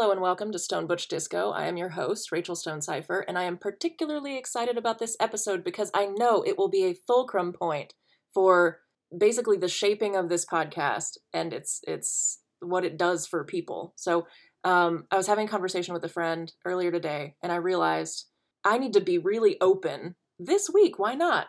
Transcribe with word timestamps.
Hello 0.00 0.12
and 0.12 0.22
welcome 0.22 0.50
to 0.50 0.58
Stone 0.58 0.86
Butch 0.86 1.08
Disco. 1.08 1.50
I 1.50 1.66
am 1.66 1.76
your 1.76 1.90
host, 1.90 2.32
Rachel 2.32 2.56
Stonecipher, 2.56 3.22
and 3.28 3.36
I 3.36 3.42
am 3.42 3.58
particularly 3.58 4.38
excited 4.38 4.78
about 4.78 4.98
this 4.98 5.14
episode 5.20 5.62
because 5.62 5.90
I 5.92 6.06
know 6.06 6.40
it 6.40 6.56
will 6.56 6.70
be 6.70 6.84
a 6.84 6.96
fulcrum 7.06 7.52
point 7.52 7.92
for 8.32 8.78
basically 9.14 9.58
the 9.58 9.68
shaping 9.68 10.16
of 10.16 10.30
this 10.30 10.46
podcast 10.46 11.18
and 11.34 11.52
it's 11.52 11.80
it's 11.86 12.40
what 12.60 12.86
it 12.86 12.96
does 12.96 13.26
for 13.26 13.44
people. 13.44 13.92
So 13.96 14.26
um, 14.64 15.04
I 15.10 15.18
was 15.18 15.26
having 15.26 15.46
a 15.46 15.50
conversation 15.50 15.92
with 15.92 16.02
a 16.02 16.08
friend 16.08 16.50
earlier 16.64 16.90
today, 16.90 17.34
and 17.42 17.52
I 17.52 17.56
realized 17.56 18.24
I 18.64 18.78
need 18.78 18.94
to 18.94 19.02
be 19.02 19.18
really 19.18 19.58
open 19.60 20.14
this 20.38 20.70
week. 20.72 20.98
Why 20.98 21.14
not? 21.14 21.48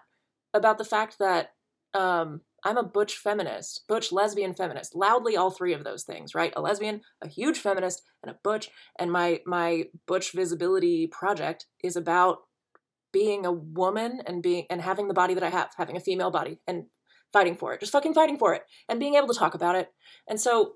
About 0.54 0.77
the 0.77 0.84
fact 0.84 1.20
that 1.20 1.52
um, 1.93 2.41
I'm 2.63 2.77
a 2.77 2.83
butch 2.83 3.15
feminist, 3.15 3.85
butch 3.88 4.11
lesbian 4.11 4.53
feminist, 4.53 4.95
loudly 4.95 5.35
all 5.35 5.51
three 5.51 5.73
of 5.73 5.83
those 5.83 6.03
things, 6.03 6.35
right? 6.35 6.53
A 6.55 6.61
lesbian, 6.61 7.01
a 7.21 7.27
huge 7.27 7.57
feminist, 7.57 8.03
and 8.23 8.31
a 8.31 8.37
butch. 8.43 8.70
And 8.99 9.11
my 9.11 9.41
my 9.45 9.85
butch 10.07 10.31
visibility 10.31 11.07
project 11.07 11.65
is 11.84 11.95
about 11.95 12.39
being 13.11 13.45
a 13.45 13.51
woman 13.51 14.21
and 14.25 14.41
being 14.41 14.65
and 14.70 14.81
having 14.81 15.07
the 15.07 15.13
body 15.13 15.34
that 15.34 15.43
I 15.43 15.49
have, 15.49 15.71
having 15.77 15.97
a 15.97 16.01
female 16.01 16.31
body 16.31 16.59
and 16.67 16.85
fighting 17.34 17.55
for 17.55 17.73
it, 17.73 17.79
just 17.79 17.91
fucking 17.91 18.13
fighting 18.13 18.37
for 18.37 18.53
it 18.53 18.63
and 18.89 18.99
being 18.99 19.15
able 19.15 19.27
to 19.27 19.37
talk 19.37 19.53
about 19.53 19.75
it. 19.75 19.89
And 20.27 20.39
so 20.39 20.73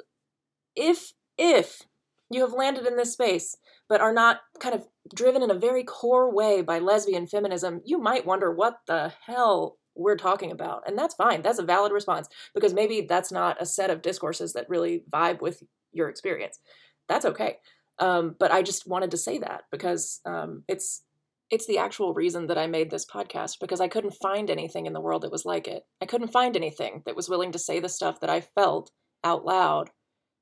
if 0.75 1.13
if 1.37 1.83
you 2.31 2.41
have 2.41 2.53
landed 2.53 2.85
in 2.87 2.97
this 2.97 3.13
space 3.13 3.55
but 3.87 4.01
are 4.01 4.13
not 4.13 4.39
kind 4.59 4.73
of 4.73 4.87
driven 5.13 5.43
in 5.43 5.51
a 5.51 5.59
very 5.59 5.83
core 5.83 6.33
way 6.33 6.61
by 6.61 6.79
lesbian 6.79 7.27
feminism, 7.27 7.81
you 7.85 7.99
might 7.99 8.25
wonder 8.25 8.51
what 8.51 8.79
the 8.87 9.13
hell 9.25 9.77
we're 9.95 10.17
talking 10.17 10.51
about. 10.51 10.83
And 10.87 10.97
that's 10.97 11.15
fine. 11.15 11.41
That's 11.41 11.59
a 11.59 11.63
valid 11.63 11.91
response 11.91 12.27
because 12.53 12.73
maybe 12.73 13.01
that's 13.01 13.31
not 13.31 13.61
a 13.61 13.65
set 13.65 13.89
of 13.89 14.01
discourses 14.01 14.53
that 14.53 14.69
really 14.69 15.03
vibe 15.11 15.41
with 15.41 15.63
your 15.91 16.09
experience. 16.09 16.59
That's 17.07 17.25
okay. 17.25 17.57
Um, 17.99 18.35
but 18.37 18.51
I 18.51 18.61
just 18.61 18.87
wanted 18.87 19.11
to 19.11 19.17
say 19.17 19.37
that 19.39 19.63
because 19.71 20.21
um, 20.25 20.63
it's 20.67 21.03
it's 21.51 21.67
the 21.67 21.77
actual 21.77 22.13
reason 22.13 22.47
that 22.47 22.57
I 22.57 22.65
made 22.65 22.89
this 22.89 23.05
podcast 23.05 23.59
because 23.61 23.79
I 23.79 23.87
couldn't 23.87 24.15
find 24.21 24.49
anything 24.49 24.87
in 24.87 24.93
the 24.93 25.01
world 25.01 25.21
that 25.21 25.31
was 25.31 25.45
like 25.45 25.67
it. 25.67 25.83
I 26.01 26.05
couldn't 26.05 26.33
find 26.33 26.55
anything 26.55 27.03
that 27.05 27.15
was 27.15 27.29
willing 27.29 27.51
to 27.51 27.59
say 27.59 27.79
the 27.79 27.87
stuff 27.87 28.19
that 28.21 28.31
I 28.31 28.41
felt 28.41 28.91
out 29.23 29.45
loud. 29.45 29.91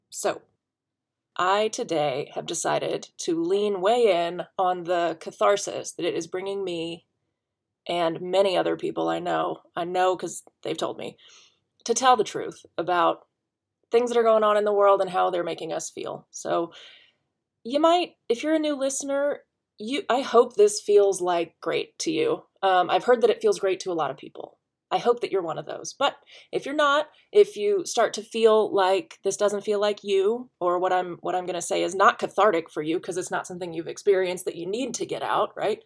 So, 0.09 0.42
I 1.36 1.68
today 1.70 2.31
have 2.36 2.46
decided 2.46 3.09
to 3.20 3.42
lean 3.42 3.81
way 3.81 4.28
in 4.28 4.44
on 4.58 4.84
the 4.84 5.18
catharsis 5.20 5.92
that 5.94 6.06
it 6.06 6.14
is 6.16 6.28
bringing 6.28 6.64
me 6.64 7.06
and 7.88 8.22
many 8.22 8.58
other 8.58 8.76
people 8.78 9.09
I 9.09 9.20
know, 9.20 9.58
I 9.76 9.84
know 9.86 10.16
because 10.16 10.44
they've 10.64 10.78
told 10.78 10.98
me, 10.98 11.17
to 11.86 11.94
tell 11.94 12.16
the 12.16 12.23
truth 12.23 12.66
about 12.78 13.20
things 13.92 14.09
that 14.09 14.17
are 14.17 14.23
going 14.23 14.44
on 14.44 14.58
in 14.58 14.66
the 14.66 14.73
world 14.73 15.02
and 15.02 15.09
how 15.09 15.30
they're 15.30 15.44
making 15.44 15.73
us 15.73 15.90
feel. 15.90 16.28
So 16.31 16.72
you 17.64 17.80
might, 17.80 18.16
if 18.30 18.44
you're 18.44 18.56
a 18.56 18.59
new 18.59 18.75
listener, 18.75 19.42
you 19.78 20.03
I 20.09 20.22
hope 20.22 20.56
this 20.56 20.81
feels 20.81 21.22
like 21.22 21.56
great 21.62 21.98
to 22.00 22.12
you. 22.12 22.44
Um, 22.62 22.90
I've 22.90 23.03
heard 23.03 23.22
that 23.22 23.30
it 23.30 23.42
feels 23.42 23.59
great 23.59 23.80
to 23.81 23.92
a 23.92 23.94
lot 23.94 24.12
of 24.12 24.18
people. 24.18 24.58
I 24.92 25.00
hope 25.00 25.22
that 25.22 25.31
you're 25.31 25.42
one 25.42 25.58
of 25.58 25.66
those. 25.66 25.95
But 25.97 26.18
if 26.52 26.68
you're 26.68 26.75
not, 26.75 27.08
if 27.31 27.58
you 27.58 27.84
start 27.84 28.14
to 28.14 28.22
feel 28.22 28.73
like 28.73 29.18
this 29.23 29.38
doesn't 29.38 29.64
feel 29.64 29.81
like 29.81 30.03
you, 30.03 30.52
or 30.59 30.78
what 30.78 30.94
I'm 30.94 31.18
what 31.22 31.34
I'm 31.34 31.47
going 31.47 31.56
to 31.56 31.62
say 31.62 31.84
is 31.84 31.95
not 31.95 32.20
cathartic 32.20 32.70
for 32.70 32.84
you 32.84 32.97
because 32.97 33.18
it's 33.18 33.31
not 33.31 33.47
something 33.47 33.73
you've 33.73 33.88
experienced 33.88 34.45
that 34.45 34.56
you 34.56 34.68
need 34.68 34.94
to 34.95 35.06
get 35.06 35.23
out, 35.23 35.50
right? 35.56 35.80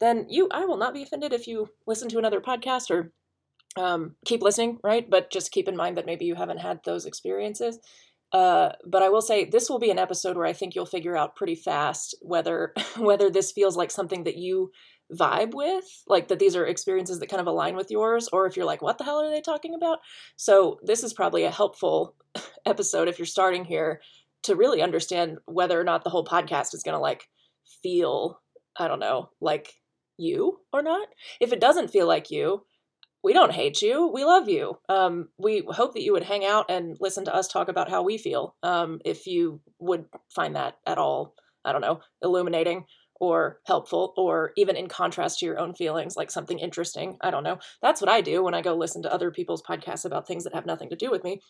Then 0.00 0.26
you 0.28 0.48
I 0.52 0.64
will 0.64 0.76
not 0.76 0.94
be 0.94 1.02
offended 1.02 1.32
if 1.32 1.46
you 1.46 1.68
listen 1.86 2.08
to 2.10 2.18
another 2.18 2.40
podcast 2.40 2.90
or 2.90 3.12
um, 3.76 4.16
keep 4.24 4.42
listening, 4.42 4.78
right? 4.82 5.08
But 5.08 5.30
just 5.30 5.52
keep 5.52 5.68
in 5.68 5.76
mind 5.76 5.96
that 5.96 6.06
maybe 6.06 6.24
you 6.24 6.34
haven't 6.34 6.58
had 6.58 6.80
those 6.84 7.06
experiences. 7.06 7.78
Uh, 8.32 8.70
but 8.84 9.02
I 9.02 9.08
will 9.08 9.22
say 9.22 9.44
this 9.44 9.70
will 9.70 9.78
be 9.78 9.90
an 9.90 9.98
episode 9.98 10.36
where 10.36 10.46
I 10.46 10.52
think 10.52 10.74
you'll 10.74 10.86
figure 10.86 11.16
out 11.16 11.36
pretty 11.36 11.54
fast 11.54 12.14
whether 12.20 12.74
whether 12.96 13.30
this 13.30 13.52
feels 13.52 13.76
like 13.76 13.90
something 13.90 14.24
that 14.24 14.36
you 14.36 14.70
vibe 15.12 15.54
with, 15.54 15.84
like 16.06 16.28
that 16.28 16.38
these 16.38 16.54
are 16.54 16.66
experiences 16.66 17.18
that 17.18 17.28
kind 17.28 17.40
of 17.40 17.46
align 17.46 17.76
with 17.76 17.90
yours, 17.90 18.28
or 18.32 18.46
if 18.46 18.56
you're 18.56 18.66
like, 18.66 18.82
what 18.82 18.98
the 18.98 19.04
hell 19.04 19.20
are 19.20 19.30
they 19.30 19.40
talking 19.40 19.74
about? 19.74 20.00
So 20.36 20.78
this 20.82 21.02
is 21.02 21.14
probably 21.14 21.44
a 21.44 21.50
helpful 21.50 22.14
episode 22.66 23.08
if 23.08 23.18
you're 23.18 23.26
starting 23.26 23.64
here 23.64 24.00
to 24.42 24.54
really 24.54 24.82
understand 24.82 25.38
whether 25.46 25.80
or 25.80 25.84
not 25.84 26.04
the 26.04 26.10
whole 26.10 26.24
podcast 26.24 26.74
is 26.74 26.82
going 26.82 26.94
to 26.94 27.00
like 27.00 27.28
feel, 27.82 28.40
I 28.76 28.88
don't 28.88 29.00
know, 29.00 29.30
like 29.40 29.74
you 30.18 30.60
or 30.72 30.82
not. 30.82 31.08
If 31.40 31.52
it 31.52 31.60
doesn't 31.60 31.88
feel 31.90 32.06
like 32.06 32.30
you, 32.30 32.64
we 33.22 33.32
don't 33.32 33.52
hate 33.52 33.82
you. 33.82 34.10
We 34.12 34.24
love 34.24 34.48
you. 34.48 34.78
Um, 34.88 35.28
we 35.38 35.64
hope 35.68 35.94
that 35.94 36.02
you 36.02 36.12
would 36.12 36.24
hang 36.24 36.44
out 36.44 36.66
and 36.70 36.96
listen 37.00 37.24
to 37.24 37.34
us 37.34 37.48
talk 37.48 37.68
about 37.68 37.90
how 37.90 38.02
we 38.02 38.18
feel. 38.18 38.54
Um, 38.62 39.00
if 39.04 39.26
you 39.26 39.60
would 39.78 40.06
find 40.34 40.54
that 40.56 40.76
at 40.86 40.98
all, 40.98 41.34
I 41.64 41.72
don't 41.72 41.80
know, 41.80 42.00
illuminating 42.22 42.84
or 43.20 43.58
helpful 43.66 44.14
or 44.16 44.52
even 44.56 44.76
in 44.76 44.86
contrast 44.86 45.40
to 45.40 45.46
your 45.46 45.58
own 45.58 45.74
feelings, 45.74 46.16
like 46.16 46.30
something 46.30 46.58
interesting. 46.58 47.16
I 47.20 47.32
don't 47.32 47.42
know. 47.42 47.58
That's 47.82 48.00
what 48.00 48.10
I 48.10 48.20
do 48.20 48.44
when 48.44 48.54
I 48.54 48.62
go 48.62 48.74
listen 48.74 49.02
to 49.02 49.12
other 49.12 49.32
people's 49.32 49.62
podcasts 49.62 50.04
about 50.04 50.26
things 50.26 50.44
that 50.44 50.54
have 50.54 50.66
nothing 50.66 50.88
to 50.90 50.96
do 50.96 51.10
with 51.10 51.24
me. 51.24 51.40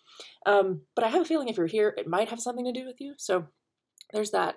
Um, 0.47 0.83
but 0.95 1.05
I 1.05 1.09
have 1.09 1.23
a 1.23 1.27
feeling 1.27 1.49
if 1.49 1.59
you're 1.59 1.67
here, 1.67 1.95
it 1.99 2.09
might 2.09 2.31
have 2.31 2.41
something 2.41 2.65
to 2.65 2.73
do 2.73 2.87
with 2.87 2.97
you. 3.01 3.15
So 3.19 3.47
there's 4.12 4.31
that. 4.31 4.57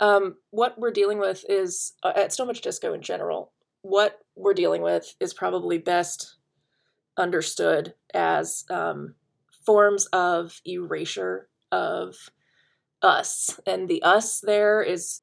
Um, 0.00 0.36
what 0.50 0.78
we're 0.78 0.90
dealing 0.90 1.18
with 1.18 1.44
is 1.48 1.92
uh, 2.02 2.12
at 2.16 2.32
Stone 2.32 2.48
Butch 2.48 2.62
Disco 2.62 2.94
in 2.94 3.02
general. 3.02 3.52
What 3.82 4.18
we're 4.34 4.54
dealing 4.54 4.82
with 4.82 5.14
is 5.20 5.34
probably 5.34 5.78
best 5.78 6.36
understood 7.16 7.94
as 8.14 8.64
um, 8.70 9.14
forms 9.64 10.06
of 10.06 10.60
erasure 10.66 11.48
of 11.70 12.16
us, 13.02 13.60
and 13.66 13.88
the 13.88 14.02
us 14.02 14.40
there 14.40 14.82
is 14.82 15.20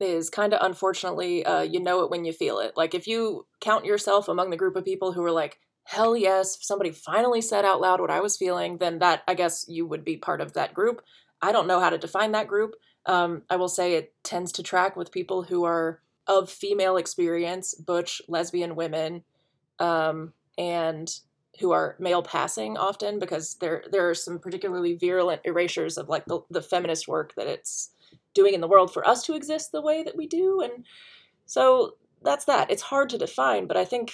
is 0.00 0.30
kind 0.30 0.54
of 0.54 0.60
unfortunately 0.64 1.44
uh, 1.44 1.62
you 1.62 1.80
know 1.80 2.02
it 2.04 2.10
when 2.10 2.24
you 2.24 2.32
feel 2.32 2.60
it. 2.60 2.72
Like 2.76 2.94
if 2.94 3.06
you 3.06 3.46
count 3.60 3.84
yourself 3.84 4.28
among 4.28 4.50
the 4.50 4.56
group 4.56 4.76
of 4.76 4.84
people 4.84 5.12
who 5.12 5.24
are 5.24 5.32
like, 5.32 5.58
hell 5.84 6.16
yes, 6.16 6.58
somebody 6.60 6.92
finally 6.92 7.40
said 7.40 7.64
out 7.64 7.80
loud 7.80 8.00
what 8.00 8.10
I 8.10 8.20
was 8.20 8.36
feeling, 8.36 8.78
then 8.78 9.00
that 9.00 9.22
I 9.26 9.34
guess 9.34 9.64
you 9.68 9.86
would 9.86 10.04
be 10.04 10.16
part 10.16 10.40
of 10.40 10.52
that 10.52 10.74
group. 10.74 11.02
I 11.42 11.50
don't 11.52 11.66
know 11.66 11.80
how 11.80 11.90
to 11.90 11.98
define 11.98 12.32
that 12.32 12.48
group. 12.48 12.74
Um, 13.06 13.42
I 13.48 13.56
will 13.56 13.68
say 13.68 13.94
it 13.94 14.12
tends 14.22 14.52
to 14.52 14.62
track 14.62 14.96
with 14.96 15.12
people 15.12 15.44
who 15.44 15.64
are 15.64 16.00
of 16.26 16.50
female 16.50 16.96
experience, 16.96 17.74
butch 17.74 18.20
lesbian 18.28 18.76
women, 18.76 19.24
um, 19.78 20.34
and 20.58 21.20
who 21.60 21.72
are 21.72 21.96
male 21.98 22.22
passing 22.22 22.76
often 22.76 23.18
because 23.18 23.54
there 23.56 23.82
there 23.90 24.08
are 24.08 24.14
some 24.14 24.38
particularly 24.38 24.94
virulent 24.94 25.40
erasures 25.44 25.98
of 25.98 26.08
like 26.08 26.24
the, 26.26 26.40
the 26.50 26.62
feminist 26.62 27.08
work 27.08 27.34
that 27.36 27.46
it's 27.46 27.90
doing 28.34 28.54
in 28.54 28.60
the 28.60 28.68
world 28.68 28.92
for 28.92 29.06
us 29.06 29.24
to 29.24 29.34
exist 29.34 29.72
the 29.72 29.82
way 29.82 30.02
that 30.02 30.16
we 30.16 30.26
do 30.26 30.60
and 30.60 30.84
so 31.46 31.96
that's 32.22 32.44
that. 32.44 32.70
It's 32.70 32.82
hard 32.82 33.08
to 33.10 33.18
define 33.18 33.66
but 33.66 33.76
i 33.76 33.84
think 33.84 34.12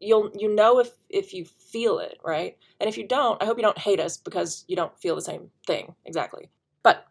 you'll 0.00 0.30
you 0.36 0.52
know 0.52 0.78
if 0.80 0.90
if 1.08 1.32
you 1.32 1.44
feel 1.44 1.98
it 1.98 2.18
right? 2.24 2.56
And 2.80 2.88
if 2.88 2.96
you 2.96 3.06
don't 3.06 3.40
i 3.42 3.46
hope 3.46 3.58
you 3.58 3.62
don't 3.62 3.78
hate 3.78 4.00
us 4.00 4.16
because 4.16 4.64
you 4.68 4.76
don't 4.76 4.98
feel 5.00 5.14
the 5.14 5.22
same 5.22 5.50
thing. 5.66 5.94
Exactly. 6.04 6.50
But 6.82 7.06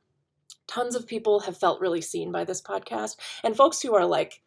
tons 0.67 0.95
of 0.95 1.07
people 1.07 1.41
have 1.41 1.57
felt 1.57 1.81
really 1.81 2.01
seen 2.01 2.31
by 2.31 2.43
this 2.43 2.61
podcast 2.61 3.15
and 3.43 3.55
folks 3.55 3.81
who 3.81 3.95
are 3.95 4.05
like 4.05 4.41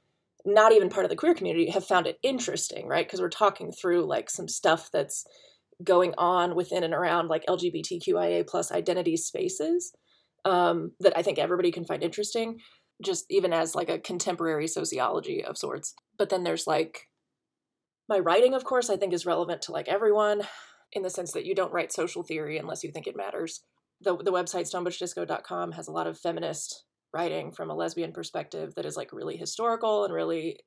not 0.45 0.73
even 0.73 0.89
part 0.89 1.05
of 1.05 1.11
the 1.11 1.17
queer 1.17 1.35
community 1.35 1.71
have 1.71 1.85
found 1.85 2.07
it 2.07 2.19
interesting 2.23 2.87
right? 2.87 3.07
Because 3.07 3.21
we're 3.21 3.29
talking 3.29 3.73
through 3.73 4.07
like 4.07 4.31
some 4.31 4.49
stuff 4.49 4.91
that's 4.93 5.27
going 5.83 6.15
on 6.19 6.55
within 6.55 6.85
and 6.85 6.93
around 6.93 7.29
like 7.29 7.47
lgbtqia 7.47 8.47
plus 8.47 8.71
identity 8.71 9.17
spaces 9.17 9.95
um, 10.45 10.93
that 11.01 11.17
i 11.17 11.23
think 11.23 11.39
everybody 11.39 11.73
can 11.73 11.87
find 11.87 12.03
interesting 12.03 12.59
just 13.03 13.27
even 13.31 13.53
as 13.53 13.75
like 13.75 13.89
a 13.89 13.99
contemporary 13.99 14.67
sociology 14.67 15.45
of 15.45 15.57
sorts. 15.57 15.95
But 16.19 16.29
then 16.29 16.45
there's 16.45 16.67
like 16.67 17.09
my 18.09 18.19
writing 18.19 18.55
of 18.55 18.65
course 18.65 18.91
i 18.91 18.97
think 18.97 19.13
is 19.13 19.25
relevant 19.25 19.63
to 19.63 19.73
like 19.73 19.89
everyone 19.89 20.43
in 20.93 21.03
the 21.03 21.11
sense 21.11 21.33
that 21.33 21.47
you 21.47 21.55
don't 21.55 21.73
write 21.73 21.93
social 21.93 22.25
theory 22.25 22.59
unless 22.59 22.83
you 22.83 22.91
think 22.91 23.07
it 23.07 23.17
matters 23.17 23.63
the 24.01 24.17
the 24.17 24.33
website 24.33 24.71
stonebutchdisco.com 24.71 25.73
has 25.73 25.89
a 25.89 25.93
lot 25.93 26.07
of 26.07 26.19
feminist 26.19 26.85
writing 27.13 27.53
from 27.53 27.71
a 27.71 27.75
lesbian 27.75 28.13
perspective 28.13 28.75
that 28.77 28.87
is 28.87 28.97
like 28.97 29.13
really 29.13 29.37
historical 29.37 30.05
and 30.05 30.15
really 30.15 30.59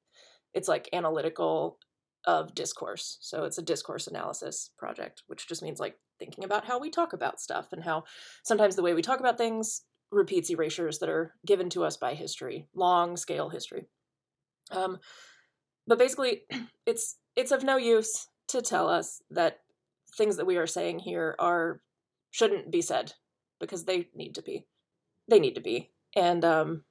it's 0.53 0.68
like 0.68 0.89
analytical 0.94 1.77
of 2.25 2.56
discourse. 2.56 3.18
So 3.21 3.44
it's 3.44 3.57
a 3.57 3.63
discourse 3.63 4.07
analysis 4.07 4.71
project, 4.77 5.24
which 5.27 5.47
just 5.47 5.62
means 5.62 5.80
like 5.80 5.97
thinking 6.19 6.44
about 6.44 6.65
how 6.65 6.80
we 6.80 6.89
talk 6.89 7.13
about 7.13 7.41
stuff 7.41 7.69
and 7.71 7.83
how 7.83 8.03
sometimes 8.44 8.75
the 8.75 8.83
way 8.83 8.94
we 8.94 9.01
talk 9.01 9.19
about 9.19 9.38
things 9.38 9.81
repeats 10.12 10.50
erasures 10.50 11.00
that 11.00 11.09
are 11.09 11.33
given 11.45 11.69
to 11.71 11.83
us 11.83 11.97
by 11.97 12.13
history, 12.13 12.68
long 12.75 13.18
scale 13.18 13.50
history. 13.50 13.88
Um, 14.71 15.00
but 15.88 16.00
basically, 16.00 16.44
it's 16.85 17.18
it's 17.35 17.51
of 17.51 17.63
no 17.63 17.77
use 17.77 18.27
to 18.50 18.62
tell 18.62 18.88
us 18.88 19.21
that 19.31 19.59
things 20.18 20.38
that 20.38 20.45
we 20.45 20.57
are 20.57 20.68
saying 20.68 21.00
here 21.00 21.35
are 21.39 21.81
shouldn't 22.31 22.71
be 22.71 22.81
said 22.81 23.13
because 23.60 23.86
they 23.86 24.08
need 24.16 24.36
to 24.36 24.42
be. 24.42 24.66
They 25.28 25.40
need 25.40 25.56
to 25.56 25.62
be. 25.62 25.92
And 26.16 26.44
um, 26.44 26.84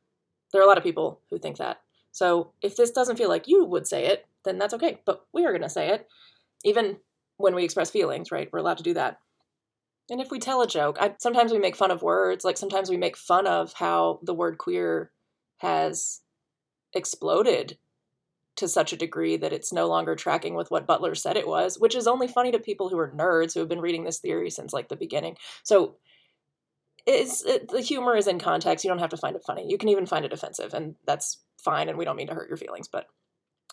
there 0.53 0.61
are 0.61 0.65
a 0.65 0.69
lot 0.69 0.79
of 0.79 0.85
people 0.85 1.21
who 1.31 1.39
think 1.39 1.59
that. 1.59 1.81
So 2.13 2.53
if 2.61 2.77
this 2.77 2.91
doesn't 2.91 3.17
feel 3.17 3.29
like 3.29 3.49
you 3.49 3.65
would 3.65 3.87
say 3.87 4.07
it, 4.07 4.27
then 4.45 4.59
that's 4.59 4.75
okay. 4.75 5.01
But 5.05 5.25
we 5.33 5.45
are 5.45 5.53
going 5.53 5.63
to 5.63 5.69
say 5.69 5.91
it. 5.91 6.09
Even 6.65 6.99
when 7.37 7.55
we 7.55 7.65
express 7.65 7.91
feelings, 7.91 8.31
right? 8.31 8.49
We're 8.53 8.61
allowed 8.61 8.79
to 8.79 8.85
do 8.85 8.95
that. 8.95 9.21
And 10.11 10.21
if 10.21 10.31
we 10.31 10.39
tell 10.39 10.63
a 10.63 10.67
joke, 10.67 10.99
I, 11.01 11.15
sometimes 11.19 11.53
we 11.53 11.59
make 11.59 11.77
fun 11.77 11.91
of 11.91 12.03
words. 12.03 12.45
Like 12.45 12.59
sometimes 12.59 12.91
we 12.91 12.97
make 12.97 13.17
fun 13.17 13.47
of 13.47 13.73
how 13.75 14.21
the 14.23 14.35
word 14.35 14.59
queer 14.59 15.11
has 15.59 16.21
exploded 16.93 17.79
to 18.57 18.69
such 18.69 18.93
a 18.93 18.97
degree 18.97 19.37
that 19.37 19.53
it's 19.53 19.73
no 19.73 19.89
longer 19.89 20.15
tracking 20.15 20.55
with 20.55 20.71
what 20.71 20.87
Butler 20.87 21.15
said 21.15 21.37
it 21.37 21.49
was, 21.49 21.79
which 21.79 21.95
is 21.95 22.07
only 22.07 22.29
funny 22.29 22.53
to 22.53 22.59
people 22.59 22.91
who 22.91 22.99
are 22.99 23.11
nerds 23.11 23.55
who 23.55 23.61
have 23.61 23.69
been 23.69 23.81
reading 23.81 24.05
this 24.05 24.19
theory 24.19 24.51
since 24.51 24.73
like 24.73 24.89
the 24.89 24.97
beginning. 24.97 25.37
So 25.63 25.97
it's 27.07 27.45
it, 27.45 27.69
the 27.69 27.81
humor 27.81 28.17
is 28.17 28.27
in 28.27 28.39
context. 28.39 28.85
You 28.85 28.91
don't 28.91 28.99
have 28.99 29.11
to 29.11 29.17
find 29.17 29.37
it 29.37 29.45
funny. 29.45 29.67
You 29.69 29.79
can 29.79 29.89
even 29.89 30.07
find 30.07 30.25
it 30.25 30.33
offensive, 30.33 30.75
and 30.75 30.95
that's 31.07 31.39
fine. 31.59 31.89
And 31.89 31.99
we 31.99 32.05
don't 32.05 32.17
mean 32.17 32.29
to 32.29 32.35
hurt 32.35 32.49
your 32.49 32.57
feelings, 32.57 32.89
but 32.89 33.07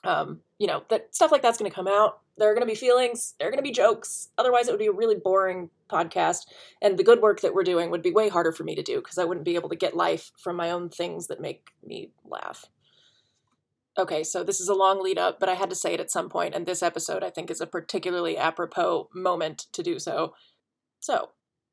um, 0.03 0.39
you 0.57 0.67
know 0.67 0.83
that 0.89 1.13
stuff 1.13 1.31
like 1.31 1.41
that's 1.41 1.57
going 1.57 1.69
to 1.69 1.75
come 1.75 1.87
out. 1.87 2.19
There 2.37 2.49
are 2.49 2.53
going 2.53 2.65
to 2.65 2.71
be 2.71 2.75
feelings. 2.75 3.35
There 3.37 3.47
are 3.47 3.51
going 3.51 3.63
to 3.63 3.67
be 3.67 3.71
jokes. 3.71 4.29
Otherwise, 4.37 4.67
it 4.67 4.71
would 4.71 4.79
be 4.79 4.87
a 4.87 4.91
really 4.91 5.15
boring 5.15 5.69
podcast. 5.89 6.45
And 6.81 6.97
the 6.97 7.03
good 7.03 7.21
work 7.21 7.41
that 7.41 7.53
we're 7.53 7.63
doing 7.63 7.91
would 7.91 8.01
be 8.01 8.11
way 8.11 8.29
harder 8.29 8.53
for 8.53 8.63
me 8.63 8.75
to 8.75 8.83
do 8.83 8.97
because 8.97 9.17
I 9.17 9.25
wouldn't 9.25 9.45
be 9.45 9.55
able 9.55 9.69
to 9.69 9.75
get 9.75 9.95
life 9.95 10.31
from 10.37 10.55
my 10.55 10.71
own 10.71 10.89
things 10.89 11.27
that 11.27 11.41
make 11.41 11.71
me 11.85 12.11
laugh. 12.25 12.65
Okay, 13.97 14.23
so 14.23 14.43
this 14.43 14.61
is 14.61 14.69
a 14.69 14.73
long 14.73 15.03
lead 15.03 15.17
up, 15.17 15.39
but 15.39 15.49
I 15.49 15.55
had 15.55 15.69
to 15.71 15.75
say 15.75 15.93
it 15.93 15.99
at 15.99 16.11
some 16.11 16.29
point, 16.29 16.55
and 16.55 16.65
this 16.65 16.81
episode 16.81 17.21
I 17.21 17.29
think 17.29 17.51
is 17.51 17.59
a 17.59 17.67
particularly 17.67 18.37
apropos 18.37 19.09
moment 19.13 19.67
to 19.73 19.83
do 19.83 19.99
so. 19.99 20.33
So, 21.01 21.31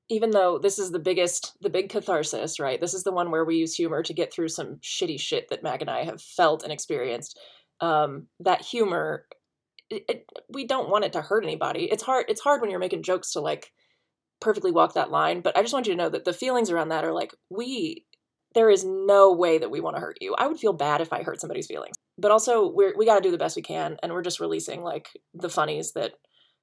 even 0.08 0.30
though 0.30 0.58
this 0.58 0.78
is 0.78 0.92
the 0.92 0.98
biggest, 0.98 1.56
the 1.60 1.70
big 1.70 1.88
catharsis, 1.88 2.60
right? 2.60 2.80
This 2.80 2.94
is 2.94 3.02
the 3.02 3.12
one 3.12 3.30
where 3.30 3.44
we 3.44 3.56
use 3.56 3.74
humor 3.74 4.02
to 4.02 4.14
get 4.14 4.32
through 4.32 4.48
some 4.48 4.76
shitty 4.76 5.20
shit 5.20 5.48
that 5.48 5.62
Mac 5.62 5.80
and 5.80 5.90
I 5.90 6.04
have 6.04 6.22
felt 6.22 6.62
and 6.62 6.72
experienced. 6.72 7.38
Um, 7.80 8.28
that 8.40 8.62
humor, 8.62 9.26
it, 9.90 10.04
it, 10.08 10.26
we 10.48 10.66
don't 10.66 10.90
want 10.90 11.04
it 11.04 11.12
to 11.14 11.22
hurt 11.22 11.44
anybody. 11.44 11.88
It's 11.90 12.04
hard. 12.04 12.26
It's 12.28 12.40
hard 12.40 12.60
when 12.60 12.70
you're 12.70 12.78
making 12.78 13.02
jokes 13.02 13.32
to 13.32 13.40
like 13.40 13.72
perfectly 14.40 14.70
walk 14.70 14.94
that 14.94 15.10
line. 15.10 15.40
But 15.40 15.58
I 15.58 15.62
just 15.62 15.74
want 15.74 15.86
you 15.86 15.92
to 15.94 15.98
know 15.98 16.08
that 16.08 16.24
the 16.24 16.32
feelings 16.32 16.70
around 16.70 16.88
that 16.90 17.04
are 17.04 17.12
like 17.12 17.34
we. 17.50 18.04
There 18.54 18.70
is 18.70 18.86
no 18.86 19.34
way 19.34 19.58
that 19.58 19.70
we 19.70 19.80
want 19.80 19.96
to 19.96 20.00
hurt 20.00 20.16
you. 20.22 20.34
I 20.38 20.46
would 20.46 20.58
feel 20.58 20.72
bad 20.72 21.02
if 21.02 21.12
I 21.12 21.22
hurt 21.22 21.42
somebody's 21.42 21.66
feelings. 21.66 21.96
But 22.16 22.30
also, 22.30 22.66
we're 22.66 22.96
we 22.96 23.04
got 23.04 23.16
to 23.16 23.20
do 23.20 23.30
the 23.30 23.36
best 23.36 23.54
we 23.54 23.60
can, 23.60 23.98
and 24.02 24.12
we're 24.12 24.22
just 24.22 24.40
releasing 24.40 24.82
like 24.82 25.10
the 25.34 25.50
funnies 25.50 25.92
that 25.92 26.12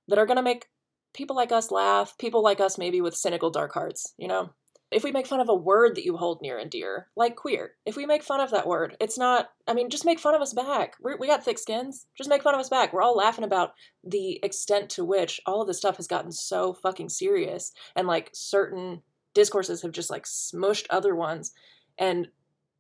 that 0.08 0.18
are 0.18 0.26
gonna 0.26 0.42
make 0.42 0.66
people 1.14 1.36
like 1.36 1.52
us 1.52 1.72
laugh, 1.72 2.18
people 2.18 2.44
like 2.44 2.60
us 2.60 2.78
maybe 2.78 3.02
with 3.02 3.16
cynical 3.16 3.50
dark 3.50 3.74
hearts, 3.74 4.14
you 4.18 4.28
know? 4.28 4.52
If 4.92 5.04
we 5.04 5.12
make 5.12 5.26
fun 5.26 5.40
of 5.40 5.50
a 5.50 5.56
word 5.56 5.96
that 5.96 6.06
you 6.06 6.18
hold 6.18 6.42
near 6.42 6.60
and 6.60 6.70
dear, 6.70 7.08
like 7.16 7.36
queer, 7.36 7.72
if 7.84 7.96
we 7.96 8.06
make 8.06 8.22
fun 8.22 8.40
of 8.40 8.52
that 8.52 8.68
word, 8.68 8.96
it's 9.00 9.18
not, 9.18 9.50
I 9.68 9.74
mean, 9.74 9.90
just 9.90 10.06
make 10.06 10.20
fun 10.20 10.36
of 10.36 10.42
us 10.42 10.54
back. 10.54 10.96
We're, 11.02 11.18
we 11.18 11.26
got 11.26 11.44
thick 11.44 11.58
skins. 11.58 12.06
Just 12.16 12.30
make 12.30 12.44
fun 12.44 12.54
of 12.54 12.60
us 12.60 12.70
back. 12.70 12.94
We're 12.94 13.02
all 13.02 13.16
laughing 13.18 13.44
about 13.44 13.72
the 14.04 14.40
extent 14.44 14.92
to 14.92 15.04
which 15.04 15.42
all 15.48 15.62
of 15.62 15.68
this 15.68 15.80
stuff 15.80 15.98
has 15.98 16.06
gotten 16.06 16.32
so 16.32 16.74
fucking 16.74 17.10
serious 17.10 17.72
and 17.96 18.08
like 18.08 18.30
certain 18.34 19.02
discourses 19.34 19.82
have 19.82 19.94
just 19.94 20.12
like 20.12 20.26
smushed 20.26 20.86
other 20.92 21.16
ones. 21.16 21.54
And 21.98 22.28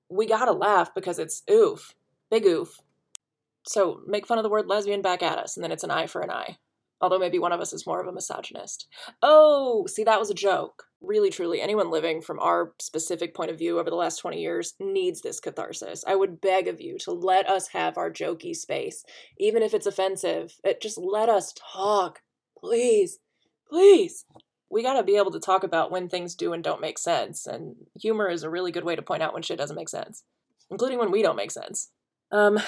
we 0.10 0.28
gotta 0.28 0.52
laugh 0.52 0.94
because 0.94 1.18
it's 1.18 1.42
oof, 1.50 1.96
big 2.30 2.46
oof. 2.46 2.80
So 3.66 4.02
make 4.06 4.28
fun 4.28 4.38
of 4.38 4.44
the 4.44 4.50
word 4.50 4.68
lesbian 4.68 5.02
back 5.02 5.24
at 5.24 5.38
us, 5.38 5.56
and 5.56 5.64
then 5.64 5.72
it's 5.72 5.84
an 5.84 5.92
eye 5.92 6.08
for 6.08 6.22
an 6.22 6.30
eye. 6.30 6.58
Although 7.04 7.20
maybe 7.20 7.38
one 7.38 7.52
of 7.52 7.60
us 7.60 7.74
is 7.74 7.86
more 7.86 8.00
of 8.00 8.08
a 8.08 8.14
misogynist. 8.14 8.88
Oh, 9.22 9.86
see, 9.88 10.06
that 10.06 10.22
was 10.22 10.30
a 10.30 10.34
joke. 10.34 10.86
Really, 11.02 11.30
truly, 11.30 11.60
anyone 11.60 11.92
living 11.92 12.22
from 12.22 12.40
our 12.40 12.72
specific 12.80 13.36
point 13.36 13.52
of 13.52 13.58
view 13.58 13.78
over 13.78 13.90
the 13.90 13.98
last 13.98 14.20
20 14.20 14.40
years 14.40 14.74
needs 14.80 15.20
this 15.20 15.42
catharsis. 15.42 16.06
I 16.08 16.16
would 16.16 16.40
beg 16.40 16.70
of 16.70 16.80
you 16.80 16.98
to 17.00 17.12
let 17.12 17.50
us 17.50 17.68
have 17.68 17.98
our 17.98 18.10
jokey 18.10 18.56
space, 18.56 19.04
even 19.38 19.62
if 19.62 19.74
it's 19.74 19.86
offensive. 19.86 20.56
It, 20.64 20.82
just 20.82 20.98
let 20.98 21.28
us 21.28 21.54
talk. 21.74 22.22
Please, 22.58 23.20
please. 23.68 24.24
We 24.70 24.82
got 24.82 24.94
to 24.94 25.04
be 25.04 25.18
able 25.18 25.32
to 25.32 25.42
talk 25.42 25.66
about 25.66 25.92
when 25.92 26.08
things 26.08 26.36
do 26.36 26.54
and 26.54 26.64
don't 26.64 26.80
make 26.80 26.98
sense, 26.98 27.46
and 27.46 27.76
humor 28.00 28.30
is 28.30 28.44
a 28.44 28.50
really 28.50 28.72
good 28.72 28.86
way 28.86 28.96
to 28.96 29.02
point 29.02 29.22
out 29.22 29.34
when 29.34 29.44
shit 29.44 29.58
doesn't 29.58 29.76
make 29.76 29.90
sense, 29.90 30.24
including 30.72 31.00
when 31.00 31.12
we 31.12 31.22
don't 31.22 31.36
make 31.36 31.52
sense. 31.52 31.90
Um, 32.32 32.62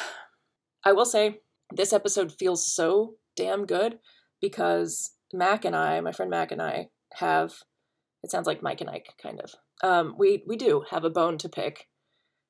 I 0.84 0.92
will 0.92 1.06
say, 1.06 1.40
this 1.74 1.94
episode 1.94 2.34
feels 2.34 2.68
so 2.68 3.16
damn 3.36 3.66
good 3.66 4.00
because 4.48 5.12
Mac 5.34 5.66
and 5.66 5.76
I, 5.76 6.00
my 6.02 6.12
friend 6.12 6.30
Mac 6.30 6.52
and 6.52 6.62
I, 6.62 6.90
have 7.14 7.54
it 8.24 8.30
sounds 8.32 8.48
like 8.48 8.62
Mike 8.62 8.82
and 8.82 8.90
Ike 8.90 9.14
kind 9.22 9.40
of. 9.40 9.56
Um, 9.84 10.16
we 10.18 10.44
we 10.48 10.56
do 10.56 10.84
have 10.92 11.04
a 11.04 11.10
bone 11.10 11.38
to 11.40 11.50
pick 11.50 11.88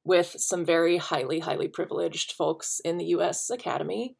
with 0.03 0.35
some 0.37 0.65
very 0.65 0.97
highly 0.97 1.39
highly 1.39 1.67
privileged 1.67 2.33
folks 2.33 2.81
in 2.83 2.97
the 2.97 3.05
U.S. 3.15 3.49
Academy 3.49 4.17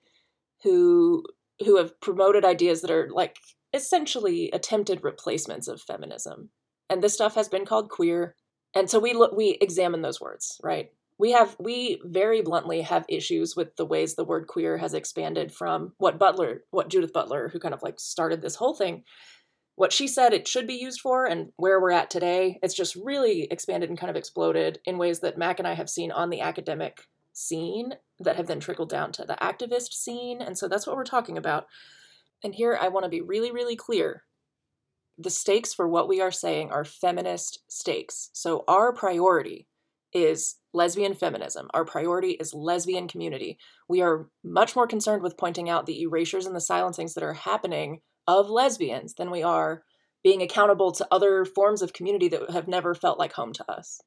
who 0.63 1.23
who 1.65 1.77
have 1.77 1.99
promoted 1.99 2.45
ideas 2.45 2.81
that 2.81 2.91
are 2.91 3.09
like 3.11 3.37
essentially 3.73 4.49
attempted 4.51 5.03
replacements 5.03 5.67
of 5.67 5.81
feminism, 5.81 6.49
and 6.89 7.01
this 7.01 7.13
stuff 7.13 7.35
has 7.35 7.49
been 7.49 7.65
called 7.65 7.89
queer. 7.89 8.35
And 8.73 8.89
so 8.89 8.99
we 8.99 9.13
look 9.13 9.33
we 9.35 9.57
examine 9.61 10.01
those 10.01 10.21
words, 10.21 10.59
right? 10.63 10.91
We 11.17 11.31
have 11.31 11.55
we 11.59 12.01
very 12.03 12.41
bluntly 12.41 12.81
have 12.81 13.05
issues 13.07 13.55
with 13.55 13.75
the 13.77 13.85
ways 13.85 14.15
the 14.15 14.25
word 14.25 14.47
queer 14.47 14.77
has 14.77 14.93
expanded 14.93 15.53
from 15.53 15.93
what 15.97 16.19
Butler, 16.19 16.63
what 16.71 16.89
Judith 16.89 17.13
Butler, 17.13 17.49
who 17.49 17.59
kind 17.59 17.73
of 17.73 17.81
like 17.81 17.99
started 17.99 18.41
this 18.41 18.55
whole 18.55 18.73
thing, 18.73 19.03
what 19.75 19.93
she 19.93 20.07
said 20.07 20.33
it 20.33 20.47
should 20.47 20.67
be 20.67 20.75
used 20.75 20.99
for 20.99 21.25
and 21.25 21.49
where 21.55 21.79
we're 21.79 21.91
at 21.91 22.09
today. 22.09 22.59
It's 22.61 22.73
just 22.73 22.95
really 22.95 23.47
expanded 23.49 23.89
and 23.89 23.97
kind 23.97 24.09
of 24.09 24.15
exploded 24.15 24.79
in 24.85 24.97
ways 24.97 25.21
that 25.21 25.37
Mac 25.37 25.59
and 25.59 25.67
I 25.67 25.73
have 25.73 25.89
seen 25.89 26.11
on 26.11 26.29
the 26.29 26.41
academic 26.41 27.07
scene 27.31 27.93
that 28.19 28.37
have 28.37 28.47
then 28.47 28.59
trickled 28.59 28.89
down 28.89 29.11
to 29.13 29.25
the 29.25 29.37
activist 29.41 29.93
scene. 29.93 30.41
And 30.41 30.57
so 30.57 30.67
that's 30.67 30.87
what 30.87 30.95
we're 30.95 31.03
talking 31.03 31.37
about. 31.37 31.67
And 32.43 32.55
here 32.55 32.77
I 32.79 32.89
want 32.89 33.03
to 33.05 33.09
be 33.09 33.21
really, 33.21 33.51
really 33.51 33.75
clear. 33.75 34.23
The 35.17 35.29
stakes 35.29 35.73
for 35.73 35.87
what 35.87 36.09
we 36.09 36.19
are 36.19 36.31
saying 36.31 36.71
are 36.71 36.83
feminist 36.83 37.63
stakes. 37.69 38.29
So 38.33 38.65
our 38.67 38.93
priority 38.93 39.67
is 40.15 40.55
lesbian 40.73 41.13
feminism. 41.13 41.67
Our 41.73 41.85
priority 41.85 42.31
is 42.31 42.53
lesbian 42.53 43.07
community. 43.07 43.59
We 43.87 44.01
are 44.01 44.29
much 44.43 44.75
more 44.75 44.87
concerned 44.87 45.21
with 45.21 45.37
pointing 45.37 45.69
out 45.69 45.85
the 45.85 46.01
erasures 46.01 46.45
and 46.45 46.55
the 46.55 46.61
silencings 46.61 47.13
that 47.13 47.23
are 47.23 47.33
happening 47.33 47.99
of 48.27 48.49
lesbians 48.49 49.13
than 49.15 49.29
we 49.29 49.43
are 49.43 49.83
being 50.23 50.41
accountable 50.41 50.91
to 50.93 51.07
other 51.11 51.45
forms 51.45 51.81
of 51.81 51.93
community 51.93 52.29
that 52.29 52.49
have 52.49 52.67
never 52.67 52.95
felt 52.95 53.19
like 53.19 53.33
home 53.33 53.53
to 53.53 53.71
us. 53.71 54.01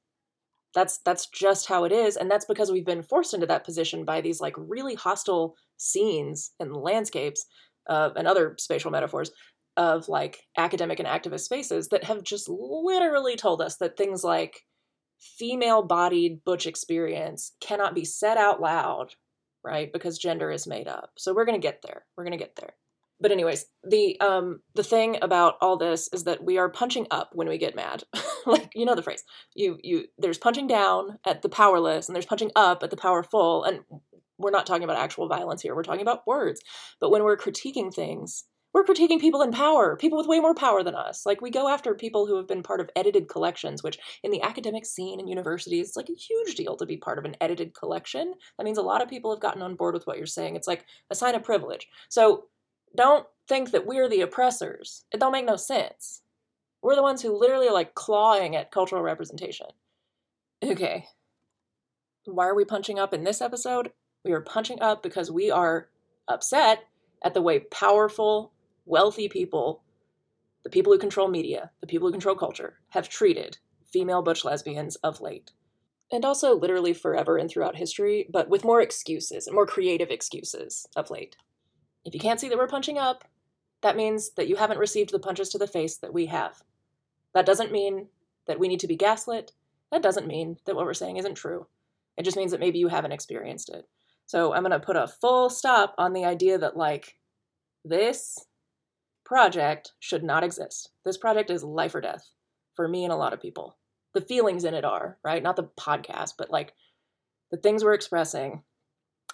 That's 0.75 0.99
that's 1.05 1.27
just 1.27 1.69
how 1.69 1.85
it 1.85 1.93
is 1.93 2.17
and 2.17 2.31
that's 2.31 2.45
because 2.45 2.71
we've 2.71 2.85
been 2.85 3.03
forced 3.03 3.33
into 3.33 3.47
that 3.47 3.65
position 3.65 4.05
by 4.05 4.21
these 4.21 4.41
like 4.41 4.55
really 4.57 4.95
hostile 4.95 5.55
scenes 5.77 6.53
and 6.61 6.77
landscapes 6.77 7.47
uh, 7.89 8.11
and 8.17 8.27
other 8.29 8.55
spatial 8.59 8.91
metaphors 8.91 9.31
of 9.77 10.09
like 10.09 10.45
academic 10.57 10.99
and 10.99 11.09
activist 11.09 11.41
spaces 11.41 11.89
that 11.89 12.05
have 12.05 12.23
just 12.23 12.49
literally 12.49 13.37
told 13.37 13.63
us 13.63 13.77
that 13.77 13.97
things 13.97 14.25
like 14.25 14.63
female 15.19 15.83
bodied 15.83 16.45
butch 16.45 16.67
experience 16.67 17.53
cannot 17.61 17.95
be 17.95 18.05
said 18.05 18.37
out 18.37 18.61
loud, 18.61 19.15
right? 19.65 19.93
Because 19.93 20.19
gender 20.19 20.51
is 20.51 20.67
made 20.67 20.89
up. 20.89 21.11
So 21.17 21.35
we're 21.35 21.45
going 21.45 21.61
to 21.61 21.67
get 21.67 21.83
there. 21.83 22.05
We're 22.17 22.25
going 22.25 22.39
to 22.39 22.45
get 22.45 22.57
there. 22.57 22.75
But 23.21 23.33
anyways, 23.33 23.67
the 23.83 24.21
um 24.21 24.61
the 24.75 24.85
thing 24.85 25.19
about 25.23 25.57
all 25.61 25.77
this 25.77 26.09
is 26.13 26.25
that 26.25 26.45
we 26.45 26.57
are 26.57 26.69
punching 26.69 27.09
up 27.11 27.31
when 27.33 27.49
we 27.49 27.59
get 27.59 27.75
mad. 27.75 28.05
like 28.47 28.71
you 28.75 28.85
know 28.85 28.95
the 28.95 29.03
phrase. 29.03 29.25
You 29.55 29.79
you 29.83 30.05
there's 30.19 30.39
punching 30.39 30.69
down 30.69 31.19
at 31.27 31.43
the 31.43 31.49
powerless 31.49 32.09
and 32.09 32.15
there's 32.15 32.27
punching 32.27 32.53
up 32.55 32.83
at 32.85 32.91
the 32.91 32.97
powerful 32.97 33.65
and 33.65 33.81
we're 34.39 34.53
not 34.53 34.67
talking 34.67 34.85
about 34.85 34.99
actual 34.99 35.29
violence 35.29 35.63
here. 35.63 35.75
We're 35.75 35.83
talking 35.83 36.01
about 36.03 36.27
words. 36.27 36.61
But 37.01 37.11
when 37.11 37.25
we're 37.25 37.37
critiquing 37.37 37.93
things, 37.93 38.45
we're 38.75 38.85
critiquing 38.85 39.21
people 39.21 39.43
in 39.43 39.51
power, 39.51 39.97
people 39.97 40.19
with 40.19 40.27
way 40.27 40.41
more 40.41 40.55
power 40.55 40.83
than 40.83 40.95
us. 40.95 41.25
Like 41.25 41.41
we 41.41 41.51
go 41.51 41.69
after 41.69 41.95
people 41.95 42.27
who 42.27 42.37
have 42.37 42.47
been 42.47 42.63
part 42.63 42.81
of 42.81 42.91
edited 42.95 43.29
collections, 43.29 43.83
which 43.83 43.99
in 44.23 44.31
the 44.31 44.43
academic 44.43 44.85
scene 44.85 45.19
and 45.19 45.29
universities, 45.29 45.89
it's 45.89 45.97
like 45.97 46.11
a 46.11 46.15
huge 46.15 46.55
deal 46.55 46.77
to 46.77 46.87
be 46.87 46.97
part 46.97 47.19
of 47.19 47.25
an 47.25 47.37
edited 47.41 47.75
collection. 47.75 48.35
That 48.57 48.65
means 48.65 48.79
a 48.79 48.83
lot 48.83 49.03
of 49.03 49.09
people 49.09 49.33
have 49.33 49.41
gotten 49.41 49.63
on 49.63 49.75
board 49.75 49.95
with 49.95 50.07
what 50.07 50.19
you're 50.19 50.27
saying. 50.27 50.55
It's 50.55 50.69
like 50.69 50.85
a 51.11 51.15
sign 51.15 51.35
of 51.35 51.43
privilege. 51.43 51.89
So 52.09 52.45
don't 52.97 53.27
think 53.49 53.71
that 53.71 53.87
we're 53.87 54.09
the 54.09 54.21
oppressors. 54.21 55.05
It 55.13 55.21
don't 55.21 55.33
make 55.33 55.47
no 55.47 55.57
sense. 55.57 56.23
We're 56.83 56.97
the 56.97 57.03
ones 57.03 57.23
who 57.23 57.39
literally 57.39 57.69
are 57.69 57.75
like 57.75 57.95
clawing 57.95 58.55
at 58.55 58.71
cultural 58.71 59.03
representation. 59.03 59.67
Okay. 60.63 61.07
Why 62.27 62.47
are 62.47 62.55
we 62.55 62.65
punching 62.65 62.99
up 62.99 63.15
in 63.15 63.25
this 63.25 63.41
episode? 63.41 63.93
We 64.25 64.33
are 64.33 64.41
punching 64.41 64.81
up 64.81 65.03
because 65.03 65.31
we 65.31 65.51
are 65.51 65.89
upset 66.29 66.85
at 67.25 67.35
the 67.35 67.43
way 67.43 67.61
powerful 67.61 68.53
wealthy 68.89 69.29
people, 69.29 69.85
the 70.65 70.71
people 70.71 70.93
who 70.93 70.99
control 70.99 71.29
media, 71.29 71.71
the 71.81 71.87
people 71.87 72.09
who 72.09 72.13
control 72.13 72.35
culture, 72.35 72.79
have 72.91 73.09
treated 73.09 73.59
female 73.93 74.23
butch 74.23 74.45
lesbians 74.45 74.97
of 74.97 75.21
late. 75.21 75.53
And 76.11 76.25
also 76.25 76.55
literally 76.55 76.95
forever 76.95 77.37
and 77.37 77.51
throughout 77.51 77.77
history, 77.77 78.27
but 78.31 78.49
with 78.49 78.65
more 78.65 78.81
excuses 78.81 79.47
and 79.47 79.55
more 79.55 79.67
creative 79.67 80.11
excuses 80.11 80.87
of 80.97 81.11
late. 81.11 81.37
If 82.05 82.15
you 82.15 82.21
can't 82.21 82.41
see 82.41 82.49
that 82.49 82.57
we're 82.57 82.67
punching 82.67 82.97
up, 82.97 83.25
that 83.83 83.97
means 83.97 84.31
that 84.35 84.49
you 84.49 84.57
haven't 84.57 84.79
received 84.79 85.13
the 85.13 85.19
punches 85.19 85.51
to 85.51 85.59
the 85.59 85.67
face 85.67 85.99
that 85.99 86.15
we 86.15 86.27
have. 86.27 86.63
That 87.35 87.47
doesn't 87.47 87.73
mean 87.73 88.09
that 88.47 88.59
we 88.59 88.69
need 88.69 88.81
to 88.81 88.89
be 88.89 88.97
gaslit. 88.97 89.53
That 89.93 90.03
doesn't 90.03 90.27
mean 90.27 90.57
that 90.65 90.75
what 90.75 90.87
we're 90.87 90.95
saying 90.95 91.19
isn't 91.19 91.35
true. 91.35 91.67
It 92.17 92.25
just 92.25 92.37
means 92.37 92.51
that 92.51 92.61
maybe 92.61 92.79
you 92.79 92.89
haven't 92.89 93.13
experienced 93.13 93.69
it. 93.69 93.87
So 94.27 94.53
I'm 94.53 94.63
going 94.63 94.73
to 94.73 94.81
put 94.81 94.97
a 94.97 95.07
full 95.07 95.51
stop 95.51 95.95
on 95.99 96.13
the 96.13 96.25
idea 96.25 96.59
that, 96.59 96.77
like, 96.77 97.19
this 97.85 98.39
project 99.29 99.93
should 100.01 100.25
not 100.25 100.43
exist. 100.43 100.89
This 101.05 101.19
project 101.19 101.51
is 101.51 101.63
life 101.63 101.95
or 101.95 102.01
death 102.01 102.31
for 102.75 102.89
me 102.89 103.05
and 103.05 103.13
a 103.13 103.17
lot 103.17 103.35
of 103.35 103.43
people. 103.43 103.77
The 104.15 104.23
feelings 104.23 104.65
in 104.65 104.73
it 104.73 104.87
are, 104.87 105.19
right? 105.23 105.43
Not 105.43 105.57
the 105.57 105.69
podcast, 105.79 106.33
but 106.39 106.51
like 106.51 106.73
the 107.51 107.59
things 107.59 107.85
we're 107.85 107.93
expressing 107.93 108.63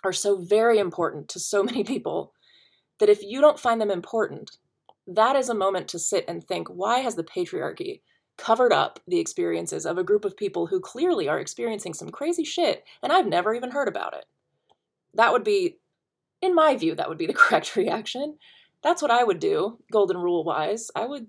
are 0.03 0.13
so 0.13 0.37
very 0.37 0.79
important 0.79 1.29
to 1.29 1.39
so 1.39 1.63
many 1.63 1.85
people 1.85 2.33
that 2.99 3.09
if 3.09 3.23
you 3.23 3.41
don't 3.41 3.59
find 3.59 3.81
them 3.81 3.91
important, 3.91 4.59
that 5.07 5.37
is 5.37 5.49
a 5.49 5.55
moment 5.55 5.87
to 5.89 5.99
sit 6.01 6.25
and 6.27 6.43
think 6.43 6.67
why 6.69 6.99
has 6.99 7.15
the 7.15 7.23
patriarchy 7.23 8.01
covered 8.37 8.73
up 8.73 8.99
the 9.07 9.21
experiences 9.21 9.87
of 9.87 9.97
a 9.97 10.03
group 10.03 10.25
of 10.25 10.37
people 10.37 10.67
who 10.67 10.81
clearly 10.81 11.29
are 11.29 11.39
experiencing 11.39 11.95
some 11.95 12.09
crazy 12.09 12.43
shit 12.43 12.83
and 13.01 13.13
I've 13.13 13.29
never 13.29 13.55
even 13.55 13.71
heard 13.71 13.87
about 13.87 14.15
it? 14.15 14.25
That 15.15 15.31
would 15.31 15.45
be, 15.45 15.79
in 16.43 16.53
my 16.53 16.75
view, 16.75 16.97
that 16.97 17.09
would 17.09 17.19
be 17.19 17.27
the 17.27 17.33
correct 17.45 17.77
reaction. 17.77 18.39
That's 18.85 19.03
what 19.03 19.11
I 19.11 19.25
would 19.25 19.41
do, 19.41 19.79
golden 19.91 20.19
rule 20.19 20.45
wise. 20.45 20.91
I 20.95 21.07
would 21.07 21.27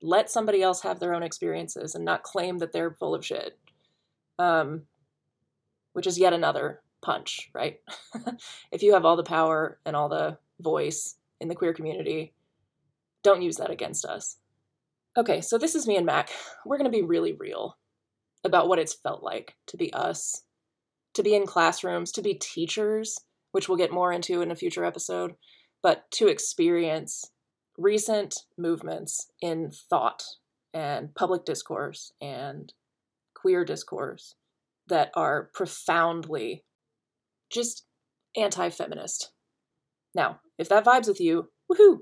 let 0.00 0.30
somebody 0.30 0.62
else 0.62 0.82
have 0.82 1.00
their 1.00 1.14
own 1.14 1.22
experiences 1.24 1.94
and 1.94 2.04
not 2.04 2.22
claim 2.22 2.58
that 2.58 2.72
they're 2.72 2.92
full 2.92 3.14
of 3.14 3.26
shit. 3.26 3.58
Um, 4.38 4.82
which 5.92 6.06
is 6.06 6.18
yet 6.18 6.32
another 6.32 6.82
punch, 7.02 7.50
right? 7.54 7.80
if 8.70 8.82
you 8.82 8.92
have 8.94 9.04
all 9.04 9.16
the 9.16 9.22
power 9.22 9.78
and 9.84 9.96
all 9.96 10.08
the 10.08 10.38
voice 10.60 11.16
in 11.40 11.48
the 11.48 11.54
queer 11.54 11.72
community, 11.72 12.34
don't 13.22 13.42
use 13.42 13.56
that 13.56 13.70
against 13.70 14.04
us. 14.04 14.36
Okay, 15.16 15.40
so 15.40 15.56
this 15.56 15.74
is 15.74 15.86
me 15.86 15.96
and 15.96 16.04
Mac. 16.04 16.30
We're 16.66 16.76
going 16.76 16.90
to 16.90 16.96
be 16.96 17.02
really 17.02 17.32
real 17.32 17.78
about 18.44 18.68
what 18.68 18.78
it's 18.78 18.92
felt 18.92 19.22
like 19.22 19.56
to 19.68 19.76
be 19.76 19.92
us, 19.92 20.42
to 21.14 21.22
be 21.22 21.34
in 21.34 21.46
classrooms, 21.46 22.12
to 22.12 22.22
be 22.22 22.34
teachers, 22.34 23.18
which 23.52 23.68
we'll 23.68 23.78
get 23.78 23.90
more 23.90 24.12
into 24.12 24.42
in 24.42 24.50
a 24.50 24.54
future 24.54 24.84
episode, 24.84 25.34
but 25.86 26.10
to 26.10 26.26
experience 26.26 27.30
recent 27.78 28.40
movements 28.58 29.30
in 29.40 29.70
thought 29.70 30.24
and 30.74 31.14
public 31.14 31.44
discourse 31.44 32.12
and 32.20 32.72
queer 33.36 33.64
discourse 33.64 34.34
that 34.88 35.12
are 35.14 35.48
profoundly 35.54 36.64
just 37.52 37.84
anti 38.36 38.68
feminist. 38.68 39.30
Now, 40.12 40.40
if 40.58 40.68
that 40.70 40.84
vibes 40.84 41.06
with 41.06 41.20
you, 41.20 41.50
woohoo! 41.70 41.98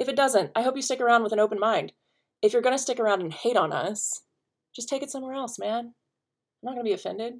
If 0.00 0.08
it 0.08 0.16
doesn't, 0.16 0.50
I 0.56 0.62
hope 0.62 0.74
you 0.74 0.82
stick 0.82 1.00
around 1.00 1.22
with 1.22 1.32
an 1.32 1.38
open 1.38 1.60
mind. 1.60 1.92
If 2.42 2.52
you're 2.52 2.60
to 2.74 2.82
stick 2.82 2.98
around 2.98 3.22
and 3.22 3.32
hate 3.32 3.56
on 3.56 3.72
us, 3.72 4.20
just 4.74 4.88
take 4.88 5.04
it 5.04 5.12
somewhere 5.12 5.34
else, 5.34 5.60
man. 5.60 5.78
I'm 5.84 5.94
not 6.64 6.72
to 6.78 6.82
be 6.90 6.92
offended. 6.92 7.34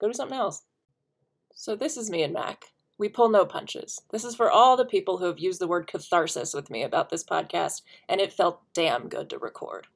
Go 0.00 0.06
do 0.06 0.14
something 0.14 0.38
else. 0.38 0.62
So, 1.52 1.76
this 1.76 1.98
is 1.98 2.08
me 2.08 2.22
and 2.22 2.32
Mac. 2.32 2.64
We 2.98 3.08
pull 3.08 3.28
no 3.28 3.44
punches. 3.44 4.00
This 4.10 4.24
is 4.24 4.34
for 4.34 4.50
all 4.50 4.76
the 4.76 4.84
people 4.84 5.18
who 5.18 5.26
have 5.26 5.38
used 5.38 5.60
the 5.60 5.68
word 5.68 5.86
catharsis 5.86 6.54
with 6.54 6.70
me 6.70 6.82
about 6.82 7.10
this 7.10 7.24
podcast, 7.24 7.82
and 8.08 8.20
it 8.20 8.32
felt 8.32 8.62
damn 8.74 9.08
good 9.08 9.30
to 9.30 9.38
record. 9.38 9.86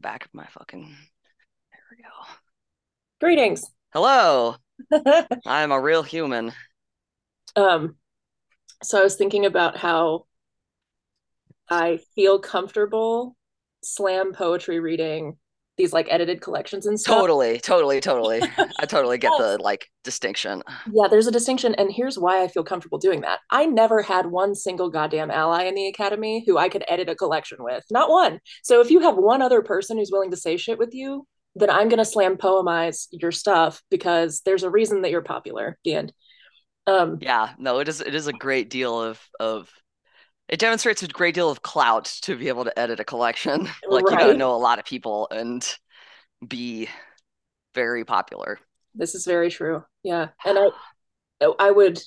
back 0.00 0.24
of 0.24 0.34
my 0.34 0.46
fucking. 0.46 0.82
There 0.82 1.80
we 1.90 2.02
go. 2.02 2.10
Greetings. 3.20 3.62
Hello. 3.92 4.56
I'm 5.46 5.72
a 5.72 5.80
real 5.80 6.02
human. 6.02 6.52
Um, 7.56 7.96
so 8.82 8.98
I 8.98 9.02
was 9.02 9.16
thinking 9.16 9.46
about 9.46 9.76
how 9.76 10.26
I 11.68 12.00
feel 12.14 12.38
comfortable 12.38 13.36
slam 13.82 14.32
poetry 14.32 14.80
reading 14.80 15.36
these 15.80 15.92
like 15.94 16.06
edited 16.10 16.42
collections 16.42 16.84
and 16.84 17.00
stuff. 17.00 17.16
Totally, 17.16 17.58
totally, 17.58 18.00
totally. 18.00 18.42
I 18.78 18.86
totally 18.86 19.16
get 19.16 19.32
the 19.38 19.56
like 19.60 19.88
distinction. 20.04 20.62
Yeah, 20.92 21.08
there's 21.08 21.26
a 21.26 21.32
distinction, 21.32 21.74
and 21.76 21.90
here's 21.90 22.18
why 22.18 22.42
I 22.42 22.48
feel 22.48 22.62
comfortable 22.62 22.98
doing 22.98 23.22
that. 23.22 23.38
I 23.50 23.64
never 23.66 24.02
had 24.02 24.26
one 24.26 24.54
single 24.54 24.90
goddamn 24.90 25.30
ally 25.30 25.64
in 25.64 25.74
the 25.74 25.88
academy 25.88 26.44
who 26.46 26.58
I 26.58 26.68
could 26.68 26.84
edit 26.86 27.08
a 27.08 27.14
collection 27.14 27.58
with. 27.60 27.82
Not 27.90 28.10
one. 28.10 28.40
So 28.62 28.80
if 28.80 28.90
you 28.90 29.00
have 29.00 29.16
one 29.16 29.40
other 29.40 29.62
person 29.62 29.96
who's 29.96 30.12
willing 30.12 30.30
to 30.32 30.36
say 30.36 30.58
shit 30.58 30.78
with 30.78 30.94
you, 30.94 31.26
then 31.54 31.70
I'm 31.70 31.88
gonna 31.88 32.04
slam 32.04 32.36
poemize 32.36 33.06
your 33.10 33.32
stuff 33.32 33.82
because 33.90 34.42
there's 34.44 34.64
a 34.64 34.70
reason 34.70 35.02
that 35.02 35.10
you're 35.10 35.22
popular. 35.22 35.78
The 35.84 35.94
end. 35.94 36.12
Um, 36.90 37.18
yeah, 37.20 37.50
no, 37.58 37.78
it 37.78 37.88
is. 37.88 38.00
It 38.00 38.14
is 38.14 38.26
a 38.26 38.32
great 38.32 38.70
deal 38.70 39.00
of 39.00 39.20
of 39.38 39.70
it 40.48 40.58
demonstrates 40.58 41.02
a 41.02 41.08
great 41.08 41.34
deal 41.34 41.48
of 41.48 41.62
clout 41.62 42.06
to 42.22 42.36
be 42.36 42.48
able 42.48 42.64
to 42.64 42.76
edit 42.78 42.98
a 42.98 43.04
collection. 43.04 43.68
like 43.88 44.04
right. 44.04 44.12
you 44.12 44.18
gotta 44.18 44.36
know 44.36 44.54
a 44.54 44.56
lot 44.56 44.78
of 44.78 44.84
people 44.84 45.28
and 45.30 45.66
be 46.46 46.88
very 47.74 48.04
popular. 48.04 48.58
This 48.94 49.14
is 49.14 49.24
very 49.24 49.50
true. 49.50 49.84
Yeah. 50.02 50.28
And 50.44 50.58
I 50.58 51.52
I 51.58 51.70
would 51.70 52.00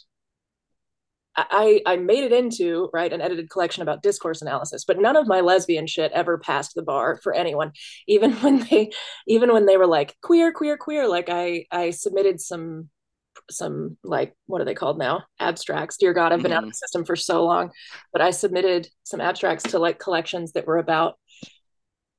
I 1.35 1.81
I 1.85 1.95
made 1.95 2.25
it 2.25 2.33
into 2.33 2.89
right 2.93 3.11
an 3.11 3.21
edited 3.21 3.49
collection 3.49 3.81
about 3.81 4.03
discourse 4.03 4.41
analysis, 4.41 4.83
but 4.85 4.99
none 4.99 5.15
of 5.15 5.25
my 5.25 5.39
lesbian 5.39 5.87
shit 5.87 6.11
ever 6.11 6.37
passed 6.37 6.75
the 6.75 6.83
bar 6.83 7.19
for 7.23 7.33
anyone. 7.33 7.71
Even 8.07 8.33
when 8.33 8.59
they 8.69 8.91
even 9.25 9.53
when 9.53 9.65
they 9.65 9.77
were 9.77 9.87
like 9.87 10.15
queer, 10.21 10.51
queer, 10.51 10.77
queer, 10.77 11.07
like 11.07 11.29
I 11.29 11.65
I 11.71 11.91
submitted 11.91 12.41
some 12.41 12.89
some 13.49 13.97
like 14.03 14.35
what 14.45 14.61
are 14.61 14.65
they 14.65 14.73
called 14.73 14.97
now? 14.97 15.23
Abstracts. 15.39 15.97
Dear 15.97 16.13
god 16.13 16.31
i've 16.31 16.41
been 16.41 16.51
mm-hmm. 16.51 16.57
out 16.57 16.63
of 16.63 16.69
the 16.69 16.75
system 16.75 17.05
for 17.05 17.15
so 17.15 17.45
long. 17.45 17.71
But 18.11 18.21
i 18.21 18.31
submitted 18.31 18.87
some 19.03 19.21
abstracts 19.21 19.71
to 19.71 19.79
like 19.79 19.99
collections 19.99 20.53
that 20.53 20.67
were 20.67 20.77
about 20.77 21.15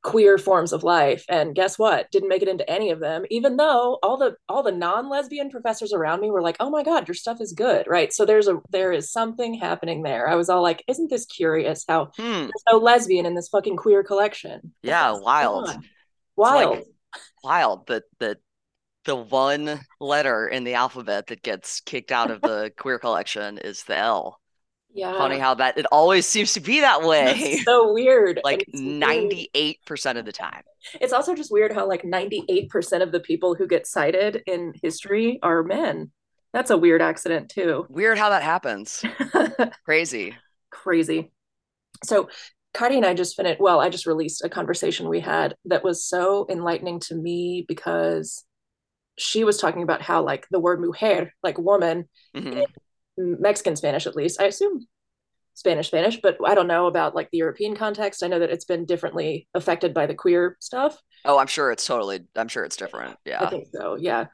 queer 0.03 0.37
forms 0.37 0.75
of 0.75 0.85
life. 0.85 1.25
And 1.31 1.55
guess 1.55 1.79
what? 1.79 2.11
Didn't 2.11 2.29
make 2.29 2.43
it 2.43 2.49
into 2.49 2.71
any 2.71 2.91
of 2.91 3.01
them 3.01 3.25
even 3.31 3.57
though 3.57 3.99
all 4.03 4.17
the 4.19 4.37
all 4.49 4.63
the 4.63 4.71
non-lesbian 4.71 5.51
professors 5.51 5.93
around 5.93 6.21
me 6.21 6.31
were 6.31 6.43
like 6.43 6.57
oh 6.61 6.71
my 6.71 6.83
god 6.83 7.09
your 7.09 7.15
stuff 7.15 7.41
is 7.41 7.53
good 7.53 7.87
right? 7.89 8.13
So 8.13 8.25
there's 8.25 8.49
a 8.49 8.61
there 8.71 8.93
is 8.93 9.11
something 9.11 9.55
happening 9.55 10.03
there. 10.03 10.29
I 10.29 10.37
was 10.37 10.49
all 10.49 10.63
like 10.63 10.85
isn't 10.87 11.11
this 11.11 11.27
curious 11.27 11.85
how 11.89 12.11
hmm. 12.17 12.23
there's 12.23 12.65
no 12.71 12.79
lesbian 12.79 13.27
in 13.27 13.35
this 13.35 13.49
fucking 13.49 13.77
queer 13.77 14.05
collection? 14.05 14.75
Yeah 14.83 15.19
wild. 15.19 15.71
wild 16.37 16.77
like, 16.77 16.85
wild 17.43 17.87
that 17.87 18.05
that 18.21 18.39
the 19.05 19.17
one 19.17 19.81
letter 20.01 20.49
in 20.49 20.65
the 20.65 20.75
alphabet 20.75 21.27
that 21.29 21.43
gets 21.43 21.81
kicked 21.81 22.13
out 22.13 22.31
of 22.31 22.41
the 22.41 22.73
queer 22.77 22.99
collection 22.99 23.59
is 23.59 23.85
the 23.85 23.97
L. 23.97 24.41
Yeah. 24.95 25.13
Funny 25.19 25.39
how 25.39 25.55
that 25.55 25.77
it 25.77 25.87
always 25.91 26.25
seems 26.25 26.53
to 26.53 26.61
be 26.61 26.81
that 26.81 27.03
way. 27.03 27.25
That's 27.25 27.65
so 27.65 27.93
weird. 27.93 28.41
like 28.45 28.65
98% 28.73 30.17
of 30.17 30.25
the 30.25 30.33
time. 30.33 30.63
It's 31.01 31.13
also 31.13 31.35
just 31.35 31.51
weird 31.51 31.73
how 31.73 31.89
like 31.89 32.03
98% 32.03 33.03
of 33.03 33.11
the 33.11 33.19
people 33.19 33.57
who 33.57 33.67
get 33.67 33.89
cited 33.89 34.43
in 34.47 34.73
history 34.83 35.41
are 35.43 35.65
men. 35.65 36.13
That's 36.53 36.71
a 36.71 36.79
weird 36.79 37.03
accident 37.03 37.49
too. 37.49 37.87
Weird 37.89 38.19
how 38.19 38.31
that 38.31 38.45
happens. 38.45 39.05
Crazy. 39.85 40.37
Crazy. 40.71 41.33
So 42.05 42.29
Cardi 42.73 42.97
and 42.97 43.07
I 43.07 43.15
just 43.15 43.37
finished, 43.37 43.61
well, 43.61 43.81
I 43.81 43.89
just 43.89 44.07
released 44.07 44.45
a 44.45 44.49
conversation 44.49 45.09
we 45.09 45.21
had 45.21 45.57
that 45.65 45.83
was 45.83 46.05
so 46.05 46.47
enlightening 46.49 47.01
to 47.01 47.17
me 47.17 47.65
because 47.67 48.45
she 49.17 49.45
was 49.45 49.59
talking 49.59 49.83
about 49.83 50.03
how 50.03 50.23
like 50.23 50.47
the 50.51 50.61
word 50.61 50.81
mujer, 50.81 51.33
like 51.43 51.59
woman, 51.59 52.09
mm-hmm. 52.37 52.63
Mexican 53.17 53.77
Spanish 53.77 54.07
at 54.07 54.17
least, 54.17 54.41
I 54.41 54.47
assume 54.47 54.87
Spanish 55.55 55.87
Spanish, 55.87 56.21
but 56.21 56.37
I 56.45 56.55
don't 56.55 56.67
know 56.67 56.87
about 56.87 57.15
like 57.15 57.31
the 57.31 57.39
European 57.39 57.77
context. 57.77 58.23
I 58.23 58.29
know 58.29 58.41
that 58.41 58.51
it's 58.51 58.65
been 58.65 58.85
differently 58.85 59.49
affected 59.55 59.95
by 59.95 60.07
the 60.07 60.15
queer 60.15 60.57
stuff. 60.61 61.01
Oh, 61.25 61.39
I'm 61.39 61.47
sure 61.47 61.71
it's 61.71 61.87
totally. 61.87 62.27
I'm 62.35 62.49
sure 62.49 62.65
it's 62.65 62.77
different. 62.77 63.17
Yeah, 63.25 63.43
I 63.43 63.51
think 63.51 63.69
so. 63.73 63.97
Yeah. 63.97 64.27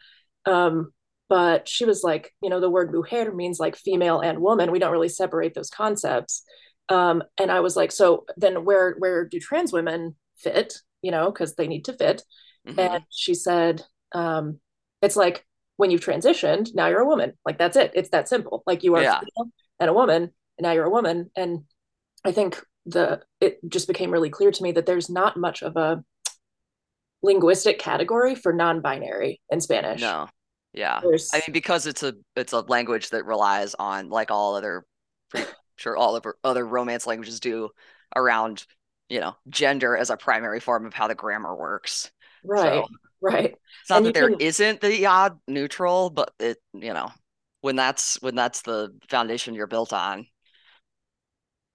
Um, 0.46 0.92
but 1.28 1.68
she 1.68 1.84
was 1.84 2.02
like, 2.02 2.34
you 2.42 2.50
know, 2.50 2.58
the 2.58 2.70
word 2.70 2.90
mujer 2.90 3.32
means 3.32 3.60
like 3.60 3.76
female 3.76 4.20
and 4.20 4.40
woman. 4.40 4.72
We 4.72 4.78
don't 4.78 4.92
really 4.92 5.10
separate 5.10 5.54
those 5.54 5.70
concepts. 5.70 6.42
Um, 6.88 7.22
and 7.38 7.52
I 7.52 7.60
was 7.60 7.76
like, 7.76 7.92
so 7.92 8.24
then 8.36 8.64
where 8.64 8.96
where 8.98 9.26
do 9.26 9.38
trans 9.38 9.72
women 9.72 10.16
fit? 10.38 10.74
You 11.02 11.10
know, 11.10 11.30
because 11.30 11.54
they 11.54 11.68
need 11.68 11.84
to 11.84 11.92
fit. 11.92 12.24
Mm-hmm. 12.66 12.80
And 12.80 13.04
she 13.10 13.34
said, 13.34 13.82
um, 14.12 14.58
it's 15.02 15.16
like 15.16 15.44
when 15.76 15.90
you've 15.90 16.04
transitioned, 16.04 16.74
now 16.74 16.88
you're 16.88 17.00
a 17.00 17.06
woman. 17.06 17.32
Like 17.44 17.58
that's 17.58 17.76
it. 17.76 17.92
It's 17.94 18.10
that 18.10 18.28
simple. 18.28 18.62
Like 18.66 18.82
you 18.82 18.96
are 18.96 19.02
yeah. 19.02 19.20
and 19.78 19.90
a 19.90 19.94
woman, 19.94 20.22
and 20.22 20.62
now 20.62 20.72
you're 20.72 20.84
a 20.84 20.90
woman. 20.90 21.30
And 21.36 21.64
I 22.24 22.32
think 22.32 22.62
the 22.86 23.22
it 23.40 23.60
just 23.68 23.88
became 23.88 24.10
really 24.10 24.30
clear 24.30 24.50
to 24.50 24.62
me 24.62 24.72
that 24.72 24.86
there's 24.86 25.08
not 25.08 25.36
much 25.36 25.62
of 25.62 25.76
a 25.76 26.04
linguistic 27.22 27.78
category 27.78 28.34
for 28.34 28.52
non-binary 28.52 29.40
in 29.50 29.60
Spanish. 29.60 30.00
No. 30.00 30.28
Yeah. 30.72 31.00
There's... 31.02 31.30
I 31.32 31.38
mean 31.38 31.52
because 31.52 31.86
it's 31.86 32.02
a 32.02 32.14
it's 32.36 32.52
a 32.52 32.60
language 32.60 33.10
that 33.10 33.24
relies 33.24 33.74
on 33.74 34.08
like 34.08 34.30
all 34.30 34.54
other 34.54 34.84
sure 35.76 35.96
all 35.96 36.16
of 36.16 36.24
other 36.44 36.66
romance 36.66 37.06
languages 37.06 37.40
do 37.40 37.70
around, 38.14 38.66
you 39.08 39.20
know, 39.20 39.34
gender 39.48 39.96
as 39.96 40.10
a 40.10 40.16
primary 40.16 40.60
form 40.60 40.86
of 40.86 40.94
how 40.94 41.08
the 41.08 41.14
grammar 41.14 41.54
works. 41.54 42.10
Right. 42.44 42.84
So, 42.84 42.86
right 43.20 43.54
it's 43.82 43.90
not 43.90 43.98
and 43.98 44.06
that 44.06 44.14
there 44.14 44.30
can... 44.30 44.38
not 44.38 44.80
the 44.80 45.06
odd 45.06 45.38
neutral 45.46 46.10
but 46.10 46.32
it 46.38 46.58
you 46.72 46.92
know 46.92 47.10
when 47.60 47.76
that's 47.76 48.20
when 48.22 48.34
that's 48.34 48.62
the 48.62 48.90
foundation 49.08 49.54
you're 49.54 49.66
built 49.66 49.92
on 49.92 50.26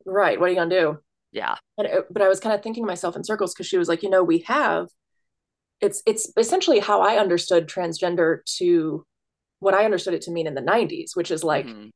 right 0.06 0.40
what 0.40 0.48
are 0.48 0.50
you 0.50 0.56
gonna 0.56 0.70
do 0.70 0.98
Yeah. 1.36 1.56
It, 1.78 2.06
but 2.10 2.22
I 2.22 2.30
was 2.30 2.40
kind 2.40 2.56
of 2.56 2.64
thinking 2.64 2.86
myself 2.86 3.18
in 3.18 3.24
circles 3.26 3.54
because 3.54 3.68
she 3.68 3.78
was 3.78 3.90
like, 3.90 4.04
you 4.04 4.10
know, 4.10 4.24
we 4.24 4.40
have 4.48 4.88
it's 5.82 6.02
it's 6.06 6.32
essentially 6.38 6.80
how 6.80 7.02
I 7.02 7.18
understood 7.18 7.68
transgender 7.68 8.38
to 8.58 9.06
what 9.60 9.74
I 9.74 9.84
understood 9.84 10.14
it 10.14 10.22
to 10.24 10.32
mean 10.32 10.48
in 10.48 10.56
the 10.56 10.62
90s, 10.62 11.10
which 11.14 11.32
is 11.32 11.44
like 11.44 11.66
mm-hmm. 11.66 11.88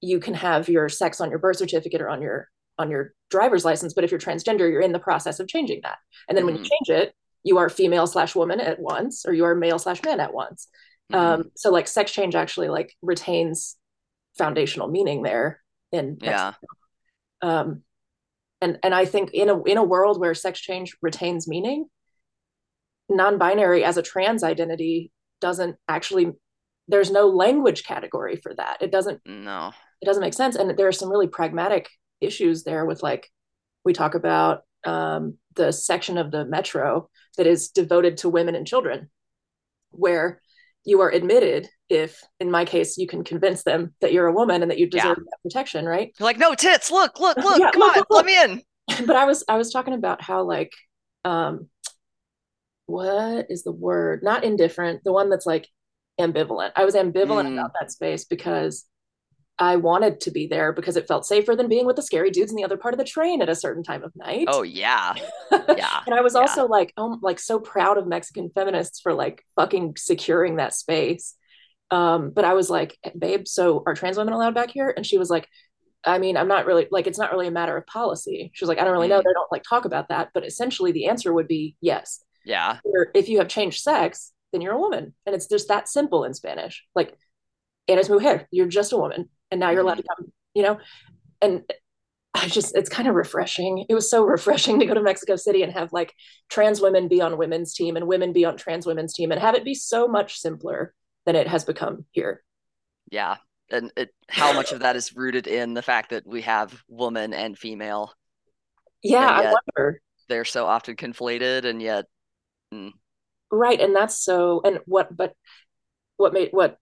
you 0.00 0.20
can 0.20 0.34
have 0.34 0.68
your 0.68 0.88
sex 0.88 1.20
on 1.20 1.28
your 1.28 1.40
birth 1.40 1.56
certificate 1.56 2.00
or 2.00 2.08
on 2.08 2.22
your 2.22 2.48
on 2.78 2.88
your 2.88 3.14
driver's 3.30 3.64
license, 3.64 3.94
but 3.94 4.04
if 4.04 4.12
you're 4.12 4.20
transgender, 4.20 4.70
you're 4.70 4.80
in 4.80 4.92
the 4.92 4.98
process 5.00 5.40
of 5.40 5.48
changing 5.48 5.80
that. 5.82 5.98
And 6.28 6.38
then 6.38 6.44
mm-hmm. 6.44 6.54
when 6.54 6.64
you 6.64 6.70
mm-hmm. 6.70 6.92
change 6.92 7.02
it, 7.02 7.14
you 7.44 7.58
are 7.58 7.68
female 7.68 8.06
slash 8.06 8.34
woman 8.34 8.58
at 8.58 8.80
once, 8.80 9.24
or 9.26 9.32
you 9.32 9.44
are 9.44 9.54
male 9.54 9.78
slash 9.78 10.02
man 10.02 10.18
at 10.18 10.34
once. 10.34 10.68
Mm-hmm. 11.12 11.42
Um, 11.42 11.50
so 11.54 11.70
like 11.70 11.86
sex 11.86 12.10
change 12.10 12.34
actually 12.34 12.68
like 12.68 12.94
retains 13.02 13.76
foundational 14.36 14.88
meaning 14.88 15.22
there 15.22 15.60
in 15.92 16.18
yeah. 16.20 16.54
Um, 17.42 17.82
and 18.60 18.78
and 18.82 18.94
I 18.94 19.04
think 19.04 19.32
in 19.32 19.50
a 19.50 19.62
in 19.64 19.76
a 19.76 19.84
world 19.84 20.18
where 20.18 20.34
sex 20.34 20.58
change 20.58 20.96
retains 21.02 21.46
meaning, 21.46 21.86
non-binary 23.10 23.84
as 23.84 23.98
a 23.98 24.02
trans 24.02 24.42
identity 24.42 25.12
doesn't 25.40 25.76
actually 25.86 26.32
there's 26.88 27.10
no 27.10 27.28
language 27.28 27.84
category 27.84 28.36
for 28.36 28.54
that. 28.54 28.78
It 28.80 28.90
doesn't 28.90 29.20
no. 29.26 29.72
It 30.00 30.06
doesn't 30.06 30.22
make 30.22 30.34
sense. 30.34 30.56
And 30.56 30.76
there 30.76 30.88
are 30.88 30.92
some 30.92 31.10
really 31.10 31.28
pragmatic 31.28 31.88
issues 32.20 32.64
there 32.64 32.84
with 32.84 33.02
like 33.02 33.30
we 33.84 33.92
talk 33.92 34.14
about 34.14 34.62
um, 34.84 35.38
the 35.54 35.72
section 35.72 36.18
of 36.18 36.30
the 36.30 36.44
metro 36.44 37.08
that 37.36 37.46
is 37.46 37.68
devoted 37.70 38.18
to 38.18 38.28
women 38.28 38.54
and 38.54 38.66
children, 38.66 39.10
where 39.90 40.40
you 40.84 41.00
are 41.00 41.10
admitted 41.10 41.68
if, 41.88 42.22
in 42.40 42.50
my 42.50 42.64
case, 42.64 42.98
you 42.98 43.06
can 43.06 43.24
convince 43.24 43.62
them 43.62 43.94
that 44.00 44.12
you're 44.12 44.26
a 44.26 44.32
woman 44.32 44.62
and 44.62 44.70
that 44.70 44.78
you 44.78 44.88
deserve 44.88 45.18
yeah. 45.18 45.24
that 45.30 45.42
protection, 45.42 45.86
right? 45.86 46.14
You're 46.18 46.24
like, 46.24 46.38
no 46.38 46.54
tits, 46.54 46.90
look, 46.90 47.18
look, 47.18 47.36
look, 47.38 47.58
yeah, 47.58 47.70
come 47.70 47.80
look, 47.80 47.96
on, 47.96 47.98
look, 47.98 48.06
let 48.10 48.26
me 48.26 48.42
in. 48.42 48.62
But 49.06 49.16
I 49.16 49.24
was 49.24 49.44
I 49.48 49.56
was 49.56 49.72
talking 49.72 49.94
about 49.94 50.20
how 50.20 50.42
like 50.42 50.70
um 51.24 51.68
what 52.86 53.46
is 53.48 53.62
the 53.62 53.72
word? 53.72 54.22
Not 54.22 54.44
indifferent, 54.44 55.04
the 55.04 55.12
one 55.12 55.30
that's 55.30 55.46
like 55.46 55.68
ambivalent. 56.20 56.72
I 56.76 56.84
was 56.84 56.94
ambivalent 56.94 57.48
mm. 57.48 57.54
about 57.54 57.72
that 57.80 57.90
space 57.90 58.24
because 58.26 58.84
I 59.58 59.76
wanted 59.76 60.20
to 60.22 60.32
be 60.32 60.48
there 60.48 60.72
because 60.72 60.96
it 60.96 61.06
felt 61.06 61.26
safer 61.26 61.54
than 61.54 61.68
being 61.68 61.86
with 61.86 61.94
the 61.96 62.02
scary 62.02 62.30
dudes 62.30 62.50
in 62.50 62.56
the 62.56 62.64
other 62.64 62.76
part 62.76 62.92
of 62.92 62.98
the 62.98 63.04
train 63.04 63.40
at 63.40 63.48
a 63.48 63.54
certain 63.54 63.84
time 63.84 64.02
of 64.02 64.14
night. 64.16 64.46
Oh 64.48 64.62
yeah. 64.62 65.14
Yeah. 65.76 66.00
and 66.06 66.14
I 66.14 66.20
was 66.20 66.34
yeah. 66.34 66.40
also 66.40 66.66
like, 66.66 66.92
oh 66.96 67.18
like 67.22 67.38
so 67.38 67.60
proud 67.60 67.96
of 67.96 68.06
Mexican 68.06 68.50
feminists 68.54 69.00
for 69.00 69.14
like 69.14 69.44
fucking 69.54 69.94
securing 69.96 70.56
that 70.56 70.74
space. 70.74 71.36
Um, 71.90 72.32
but 72.34 72.44
I 72.44 72.54
was 72.54 72.68
like, 72.68 72.98
babe, 73.16 73.46
so 73.46 73.82
are 73.86 73.94
trans 73.94 74.16
women 74.16 74.34
allowed 74.34 74.54
back 74.54 74.70
here? 74.70 74.92
And 74.94 75.06
she 75.06 75.18
was 75.18 75.30
like, 75.30 75.48
I 76.04 76.18
mean, 76.18 76.36
I'm 76.36 76.48
not 76.48 76.66
really 76.66 76.88
like 76.90 77.06
it's 77.06 77.18
not 77.18 77.30
really 77.30 77.46
a 77.46 77.52
matter 77.52 77.76
of 77.76 77.86
policy. 77.86 78.50
She 78.54 78.64
was 78.64 78.68
like, 78.68 78.80
I 78.80 78.84
don't 78.84 78.92
really 78.92 79.08
know. 79.08 79.20
Mm. 79.20 79.24
They 79.24 79.32
don't 79.32 79.52
like 79.52 79.62
talk 79.62 79.84
about 79.84 80.08
that. 80.08 80.30
But 80.34 80.44
essentially 80.44 80.90
the 80.90 81.06
answer 81.06 81.32
would 81.32 81.48
be 81.48 81.76
yes. 81.80 82.22
Yeah. 82.44 82.78
Or 82.84 83.08
if 83.14 83.28
you 83.28 83.38
have 83.38 83.48
changed 83.48 83.82
sex, 83.82 84.32
then 84.52 84.60
you're 84.60 84.74
a 84.74 84.80
woman. 84.80 85.14
And 85.26 85.34
it's 85.34 85.46
just 85.46 85.68
that 85.68 85.88
simple 85.88 86.24
in 86.24 86.34
Spanish. 86.34 86.84
Like 86.94 87.16
eres 87.88 88.08
mujer, 88.08 88.48
you're 88.50 88.66
just 88.66 88.92
a 88.92 88.96
woman 88.96 89.28
and 89.50 89.60
now 89.60 89.70
you're 89.70 89.82
allowed 89.82 89.96
to 89.96 90.04
come 90.16 90.32
you 90.54 90.62
know? 90.62 90.78
And 91.42 91.62
i 92.36 92.48
just 92.48 92.76
it's 92.76 92.88
kind 92.88 93.08
of 93.08 93.14
refreshing. 93.14 93.84
It 93.88 93.94
was 93.94 94.10
so 94.10 94.24
refreshing 94.24 94.80
to 94.80 94.86
go 94.86 94.94
to 94.94 95.02
mexico 95.02 95.36
city 95.36 95.62
and 95.62 95.72
have 95.72 95.92
like 95.92 96.12
trans 96.48 96.80
women 96.80 97.08
be 97.08 97.20
on 97.20 97.36
women's 97.36 97.74
team 97.74 97.96
and 97.96 98.06
women 98.06 98.32
be 98.32 98.44
on 98.44 98.56
trans 98.56 98.86
women's 98.86 99.14
team 99.14 99.30
and 99.30 99.40
have 99.40 99.54
it 99.54 99.64
be 99.64 99.74
so 99.74 100.08
much 100.08 100.38
simpler 100.38 100.94
than 101.26 101.36
it 101.36 101.48
has 101.48 101.64
become 101.64 102.04
here. 102.12 102.42
Yeah. 103.10 103.36
And 103.70 103.90
it, 103.96 104.10
how 104.28 104.52
much 104.52 104.72
of 104.72 104.80
that 104.80 104.94
is 104.94 105.16
rooted 105.16 105.46
in 105.46 105.72
the 105.74 105.82
fact 105.82 106.10
that 106.10 106.26
we 106.26 106.42
have 106.42 106.82
woman 106.88 107.32
and 107.32 107.58
female? 107.58 108.12
Yeah 109.02 109.38
and 109.38 109.48
i 109.48 109.54
wonder 109.76 110.00
they're 110.28 110.46
so 110.46 110.64
often 110.64 110.96
conflated 110.96 111.66
and 111.66 111.82
yet 111.82 112.06
mm. 112.72 112.90
right 113.50 113.78
and 113.78 113.94
that's 113.94 114.24
so 114.24 114.62
and 114.64 114.80
what 114.86 115.14
but 115.14 115.34
what 116.16 116.32
made 116.32 116.48
what 116.52 116.78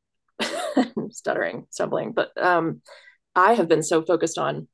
stuttering, 1.10 1.66
stumbling, 1.70 2.12
but 2.12 2.30
um, 2.42 2.82
I 3.34 3.54
have 3.54 3.68
been 3.68 3.82
so 3.82 4.02
focused 4.02 4.38
on 4.38 4.68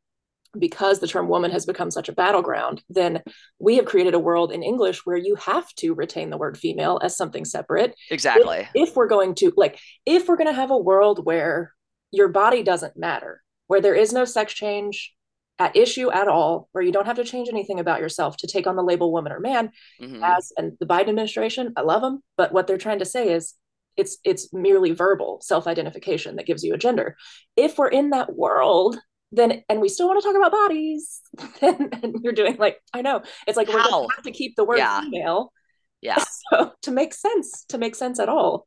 because 0.58 0.98
the 0.98 1.06
term 1.06 1.28
woman 1.28 1.50
has 1.50 1.66
become 1.66 1.90
such 1.90 2.08
a 2.08 2.14
battleground, 2.14 2.82
then 2.88 3.22
we 3.58 3.76
have 3.76 3.84
created 3.84 4.14
a 4.14 4.18
world 4.18 4.50
in 4.52 4.62
English 4.62 5.04
where 5.04 5.16
you 5.16 5.34
have 5.36 5.68
to 5.74 5.94
retain 5.94 6.30
the 6.30 6.38
word 6.38 6.56
female 6.56 6.98
as 7.02 7.16
something 7.16 7.44
separate. 7.44 7.94
Exactly. 8.10 8.66
If, 8.74 8.90
if 8.90 8.96
we're 8.96 9.08
going 9.08 9.34
to, 9.36 9.52
like, 9.56 9.78
if 10.06 10.26
we're 10.28 10.36
going 10.36 10.48
to 10.48 10.54
have 10.54 10.70
a 10.70 10.78
world 10.78 11.24
where 11.24 11.74
your 12.10 12.28
body 12.28 12.62
doesn't 12.62 12.96
matter, 12.96 13.42
where 13.66 13.80
there 13.80 13.94
is 13.94 14.12
no 14.12 14.24
sex 14.24 14.52
change 14.54 15.14
at 15.58 15.76
issue 15.76 16.10
at 16.10 16.28
all, 16.28 16.68
where 16.72 16.84
you 16.84 16.92
don't 16.92 17.06
have 17.06 17.16
to 17.16 17.24
change 17.24 17.48
anything 17.48 17.80
about 17.80 18.00
yourself 18.00 18.36
to 18.38 18.46
take 18.46 18.66
on 18.66 18.76
the 18.76 18.82
label 18.82 19.12
woman 19.12 19.32
or 19.32 19.40
man, 19.40 19.70
mm-hmm. 20.00 20.22
as 20.22 20.52
and 20.56 20.72
the 20.80 20.86
Biden 20.86 21.08
administration, 21.08 21.72
I 21.76 21.82
love 21.82 22.00
them, 22.00 22.22
but 22.36 22.52
what 22.52 22.66
they're 22.66 22.78
trying 22.78 23.00
to 23.00 23.04
say 23.04 23.32
is 23.32 23.54
it's 23.98 24.18
it's 24.24 24.52
merely 24.54 24.92
verbal 24.92 25.40
self-identification 25.42 26.36
that 26.36 26.46
gives 26.46 26.62
you 26.62 26.72
a 26.72 26.78
gender 26.78 27.16
if 27.56 27.76
we're 27.76 27.88
in 27.88 28.10
that 28.10 28.34
world 28.34 28.98
then 29.32 29.62
and 29.68 29.80
we 29.80 29.88
still 29.88 30.08
want 30.08 30.20
to 30.20 30.26
talk 30.26 30.36
about 30.36 30.52
bodies 30.52 31.20
then 31.60 31.90
and 32.02 32.16
you're 32.22 32.32
doing 32.32 32.56
like 32.56 32.78
i 32.94 33.02
know 33.02 33.20
it's 33.46 33.56
like 33.56 33.68
How? 33.68 33.74
we're 33.74 33.82
going 33.82 34.08
to 34.08 34.14
have 34.14 34.24
to 34.24 34.30
keep 34.30 34.56
the 34.56 34.64
word 34.64 34.78
yeah. 34.78 35.02
female 35.02 35.52
yeah 36.00 36.22
so 36.52 36.72
to 36.82 36.90
make 36.90 37.12
sense 37.12 37.64
to 37.68 37.76
make 37.76 37.94
sense 37.94 38.18
at 38.18 38.28
all 38.28 38.64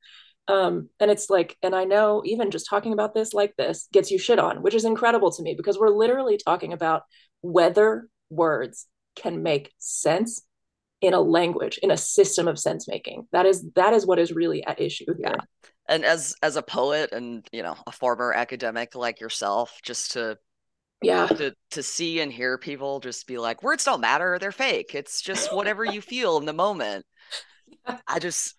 um 0.47 0.89
and 0.99 1.09
it's 1.09 1.29
like 1.29 1.57
and 1.63 1.75
i 1.75 1.85
know 1.85 2.21
even 2.25 2.51
just 2.51 2.67
talking 2.69 2.93
about 2.93 3.13
this 3.13 3.33
like 3.33 3.55
this 3.57 3.87
gets 3.91 4.11
you 4.11 4.19
shit 4.19 4.37
on 4.37 4.61
which 4.61 4.75
is 4.75 4.85
incredible 4.85 5.31
to 5.31 5.41
me 5.41 5.55
because 5.55 5.79
we're 5.79 5.89
literally 5.89 6.37
talking 6.37 6.73
about 6.73 7.03
whether 7.41 8.07
words 8.29 8.87
can 9.15 9.43
make 9.43 9.71
sense 9.77 10.41
in 11.01 11.13
a 11.13 11.19
language 11.19 11.79
in 11.79 11.91
a 11.91 11.97
system 11.97 12.47
of 12.47 12.59
sense 12.59 12.87
making. 12.87 13.27
That 13.31 13.45
is 13.45 13.65
that 13.75 13.93
is 13.93 14.05
what 14.05 14.19
is 14.19 14.31
really 14.31 14.63
at 14.65 14.79
issue 14.79 15.05
here. 15.17 15.33
Yeah. 15.35 15.35
and 15.89 16.05
as 16.05 16.35
as 16.41 16.55
a 16.55 16.61
poet 16.61 17.11
and 17.11 17.45
you 17.51 17.63
know 17.63 17.75
a 17.87 17.91
former 17.91 18.33
academic 18.33 18.95
like 18.95 19.19
yourself 19.19 19.79
just 19.83 20.11
to 20.11 20.37
yeah. 21.01 21.25
to 21.27 21.55
to 21.71 21.83
see 21.83 22.19
and 22.19 22.31
hear 22.31 22.57
people 22.57 22.99
just 22.99 23.25
be 23.25 23.39
like 23.39 23.63
words 23.63 23.83
don't 23.83 24.01
matter 24.01 24.37
they're 24.39 24.51
fake. 24.51 24.93
It's 24.93 25.21
just 25.21 25.53
whatever 25.53 25.83
you 25.83 26.01
feel 26.01 26.37
in 26.37 26.45
the 26.45 26.53
moment. 26.53 27.05
I 28.07 28.19
just 28.19 28.55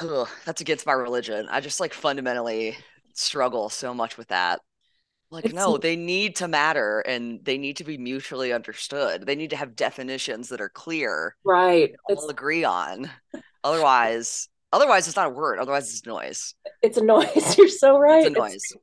ugh, 0.00 0.28
that's 0.44 0.60
against 0.62 0.86
my 0.86 0.92
religion. 0.92 1.46
I 1.50 1.60
just 1.60 1.80
like 1.80 1.92
fundamentally 1.92 2.76
struggle 3.14 3.68
so 3.68 3.94
much 3.94 4.16
with 4.16 4.28
that 4.28 4.60
like, 5.30 5.46
it's, 5.46 5.54
no, 5.54 5.76
they 5.76 5.96
need 5.96 6.36
to 6.36 6.48
matter 6.48 7.00
and 7.00 7.44
they 7.44 7.58
need 7.58 7.78
to 7.78 7.84
be 7.84 7.98
mutually 7.98 8.52
understood. 8.52 9.26
They 9.26 9.34
need 9.34 9.50
to 9.50 9.56
have 9.56 9.74
definitions 9.74 10.50
that 10.50 10.60
are 10.60 10.68
clear. 10.68 11.36
Right. 11.44 11.94
All 12.08 12.30
agree 12.30 12.64
on. 12.64 13.10
otherwise, 13.64 14.48
otherwise 14.72 15.08
it's 15.08 15.16
not 15.16 15.26
a 15.26 15.30
word. 15.30 15.58
Otherwise 15.58 15.90
it's 15.90 16.06
noise. 16.06 16.54
It's 16.82 16.96
a 16.96 17.04
noise. 17.04 17.56
You're 17.58 17.68
so 17.68 17.98
right. 17.98 18.26
It's 18.26 18.36
a 18.36 18.38
noise. 18.38 18.54
It's, 18.54 18.74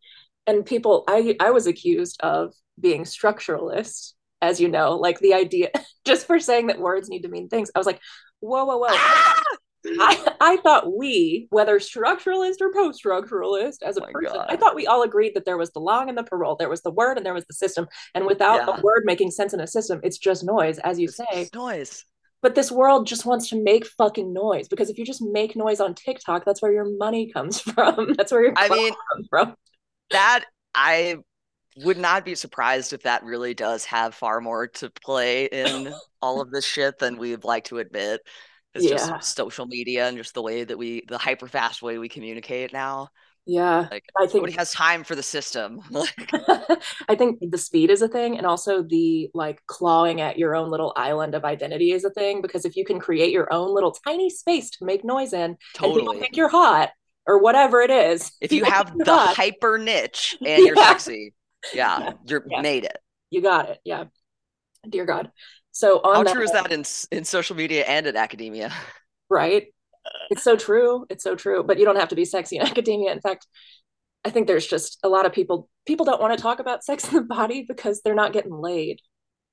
and 0.46 0.66
people 0.66 1.06
I 1.08 1.36
I 1.40 1.52
was 1.52 1.68
accused 1.68 2.20
of 2.22 2.54
being 2.80 3.04
structuralist, 3.04 4.14
as 4.42 4.60
you 4.60 4.68
know, 4.68 4.98
like 4.98 5.20
the 5.20 5.34
idea 5.34 5.70
just 6.06 6.28
for 6.28 6.40
saying 6.40 6.68
that 6.68 6.80
words 6.80 7.10
need 7.10 7.22
to 7.22 7.30
mean 7.30 7.48
things. 7.48 7.72
I 7.74 7.80
was 7.80 7.88
like, 7.88 8.02
whoa, 8.42 8.66
whoa, 8.66 8.78
whoa. 8.78 8.88
Ah! 8.90 9.44
I, 9.86 10.34
I 10.40 10.58
thought 10.58 10.96
we, 10.96 11.48
whether 11.50 11.80
structuralist 11.80 12.62
or 12.62 12.72
post 12.72 13.04
structuralist, 13.04 13.82
as 13.84 13.98
a 13.98 14.04
oh 14.04 14.12
person, 14.12 14.38
God. 14.38 14.46
I 14.50 14.56
thought 14.56 14.76
we 14.76 14.88
all 14.88 15.04
agreed 15.04 15.34
that 15.36 15.46
there 15.46 15.58
was 15.58 15.72
the 15.72 15.80
langue 15.80 16.10
and 16.10 16.18
the 16.18 16.24
parole, 16.24 16.56
there 16.56 16.70
was 16.70 16.82
the 16.82 16.92
word 16.92 17.18
and 17.18 17.26
there 17.26 17.34
was 17.34 17.46
the 17.46 17.54
system. 17.54 17.88
And 18.16 18.26
without 18.26 18.68
yeah. 18.68 18.78
a 18.78 18.82
word 18.82 19.04
making 19.06 19.32
sense 19.32 19.54
in 19.54 19.60
a 19.60 19.68
system, 19.68 20.00
it's 20.04 20.18
just 20.18 20.44
noise, 20.44 20.80
as 20.80 21.00
you 21.00 21.08
it's 21.08 21.18
say. 21.18 21.50
noise. 21.54 22.06
But 22.42 22.56
this 22.56 22.72
world 22.72 23.08
just 23.08 23.26
wants 23.26 23.50
to 23.50 23.64
make 23.64 23.86
fucking 23.86 24.34
noise 24.34 24.68
because 24.68 24.90
if 24.90 24.98
you 24.98 25.06
just 25.06 25.22
make 25.22 25.56
noise 25.56 25.80
on 25.80 25.96
TikTok, 25.96 26.44
that's 26.44 26.62
where 26.62 26.74
your 26.74 26.98
money 26.98 27.32
comes 27.32 27.60
from. 27.62 28.14
that's 28.18 28.32
where 28.32 28.44
your 28.44 28.54
I 28.58 28.70
mean, 28.70 28.94
comes 29.14 29.28
from. 29.30 29.56
That 30.12 30.44
I 30.76 31.18
would 31.78 31.98
not 31.98 32.26
be 32.26 32.36
surprised 32.36 32.94
if 32.94 33.04
that 33.04 33.24
really 33.24 33.54
does 33.54 33.86
have 33.86 34.14
far 34.14 34.42
more 34.42 34.68
to 34.68 34.90
play 34.90 35.46
in 35.46 35.94
all 36.22 36.42
of 36.42 36.52
this 36.52 36.66
shit 36.66 37.00
than 37.00 37.18
we'd 37.18 37.44
like 37.44 37.66
to 37.66 37.80
admit. 37.80 38.22
It's 38.76 38.86
yeah. 38.86 38.98
just 38.98 39.36
social 39.36 39.66
media 39.66 40.08
and 40.08 40.18
just 40.18 40.34
the 40.34 40.42
way 40.42 40.64
that 40.64 40.78
we, 40.78 41.04
the 41.08 41.18
hyper 41.18 41.48
fast 41.48 41.82
way 41.82 41.98
we 41.98 42.10
communicate 42.10 42.74
now. 42.74 43.10
Yeah. 43.46 43.88
Like 43.92 44.06
I 44.18 44.26
think 44.26 44.36
nobody 44.36 44.54
has 44.54 44.72
time 44.72 45.04
for 45.04 45.16
the 45.16 45.24
system. 45.24 45.82
I 47.08 47.16
think 47.16 47.40
the 47.42 47.58
speed 47.58 47.90
is 47.90 48.02
a 48.02 48.08
thing. 48.08 48.38
And 48.38 48.48
also 48.48 48.84
the 48.84 49.30
like 49.34 49.62
clawing 49.68 50.22
at 50.22 50.38
your 50.38 50.56
own 50.56 50.70
little 50.72 50.94
island 50.96 51.36
of 51.36 51.44
identity 51.44 51.92
is 51.92 52.06
a 52.06 52.10
thing. 52.10 52.42
Because 52.42 52.66
if 52.66 52.76
you 52.76 52.86
can 52.86 53.00
create 53.00 53.32
your 53.32 53.52
own 53.52 53.74
little 53.74 53.92
tiny 53.92 54.30
space 54.30 54.70
to 54.72 54.86
make 54.86 55.04
noise 55.04 55.34
in 55.34 55.58
totally. 55.74 56.00
and 56.00 56.08
people 56.08 56.20
think 56.22 56.38
you're 56.38 56.50
hot 56.50 56.92
or 57.26 57.40
whatever 57.40 57.82
it 57.82 57.92
is. 57.92 58.32
If 58.42 58.52
you 58.52 58.64
have 58.66 58.98
the 58.98 59.06
hot. 59.06 59.36
hyper 59.36 59.78
niche 59.78 60.38
and 60.46 60.66
you're 60.66 60.76
yeah. 60.76 60.90
sexy, 60.90 61.34
yeah, 61.74 62.00
yeah. 62.00 62.12
you're 62.26 62.46
yeah. 62.50 62.62
made 62.62 62.86
it. 62.86 62.98
You 63.30 63.42
got 63.42 63.70
it. 63.70 63.80
Yeah. 63.84 64.06
Dear 64.88 65.06
God. 65.06 65.32
So 65.74 66.00
on 66.02 66.26
how 66.26 66.34
true 66.34 66.44
is 66.44 66.52
that 66.52 66.72
in 66.72 66.86
in 67.12 67.26
social 67.26 67.56
media 67.56 67.84
and 67.84 68.08
in 68.08 68.16
academia? 68.16 68.72
Right. 69.30 69.68
It's 70.30 70.44
so 70.44 70.56
true. 70.56 71.06
It's 71.10 71.24
so 71.24 71.36
true. 71.36 71.64
But 71.64 71.80
you 71.80 71.86
don't 71.86 71.96
have 71.96 72.10
to 72.10 72.16
be 72.16 72.26
sexy 72.26 72.58
in 72.58 72.62
academia. 72.68 73.12
In 73.12 73.20
fact, 73.20 73.48
I 74.24 74.30
think 74.30 74.48
there's 74.48 74.68
just 74.68 75.00
a 75.04 75.10
lot 75.10 75.26
of 75.26 75.34
people 75.34 75.68
people 75.86 76.06
don't 76.06 76.22
want 76.22 76.38
to 76.38 76.42
talk 76.42 76.60
about 76.60 76.84
sex 76.84 77.08
in 77.10 77.16
the 77.16 77.24
body 77.24 77.66
because 77.68 78.02
they're 78.02 78.16
not 78.16 78.34
getting 78.34 78.54
laid. 78.54 79.00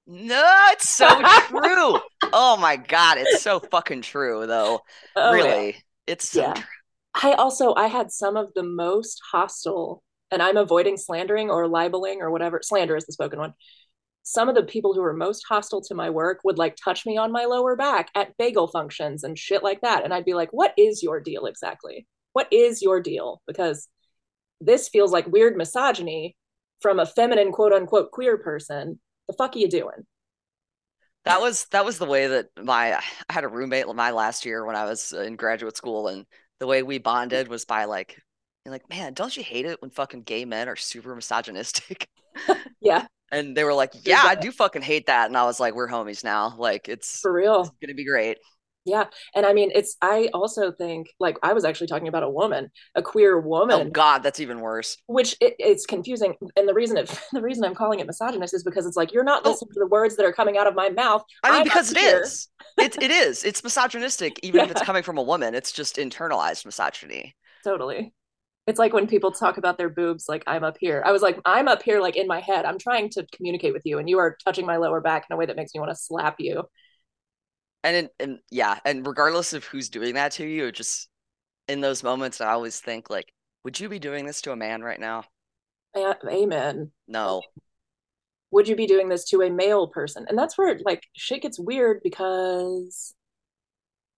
No, 0.06 0.44
it's 0.72 0.90
so 0.90 1.08
true. 1.48 1.98
Oh 2.32 2.56
my 2.60 2.76
god, 2.76 3.18
it's 3.18 3.42
so 3.42 3.58
fucking 3.58 4.02
true 4.02 4.46
though. 4.46 4.80
Oh, 5.16 5.32
really. 5.32 5.76
It's 6.06 6.28
so 6.28 6.42
yeah. 6.42 6.54
true. 6.54 6.64
I 7.14 7.32
also 7.32 7.74
I 7.74 7.86
had 7.86 8.12
some 8.12 8.36
of 8.36 8.52
the 8.54 8.62
most 8.62 9.20
hostile 9.32 10.02
and 10.30 10.42
I'm 10.42 10.56
avoiding 10.56 10.96
slandering 10.96 11.50
or 11.50 11.66
libeling 11.66 12.20
or 12.20 12.30
whatever. 12.30 12.60
Slander 12.62 12.96
is 12.96 13.06
the 13.06 13.12
spoken 13.12 13.38
one. 13.38 13.54
Some 14.30 14.48
of 14.48 14.54
the 14.54 14.62
people 14.62 14.94
who 14.94 15.00
were 15.00 15.12
most 15.12 15.44
hostile 15.48 15.80
to 15.82 15.94
my 15.96 16.08
work 16.08 16.38
would 16.44 16.56
like 16.56 16.76
touch 16.76 17.04
me 17.04 17.16
on 17.16 17.32
my 17.32 17.46
lower 17.46 17.74
back 17.74 18.10
at 18.14 18.36
bagel 18.38 18.68
functions 18.68 19.24
and 19.24 19.36
shit 19.36 19.64
like 19.64 19.80
that. 19.80 20.04
And 20.04 20.14
I'd 20.14 20.24
be 20.24 20.34
like, 20.34 20.52
what 20.52 20.72
is 20.76 21.02
your 21.02 21.18
deal 21.18 21.46
exactly? 21.46 22.06
What 22.32 22.46
is 22.52 22.80
your 22.80 23.00
deal? 23.00 23.42
Because 23.48 23.88
this 24.60 24.88
feels 24.88 25.10
like 25.10 25.26
weird 25.26 25.56
misogyny 25.56 26.36
from 26.80 27.00
a 27.00 27.06
feminine 27.06 27.50
quote 27.50 27.72
unquote 27.72 28.12
queer 28.12 28.38
person. 28.38 29.00
The 29.26 29.34
fuck 29.34 29.56
are 29.56 29.58
you 29.58 29.68
doing? 29.68 30.06
That 31.24 31.40
was 31.40 31.66
that 31.72 31.84
was 31.84 31.98
the 31.98 32.06
way 32.06 32.28
that 32.28 32.50
my 32.56 32.94
I 32.94 33.02
had 33.32 33.42
a 33.42 33.48
roommate 33.48 33.92
my 33.96 34.12
last 34.12 34.44
year 34.46 34.64
when 34.64 34.76
I 34.76 34.84
was 34.84 35.12
in 35.12 35.34
graduate 35.34 35.76
school 35.76 36.06
and 36.06 36.24
the 36.60 36.68
way 36.68 36.84
we 36.84 36.98
bonded 36.98 37.48
was 37.48 37.64
by 37.64 37.86
like 37.86 38.16
like, 38.64 38.88
man, 38.88 39.12
don't 39.12 39.36
you 39.36 39.42
hate 39.42 39.66
it 39.66 39.82
when 39.82 39.90
fucking 39.90 40.22
gay 40.22 40.44
men 40.44 40.68
are 40.68 40.76
super 40.76 41.16
misogynistic? 41.16 42.08
yeah. 42.80 43.06
And 43.32 43.56
they 43.56 43.64
were 43.64 43.74
like, 43.74 43.92
yeah, 44.04 44.22
I 44.24 44.34
do 44.34 44.50
fucking 44.50 44.82
hate 44.82 45.06
that. 45.06 45.26
And 45.26 45.36
I 45.36 45.44
was 45.44 45.60
like, 45.60 45.74
we're 45.74 45.88
homies 45.88 46.24
now. 46.24 46.54
Like, 46.58 46.88
it's 46.88 47.20
for 47.20 47.32
real. 47.32 47.60
It's 47.60 47.70
gonna 47.80 47.94
be 47.94 48.04
great. 48.04 48.38
Yeah. 48.86 49.04
And 49.34 49.44
I 49.44 49.52
mean, 49.52 49.70
it's, 49.74 49.96
I 50.00 50.30
also 50.32 50.72
think, 50.72 51.08
like, 51.20 51.36
I 51.42 51.52
was 51.52 51.64
actually 51.64 51.88
talking 51.88 52.08
about 52.08 52.22
a 52.22 52.30
woman, 52.30 52.70
a 52.94 53.02
queer 53.02 53.38
woman. 53.38 53.88
Oh, 53.88 53.90
God, 53.90 54.22
that's 54.22 54.40
even 54.40 54.60
worse. 54.60 54.96
Which 55.06 55.36
it, 55.40 55.54
it's 55.58 55.84
confusing. 55.84 56.34
And 56.56 56.66
the 56.66 56.74
reason 56.74 56.96
it, 56.96 57.20
the 57.32 57.42
reason 57.42 57.64
I'm 57.64 57.74
calling 57.74 58.00
it 58.00 58.06
misogynist 58.06 58.54
is 58.54 58.64
because 58.64 58.86
it's 58.86 58.96
like, 58.96 59.12
you're 59.12 59.24
not 59.24 59.42
oh. 59.44 59.50
listening 59.50 59.70
oh. 59.72 59.74
to 59.74 59.80
the 59.80 59.86
words 59.86 60.16
that 60.16 60.24
are 60.24 60.32
coming 60.32 60.56
out 60.56 60.66
of 60.66 60.74
my 60.74 60.88
mouth. 60.88 61.22
I 61.44 61.50
mean, 61.50 61.58
I'm 61.58 61.64
because 61.64 61.92
it 61.92 61.98
is. 61.98 62.48
It, 62.78 63.00
it 63.02 63.10
is. 63.10 63.44
It's 63.44 63.62
misogynistic, 63.62 64.40
even 64.42 64.60
yeah. 64.60 64.64
if 64.64 64.70
it's 64.70 64.82
coming 64.82 65.02
from 65.02 65.18
a 65.18 65.22
woman. 65.22 65.54
It's 65.54 65.72
just 65.72 65.96
internalized 65.96 66.64
misogyny. 66.64 67.36
Totally. 67.62 68.14
It's 68.70 68.78
like 68.78 68.92
when 68.92 69.08
people 69.08 69.32
talk 69.32 69.58
about 69.58 69.78
their 69.78 69.88
boobs, 69.88 70.28
like 70.28 70.44
I'm 70.46 70.62
up 70.62 70.76
here. 70.78 71.02
I 71.04 71.10
was 71.10 71.22
like, 71.22 71.40
I'm 71.44 71.66
up 71.66 71.82
here, 71.82 72.00
like 72.00 72.14
in 72.14 72.28
my 72.28 72.38
head. 72.38 72.64
I'm 72.64 72.78
trying 72.78 73.10
to 73.10 73.26
communicate 73.34 73.72
with 73.72 73.82
you, 73.84 73.98
and 73.98 74.08
you 74.08 74.18
are 74.18 74.36
touching 74.44 74.64
my 74.64 74.76
lower 74.76 75.00
back 75.00 75.26
in 75.28 75.34
a 75.34 75.36
way 75.36 75.44
that 75.44 75.56
makes 75.56 75.74
me 75.74 75.80
want 75.80 75.90
to 75.90 75.96
slap 75.96 76.36
you. 76.38 76.62
And 77.82 77.96
in, 77.96 78.08
and 78.20 78.38
yeah, 78.48 78.78
and 78.84 79.04
regardless 79.04 79.54
of 79.54 79.64
who's 79.64 79.88
doing 79.88 80.14
that 80.14 80.30
to 80.32 80.46
you, 80.46 80.70
just 80.70 81.08
in 81.66 81.80
those 81.80 82.04
moments, 82.04 82.40
I 82.40 82.52
always 82.52 82.78
think 82.78 83.10
like, 83.10 83.32
would 83.64 83.80
you 83.80 83.88
be 83.88 83.98
doing 83.98 84.24
this 84.24 84.40
to 84.42 84.52
a 84.52 84.56
man 84.56 84.82
right 84.82 85.00
now? 85.00 85.24
Amen. 85.96 86.92
No. 87.08 87.42
Would 88.52 88.68
you 88.68 88.76
be 88.76 88.86
doing 88.86 89.08
this 89.08 89.24
to 89.30 89.42
a 89.42 89.50
male 89.50 89.88
person? 89.88 90.26
And 90.28 90.38
that's 90.38 90.56
where 90.56 90.78
like 90.84 91.02
shit 91.16 91.42
gets 91.42 91.58
weird 91.58 92.02
because 92.04 93.16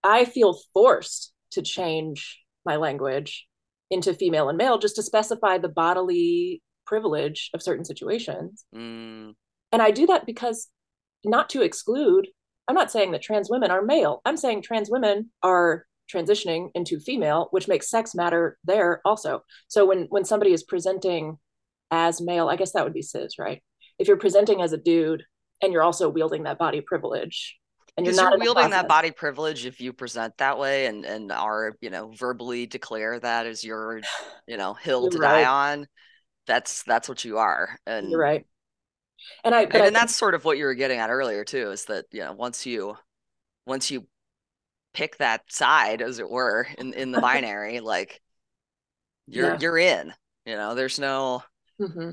I 0.04 0.26
feel 0.26 0.58
forced 0.74 1.32
to 1.52 1.62
change 1.62 2.38
my 2.66 2.76
language 2.76 3.46
into 3.92 4.14
female 4.14 4.48
and 4.48 4.57
male 4.57 4.78
just 4.78 4.96
to 4.96 5.02
specify 5.02 5.59
the 5.59 5.68
bodily 5.68 6.62
privilege 6.87 7.50
of 7.55 7.62
certain 7.62 7.85
situations. 7.85 8.64
Mm. 8.74 9.35
And 9.70 9.83
I 9.83 9.90
do 9.90 10.07
that 10.07 10.24
because 10.26 10.68
not 11.24 11.50
to 11.50 11.62
exclude, 11.62 12.26
I'm 12.66 12.74
not 12.74 12.90
saying 12.90 13.12
that 13.12 13.22
trans 13.22 13.50
women 13.50 13.70
are 13.70 13.83
male. 13.83 14.22
I'm 14.24 14.38
saying 14.38 14.62
trans 14.62 14.90
women 14.90 15.31
are 15.42 15.85
transitioning 16.12 16.70
into 16.74 17.00
female, 17.00 17.48
which 17.50 17.68
makes 17.68 17.90
sex 17.90 18.14
matter 18.14 18.59
there 18.64 19.02
also. 19.05 19.42
So 19.68 19.85
when 19.87 20.07
when 20.09 20.24
somebody 20.24 20.52
is 20.52 20.62
presenting 20.62 21.38
as 21.90 22.20
male, 22.20 22.48
I 22.48 22.57
guess 22.57 22.72
that 22.72 22.85
would 22.85 22.94
be 22.94 23.02
cis, 23.02 23.38
right? 23.38 23.62
If 23.98 24.09
you're 24.09 24.16
presenting 24.16 24.62
as 24.62 24.72
a 24.72 24.78
dude 24.78 25.22
and 25.62 25.70
you're 25.70 25.83
also 25.83 26.09
wielding 26.09 26.44
that 26.44 26.59
body 26.59 26.81
privilege, 26.81 27.59
and 27.96 28.07
you're 28.07 28.38
wielding 28.38 28.70
that 28.70 28.88
body 28.88 29.11
privilege 29.11 29.66
if 29.66 29.81
you 29.81 29.92
present 29.92 30.37
that 30.38 30.59
way 30.59 30.87
and 30.87 31.05
and 31.05 31.31
are 31.31 31.76
you 31.81 31.90
know 31.90 32.11
verbally 32.16 32.66
declare 32.66 33.18
that 33.20 33.46
as 33.46 33.62
your 33.62 34.00
you 34.46 34.57
know 34.57 34.74
hill 34.74 35.02
you're 35.02 35.11
to 35.11 35.18
right. 35.18 35.42
die 35.42 35.48
on 35.48 35.87
that's 36.46 36.83
that's 36.85 37.09
what 37.09 37.24
you 37.24 37.38
are 37.38 37.78
and 37.87 38.11
you're 38.11 38.20
right 38.20 38.46
and 39.44 39.55
i 39.55 39.62
and, 39.62 39.76
I, 39.76 39.90
that's 39.90 40.16
sort 40.16 40.35
of 40.35 40.44
what 40.44 40.59
you 40.59 40.64
were 40.64 40.74
getting 40.74 40.98
at 40.98 41.11
earlier 41.11 41.44
too 41.44 41.70
is 41.70 41.85
that 41.87 42.07
you 42.11 42.20
know 42.20 42.33
once 42.33 42.66
you 42.66 42.96
once 43.66 43.90
you 43.90 44.07
pick 44.94 45.18
that 45.18 45.50
side 45.50 46.02
as 46.02 46.18
it 46.18 46.28
were 46.28 46.66
in 46.78 46.94
in 46.94 47.12
the 47.12 47.20
binary 47.22 47.81
like 47.81 48.20
you're 49.26 49.50
yeah. 49.50 49.59
you're 49.61 49.78
in 49.78 50.12
you 50.46 50.57
know 50.57 50.74
there's 50.74 50.98
no 50.98 51.42
mm-hmm. 51.81 52.11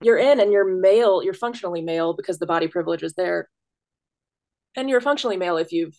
you're 0.00 0.16
in 0.18 0.40
and 0.40 0.52
you're 0.52 0.64
male 0.64 1.22
you're 1.22 1.34
functionally 1.34 1.82
male 1.82 2.14
because 2.14 2.38
the 2.38 2.46
body 2.46 2.68
privilege 2.68 3.02
is 3.02 3.12
there 3.14 3.48
and 4.76 4.88
you're 4.88 5.00
functionally 5.00 5.36
male 5.36 5.56
if 5.56 5.72
you've 5.72 5.96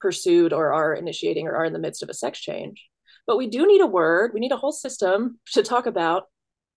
pursued 0.00 0.52
or 0.52 0.72
are 0.72 0.94
initiating 0.94 1.46
or 1.46 1.56
are 1.56 1.64
in 1.64 1.72
the 1.72 1.78
midst 1.78 2.02
of 2.02 2.08
a 2.08 2.14
sex 2.14 2.38
change. 2.38 2.86
But 3.26 3.36
we 3.36 3.46
do 3.46 3.66
need 3.66 3.80
a 3.80 3.86
word, 3.86 4.32
we 4.32 4.40
need 4.40 4.52
a 4.52 4.56
whole 4.56 4.72
system 4.72 5.38
to 5.52 5.62
talk 5.62 5.86
about 5.86 6.24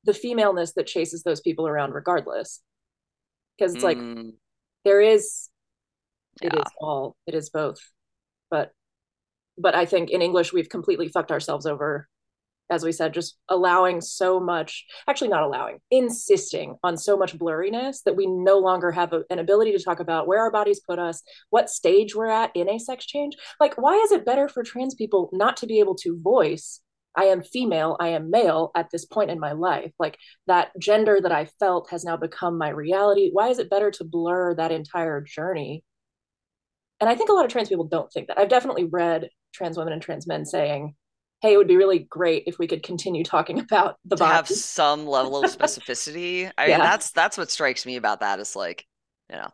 the 0.03 0.13
femaleness 0.13 0.73
that 0.73 0.87
chases 0.87 1.23
those 1.23 1.39
people 1.39 1.67
around 1.67 1.93
regardless. 1.93 2.61
Because 3.57 3.75
it's 3.75 3.83
mm. 3.83 4.15
like 4.15 4.33
there 4.83 5.01
is 5.01 5.49
it 6.41 6.53
yeah. 6.53 6.61
is 6.61 6.71
all, 6.79 7.15
it 7.27 7.35
is 7.35 7.49
both. 7.49 7.79
But 8.49 8.71
but 9.57 9.75
I 9.75 9.85
think 9.85 10.09
in 10.09 10.21
English 10.21 10.53
we've 10.53 10.69
completely 10.69 11.09
fucked 11.09 11.31
ourselves 11.31 11.65
over 11.65 12.07
as 12.71 12.83
we 12.83 12.91
said, 12.91 13.13
just 13.13 13.37
allowing 13.49 14.01
so 14.01 14.39
much, 14.39 14.85
actually 15.07 15.27
not 15.27 15.43
allowing, 15.43 15.77
insisting 15.91 16.77
on 16.83 16.97
so 16.97 17.17
much 17.17 17.37
blurriness 17.37 18.01
that 18.03 18.15
we 18.15 18.25
no 18.25 18.57
longer 18.57 18.91
have 18.91 19.13
a, 19.13 19.23
an 19.29 19.39
ability 19.39 19.73
to 19.73 19.83
talk 19.83 19.99
about 19.99 20.25
where 20.25 20.39
our 20.39 20.51
bodies 20.51 20.79
put 20.79 20.97
us, 20.97 21.21
what 21.49 21.69
stage 21.69 22.15
we're 22.15 22.27
at 22.29 22.49
in 22.55 22.69
a 22.69 22.79
sex 22.79 23.05
change. 23.05 23.35
Like, 23.59 23.75
why 23.77 23.97
is 23.97 24.11
it 24.11 24.25
better 24.25 24.47
for 24.47 24.63
trans 24.63 24.95
people 24.95 25.29
not 25.33 25.57
to 25.57 25.67
be 25.67 25.79
able 25.79 25.95
to 25.95 26.19
voice? 26.19 26.79
I 27.13 27.25
am 27.25 27.43
female, 27.43 27.97
I 27.99 28.09
am 28.09 28.31
male 28.31 28.71
at 28.73 28.89
this 28.89 29.05
point 29.05 29.31
in 29.31 29.39
my 29.39 29.51
life. 29.51 29.91
Like 29.99 30.17
that 30.47 30.71
gender 30.79 31.19
that 31.21 31.31
I 31.31 31.45
felt 31.59 31.89
has 31.89 32.05
now 32.05 32.15
become 32.15 32.57
my 32.57 32.69
reality. 32.69 33.31
Why 33.33 33.49
is 33.49 33.59
it 33.59 33.69
better 33.69 33.91
to 33.91 34.05
blur 34.05 34.55
that 34.55 34.71
entire 34.71 35.19
journey? 35.19 35.83
And 37.01 37.09
I 37.09 37.15
think 37.15 37.29
a 37.29 37.33
lot 37.33 37.43
of 37.43 37.51
trans 37.51 37.67
people 37.67 37.85
don't 37.85 38.09
think 38.13 38.27
that. 38.27 38.39
I've 38.39 38.47
definitely 38.47 38.85
read 38.85 39.29
trans 39.53 39.77
women 39.77 39.91
and 39.91 40.01
trans 40.01 40.25
men 40.25 40.45
saying, 40.45 40.95
hey, 41.41 41.53
it 41.53 41.57
would 41.57 41.67
be 41.67 41.77
really 41.77 41.99
great 41.99 42.43
if 42.45 42.59
we 42.59 42.67
could 42.67 42.83
continue 42.83 43.23
talking 43.23 43.59
about 43.59 43.97
the 44.05 44.15
to 44.15 44.19
body. 44.19 44.35
have 44.35 44.47
some 44.47 45.05
level 45.07 45.43
of 45.43 45.51
specificity. 45.57 46.51
I 46.57 46.67
yeah. 46.67 46.77
mean, 46.77 46.85
that's 46.85 47.11
that's 47.11 47.37
what 47.37 47.51
strikes 47.51 47.85
me 47.85 47.95
about 47.95 48.21
that 48.21 48.39
is 48.39 48.55
like, 48.55 48.85
you 49.29 49.35
know. 49.35 49.49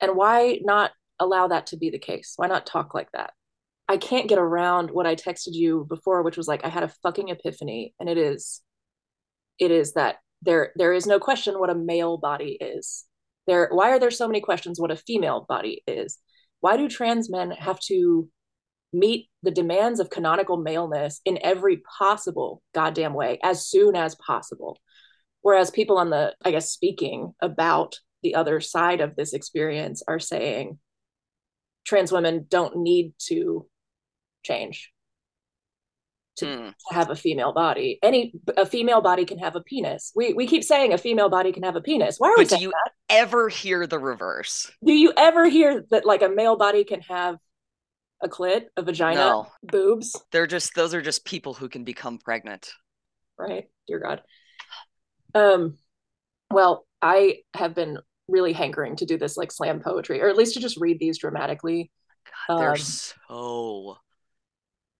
And 0.00 0.16
why 0.16 0.60
not 0.62 0.92
allow 1.18 1.48
that 1.48 1.66
to 1.68 1.76
be 1.76 1.90
the 1.90 1.98
case? 1.98 2.34
Why 2.36 2.46
not 2.46 2.66
talk 2.66 2.94
like 2.94 3.10
that? 3.12 3.32
I 3.88 3.96
can't 3.96 4.28
get 4.28 4.38
around 4.38 4.90
what 4.90 5.06
I 5.06 5.16
texted 5.16 5.52
you 5.52 5.84
before, 5.88 6.22
which 6.22 6.36
was 6.36 6.46
like 6.46 6.64
I 6.64 6.68
had 6.68 6.84
a 6.84 6.92
fucking 7.02 7.28
epiphany, 7.28 7.94
and 7.98 8.08
it 8.08 8.18
is, 8.18 8.62
it 9.58 9.70
is 9.70 9.94
that 9.94 10.16
there 10.42 10.72
there 10.76 10.92
is 10.92 11.06
no 11.06 11.18
question 11.18 11.58
what 11.58 11.70
a 11.70 11.74
male 11.74 12.16
body 12.16 12.56
is. 12.60 13.04
There, 13.46 13.68
why 13.72 13.90
are 13.90 13.98
there 13.98 14.10
so 14.10 14.28
many 14.28 14.40
questions 14.40 14.78
what 14.78 14.90
a 14.90 14.96
female 14.96 15.44
body 15.48 15.82
is? 15.86 16.18
Why 16.60 16.76
do 16.76 16.88
trans 16.88 17.30
men 17.30 17.50
have 17.50 17.80
to 17.86 18.28
meet 18.92 19.28
the 19.42 19.50
demands 19.50 20.00
of 20.00 20.10
canonical 20.10 20.56
maleness 20.56 21.20
in 21.24 21.38
every 21.42 21.82
possible 21.98 22.62
goddamn 22.74 23.14
way 23.14 23.38
as 23.42 23.66
soon 23.66 23.96
as 23.96 24.16
possible. 24.16 24.78
Whereas 25.42 25.70
people 25.70 25.98
on 25.98 26.10
the, 26.10 26.34
I 26.44 26.50
guess, 26.50 26.70
speaking 26.70 27.32
about 27.40 27.98
the 28.22 28.34
other 28.34 28.60
side 28.60 29.00
of 29.00 29.16
this 29.16 29.32
experience 29.32 30.02
are 30.06 30.18
saying 30.18 30.78
trans 31.84 32.12
women 32.12 32.46
don't 32.48 32.76
need 32.76 33.14
to 33.28 33.66
change 34.42 34.92
to, 36.36 36.46
mm. 36.46 36.74
have 36.90 37.10
a 37.10 37.16
female 37.16 37.52
body. 37.52 37.98
Any 38.02 38.34
a 38.56 38.66
female 38.66 39.00
body 39.00 39.24
can 39.24 39.38
have 39.38 39.56
a 39.56 39.62
penis. 39.62 40.12
We 40.14 40.32
we 40.34 40.46
keep 40.46 40.64
saying 40.64 40.92
a 40.92 40.98
female 40.98 41.28
body 41.28 41.52
can 41.52 41.62
have 41.62 41.76
a 41.76 41.80
penis. 41.80 42.16
Why 42.18 42.28
are 42.28 42.36
but 42.36 42.50
we 42.50 42.56
do 42.56 42.62
you 42.62 42.70
that? 42.70 42.92
ever 43.08 43.48
hear 43.48 43.86
the 43.86 43.98
reverse? 43.98 44.70
Do 44.84 44.92
you 44.92 45.12
ever 45.16 45.48
hear 45.48 45.84
that 45.90 46.04
like 46.04 46.22
a 46.22 46.28
male 46.28 46.56
body 46.56 46.84
can 46.84 47.00
have 47.02 47.36
a 48.22 48.28
clit, 48.28 48.66
a 48.76 48.82
vagina, 48.82 49.20
no. 49.20 49.46
boobs. 49.62 50.20
They're 50.32 50.46
just 50.46 50.74
those 50.74 50.94
are 50.94 51.02
just 51.02 51.24
people 51.24 51.54
who 51.54 51.68
can 51.68 51.84
become 51.84 52.18
pregnant. 52.18 52.72
Right. 53.38 53.68
Dear 53.86 53.98
God. 53.98 54.22
Um 55.34 55.78
well, 56.50 56.86
I 57.00 57.38
have 57.54 57.74
been 57.74 57.98
really 58.28 58.52
hankering 58.52 58.96
to 58.96 59.06
do 59.06 59.16
this 59.16 59.36
like 59.36 59.52
slam 59.52 59.80
poetry, 59.80 60.20
or 60.20 60.28
at 60.28 60.36
least 60.36 60.54
to 60.54 60.60
just 60.60 60.80
read 60.80 60.98
these 60.98 61.18
dramatically. 61.18 61.90
God, 62.48 62.60
they're 62.60 62.70
um, 62.70 62.76
so 62.76 63.96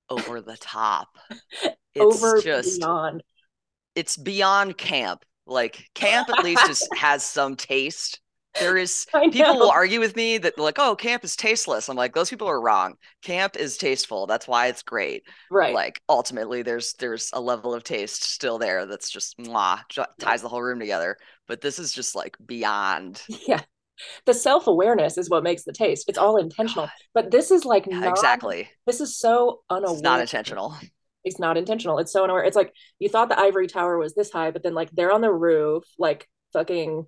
over 0.09 0.41
the 0.41 0.57
top. 0.57 1.09
It's 1.93 2.23
over 2.23 2.41
just 2.41 2.79
beyond. 2.79 3.25
It's 3.97 4.17
beyond 4.17 4.79
camp. 4.79 5.25
Like 5.45 5.89
camp 5.93 6.29
at 6.31 6.45
least 6.45 6.65
just 6.65 6.87
has 6.97 7.25
some 7.25 7.57
taste 7.57 8.21
There 8.59 8.77
is 8.77 9.07
people 9.33 9.59
will 9.59 9.71
argue 9.71 10.01
with 10.01 10.17
me 10.17 10.39
that 10.39 10.59
like, 10.59 10.79
oh, 10.79 10.97
camp 10.97 11.25
is 11.25 11.37
tasteless. 11.37 11.89
I'm 11.89 11.97
like, 11.97 12.15
those 12.15 12.31
people 12.31 12.49
are 12.49 12.61
wrong. 12.61 12.95
Camp 13.23 13.57
is 13.57 13.77
tasteful. 13.77 14.27
That's 14.27 14.49
why 14.49 14.67
it's 14.67 14.83
great. 14.83 15.23
Right. 15.51 15.75
Like 15.75 16.01
ultimately, 16.09 16.63
there's 16.63 16.95
there's 16.95 17.31
a 17.33 17.41
level 17.41 17.75
of 17.75 17.85
taste 17.85 18.25
still 18.25 18.59
there 18.59 18.87
that's 18.87 19.11
just 19.11 19.39
mwah, 19.39 19.81
ties 20.19 20.43
the 20.43 20.49
whole 20.49 20.63
room 20.63 20.81
together. 20.81 21.17
But 21.47 21.61
this 21.61 21.79
is 21.79 21.93
just 21.93 22.15
like 22.15 22.37
beyond. 22.45 23.23
Yeah. 23.47 23.63
The 24.25 24.33
self 24.33 24.67
awareness 24.67 25.19
is 25.19 25.29
what 25.29 25.43
makes 25.43 25.65
the 25.65 25.75
taste. 25.75 26.09
It's 26.09 26.17
all 26.17 26.39
intentional. 26.39 26.87
God. 26.87 26.93
But 27.13 27.31
this 27.31 27.51
is 27.51 27.67
like 27.67 27.87
yeah, 27.87 28.01
not, 28.01 28.09
exactly. 28.09 28.71
This 28.87 29.01
is 29.01 29.19
so 29.19 29.61
unaware. 29.69 29.93
It's 29.93 30.03
not 30.03 30.21
intentional. 30.21 30.75
It's 31.23 31.39
not 31.39 31.59
intentional. 31.59 31.99
It's 31.99 32.13
so 32.13 32.25
unaware. 32.25 32.45
It's 32.45 32.57
like 32.57 32.73
you 32.99 33.11
thought 33.11 33.29
the 33.29 33.39
ivory 33.39 33.67
tower 33.67 33.99
was 33.99 34.15
this 34.15 34.31
high, 34.31 34.53
but 34.53 34.63
then 34.63 34.75
like 34.75 34.91
they're 34.93 35.13
on 35.13 35.21
the 35.21 35.33
roof, 35.33 35.85
like 35.99 36.27
fucking 36.55 37.07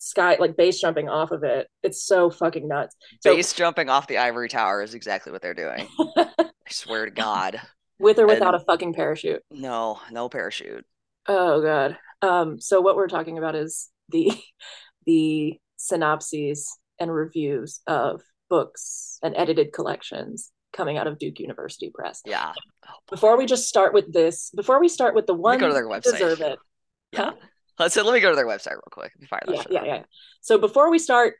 sky 0.00 0.36
like 0.40 0.56
base 0.56 0.80
jumping 0.80 1.08
off 1.08 1.30
of 1.30 1.44
it. 1.44 1.68
It's 1.82 2.04
so 2.04 2.30
fucking 2.30 2.66
nuts. 2.66 2.96
So, 3.20 3.36
base 3.36 3.52
jumping 3.52 3.88
off 3.88 4.08
the 4.08 4.18
ivory 4.18 4.48
tower 4.48 4.82
is 4.82 4.94
exactly 4.94 5.30
what 5.30 5.42
they're 5.42 5.54
doing. 5.54 5.86
I 6.16 6.50
swear 6.68 7.04
to 7.04 7.10
God. 7.12 7.60
With 8.00 8.18
or 8.18 8.26
without 8.26 8.54
and, 8.54 8.62
a 8.62 8.64
fucking 8.64 8.94
parachute. 8.94 9.42
No, 9.50 10.00
no 10.10 10.28
parachute. 10.28 10.84
Oh 11.28 11.62
god. 11.62 11.98
Um, 12.22 12.60
so 12.60 12.80
what 12.80 12.96
we're 12.96 13.08
talking 13.08 13.38
about 13.38 13.54
is 13.54 13.90
the 14.08 14.32
the 15.06 15.58
synopses 15.76 16.76
and 16.98 17.12
reviews 17.12 17.80
of 17.86 18.22
books 18.48 19.18
and 19.22 19.34
edited 19.36 19.72
collections 19.72 20.50
coming 20.72 20.96
out 20.98 21.06
of 21.06 21.18
Duke 21.18 21.40
University 21.40 21.90
Press. 21.94 22.22
Yeah. 22.24 22.52
Before 23.10 23.36
we 23.36 23.46
just 23.46 23.68
start 23.68 23.92
with 23.92 24.12
this, 24.12 24.50
before 24.54 24.80
we 24.80 24.88
start 24.88 25.14
with 25.14 25.26
the 25.26 25.34
one 25.34 25.58
go 25.58 25.68
to 25.68 25.74
their 25.74 25.88
website. 25.88 26.12
deserve 26.12 26.40
it. 26.40 26.58
Yeah. 27.12 27.24
Huh? 27.24 27.32
Let's 27.84 27.96
let 27.96 28.12
me 28.12 28.20
go 28.20 28.28
to 28.28 28.36
their 28.36 28.46
website 28.46 28.72
real 28.72 28.82
quick. 28.90 29.12
Yeah, 29.48 29.62
yeah, 29.70 29.84
yeah. 29.84 30.02
So 30.42 30.58
before 30.58 30.90
we 30.90 30.98
start 30.98 31.36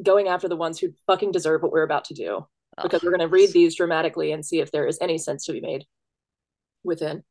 going 0.00 0.28
after 0.28 0.48
the 0.48 0.56
ones 0.56 0.78
who 0.78 0.90
fucking 1.08 1.32
deserve 1.32 1.62
what 1.62 1.72
we're 1.72 1.82
about 1.82 2.04
to 2.06 2.14
do, 2.14 2.46
oh, 2.78 2.82
because 2.82 3.02
we're 3.02 3.10
going 3.10 3.20
to 3.20 3.28
read 3.28 3.52
these 3.52 3.74
dramatically 3.74 4.30
and 4.30 4.46
see 4.46 4.60
if 4.60 4.70
there 4.70 4.86
is 4.86 4.98
any 5.00 5.18
sense 5.18 5.44
to 5.46 5.52
be 5.52 5.60
made 5.60 5.84
within. 6.84 7.24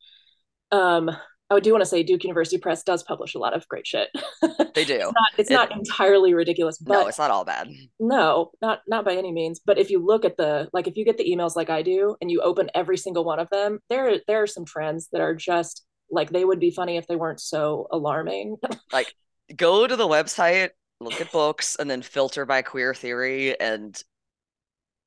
Um, 0.69 1.09
I 1.49 1.59
do 1.59 1.71
want 1.71 1.81
to 1.81 1.89
say 1.89 2.03
Duke 2.03 2.23
University 2.23 2.57
Press 2.57 2.83
does 2.83 3.03
publish 3.03 3.35
a 3.35 3.39
lot 3.39 3.53
of 3.53 3.67
great 3.67 3.87
shit. 3.87 4.09
They 4.73 4.85
do. 4.85 4.93
it's 4.95 5.03
not, 5.03 5.13
it's 5.37 5.51
it, 5.51 5.53
not 5.53 5.71
entirely 5.73 6.33
ridiculous, 6.33 6.77
but 6.77 6.93
no, 6.93 7.07
it's 7.07 7.17
not 7.17 7.29
all 7.29 7.43
bad. 7.43 7.67
No, 7.99 8.51
not 8.61 8.79
not 8.87 9.03
by 9.03 9.15
any 9.15 9.33
means. 9.33 9.59
But 9.59 9.77
if 9.77 9.89
you 9.89 9.99
look 9.99 10.23
at 10.23 10.37
the 10.37 10.69
like, 10.71 10.87
if 10.87 10.95
you 10.95 11.03
get 11.03 11.17
the 11.17 11.29
emails 11.29 11.57
like 11.57 11.69
I 11.69 11.81
do, 11.81 12.15
and 12.21 12.31
you 12.31 12.39
open 12.39 12.69
every 12.73 12.95
single 12.95 13.25
one 13.25 13.39
of 13.39 13.49
them, 13.49 13.79
there 13.89 14.21
there 14.27 14.41
are 14.41 14.47
some 14.47 14.63
trends 14.63 15.09
that 15.11 15.19
are 15.19 15.35
just 15.35 15.85
like 16.11 16.29
they 16.29 16.45
would 16.45 16.59
be 16.59 16.71
funny 16.71 16.97
if 16.97 17.07
they 17.07 17.15
weren't 17.15 17.39
so 17.39 17.87
alarming. 17.91 18.57
like 18.93 19.13
go 19.55 19.87
to 19.87 19.95
the 19.95 20.07
website, 20.07 20.69
look 20.99 21.19
at 21.21 21.31
books, 21.31 21.75
and 21.77 21.89
then 21.89 22.01
filter 22.01 22.45
by 22.45 22.61
queer 22.61 22.93
theory, 22.93 23.59
and 23.59 24.01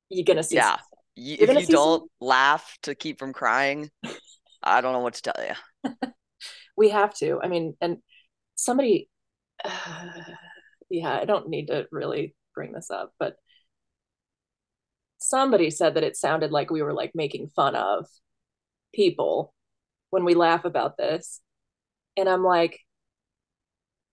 you're 0.09 0.25
gonna 0.25 0.43
see. 0.43 0.55
Yeah, 0.55 0.77
you, 1.15 1.37
if 1.39 1.49
you 1.49 1.67
don't 1.67 2.01
some... 2.01 2.07
laugh 2.19 2.77
to 2.83 2.95
keep 2.95 3.19
from 3.19 3.33
crying, 3.33 3.89
I 4.63 4.81
don't 4.81 4.93
know 4.93 4.99
what 4.99 5.13
to 5.15 5.21
tell 5.21 5.45
you. 5.45 5.91
we 6.77 6.89
have 6.89 7.13
to. 7.15 7.39
I 7.41 7.47
mean, 7.47 7.75
and 7.79 7.97
somebody, 8.55 9.09
uh, 9.63 10.11
yeah, 10.89 11.17
I 11.19 11.25
don't 11.25 11.49
need 11.49 11.67
to 11.67 11.87
really 11.91 12.35
bring 12.53 12.73
this 12.73 12.89
up, 12.89 13.13
but 13.19 13.35
somebody 15.17 15.71
said 15.71 15.95
that 15.95 16.03
it 16.03 16.15
sounded 16.15 16.51
like 16.51 16.69
we 16.69 16.81
were 16.81 16.93
like 16.93 17.11
making 17.15 17.49
fun 17.49 17.75
of 17.75 18.05
people 18.93 19.53
when 20.15 20.23
we 20.23 20.33
laugh 20.33 20.63
about 20.63 20.95
this. 20.95 21.41
And 22.15 22.29
I'm 22.29 22.41
like, 22.41 22.79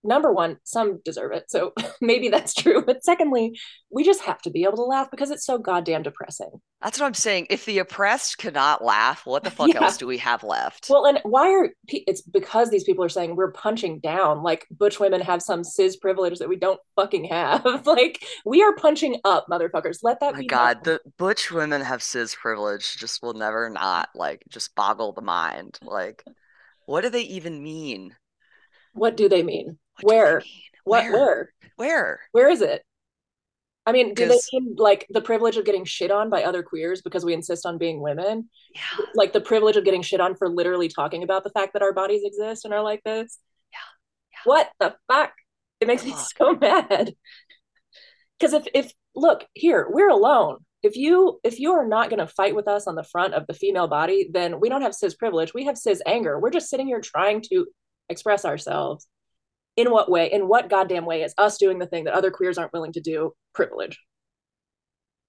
number 0.05 0.33
one, 0.33 0.59
some 0.65 1.01
deserve 1.05 1.33
it. 1.33 1.51
So 1.51 1.73
maybe 2.01 2.29
that's 2.29 2.55
true. 2.55 2.83
But 2.85 3.05
secondly, 3.05 3.59
we 3.91 4.05
just 4.05 4.23
have 4.23 4.41
to 4.43 4.51
be 4.51 4.65
able 4.65 4.77
to 4.77 4.83
laugh 4.83 5.11
because 5.11 5.31
it's 5.31 5.45
so 5.45 5.59
goddamn 5.59 6.03
depressing. 6.03 6.51
That's 6.83 6.99
what 6.99 7.07
I'm 7.07 7.15
saying. 7.15 7.47
If 7.51 7.65
the 7.65 7.79
oppressed 7.79 8.39
cannot 8.39 8.85
laugh, 8.85 9.25
what 9.25 9.45
the 9.45 9.51
fuck 9.53 9.69
yeah. 9.69 9.83
else 9.83 9.97
do 9.97 10.07
we 10.07 10.19
have 10.19 10.43
left? 10.43 10.89
Well, 10.91 11.07
and 11.07 11.21
why 11.23 11.51
are 11.53 11.71
it's 11.89 12.23
because 12.23 12.71
these 12.71 12.85
people 12.85 13.05
are 13.05 13.09
saying 13.09 13.37
we're 13.37 13.53
punching 13.53 14.01
down 14.01 14.43
like 14.43 14.67
butch 14.71 14.99
women 14.99 15.21
have 15.21 15.43
some 15.43 15.63
cis 15.63 15.97
privilege 15.97 16.39
that 16.39 16.49
we 16.49 16.57
don't 16.57 16.81
fucking 16.97 17.25
have. 17.27 17.65
like 17.87 18.25
we 18.45 18.63
are 18.63 18.75
punching 18.75 19.21
up, 19.25 19.47
motherfuckers. 19.51 19.99
Let 20.03 20.21
that 20.21 20.35
My 20.35 20.41
be. 20.41 20.47
God, 20.47 20.87
known. 20.87 20.99
the 21.05 21.11
butch 21.19 21.51
women 21.51 21.81
have 21.81 22.03
cis 22.03 22.35
privilege 22.35 22.97
just 22.97 23.23
will 23.23 23.35
never 23.35 23.71
not 23.71 24.09
like 24.15 24.43
just 24.49 24.75
boggle 24.75 25.13
the 25.13 25.23
mind. 25.23 25.79
Like, 25.83 26.25
what 26.87 27.03
do 27.03 27.11
they 27.11 27.23
even 27.23 27.63
mean? 27.63 28.17
What 28.95 29.17
do 29.17 29.29
they 29.29 29.43
mean? 29.43 29.79
Where? 30.03 30.43
What? 30.85 31.05
Where? 31.05 31.13
where? 31.13 31.53
Where? 31.77 32.21
Where 32.33 32.51
is 32.51 32.61
it? 32.63 32.83
I 33.85 33.93
mean, 33.93 34.15
do 34.15 34.29
they 34.29 34.39
mean 34.53 34.77
like 34.77 35.07
the 35.11 35.21
privilege 35.21 35.57
of 35.57 35.65
getting 35.65 35.85
shit 35.85 36.13
on 36.13 36.31
by 36.31 36.45
other 36.45 36.63
queers 36.63 37.03
because 37.03 37.25
we 37.25 37.35
insist 37.35 37.67
on 37.67 37.79
being 37.79 38.01
women? 38.01 38.49
Yeah. 38.75 39.05
Like 39.15 39.33
the 39.33 39.41
privilege 39.41 39.77
of 39.77 39.85
getting 39.85 40.03
shit 40.03 40.21
on 40.21 40.37
for 40.37 40.49
literally 40.49 40.89
talking 40.89 41.25
about 41.25 41.43
the 41.43 41.51
fact 41.51 41.73
that 41.73 41.83
our 41.83 41.93
bodies 41.93 42.23
exist 42.25 42.65
and 42.65 42.73
are 42.73 42.83
like 42.83 43.03
this? 43.03 43.39
Yeah. 43.73 43.79
yeah. 44.33 44.39
What 44.45 44.71
the 44.79 44.95
fuck? 45.09 45.33
It 45.81 45.89
makes 45.89 46.05
me 46.05 46.15
so 46.39 46.55
mad. 46.55 47.15
Because 48.39 48.53
if 48.53 48.67
if 48.73 48.93
look 49.17 49.47
here, 49.55 49.89
we're 49.91 50.11
alone. 50.11 50.59
If 50.85 50.97
you 50.97 51.41
if 51.43 51.59
you 51.59 51.73
are 51.73 51.87
not 51.87 52.09
going 52.09 52.21
to 52.21 52.29
fight 52.29 52.55
with 52.55 52.69
us 52.69 52.87
on 52.87 52.95
the 52.95 53.05
front 53.05 53.35
of 53.35 53.49
the 53.49 53.55
female 53.55 53.89
body, 53.89 54.31
then 54.33 54.61
we 54.61 54.69
don't 54.69 54.83
have 54.83 54.95
cis 54.95 55.15
privilege. 55.15 55.55
We 55.55 55.65
have 55.65 55.77
cis 55.77 56.01
anger. 56.07 56.39
We're 56.39 56.51
just 56.51 56.71
sitting 56.71 56.87
here 56.87 57.01
trying 57.01 57.43
to 57.51 57.67
express 58.09 58.45
ourselves 58.45 59.09
in 59.77 59.91
what 59.91 60.11
way 60.11 60.31
in 60.31 60.49
what 60.49 60.69
goddamn 60.69 61.07
way 61.07 61.23
is 61.23 61.35
us 61.39 61.59
doing 61.59 61.79
the 61.79 61.87
thing 61.87 62.05
that 62.05 62.15
other 62.15 62.31
queers 62.31 62.59
aren't 62.59 62.73
willing 62.73 62.93
to 62.93 63.01
do 63.01 63.33
privilege? 63.55 63.99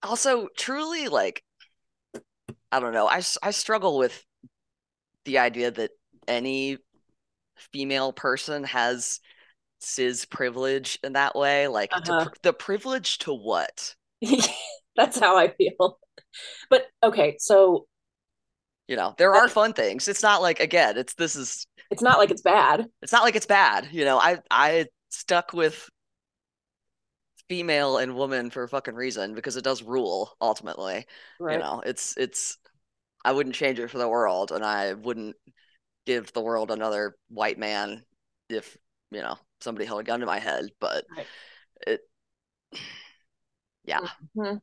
Also 0.02 0.48
truly 0.58 1.08
like 1.08 1.44
i 2.72 2.80
don't 2.80 2.94
know. 2.94 3.08
I, 3.08 3.22
I 3.42 3.52
struggle 3.52 3.98
with 3.98 4.26
the 5.26 5.38
idea 5.38 5.72
that 5.72 5.92
any 6.28 6.78
female 7.56 8.12
person 8.12 8.64
has 8.66 9.20
cis 9.80 10.26
privilege 10.26 11.00
in 11.04 11.14
that 11.14 11.36
way. 11.36 11.68
Like 11.68 11.92
uh-huh. 11.94 12.30
the 12.42 12.54
privilege 12.54 13.20
to 13.20 13.34
what? 13.34 13.96
That's 14.96 15.20
how 15.20 15.38
i 15.38 15.50
feel. 15.50 16.00
But 16.70 16.88
okay 17.04 17.38
so 17.40 17.86
you 18.88 18.98
know 18.98 19.14
there 19.18 19.34
are 19.34 19.48
fun 19.48 19.74
things. 19.74 20.08
It's 20.08 20.24
not 20.24 20.42
like 20.42 20.60
again 20.60 20.98
it's 20.98 21.14
this 21.14 21.36
is 21.36 21.66
it's 21.94 22.02
not 22.02 22.18
like 22.18 22.32
it's 22.32 22.42
bad. 22.42 22.88
It's 23.04 23.12
not 23.12 23.22
like 23.22 23.36
it's 23.36 23.46
bad. 23.46 23.88
You 23.92 24.04
know, 24.04 24.18
I 24.18 24.40
I 24.50 24.88
stuck 25.10 25.54
with 25.54 25.88
female 27.48 28.00
and 28.00 28.16
woman 28.16 28.50
for 28.50 28.64
a 28.64 28.68
fucking 28.68 28.96
reason 28.96 29.36
because 29.36 29.58
it 29.58 29.64
does 29.64 29.84
rule 29.84 30.36
ultimately. 30.42 31.06
Right. 31.40 31.54
You 31.54 31.60
know, 31.60 31.84
it's 31.86 32.18
it's 32.18 32.58
I 33.24 33.32
wouldn't 33.32 33.54
change 33.54 33.78
it 33.78 33.92
for 33.92 34.00
the 34.00 34.10
world 34.10 34.52
and 34.52 34.66
I 34.66 34.94
wouldn't 34.94 35.36
give 36.08 36.34
the 36.34 36.42
world 36.42 36.72
another 36.72 37.16
white 37.30 37.60
man 37.60 38.04
if, 38.50 38.76
you 39.12 39.22
know, 39.22 39.38
somebody 39.62 39.86
held 39.86 40.02
a 40.02 40.04
gun 40.04 40.22
to 40.22 40.26
my 40.26 40.40
head, 40.40 40.70
but 40.80 41.06
right. 41.16 41.28
it 41.86 42.02
yeah. 43.86 44.00
Mm-hmm. 44.36 44.58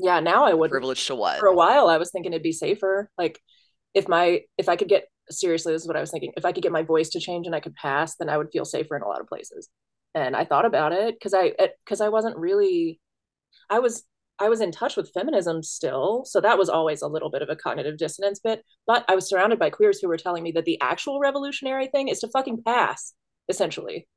Yeah, 0.00 0.18
now 0.18 0.44
I 0.44 0.54
would 0.54 0.72
privilege 0.72 1.06
to 1.06 1.14
what? 1.14 1.38
For 1.38 1.46
a 1.46 1.54
while 1.54 1.86
I 1.86 1.98
was 1.98 2.10
thinking 2.10 2.32
it'd 2.32 2.42
be 2.42 2.50
safer. 2.50 3.12
Like 3.16 3.40
if 3.94 4.08
my 4.08 4.40
if 4.58 4.68
I 4.68 4.74
could 4.74 4.88
get 4.88 5.06
seriously, 5.30 5.72
this 5.72 5.82
is 5.82 5.88
what 5.88 5.96
I 5.96 6.00
was 6.00 6.10
thinking. 6.10 6.32
If 6.36 6.44
I 6.44 6.52
could 6.52 6.62
get 6.62 6.72
my 6.72 6.82
voice 6.82 7.10
to 7.10 7.20
change 7.20 7.46
and 7.46 7.54
I 7.54 7.60
could 7.60 7.74
pass, 7.74 8.16
then 8.16 8.28
I 8.28 8.36
would 8.38 8.50
feel 8.52 8.64
safer 8.64 8.96
in 8.96 9.02
a 9.02 9.08
lot 9.08 9.20
of 9.20 9.26
places. 9.26 9.68
And 10.14 10.36
I 10.36 10.44
thought 10.44 10.64
about 10.64 10.92
it 10.92 11.14
because 11.16 11.34
I 11.34 11.52
because 11.84 12.00
I 12.00 12.08
wasn't 12.08 12.36
really 12.36 13.00
I 13.68 13.80
was 13.80 14.04
I 14.38 14.48
was 14.48 14.60
in 14.60 14.72
touch 14.72 14.96
with 14.96 15.12
feminism 15.12 15.62
still, 15.62 16.24
so 16.24 16.40
that 16.40 16.58
was 16.58 16.68
always 16.68 17.02
a 17.02 17.08
little 17.08 17.30
bit 17.30 17.42
of 17.42 17.48
a 17.48 17.56
cognitive 17.56 17.98
dissonance 17.98 18.40
bit. 18.40 18.64
But 18.86 19.04
I 19.08 19.14
was 19.14 19.28
surrounded 19.28 19.58
by 19.58 19.70
queers 19.70 20.00
who 20.00 20.08
were 20.08 20.16
telling 20.16 20.42
me 20.42 20.52
that 20.52 20.64
the 20.64 20.80
actual 20.80 21.20
revolutionary 21.20 21.86
thing 21.88 22.08
is 22.08 22.20
to 22.20 22.28
fucking 22.28 22.62
pass, 22.64 23.14
essentially. 23.48 24.08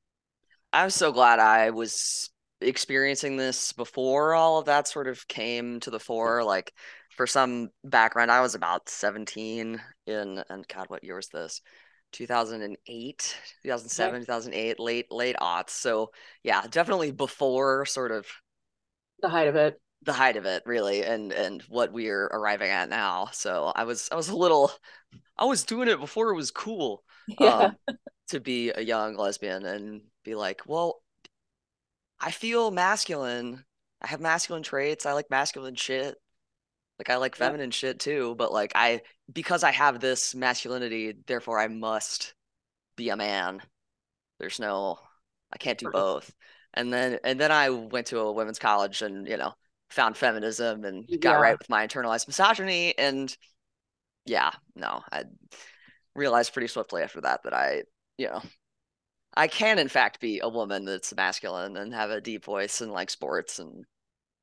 I'm 0.74 0.89
so 0.89 1.12
glad 1.12 1.39
I 1.39 1.70
was 1.70 2.30
experiencing 2.62 3.38
this 3.38 3.74
before 3.74 4.34
all 4.34 4.58
of 4.58 4.65
that 4.65 4.88
sort 4.88 5.08
of 5.08 5.28
came 5.28 5.80
to 5.82 5.91
the 5.91 6.00
fore. 6.00 6.43
Like 6.43 6.74
for 7.17 7.27
some 7.27 7.69
background, 7.84 8.32
I 8.32 8.41
was 8.41 8.56
about 8.56 8.89
17 8.89 9.82
in, 10.06 10.43
and 10.49 10.67
God, 10.67 10.86
what 10.89 11.03
year 11.03 11.15
was 11.15 11.27
this? 11.30 11.62
2008, 12.13 13.36
2007, 13.63 14.21
2008, 14.21 14.80
late, 14.80 15.12
late 15.12 15.36
aughts. 15.41 15.71
So 15.71 16.12
yeah, 16.43 16.63
definitely 16.69 17.12
before 17.12 17.86
sort 17.86 18.12
of 18.12 18.25
the 19.21 19.30
height 19.30 19.47
of 19.47 19.56
it. 19.56 19.82
The 20.03 20.13
height 20.13 20.38
of 20.38 20.45
it, 20.45 20.63
really, 20.65 21.03
and 21.03 21.34
and 21.34 21.62
what 21.63 21.91
we're 21.91 22.25
arriving 22.27 22.69
at 22.69 22.88
now. 22.88 23.30
So 23.34 23.73
I 23.75 23.84
was 23.84 24.08
I 24.12 24.15
was 24.15 24.30
a 24.30 24.38
little, 24.38 24.71
I 25.38 25.45
was 25.45 25.63
doing 25.63 25.89
it 25.89 25.99
before 25.99 26.30
it 26.30 26.36
was 26.36 26.51
cool. 26.51 27.03
Yeah. 27.41 27.71
Um, 27.88 27.95
to 28.30 28.39
be 28.39 28.71
a 28.71 28.80
young 28.82 29.17
lesbian 29.17 29.65
and 29.65 30.01
be 30.23 30.34
like, 30.34 30.62
well, 30.65 31.01
I 32.21 32.32
feel 32.32 32.71
masculine. 32.71 33.65
I 34.01 34.08
have 34.08 34.21
masculine 34.21 34.63
traits. 34.63 35.06
I 35.06 35.12
like 35.12 35.30
masculine 35.30 35.75
shit. 35.75 36.15
Like 36.99 37.10
I 37.10 37.17
like 37.17 37.36
feminine 37.36 37.71
yeah. 37.71 37.71
shit 37.71 37.99
too, 37.99 38.36
but 38.38 38.51
like 38.51 38.71
I 38.75 39.01
because 39.31 39.63
I 39.63 39.71
have 39.71 39.99
this 39.99 40.33
masculinity, 40.36 41.13
therefore 41.27 41.60
I 41.60 41.67
must 41.67 42.33
be 42.97 43.10
a 43.10 43.17
man. 43.17 43.62
There's 44.39 44.60
no 44.60 44.99
I 45.53 45.57
can't 45.57 45.79
do 45.79 45.89
both. 45.89 46.33
and 46.73 46.91
then 46.93 47.19
and 47.23 47.39
then 47.39 47.51
I 47.51 47.69
went 47.69 48.07
to 48.07 48.19
a 48.19 48.31
women's 48.33 48.60
college 48.60 49.01
and 49.01 49.27
you 49.27 49.38
know 49.38 49.53
found 49.89 50.17
feminism 50.17 50.83
and 50.86 51.10
got 51.21 51.38
Yeah. 51.38 51.39
right 51.39 51.57
with 51.57 51.69
my 51.69 51.88
internalized 51.88 52.27
misogyny 52.27 52.97
and 52.97 53.36
yeah 54.25 54.51
no 54.75 55.03
I 55.12 55.25
realized 56.15 56.53
pretty 56.53 56.67
swiftly 56.67 57.01
after 57.03 57.21
that 57.21 57.43
that 57.43 57.53
I 57.53 57.83
you 58.17 58.27
know 58.27 58.41
I 59.36 59.47
can 59.47 59.79
in 59.79 59.88
fact 59.89 60.19
be 60.19 60.39
a 60.41 60.49
woman 60.49 60.86
that's 60.86 61.15
masculine 61.15 61.77
and 61.77 61.93
have 61.93 62.10
a 62.12 62.21
deep 62.21 62.43
voice 62.45 62.81
and 62.81 62.91
like 62.91 63.10
sports 63.10 63.60
and 63.60 63.86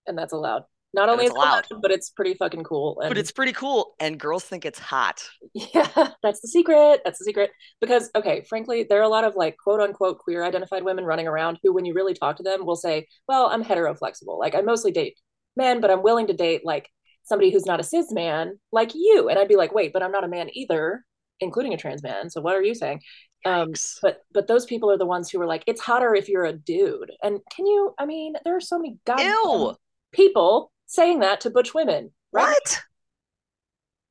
and 0.06 0.16
that's 0.18 0.32
allowed. 0.32 0.64
Not 0.94 1.08
only 1.08 1.24
is 1.24 1.30
it's 1.30 1.36
it 1.36 1.38
allowed, 1.38 1.66
allowed. 1.70 1.82
but 1.82 1.90
it's 1.90 2.10
pretty 2.10 2.34
fucking 2.34 2.64
cool. 2.64 3.00
And 3.00 3.10
but 3.10 3.18
it's 3.18 3.32
pretty 3.32 3.52
cool 3.52 3.94
and 4.00 4.18
girls 4.18 4.44
think 4.44 4.64
it's 4.64 4.78
hot 4.78 5.22
yeah, 5.54 5.88
that's 6.22 6.40
the 6.40 6.48
secret. 6.48 7.00
That's 7.04 7.18
the 7.18 7.24
secret. 7.24 7.50
Because 7.80 8.10
okay, 8.14 8.44
frankly, 8.48 8.84
there 8.88 8.98
are 9.00 9.04
a 9.04 9.08
lot 9.08 9.24
of 9.24 9.36
like 9.36 9.56
quote 9.56 9.80
unquote 9.80 10.18
queer 10.18 10.44
identified 10.44 10.84
women 10.84 11.04
running 11.04 11.28
around 11.28 11.58
who, 11.62 11.72
when 11.72 11.84
you 11.84 11.94
really 11.94 12.14
talk 12.14 12.36
to 12.36 12.42
them, 12.42 12.66
will 12.66 12.76
say, 12.76 13.06
"Well, 13.28 13.46
I'm 13.46 13.62
hetero 13.62 13.94
flexible. 13.94 14.38
Like 14.38 14.54
I 14.54 14.60
mostly 14.60 14.90
date 14.90 15.18
men, 15.56 15.80
but 15.80 15.90
I'm 15.90 16.02
willing 16.02 16.26
to 16.26 16.32
date 16.32 16.62
like 16.64 16.88
somebody 17.22 17.50
who's 17.50 17.66
not 17.66 17.80
a 17.80 17.84
cis 17.84 18.12
man 18.12 18.58
like 18.72 18.94
you." 18.94 19.28
And 19.28 19.38
I'd 19.38 19.48
be 19.48 19.56
like, 19.56 19.72
"Wait, 19.72 19.92
but 19.92 20.02
I'm 20.02 20.12
not 20.12 20.24
a 20.24 20.28
man 20.28 20.50
either, 20.52 21.04
including 21.40 21.72
a 21.72 21.76
trans 21.76 22.02
man. 22.02 22.30
So 22.30 22.40
what 22.40 22.56
are 22.56 22.62
you 22.62 22.74
saying?" 22.74 23.00
Um, 23.46 23.72
but 24.02 24.22
but 24.32 24.48
those 24.48 24.64
people 24.66 24.90
are 24.90 24.98
the 24.98 25.06
ones 25.06 25.30
who 25.30 25.40
are 25.40 25.46
like, 25.46 25.64
"It's 25.66 25.80
hotter 25.80 26.14
if 26.14 26.28
you're 26.28 26.44
a 26.46 26.52
dude." 26.52 27.12
And 27.22 27.40
can 27.54 27.66
you? 27.66 27.94
I 27.98 28.06
mean, 28.06 28.34
there 28.44 28.56
are 28.56 28.60
so 28.60 28.78
many 28.78 28.98
goddamn 29.06 29.76
people 30.12 30.72
saying 30.94 31.20
that 31.20 31.40
to 31.42 31.50
butch 31.50 31.74
women. 31.74 32.12
Right? 32.32 32.44
what 32.54 32.82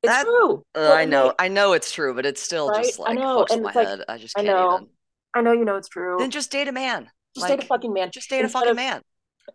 It's 0.02 0.12
That- 0.12 0.24
true. 0.24 0.64
Uh, 0.74 0.92
I 0.92 1.04
know, 1.06 1.34
I 1.38 1.48
know 1.48 1.72
it's 1.72 1.90
true, 1.90 2.14
but 2.14 2.26
it's 2.26 2.42
still 2.42 2.68
just 2.74 2.98
Right? 2.98 3.06
I 3.06 3.10
like 3.12 3.18
know, 3.18 3.36
fucks 3.38 3.40
with 3.40 3.52
and 3.52 3.62
my 3.62 3.68
it's 3.70 3.76
like, 3.76 3.88
head. 3.88 4.00
I 4.08 4.18
just 4.18 4.38
I 4.38 4.44
can't 4.44 4.56
know. 4.56 4.74
even. 4.76 4.88
I 5.34 5.40
know 5.42 5.52
you 5.52 5.64
know 5.64 5.76
it's 5.76 5.88
true. 5.88 6.16
Then 6.18 6.30
just 6.30 6.50
date 6.52 6.68
a 6.68 6.72
man. 6.72 7.10
just 7.34 7.48
date 7.48 7.62
a 7.62 7.66
fucking 7.66 7.92
man. 7.92 8.10
Just 8.12 8.28
date 8.30 8.44
a 8.44 8.48
fucking 8.48 8.70
of- 8.70 8.76
man. 8.76 9.02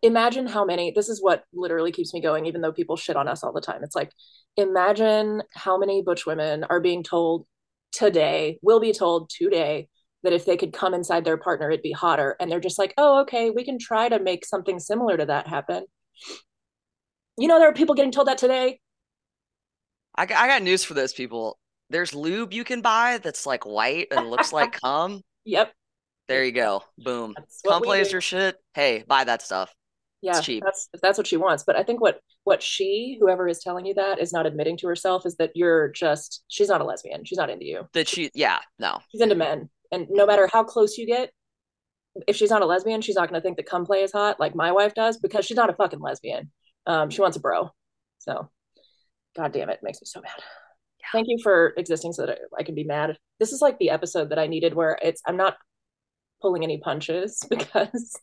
Imagine 0.03 0.45
how 0.45 0.65
many. 0.65 0.91
This 0.91 1.09
is 1.09 1.21
what 1.21 1.43
literally 1.53 1.91
keeps 1.91 2.13
me 2.13 2.21
going, 2.21 2.45
even 2.45 2.61
though 2.61 2.71
people 2.71 2.95
shit 2.95 3.15
on 3.15 3.27
us 3.27 3.43
all 3.43 3.51
the 3.53 3.61
time. 3.61 3.83
It's 3.83 3.95
like, 3.95 4.11
imagine 4.55 5.41
how 5.53 5.77
many 5.79 6.03
butch 6.03 6.25
women 6.27 6.63
are 6.63 6.79
being 6.79 7.01
told 7.03 7.47
today, 7.91 8.59
will 8.61 8.79
be 8.79 8.93
told 8.93 9.31
today, 9.31 9.87
that 10.21 10.33
if 10.33 10.45
they 10.45 10.57
could 10.57 10.73
come 10.73 10.93
inside 10.93 11.25
their 11.25 11.37
partner, 11.37 11.71
it'd 11.71 11.81
be 11.81 11.91
hotter, 11.91 12.35
and 12.39 12.51
they're 12.51 12.59
just 12.59 12.77
like, 12.77 12.93
oh, 12.97 13.21
okay, 13.21 13.49
we 13.49 13.63
can 13.63 13.79
try 13.79 14.09
to 14.09 14.19
make 14.19 14.45
something 14.45 14.77
similar 14.79 15.17
to 15.17 15.25
that 15.25 15.47
happen. 15.47 15.85
You 17.39 17.47
know, 17.47 17.57
there 17.59 17.69
are 17.69 17.73
people 17.73 17.95
getting 17.95 18.11
told 18.11 18.27
that 18.27 18.37
today. 18.37 18.79
I, 20.15 20.25
got- 20.25 20.37
I 20.37 20.47
got 20.47 20.61
news 20.61 20.83
for 20.83 20.93
those 20.93 21.13
people. 21.13 21.57
There's 21.89 22.13
lube 22.13 22.53
you 22.53 22.63
can 22.63 22.81
buy 22.81 23.17
that's 23.17 23.45
like 23.45 23.65
white 23.65 24.07
and 24.11 24.29
looks 24.29 24.53
like 24.53 24.73
cum. 24.81 25.21
Yep, 25.45 25.71
There 26.27 26.43
you 26.43 26.51
go. 26.51 26.83
Boom. 26.97 27.33
Cum 27.67 27.81
we 27.81 27.85
plays 27.87 28.09
do. 28.09 28.13
your 28.13 28.21
shit. 28.21 28.57
Hey, 28.75 29.03
buy 29.07 29.23
that 29.23 29.41
stuff. 29.41 29.73
yeah 30.21 30.39
cheap. 30.41 30.61
that's 30.63 30.89
if 30.93 30.99
that's 31.01 31.17
what 31.17 31.25
she 31.25 31.37
wants 31.37 31.63
but 31.63 31.77
i 31.77 31.83
think 31.83 32.01
what 32.01 32.19
what 32.43 32.61
she 32.61 33.17
whoever 33.21 33.47
is 33.47 33.59
telling 33.63 33.85
you 33.85 33.93
that 33.93 34.19
is 34.19 34.33
not 34.33 34.45
admitting 34.45 34.75
to 34.75 34.85
herself 34.85 35.25
is 35.25 35.35
that 35.37 35.51
you're 35.55 35.87
just 35.93 36.43
she's 36.49 36.67
not 36.67 36.81
a 36.81 36.83
lesbian 36.83 37.23
she's 37.23 37.37
not 37.37 37.49
into 37.49 37.63
you 37.65 37.87
That 37.93 38.05
she, 38.09 38.29
yeah, 38.35 38.59
no. 38.79 38.99
she's 39.11 39.21
into 39.21 39.35
men 39.35 39.69
and 39.93 40.07
no 40.09 40.25
matter 40.25 40.49
how 40.51 40.65
close 40.65 40.97
you 40.97 41.07
get 41.07 41.31
if 42.27 42.35
she's 42.35 42.49
not 42.49 42.61
a 42.61 42.65
lesbian 42.65 42.99
she's 43.01 43.15
not 43.15 43.29
going 43.29 43.39
to 43.39 43.43
think 43.43 43.55
that 43.55 43.65
cum 43.65 43.85
play 43.85 44.03
is 44.03 44.11
hot 44.11 44.41
like 44.41 44.53
my 44.55 44.73
wife 44.73 44.93
does 44.93 45.17
because 45.17 45.45
she's 45.45 45.55
not 45.55 45.69
a 45.69 45.73
fucking 45.73 46.01
lesbian 46.01 46.51
um 46.87 47.09
she 47.09 47.21
wants 47.21 47.37
a 47.37 47.39
bro. 47.39 47.71
So 48.19 48.49
god 49.35 49.51
damn 49.53 49.69
it, 49.69 49.79
makes 49.83 50.01
me 50.01 50.05
so 50.05 50.21
mad. 50.21 50.31
Yeah. 50.99 51.07
thank 51.13 51.27
you 51.29 51.37
for 51.41 51.73
existing 51.77 52.13
so 52.13 52.25
that 52.25 52.39
I, 52.57 52.61
I 52.61 52.63
can 52.63 52.75
be 52.75 52.83
mad. 52.83 53.17
This 53.39 53.51
is 53.53 53.61
like 53.61 53.77
the 53.79 53.89
episode 53.91 54.29
that 54.29 54.39
i 54.39 54.47
needed 54.47 54.73
where 54.73 54.97
it's 55.01 55.21
i'm 55.25 55.37
not 55.37 55.55
pulling 56.41 56.63
any 56.63 56.77
punches 56.79 57.41
because 57.49 58.19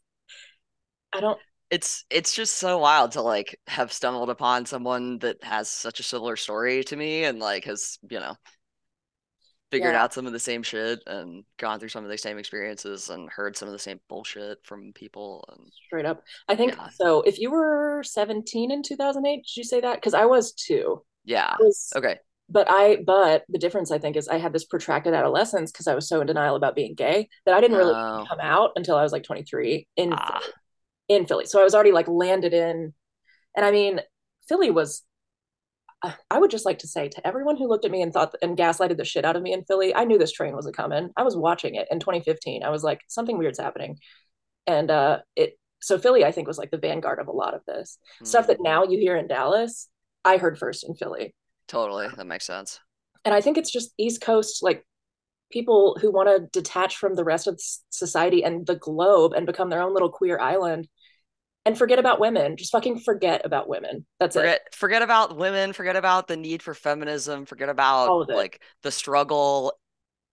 i 1.13 1.21
don't 1.21 1.39
It's 1.71 2.05
it's 2.11 2.35
just 2.35 2.55
so 2.57 2.79
wild 2.79 3.13
to 3.13 3.23
like 3.23 3.59
have 3.67 3.93
stumbled 3.93 4.31
upon 4.31 4.67
someone 4.67 5.19
that 5.19 5.43
has 5.43 5.69
such 5.69 5.99
a 6.01 6.05
similar 6.05 6.37
story 6.37 6.85
to 6.85 6.97
me 6.97 7.25
and 7.25 7.41
like 7.41 7.65
has, 7.65 7.99
you 8.09 8.21
know, 8.21 8.37
figured 9.71 9.95
Yeah. 9.95 10.03
out 10.05 10.15
some 10.15 10.27
of 10.27 10.33
the 10.33 10.39
same 10.39 10.63
shit 10.63 11.01
and 11.07 11.45
gone 11.59 11.81
through 11.81 11.89
some 11.89 12.05
of 12.05 12.11
the 12.11 12.17
same 12.19 12.39
experiences 12.39 13.11
and 13.11 13.29
heard 13.31 13.57
some 13.57 13.69
of 13.69 13.73
the 13.73 13.79
same 13.79 14.01
bullshit 14.09 14.59
from 14.65 14.93
people 14.93 15.45
and 15.53 15.73
straight 15.87 16.07
up. 16.07 16.23
I 16.49 16.55
think 16.55 16.77
Yeah. 16.77 16.89
so. 16.91 17.23
If 17.23 17.39
you 17.41 17.51
were 17.51 18.03
17 18.05 18.71
in 18.71 18.83
2008, 18.83 19.39
did 19.45 19.57
you 19.57 19.65
say 19.65 19.81
that? 19.81 19.97
Because 19.97 20.15
I 20.15 20.25
was 20.27 20.53
too. 20.53 21.03
yeah. 21.25 21.57
Was, 21.59 21.93
Okay. 21.97 22.19
but 22.49 22.69
I, 22.71 22.97
but 23.05 23.45
the 23.49 23.59
difference 23.59 23.91
I 23.91 23.99
think 23.99 24.17
is 24.17 24.29
I 24.29 24.39
had 24.39 24.53
this 24.53 24.65
protracted 24.65 25.13
adolescence 25.15 25.73
because 25.73 25.89
I 25.89 25.95
was 25.97 26.09
so 26.09 26.21
in 26.21 26.29
denial 26.29 26.55
about 26.55 26.77
being 26.77 26.95
gay 26.95 27.29
that 27.45 27.55
I 27.55 27.61
didn't 27.61 27.77
really 27.77 27.95
Oh. 27.97 28.25
come 28.29 28.39
out 28.41 28.71
until 28.77 28.95
I 28.97 29.03
was 29.03 29.11
like 29.11 29.25
23 29.25 29.89
in 29.97 30.13
Ah. 30.13 30.39
Philly, 30.39 30.53
in 31.09 31.27
Philly. 31.27 31.47
So 31.47 31.61
I 31.61 31.65
was 31.65 31.75
already 31.75 31.91
like 31.93 32.07
landed 32.07 32.55
in, 32.55 32.95
and 33.57 33.67
I 33.67 33.71
mean, 33.73 34.01
Philly 34.49 34.71
was. 34.71 35.03
I- 36.31 36.39
would 36.39 36.51
just 36.51 36.67
like 36.67 36.79
to 36.81 36.89
say 36.89 37.09
to 37.09 37.27
everyone 37.27 37.57
who 37.57 37.69
looked 37.69 37.85
at 37.85 37.91
me 37.91 38.03
and 38.03 38.13
thought 38.13 38.35
and 38.43 38.57
gaslighted 38.57 38.97
the 38.97 39.05
shit 39.05 39.25
out 39.25 39.37
of 39.37 39.43
me 39.43 39.53
in 39.53 39.65
Philly, 39.65 39.95
I 39.95 40.05
knew 40.05 40.19
this 40.19 40.33
train 40.33 40.55
was 40.55 40.67
a 40.67 40.73
coming. 40.73 41.11
I 41.17 41.23
was 41.23 41.37
watching 41.37 41.75
it 41.75 41.89
in 41.91 42.01
2015. 42.01 42.63
I 42.63 42.71
was 42.71 42.83
like, 42.83 43.01
something 43.09 43.39
weird's 43.39 43.59
happening, 43.61 43.99
and 44.67 44.91
uh, 44.91 45.21
it. 45.37 45.59
So 45.81 45.99
Philly, 45.99 46.25
I 46.25 46.33
think, 46.33 46.49
was 46.49 46.59
like 46.59 46.71
the 46.71 46.79
vanguard 46.79 47.19
of 47.21 47.29
a 47.29 47.33
lot 47.33 47.55
of 47.55 47.61
this 47.67 47.99
stuff 48.25 48.47
that 48.49 48.59
Mm, 48.59 48.65
now 48.65 48.85
you 48.85 48.99
hear 48.99 49.17
in 49.17 49.29
Dallas. 49.29 49.89
I 50.25 50.39
heard 50.39 50.59
first 50.59 50.85
in 50.89 50.95
Philly, 50.95 51.35
totally. 51.69 52.09
That 52.17 52.27
makes 52.27 52.47
sense. 52.47 52.81
and 53.25 53.35
I 53.35 53.41
think 53.41 53.59
it's 53.59 53.71
just 53.71 53.93
East 53.99 54.21
Coast 54.21 54.63
like 54.63 54.87
people 55.53 55.97
who 56.01 56.11
want 56.11 56.29
to 56.29 56.49
detach 56.61 56.97
from 56.97 57.15
the 57.15 57.25
rest 57.25 57.47
of 57.47 57.61
society 57.91 58.43
and 58.45 58.67
the 58.67 58.77
globe 58.77 59.33
and 59.33 59.47
become 59.47 59.71
their 59.71 59.83
own 59.83 59.93
little 59.93 60.11
queer 60.11 60.39
island 60.41 60.89
and 61.67 61.77
forget 61.77 61.99
about 61.99 62.19
women. 62.21 62.57
Just 62.57 62.73
fucking 62.73 63.01
forget 63.01 63.43
about 63.45 63.69
women. 63.69 64.07
That's 64.19 64.37
it. 64.37 64.41
Forget 64.41 64.75
forget 64.75 65.03
about 65.03 65.37
women, 65.37 65.73
forget 65.75 65.97
about 65.97 66.29
the 66.29 66.37
need 66.37 66.63
for 66.63 66.73
feminism, 66.73 67.45
forget 67.45 67.69
about 67.69 68.09
All 68.09 68.23
of 68.23 68.31
it. 68.31 68.37
like 68.37 68.63
the 68.83 68.91
struggle, 68.91 69.73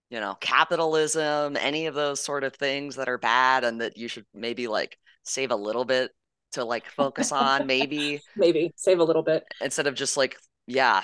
you 0.09 0.19
know, 0.19 0.35
capitalism, 0.39 1.57
any 1.59 1.87
of 1.87 1.95
those 1.95 2.21
sort 2.21 2.43
of 2.43 2.55
things 2.55 2.95
that 2.95 3.09
are 3.09 3.17
bad 3.17 3.63
and 3.65 3.81
that 3.81 3.97
you 3.97 4.07
should 4.07 4.25
maybe 4.33 4.67
like 4.67 4.97
save 5.23 5.51
a 5.51 5.55
little 5.55 5.85
bit 5.85 6.11
to 6.53 6.63
like 6.63 6.85
focus 6.87 7.31
on 7.31 7.65
maybe 7.65 8.21
Maybe 8.37 8.73
save 8.75 8.99
a 8.99 9.03
little 9.03 9.23
bit. 9.23 9.43
instead 9.59 9.87
of 9.87 9.95
just 9.95 10.15
like 10.17 10.37
yeah, 10.67 11.03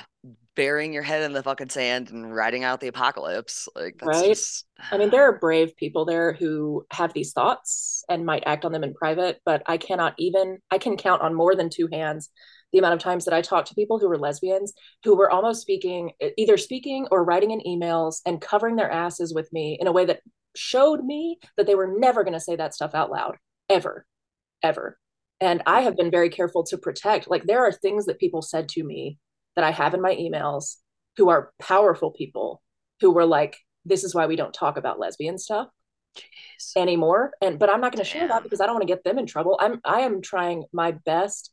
burying 0.56 0.94
your 0.94 1.04
head 1.04 1.24
in 1.24 1.34
the 1.34 1.44
fucking 1.44 1.70
sand 1.70 2.12
and 2.12 2.34
riding 2.36 2.64
out 2.64 2.82
the 2.82 2.88
apocalypse. 2.88 3.68
Like 3.76 3.98
that's 4.00 4.22
Right? 4.22 4.24
just 4.24 4.66
I 4.92 4.98
mean, 4.98 5.10
there 5.10 5.24
are 5.30 5.38
brave 5.40 5.76
people 5.76 6.06
there 6.06 6.34
who 6.34 6.86
have 6.92 7.14
these 7.14 7.34
thoughts 7.34 8.04
and 8.10 8.26
might 8.26 8.44
act 8.46 8.66
on 8.66 8.72
them 8.72 8.84
in 8.84 8.94
private, 8.94 9.40
but 9.46 9.62
I 9.68 9.78
cannot 9.78 10.16
even, 10.18 10.60
I 10.72 10.78
can 10.80 10.98
count 10.98 11.22
on 11.22 11.36
more 11.36 11.56
than 11.56 11.70
two 11.70 11.88
hands 11.92 12.30
the 12.72 12.80
amount 12.80 12.94
of 12.96 13.00
times 13.00 13.26
that 13.26 13.34
I 13.34 13.42
talked 13.42 13.68
to 13.70 13.76
people 13.76 14.00
who 14.00 14.08
were 14.08 14.18
lesbians 14.18 14.74
who 15.04 15.16
were 15.16 15.30
almost 15.32 15.62
speaking, 15.62 16.12
either 16.38 16.58
speaking 16.58 17.08
or 17.12 17.24
writing 17.24 17.52
in 17.52 17.62
emails 17.62 18.18
and 18.26 18.42
covering 18.42 18.76
their 18.76 18.92
asses 18.92 19.34
with 19.34 19.52
me 19.52 19.78
in 19.80 19.88
a 19.88 19.92
way 19.92 20.06
that 20.06 20.22
showed 20.56 21.04
me 21.04 21.40
that 21.58 21.68
they 21.68 21.76
were 21.76 21.96
never 21.98 22.24
going 22.24 22.34
to 22.34 22.40
say 22.40 22.56
that 22.56 22.74
stuff 22.74 22.94
out 22.96 23.12
loud, 23.12 23.38
ever, 23.70 24.06
ever. 24.64 24.98
And 25.42 25.64
I 25.66 25.82
have 25.82 25.96
been 25.98 26.12
very 26.12 26.30
careful 26.30 26.64
to 26.66 26.78
protect. 26.78 27.30
Like, 27.30 27.46
there 27.46 27.66
are 27.66 27.72
things 27.72 28.06
that 28.06 28.20
people 28.20 28.42
said 28.42 28.70
to 28.70 28.84
me 28.84 29.18
that 29.56 29.66
I 29.66 29.72
have 29.72 29.94
in 29.94 30.02
my 30.02 30.16
emails 30.16 30.76
who 31.18 31.30
are 31.30 31.52
powerful 31.60 32.12
people 32.12 32.62
who 33.02 33.12
were 33.12 33.26
like, 33.26 33.58
this 33.86 34.04
is 34.04 34.14
why 34.14 34.28
we 34.28 34.36
don't 34.36 34.54
talk 34.54 34.78
about 34.78 35.00
lesbian 35.00 35.38
stuff 35.38 35.68
jeez. 36.16 36.74
anymore. 36.76 37.32
And 37.42 37.58
but 37.58 37.70
i'm 37.70 37.82
not 37.82 37.94
going 37.94 38.04
to 38.04 38.10
share 38.10 38.28
that 38.28 38.44
because 38.44 38.62
i 38.62 38.66
don't 38.66 38.76
want 38.76 38.88
to 38.88 38.94
get 38.94 39.04
them 39.04 39.18
in 39.18 39.26
trouble. 39.26 39.58
I'm 39.62 39.80
i 39.86 40.02
am 40.02 40.22
trying 40.22 40.66
my 40.74 40.92
best 40.92 41.52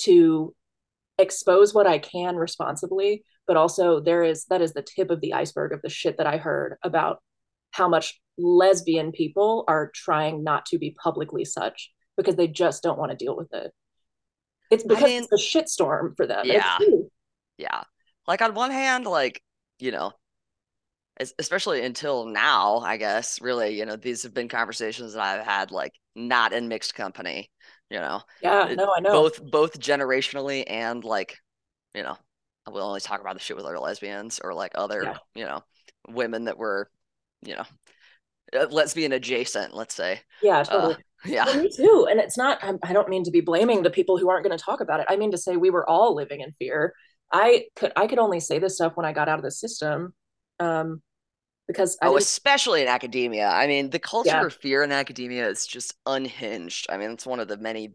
to 0.00 0.54
expose 1.18 1.72
what 1.72 1.86
i 1.86 1.98
can 1.98 2.36
responsibly 2.36 3.24
but 3.46 3.56
also 3.56 4.00
there 4.00 4.22
is 4.22 4.44
that 4.46 4.60
is 4.60 4.74
the 4.74 4.82
tip 4.82 5.10
of 5.10 5.22
the 5.22 5.32
iceberg 5.32 5.72
of 5.72 5.80
the 5.80 5.88
shit 5.88 6.18
that 6.18 6.26
i 6.26 6.36
heard 6.36 6.76
about 6.82 7.22
how 7.70 7.88
much 7.88 8.20
lesbian 8.38 9.12
people 9.12 9.64
are 9.68 9.90
trying 9.94 10.44
not 10.44 10.66
to 10.66 10.78
be 10.78 10.96
publicly 11.02 11.44
such 11.44 11.90
because 12.16 12.36
they 12.36 12.48
just 12.48 12.82
don't 12.82 12.98
want 12.98 13.10
to 13.10 13.16
deal 13.16 13.36
with 13.36 13.52
it. 13.52 13.72
It's 14.70 14.82
because 14.82 15.04
mean- 15.04 15.26
it's 15.30 15.54
a 15.54 15.58
shitstorm 15.58 16.16
for 16.16 16.26
them. 16.26 16.46
Yeah. 16.46 16.78
Yeah. 17.58 17.82
Like 18.26 18.42
on 18.42 18.54
one 18.54 18.70
hand, 18.70 19.06
like, 19.06 19.42
you 19.78 19.90
know, 19.92 20.12
especially 21.38 21.82
until 21.82 22.26
now, 22.26 22.78
I 22.78 22.96
guess, 22.98 23.40
really, 23.40 23.78
you 23.78 23.86
know, 23.86 23.96
these 23.96 24.22
have 24.24 24.34
been 24.34 24.48
conversations 24.48 25.14
that 25.14 25.22
I've 25.22 25.46
had 25.46 25.70
like 25.70 25.92
not 26.14 26.52
in 26.52 26.68
mixed 26.68 26.94
company, 26.94 27.50
you 27.90 27.98
know, 27.98 28.20
yeah 28.42 28.74
no 28.76 28.92
i 28.96 29.00
know 29.00 29.12
both 29.12 29.42
both 29.50 29.78
generationally 29.80 30.64
and 30.66 31.04
like, 31.04 31.38
you 31.94 32.02
know, 32.02 32.16
I 32.66 32.70
will 32.70 32.82
only 32.82 33.00
talk 33.00 33.20
about 33.20 33.34
the 33.34 33.40
shit 33.40 33.56
with 33.56 33.64
other 33.66 33.78
lesbians 33.78 34.40
or 34.44 34.52
like 34.54 34.72
other, 34.74 35.02
Yeah. 35.04 35.18
you 35.34 35.44
know, 35.44 35.62
women 36.08 36.44
that 36.44 36.58
were, 36.58 36.90
you 37.42 37.54
know, 37.56 37.64
uh, 38.54 38.66
lesbian 38.70 39.12
adjacent, 39.12 39.74
let's 39.74 39.94
say. 39.94 40.20
yeah 40.42 40.62
totally 40.62 40.94
Uh, 40.94 40.98
yeah. 41.24 41.44
Well, 41.46 41.62
me 41.62 41.70
too. 41.74 42.06
And 42.10 42.20
it's 42.20 42.36
not, 42.36 42.62
I, 42.62 42.74
I 42.82 42.92
don't 42.92 43.08
mean 43.08 43.24
to 43.24 43.30
be 43.30 43.40
blaming 43.40 43.82
the 43.82 43.90
people 43.90 44.18
who 44.18 44.28
aren't 44.30 44.44
going 44.46 44.56
to 44.56 44.62
talk 44.62 44.80
about 44.80 45.00
it. 45.00 45.06
I 45.08 45.16
mean 45.16 45.30
to 45.32 45.38
say 45.38 45.56
we 45.56 45.70
were 45.70 45.88
all 45.88 46.14
living 46.14 46.40
in 46.40 46.52
fear. 46.58 46.94
I 47.32 47.66
could, 47.76 47.92
I 47.96 48.06
could 48.06 48.18
only 48.18 48.40
say 48.40 48.58
this 48.58 48.76
stuff 48.76 48.92
when 48.96 49.06
I 49.06 49.12
got 49.12 49.28
out 49.28 49.38
of 49.38 49.44
the 49.44 49.50
system. 49.50 50.14
Um, 50.60 51.02
because 51.66 51.98
oh, 52.00 52.16
especially 52.16 52.82
in 52.82 52.88
academia. 52.88 53.48
I 53.48 53.66
mean, 53.66 53.90
the 53.90 53.98
culture 53.98 54.28
Yeah. 54.28 54.46
of 54.46 54.54
fear 54.54 54.84
in 54.84 54.92
academia 54.92 55.48
is 55.48 55.66
just 55.66 55.94
unhinged. 56.06 56.86
I 56.88 56.96
mean, 56.96 57.10
it's 57.10 57.26
one 57.26 57.40
of 57.40 57.48
the 57.48 57.56
many 57.56 57.94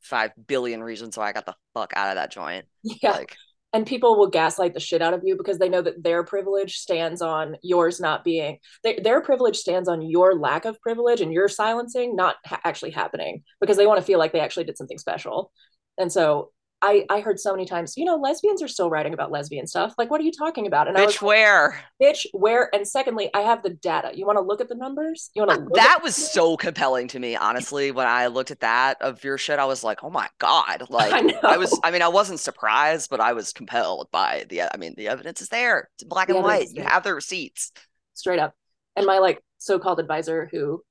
five 0.00 0.30
billion 0.46 0.82
reasons 0.82 1.16
why 1.16 1.28
I 1.28 1.32
got 1.32 1.46
the 1.46 1.56
fuck 1.74 1.92
out 1.96 2.10
of 2.10 2.14
that 2.14 2.30
joint. 2.30 2.66
yeah, 2.84 3.10
Like, 3.12 3.36
and 3.72 3.84
people 3.86 4.16
will 4.16 4.28
gaslight 4.28 4.72
the 4.72 4.80
shit 4.80 5.02
out 5.02 5.14
of 5.14 5.22
you 5.24 5.36
because 5.36 5.58
they 5.58 5.68
know 5.68 5.82
that 5.82 6.02
their 6.02 6.22
privilege 6.24 6.76
stands 6.76 7.20
on 7.20 7.56
yours 7.62 8.00
not 8.00 8.24
being 8.24 8.58
their, 8.84 8.96
their 9.02 9.20
privilege 9.20 9.56
stands 9.56 9.88
on 9.88 10.00
your 10.00 10.34
lack 10.36 10.64
of 10.64 10.80
privilege 10.80 11.20
and 11.20 11.32
your 11.32 11.48
silencing 11.48 12.14
not 12.16 12.36
ha- 12.46 12.60
actually 12.64 12.92
happening 12.92 13.42
because 13.60 13.76
they 13.76 13.86
want 13.86 13.98
to 13.98 14.06
feel 14.06 14.18
like 14.18 14.32
they 14.32 14.40
actually 14.40 14.64
did 14.64 14.78
something 14.78 14.96
special 14.98 15.52
and 15.98 16.10
so 16.12 16.50
I, 16.80 17.04
I 17.10 17.20
heard 17.20 17.40
so 17.40 17.52
many 17.52 17.66
times, 17.66 17.96
you 17.96 18.04
know, 18.04 18.14
lesbians 18.16 18.62
are 18.62 18.68
still 18.68 18.88
writing 18.88 19.12
about 19.12 19.32
lesbian 19.32 19.66
stuff. 19.66 19.94
Like, 19.98 20.10
what 20.10 20.20
are 20.20 20.24
you 20.24 20.30
talking 20.30 20.66
about? 20.66 20.86
And 20.86 20.96
I 20.96 21.06
was 21.06 21.16
bitch, 21.16 21.22
where? 21.22 21.80
bitch, 22.00 22.24
where? 22.32 22.72
And 22.72 22.86
secondly, 22.86 23.30
I 23.34 23.40
have 23.40 23.64
the 23.64 23.70
data. 23.70 24.12
You 24.14 24.24
want 24.26 24.38
to 24.38 24.42
look 24.42 24.60
at 24.60 24.68
the 24.68 24.76
numbers? 24.76 25.30
You 25.34 25.44
want 25.44 25.58
to? 25.58 25.64
Uh, 25.66 25.74
that 25.74 26.00
was 26.04 26.14
so 26.14 26.56
compelling 26.56 27.08
to 27.08 27.18
me, 27.18 27.34
honestly. 27.34 27.90
When 27.90 28.06
I 28.06 28.28
looked 28.28 28.52
at 28.52 28.60
that 28.60 29.02
of 29.02 29.24
your 29.24 29.38
shit, 29.38 29.58
I 29.58 29.64
was 29.64 29.82
like, 29.82 30.04
oh 30.04 30.10
my 30.10 30.28
God. 30.38 30.84
Like, 30.90 31.12
I. 31.12 31.54
I 31.54 31.56
was, 31.56 31.78
I 31.82 31.90
mean, 31.90 32.02
I 32.02 32.08
wasn't 32.08 32.40
surprised, 32.40 33.10
but 33.10 33.20
I 33.20 33.32
was 33.32 33.52
compelled 33.52 34.08
by 34.12 34.46
the, 34.48 34.62
I 34.62 34.76
mean, 34.78 34.94
the 34.96 35.08
evidence 35.08 35.40
is 35.42 35.48
there. 35.48 35.88
It's 35.96 36.04
black 36.04 36.28
The 36.28 36.36
and 36.36 36.44
white. 36.44 36.68
You 36.72 36.82
have 36.82 37.02
the 37.02 37.14
receipts. 37.14 37.72
straight 38.14 38.38
up. 38.38 38.54
And 38.96 39.04
my 39.06 39.18
like 39.18 39.42
so-called 39.58 40.00
advisor, 40.00 40.48
who 40.50 40.82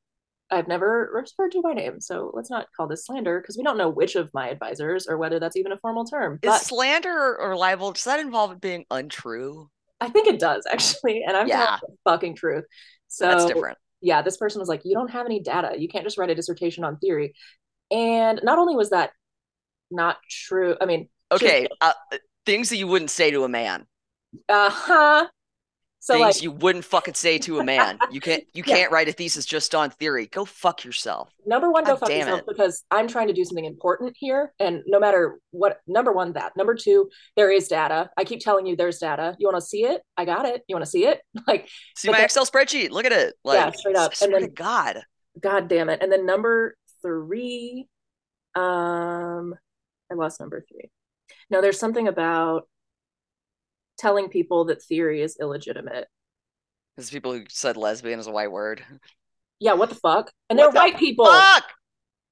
I've 0.49 0.67
never 0.67 1.09
referred 1.13 1.51
to 1.53 1.61
by 1.61 1.73
name, 1.73 1.99
so 1.99 2.31
let's 2.33 2.49
not 2.49 2.67
call 2.75 2.87
this 2.87 3.05
slander 3.05 3.39
because 3.41 3.57
we 3.57 3.63
don't 3.63 3.77
know 3.77 3.89
which 3.89 4.15
of 4.15 4.33
my 4.33 4.49
advisors 4.49 5.07
or 5.07 5.17
whether 5.17 5.39
that's 5.39 5.57
even 5.57 5.71
a 5.73 5.77
formal 5.77 6.05
term. 6.05 6.39
Is 6.41 6.49
But 6.49 6.61
slander 6.61 7.37
or 7.37 7.55
libel, 7.57 7.91
does 7.91 8.05
that 8.05 8.19
involve 8.19 8.51
it 8.53 8.61
being 8.61 8.85
untrue? 8.89 9.69
I 9.99 10.09
think 10.09 10.27
it 10.27 10.39
does 10.39 10.65
actually, 10.71 11.23
and 11.27 11.35
I'm 11.35 11.47
Yeah. 11.47 11.79
fucking 12.05 12.35
truth. 12.35 12.65
So 13.09 13.27
That's 13.27 13.45
different. 13.45 13.77
yeah, 14.01 14.21
this 14.21 14.37
person 14.37 14.59
was 14.59 14.69
like, 14.69 14.81
"You 14.85 14.93
don't 14.95 15.11
have 15.11 15.25
any 15.25 15.41
data. 15.41 15.73
You 15.77 15.87
can't 15.89 16.03
just 16.03 16.17
write 16.17 16.29
a 16.29 16.35
dissertation 16.35 16.83
on 16.83 16.97
theory." 16.99 17.33
And 17.91 18.39
not 18.43 18.59
only 18.59 18.75
was 18.75 18.91
that 18.91 19.11
not 19.91 20.17
true, 20.29 20.75
I 20.81 20.85
mean, 20.85 21.09
Okay. 21.31 21.67
Uh, 21.81 21.93
things 22.45 22.69
that 22.69 22.77
you 22.77 22.87
wouldn't 22.87 23.11
say 23.11 23.31
to 23.31 23.43
a 23.43 23.49
man. 23.49 23.85
uh 24.49 24.69
huh. 24.69 25.27
So 26.07 26.13
things 26.13 26.35
like, 26.37 26.41
you 26.43 26.51
wouldn't 26.51 26.85
fucking 26.85 27.15
say 27.15 27.37
to 27.39 27.59
a 27.59 27.63
man. 27.65 27.99
You 28.11 28.21
can't 28.21 28.43
you 28.53 28.63
Yeah. 28.65 28.75
can't 28.75 28.91
write 28.93 29.09
a 29.09 29.11
thesis 29.11 29.45
just 29.45 29.75
on 29.75 29.89
theory. 29.89 30.27
Go 30.27 30.45
fuck 30.45 30.85
yourself. 30.85 31.29
number 31.45 31.69
one, 31.69 31.83
go 31.83 31.97
fuck 31.97 32.09
yourself 32.09 32.39
it. 32.39 32.45
because 32.47 32.85
I'm 32.91 33.09
trying 33.09 33.27
to 33.27 33.33
do 33.33 33.43
something 33.43 33.65
important 33.65 34.15
here. 34.17 34.53
And 34.59 34.83
no 34.87 34.99
matter 35.01 35.39
what, 35.51 35.81
number 35.85 36.13
one, 36.13 36.31
that. 36.33 36.53
Number 36.55 36.75
two, 36.75 37.09
there 37.35 37.51
is 37.51 37.67
data. 37.67 38.09
I 38.17 38.23
keep 38.23 38.39
telling 38.39 38.65
you 38.65 38.77
there's 38.77 38.99
data. 38.99 39.35
You 39.37 39.47
want 39.47 39.57
to 39.61 39.67
see 39.67 39.83
it? 39.83 40.01
I 40.15 40.23
got 40.23 40.45
it. 40.45 40.63
You 40.69 40.75
want 40.75 40.85
to 40.85 40.89
see 40.91 41.05
it? 41.05 41.21
Like, 41.45 41.67
See 41.97 42.09
my 42.09 42.19
that- 42.19 42.23
Excel 42.25 42.45
spreadsheet. 42.45 42.91
Look 42.91 43.05
at 43.05 43.11
it. 43.11 43.35
Like 43.43 43.57
Yeah, 43.57 43.71
straight 43.71 43.95
up. 43.97 44.13
And 44.21 44.33
then- 44.33 44.53
God. 44.53 45.01
God 45.39 45.67
damn 45.67 45.89
it. 45.89 46.01
And 46.01 46.09
then 46.11 46.25
number 46.25 46.77
three, 47.01 47.87
um, 48.55 49.53
I 50.11 50.15
lost 50.15 50.39
number 50.39 50.63
three. 50.67 50.89
No, 51.49 51.61
there's 51.61 51.79
something 51.79 52.07
about 52.07 52.67
telling 53.97 54.29
people 54.29 54.65
that 54.65 54.83
theory 54.83 55.21
is 55.21 55.37
illegitimate. 55.39 56.07
There's 56.95 57.09
people 57.09 57.33
who 57.33 57.43
said 57.49 57.77
lesbian 57.77 58.19
is 58.19 58.27
a 58.27 58.31
white 58.31 58.51
word. 58.51 58.83
Yeah, 59.59 59.73
what 59.73 59.89
the 59.89 59.95
fuck? 59.95 60.31
And 60.49 60.57
they're 60.57 60.71
the 60.71 60.75
white 60.75 60.97
people. 60.97 61.25
Fuck! 61.25 61.65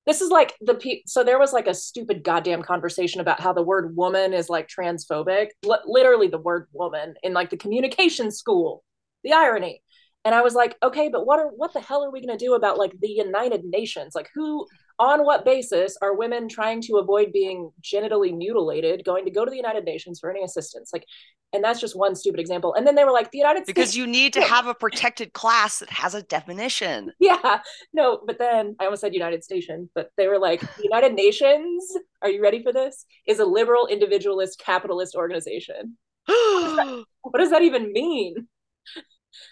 This 0.06 0.22
is 0.22 0.30
like 0.30 0.54
the 0.62 0.76
pe- 0.76 1.02
so 1.08 1.24
there 1.24 1.40
was 1.40 1.52
like 1.52 1.68
a 1.68 1.74
stupid 1.74 2.24
goddamn 2.24 2.62
conversation 2.62 3.22
about 3.22 3.40
how 3.40 3.54
the 3.54 3.64
word 3.64 3.96
woman 3.96 4.34
is 4.34 4.50
like 4.50 4.68
transphobic. 4.68 5.50
L- 5.66 5.82
literally 5.86 6.28
the 6.28 6.38
word 6.38 6.68
woman 6.72 7.16
in 7.24 7.34
like 7.34 7.50
the 7.50 7.58
communication 7.58 8.32
school. 8.32 8.84
The 9.24 9.34
irony. 9.34 9.82
And 10.24 10.34
I 10.34 10.42
was 10.42 10.56
like, 10.56 10.76
okay, 10.82 11.10
but 11.10 11.26
what 11.26 11.40
are 11.40 11.48
what 11.48 11.74
the 11.74 11.82
hell 11.82 12.04
are 12.04 12.12
we 12.12 12.26
going 12.26 12.38
to 12.38 12.44
do 12.44 12.54
about 12.54 12.78
like 12.78 12.94
the 13.00 13.10
United 13.10 13.64
Nations? 13.64 14.14
Like 14.16 14.30
who 14.34 14.68
on 15.00 15.26
what 15.26 15.46
basis 15.46 15.98
are 16.02 16.16
women 16.16 16.48
trying 16.48 16.82
to 16.82 16.98
avoid 16.98 17.32
being 17.34 17.72
genitally 17.82 18.36
mutilated 18.36 19.04
going 19.04 19.26
to 19.26 19.32
go 19.32 19.44
to 19.46 19.52
the 19.52 19.58
United 19.58 19.84
Nations 19.86 20.20
for 20.20 20.30
any 20.30 20.44
assistance? 20.44 20.92
Like 20.94 21.06
and 21.54 21.64
that's 21.64 21.80
just 21.80 21.96
one 21.98 22.16
stupid 22.16 22.40
example. 22.40 22.74
And 22.74 22.86
then 22.86 22.96
they 22.96 23.06
were 23.06 23.12
like 23.12 23.32
the 23.32 23.38
United 23.38 23.66
Because 23.66 23.90
States 23.90 23.96
Because 23.96 23.98
you 23.98 24.08
need 24.08 24.34
to 24.34 24.42
have 24.54 24.68
a 24.68 24.74
protected 24.74 25.32
class 25.34 25.80
that 25.80 25.90
has 25.90 26.14
a 26.14 26.22
definition. 26.24 27.14
yeah 27.20 27.60
no 27.94 28.20
but 28.26 28.38
then 28.38 28.76
i 28.80 28.86
almost 28.86 29.02
said 29.02 29.14
united 29.14 29.44
station 29.44 29.90
but 29.96 30.10
they 30.18 30.28
were 30.28 30.40
like 30.40 30.60
the 30.62 30.84
united 30.84 31.14
nations 31.24 31.86
are 32.22 32.30
you 32.30 32.42
ready 32.42 32.62
for 32.62 32.74
this 32.74 33.06
is 33.28 33.40
a 33.40 33.46
liberal 33.46 33.88
individualist 33.88 34.60
capitalist 34.60 35.16
organization 35.16 35.98
what 36.26 37.38
does 37.38 37.52
that 37.52 37.62
even 37.70 37.92
mean 37.94 38.48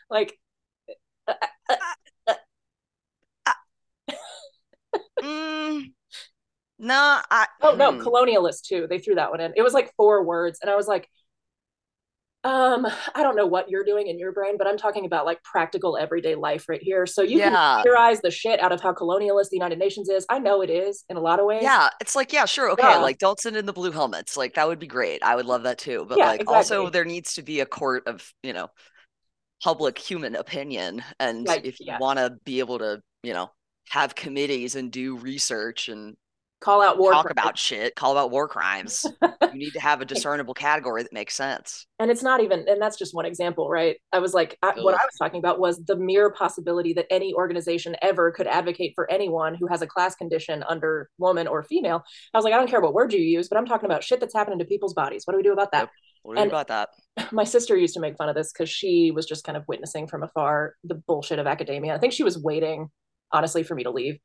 like 0.09 0.37
uh, 1.27 1.33
uh, 1.41 1.47
uh, 1.69 1.75
mm, 5.23 5.93
no, 6.79 7.21
I 7.31 7.47
oh 7.61 7.75
no 7.77 7.93
hmm. 7.93 8.03
colonialist 8.03 8.63
too 8.63 8.87
they 8.89 8.99
threw 8.99 9.15
that 9.15 9.31
one 9.31 9.39
in 9.41 9.53
it 9.55 9.61
was 9.61 9.73
like 9.73 9.93
four 9.95 10.23
words 10.23 10.59
and 10.61 10.69
i 10.69 10.75
was 10.75 10.87
like 10.87 11.07
um 12.43 12.85
i 13.15 13.23
don't 13.23 13.37
know 13.37 13.45
what 13.47 13.69
you're 13.69 13.85
doing 13.85 14.07
in 14.07 14.19
your 14.19 14.33
brain 14.33 14.57
but 14.57 14.67
i'm 14.67 14.77
talking 14.77 15.05
about 15.05 15.25
like 15.25 15.41
practical 15.43 15.97
everyday 15.97 16.35
life 16.35 16.67
right 16.67 16.81
here 16.81 17.05
so 17.05 17.21
you 17.21 17.39
Yeah. 17.39 17.49
can 17.49 17.57
theorize 17.83 18.19
the 18.21 18.31
shit 18.31 18.59
out 18.61 18.73
of 18.73 18.81
how 18.81 18.91
colonialist 18.93 19.49
the 19.49 19.55
united 19.55 19.79
nations 19.79 20.09
is 20.09 20.25
i 20.29 20.37
know 20.39 20.61
it 20.61 20.69
is 20.69 21.05
in 21.09 21.15
a 21.15 21.21
lot 21.21 21.39
of 21.39 21.45
ways 21.45 21.61
Yeah, 21.61 21.89
it's 22.01 22.15
like, 22.15 22.33
yeah, 22.33 22.45
sure, 22.45 22.71
okay, 22.71 22.97
Yeah. 22.97 22.97
like 22.97 23.19
don't 23.19 23.39
send 23.39 23.55
in 23.55 23.65
the 23.65 23.73
blue 23.73 23.91
helmets. 23.91 24.35
Like 24.35 24.55
that 24.55 24.67
would 24.67 24.79
be 24.79 24.87
great. 24.87 25.23
I 25.23 25.35
would 25.35 25.45
love 25.45 25.63
that 25.63 25.77
too. 25.77 26.05
But 26.07 26.19
Yeah, 26.19 26.23
like 26.23 26.43
also 26.47 26.89
there 26.89 27.05
needs 27.05 27.35
to 27.35 27.43
be 27.43 27.59
a 27.61 27.65
court 27.65 28.07
of, 28.07 28.33
you 28.43 28.53
know, 28.53 28.69
public 29.63 29.97
human 29.99 30.35
opinion. 30.35 31.03
And 31.19 31.47
Yeah, 31.47 31.59
if 31.63 31.79
you 31.79 31.95
want 31.95 32.19
to 32.19 32.31
be 32.45 32.59
able 32.59 32.79
to, 32.79 33.01
you 33.23 33.33
know, 33.33 33.51
have 33.89 34.15
committees 34.15 34.75
and 34.75 34.91
do 34.91 35.17
research 35.17 35.89
and 35.89 36.15
call 36.61 36.81
out 36.81 36.97
war 36.97 37.11
talk 37.11 37.25
crimes. 37.25 37.31
about 37.37 37.57
shit, 37.57 37.93
call 37.93 38.13
about 38.13 38.31
war 38.31 38.47
crimes, 38.47 39.05
you 39.21 39.59
need 39.59 39.71
to 39.71 39.81
have 39.81 39.99
a 39.99 40.05
discernible 40.05 40.53
category 40.53 41.03
that 41.03 41.11
makes 41.11 41.35
sense. 41.35 41.85
and 41.99 42.09
it's 42.09 42.23
not 42.23 42.41
even 42.41 42.63
and 42.69 42.81
that's 42.81 42.97
just 42.97 43.13
one 43.13 43.25
example 43.25 43.67
right 43.69 43.97
i 44.13 44.19
was 44.19 44.33
like 44.33 44.57
I, 44.63 44.69
what 44.79 44.93
i 44.95 45.03
was 45.03 45.15
talking 45.19 45.39
about 45.39 45.59
was 45.59 45.83
the 45.85 45.97
mere 45.97 46.29
possibility 46.31 46.93
that 46.93 47.05
any 47.09 47.33
organization 47.33 47.97
ever 48.01 48.31
could 48.31 48.47
advocate 48.47 48.93
for 48.95 49.11
anyone 49.11 49.55
who 49.55 49.67
has 49.67 49.81
a 49.81 49.87
class 49.87 50.15
condition 50.15 50.63
under 50.67 51.09
woman 51.17 51.47
or 51.47 51.63
female 51.63 52.01
i 52.33 52.37
was 52.37 52.45
like 52.45 52.53
i 52.53 52.57
don't 52.57 52.69
care 52.69 52.79
what 52.81 52.93
word 52.93 53.11
you 53.11 53.19
use 53.19 53.49
but 53.49 53.57
i'm 53.57 53.65
talking 53.65 53.85
about 53.85 54.01
shit 54.03 54.21
that's 54.21 54.33
happening 54.33 54.59
to 54.59 54.65
people's 54.65 54.93
bodies 54.93 55.23
what 55.25 55.33
do 55.33 55.37
we 55.37 55.43
do 55.43 55.51
about 55.53 55.71
that 55.73 55.81
Yep. 55.81 55.89
What 56.23 56.35
do 56.37 56.41
And- 56.41 56.49
do 56.49 56.55
about 56.55 56.67
that? 56.69 56.89
my 57.33 57.43
sister 57.43 57.75
used 57.75 57.93
to 57.95 57.99
make 57.99 58.15
fun 58.15 58.29
of 58.29 58.35
this 58.35 58.53
because 58.53 58.69
she 58.69 59.11
was 59.11 59.25
just 59.25 59.43
kind 59.43 59.57
of 59.57 59.65
witnessing 59.67 60.07
from 60.07 60.23
afar 60.23 60.75
the 60.85 60.95
bullshit 60.95 61.39
of 61.39 61.45
academia 61.47 61.93
i 61.93 61.97
think 61.99 62.13
she 62.13 62.23
was 62.23 62.37
waiting 62.39 62.89
honestly 63.33 63.63
for 63.63 63.75
me 63.75 63.83
to 63.83 63.91
leave 63.91 64.17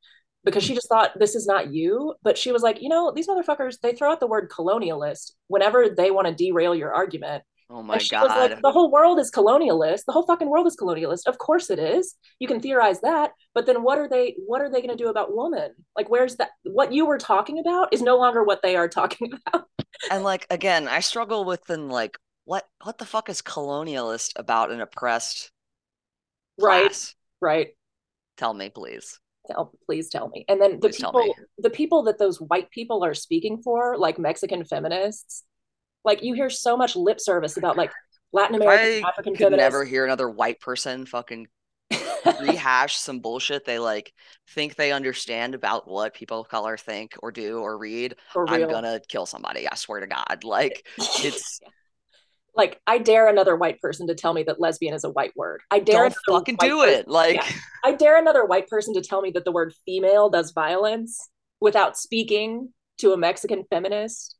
because 0.45 0.63
she 0.63 0.73
mm. 0.73 0.77
just 0.77 0.89
thought 0.89 1.19
this 1.19 1.35
is 1.35 1.47
not 1.47 1.73
you 1.73 2.15
but 2.23 2.39
she 2.39 2.53
was 2.53 2.63
like 2.63 2.81
you 2.81 2.89
know 2.89 3.13
these 3.15 3.29
motherfuckers 3.29 3.81
they 3.81 3.93
throw 3.95 4.13
out 4.13 4.21
the 4.21 4.27
word 4.27 4.51
colonialist 4.51 5.33
whenever 5.49 5.89
they 5.89 6.11
want 6.11 6.27
to 6.29 6.35
derail 6.35 6.75
your 6.75 6.93
argument 6.93 7.43
Oh 7.71 7.83
my 7.83 7.95
and 7.95 8.03
she 8.03 8.17
was 8.17 8.29
god. 8.29 8.51
like, 8.53 8.63
the 8.63 8.71
whole 8.73 8.91
world 8.91 9.19
is 9.19 9.31
colonialist. 9.31 10.05
The 10.07 10.13
whole 10.13 10.25
fucking 10.25 10.49
world 10.49 10.67
is 10.67 10.75
colonialist. 10.75 11.27
Of 11.27 11.37
course 11.37 11.69
it 11.69 11.79
is. 11.79 12.15
You 12.39 12.49
can 12.49 12.61
theorize 12.61 13.01
that, 13.03 13.33
but 13.55 13.67
then 13.67 13.83
what 13.83 13.99
are 13.99 14.09
they? 14.09 14.37
What 14.47 14.63
are 14.63 14.71
they 14.71 14.81
going 14.81 14.97
to 14.97 15.03
do 15.05 15.11
about 15.11 15.35
woman? 15.37 15.73
Like, 15.95 16.09
where's 16.09 16.37
that? 16.37 16.49
What 16.63 16.95
you 16.95 17.05
were 17.05 17.19
talking 17.19 17.59
about 17.59 17.93
is 17.93 18.01
no 18.01 18.17
longer 18.17 18.43
what 18.43 18.63
they 18.63 18.75
are 18.77 18.89
talking 19.01 19.33
about. 19.35 19.67
and 20.11 20.25
like 20.25 20.47
again, 20.49 20.89
I 20.89 21.01
struggle 21.01 21.45
with 21.45 21.65
then 21.67 21.89
like 21.89 22.17
what 22.45 22.67
what 22.85 22.97
the 22.97 23.05
fuck 23.05 23.29
is 23.29 23.43
colonialist 23.43 24.33
about 24.37 24.71
an 24.71 24.81
oppressed 24.81 25.51
Right. 26.59 26.85
class? 26.85 27.15
Right. 27.41 27.69
Tell 28.39 28.55
me, 28.55 28.71
please. 28.71 29.21
Tell, 29.51 29.73
please 29.87 30.09
tell 30.09 30.29
me. 30.29 30.45
And 30.49 30.61
then 30.61 30.73
the 30.73 30.89
Please 30.89 30.99
tell 30.99 31.13
people, 31.13 31.35
the 31.59 31.71
people 31.71 32.03
that 32.05 32.19
those 32.19 32.41
white 32.41 32.71
people 32.71 33.05
are 33.05 33.15
speaking 33.15 33.61
for, 33.63 33.97
like 33.99 34.19
Mexican 34.19 34.65
feminists, 34.65 35.45
like 36.05 36.23
you 36.23 36.35
hear 36.35 36.49
so 36.51 36.77
much 36.77 36.97
lip 36.97 37.21
service 37.21 37.57
about 37.57 37.77
like 37.77 37.91
Latin 38.33 38.57
American, 38.57 39.05
I 39.05 39.09
African 39.09 39.35
could 39.35 39.45
feminists. 39.45 39.73
never 39.73 39.85
hear 39.85 40.05
another 40.05 40.29
white 40.31 40.61
person 40.61 41.07
fucking 41.07 41.47
rehash 42.41 42.97
some 42.97 43.21
bullshit 43.21 43.65
they 43.65 43.79
like 43.79 44.13
think 44.51 44.75
they 44.75 44.93
understand 44.93 45.55
about 45.55 45.89
what 45.89 46.15
people 46.15 46.41
of 46.41 46.49
color 46.49 46.77
think 46.77 47.15
or 47.23 47.33
do 47.33 47.59
or 47.59 47.79
read. 47.79 48.15
I'm 48.37 48.69
gonna 48.69 49.01
kill 49.09 49.27
somebody. 49.27 49.67
I 49.67 49.75
swear 49.75 50.01
to 50.01 50.07
God. 50.07 50.45
Like 50.45 50.87
it's 50.99 51.61
like 52.59 52.81
I 52.87 52.99
dare 52.99 53.29
another 53.29 53.57
white 53.57 53.81
person 53.81 54.09
to 54.09 54.15
tell 54.15 54.35
me 54.35 54.43
that 54.43 54.61
lesbian 54.61 54.93
is 54.93 55.05
a 55.05 55.11
white 55.11 55.35
word. 55.37 55.63
I 55.71 55.79
dare 55.79 56.11
don't 56.11 56.15
fucking 56.29 56.57
do 56.57 56.81
person- 56.81 57.01
it. 57.01 57.09
Like 57.09 57.37
yeah. 57.37 57.57
I 57.85 57.93
dare 57.93 58.19
another 58.19 58.45
white 58.45 58.69
person 58.69 58.93
to 58.95 59.01
tell 59.01 59.23
me 59.23 59.31
that 59.31 59.45
the 59.45 59.53
word 59.53 59.73
female 59.87 60.29
does 60.29 60.51
violence 60.51 61.31
without 61.61 61.97
speaking 61.97 62.75
to 62.99 63.13
a 63.13 63.17
Mexican 63.17 63.65
feminist, 63.71 64.37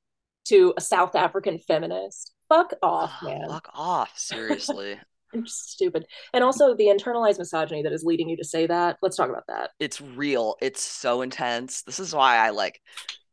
to 0.47 0.75
a 0.77 0.81
South 0.81 1.15
African 1.15 1.59
feminist. 1.59 2.33
Fuck 2.49 2.75
off, 2.83 3.13
oh, 3.23 3.27
man. 3.27 3.49
fuck 3.49 3.69
off. 3.73 4.19
Seriously. 4.19 4.99
I'm 5.35 5.45
just 5.45 5.71
stupid. 5.71 6.07
And 6.33 6.43
also 6.43 6.75
the 6.75 6.87
internalized 6.87 7.39
misogyny 7.39 7.83
that 7.83 7.93
is 7.93 8.03
leading 8.03 8.29
you 8.31 8.37
to 8.39 8.45
say 8.45 8.67
that. 8.67 8.97
Let's 9.03 9.17
talk 9.17 9.29
about 9.29 9.45
that. 9.49 9.71
it's 9.79 10.01
real. 10.01 10.57
It's 10.61 10.83
so 10.83 11.21
intense. 11.21 11.83
This 11.83 12.01
is 12.01 12.15
why 12.15 12.39
I 12.39 12.51
like 12.51 12.81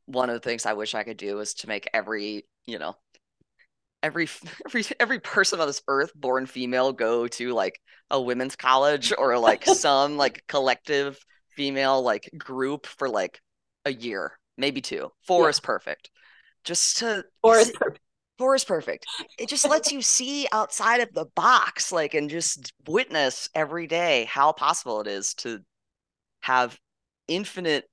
one 0.05 0.29
of 0.29 0.33
the 0.33 0.41
things 0.41 0.65
I 0.65 0.73
wish 0.73 0.93
I 0.93 1.03
could 1.03 1.17
do 1.17 1.39
is 1.39 1.53
to 1.55 1.67
make 1.67 1.89
every, 1.93 2.45
you 2.65 2.79
know, 2.79 2.97
every 4.05 4.29
every 4.65 4.85
every 4.99 5.19
person 5.19 5.59
on 5.59 5.67
this 5.67 5.81
earth 5.87 6.11
born 6.15 6.45
female 6.45 6.93
go 6.93 7.27
to 7.27 7.53
like 7.53 7.79
a 8.11 8.21
women's 8.21 8.55
college 8.55 9.11
or 9.17 9.37
like 9.37 9.65
some 9.65 10.15
like 10.15 10.43
collective 10.47 11.19
female 11.55 12.01
like 12.01 12.29
group 12.37 12.85
for 12.85 13.09
like 13.09 13.41
a 13.85 13.93
year, 13.93 14.37
maybe 14.57 14.81
two. 14.81 15.11
Four 15.25 15.43
yeah. 15.43 15.49
is 15.49 15.59
perfect. 15.59 16.09
Just 16.63 16.97
to 16.97 17.25
four 17.41 17.57
is 17.57 17.71
perfect. 17.71 18.01
Four 18.37 18.55
is 18.55 18.65
perfect. 18.65 19.05
It 19.39 19.47
just 19.47 19.67
lets 19.67 19.93
you 19.93 20.01
see 20.01 20.45
outside 20.51 20.99
of 20.99 21.13
the 21.13 21.25
box, 21.35 21.93
like, 21.93 22.13
and 22.13 22.29
just 22.29 22.73
witness 22.85 23.47
every 23.55 23.87
day 23.87 24.25
how 24.25 24.51
possible 24.51 24.99
it 24.99 25.07
is 25.07 25.33
to 25.35 25.61
have 26.41 26.77
infinite 27.29 27.85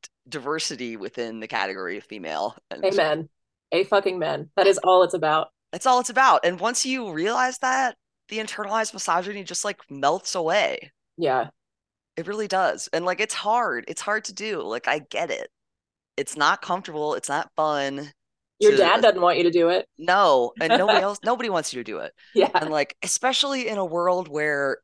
d- 0.00 0.08
diversity 0.26 0.96
within 0.96 1.38
the 1.38 1.48
category 1.48 1.98
of 1.98 2.04
female. 2.04 2.56
And 2.70 2.82
Amen. 2.82 3.28
A 3.72 3.84
fucking 3.84 4.18
man. 4.18 4.50
That 4.56 4.66
is 4.66 4.78
all 4.78 5.02
it's 5.02 5.14
about. 5.14 5.48
That's 5.72 5.86
all 5.86 6.00
it's 6.00 6.10
about. 6.10 6.44
And 6.44 6.60
once 6.60 6.86
you 6.86 7.12
realize 7.12 7.58
that, 7.58 7.96
the 8.28 8.38
internalized 8.38 8.94
misogyny 8.94 9.44
just 9.44 9.64
like 9.64 9.80
melts 9.90 10.34
away. 10.34 10.92
Yeah. 11.16 11.48
It 12.16 12.26
really 12.26 12.48
does. 12.48 12.88
And 12.92 13.04
like 13.04 13.20
it's 13.20 13.34
hard. 13.34 13.84
It's 13.88 14.00
hard 14.00 14.24
to 14.26 14.32
do. 14.32 14.62
Like 14.62 14.88
I 14.88 15.00
get 15.00 15.30
it. 15.30 15.48
It's 16.16 16.36
not 16.36 16.62
comfortable. 16.62 17.14
It's 17.14 17.28
not 17.28 17.50
fun. 17.56 18.12
Your 18.60 18.72
to, 18.72 18.76
dad 18.76 19.02
doesn't 19.02 19.20
want 19.20 19.36
you 19.38 19.44
to 19.44 19.50
do 19.50 19.68
it. 19.68 19.88
No, 19.98 20.52
and 20.60 20.70
nobody 20.78 21.00
else 21.02 21.18
nobody 21.24 21.50
wants 21.50 21.72
you 21.72 21.80
to 21.82 21.84
do 21.84 21.98
it. 21.98 22.12
Yeah. 22.34 22.50
And 22.54 22.70
like 22.70 22.96
especially 23.02 23.68
in 23.68 23.78
a 23.78 23.84
world 23.84 24.28
where 24.28 24.78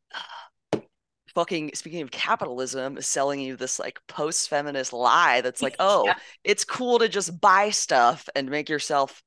fucking 1.34 1.72
speaking 1.74 2.02
of 2.02 2.10
capitalism 2.10 2.96
is 2.96 3.06
selling 3.06 3.40
you 3.40 3.56
this 3.56 3.78
like 3.78 4.00
post-feminist 4.08 4.92
lie 4.92 5.40
that's 5.40 5.62
like, 5.62 5.76
"Oh, 5.80 6.04
yeah. 6.06 6.14
it's 6.44 6.64
cool 6.64 6.98
to 6.98 7.08
just 7.08 7.40
buy 7.40 7.70
stuff 7.70 8.28
and 8.34 8.50
make 8.50 8.68
yourself 8.68 9.22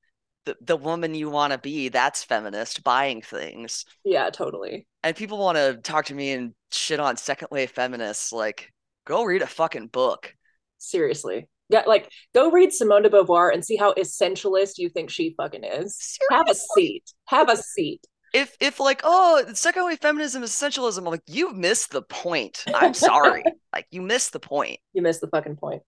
the, 0.45 0.57
the 0.61 0.77
woman 0.77 1.15
you 1.15 1.29
want 1.29 1.53
to 1.53 1.59
be 1.59 1.89
that's 1.89 2.23
feminist 2.23 2.83
buying 2.83 3.21
things. 3.21 3.85
Yeah 4.03 4.29
totally. 4.29 4.87
And 5.03 5.15
people 5.15 5.37
want 5.37 5.57
to 5.57 5.79
talk 5.81 6.05
to 6.05 6.15
me 6.15 6.31
and 6.31 6.53
shit 6.71 6.99
on 6.99 7.17
second 7.17 7.49
wave 7.51 7.71
feminists 7.71 8.31
like 8.31 8.71
go 9.05 9.23
read 9.23 9.41
a 9.41 9.47
fucking 9.47 9.87
book. 9.87 10.35
Seriously. 10.77 11.47
Yeah 11.69 11.83
like 11.87 12.09
go 12.33 12.51
read 12.51 12.73
simone 12.73 13.03
de 13.03 13.09
beauvoir 13.09 13.53
and 13.53 13.63
see 13.63 13.75
how 13.75 13.93
essentialist 13.93 14.77
you 14.77 14.89
think 14.89 15.09
she 15.09 15.33
fucking 15.37 15.63
is. 15.63 15.97
Seriously? 15.97 16.37
have 16.37 16.49
a 16.49 16.55
seat. 16.55 17.03
Have 17.27 17.49
a 17.49 17.57
seat 17.57 18.01
if 18.33 18.57
if 18.59 18.79
like 18.79 19.01
oh 19.03 19.43
second 19.53 19.85
wave 19.85 19.99
feminism 19.99 20.43
is 20.43 20.51
essentialism 20.51 20.99
i'm 20.99 21.05
like 21.05 21.21
you 21.27 21.53
missed 21.53 21.91
the 21.91 22.01
point. 22.01 22.63
I'm 22.73 22.93
sorry. 22.93 23.43
Like 23.73 23.87
you 23.89 24.03
missed 24.03 24.33
the 24.33 24.39
point. 24.39 24.79
You 24.93 25.01
missed 25.01 25.21
the 25.21 25.27
fucking 25.27 25.55
point. 25.55 25.81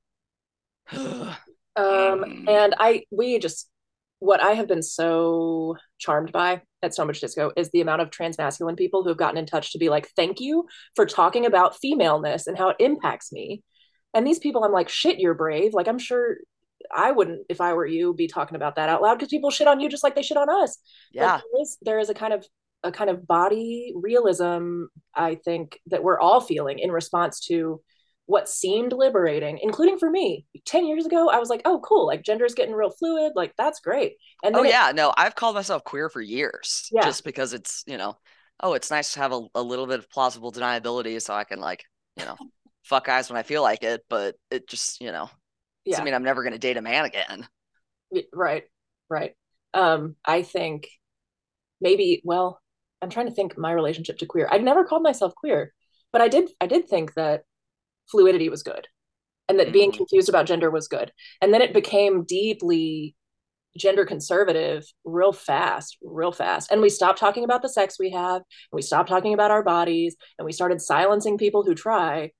Um 1.77 2.45
and 2.47 2.73
i 2.79 3.03
we 3.11 3.37
just 3.37 3.69
what 4.19 4.41
I 4.41 4.51
have 4.51 4.67
been 4.67 4.81
so 4.81 5.77
charmed 5.97 6.31
by 6.31 6.61
at 6.81 6.93
Stone 6.93 7.07
Butch 7.07 7.21
Disco 7.21 7.51
is 7.55 7.69
the 7.71 7.81
amount 7.81 8.01
of 8.01 8.09
trans 8.09 8.37
masculine 8.37 8.75
people 8.75 9.03
who 9.03 9.09
have 9.09 9.17
gotten 9.17 9.37
in 9.37 9.45
touch 9.45 9.71
to 9.71 9.77
be 9.77 9.89
like, 9.89 10.09
thank 10.15 10.39
you 10.39 10.65
for 10.95 11.05
talking 11.05 11.45
about 11.45 11.77
femaleness 11.77 12.47
and 12.47 12.57
how 12.57 12.69
it 12.69 12.77
impacts 12.79 13.31
me. 13.31 13.63
And 14.13 14.25
these 14.25 14.39
people, 14.39 14.63
I'm 14.63 14.71
like, 14.71 14.89
shit, 14.89 15.19
you're 15.19 15.33
brave. 15.33 15.73
Like, 15.73 15.87
I'm 15.87 15.99
sure 15.99 16.37
I 16.93 17.11
wouldn't, 17.11 17.45
if 17.49 17.61
I 17.61 17.73
were 17.73 17.85
you, 17.85 18.13
be 18.13 18.27
talking 18.27 18.55
about 18.55 18.75
that 18.75 18.89
out 18.89 19.01
loud 19.01 19.15
because 19.15 19.29
people 19.29 19.51
shit 19.51 19.67
on 19.67 19.79
you 19.79 19.89
just 19.89 20.03
like 20.03 20.15
they 20.15 20.21
shit 20.21 20.37
on 20.37 20.49
us. 20.49 20.77
Yeah. 21.11 21.37
There 21.37 21.61
is, 21.61 21.77
there 21.81 21.99
is 21.99 22.09
a 22.09 22.13
kind 22.13 22.33
of 22.33 22.45
a 22.83 22.91
kind 22.91 23.09
of 23.09 23.25
body 23.27 23.93
realism, 23.95 24.83
I 25.13 25.35
think, 25.35 25.79
that 25.87 26.03
we're 26.03 26.19
all 26.19 26.39
feeling 26.39 26.79
in 26.79 26.91
response 26.91 27.39
to 27.47 27.81
what 28.27 28.49
seemed 28.49 28.91
liberating, 28.93 29.59
including 29.61 29.99
for 29.99 30.09
me. 30.09 30.45
10 30.65 30.87
years 30.87 31.05
ago, 31.05 31.29
I 31.29 31.37
was 31.37 31.49
like, 31.49 31.61
oh, 31.65 31.79
cool. 31.79 32.07
Like 32.07 32.23
gender 32.23 32.45
is 32.45 32.55
getting 32.55 32.73
real 32.73 32.89
fluid. 32.89 33.33
Like 33.35 33.53
that's 33.57 33.79
great. 33.79 34.13
And 34.43 34.55
oh, 34.55 34.63
yeah. 34.63 34.91
no, 34.95 35.13
I've 35.17 35.35
called 35.35 35.55
myself 35.55 35.83
queer 35.83 36.09
for 36.09 36.21
years 36.21 36.89
yeah. 36.91 37.03
just 37.03 37.23
because 37.23 37.53
it's, 37.53 37.83
you 37.85 37.97
know, 37.97 38.17
oh, 38.61 38.73
it's 38.73 38.89
nice 38.89 39.13
to 39.13 39.19
have 39.19 39.31
a, 39.31 39.41
a 39.53 39.61
little 39.61 39.85
bit 39.85 39.99
of 39.99 40.09
plausible 40.09 40.51
deniability 40.51 41.21
so 41.21 41.33
I 41.33 41.43
can 41.43 41.59
like, 41.59 41.83
you 42.17 42.25
know, 42.25 42.37
fuck 42.83 43.05
guys 43.05 43.29
when 43.29 43.37
I 43.37 43.43
feel 43.43 43.61
like 43.61 43.83
it. 43.83 44.01
But 44.09 44.35
it 44.49 44.67
just, 44.67 45.01
you 45.01 45.11
know, 45.11 45.29
yeah. 45.85 45.99
I 45.99 46.03
mean, 46.03 46.13
I'm 46.13 46.23
never 46.23 46.43
going 46.43 46.53
to 46.53 46.59
date 46.59 46.77
a 46.77 46.81
man 46.81 47.05
again. 47.05 47.47
Right. 48.33 48.63
Right. 49.09 49.33
Um, 49.73 50.15
I 50.25 50.41
think 50.41 50.87
maybe, 51.81 52.21
well, 52.23 52.59
I'm 53.01 53.09
trying 53.09 53.27
to 53.27 53.33
think 53.33 53.57
my 53.57 53.71
relationship 53.71 54.17
to 54.19 54.25
queer. 54.25 54.47
I've 54.49 54.61
never 54.63 54.85
called 54.85 55.03
myself 55.03 55.35
queer, 55.35 55.73
but 56.11 56.21
I 56.21 56.27
did, 56.27 56.49
I 56.61 56.67
did 56.67 56.87
think 56.87 57.13
that 57.13 57.43
fluidity 58.09 58.49
was 58.49 58.63
good 58.63 58.87
and 59.47 59.59
that 59.59 59.67
mm-hmm. 59.67 59.73
being 59.73 59.91
confused 59.91 60.29
about 60.29 60.45
gender 60.45 60.71
was 60.71 60.87
good. 60.87 61.11
And 61.41 61.53
then 61.53 61.61
it 61.61 61.73
became 61.73 62.23
deeply 62.23 63.15
gender 63.77 64.05
conservative 64.05 64.85
real 65.03 65.33
fast, 65.33 65.97
real 66.01 66.31
fast. 66.31 66.71
And 66.71 66.81
we 66.81 66.89
stopped 66.89 67.19
talking 67.19 67.43
about 67.43 67.61
the 67.61 67.69
sex 67.69 67.97
we 67.99 68.11
have, 68.11 68.37
and 68.37 68.43
we 68.73 68.81
stopped 68.81 69.09
talking 69.09 69.33
about 69.33 69.51
our 69.51 69.63
bodies, 69.63 70.15
and 70.39 70.45
we 70.45 70.51
started 70.51 70.81
silencing 70.81 71.37
people 71.37 71.63
who 71.63 71.75
try. 71.75 72.31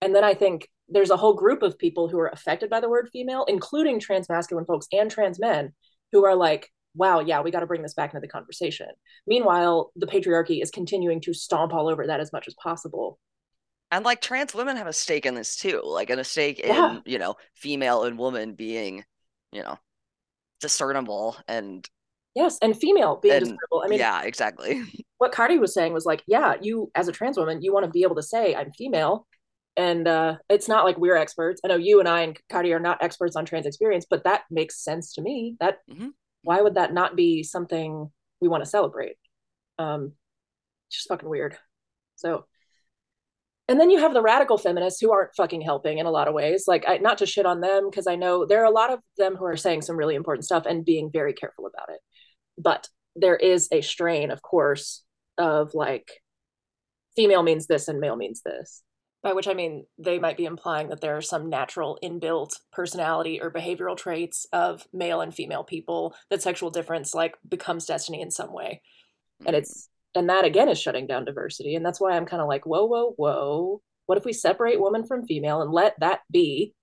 And 0.00 0.14
then 0.14 0.24
I 0.24 0.34
think 0.34 0.68
there's 0.88 1.10
a 1.10 1.16
whole 1.16 1.34
group 1.34 1.62
of 1.62 1.78
people 1.78 2.08
who 2.08 2.18
are 2.18 2.28
affected 2.28 2.70
by 2.70 2.80
the 2.80 2.88
word 2.88 3.08
female, 3.12 3.44
including 3.46 4.00
trans 4.00 4.28
masculine 4.28 4.66
folks 4.66 4.86
and 4.92 5.10
trans 5.10 5.38
men, 5.40 5.72
who 6.12 6.24
are 6.24 6.36
like, 6.36 6.70
wow, 6.94 7.20
yeah, 7.20 7.40
we 7.40 7.50
got 7.50 7.60
to 7.60 7.66
bring 7.66 7.82
this 7.82 7.94
back 7.94 8.12
into 8.12 8.20
the 8.20 8.28
conversation. 8.28 8.88
Meanwhile, 9.26 9.90
the 9.96 10.06
patriarchy 10.06 10.62
is 10.62 10.70
continuing 10.70 11.20
to 11.22 11.34
stomp 11.34 11.72
all 11.72 11.88
over 11.88 12.06
that 12.06 12.20
as 12.20 12.32
much 12.32 12.46
as 12.46 12.54
possible 12.54 13.18
and 13.94 14.04
like 14.04 14.20
trans 14.20 14.54
women 14.54 14.76
have 14.76 14.86
a 14.86 14.92
stake 14.92 15.24
in 15.24 15.34
this 15.34 15.56
too 15.56 15.80
like 15.84 16.10
and 16.10 16.20
a 16.20 16.24
stake 16.24 16.60
yeah. 16.62 16.96
in 16.96 17.02
you 17.06 17.18
know 17.18 17.36
female 17.54 18.04
and 18.04 18.18
woman 18.18 18.54
being 18.54 19.04
you 19.52 19.62
know 19.62 19.78
discernible 20.60 21.36
and 21.46 21.88
yes 22.34 22.58
and 22.60 22.76
female 22.76 23.16
being 23.16 23.34
and, 23.34 23.44
discernible 23.44 23.82
i 23.84 23.88
mean 23.88 23.98
yeah 23.98 24.22
exactly 24.22 24.82
what 25.18 25.32
cardi 25.32 25.58
was 25.58 25.72
saying 25.72 25.92
was 25.92 26.04
like 26.04 26.22
yeah 26.26 26.54
you 26.60 26.90
as 26.94 27.08
a 27.08 27.12
trans 27.12 27.36
woman 27.36 27.62
you 27.62 27.72
want 27.72 27.84
to 27.84 27.90
be 27.90 28.02
able 28.02 28.16
to 28.16 28.22
say 28.22 28.54
i'm 28.54 28.72
female 28.72 29.26
and 29.76 30.06
uh 30.06 30.36
it's 30.48 30.68
not 30.68 30.84
like 30.84 30.98
we're 30.98 31.16
experts. 31.16 31.60
I 31.64 31.68
know 31.68 31.76
you 31.76 32.00
and 32.00 32.08
i 32.08 32.20
and 32.22 32.38
cardi 32.50 32.72
are 32.72 32.80
not 32.80 33.02
experts 33.02 33.36
on 33.36 33.44
trans 33.44 33.66
experience 33.66 34.06
but 34.08 34.24
that 34.24 34.42
makes 34.50 34.82
sense 34.82 35.14
to 35.14 35.22
me. 35.22 35.56
That 35.60 35.78
mm-hmm. 35.90 36.08
why 36.42 36.60
would 36.60 36.74
that 36.74 36.92
not 36.92 37.16
be 37.16 37.42
something 37.42 38.10
we 38.40 38.48
want 38.48 38.62
to 38.64 38.70
celebrate? 38.70 39.16
Um 39.78 40.12
just 40.90 41.08
fucking 41.08 41.28
weird. 41.28 41.56
So 42.16 42.46
and 43.66 43.80
then 43.80 43.90
you 43.90 43.98
have 44.00 44.12
the 44.12 44.22
radical 44.22 44.58
feminists 44.58 45.00
who 45.00 45.10
aren't 45.10 45.34
fucking 45.34 45.62
helping 45.62 45.96
in 45.96 46.04
a 46.04 46.10
lot 46.10 46.28
of 46.28 46.34
ways. 46.34 46.64
Like 46.68 46.84
I, 46.86 46.98
not 46.98 47.18
to 47.18 47.26
shit 47.26 47.46
on 47.46 47.60
them 47.60 47.88
because 47.90 48.06
i 48.06 48.14
know 48.14 48.44
there 48.44 48.60
are 48.60 48.66
a 48.66 48.70
lot 48.70 48.92
of 48.92 49.00
them 49.16 49.36
who 49.36 49.46
are 49.46 49.56
saying 49.56 49.82
some 49.82 49.96
really 49.96 50.14
important 50.14 50.44
stuff 50.44 50.66
and 50.66 50.84
being 50.84 51.10
very 51.12 51.32
careful 51.32 51.66
about 51.66 51.88
it. 51.88 52.00
But 52.58 52.88
there 53.16 53.36
is 53.36 53.68
a 53.72 53.80
strain 53.80 54.30
of 54.30 54.42
course 54.42 55.02
of 55.38 55.74
like 55.74 56.20
female 57.16 57.42
means 57.42 57.66
this 57.66 57.88
and 57.88 58.00
male 58.00 58.16
means 58.16 58.42
this 58.42 58.82
by 59.24 59.32
which 59.32 59.48
i 59.48 59.54
mean 59.54 59.84
they 59.98 60.18
might 60.20 60.36
be 60.36 60.44
implying 60.44 60.90
that 60.90 61.00
there 61.00 61.16
are 61.16 61.22
some 61.22 61.48
natural 61.48 61.98
inbuilt 62.04 62.60
personality 62.70 63.40
or 63.42 63.50
behavioral 63.50 63.96
traits 63.96 64.46
of 64.52 64.86
male 64.92 65.20
and 65.22 65.34
female 65.34 65.64
people 65.64 66.14
that 66.30 66.42
sexual 66.42 66.70
difference 66.70 67.14
like 67.14 67.34
becomes 67.48 67.86
destiny 67.86 68.20
in 68.20 68.30
some 68.30 68.52
way. 68.52 68.82
And 69.46 69.56
it's 69.56 69.88
and 70.14 70.28
that 70.28 70.44
again 70.44 70.68
is 70.68 70.80
shutting 70.80 71.06
down 71.06 71.24
diversity. 71.24 71.74
And 71.74 71.84
that's 71.84 72.00
why 72.00 72.12
i'm 72.16 72.26
kind 72.26 72.42
of 72.42 72.48
like 72.48 72.66
whoa 72.66 72.84
whoa 72.84 73.14
whoa. 73.16 73.82
What 74.06 74.18
if 74.18 74.24
we 74.24 74.34
separate 74.34 74.80
woman 74.80 75.04
from 75.04 75.26
female 75.26 75.62
and 75.62 75.72
let 75.72 75.98
that 76.00 76.20
be? 76.30 76.74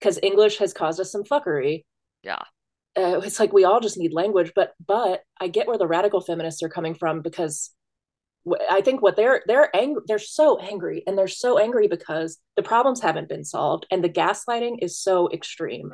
Because 0.00 0.18
english 0.22 0.58
has 0.58 0.72
caused 0.72 0.98
us 0.98 1.12
some 1.12 1.24
fuckery. 1.24 1.84
Yeah. 2.22 2.42
Uh, 2.96 3.20
it's 3.22 3.38
like 3.38 3.52
we 3.52 3.64
all 3.64 3.78
just 3.78 3.98
need 3.98 4.14
language 4.14 4.52
but 4.56 4.72
but 4.86 5.20
i 5.38 5.48
get 5.48 5.66
where 5.66 5.76
the 5.76 5.86
radical 5.86 6.22
feminists 6.22 6.62
are 6.62 6.70
coming 6.70 6.94
from 6.94 7.20
because 7.20 7.75
I 8.70 8.80
think 8.80 9.02
what 9.02 9.16
they're 9.16 9.42
they're 9.46 9.74
angry 9.74 10.02
they're 10.06 10.18
so 10.18 10.58
angry 10.58 11.02
and 11.06 11.16
they're 11.16 11.28
so 11.28 11.58
angry 11.58 11.88
because 11.88 12.38
the 12.56 12.62
problems 12.62 13.00
haven't 13.00 13.28
been 13.28 13.44
solved 13.44 13.86
and 13.90 14.02
the 14.02 14.08
gaslighting 14.08 14.78
is 14.82 14.98
so 14.98 15.30
extreme. 15.32 15.92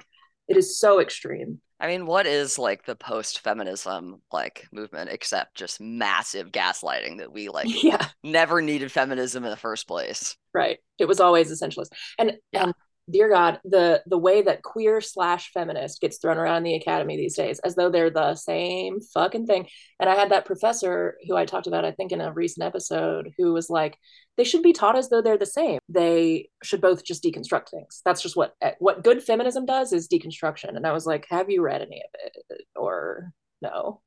It 0.49 0.57
is 0.57 0.79
so 0.79 1.01
extreme. 1.01 1.61
I 1.81 1.89
mean, 1.89 2.07
what 2.07 2.27
is 2.27 2.59
like 2.59 2.85
the 2.85 2.95
post 2.95 3.41
feminism 3.41 4.23
like 4.33 4.69
movement 4.71 5.11
except 5.11 5.57
just 5.57 5.81
massive 5.81 6.53
gaslighting 6.53 7.19
that 7.19 7.33
we 7.33 7.49
like 7.49 7.67
yeah. 7.83 8.07
never 8.23 8.63
needed 8.63 8.93
feminism 8.93 9.45
in 9.45 9.51
the 9.51 9.57
first 9.57 9.89
place. 9.89 10.37
Right. 10.55 10.79
It 10.99 11.07
was 11.07 11.21
always 11.21 11.51
essentialist. 11.51 11.89
And 12.19 12.35
yeah. 12.53 12.65
and 12.65 12.75
dear 13.11 13.29
God, 13.29 13.61
the 13.65 14.03
the 14.07 14.19
way 14.19 14.43
that 14.43 14.63
queer 14.63 15.01
slash 15.01 15.51
feminist 15.53 16.01
gets 16.01 16.19
thrown 16.19 16.39
around 16.39 16.59
in 16.59 16.63
the 16.65 16.75
academy 16.75 17.17
these 17.17 17.37
days, 17.37 17.59
as 17.61 17.75
though 17.75 17.91
they're 17.91 18.11
the 18.11 18.35
same 18.35 19.01
fucking 19.01 19.47
thing. 19.47 19.67
And 20.01 20.09
I 20.09 20.15
had 20.15 20.31
that 20.31 20.45
professor 20.45 21.17
who 21.27 21.37
I 21.37 21.45
talked 21.45 21.67
about, 21.67 21.85
I 21.85 21.93
think, 21.93 22.13
in 22.13 22.21
a 22.21 22.33
recent 22.33 22.65
episode, 22.65 23.31
who 23.39 23.53
was 23.53 23.69
like, 23.71 23.99
they 24.37 24.45
should 24.45 24.63
be 24.63 24.73
taught 24.73 24.97
as 24.97 25.09
though 25.09 25.23
they're 25.23 25.39
the 25.39 25.47
same. 25.47 25.79
They 25.89 26.49
should 26.63 26.81
both 26.81 27.05
just 27.05 27.23
deconstruct 27.23 27.71
things. 27.71 28.03
That's 28.05 28.23
just 28.23 28.37
what 28.37 28.55
eh, 28.61 28.73
what 28.79 29.05
good 29.05 29.23
feminism 29.23 29.67
does 29.67 29.93
is 29.93 30.09
deconstruction. 30.09 30.77
And 30.77 30.87
I 30.87 30.93
was 30.93 31.07
like, 31.07 31.27
have 31.31 31.51
you 31.51 31.63
read 31.63 31.83
any 31.83 32.03
of 32.03 32.11
it 32.25 32.67
or 32.77 33.33
no? 33.61 34.01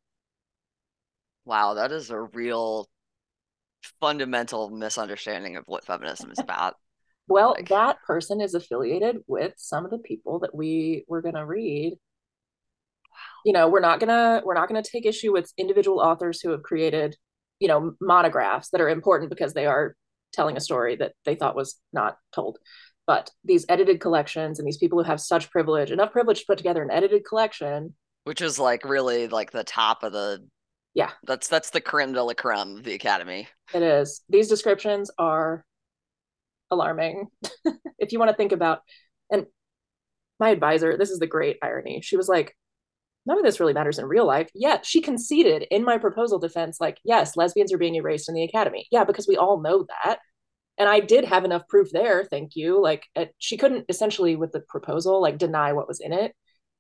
Wow, 1.46 1.76
that 1.76 1.92
is 1.92 2.10
a 2.10 2.20
real 2.20 2.90
fundamental 4.02 4.70
misunderstanding 4.70 5.58
of 5.58 5.64
what 5.68 5.86
feminism 5.86 6.32
is 6.32 6.40
about. 6.40 6.76
Well, 7.28 7.56
that 7.70 8.02
person 8.04 8.42
is 8.42 8.54
affiliated 8.54 9.18
with 9.28 9.54
some 9.58 9.86
of 9.86 9.92
the 9.92 9.98
people 10.00 10.40
that 10.40 10.56
we 10.56 11.06
were 11.08 11.22
going 11.22 11.36
to 11.36 11.46
read. 11.46 11.98
you 13.46 13.54
know, 13.54 13.68
we're 13.70 13.80
not 13.80 14.00
gonna 14.00 14.42
we're 14.44 14.54
not 14.56 14.68
gonna 14.68 14.84
take 14.84 15.06
issue 15.06 15.32
with 15.32 15.54
individual 15.58 16.00
authors 16.00 16.42
who 16.42 16.50
have 16.52 16.64
created, 16.64 17.16
you 17.60 17.68
know, 17.68 17.94
monographs 18.02 18.70
that 18.72 18.82
are 18.82 18.90
important 18.90 19.30
because 19.30 19.54
they 19.54 19.66
are 19.66 19.96
telling 20.34 20.58
a 20.58 20.62
story 20.62 20.96
that 20.98 21.14
they 21.26 21.36
thought 21.36 21.56
was 21.56 21.80
not 21.94 22.18
told. 22.34 22.58
But 23.08 23.30
these 23.44 23.66
edited 23.70 24.00
collections 24.02 24.58
and 24.60 24.68
these 24.68 24.78
people 24.78 24.98
who 25.02 25.08
have 25.08 25.22
such 25.22 25.52
privilege, 25.52 25.92
enough 25.92 26.12
privilege 26.12 26.40
to 26.40 26.46
put 26.48 26.58
together 26.58 26.82
an 26.82 26.92
edited 26.92 27.24
collection, 27.26 27.94
which 28.24 28.42
is 28.42 28.58
like 28.60 28.84
really 28.84 29.28
like 29.28 29.52
the 29.52 29.64
top 29.64 30.04
of 30.04 30.12
the 30.12 30.48
yeah. 30.96 31.12
That's 31.26 31.48
that's 31.48 31.70
the 31.72 31.82
creme 31.82 32.14
de 32.14 32.24
la 32.24 32.34
creme 32.34 32.78
of 32.78 32.84
the 32.84 32.94
academy. 32.94 33.48
It 33.74 33.84
is. 33.84 34.22
These 34.30 34.48
descriptions 34.48 35.12
are 35.20 35.64
alarming. 36.76 37.28
if 38.00 38.12
you 38.12 38.20
want 38.20 38.30
to 38.30 38.38
think 38.38 38.52
about 38.52 38.82
and 39.32 39.48
my 40.40 40.50
advisor, 40.50 40.98
this 40.98 41.10
is 41.10 41.20
the 41.20 41.28
great 41.28 41.58
irony. 41.62 42.02
She 42.02 42.18
was 42.18 42.28
like, 42.28 42.56
none 43.26 43.38
of 43.38 43.44
this 43.44 43.60
really 43.60 43.74
matters 43.74 44.00
in 44.00 44.06
real 44.06 44.26
life. 44.26 44.50
Yet 44.54 44.86
she 44.86 45.02
conceded 45.02 45.66
in 45.72 45.84
my 45.84 45.98
proposal 45.98 46.40
defense, 46.40 46.80
like, 46.80 46.98
yes, 47.04 47.36
lesbians 47.36 47.74
are 47.74 47.78
being 47.78 47.96
erased 47.96 48.30
in 48.30 48.36
the 48.36 48.44
academy. 48.44 48.88
Yeah, 48.92 49.04
because 49.04 49.28
we 49.28 49.38
all 49.38 49.62
know 49.62 49.86
that. 50.04 50.20
And 50.78 50.90
I 50.90 51.00
did 51.00 51.26
have 51.26 51.46
enough 51.46 51.68
proof 51.68 51.90
there. 51.92 52.26
Thank 52.26 52.56
you. 52.56 52.82
Like, 52.82 53.06
it, 53.16 53.34
she 53.40 53.58
couldn't 53.58 53.86
essentially, 53.90 54.36
with 54.36 54.52
the 54.52 54.60
proposal, 54.60 55.22
like 55.22 55.38
deny 55.38 55.74
what 55.74 55.88
was 55.88 56.02
in 56.02 56.12
it. 56.14 56.36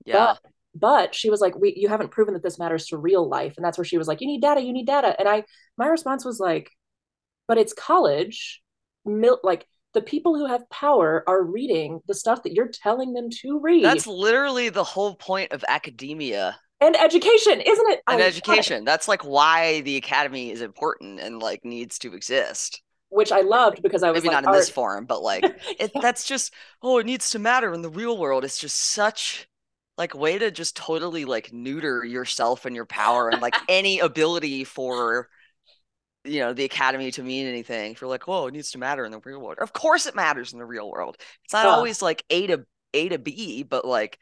Yeah. 0.06 0.36
But, 0.44 0.52
but 0.76 1.16
she 1.16 1.30
was 1.30 1.40
like, 1.40 1.56
we, 1.56 1.74
you 1.76 1.88
haven't 1.88 2.12
proven 2.12 2.34
that 2.34 2.44
this 2.44 2.60
matters 2.60 2.88
to 2.88 2.98
real 2.98 3.28
life. 3.28 3.54
And 3.56 3.66
that's 3.66 3.78
where 3.78 3.86
she 3.86 3.98
was 3.98 4.08
like, 4.08 4.20
you 4.20 4.28
need 4.28 4.42
data, 4.42 4.62
you 4.62 4.74
need 4.74 4.86
data. 4.86 5.16
And 5.18 5.28
I, 5.30 5.46
my 5.78 5.88
response 5.88 6.26
was 6.26 6.40
like, 6.40 6.70
but 7.48 7.58
it's 7.58 7.74
college. 7.74 8.62
Mil- 9.06 9.40
like, 9.42 9.66
the 9.96 10.02
people 10.02 10.36
who 10.36 10.46
have 10.46 10.70
power 10.70 11.24
are 11.26 11.42
reading 11.42 12.02
the 12.08 12.14
stuff 12.14 12.44
that 12.44 12.54
you're 12.54 12.68
telling 12.68 13.14
them 13.14 13.30
to 13.42 13.60
read. 13.60 13.84
That's 13.84 14.06
literally 14.06 14.70
the 14.70 14.84
whole 14.84 15.16
point 15.16 15.52
of 15.52 15.66
academia 15.68 16.60
and 16.82 16.96
education, 16.96 17.62
isn't 17.62 17.92
it? 17.92 18.02
And 18.08 18.22
I 18.22 18.26
education. 18.26 18.86
That's 18.86 19.08
like 19.08 19.24
why 19.24 19.82
the 19.82 19.96
academy 19.96 20.52
is 20.52 20.62
important 20.62 21.20
and 21.20 21.42
like 21.42 21.66
needs 21.66 21.98
to 22.00 22.14
exist. 22.14 22.82
Which 23.10 23.32
I 23.32 23.42
loved 23.42 23.82
because 23.82 24.04
I 24.04 24.12
was 24.12 24.24
maybe 24.24 24.34
like, 24.34 24.44
not 24.44 24.54
in 24.54 24.60
this 24.60 24.70
form, 24.70 25.06
but 25.06 25.24
like 25.24 25.44
it, 25.44 25.92
yeah. 25.96 26.02
that's 26.02 26.26
just 26.26 26.54
oh, 26.82 26.98
it 27.00 27.06
needs 27.06 27.32
to 27.32 27.40
matter 27.40 27.74
in 27.74 27.82
the 27.82 27.90
real 27.90 28.18
world. 28.18 28.44
It's 28.44 28.60
just 28.60 28.78
such 28.78 29.48
like 29.98 30.14
way 30.14 30.38
to 30.38 30.52
just 30.52 30.76
totally 30.76 31.24
like 31.24 31.54
neuter 31.54 32.04
yourself 32.04 32.66
and 32.66 32.76
your 32.76 32.86
power 32.86 33.30
and 33.30 33.42
like 33.42 33.56
any 33.70 34.00
ability 34.00 34.66
for 34.66 35.30
you 36.26 36.40
know 36.40 36.54
the 36.54 36.66
academy 36.66 37.12
to 37.12 37.24
mean 37.24 37.46
anything 37.48 37.92
if 37.92 38.02
you're 38.02 38.10
like 38.10 38.28
whoa 38.28 38.48
it 38.48 38.54
needs 38.54 38.72
to 38.72 38.78
matter 38.78 39.06
in 39.06 39.12
the 39.12 39.20
real 39.20 39.42
world. 39.42 39.60
Of 39.60 39.74
course 39.74 40.06
it 40.06 40.16
matters 40.16 40.54
in 40.54 40.60
the 40.60 40.66
real 40.66 40.90
world. 40.90 41.18
It's 41.44 41.54
not 41.54 41.66
always 41.66 42.02
like 42.02 42.24
a 42.30 42.48
to 42.48 42.66
a 42.94 43.10
to 43.10 43.20
b 43.20 43.64
but 43.64 43.86
like 43.86 44.18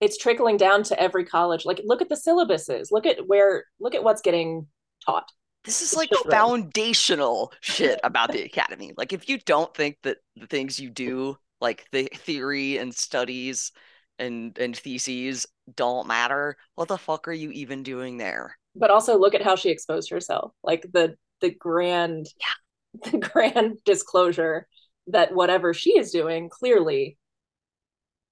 it's 0.00 0.16
trickling 0.16 0.56
down 0.56 0.82
to 0.84 1.00
every 1.00 1.24
college. 1.24 1.64
Like 1.64 1.80
look 1.84 2.00
at 2.00 2.08
the 2.08 2.14
syllabuses. 2.14 2.90
Look 2.90 3.06
at 3.06 3.26
where 3.26 3.64
look 3.78 3.94
at 3.94 4.02
what's 4.02 4.22
getting 4.22 4.66
taught. 5.04 5.30
This 5.64 5.82
is 5.82 5.94
like 5.94 6.08
children. 6.08 6.30
foundational 6.30 7.52
shit 7.60 8.00
about 8.02 8.32
the 8.32 8.42
academy. 8.42 8.92
Like 8.96 9.12
if 9.12 9.28
you 9.28 9.38
don't 9.38 9.74
think 9.74 9.98
that 10.02 10.18
the 10.36 10.46
things 10.46 10.80
you 10.80 10.88
do 10.90 11.36
like 11.60 11.86
the 11.92 12.08
theory 12.14 12.78
and 12.78 12.94
studies 12.94 13.72
and 14.18 14.56
and 14.58 14.76
theses 14.76 15.46
don't 15.74 16.06
matter 16.06 16.56
what 16.74 16.88
the 16.88 16.98
fuck 16.98 17.28
are 17.28 17.32
you 17.32 17.50
even 17.50 17.82
doing 17.82 18.16
there 18.16 18.56
but 18.74 18.90
also 18.90 19.18
look 19.18 19.34
at 19.34 19.42
how 19.42 19.56
she 19.56 19.70
exposed 19.70 20.10
herself 20.10 20.52
like 20.62 20.86
the 20.92 21.16
the 21.40 21.50
grand 21.50 22.26
yeah. 22.38 23.10
the 23.10 23.18
grand 23.18 23.78
disclosure 23.84 24.66
that 25.06 25.34
whatever 25.34 25.72
she 25.74 25.98
is 25.98 26.10
doing 26.10 26.48
clearly 26.48 27.16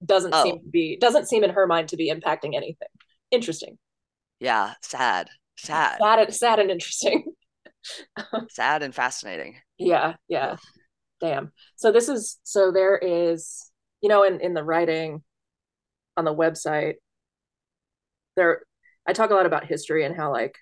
doesn't 0.04 0.34
oh. 0.34 0.42
seem 0.42 0.60
to 0.60 0.68
be 0.68 0.96
doesn't 0.96 1.28
seem 1.28 1.44
in 1.44 1.50
her 1.50 1.66
mind 1.66 1.88
to 1.88 1.96
be 1.96 2.10
impacting 2.10 2.54
anything. 2.54 2.88
Interesting. 3.30 3.78
Yeah 4.40 4.74
sad 4.82 5.28
sad. 5.56 5.98
Sad, 6.00 6.34
sad 6.34 6.58
and 6.60 6.70
interesting. 6.70 7.24
Sad 8.50 8.82
and 8.82 8.94
fascinating. 8.94 9.56
Yeah 9.78 10.14
yeah. 10.28 10.56
Damn. 11.20 11.52
So 11.76 11.90
this 11.90 12.08
is 12.08 12.38
so 12.42 12.70
there 12.70 12.96
is 12.96 13.70
you 14.00 14.08
know 14.08 14.24
in 14.24 14.40
in 14.40 14.54
the 14.54 14.64
writing 14.64 15.22
on 16.16 16.24
the 16.24 16.34
website 16.34 16.94
there 18.36 18.62
I 19.08 19.14
talk 19.14 19.30
a 19.30 19.34
lot 19.34 19.46
about 19.46 19.66
history 19.66 20.04
and 20.04 20.14
how 20.14 20.30
like 20.30 20.54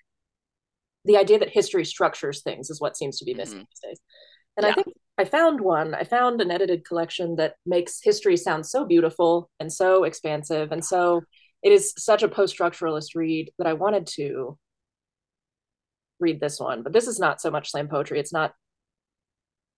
the 1.05 1.17
idea 1.17 1.39
that 1.39 1.49
history 1.49 1.85
structures 1.85 2.41
things 2.41 2.69
is 2.69 2.81
what 2.81 2.97
seems 2.97 3.19
to 3.19 3.25
be 3.25 3.33
missing 3.33 3.59
mm-hmm. 3.59 3.65
these 3.69 3.91
days. 3.91 3.99
And 4.55 4.65
yeah. 4.65 4.71
I 4.71 4.73
think 4.73 4.87
I 5.17 5.25
found 5.25 5.59
one. 5.61 5.93
I 5.93 6.03
found 6.03 6.41
an 6.41 6.49
edited 6.49 6.85
collection 6.85 7.35
that 7.35 7.55
makes 7.65 7.99
history 8.01 8.37
sound 8.37 8.65
so 8.65 8.85
beautiful 8.85 9.49
and 9.59 9.71
so 9.71 10.05
expansive 10.05 10.71
and 10.71 10.83
so 10.83 11.21
it 11.63 11.71
is 11.71 11.93
such 11.97 12.23
a 12.23 12.29
post-structuralist 12.29 13.15
read 13.15 13.51
that 13.57 13.67
I 13.67 13.73
wanted 13.73 14.07
to 14.15 14.57
read 16.19 16.39
this 16.39 16.59
one. 16.59 16.83
But 16.83 16.93
this 16.93 17.07
is 17.07 17.19
not 17.19 17.41
so 17.41 17.51
much 17.51 17.71
slam 17.71 17.87
poetry. 17.87 18.19
It's 18.19 18.33
not 18.33 18.53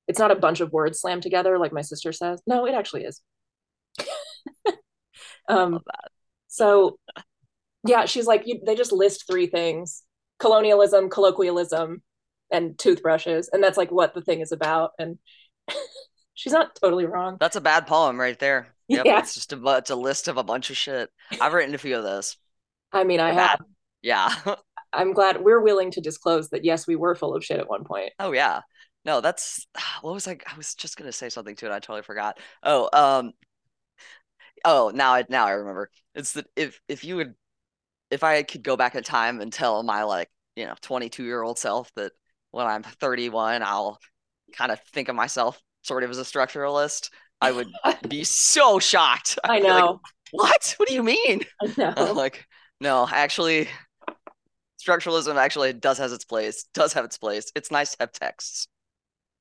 it's 0.07 0.19
not 0.19 0.31
a 0.31 0.35
bunch 0.35 0.59
of 0.59 0.71
words 0.71 1.01
slammed 1.01 1.23
together 1.23 1.57
like 1.57 1.73
my 1.73 1.81
sister 1.81 2.11
says. 2.11 2.41
No, 2.45 2.65
it 2.65 2.73
actually 2.73 3.05
is. 3.05 3.21
um 5.49 5.79
so 6.47 6.97
yeah, 7.85 8.05
she's 8.05 8.27
like, 8.27 8.43
you, 8.45 8.59
they 8.65 8.75
just 8.75 8.91
list 8.91 9.25
three 9.27 9.47
things 9.47 10.03
colonialism, 10.39 11.09
colloquialism, 11.09 12.01
and 12.51 12.77
toothbrushes. 12.79 13.49
And 13.51 13.61
that's 13.61 13.77
like 13.77 13.91
what 13.91 14.13
the 14.13 14.21
thing 14.21 14.39
is 14.39 14.51
about. 14.51 14.91
And 14.97 15.17
she's 16.33 16.53
not 16.53 16.77
totally 16.81 17.05
wrong. 17.05 17.37
That's 17.39 17.57
a 17.57 17.61
bad 17.61 17.87
poem 17.87 18.19
right 18.19 18.39
there. 18.39 18.67
Yep, 18.87 19.05
yeah. 19.05 19.19
It's 19.19 19.33
just 19.35 19.53
a, 19.53 19.77
it's 19.77 19.89
a 19.89 19.95
list 19.95 20.27
of 20.27 20.37
a 20.37 20.43
bunch 20.43 20.69
of 20.69 20.77
shit. 20.77 21.09
I've 21.39 21.53
written 21.53 21.75
a 21.75 21.77
few 21.77 21.95
of 21.97 22.03
those. 22.03 22.37
I 22.91 23.03
mean, 23.03 23.19
I 23.19 23.33
have. 23.33 23.59
Yeah. 24.01 24.33
I'm 24.93 25.13
glad 25.13 25.43
we're 25.43 25.61
willing 25.61 25.91
to 25.91 26.01
disclose 26.01 26.49
that, 26.49 26.65
yes, 26.65 26.87
we 26.87 26.95
were 26.95 27.13
full 27.13 27.35
of 27.35 27.45
shit 27.45 27.59
at 27.59 27.69
one 27.69 27.83
point. 27.83 28.11
Oh, 28.17 28.31
yeah. 28.31 28.61
No, 29.05 29.21
that's 29.21 29.67
what 30.01 30.13
was 30.13 30.27
I? 30.27 30.37
I 30.45 30.57
was 30.57 30.75
just 30.75 30.97
gonna 30.97 31.11
say 31.11 31.29
something 31.29 31.55
to 31.57 31.65
it. 31.65 31.71
I 31.71 31.79
totally 31.79 32.03
forgot. 32.03 32.39
Oh, 32.63 32.89
um, 32.93 33.31
oh, 34.65 34.91
now 34.93 35.13
I 35.13 35.25
now 35.29 35.45
I 35.45 35.51
remember. 35.51 35.89
It's 36.15 36.33
that 36.33 36.47
if 36.55 36.79
if 36.87 37.03
you 37.03 37.15
would 37.17 37.35
if 38.11 38.23
I 38.23 38.43
could 38.43 38.63
go 38.63 38.75
back 38.75 38.95
in 38.95 39.03
time 39.03 39.41
and 39.41 39.51
tell 39.51 39.83
my 39.83 40.03
like, 40.03 40.29
you 40.55 40.65
know, 40.65 40.75
22 40.81 41.23
year 41.23 41.41
old 41.41 41.59
self 41.59 41.91
that 41.95 42.11
when 42.51 42.65
I'm 42.65 42.83
31, 42.83 43.61
I'll 43.63 43.99
kind 44.53 44.71
of 44.71 44.79
think 44.93 45.09
of 45.09 45.15
myself 45.15 45.59
sort 45.83 46.03
of 46.03 46.09
as 46.09 46.17
a 46.17 46.23
structuralist, 46.23 47.09
I 47.41 47.51
would 47.51 47.69
be 48.07 48.23
so 48.23 48.79
shocked. 48.79 49.37
I'd 49.43 49.51
I 49.51 49.59
know. 49.59 49.91
Like, 49.91 49.99
what? 50.31 50.75
What 50.77 50.89
do 50.89 50.95
you 50.95 51.03
mean? 51.03 51.43
I 51.61 51.73
know. 51.77 51.93
I'm 51.95 52.15
like, 52.15 52.45
no, 52.81 53.07
actually, 53.09 53.67
structuralism 54.83 55.35
actually 55.35 55.73
does 55.73 55.97
has 55.97 56.11
its 56.11 56.25
place. 56.25 56.65
Does 56.73 56.93
have 56.93 57.05
its 57.05 57.17
place. 57.17 57.51
It's 57.55 57.71
nice 57.71 57.91
to 57.91 57.97
have 58.01 58.11
texts 58.11 58.67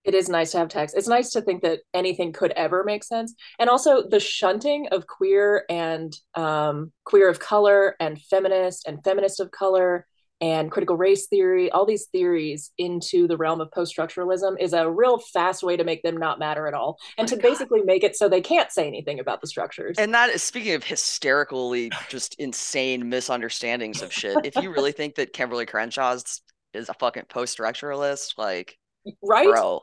it 0.08 0.14
is 0.14 0.30
nice 0.30 0.52
to 0.52 0.58
have 0.58 0.68
text. 0.68 0.96
It's 0.96 1.06
nice 1.06 1.30
to 1.32 1.42
think 1.42 1.62
that 1.62 1.80
anything 1.92 2.32
could 2.32 2.52
ever 2.52 2.82
make 2.82 3.04
sense. 3.04 3.34
And 3.58 3.68
also 3.68 4.08
the 4.08 4.18
shunting 4.18 4.88
of 4.90 5.06
queer 5.06 5.66
and 5.68 6.16
um, 6.34 6.92
queer 7.04 7.28
of 7.28 7.38
color 7.38 7.94
and 8.00 8.18
feminist 8.22 8.88
and 8.88 9.04
feminist 9.04 9.38
of 9.38 9.50
color 9.50 10.06
and 10.40 10.70
critical 10.70 10.96
race 10.96 11.26
theory, 11.26 11.70
all 11.70 11.84
these 11.84 12.06
theories 12.06 12.70
into 12.78 13.28
the 13.28 13.36
realm 13.36 13.60
of 13.60 13.70
post 13.70 13.94
structuralism 13.94 14.58
is 14.58 14.72
a 14.72 14.90
real 14.90 15.18
fast 15.18 15.62
way 15.62 15.76
to 15.76 15.84
make 15.84 16.02
them 16.02 16.16
not 16.16 16.38
matter 16.38 16.66
at 16.66 16.72
all 16.72 16.96
and 17.18 17.26
oh 17.26 17.34
to 17.34 17.36
God. 17.36 17.42
basically 17.42 17.82
make 17.82 18.02
it 18.02 18.16
so 18.16 18.30
they 18.30 18.40
can't 18.40 18.72
say 18.72 18.86
anything 18.86 19.20
about 19.20 19.42
the 19.42 19.46
structures. 19.46 19.96
And 19.98 20.14
that 20.14 20.30
is 20.30 20.42
speaking 20.42 20.72
of 20.72 20.84
hysterically 20.84 21.90
just 22.08 22.34
insane 22.36 23.10
misunderstandings 23.10 24.00
of 24.00 24.10
shit. 24.10 24.38
if 24.44 24.56
you 24.56 24.72
really 24.72 24.92
think 24.98 25.16
that 25.16 25.34
Kimberlé 25.34 25.68
Crenshaw 25.68 26.12
is, 26.12 26.40
is 26.72 26.88
a 26.88 26.94
fucking 26.94 27.24
post 27.28 27.58
structuralist, 27.58 28.38
like, 28.38 28.78
right? 29.22 29.48
Bro, 29.48 29.82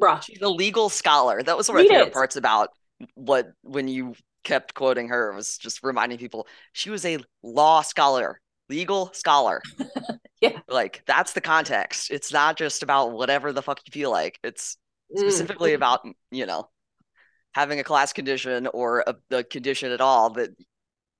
Bruh. 0.00 0.22
She's 0.22 0.40
a 0.40 0.48
legal 0.48 0.88
scholar. 0.88 1.42
That 1.42 1.56
was 1.56 1.68
one 1.68 1.78
of 1.78 1.84
my 1.84 1.88
favorite 1.88 2.12
parts 2.12 2.36
about 2.36 2.70
what 3.14 3.48
when 3.62 3.88
you 3.88 4.14
kept 4.44 4.74
quoting 4.74 5.08
her 5.08 5.32
was 5.34 5.58
just 5.58 5.82
reminding 5.82 6.18
people 6.18 6.46
she 6.72 6.88
was 6.90 7.04
a 7.04 7.18
law 7.42 7.82
scholar, 7.82 8.40
legal 8.68 9.10
scholar. 9.12 9.60
yeah. 10.40 10.60
Like 10.68 11.02
that's 11.06 11.32
the 11.32 11.40
context. 11.40 12.10
It's 12.10 12.32
not 12.32 12.56
just 12.56 12.82
about 12.82 13.12
whatever 13.12 13.52
the 13.52 13.62
fuck 13.62 13.80
you 13.86 13.90
feel 13.90 14.10
like. 14.10 14.38
It's 14.44 14.76
mm. 15.14 15.18
specifically 15.18 15.72
mm. 15.72 15.76
about, 15.76 16.06
you 16.30 16.46
know, 16.46 16.68
having 17.54 17.80
a 17.80 17.84
class 17.84 18.12
condition 18.12 18.66
or 18.68 19.02
a, 19.06 19.16
a 19.30 19.44
condition 19.44 19.90
at 19.90 20.00
all 20.00 20.30
that 20.30 20.50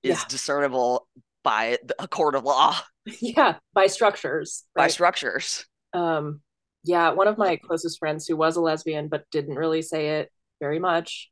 is 0.03 0.19
yeah. 0.19 0.23
discernible 0.29 1.07
by 1.43 1.77
a 1.99 2.07
court 2.07 2.35
of 2.35 2.43
law. 2.43 2.75
Yeah, 3.21 3.55
by 3.73 3.87
structures. 3.87 4.65
Right? 4.75 4.83
By 4.83 4.87
structures. 4.89 5.65
Um 5.93 6.41
yeah, 6.87 7.11
one 7.11 7.27
of 7.27 7.37
my 7.37 7.57
closest 7.57 7.99
friends 7.99 8.27
who 8.27 8.35
was 8.35 8.55
a 8.55 8.61
lesbian 8.61 9.07
but 9.07 9.29
didn't 9.31 9.55
really 9.55 9.81
say 9.81 10.19
it 10.19 10.31
very 10.59 10.79
much 10.79 11.29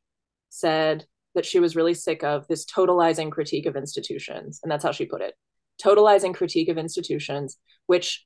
said 0.50 1.06
that 1.34 1.46
she 1.46 1.60
was 1.60 1.76
really 1.76 1.94
sick 1.94 2.24
of 2.24 2.48
this 2.48 2.66
totalizing 2.66 3.32
critique 3.32 3.66
of 3.66 3.76
institutions. 3.76 4.60
And 4.64 4.72
that's 4.72 4.84
how 4.84 4.92
she 4.92 5.06
put 5.06 5.22
it 5.22 5.34
totalizing 5.84 6.34
critique 6.34 6.70
of 6.70 6.78
institutions, 6.78 7.58
which, 7.86 8.26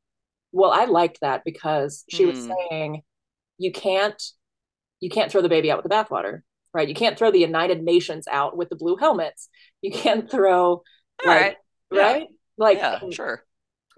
well, 0.52 0.70
I 0.72 0.86
liked 0.86 1.20
that 1.22 1.42
because 1.44 2.04
she 2.08 2.26
mm. 2.26 2.28
was 2.28 2.46
hmm. 2.46 2.52
saying 2.70 3.02
you 3.58 3.72
can't 3.72 4.22
you 5.00 5.10
can't 5.10 5.32
throw 5.32 5.42
the 5.42 5.50
baby 5.50 5.72
out 5.72 5.82
with 5.82 5.90
the 5.90 5.96
bathwater 5.96 6.42
right 6.74 6.88
you 6.88 6.94
can't 6.94 7.18
throw 7.18 7.32
the 7.32 7.40
united 7.40 7.82
nations 7.82 8.28
out 8.30 8.56
with 8.56 8.70
the 8.70 8.76
blue 8.76 8.96
helmets 8.98 9.50
you 9.82 9.92
can't 9.92 10.30
throw 10.30 10.84
like, 11.26 11.58
right. 11.92 12.02
right? 12.02 12.28
Like, 12.58 12.78
yeah, 12.78 13.00
sure. 13.12 13.44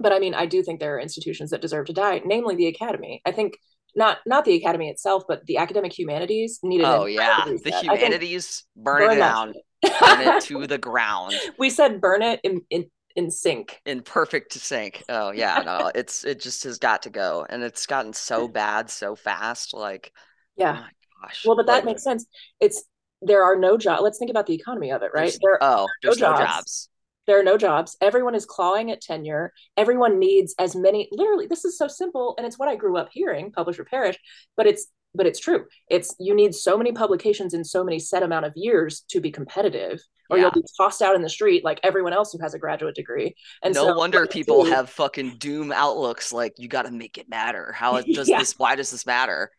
But 0.02 0.14
I 0.14 0.20
mean, 0.20 0.34
I 0.34 0.46
do 0.46 0.64
think 0.64 0.80
there 0.80 0.96
are 0.96 1.00
institutions 1.00 1.50
that 1.52 1.62
deserve 1.62 1.88
to 1.88 1.94
die, 1.94 2.22
namely 2.26 2.56
the 2.56 2.68
academy. 2.68 3.22
I 3.26 3.32
think 3.32 3.58
not 3.96 4.20
not 4.26 4.46
the 4.46 4.56
academy 4.56 4.90
itself, 4.90 5.24
but 5.28 5.46
the 5.46 5.58
academic 5.58 5.98
humanities 5.98 6.60
needed. 6.64 6.86
Oh 6.86 7.06
yeah, 7.06 7.46
the 7.46 7.72
humanities 7.82 8.64
burn, 8.76 9.08
burn, 9.08 9.18
it 9.18 9.20
down, 9.20 9.54
burn 9.82 10.22
it 10.22 10.44
to 10.46 10.68
the 10.68 10.78
ground. 10.78 11.34
We 11.58 11.70
said 11.70 12.00
burn 12.00 12.22
it 12.22 12.40
in, 12.44 12.62
in 12.70 12.86
in 13.16 13.32
sync. 13.32 13.82
In 13.86 14.02
perfect 14.02 14.54
sync. 14.54 15.04
Oh 15.10 15.32
yeah 15.32 15.62
no 15.66 15.92
it's 15.94 16.24
it 16.24 16.40
just 16.40 16.64
has 16.64 16.78
got 16.78 17.04
to 17.04 17.10
go. 17.10 17.46
And 17.50 17.64
it's 17.64 17.86
gotten 17.86 18.14
so 18.14 18.48
bad 18.62 18.90
so 18.90 19.16
fast 19.16 19.74
like 19.74 20.12
oh 20.16 20.22
yeah. 20.58 20.84
oh 20.86 21.22
gosh. 21.22 21.44
Well 21.46 21.56
but 21.56 21.66
that 21.68 21.74
like, 21.74 21.86
makes 21.86 22.04
sense. 22.04 22.26
It's 22.60 22.84
there 23.22 23.44
are 23.44 23.56
no 23.56 23.78
jobs 23.78 24.02
let's 24.02 24.18
think 24.18 24.32
about 24.32 24.48
the 24.48 24.56
economy 24.56 24.92
of 24.92 25.04
it 25.04 25.12
right? 25.14 25.36
There 25.42 25.60
oh 25.62 25.88
there's 26.02 26.20
no, 26.20 26.32
no 26.32 26.38
jobs. 26.38 26.52
jobs 26.52 26.90
there 27.28 27.40
are 27.40 27.44
no 27.44 27.58
jobs. 27.58 27.98
Everyone 28.02 28.36
is 28.36 28.46
clawing 28.46 28.92
at 28.92 29.02
tenure. 29.02 29.54
Everyone 29.78 30.20
needs 30.20 30.56
as 30.60 30.76
many 30.76 31.10
literally 31.12 31.48
this 31.48 31.66
is 31.66 31.78
so 31.78 31.88
simple 31.88 32.36
and 32.38 32.46
it's 32.46 32.58
what 32.58 32.70
i 32.70 32.76
grew 32.76 32.98
up 32.98 33.10
hearing 33.12 33.52
publish 33.52 33.80
or 33.80 33.86
perish 33.86 34.18
but 34.56 34.68
it's 34.68 34.88
but 35.14 35.26
it's 35.26 35.40
true. 35.40 35.66
It's 35.90 36.16
you 36.20 36.34
need 36.34 36.56
so 36.56 36.78
many 36.78 36.92
publications 36.92 37.54
in 37.54 37.64
so 37.64 37.84
many 37.84 38.00
set 38.00 38.24
amount 38.24 38.46
of 38.46 38.54
years 38.56 39.02
to 39.10 39.20
be 39.20 39.32
competitive 39.32 40.02
or 40.30 40.38
yeah. 40.38 40.44
you'll 40.44 40.52
be 40.52 40.64
tossed 40.78 41.02
out 41.02 41.16
in 41.16 41.22
the 41.22 41.30
street 41.30 41.66
like 41.66 41.80
everyone 41.84 42.14
else 42.14 42.32
who 42.32 42.40
has 42.42 42.54
a 42.54 42.60
graduate 42.60 42.96
degree. 42.96 43.36
And 43.64 43.74
no 43.74 43.88
so, 43.88 43.98
wonder 43.98 44.26
people 44.26 44.64
have 44.66 44.90
fucking 44.90 45.38
doom 45.38 45.72
outlooks 45.72 46.32
like 46.32 46.54
you 46.58 46.70
got 46.70 46.86
to 46.86 46.92
make 46.92 47.18
it 47.18 47.30
matter. 47.30 47.74
How 47.74 48.00
does 48.14 48.30
yeah. 48.30 48.40
this 48.40 48.58
why 48.58 48.76
does 48.76 48.92
this 48.92 49.06
matter? 49.06 49.52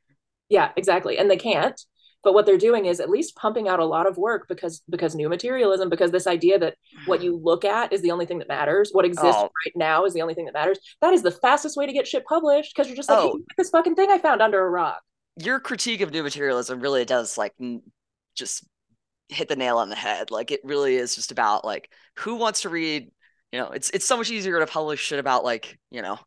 Yeah 0.48 0.70
exactly. 0.76 1.18
And 1.18 1.30
they 1.30 1.36
can't 1.36 1.78
but 2.22 2.34
what 2.34 2.46
they're 2.46 2.58
doing 2.58 2.86
is 2.86 3.00
at 3.00 3.10
least 3.10 3.36
pumping 3.36 3.68
out 3.68 3.80
a 3.80 3.84
lot 3.84 4.06
of 4.06 4.16
work 4.16 4.46
because 4.48 4.82
because 4.88 5.14
new 5.14 5.28
materialism 5.28 5.88
because 5.88 6.10
this 6.10 6.26
idea 6.26 6.58
that 6.58 6.74
what 7.06 7.20
hmm. 7.20 7.26
you 7.26 7.36
look 7.36 7.64
at 7.64 7.92
is 7.92 8.02
the 8.02 8.10
only 8.10 8.26
thing 8.26 8.38
that 8.38 8.48
matters 8.48 8.90
what 8.92 9.04
exists 9.04 9.36
oh. 9.38 9.50
right 9.64 9.76
now 9.76 10.04
is 10.04 10.14
the 10.14 10.22
only 10.22 10.34
thing 10.34 10.44
that 10.44 10.54
matters 10.54 10.78
that 11.00 11.12
is 11.12 11.22
the 11.22 11.30
fastest 11.30 11.76
way 11.76 11.86
to 11.86 11.92
get 11.92 12.06
shit 12.06 12.24
published 12.24 12.74
because 12.74 12.88
you're 12.88 12.96
just 12.96 13.08
like 13.08 13.18
oh. 13.18 13.36
hey, 13.36 13.44
this 13.58 13.70
fucking 13.70 13.94
thing 13.94 14.10
i 14.10 14.18
found 14.18 14.40
under 14.42 14.64
a 14.64 14.70
rock 14.70 15.00
your 15.36 15.60
critique 15.60 16.00
of 16.00 16.10
new 16.10 16.22
materialism 16.22 16.80
really 16.80 17.04
does 17.04 17.38
like 17.38 17.54
just 18.34 18.66
hit 19.28 19.48
the 19.48 19.56
nail 19.56 19.78
on 19.78 19.88
the 19.88 19.96
head 19.96 20.30
like 20.30 20.50
it 20.50 20.60
really 20.62 20.96
is 20.96 21.14
just 21.14 21.32
about 21.32 21.64
like 21.64 21.90
who 22.18 22.36
wants 22.36 22.62
to 22.62 22.68
read 22.68 23.10
you 23.50 23.58
know 23.58 23.70
it's 23.70 23.90
it's 23.90 24.06
so 24.06 24.16
much 24.16 24.30
easier 24.30 24.58
to 24.58 24.66
publish 24.66 25.00
shit 25.00 25.18
about 25.18 25.44
like 25.44 25.78
you 25.90 26.02
know 26.02 26.18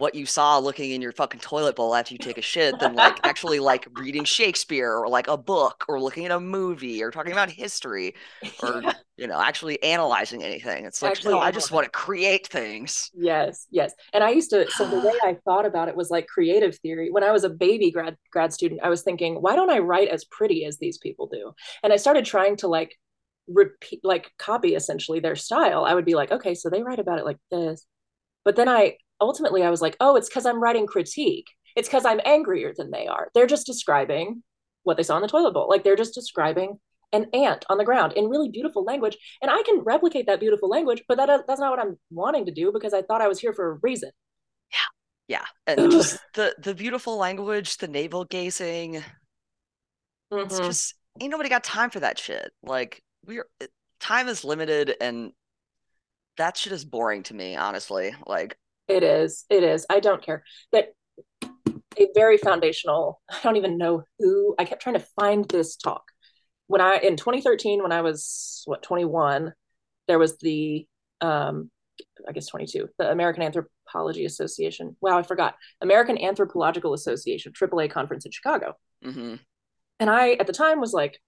what 0.00 0.14
you 0.14 0.24
saw 0.24 0.58
looking 0.58 0.92
in 0.92 1.02
your 1.02 1.12
fucking 1.12 1.40
toilet 1.40 1.76
bowl 1.76 1.94
after 1.94 2.14
you 2.14 2.18
take 2.18 2.38
a 2.38 2.42
shit 2.42 2.78
than 2.78 2.94
like 2.94 3.20
actually 3.24 3.58
like 3.58 3.86
reading 3.98 4.24
Shakespeare 4.24 4.94
or 4.94 5.08
like 5.08 5.28
a 5.28 5.36
book 5.36 5.84
or 5.88 6.00
looking 6.00 6.24
at 6.24 6.30
a 6.30 6.40
movie 6.40 7.02
or 7.02 7.10
talking 7.10 7.32
about 7.32 7.50
history 7.50 8.14
or 8.62 8.80
yeah. 8.82 8.94
you 9.18 9.26
know 9.26 9.38
actually 9.38 9.80
analyzing 9.82 10.42
anything. 10.42 10.86
It's 10.86 11.02
like 11.02 11.12
actually, 11.12 11.34
no, 11.34 11.40
I 11.40 11.50
just 11.50 11.70
want 11.70 11.84
to 11.84 11.90
create 11.90 12.46
things. 12.46 13.10
Yes, 13.14 13.66
yes. 13.70 13.92
And 14.14 14.24
I 14.24 14.30
used 14.30 14.48
to 14.50 14.70
so 14.70 14.88
the 14.88 15.00
way 15.00 15.12
I 15.22 15.36
thought 15.44 15.66
about 15.66 15.88
it 15.88 15.96
was 15.96 16.08
like 16.08 16.26
creative 16.28 16.78
theory. 16.78 17.10
When 17.10 17.22
I 17.22 17.30
was 17.30 17.44
a 17.44 17.50
baby 17.50 17.90
grad 17.90 18.16
grad 18.32 18.54
student, 18.54 18.80
I 18.82 18.88
was 18.88 19.02
thinking, 19.02 19.34
why 19.34 19.54
don't 19.54 19.70
I 19.70 19.80
write 19.80 20.08
as 20.08 20.24
pretty 20.24 20.64
as 20.64 20.78
these 20.78 20.96
people 20.96 21.26
do? 21.26 21.52
And 21.82 21.92
I 21.92 21.96
started 21.96 22.24
trying 22.24 22.56
to 22.56 22.68
like 22.68 22.96
repeat 23.48 24.00
like 24.02 24.32
copy 24.38 24.74
essentially 24.74 25.20
their 25.20 25.36
style. 25.36 25.84
I 25.84 25.92
would 25.92 26.06
be 26.06 26.14
like, 26.14 26.32
okay, 26.32 26.54
so 26.54 26.70
they 26.70 26.82
write 26.82 27.00
about 27.00 27.18
it 27.18 27.26
like 27.26 27.38
this. 27.50 27.84
But 28.46 28.56
then 28.56 28.70
I 28.70 28.96
ultimately 29.20 29.62
I 29.62 29.70
was 29.70 29.82
like, 29.82 29.96
oh, 30.00 30.16
it's 30.16 30.28
because 30.28 30.46
I'm 30.46 30.62
writing 30.62 30.86
critique. 30.86 31.48
It's 31.76 31.88
because 31.88 32.04
I'm 32.04 32.20
angrier 32.24 32.72
than 32.76 32.90
they 32.90 33.06
are. 33.06 33.30
They're 33.34 33.46
just 33.46 33.66
describing 33.66 34.42
what 34.82 34.96
they 34.96 35.02
saw 35.02 35.16
in 35.16 35.22
the 35.22 35.28
toilet 35.28 35.54
bowl. 35.54 35.68
Like 35.68 35.84
they're 35.84 35.96
just 35.96 36.14
describing 36.14 36.78
an 37.12 37.26
ant 37.34 37.64
on 37.68 37.78
the 37.78 37.84
ground 37.84 38.12
in 38.14 38.28
really 38.28 38.48
beautiful 38.48 38.84
language. 38.84 39.16
And 39.42 39.50
I 39.50 39.62
can 39.64 39.80
replicate 39.80 40.26
that 40.26 40.40
beautiful 40.40 40.68
language, 40.68 41.02
but 41.08 41.16
that, 41.16 41.28
that's 41.46 41.60
not 41.60 41.70
what 41.70 41.80
I'm 41.80 41.98
wanting 42.10 42.46
to 42.46 42.52
do 42.52 42.72
because 42.72 42.94
I 42.94 43.02
thought 43.02 43.20
I 43.20 43.28
was 43.28 43.40
here 43.40 43.52
for 43.52 43.72
a 43.72 43.78
reason. 43.82 44.10
Yeah. 44.72 45.38
Yeah. 45.38 45.44
And 45.66 45.90
just 45.90 46.18
the, 46.34 46.54
the 46.58 46.74
beautiful 46.74 47.16
language, 47.16 47.76
the 47.78 47.88
navel 47.88 48.24
gazing. 48.24 49.02
Mm-hmm. 50.32 50.38
It's 50.38 50.58
just, 50.58 50.94
ain't 51.20 51.30
nobody 51.30 51.48
got 51.48 51.64
time 51.64 51.90
for 51.90 52.00
that 52.00 52.18
shit. 52.18 52.52
Like, 52.62 53.02
we're, 53.26 53.46
time 54.00 54.28
is 54.28 54.44
limited 54.44 54.94
and 55.00 55.32
that 56.36 56.56
shit 56.56 56.72
is 56.72 56.84
boring 56.84 57.24
to 57.24 57.34
me, 57.34 57.56
honestly. 57.56 58.14
Like, 58.26 58.56
it 58.90 59.02
is. 59.02 59.44
It 59.48 59.62
is. 59.62 59.86
I 59.88 60.00
don't 60.00 60.22
care. 60.22 60.44
That 60.72 60.92
a 61.98 62.08
very 62.14 62.38
foundational, 62.38 63.20
I 63.30 63.38
don't 63.42 63.56
even 63.56 63.78
know 63.78 64.04
who, 64.18 64.54
I 64.58 64.64
kept 64.64 64.82
trying 64.82 64.98
to 64.98 65.06
find 65.18 65.48
this 65.48 65.76
talk. 65.76 66.02
When 66.66 66.80
I, 66.80 66.98
in 66.98 67.16
2013, 67.16 67.82
when 67.82 67.92
I 67.92 68.02
was, 68.02 68.62
what, 68.66 68.82
21, 68.82 69.52
there 70.06 70.18
was 70.18 70.38
the, 70.38 70.86
um, 71.20 71.70
I 72.28 72.32
guess 72.32 72.46
22, 72.46 72.88
the 72.98 73.10
American 73.10 73.42
Anthropology 73.42 74.24
Association. 74.24 74.96
Wow, 75.00 75.18
I 75.18 75.22
forgot. 75.22 75.56
American 75.80 76.16
Anthropological 76.16 76.94
Association, 76.94 77.52
AAA 77.52 77.90
conference 77.90 78.24
in 78.24 78.30
Chicago. 78.30 78.74
Mm-hmm. 79.04 79.36
And 79.98 80.10
I, 80.10 80.32
at 80.32 80.46
the 80.46 80.52
time, 80.52 80.80
was 80.80 80.92
like, 80.92 81.20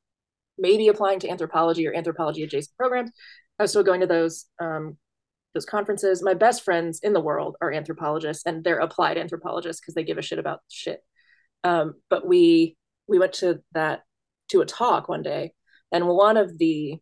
maybe 0.58 0.88
applying 0.88 1.18
to 1.20 1.28
anthropology 1.28 1.86
or 1.86 1.94
anthropology 1.94 2.42
adjacent 2.42 2.76
programs. 2.76 3.10
I 3.58 3.64
was 3.64 3.70
still 3.70 3.82
going 3.82 4.00
to 4.00 4.06
those 4.06 4.46
um, 4.60 4.96
those 5.54 5.66
conferences. 5.66 6.22
My 6.22 6.34
best 6.34 6.62
friends 6.62 7.00
in 7.02 7.12
the 7.12 7.20
world 7.20 7.56
are 7.60 7.72
anthropologists, 7.72 8.44
and 8.46 8.64
they're 8.64 8.78
applied 8.78 9.18
anthropologists 9.18 9.80
because 9.80 9.94
they 9.94 10.04
give 10.04 10.18
a 10.18 10.22
shit 10.22 10.38
about 10.38 10.60
shit. 10.68 11.00
Um, 11.64 11.94
but 12.10 12.26
we 12.26 12.76
we 13.08 13.18
went 13.18 13.34
to 13.34 13.60
that 13.72 14.02
to 14.48 14.60
a 14.60 14.66
talk 14.66 15.08
one 15.08 15.22
day, 15.22 15.52
and 15.90 16.08
one 16.08 16.36
of 16.36 16.58
the 16.58 16.98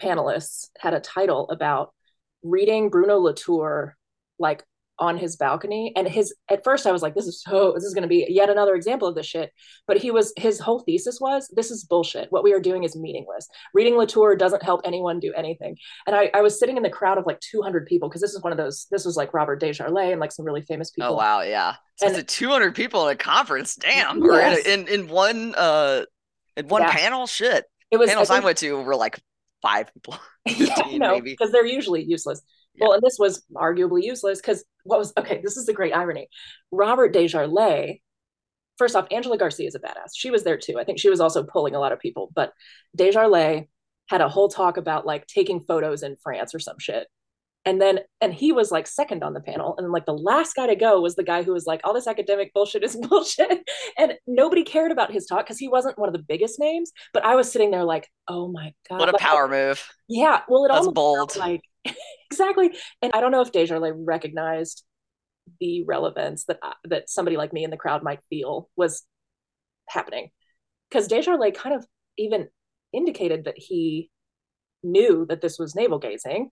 panelists 0.00 0.68
had 0.78 0.94
a 0.94 1.00
title 1.00 1.48
about 1.50 1.94
reading 2.42 2.90
Bruno 2.90 3.18
Latour 3.18 3.96
like 4.38 4.64
on 4.98 5.18
his 5.18 5.36
balcony 5.36 5.92
and 5.96 6.06
his 6.06 6.34
at 6.48 6.62
first 6.62 6.86
i 6.86 6.92
was 6.92 7.02
like 7.02 7.14
this 7.14 7.26
is 7.26 7.42
so 7.42 7.72
this 7.72 7.84
is 7.84 7.94
going 7.94 8.02
to 8.02 8.08
be 8.08 8.26
yet 8.28 8.48
another 8.48 8.74
example 8.74 9.08
of 9.08 9.14
this 9.14 9.26
shit 9.26 9.50
but 9.86 9.96
he 9.96 10.10
was 10.10 10.32
his 10.36 10.60
whole 10.60 10.80
thesis 10.80 11.20
was 11.20 11.48
this 11.54 11.70
is 11.70 11.84
bullshit. 11.84 12.30
What 12.30 12.42
we 12.44 12.52
are 12.52 12.60
doing 12.60 12.84
is 12.84 12.96
meaningless. 12.96 13.48
Reading 13.72 13.96
latour 13.96 14.36
doesn't 14.36 14.62
help 14.62 14.80
anyone 14.84 15.20
do 15.20 15.32
anything. 15.34 15.76
And 16.06 16.16
i, 16.16 16.30
I 16.34 16.40
was 16.40 16.58
sitting 16.58 16.76
in 16.76 16.82
the 16.82 16.90
crowd 16.90 17.18
of 17.18 17.26
like 17.26 17.40
200 17.40 17.86
people 17.86 18.08
because 18.08 18.20
this 18.20 18.34
is 18.34 18.42
one 18.42 18.52
of 18.52 18.58
those 18.58 18.86
this 18.90 19.04
was 19.04 19.16
like 19.16 19.34
robert 19.34 19.60
desjarlais 19.60 20.12
and 20.12 20.20
like 20.20 20.32
some 20.32 20.44
really 20.44 20.62
famous 20.62 20.90
oh, 20.90 20.94
people. 20.96 21.12
oh 21.12 21.16
wow 21.16 21.42
yeah. 21.42 21.74
So 21.96 22.08
and 22.08 22.26
200 22.26 22.74
people 22.74 23.08
at 23.08 23.14
a 23.14 23.16
conference 23.16 23.76
damn. 23.76 24.22
Yes. 24.22 24.66
in, 24.66 24.88
in 24.88 25.08
one 25.08 25.54
uh 25.56 26.04
in 26.56 26.68
one 26.68 26.82
yeah. 26.82 26.92
panel? 26.92 27.26
Shit. 27.26 27.64
It 27.90 27.98
was 27.98 28.08
panels 28.08 28.30
I, 28.30 28.34
think, 28.34 28.42
I 28.42 28.46
went 28.46 28.58
to 28.58 28.82
were 28.82 28.96
like 28.96 29.20
five 29.62 29.92
people 29.92 30.18
yeah, 30.46 30.82
no, 30.92 31.20
because 31.20 31.50
they're 31.52 31.64
usually 31.64 32.02
useless 32.02 32.42
well, 32.78 32.92
and 32.92 33.02
this 33.02 33.16
was 33.18 33.44
arguably 33.54 34.02
useless 34.02 34.40
because 34.40 34.64
what 34.84 34.98
was 34.98 35.12
okay? 35.18 35.40
This 35.42 35.56
is 35.56 35.66
the 35.66 35.72
great 35.72 35.94
irony. 35.94 36.28
Robert 36.70 37.14
Desjarlais, 37.14 38.00
first 38.78 38.96
off, 38.96 39.06
Angela 39.10 39.38
Garcia 39.38 39.68
is 39.68 39.74
a 39.74 39.80
badass. 39.80 40.10
She 40.14 40.30
was 40.30 40.42
there 40.42 40.58
too. 40.58 40.78
I 40.78 40.84
think 40.84 40.98
she 40.98 41.10
was 41.10 41.20
also 41.20 41.44
pulling 41.44 41.74
a 41.74 41.80
lot 41.80 41.92
of 41.92 42.00
people, 42.00 42.30
but 42.34 42.52
Desjarlais 42.96 43.68
had 44.08 44.20
a 44.20 44.28
whole 44.28 44.48
talk 44.48 44.76
about 44.76 45.06
like 45.06 45.26
taking 45.26 45.60
photos 45.60 46.02
in 46.02 46.16
France 46.16 46.54
or 46.54 46.58
some 46.58 46.78
shit. 46.78 47.06
And 47.66 47.80
then, 47.80 48.00
and 48.20 48.34
he 48.34 48.52
was 48.52 48.70
like 48.70 48.86
second 48.86 49.22
on 49.22 49.32
the 49.32 49.40
panel. 49.40 49.74
And 49.78 49.90
like 49.90 50.04
the 50.04 50.12
last 50.12 50.54
guy 50.54 50.66
to 50.66 50.76
go 50.76 51.00
was 51.00 51.14
the 51.14 51.22
guy 51.22 51.42
who 51.42 51.52
was 51.54 51.64
like, 51.64 51.80
all 51.82 51.94
this 51.94 52.06
academic 52.06 52.52
bullshit 52.52 52.84
is 52.84 52.94
bullshit. 53.08 53.66
And 53.96 54.14
nobody 54.26 54.64
cared 54.64 54.92
about 54.92 55.12
his 55.12 55.24
talk 55.24 55.46
because 55.46 55.58
he 55.58 55.68
wasn't 55.68 55.98
one 55.98 56.08
of 56.08 56.12
the 56.12 56.22
biggest 56.22 56.60
names. 56.60 56.92
But 57.14 57.24
I 57.24 57.36
was 57.36 57.50
sitting 57.50 57.70
there 57.70 57.84
like, 57.84 58.10
oh 58.28 58.48
my 58.48 58.74
God. 58.88 59.00
What 59.00 59.08
a 59.08 59.12
like, 59.12 59.20
power 59.20 59.48
move. 59.48 59.82
Yeah. 60.08 60.40
Well, 60.46 60.66
it 60.66 60.70
all 60.70 60.84
was 60.84 60.92
bold. 60.92 61.36
like 61.36 61.62
exactly. 62.30 62.70
And 63.02 63.12
I 63.14 63.20
don't 63.20 63.32
know 63.32 63.40
if 63.42 63.52
Desjarlais 63.52 63.92
recognized 63.96 64.84
the 65.60 65.84
relevance 65.84 66.44
that 66.46 66.58
uh, 66.62 66.72
that 66.86 67.10
somebody 67.10 67.36
like 67.36 67.52
me 67.52 67.64
in 67.64 67.70
the 67.70 67.78
crowd 67.78 68.02
might 68.02 68.20
feel 68.30 68.70
was 68.76 69.04
happening, 69.88 70.30
because 70.90 71.08
Desjarlais 71.08 71.54
kind 71.56 71.76
of 71.76 71.86
even 72.18 72.48
indicated 72.92 73.44
that 73.46 73.58
he 73.58 74.10
knew 74.84 75.26
that 75.28 75.42
this 75.42 75.58
was 75.58 75.74
navel 75.76 75.98
gazing, 75.98 76.50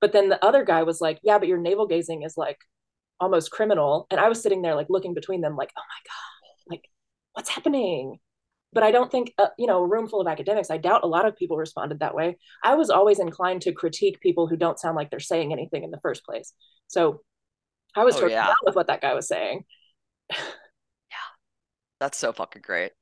but 0.00 0.12
then 0.12 0.28
the 0.30 0.44
other 0.44 0.64
guy 0.64 0.82
was 0.84 1.00
like, 1.00 1.20
"Yeah, 1.22 1.38
but 1.38 1.48
your 1.48 1.58
navel 1.58 1.86
gazing 1.86 2.22
is 2.22 2.36
like 2.36 2.58
almost 3.20 3.50
criminal," 3.52 4.06
and 4.10 4.20
I 4.20 4.28
was 4.30 4.42
sitting 4.42 4.62
there 4.62 4.76
like 4.76 4.88
looking 4.90 5.14
between 5.14 5.42
them, 5.42 5.56
like, 5.56 5.72
"Oh 5.78 5.82
my 5.82 6.02
god, 6.10 6.74
like 6.76 6.84
what's 7.34 7.50
happening?" 7.50 8.18
But 8.72 8.82
I 8.82 8.90
don't 8.90 9.10
think, 9.10 9.32
uh, 9.38 9.48
you 9.58 9.66
know, 9.66 9.78
a 9.78 9.86
room 9.86 10.08
full 10.08 10.20
of 10.20 10.26
academics, 10.26 10.70
I 10.70 10.76
doubt 10.76 11.04
a 11.04 11.08
lot 11.08 11.26
of 11.26 11.36
people 11.36 11.56
responded 11.56 12.00
that 12.00 12.14
way. 12.14 12.36
I 12.62 12.74
was 12.74 12.90
always 12.90 13.18
inclined 13.18 13.62
to 13.62 13.72
critique 13.72 14.20
people 14.20 14.46
who 14.46 14.56
don't 14.56 14.78
sound 14.78 14.96
like 14.96 15.10
they're 15.10 15.20
saying 15.20 15.52
anything 15.52 15.84
in 15.84 15.90
the 15.90 16.00
first 16.00 16.24
place. 16.24 16.52
So 16.86 17.22
I 17.96 18.04
was 18.04 18.16
oh, 18.16 18.26
yeah. 18.26 18.52
with 18.64 18.76
what 18.76 18.88
that 18.88 19.00
guy 19.00 19.14
was 19.14 19.26
saying. 19.26 19.64
yeah. 20.30 20.36
That's 22.00 22.18
so 22.18 22.32
fucking 22.32 22.62
great. 22.62 22.92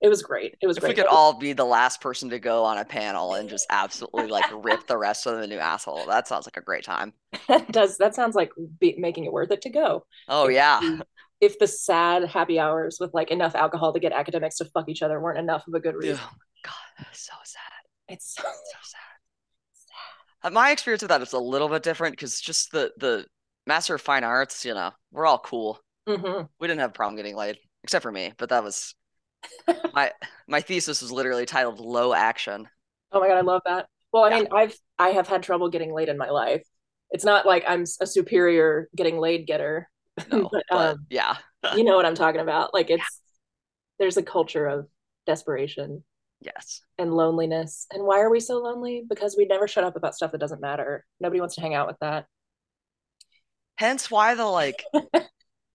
It 0.00 0.08
was 0.08 0.22
great. 0.22 0.54
It 0.62 0.66
was 0.66 0.78
if 0.78 0.82
great. 0.82 0.96
we 0.96 1.02
could 1.02 1.10
all 1.10 1.38
be 1.38 1.52
the 1.52 1.66
last 1.66 2.00
person 2.00 2.30
to 2.30 2.38
go 2.38 2.64
on 2.64 2.78
a 2.78 2.86
panel 2.86 3.34
and 3.34 3.50
just 3.50 3.66
absolutely 3.68 4.28
like 4.28 4.46
rip 4.64 4.86
the 4.86 4.96
rest 4.96 5.26
of 5.26 5.38
the 5.38 5.46
new 5.46 5.58
asshole, 5.58 6.06
that 6.06 6.26
sounds 6.26 6.46
like 6.46 6.56
a 6.56 6.64
great 6.64 6.84
time. 6.84 7.12
that 7.48 7.70
does 7.70 7.98
that 7.98 8.14
sounds 8.14 8.34
like 8.34 8.50
be, 8.78 8.94
making 8.96 9.26
it 9.26 9.32
worth 9.32 9.50
it 9.50 9.60
to 9.62 9.68
go. 9.68 10.06
Oh 10.26 10.48
yeah 10.48 11.00
if 11.40 11.58
the 11.58 11.66
sad 11.66 12.24
happy 12.24 12.58
hours 12.58 12.98
with 13.00 13.12
like 13.14 13.30
enough 13.30 13.54
alcohol 13.54 13.92
to 13.92 14.00
get 14.00 14.12
academics 14.12 14.56
to 14.56 14.64
fuck 14.66 14.88
each 14.88 15.02
other 15.02 15.20
weren't 15.20 15.38
enough 15.38 15.66
of 15.66 15.74
a 15.74 15.80
good 15.80 15.94
reason. 15.94 16.18
God, 16.62 17.06
so 17.12 17.32
sad. 17.44 17.62
It's 18.08 18.34
so, 18.34 18.42
so 18.42 18.48
sad. 18.82 19.00
Uh, 20.42 20.50
my 20.50 20.70
experience 20.70 21.02
with 21.02 21.10
that 21.10 21.22
is 21.22 21.32
a 21.32 21.38
little 21.38 21.68
bit 21.68 21.82
different 21.82 22.16
because 22.16 22.40
just 22.40 22.72
the 22.72 22.92
the 22.98 23.26
Master 23.66 23.94
of 23.94 24.00
Fine 24.00 24.24
Arts, 24.24 24.64
you 24.64 24.74
know, 24.74 24.90
we're 25.12 25.26
all 25.26 25.38
cool. 25.38 25.80
Mm-hmm. 26.08 26.44
We 26.58 26.68
didn't 26.68 26.80
have 26.80 26.90
a 26.90 26.94
problem 26.94 27.16
getting 27.16 27.36
laid, 27.36 27.58
except 27.84 28.02
for 28.02 28.12
me. 28.12 28.32
But 28.36 28.48
that 28.48 28.64
was 28.64 28.94
my 29.94 30.12
my 30.46 30.60
thesis 30.60 31.02
was 31.02 31.12
literally 31.12 31.46
titled 31.46 31.78
"Low 31.78 32.12
Action." 32.12 32.68
Oh 33.12 33.20
my 33.20 33.28
god, 33.28 33.38
I 33.38 33.42
love 33.42 33.62
that. 33.66 33.86
Well, 34.12 34.24
I 34.24 34.30
yeah. 34.30 34.36
mean, 34.36 34.48
I've 34.52 34.74
I 34.98 35.10
have 35.10 35.28
had 35.28 35.42
trouble 35.42 35.68
getting 35.68 35.92
laid 35.92 36.08
in 36.08 36.16
my 36.16 36.30
life. 36.30 36.66
It's 37.10 37.24
not 37.24 37.46
like 37.46 37.64
I'm 37.66 37.84
a 38.00 38.06
superior 38.06 38.88
getting 38.96 39.18
laid 39.18 39.46
getter. 39.46 39.88
No, 40.32 40.48
but, 40.50 40.64
but 40.70 40.90
um, 40.90 41.06
yeah, 41.10 41.36
you 41.76 41.84
know 41.84 41.96
what 41.96 42.06
I'm 42.06 42.14
talking 42.14 42.40
about. 42.40 42.74
Like 42.74 42.90
it's 42.90 42.98
yeah. 43.00 43.06
there's 43.98 44.16
a 44.16 44.22
culture 44.22 44.66
of 44.66 44.86
desperation. 45.26 46.04
Yes. 46.42 46.80
And 46.96 47.12
loneliness. 47.12 47.86
And 47.92 48.02
why 48.04 48.20
are 48.20 48.30
we 48.30 48.40
so 48.40 48.58
lonely? 48.62 49.04
Because 49.06 49.36
we 49.36 49.44
never 49.44 49.68
shut 49.68 49.84
up 49.84 49.96
about 49.96 50.14
stuff 50.14 50.32
that 50.32 50.40
doesn't 50.40 50.62
matter. 50.62 51.04
Nobody 51.20 51.38
wants 51.38 51.56
to 51.56 51.60
hang 51.60 51.74
out 51.74 51.86
with 51.86 51.98
that. 52.00 52.26
Hence 53.76 54.10
why 54.10 54.34
the 54.34 54.46
like 54.46 54.82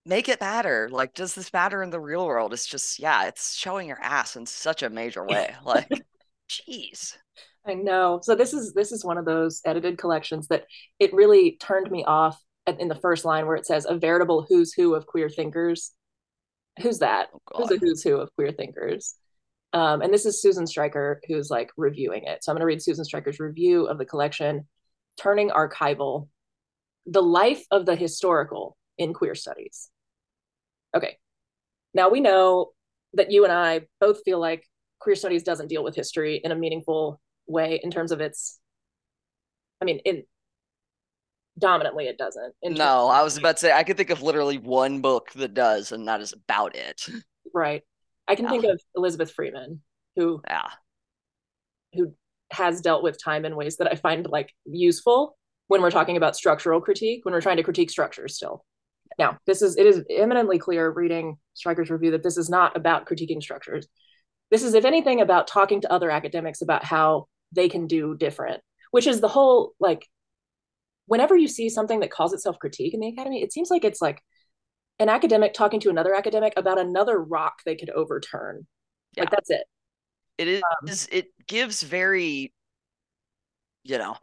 make 0.06 0.30
it 0.30 0.42
matter. 0.42 0.90
Like, 0.92 1.14
does 1.14 1.36
this 1.36 1.52
matter 1.52 1.82
in 1.84 1.90
the 1.90 2.00
real 2.00 2.26
world? 2.26 2.54
It's 2.54 2.66
just, 2.66 3.00
yeah, 3.00 3.26
it's 3.26 3.56
showing 3.56 3.88
your 3.88 4.02
ass 4.02 4.36
in 4.36 4.46
such 4.46 4.84
a 4.84 4.90
major 4.90 5.26
way. 5.28 5.54
Like, 5.64 5.90
jeez. 6.50 7.18
I 7.68 7.74
know. 7.74 8.20
So 8.22 8.36
this 8.36 8.54
is 8.54 8.74
this 8.74 8.92
is 8.92 9.04
one 9.04 9.18
of 9.18 9.26
those 9.26 9.62
edited 9.66 9.98
collections 9.98 10.48
that 10.50 10.66
it 11.00 11.14
really 11.14 11.58
turned 11.60 11.90
me 11.90 12.04
off 12.04 12.40
in 12.68 12.88
the 12.88 12.96
first 12.96 13.26
line 13.26 13.46
where 13.46 13.56
it 13.56 13.66
says 13.66 13.86
a 13.88 13.98
veritable 13.98 14.46
who's 14.48 14.74
who 14.74 14.96
of 14.96 15.06
queer 15.06 15.30
thinkers. 15.30 15.92
Who's 16.82 17.00
that? 17.00 17.30
Oh, 17.54 17.60
who's 17.60 17.72
a 17.72 17.78
who's 17.78 18.04
who 18.04 18.18
of 18.18 18.34
queer 18.36 18.52
thinkers? 18.52 19.16
Um, 19.74 20.02
and 20.02 20.14
this 20.14 20.26
is 20.26 20.42
Susan 20.42 20.68
Stryker 20.68 21.22
who's 21.28 21.50
like 21.50 21.72
reviewing 21.78 22.24
it. 22.26 22.44
So 22.44 22.52
I'm 22.52 22.56
going 22.56 22.62
to 22.62 22.66
read 22.66 22.82
Susan 22.82 23.06
Stryker's 23.06 23.40
review 23.40 23.86
of 23.86 23.98
the 23.98 24.06
collection, 24.06 24.68
Turning 25.20 25.50
Archival, 25.50 26.28
the 27.06 27.22
life 27.22 27.64
of 27.72 27.86
the 27.86 27.96
historical 27.96 28.78
in 28.98 29.14
queer 29.14 29.36
studies. 29.36 29.90
Okay. 30.96 31.18
Now 31.94 32.10
we 32.10 32.20
know 32.20 32.72
that 33.14 33.32
you 33.32 33.44
and 33.44 33.54
I 33.54 33.82
both 34.00 34.24
feel 34.24 34.40
like 34.40 34.66
queer 35.00 35.16
studies 35.16 35.44
doesn't 35.44 35.68
deal 35.68 35.84
with 35.84 35.96
history 35.96 36.42
in 36.44 36.52
a 36.52 36.56
meaningful 36.56 37.22
way 37.48 37.80
in 37.84 37.92
terms 37.92 38.12
of 38.12 38.22
its 38.22 38.60
I 39.82 39.86
mean 39.86 40.00
in 40.00 40.24
dominantly 41.60 42.06
it 42.06 42.18
doesn't. 42.18 42.54
No, 42.64 43.08
I 43.08 43.24
was 43.24 43.38
about 43.38 43.58
to 43.58 43.62
say 43.62 43.72
I 43.72 43.84
could 43.84 43.98
think 43.98 44.10
of 44.10 44.22
literally 44.22 44.58
one 44.58 45.02
book 45.02 45.32
that 45.34 45.54
does 45.54 45.92
and 45.92 46.08
that 46.08 46.22
is 46.22 46.34
about 46.34 46.76
it. 46.76 47.02
Right. 47.54 47.84
I 48.28 48.36
can 48.36 48.46
yeah. 48.46 48.52
think 48.52 48.64
of 48.66 48.82
Elizabeth 48.96 49.32
Freeman 49.32 49.82
who 50.16 50.42
Yeah. 50.50 50.68
who 51.94 52.14
has 52.52 52.82
dealt 52.82 53.04
with 53.04 53.22
time 53.24 53.46
in 53.46 53.56
ways 53.56 53.78
that 53.78 53.92
I 53.92 53.96
find 53.96 54.28
like 54.28 54.54
useful 54.66 55.38
when 55.68 55.82
we're 55.82 55.92
talking 55.92 56.18
about 56.18 56.36
structural 56.36 56.82
critique, 56.82 57.26
when 57.26 57.34
we're 57.34 57.42
trying 57.42 57.58
to 57.58 57.64
critique 57.64 57.90
structures 57.90 58.36
still. 58.36 58.66
Now, 59.18 59.38
this 59.46 59.62
is 59.62 59.78
it 59.78 59.86
is 59.86 60.04
eminently 60.10 60.60
clear 60.60 60.90
reading 60.90 61.38
Stryker's 61.54 61.90
review 61.90 62.12
that 62.12 62.24
this 62.24 62.38
is 62.38 62.50
not 62.50 62.76
about 62.76 63.06
critiquing 63.06 63.42
structures. 63.42 63.88
This 64.52 64.64
is, 64.64 64.74
if 64.74 64.86
anything, 64.86 65.22
about 65.22 65.48
talking 65.48 65.82
to 65.82 65.92
other 65.92 66.12
academics 66.12 66.62
about 66.62 66.84
how 66.84 67.28
they 67.52 67.70
can 67.70 67.88
do 67.88 68.16
different, 68.16 68.62
which 68.92 69.08
is 69.08 69.22
the 69.22 69.28
whole 69.28 69.74
like 69.80 70.08
whenever 71.08 71.36
you 71.36 71.48
see 71.48 71.70
something 71.70 72.00
that 72.00 72.12
calls 72.12 72.34
itself 72.34 72.58
critique 72.60 72.94
in 72.94 73.00
the 73.00 73.10
academy, 73.10 73.44
it 73.44 73.54
seems 73.54 73.70
like 73.70 73.84
it's 73.84 74.02
like 74.02 74.22
an 75.00 75.10
academic 75.10 75.54
talking 75.54 75.80
to 75.82 75.90
another 75.90 76.14
academic 76.14 76.54
about 76.58 76.80
another 76.80 77.22
rock 77.22 77.56
they 77.66 77.76
could 77.76 77.90
overturn. 77.90 78.66
Yeah. 79.16 79.24
Like 79.24 79.32
that's 79.32 79.50
it. 79.50 79.66
It 80.38 80.48
is 80.48 80.64
um, 80.82 80.90
it 81.12 81.28
gives 81.48 81.84
very 81.84 82.52
you 83.86 84.00
know, 84.00 84.18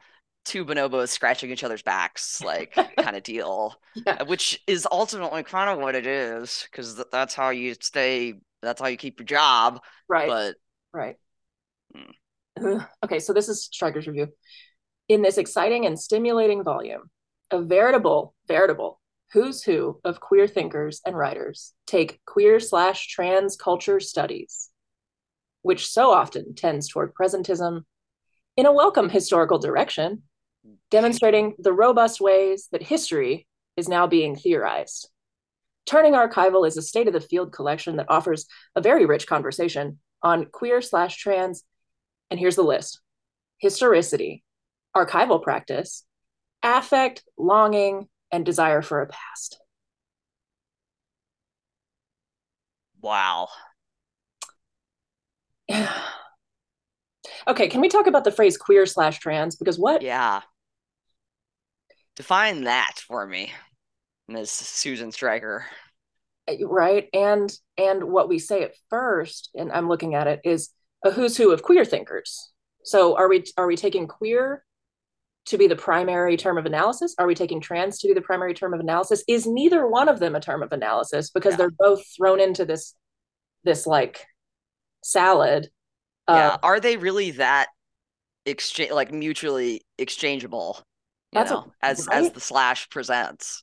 two 0.45 0.65
bonobos 0.65 1.09
scratching 1.09 1.51
each 1.51 1.65
other's 1.65 1.83
backs, 1.83 2.43
like 2.43 2.75
kind 2.99 3.17
of 3.17 3.23
deal, 3.23 3.81
yeah. 3.95 4.25
which 4.25 4.61
is 4.67 4.87
ultimately 4.91 5.43
kind 5.45 5.71
of 5.71 5.79
what 5.79 5.95
it 5.95 6.07
is, 6.07 6.67
because 6.71 6.97
th- 6.97 7.07
that's 7.11 7.35
how 7.35 7.51
you 7.51 7.75
stay, 7.81 8.35
that's 8.61 8.81
how 8.81 8.89
you 8.89 8.97
keep 8.97 9.21
your 9.21 9.27
job. 9.27 9.81
Right. 10.09 10.29
But, 10.29 10.57
right. 10.93 11.17
Hmm. 11.97 12.79
Okay, 13.03 13.19
so 13.19 13.33
this 13.33 13.49
is 13.49 13.65
Stryker's 13.65 14.07
review. 14.07 14.29
In 15.09 15.23
this 15.23 15.39
exciting 15.39 15.85
and 15.87 15.99
stimulating 15.99 16.63
volume, 16.65 17.11
a 17.51 17.61
veritable, 17.61 18.35
veritable 18.47 19.01
who's 19.33 19.63
who 19.63 20.01
of 20.05 20.21
queer 20.21 20.47
thinkers 20.47 21.01
and 21.07 21.17
writers 21.17 21.73
take 21.87 22.21
queer 22.27 22.61
slash 22.61 23.09
trans 23.09 23.57
culture 23.57 24.01
studies, 24.01 24.71
which 25.63 25.89
so 25.89 26.11
often 26.11 26.55
tends 26.55 26.89
toward 26.89 27.15
presentism 27.15 27.83
in 28.57 28.67
a 28.67 28.73
welcome 28.73 29.09
historical 29.09 29.59
direction 29.59 30.23
demonstrating 30.91 31.55
the 31.59 31.73
robust 31.73 32.21
ways 32.21 32.69
that 32.73 32.83
history 32.83 33.47
is 33.77 33.89
now 33.89 34.07
being 34.07 34.37
theorized. 34.37 35.09
Turning 35.87 36.13
Archival 36.13 36.67
is 36.67 36.77
a 36.77 36.83
state 36.83 37.09
of 37.09 37.13
the 37.13 37.21
field 37.21 37.53
collection 37.53 37.97
that 37.97 38.07
offers 38.09 38.47
a 38.77 38.81
very 38.81 39.07
rich 39.07 39.27
conversation 39.27 39.99
on 40.23 40.47
queer 40.47 40.81
slash 40.81 41.17
trans, 41.17 41.65
and 42.31 42.39
here's 42.39 42.57
the 42.57 42.63
list 42.63 43.01
historicity, 43.59 44.45
archival 44.97 45.43
practice, 45.43 46.05
affect, 46.63 47.25
longing, 47.39 48.09
and 48.31 48.45
desire 48.45 48.83
for 48.83 49.03
a 49.03 49.07
past. 49.07 49.59
Wow. 53.01 53.49
okay, 57.49 57.69
can 57.69 57.81
we 57.81 57.89
talk 57.89 58.07
about 58.07 58.25
the 58.25 58.31
phrase 58.33 58.57
queer 58.57 58.87
slash 58.87 59.19
trans? 59.19 59.57
Because 59.57 59.79
what? 59.79 60.03
Yeah. 60.03 60.41
Define 62.17 62.65
that 62.65 62.95
for 63.07 63.27
me, 63.27 63.53
Ms. 64.29 64.51
Susan 64.51 65.13
Stryker. 65.13 65.65
Uh, 66.49 66.67
right. 66.67 67.09
And 67.13 67.51
and 67.79 68.05
what 68.05 68.29
we 68.29 68.39
say 68.39 68.63
at 68.63 68.75
first, 68.91 69.51
and 69.55 69.73
I'm 69.73 69.89
looking 69.89 70.15
at 70.15 70.27
it, 70.27 70.41
is 70.45 70.71
a 71.05 71.11
who's 71.11 71.37
who 71.37 71.53
of 71.53 71.63
queer 71.63 71.85
thinkers. 71.85 72.53
So 72.85 73.17
are 73.17 73.29
we 73.29 73.45
are 73.57 73.67
we 73.67 73.77
taking 73.77 74.07
queer 74.07 74.65
to 75.47 75.59
be 75.59 75.67
the 75.67 75.77
primary 75.77 76.37
term 76.37 76.59
of 76.59 76.67
analysis? 76.67 77.15
Are 77.19 77.27
we 77.27 77.35
taking 77.35 77.61
trans 77.61 77.99
to 78.01 78.09
be 78.09 78.15
the 78.15 78.21
primary 78.21 78.55
term 78.55 78.75
of 78.75 78.81
analysis? 78.81 79.25
Is 79.29 79.47
neither 79.47 79.87
one 79.87 80.09
of 80.09 80.21
them 80.21 80.35
a 80.35 80.41
term 80.41 80.63
of 80.63 80.73
analysis 80.73 81.31
because 81.31 81.53
yeah. 81.53 81.57
they're 81.57 81.73
both 81.79 82.03
thrown 82.17 82.41
into 82.41 82.65
this 82.65 82.95
this 83.65 83.87
like 83.87 84.25
salad. 85.03 85.69
Yeah. 86.29 86.57
Are 86.63 86.81
they 86.81 86.97
really 86.97 87.33
that 87.33 87.69
exchange 88.47 88.93
like 88.93 89.13
mutually 89.13 89.83
exchangeable? 89.99 90.81
That's 91.33 91.51
know, 91.51 91.73
a, 91.83 91.87
as 91.87 92.07
right? 92.07 92.25
as 92.25 92.33
the 92.33 92.41
slash 92.41 92.89
presents 92.91 93.63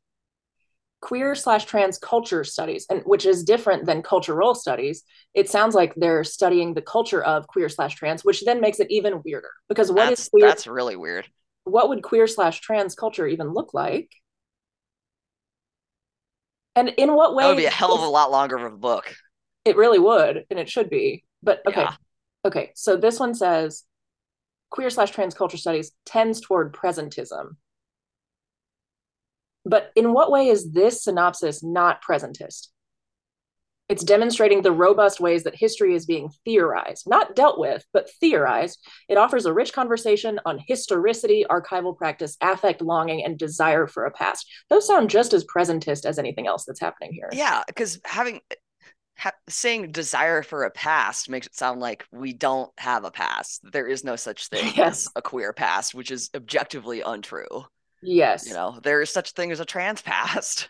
queer 1.02 1.34
slash 1.34 1.66
trans 1.66 1.98
culture 1.98 2.44
studies 2.44 2.86
and 2.90 3.02
which 3.06 3.26
is 3.26 3.44
different 3.44 3.86
than 3.86 4.02
cultural 4.02 4.54
studies 4.54 5.04
it 5.34 5.50
sounds 5.50 5.74
like 5.74 5.94
they're 5.96 6.24
studying 6.24 6.74
the 6.74 6.82
culture 6.82 7.24
of 7.24 7.48
queer 7.48 7.70
slash 7.70 7.96
trans 7.96 8.26
which 8.26 8.44
then 8.44 8.60
makes 8.60 8.80
it 8.80 8.88
even 8.90 9.22
weirder 9.24 9.52
because 9.70 9.90
what 9.90 10.10
that's, 10.10 10.24
is 10.24 10.30
queer 10.30 10.48
that's 10.48 10.68
really 10.68 10.96
weird 10.96 11.26
what 11.72 11.90
would 11.90 12.04
queer 12.04 12.28
slash 12.28 12.60
trans 12.60 12.96
culture 12.96 13.28
even 13.28 13.54
look 13.54 13.74
like 13.74 14.12
and 16.76 16.90
in 16.98 17.14
what 17.14 17.36
way 17.36 17.44
that 17.44 17.50
would 17.50 17.58
be 17.58 17.66
a 17.66 17.70
hell 17.70 17.94
of 17.94 18.02
a 18.02 18.08
lot 18.08 18.32
longer 18.32 18.58
of 18.58 18.74
a 18.74 18.78
book 18.78 19.16
it 19.66 19.76
really 19.76 20.00
would 20.00 20.46
and 20.50 20.60
it 20.60 20.70
should 20.70 20.90
be 20.90 21.24
but 21.44 21.62
okay 21.68 21.82
yeah. 21.82 21.96
okay 22.46 22.72
so 22.76 22.96
this 22.96 23.20
one 23.20 23.34
says 23.34 23.84
queer 24.70 24.90
slash 24.90 25.12
trans 25.12 25.34
culture 25.34 25.58
studies 25.58 25.92
tends 26.06 26.42
toward 26.42 26.74
presentism. 26.74 27.56
But 29.66 29.92
in 29.96 30.14
what 30.14 30.32
way 30.32 30.48
is 30.48 30.72
this 30.72 31.04
synopsis 31.04 31.64
not 31.64 32.02
presentist? 32.04 32.70
It's 33.90 34.04
demonstrating 34.04 34.62
the 34.62 34.72
robust 34.72 35.20
ways 35.20 35.44
that 35.44 35.56
history 35.56 35.96
is 35.96 36.06
being 36.06 36.30
theorized, 36.46 37.10
not 37.10 37.36
dealt 37.36 37.60
with, 37.60 37.84
but 37.92 38.10
theorized. 38.22 38.78
It 39.10 39.18
offers 39.18 39.48
a 39.48 39.54
rich 39.54 39.74
conversation 39.74 40.40
on 40.46 40.60
historicity, 40.68 41.44
archival 41.50 41.98
practice, 41.98 42.38
affect, 42.40 42.84
longing, 42.84 43.26
and 43.26 43.38
desire 43.38 43.88
for 43.88 44.06
a 44.06 44.12
past. 44.12 44.46
Those 44.70 44.86
sound 44.86 45.10
just 45.10 45.34
as 45.34 45.44
presentist 45.44 46.06
as 46.06 46.20
anything 46.20 46.46
else 46.46 46.66
that's 46.66 46.80
happening 46.80 47.14
here. 47.14 47.30
Yeah, 47.34 47.64
because 47.66 48.00
having 48.06 48.42
ha- 49.18 49.32
saying 49.48 49.92
desire 49.92 50.44
for 50.44 50.64
a 50.64 50.72
past 50.72 51.30
makes 51.30 51.48
it 51.48 51.56
sound 51.56 51.80
like 51.80 52.06
we 52.12 52.32
don't 52.32 52.72
have 52.78 53.04
a 53.04 53.12
past. 53.12 53.62
There 53.72 53.88
is 53.88 54.04
no 54.04 54.16
such 54.16 54.48
thing 54.48 54.72
yes. 54.76 55.08
as 55.08 55.10
a 55.16 55.22
queer 55.22 55.52
past, 55.52 55.96
which 55.96 56.12
is 56.12 56.30
objectively 56.36 57.02
untrue. 57.02 57.66
Yes. 58.02 58.48
You 58.48 58.54
know, 58.54 58.80
there 58.82 59.02
is 59.02 59.10
such 59.10 59.32
thing 59.32 59.52
as 59.52 59.60
a 59.60 59.66
trans 59.66 60.02
past. 60.02 60.70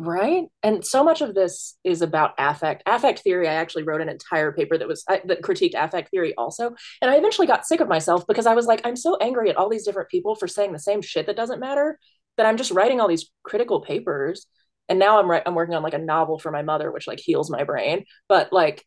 Right. 0.00 0.44
And 0.62 0.86
so 0.86 1.02
much 1.02 1.22
of 1.22 1.34
this 1.34 1.76
is 1.82 2.02
about 2.02 2.34
affect. 2.38 2.84
Affect 2.86 3.18
theory, 3.18 3.48
I 3.48 3.54
actually 3.54 3.82
wrote 3.82 4.00
an 4.00 4.08
entire 4.08 4.52
paper 4.52 4.78
that 4.78 4.86
was 4.86 5.02
I, 5.08 5.20
that 5.24 5.42
critiqued 5.42 5.74
affect 5.74 6.12
theory 6.12 6.34
also. 6.38 6.76
And 7.02 7.10
I 7.10 7.16
eventually 7.16 7.48
got 7.48 7.66
sick 7.66 7.80
of 7.80 7.88
myself 7.88 8.24
because 8.28 8.46
I 8.46 8.54
was 8.54 8.66
like, 8.66 8.80
I'm 8.84 8.94
so 8.94 9.16
angry 9.16 9.50
at 9.50 9.56
all 9.56 9.68
these 9.68 9.84
different 9.84 10.08
people 10.08 10.36
for 10.36 10.46
saying 10.46 10.72
the 10.72 10.78
same 10.78 11.02
shit 11.02 11.26
that 11.26 11.34
doesn't 11.34 11.58
matter 11.58 11.98
that 12.36 12.46
I'm 12.46 12.56
just 12.56 12.70
writing 12.70 13.00
all 13.00 13.08
these 13.08 13.28
critical 13.42 13.80
papers 13.80 14.46
and 14.88 15.00
now 15.00 15.18
I'm 15.18 15.28
right 15.28 15.42
I'm 15.44 15.56
working 15.56 15.74
on 15.74 15.82
like 15.82 15.94
a 15.94 15.98
novel 15.98 16.38
for 16.38 16.50
my 16.50 16.62
mother 16.62 16.90
which 16.90 17.06
like 17.06 17.20
heals 17.20 17.50
my 17.50 17.64
brain 17.64 18.04
but 18.28 18.52
like 18.52 18.84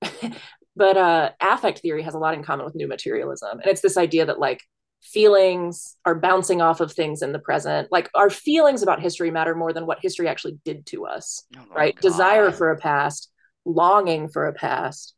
but 0.76 0.96
uh 0.96 1.30
affect 1.40 1.80
theory 1.80 2.02
has 2.02 2.14
a 2.14 2.18
lot 2.18 2.34
in 2.34 2.44
common 2.44 2.64
with 2.64 2.74
new 2.74 2.88
materialism 2.88 3.58
and 3.58 3.66
it's 3.66 3.82
this 3.82 3.96
idea 3.96 4.26
that 4.26 4.38
like 4.38 4.62
feelings 5.02 5.96
are 6.04 6.14
bouncing 6.14 6.60
off 6.60 6.80
of 6.80 6.92
things 6.92 7.22
in 7.22 7.32
the 7.32 7.38
present. 7.38 7.88
Like 7.90 8.10
our 8.14 8.30
feelings 8.30 8.82
about 8.82 9.00
history 9.00 9.30
matter 9.30 9.54
more 9.54 9.72
than 9.72 9.86
what 9.86 9.98
history 10.00 10.28
actually 10.28 10.58
did 10.64 10.86
to 10.86 11.06
us, 11.06 11.44
oh 11.56 11.64
right? 11.74 11.94
God. 11.94 12.02
Desire 12.02 12.52
for 12.52 12.70
a 12.70 12.76
past, 12.76 13.30
longing 13.64 14.28
for 14.28 14.46
a 14.46 14.52
past, 14.52 15.14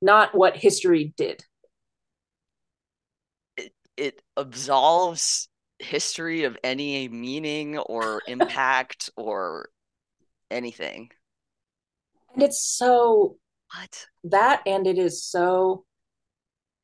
not 0.00 0.34
what 0.34 0.56
history 0.56 1.12
did. 1.16 1.44
It, 3.56 3.72
it 3.96 4.22
absolves 4.36 5.48
history 5.78 6.44
of 6.44 6.56
any 6.64 7.08
meaning 7.08 7.78
or 7.78 8.22
impact 8.28 9.10
or 9.16 9.68
anything. 10.50 11.10
And 12.34 12.42
it's 12.42 12.62
so 12.62 13.36
what 13.74 14.06
that 14.24 14.62
and 14.66 14.86
it 14.86 14.98
is 14.98 15.24
so 15.24 15.84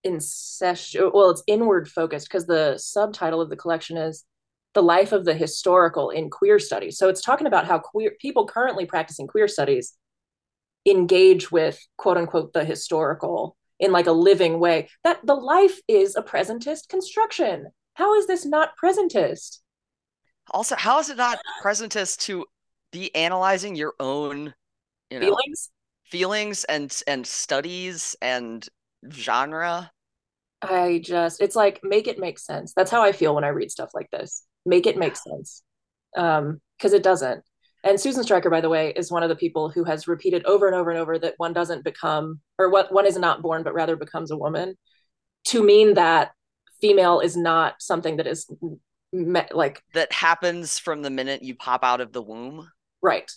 incestuous 0.04 1.10
well 1.12 1.30
it's 1.30 1.42
inward 1.46 1.88
focused 1.88 2.28
because 2.28 2.46
the 2.46 2.78
subtitle 2.78 3.40
of 3.40 3.50
the 3.50 3.56
collection 3.56 3.96
is 3.96 4.24
the 4.74 4.82
life 4.82 5.12
of 5.12 5.24
the 5.24 5.34
historical 5.34 6.10
in 6.10 6.30
queer 6.30 6.58
studies. 6.58 6.98
So 6.98 7.08
it's 7.08 7.20
talking 7.20 7.46
about 7.46 7.66
how 7.66 7.78
queer 7.78 8.12
people 8.20 8.46
currently 8.46 8.86
practicing 8.86 9.26
queer 9.26 9.48
studies 9.48 9.94
engage 10.86 11.50
with 11.50 11.84
quote 11.96 12.16
unquote 12.16 12.52
the 12.52 12.64
historical 12.64 13.56
in 13.80 13.92
like 13.92 14.06
a 14.06 14.12
living 14.12 14.60
way. 14.60 14.88
That 15.04 15.18
the 15.24 15.34
life 15.34 15.80
is 15.88 16.16
a 16.16 16.22
presentist 16.22 16.88
construction. 16.88 17.68
How 17.94 18.14
is 18.14 18.26
this 18.26 18.44
not 18.44 18.70
presentist? 18.82 19.58
Also 20.50 20.76
how 20.76 20.98
is 21.00 21.10
it 21.10 21.16
not 21.16 21.38
presentist 21.62 22.20
to 22.26 22.46
be 22.92 23.14
analyzing 23.14 23.74
your 23.74 23.94
own 23.98 24.54
you 25.10 25.18
know 25.18 25.26
feelings? 25.26 25.70
feelings 26.04 26.64
and 26.64 27.02
and 27.06 27.26
studies 27.26 28.16
and 28.22 28.68
genre? 29.10 29.90
I 30.60 31.00
just 31.04 31.40
it's 31.40 31.56
like 31.56 31.80
make 31.82 32.08
it 32.08 32.18
make 32.18 32.38
sense. 32.38 32.72
That's 32.74 32.90
how 32.90 33.02
i 33.02 33.12
feel 33.12 33.34
when 33.34 33.44
i 33.44 33.48
read 33.48 33.70
stuff 33.70 33.90
like 33.94 34.10
this. 34.10 34.44
Make 34.66 34.86
it 34.86 34.96
make 34.96 35.16
sense. 35.16 35.62
Um 36.16 36.60
because 36.76 36.92
it 36.92 37.02
doesn't. 37.02 37.44
And 37.84 38.00
susan 38.00 38.24
stryker 38.24 38.50
by 38.50 38.60
the 38.60 38.68
way 38.68 38.92
is 38.96 39.10
one 39.10 39.22
of 39.22 39.28
the 39.28 39.36
people 39.36 39.70
who 39.70 39.84
has 39.84 40.08
repeated 40.08 40.44
over 40.46 40.66
and 40.66 40.74
over 40.74 40.90
and 40.90 40.98
over 40.98 41.18
that 41.18 41.34
one 41.36 41.52
doesn't 41.52 41.84
become 41.84 42.40
or 42.58 42.70
what 42.70 42.92
one 42.92 43.06
is 43.06 43.16
not 43.16 43.42
born 43.42 43.62
but 43.62 43.74
rather 43.74 43.96
becomes 43.96 44.30
a 44.30 44.36
woman 44.36 44.74
to 45.44 45.62
mean 45.62 45.94
that 45.94 46.32
female 46.80 47.20
is 47.20 47.36
not 47.36 47.74
something 47.78 48.16
that 48.16 48.26
is 48.26 48.50
me- 49.12 49.42
like 49.52 49.82
that 49.94 50.12
happens 50.12 50.78
from 50.78 51.02
the 51.02 51.10
minute 51.10 51.42
you 51.42 51.54
pop 51.54 51.84
out 51.84 52.00
of 52.00 52.12
the 52.12 52.22
womb? 52.22 52.70
Right 53.00 53.30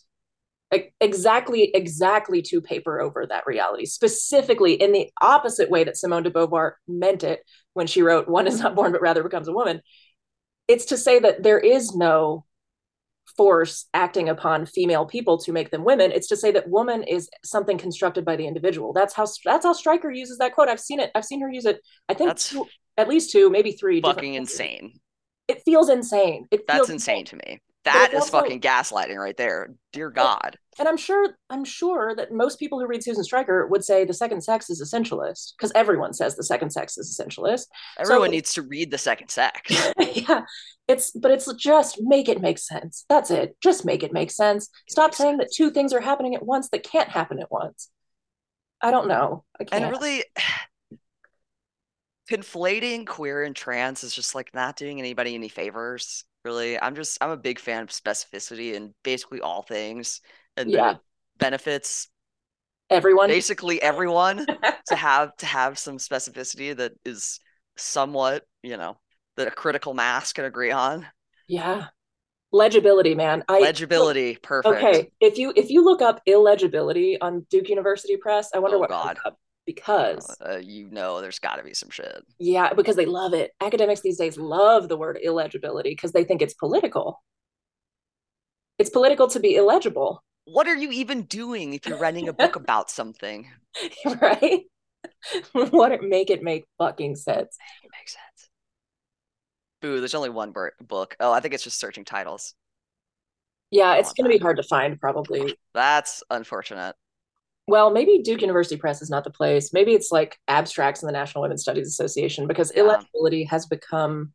exactly 1.02 1.72
exactly 1.74 2.42
to 2.42 2.62
paper 2.62 3.02
over 3.02 3.26
that 3.26 3.46
reality 3.46 3.86
specifically 3.86 4.74
in 4.74 4.94
the 4.94 5.10
opposite 5.22 5.70
way 5.70 5.84
that 5.84 5.98
simone 5.98 6.24
de 6.24 6.32
beauvoir 6.32 6.74
meant 6.88 7.24
it 7.24 7.42
when 7.74 7.88
she 7.88 8.02
wrote 8.02 8.28
one 8.30 8.48
is 8.48 8.60
not 8.60 8.76
born 8.76 8.92
but 8.92 9.02
rather 9.02 9.24
becomes 9.24 9.48
a 9.48 9.54
woman. 9.54 9.82
It's 10.68 10.86
to 10.86 10.98
say 10.98 11.20
that 11.20 11.44
there 11.44 11.60
is 11.60 11.94
no 11.94 12.46
force 13.36 13.88
acting 13.94 14.30
upon 14.30 14.66
female 14.66 15.06
people 15.06 15.38
to 15.40 15.52
make 15.52 15.72
them 15.72 15.84
women. 15.84 16.12
It's 16.12 16.28
to 16.28 16.38
say 16.38 16.52
that 16.52 16.70
woman 16.70 17.04
is 17.04 17.30
something 17.44 17.78
constructed 17.78 18.26
by 18.26 18.36
the 18.36 18.48
individual. 18.48 18.94
That's 18.94 19.14
how 19.14 19.28
that's 19.44 19.66
how 19.66 19.74
stryker 19.74 20.12
uses 20.12 20.38
that 20.38 20.54
quote. 20.54 20.70
I've 20.70 20.80
seen 20.80 21.00
it 21.00 21.12
i've 21.16 21.26
seen 21.26 21.42
her 21.42 21.52
use 21.52 21.66
it 21.66 21.82
i 22.08 22.14
think 22.14 22.36
two, 22.38 22.66
at 22.98 23.10
least 23.10 23.32
two 23.32 23.50
maybe 23.50 23.74
three 23.74 24.02
fucking 24.02 24.36
insane. 24.36 24.94
It 25.48 25.64
feels 25.66 25.90
insane. 25.90 26.48
It 26.50 26.66
that's 26.66 26.90
insane, 26.90 27.20
insane 27.20 27.26
to 27.26 27.36
me 27.36 27.62
that 27.84 28.10
is 28.14 28.22
also, 28.22 28.42
fucking 28.42 28.62
gaslighting 28.62 29.18
right 29.18 29.36
there. 29.36 29.74
Dear 29.92 30.12
God. 30.12 30.58
And 30.78 30.88
I'm 30.88 30.98
sure 30.98 31.36
I'm 31.50 31.66
sure 31.66 32.16
that 32.16 32.32
most 32.32 32.60
people 32.60 32.80
who 32.80 32.88
read 32.88 33.04
Susan 33.04 33.24
Stryker 33.24 33.68
would 33.68 33.84
say 33.84 34.06
the 34.06 34.14
second 34.14 34.42
sex 34.42 34.70
is 34.70 34.82
essentialist 34.82 35.54
because 35.58 35.72
everyone 35.74 36.14
says 36.14 36.36
the 36.36 36.44
second 36.44 36.70
sex 36.70 36.98
is 36.98 37.18
essentialist. 37.20 37.66
Everyone 38.00 38.30
so, 38.30 38.32
needs 38.32 38.54
to 38.54 38.62
read 38.62 38.92
the 38.92 38.98
second 38.98 39.30
sex. 39.30 39.92
yeah. 40.14 40.42
It's 40.88 41.12
but 41.12 41.32
it's 41.32 41.52
just 41.54 41.98
make 42.02 42.30
it 42.30 42.42
make 42.42 42.60
sense. 42.60 43.06
That's 43.10 43.32
it. 43.32 43.58
Just 43.62 43.84
make 43.84 44.04
it 44.04 44.14
make 44.14 44.32
sense. 44.32 44.70
Stop 44.88 45.16
saying 45.16 45.38
that 45.38 45.52
two 45.54 45.72
things 45.72 45.94
are 45.94 46.02
happening 46.02 46.36
at 46.36 46.46
once 46.46 46.70
that 46.70 46.84
can't 46.84 47.10
happen 47.10 47.40
at 47.40 47.52
once. 47.52 47.90
I 48.82 48.92
don't 48.92 49.08
know. 49.08 49.44
I 49.60 49.64
can't. 49.64 49.84
And 49.84 49.92
really 49.92 50.24
conflating 52.32 53.06
queer 53.06 53.44
and 53.44 53.56
trans 53.56 54.04
is 54.04 54.16
just 54.16 54.36
like 54.36 54.54
not 54.54 54.78
doing 54.78 55.00
anybody 55.00 55.36
any 55.36 55.50
favors 55.50 56.24
really. 56.44 56.80
I'm 56.80 56.96
just 56.96 57.18
I'm 57.22 57.30
a 57.32 57.38
big 57.38 57.60
fan 57.60 57.84
of 57.84 57.90
specificity 57.90 58.74
in 58.74 58.94
basically 59.04 59.42
all 59.42 59.62
things, 59.62 60.22
and 60.58 60.72
yeah. 60.72 60.96
benefits 61.38 62.08
everyone, 62.90 63.30
basically 63.30 63.82
everyone, 63.82 64.46
to 64.88 64.96
have 64.96 65.36
to 65.38 65.46
have 65.46 65.78
some 65.78 65.98
specificity 65.98 66.76
that 66.76 66.94
is 67.06 67.40
somewhat, 67.78 68.44
you 68.64 68.78
know, 68.78 68.98
that 69.38 69.48
a 69.48 69.52
critical 69.52 69.94
mass 69.94 70.34
can 70.34 70.46
agree 70.46 70.72
on. 70.72 71.06
Yeah, 71.48 71.88
legibility, 72.52 73.16
man. 73.16 73.44
I, 73.48 73.60
legibility, 73.60 74.38
perfect. 74.42 74.76
Okay, 74.76 75.12
if 75.20 75.38
you 75.38 75.54
if 75.56 75.70
you 75.70 75.84
look 75.84 76.02
up 76.02 76.22
illegibility 76.26 77.20
on 77.22 77.46
Duke 77.50 77.70
University 77.70 78.18
Press, 78.18 78.50
I 78.54 78.60
wonder 78.60 78.78
oh, 78.78 78.82
what 78.82 78.90
God 78.90 79.20
because 79.66 80.36
uh, 80.46 80.58
you 80.58 80.90
know 80.90 81.22
there's 81.22 81.40
got 81.40 81.58
to 81.58 81.64
be 81.64 81.74
some 81.74 81.90
shit. 81.90 82.24
Yeah, 82.40 82.74
because 82.74 82.96
they 82.96 83.06
love 83.06 83.34
it. 83.34 83.52
Academics 83.62 84.02
these 84.02 84.18
days 84.18 84.38
love 84.38 84.90
the 84.90 84.98
word 84.98 85.20
illegibility 85.22 85.92
because 85.92 86.12
they 86.12 86.24
think 86.24 86.42
it's 86.42 86.54
political. 86.54 87.22
It's 88.78 88.90
political 88.90 89.28
to 89.30 89.40
be 89.40 89.56
illegible. 89.56 90.24
What 90.46 90.68
are 90.68 90.76
you 90.76 90.92
even 90.92 91.24
doing 91.24 91.74
if 91.74 91.86
you're 91.86 92.00
writing 92.00 92.28
a 92.28 92.34
book 92.34 92.56
about 92.56 92.90
something? 92.90 93.48
right? 94.22 94.62
what 95.52 96.02
make 96.04 96.30
it 96.30 96.42
make 96.42 96.66
fucking 96.78 97.16
sense? 97.16 97.58
Make 97.60 97.86
it 97.86 97.92
make 98.00 98.10
sense. 98.10 98.50
Boo, 99.82 100.00
there's 100.00 100.16
only 100.16 100.30
one 100.30 100.52
book. 100.52 101.16
Oh, 101.20 101.32
I 101.32 101.40
think 101.40 101.54
it's 101.54 101.64
just 101.64 101.80
searching 101.80 102.06
titles. 102.06 102.56
Yeah, 103.70 103.96
it's 103.96 104.14
going 104.14 104.30
to 104.30 104.38
be 104.38 104.42
hard 104.42 104.58
to 104.58 104.64
find 104.64 105.00
probably. 105.00 105.56
That's 105.74 106.24
unfortunate 106.30 106.96
well, 107.68 107.92
maybe 107.92 108.22
Duke 108.24 108.42
University 108.42 108.78
Press 108.78 109.02
is 109.02 109.10
not 109.10 109.24
the 109.24 109.30
place. 109.30 109.72
Maybe 109.74 109.94
it's 109.94 110.12
like 110.12 110.38
abstracts 110.48 111.02
in 111.04 111.08
the 111.08 111.14
National 111.14 111.44
Women's 111.44 111.62
Studies 111.62 111.88
Association 111.88 112.48
because 112.48 112.72
yeah. 112.74 112.82
illegibility 112.82 113.44
has 113.46 113.66
become. 113.66 114.34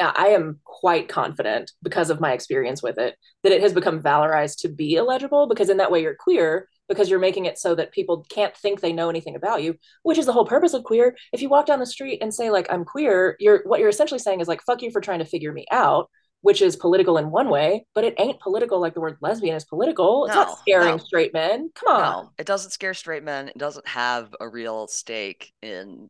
Uh, 0.00 0.12
I 0.16 0.28
am 0.28 0.58
quite 0.64 1.08
confident 1.08 1.70
because 1.80 2.10
of 2.10 2.20
my 2.20 2.32
experience 2.32 2.82
with 2.82 2.98
it 2.98 3.14
that 3.44 3.52
it 3.52 3.60
has 3.60 3.72
become 3.72 4.02
valorized 4.02 4.58
to 4.62 4.68
be 4.68 4.94
illegible 4.94 5.46
because 5.46 5.70
in 5.70 5.76
that 5.76 5.92
way 5.92 6.02
you're 6.02 6.16
queer 6.16 6.68
because 6.88 7.08
you're 7.08 7.20
making 7.20 7.44
it 7.44 7.58
so 7.58 7.76
that 7.76 7.92
people 7.92 8.26
can't 8.28 8.56
think 8.56 8.80
they 8.80 8.92
know 8.92 9.08
anything 9.08 9.36
about 9.36 9.62
you, 9.62 9.76
which 10.02 10.18
is 10.18 10.26
the 10.26 10.32
whole 10.32 10.44
purpose 10.44 10.74
of 10.74 10.82
queer. 10.82 11.16
If 11.32 11.42
you 11.42 11.48
walk 11.48 11.66
down 11.66 11.78
the 11.78 11.86
street 11.86 12.18
and 12.20 12.34
say 12.34 12.50
like 12.50 12.66
I'm 12.70 12.84
queer, 12.84 13.36
you're 13.38 13.62
what 13.64 13.78
you're 13.78 13.88
essentially 13.88 14.18
saying 14.18 14.40
is 14.40 14.48
like 14.48 14.62
fuck 14.62 14.82
you 14.82 14.90
for 14.90 15.00
trying 15.00 15.20
to 15.20 15.24
figure 15.24 15.52
me 15.52 15.64
out 15.70 16.10
which 16.44 16.60
is 16.60 16.76
political 16.76 17.16
in 17.16 17.30
one 17.30 17.48
way, 17.48 17.86
but 17.94 18.04
it 18.04 18.14
ain't 18.18 18.38
political 18.38 18.78
like 18.78 18.92
the 18.92 19.00
word 19.00 19.16
lesbian 19.22 19.56
is 19.56 19.64
political. 19.64 20.26
It's 20.26 20.34
no, 20.34 20.42
not 20.42 20.58
scaring 20.58 20.96
no. 20.96 20.98
straight 20.98 21.32
men. 21.32 21.70
Come 21.74 21.96
on. 21.96 22.02
No, 22.02 22.30
it 22.36 22.44
doesn't 22.44 22.72
scare 22.72 22.92
straight 22.92 23.24
men. 23.24 23.48
It 23.48 23.56
doesn't 23.56 23.88
have 23.88 24.28
a 24.38 24.46
real 24.46 24.86
stake 24.86 25.54
in 25.62 26.06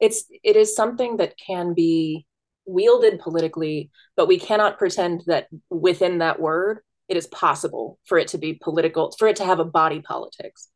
it's 0.00 0.24
it 0.44 0.54
is 0.54 0.76
something 0.76 1.16
that 1.16 1.38
can 1.38 1.72
be 1.72 2.26
wielded 2.66 3.20
politically, 3.20 3.90
but 4.16 4.28
we 4.28 4.38
cannot 4.38 4.76
pretend 4.76 5.22
that 5.28 5.46
within 5.70 6.18
that 6.18 6.38
word 6.38 6.80
it 7.08 7.16
is 7.16 7.26
possible 7.28 7.98
for 8.04 8.18
it 8.18 8.28
to 8.28 8.38
be 8.38 8.52
political, 8.52 9.14
for 9.18 9.28
it 9.28 9.36
to 9.36 9.46
have 9.46 9.60
a 9.60 9.64
body 9.64 10.02
politics. 10.02 10.68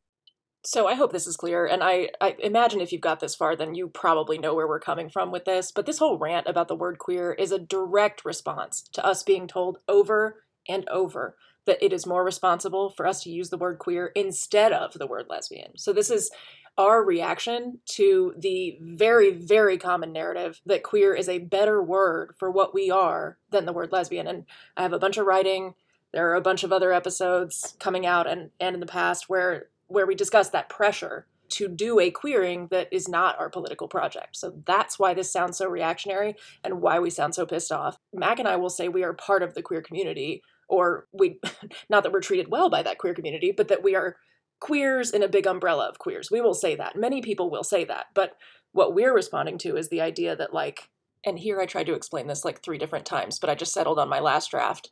So 0.64 0.86
I 0.86 0.94
hope 0.94 1.12
this 1.12 1.26
is 1.26 1.36
clear. 1.36 1.66
And 1.66 1.82
I, 1.82 2.10
I 2.20 2.36
imagine 2.38 2.80
if 2.80 2.92
you've 2.92 3.00
got 3.00 3.20
this 3.20 3.34
far, 3.34 3.56
then 3.56 3.74
you 3.74 3.88
probably 3.88 4.38
know 4.38 4.54
where 4.54 4.68
we're 4.68 4.78
coming 4.78 5.08
from 5.08 5.32
with 5.32 5.44
this. 5.44 5.72
But 5.72 5.86
this 5.86 5.98
whole 5.98 6.18
rant 6.18 6.46
about 6.46 6.68
the 6.68 6.76
word 6.76 6.98
queer 6.98 7.32
is 7.32 7.50
a 7.50 7.58
direct 7.58 8.24
response 8.24 8.82
to 8.92 9.04
us 9.04 9.22
being 9.24 9.48
told 9.48 9.78
over 9.88 10.44
and 10.68 10.88
over 10.88 11.36
that 11.64 11.82
it 11.84 11.92
is 11.92 12.06
more 12.06 12.24
responsible 12.24 12.90
for 12.90 13.06
us 13.06 13.22
to 13.22 13.30
use 13.30 13.50
the 13.50 13.58
word 13.58 13.78
queer 13.78 14.12
instead 14.14 14.72
of 14.72 14.92
the 14.94 15.06
word 15.06 15.26
lesbian. 15.28 15.76
So 15.76 15.92
this 15.92 16.10
is 16.10 16.30
our 16.78 17.04
reaction 17.04 17.80
to 17.96 18.34
the 18.38 18.78
very, 18.80 19.30
very 19.30 19.78
common 19.78 20.12
narrative 20.12 20.60
that 20.64 20.82
queer 20.82 21.14
is 21.14 21.28
a 21.28 21.38
better 21.38 21.82
word 21.82 22.34
for 22.38 22.50
what 22.50 22.72
we 22.72 22.90
are 22.90 23.36
than 23.50 23.66
the 23.66 23.72
word 23.72 23.92
lesbian. 23.92 24.26
And 24.26 24.46
I 24.76 24.82
have 24.82 24.92
a 24.92 24.98
bunch 24.98 25.18
of 25.18 25.26
writing. 25.26 25.74
There 26.12 26.30
are 26.30 26.34
a 26.34 26.40
bunch 26.40 26.64
of 26.64 26.72
other 26.72 26.92
episodes 26.92 27.76
coming 27.78 28.06
out 28.06 28.26
and, 28.26 28.50
and 28.58 28.74
in 28.74 28.80
the 28.80 28.86
past 28.86 29.28
where 29.28 29.68
where 29.92 30.06
we 30.06 30.14
discuss 30.14 30.48
that 30.50 30.68
pressure 30.68 31.26
to 31.50 31.68
do 31.68 32.00
a 32.00 32.10
queering 32.10 32.68
that 32.70 32.88
is 32.90 33.08
not 33.08 33.38
our 33.38 33.50
political 33.50 33.86
project. 33.86 34.36
So 34.36 34.54
that's 34.66 34.98
why 34.98 35.12
this 35.12 35.30
sounds 35.30 35.58
so 35.58 35.68
reactionary 35.68 36.34
and 36.64 36.80
why 36.80 36.98
we 36.98 37.10
sound 37.10 37.34
so 37.34 37.44
pissed 37.44 37.70
off. 37.70 37.98
Mac 38.12 38.38
and 38.38 38.48
I 38.48 38.56
will 38.56 38.70
say 38.70 38.88
we 38.88 39.04
are 39.04 39.12
part 39.12 39.42
of 39.42 39.54
the 39.54 39.62
queer 39.62 39.82
community, 39.82 40.42
or 40.68 41.06
we, 41.12 41.38
not 41.90 42.04
that 42.04 42.12
we're 42.12 42.20
treated 42.20 42.48
well 42.48 42.70
by 42.70 42.82
that 42.82 42.98
queer 42.98 43.12
community, 43.12 43.52
but 43.54 43.68
that 43.68 43.82
we 43.82 43.94
are 43.94 44.16
queers 44.60 45.10
in 45.10 45.22
a 45.22 45.28
big 45.28 45.46
umbrella 45.46 45.88
of 45.88 45.98
queers. 45.98 46.30
We 46.30 46.40
will 46.40 46.54
say 46.54 46.74
that. 46.76 46.96
Many 46.96 47.20
people 47.20 47.50
will 47.50 47.64
say 47.64 47.84
that. 47.84 48.06
But 48.14 48.36
what 48.72 48.94
we're 48.94 49.14
responding 49.14 49.58
to 49.58 49.76
is 49.76 49.90
the 49.90 50.00
idea 50.00 50.34
that, 50.34 50.54
like, 50.54 50.88
and 51.26 51.38
here 51.38 51.60
I 51.60 51.66
tried 51.66 51.86
to 51.86 51.94
explain 51.94 52.28
this 52.28 52.44
like 52.46 52.62
three 52.62 52.78
different 52.78 53.04
times, 53.04 53.38
but 53.38 53.50
I 53.50 53.54
just 53.54 53.74
settled 53.74 53.98
on 53.98 54.08
my 54.08 54.20
last 54.20 54.50
draft. 54.50 54.90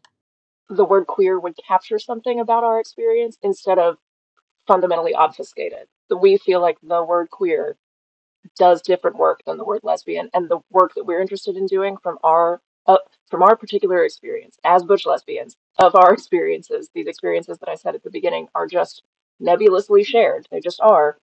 The 0.69 0.85
word 0.85 1.07
queer 1.07 1.41
would 1.41 1.55
capture 1.67 1.99
something 1.99 2.39
about 2.39 2.65
our 2.65 2.79
experience 2.79 3.39
instead 3.43 3.79
of 3.79 3.97
fundamentally 4.71 5.15
obfuscated. 5.15 5.89
We 6.17 6.39
feel 6.39 6.61
like 6.61 6.79
the 6.81 7.03
word 7.05 7.31
queer 7.31 7.77
does 8.57 8.83
different 8.83 9.17
work 9.17 9.41
than 9.47 9.59
the 9.59 9.65
word 9.65 9.81
lesbian, 9.83 10.31
and 10.35 10.49
the 10.49 10.61
work 10.71 10.95
that 10.95 11.05
we're 11.05 11.21
interested 11.21 11.57
in 11.57 11.67
doing 11.67 11.97
from 12.03 12.19
our 12.23 12.61
uh, 12.87 12.99
from 13.31 13.43
our 13.43 13.57
particular 13.57 14.05
experience 14.05 14.59
as 14.65 14.85
butch 14.85 15.07
lesbians 15.07 15.57
of 15.81 15.97
our 15.97 16.13
experiences. 16.19 16.89
These 16.95 17.09
experiences 17.09 17.59
that 17.59 17.69
I 17.69 17.75
said 17.75 17.97
at 17.97 18.05
the 18.05 18.11
beginning 18.11 18.49
are 18.55 18.69
just 18.69 19.03
nebulously 19.41 20.05
shared. 20.05 20.47
They 20.53 20.61
just 20.61 20.81
are. 20.81 21.19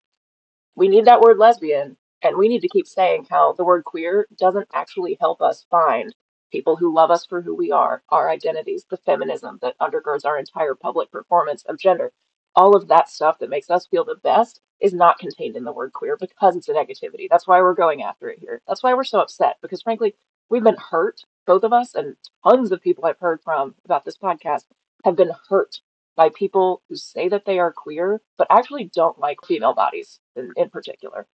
We 0.76 0.88
need 0.88 1.06
that 1.06 1.20
word 1.20 1.38
lesbian, 1.38 1.98
and 2.22 2.38
we 2.38 2.48
need 2.48 2.62
to 2.62 2.70
keep 2.70 2.86
saying 2.88 3.26
how 3.30 3.52
the 3.52 3.64
word 3.64 3.84
queer 3.84 4.26
doesn't 4.38 4.68
actually 4.74 5.18
help 5.20 5.42
us 5.42 5.66
find 5.70 6.14
people 6.52 6.76
who 6.76 6.94
love 6.94 7.10
us 7.12 7.26
for 7.26 7.42
who 7.42 7.54
we 7.54 7.72
are, 7.72 8.02
our 8.10 8.30
identities, 8.30 8.86
the 8.90 8.98
feminism 8.98 9.58
that 9.62 9.78
undergirds 9.80 10.24
our 10.24 10.38
entire 10.38 10.74
public 10.76 11.12
performance 11.12 11.64
of 11.66 11.78
gender. 11.78 12.12
All 12.56 12.76
of 12.76 12.88
that 12.88 13.08
stuff 13.08 13.38
that 13.38 13.50
makes 13.50 13.70
us 13.70 13.86
feel 13.86 14.04
the 14.04 14.16
best 14.16 14.60
is 14.80 14.92
not 14.92 15.18
contained 15.18 15.56
in 15.56 15.64
the 15.64 15.72
word 15.72 15.92
queer 15.92 16.16
because 16.16 16.56
it's 16.56 16.68
a 16.68 16.72
negativity. 16.72 17.28
That's 17.30 17.46
why 17.46 17.60
we're 17.60 17.74
going 17.74 18.02
after 18.02 18.28
it 18.28 18.38
here. 18.38 18.60
That's 18.68 18.82
why 18.82 18.94
we're 18.94 19.04
so 19.04 19.20
upset 19.20 19.56
because, 19.62 19.82
frankly, 19.82 20.14
we've 20.50 20.62
been 20.62 20.76
hurt, 20.76 21.22
both 21.46 21.64
of 21.64 21.72
us, 21.72 21.94
and 21.94 22.16
tons 22.46 22.70
of 22.70 22.82
people 22.82 23.06
I've 23.06 23.18
heard 23.18 23.40
from 23.42 23.74
about 23.84 24.04
this 24.04 24.16
podcast 24.16 24.64
have 25.04 25.16
been 25.16 25.32
hurt 25.48 25.80
by 26.16 26.28
people 26.30 26.82
who 26.88 26.96
say 26.96 27.28
that 27.28 27.44
they 27.44 27.58
are 27.58 27.72
queer 27.72 28.20
but 28.38 28.46
actually 28.50 28.90
don't 28.94 29.18
like 29.18 29.38
female 29.46 29.74
bodies 29.74 30.20
in, 30.36 30.52
in 30.56 30.70
particular. 30.70 31.26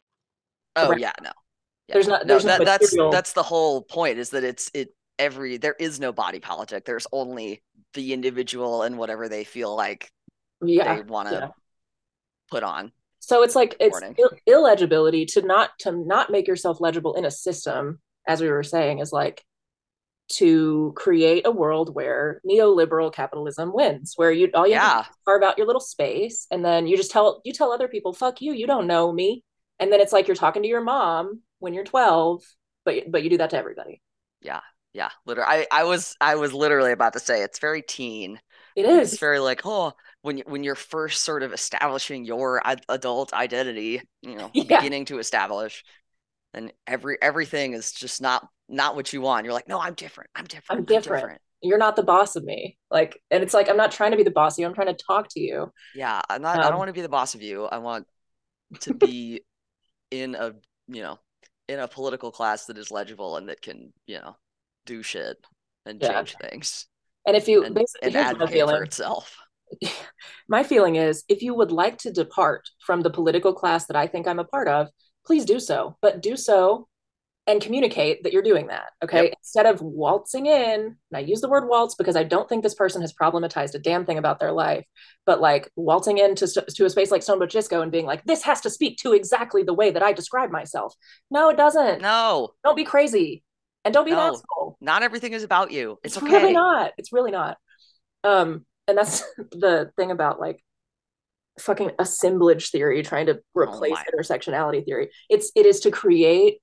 Oh 0.77 0.91
right. 0.91 1.01
yeah, 1.01 1.13
no. 1.21 1.31
Yeah. 1.89 1.95
There's 1.95 2.09
not 2.09 2.27
there's 2.27 2.45
no, 2.45 2.59
that, 2.59 2.65
that's 2.65 2.95
that's 3.11 3.33
the 3.33 3.43
whole 3.43 3.83
point 3.83 4.19
is 4.19 4.31
that 4.31 4.45
it's 4.45 4.71
it 4.75 4.95
every 5.19 5.57
there 5.57 5.77
is 5.79 5.99
no 5.99 6.13
body 6.13 6.39
politic. 6.39 6.85
There's 6.85 7.07
only 7.13 7.63
the 7.95 8.13
individual 8.13 8.83
and 8.83 8.99
whatever 8.99 9.29
they 9.29 9.45
feel 9.45 9.75
like 9.75 10.11
yeah. 10.63 10.97
they 10.97 11.03
want 11.03 11.29
to 11.29 11.35
yeah. 11.35 11.49
put 12.51 12.63
on. 12.63 12.93
So 13.21 13.43
it's 13.43 13.55
like 13.55 13.77
it's 13.81 14.01
Ill- 14.17 14.31
illegibility 14.47 15.27
to 15.27 15.43
not 15.43 15.71
to 15.81 15.93
not 15.93 16.31
make 16.31 16.47
yourself 16.47 16.81
legible 16.81 17.15
in 17.15 17.25
a 17.25 17.31
system, 17.31 18.01
as 18.27 18.41
we 18.41 18.49
were 18.49 18.63
saying, 18.63 19.01
is 19.01 19.13
like 19.13 19.45
to 20.29 20.93
create 20.97 21.47
a 21.47 21.51
world 21.51 21.95
where 21.95 22.41
neoliberal 22.49 23.13
capitalism 23.13 23.73
wins, 23.73 24.13
where 24.17 24.31
you 24.31 24.51
all 24.55 24.67
you 24.67 24.75
yeah. 24.75 25.05
carve 25.25 25.43
out 25.43 25.59
your 25.59 25.67
little 25.67 25.81
space, 25.81 26.47
and 26.51 26.65
then 26.65 26.87
you 26.87 26.97
just 26.97 27.11
tell 27.11 27.41
you 27.45 27.53
tell 27.53 27.73
other 27.73 27.89
people, 27.89 28.13
"Fuck 28.13 28.41
you, 28.41 28.53
you 28.53 28.67
don't 28.67 28.87
know 28.87 29.13
me," 29.13 29.45
and 29.79 29.93
then 29.93 30.01
it's 30.01 30.13
like 30.13 30.29
you're 30.29 30.37
talking 30.37 30.63
to 30.63 30.69
your 30.69 30.83
mom 30.83 31.43
when 31.59 31.75
you're 31.75 31.85
12, 31.85 32.43
but 32.85 33.11
but 33.11 33.23
you 33.23 33.31
do 33.31 33.39
that 33.39 33.51
to 33.51 33.59
everybody. 33.59 34.01
Yeah, 34.41 34.61
yeah, 34.93 35.11
literally. 35.27 35.51
I 35.51 35.81
I 35.81 35.85
was 35.85 36.17
I 36.21 36.37
was 36.37 36.53
literally 36.53 36.93
about 36.93 37.15
to 37.15 37.21
say 37.21 37.43
it's 37.43 37.59
very 37.59 37.83
teen. 37.83 38.41
It 38.77 38.85
is. 38.85 39.13
It's 39.13 39.21
very 39.21 39.39
like 39.39 39.63
oh 39.65 39.93
when 40.29 40.39
when 40.41 40.63
you're 40.63 40.75
first 40.75 41.25
sort 41.25 41.43
of 41.43 41.55
establishing 41.55 42.27
your 42.27 42.61
adult 42.91 43.33
identity, 43.33 44.03
you 44.21 44.37
know, 44.37 44.51
yeah. 44.55 44.77
beginning 44.77 45.07
to 45.07 45.19
establish, 45.19 45.83
and 46.53 46.71
every 46.87 47.17
everything 47.23 47.73
is 47.73 47.93
just 47.93 48.21
not 48.21 48.47
not 48.69 48.95
what 48.95 49.11
you 49.11 49.23
want. 49.23 49.47
You're 49.47 49.55
like, 49.55 49.69
no, 49.69 49.81
I'm 49.81 49.95
different. 49.95 50.29
I'm 50.35 50.45
different. 50.45 50.81
I'm 50.81 50.85
different. 50.85 51.07
I'm 51.07 51.21
different. 51.21 51.41
You're 51.63 51.79
not 51.79 51.97
the 51.97 52.03
boss 52.03 52.37
of 52.37 52.45
me. 52.45 52.77
Like, 52.91 53.19
and 53.31 53.43
it's 53.43 53.55
like 53.55 53.71
I'm 53.71 53.79
not 53.79 53.91
trying 53.91 54.11
to 54.11 54.19
be 54.19 54.23
the 54.23 54.31
boss 54.31 54.57
of 54.57 54.61
you. 54.61 54.67
I'm 54.67 54.75
trying 54.75 54.95
to 54.95 55.03
talk 55.03 55.29
to 55.31 55.41
you. 55.41 55.73
Yeah, 55.95 56.21
I'm 56.29 56.43
not. 56.43 56.57
Um, 56.57 56.61
I 56.61 56.65
don't 56.65 56.75
um, 56.75 56.79
want 56.79 56.89
to 56.91 56.93
be 56.93 57.01
the 57.01 57.09
boss 57.09 57.35
of 57.35 57.41
you. 57.41 57.65
I 57.65 57.79
want 57.79 58.07
to 58.81 58.93
be 59.09 59.41
in 60.11 60.35
a 60.35 60.53
you 60.89 61.03
know 61.03 61.19
in 61.69 61.79
a 61.79 61.89
political 61.89 62.31
class 62.31 62.67
that 62.67 62.77
is 62.77 62.91
legible 62.91 63.39
and 63.39 63.49
that 63.49 63.63
can 63.63 63.95
you 64.07 64.17
know 64.17 64.37
do 64.85 65.03
shit 65.03 65.39
and 65.87 66.03
yeah. 66.03 66.13
change 66.13 66.37
things. 66.39 66.87
And 67.27 67.35
if 67.35 67.49
you 67.49 67.65
and, 67.65 67.75
basically 67.75 68.09
and 68.09 68.17
advocate 68.17 68.69
for 68.69 68.83
itself. 68.83 69.35
My 70.49 70.63
feeling 70.63 70.97
is 70.97 71.25
if 71.29 71.43
you 71.43 71.55
would 71.55 71.73
like 71.73 71.99
to 71.99 72.13
depart 72.13 72.69
from 72.81 73.03
the 73.03 73.11
political 73.11 73.53
class 73.53 73.87
that 73.87 73.97
I 73.97 74.07
think 74.07 74.27
I'm 74.27 74.39
a 74.39 74.45
part 74.45 74.69
of, 74.69 74.89
please 75.27 75.45
do 75.45 75.61
so. 75.61 75.97
But 76.01 76.23
do 76.23 76.37
so 76.37 76.89
and 77.49 77.63
communicate 77.63 78.23
that 78.23 78.33
you're 78.35 78.43
doing 78.43 78.67
that. 78.67 78.91
Okay. 79.03 79.25
Yep. 79.25 79.35
Instead 79.41 79.67
of 79.67 79.81
waltzing 79.81 80.45
in, 80.47 80.81
and 80.81 80.97
I 81.15 81.21
use 81.21 81.41
the 81.41 81.49
word 81.49 81.67
waltz 81.67 81.95
because 81.95 82.15
I 82.15 82.23
don't 82.23 82.47
think 82.47 82.63
this 82.63 82.75
person 82.75 83.01
has 83.01 83.15
problematized 83.15 83.75
a 83.75 83.79
damn 83.79 84.05
thing 84.05 84.19
about 84.19 84.39
their 84.39 84.53
life, 84.53 84.85
but 85.25 85.41
like 85.41 85.71
waltzing 85.75 86.19
into 86.19 86.47
to 86.47 86.85
a 86.85 86.91
space 86.91 87.11
like 87.11 87.23
Stone 87.23 87.39
Butch 87.39 87.53
Disco 87.53 87.81
and 87.81 87.91
being 87.91 88.05
like, 88.05 88.23
this 88.25 88.43
has 88.43 88.61
to 88.61 88.71
speak 88.71 88.99
to 88.99 89.15
exactly 89.15 89.63
the 89.63 89.73
way 89.73 89.91
that 89.91 90.03
I 90.03 90.13
describe 90.13 90.51
myself. 90.51 90.95
No, 91.31 91.49
it 91.49 91.57
doesn't. 91.57 92.03
No. 92.03 92.51
Don't 92.65 92.77
be 92.77 92.85
crazy. 92.85 93.43
And 93.83 93.95
don't 93.95 94.05
be 94.05 94.11
no, 94.11 94.21
an 94.21 94.35
asshole. 94.35 94.77
Not 94.83 95.03
everything 95.03 95.33
is 95.33 95.43
about 95.43 95.71
you. 95.71 95.99
It's, 96.05 96.17
it's 96.17 96.23
okay. 96.23 96.35
really 96.35 96.53
not. 96.53 96.93
It's 96.99 97.15
really 97.15 97.31
not. 97.31 97.57
Um, 98.25 98.67
and 98.89 98.99
that's 98.99 99.23
the 99.53 99.91
thing 99.97 100.11
about 100.11 100.41
like 100.41 100.63
fucking 101.61 101.91
assemblage 101.99 102.71
theory 102.71 103.03
trying 103.03 103.27
to 103.27 103.35
oh 103.35 103.41
replace 103.55 103.97
oh 103.97 104.17
intersectionality 104.17 104.85
theory. 104.85 105.11
It's 105.29 105.53
it 105.55 105.67
is 105.67 105.81
to 105.81 105.91
create 105.91 106.61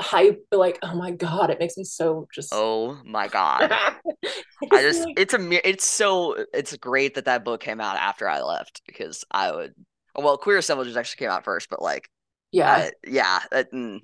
hype 0.00 0.44
like 0.50 0.76
oh 0.82 0.96
my 0.96 1.12
god 1.12 1.50
it 1.50 1.60
makes 1.60 1.76
me 1.76 1.84
so 1.84 2.26
just 2.34 2.50
oh 2.52 2.98
my 3.04 3.28
god. 3.28 3.72
I 4.72 4.82
just 4.82 5.04
like... 5.04 5.18
it's 5.18 5.34
a 5.34 5.68
it's 5.68 5.84
so 5.84 6.44
it's 6.52 6.76
great 6.76 7.14
that 7.14 7.26
that 7.26 7.44
book 7.44 7.60
came 7.60 7.80
out 7.80 7.96
after 7.96 8.28
i 8.28 8.40
left 8.40 8.82
because 8.86 9.24
i 9.30 9.52
would 9.52 9.72
well 10.16 10.36
queer 10.36 10.58
assemblages 10.58 10.96
actually 10.96 11.18
came 11.18 11.30
out 11.30 11.44
first 11.44 11.68
but 11.70 11.80
like 11.80 12.08
yeah. 12.50 12.72
I, 12.72 12.90
yeah 13.06 13.40
that, 13.52 13.72
mm, 13.72 14.00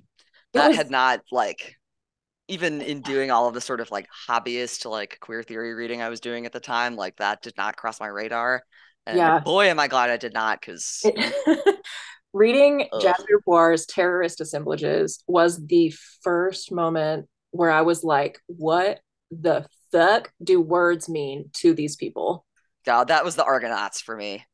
that 0.53 0.69
was... 0.69 0.77
had 0.77 0.91
not 0.91 1.21
like 1.31 1.75
even 2.51 2.81
in 2.81 3.01
doing 3.01 3.31
all 3.31 3.47
of 3.47 3.53
the 3.53 3.61
sort 3.61 3.79
of 3.79 3.89
like 3.91 4.07
hobbyist 4.27 4.89
like 4.89 5.17
queer 5.21 5.41
theory 5.43 5.73
reading 5.73 6.01
i 6.01 6.09
was 6.09 6.19
doing 6.19 6.45
at 6.45 6.51
the 6.51 6.59
time 6.59 6.95
like 6.95 7.15
that 7.17 7.41
did 7.41 7.53
not 7.57 7.77
cross 7.77 7.99
my 7.99 8.07
radar 8.07 8.63
and 9.05 9.17
yeah 9.17 9.39
boy 9.39 9.65
am 9.65 9.79
i 9.79 9.87
glad 9.87 10.09
i 10.09 10.17
did 10.17 10.33
not 10.33 10.59
because 10.59 11.03
reading 12.33 12.87
Ugh. 12.91 13.01
Jasbir 13.01 13.43
Puar's 13.45 13.85
terrorist 13.85 14.41
assemblages 14.41 15.23
was 15.27 15.65
the 15.65 15.93
first 16.23 16.71
moment 16.71 17.27
where 17.51 17.71
I 17.71 17.81
was 17.81 18.03
like, 18.03 18.39
what 18.47 18.99
the 19.29 19.65
fuck 19.91 20.31
do 20.43 20.61
words 20.61 21.09
mean 21.09 21.49
to 21.53 21.73
these 21.73 21.95
people? 21.95 22.45
God, 22.85 23.09
that 23.09 23.25
was 23.25 23.35
the 23.35 23.43
Argonauts 23.43 24.01
for 24.01 24.15
me. 24.15 24.45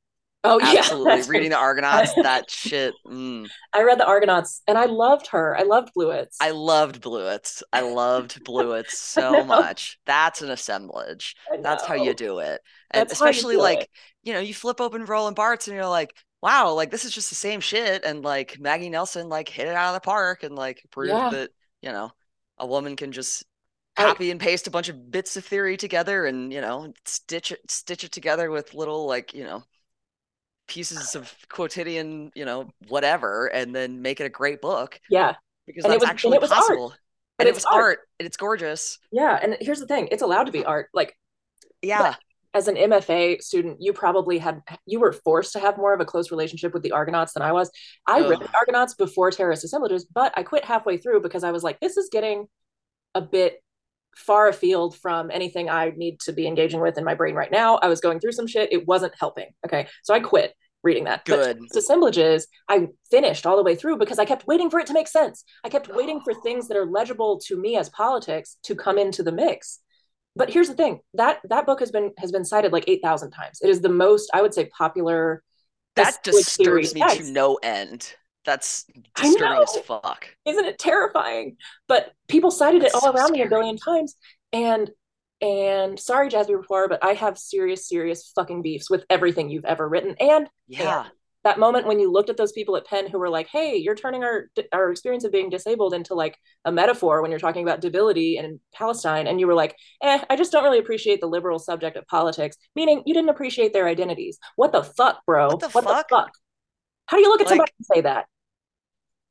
Oh 0.43 0.59
yeah, 0.59 0.79
absolutely. 0.79 1.21
Reading 1.29 1.49
the 1.49 1.57
Argonauts, 1.59 2.13
that 2.15 2.49
shit. 2.49 2.93
Mm. 3.05 3.49
I 3.73 3.83
read 3.83 3.99
the 3.99 4.05
Argonauts, 4.05 4.61
and 4.67 4.77
I 4.77 4.85
loved 4.85 5.27
her. 5.27 5.57
I 5.57 5.63
loved 5.63 5.93
Bluets. 5.95 6.37
I 6.39 6.51
loved 6.51 7.01
Bluets. 7.01 7.63
I 7.73 7.81
loved 7.81 8.43
Bluets 8.45 8.91
so 8.91 9.43
much. 9.43 9.99
That's 10.05 10.41
an 10.41 10.51
assemblage. 10.51 11.35
That's 11.61 11.85
how 11.85 11.95
you 11.95 12.13
do 12.13 12.39
it, 12.39 12.61
and 12.91 13.01
That's 13.01 13.13
especially 13.13 13.57
like 13.57 13.81
it. 13.81 13.89
you 14.23 14.33
know, 14.33 14.39
you 14.39 14.53
flip 14.53 14.79
open 14.79 15.05
Roland 15.05 15.35
Barthes, 15.35 15.67
and 15.67 15.75
you're 15.75 15.85
like, 15.87 16.13
wow, 16.41 16.73
like 16.73 16.91
this 16.91 17.05
is 17.05 17.11
just 17.11 17.29
the 17.29 17.35
same 17.35 17.59
shit. 17.59 18.03
And 18.03 18.23
like 18.23 18.59
Maggie 18.59 18.89
Nelson 18.89 19.29
like 19.29 19.49
hit 19.49 19.67
it 19.67 19.75
out 19.75 19.95
of 19.95 20.01
the 20.01 20.05
park 20.05 20.43
and 20.43 20.55
like 20.55 20.83
proved 20.91 21.09
yeah. 21.09 21.29
that, 21.29 21.49
you 21.81 21.91
know, 21.91 22.11
a 22.57 22.65
woman 22.65 22.95
can 22.95 23.11
just 23.11 23.45
copy 23.95 24.29
and 24.29 24.39
paste 24.39 24.67
a 24.67 24.71
bunch 24.71 24.89
of 24.89 25.11
bits 25.11 25.37
of 25.37 25.45
theory 25.45 25.77
together 25.77 26.25
and, 26.25 26.53
you 26.53 26.61
know, 26.61 26.93
stitch 27.05 27.51
it 27.51 27.59
stitch 27.69 28.03
it 28.03 28.11
together 28.11 28.51
with 28.51 28.73
little 28.73 29.07
like, 29.07 29.33
you 29.33 29.43
know, 29.43 29.63
pieces 30.67 31.15
of 31.15 31.33
quotidian, 31.49 32.31
you 32.35 32.45
know, 32.45 32.69
whatever, 32.87 33.47
and 33.47 33.75
then 33.75 34.01
make 34.01 34.19
it 34.19 34.25
a 34.25 34.29
great 34.29 34.61
book. 34.61 34.99
Yeah. 35.09 35.35
Because 35.65 35.85
and 35.85 35.93
that's 35.93 36.01
was, 36.01 36.09
actually 36.09 36.39
possible. 36.39 36.89
Art. 36.89 36.99
And 37.39 37.47
it 37.47 37.53
was 37.53 37.65
art. 37.65 37.83
art 37.83 37.99
and 38.19 38.25
it's 38.25 38.37
gorgeous. 38.37 38.99
Yeah. 39.11 39.39
And 39.41 39.57
here's 39.61 39.79
the 39.79 39.87
thing, 39.87 40.09
it's 40.11 40.23
allowed 40.23 40.45
to 40.45 40.51
be 40.51 40.65
art. 40.65 40.89
Like 40.93 41.17
yeah 41.81 42.15
as 42.57 42.67
an 42.67 42.75
MFA 42.75 43.41
student, 43.41 43.77
you 43.79 43.93
probably 43.93 44.39
had 44.39 44.61
you 44.85 44.99
were 44.99 45.13
forced 45.13 45.53
to 45.53 45.59
have 45.59 45.77
more 45.77 45.93
of 45.93 46.01
a 46.01 46.05
close 46.05 46.31
relationship 46.31 46.73
with 46.73 46.81
the 46.81 46.91
Argonauts 46.91 47.33
than 47.33 47.43
I 47.43 47.51
was. 47.51 47.69
I 48.07 48.21
read 48.21 48.39
the 48.39 48.49
Argonauts 48.53 48.95
before 48.95 49.29
terrorist 49.31 49.63
assemblages, 49.63 50.05
but 50.05 50.33
I 50.35 50.43
quit 50.43 50.65
halfway 50.65 50.97
through 50.97 51.21
because 51.21 51.43
I 51.43 51.51
was 51.51 51.63
like, 51.63 51.79
this 51.79 51.97
is 51.97 52.09
getting 52.11 52.47
a 53.13 53.21
bit 53.21 53.61
far 54.17 54.47
afield 54.47 54.97
from 54.97 55.31
anything 55.31 55.69
I 55.69 55.93
need 55.95 56.19
to 56.21 56.33
be 56.33 56.47
engaging 56.47 56.81
with 56.81 56.97
in 56.97 57.03
my 57.03 57.13
brain 57.13 57.35
right 57.35 57.51
now. 57.51 57.77
I 57.77 57.87
was 57.87 58.01
going 58.01 58.19
through 58.19 58.33
some 58.33 58.47
shit. 58.47 58.71
It 58.71 58.87
wasn't 58.87 59.13
helping. 59.19 59.47
Okay. 59.65 59.87
So 60.03 60.13
I 60.13 60.19
quit 60.19 60.53
reading 60.83 61.05
that. 61.05 61.25
Good. 61.25 61.59
But 61.59 61.77
assemblages, 61.77 62.47
I 62.69 62.87
finished 63.09 63.45
all 63.45 63.57
the 63.57 63.63
way 63.63 63.75
through 63.75 63.97
because 63.97 64.19
I 64.19 64.25
kept 64.25 64.47
waiting 64.47 64.69
for 64.69 64.79
it 64.79 64.87
to 64.87 64.93
make 64.93 65.07
sense. 65.07 65.43
I 65.63 65.69
kept 65.69 65.87
waiting 65.87 66.21
for 66.21 66.33
things 66.33 66.67
that 66.67 66.77
are 66.77 66.85
legible 66.85 67.39
to 67.45 67.57
me 67.57 67.77
as 67.77 67.89
politics 67.89 68.57
to 68.63 68.75
come 68.75 68.97
into 68.97 69.23
the 69.23 69.31
mix 69.31 69.79
but 70.37 70.51
here's 70.51 70.67
the 70.67 70.75
thing 70.75 70.99
that 71.15 71.39
that 71.49 71.65
book 71.65 71.79
has 71.79 71.91
been 71.91 72.11
has 72.17 72.31
been 72.31 72.45
cited 72.45 72.71
like 72.71 72.85
8000 72.87 73.31
times 73.31 73.59
it 73.61 73.69
is 73.69 73.81
the 73.81 73.89
most 73.89 74.29
i 74.33 74.41
would 74.41 74.53
say 74.53 74.65
popular 74.65 75.43
that 75.95 76.23
disturbs 76.23 76.93
me 76.93 77.01
text. 77.01 77.17
to 77.17 77.31
no 77.31 77.55
end 77.55 78.15
that's 78.47 78.85
disturbing 79.15 79.61
as 79.61 79.77
fuck 79.85 80.27
isn't 80.45 80.65
it 80.65 80.79
terrifying 80.79 81.57
but 81.87 82.11
people 82.27 82.49
cited 82.49 82.81
that's 82.81 82.95
it 82.95 82.95
all 82.95 83.01
so 83.01 83.11
around 83.11 83.27
scary. 83.27 83.41
me 83.41 83.45
a 83.45 83.49
billion 83.49 83.77
times 83.77 84.15
and 84.51 84.89
and 85.41 85.99
sorry 85.99 86.29
Jasbir 86.29 86.63
Puar 86.65 86.89
but 86.89 87.03
i 87.03 87.13
have 87.13 87.37
serious 87.37 87.87
serious 87.87 88.31
fucking 88.33 88.63
beefs 88.63 88.89
with 88.89 89.05
everything 89.09 89.49
you've 89.49 89.65
ever 89.65 89.87
written 89.87 90.15
and 90.19 90.49
yeah 90.67 91.03
and 91.03 91.11
that 91.47 91.59
moment 91.59 91.87
when 91.87 91.97
you 91.99 92.11
looked 92.11 92.29
at 92.29 92.35
those 92.35 92.51
people 92.51 92.75
at 92.75 92.85
Penn 92.85 93.07
who 93.07 93.17
were 93.19 93.29
like, 93.29 93.47
"Hey, 93.47 93.77
you're 93.77 93.95
turning 93.95 94.21
our 94.21 94.49
our 94.73 94.91
experience 94.91 95.23
of 95.23 95.31
being 95.31 95.49
disabled 95.49 95.93
into 95.93 96.13
like 96.13 96.37
a 96.65 96.71
metaphor 96.73 97.21
when 97.21 97.31
you're 97.31 97.39
talking 97.39 97.63
about 97.63 97.79
debility 97.79 98.37
in 98.37 98.59
Palestine," 98.73 99.27
and 99.27 99.39
you 99.39 99.47
were 99.47 99.53
like, 99.53 99.73
"Eh, 100.03 100.19
I 100.29 100.35
just 100.35 100.51
don't 100.51 100.65
really 100.65 100.79
appreciate 100.79 101.21
the 101.21 101.27
liberal 101.27 101.57
subject 101.57 101.95
of 101.95 102.05
politics," 102.07 102.57
meaning 102.75 103.01
you 103.05 103.13
didn't 103.13 103.29
appreciate 103.29 103.71
their 103.71 103.87
identities. 103.87 104.39
What 104.57 104.73
the 104.73 104.83
fuck, 104.83 105.25
bro? 105.25 105.47
What 105.47 105.59
the, 105.61 105.69
what 105.69 105.85
fuck? 105.85 106.09
the 106.09 106.15
fuck? 106.15 106.31
How 107.05 107.15
do 107.15 107.23
you 107.23 107.29
look 107.29 107.39
at 107.39 107.45
like, 107.47 107.51
somebody 107.51 107.71
and 107.79 107.85
say 107.95 108.01
that? 108.01 108.25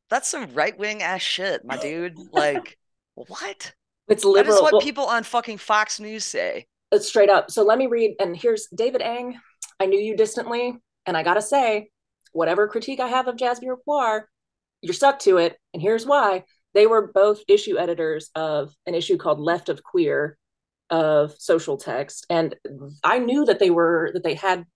That's 0.08 0.28
some 0.28 0.52
right 0.54 0.76
wing 0.78 1.02
ass 1.02 1.22
shit, 1.22 1.64
my 1.64 1.76
dude. 1.76 2.16
Like, 2.32 2.78
what? 3.14 3.74
It's 4.08 4.24
liberal. 4.24 4.44
That 4.44 4.50
is 4.50 4.62
what 4.62 4.72
well, 4.74 4.82
people 4.82 5.06
on 5.06 5.22
fucking 5.24 5.58
Fox 5.58 5.98
News 5.98 6.24
say. 6.24 6.66
It's 6.92 7.08
straight 7.08 7.30
up. 7.30 7.50
So 7.50 7.62
let 7.62 7.78
me 7.78 7.86
read. 7.86 8.14
And 8.20 8.36
here's 8.36 8.68
David 8.74 9.02
Eng. 9.02 9.38
I 9.80 9.86
knew 9.86 9.98
you 9.98 10.16
distantly, 10.16 10.74
and 11.06 11.16
I 11.16 11.22
gotta 11.22 11.42
say, 11.42 11.90
whatever 12.32 12.68
critique 12.68 13.00
I 13.00 13.08
have 13.08 13.26
of 13.26 13.36
Jasbir 13.36 13.76
Puar, 13.86 14.22
you're 14.82 14.94
stuck 14.94 15.18
to 15.20 15.38
it. 15.38 15.56
And 15.72 15.82
here's 15.82 16.06
why. 16.06 16.44
They 16.74 16.86
were 16.86 17.10
both 17.12 17.40
issue 17.48 17.78
editors 17.78 18.30
of 18.34 18.74
an 18.86 18.94
issue 18.94 19.16
called 19.16 19.40
Left 19.40 19.68
of 19.68 19.82
Queer 19.82 20.36
of 20.90 21.34
social 21.38 21.76
text. 21.78 22.26
And 22.30 22.54
I 23.02 23.18
knew 23.18 23.44
that 23.46 23.58
they 23.58 23.70
were 23.70 24.10
that 24.14 24.22
they 24.22 24.34
had 24.34 24.66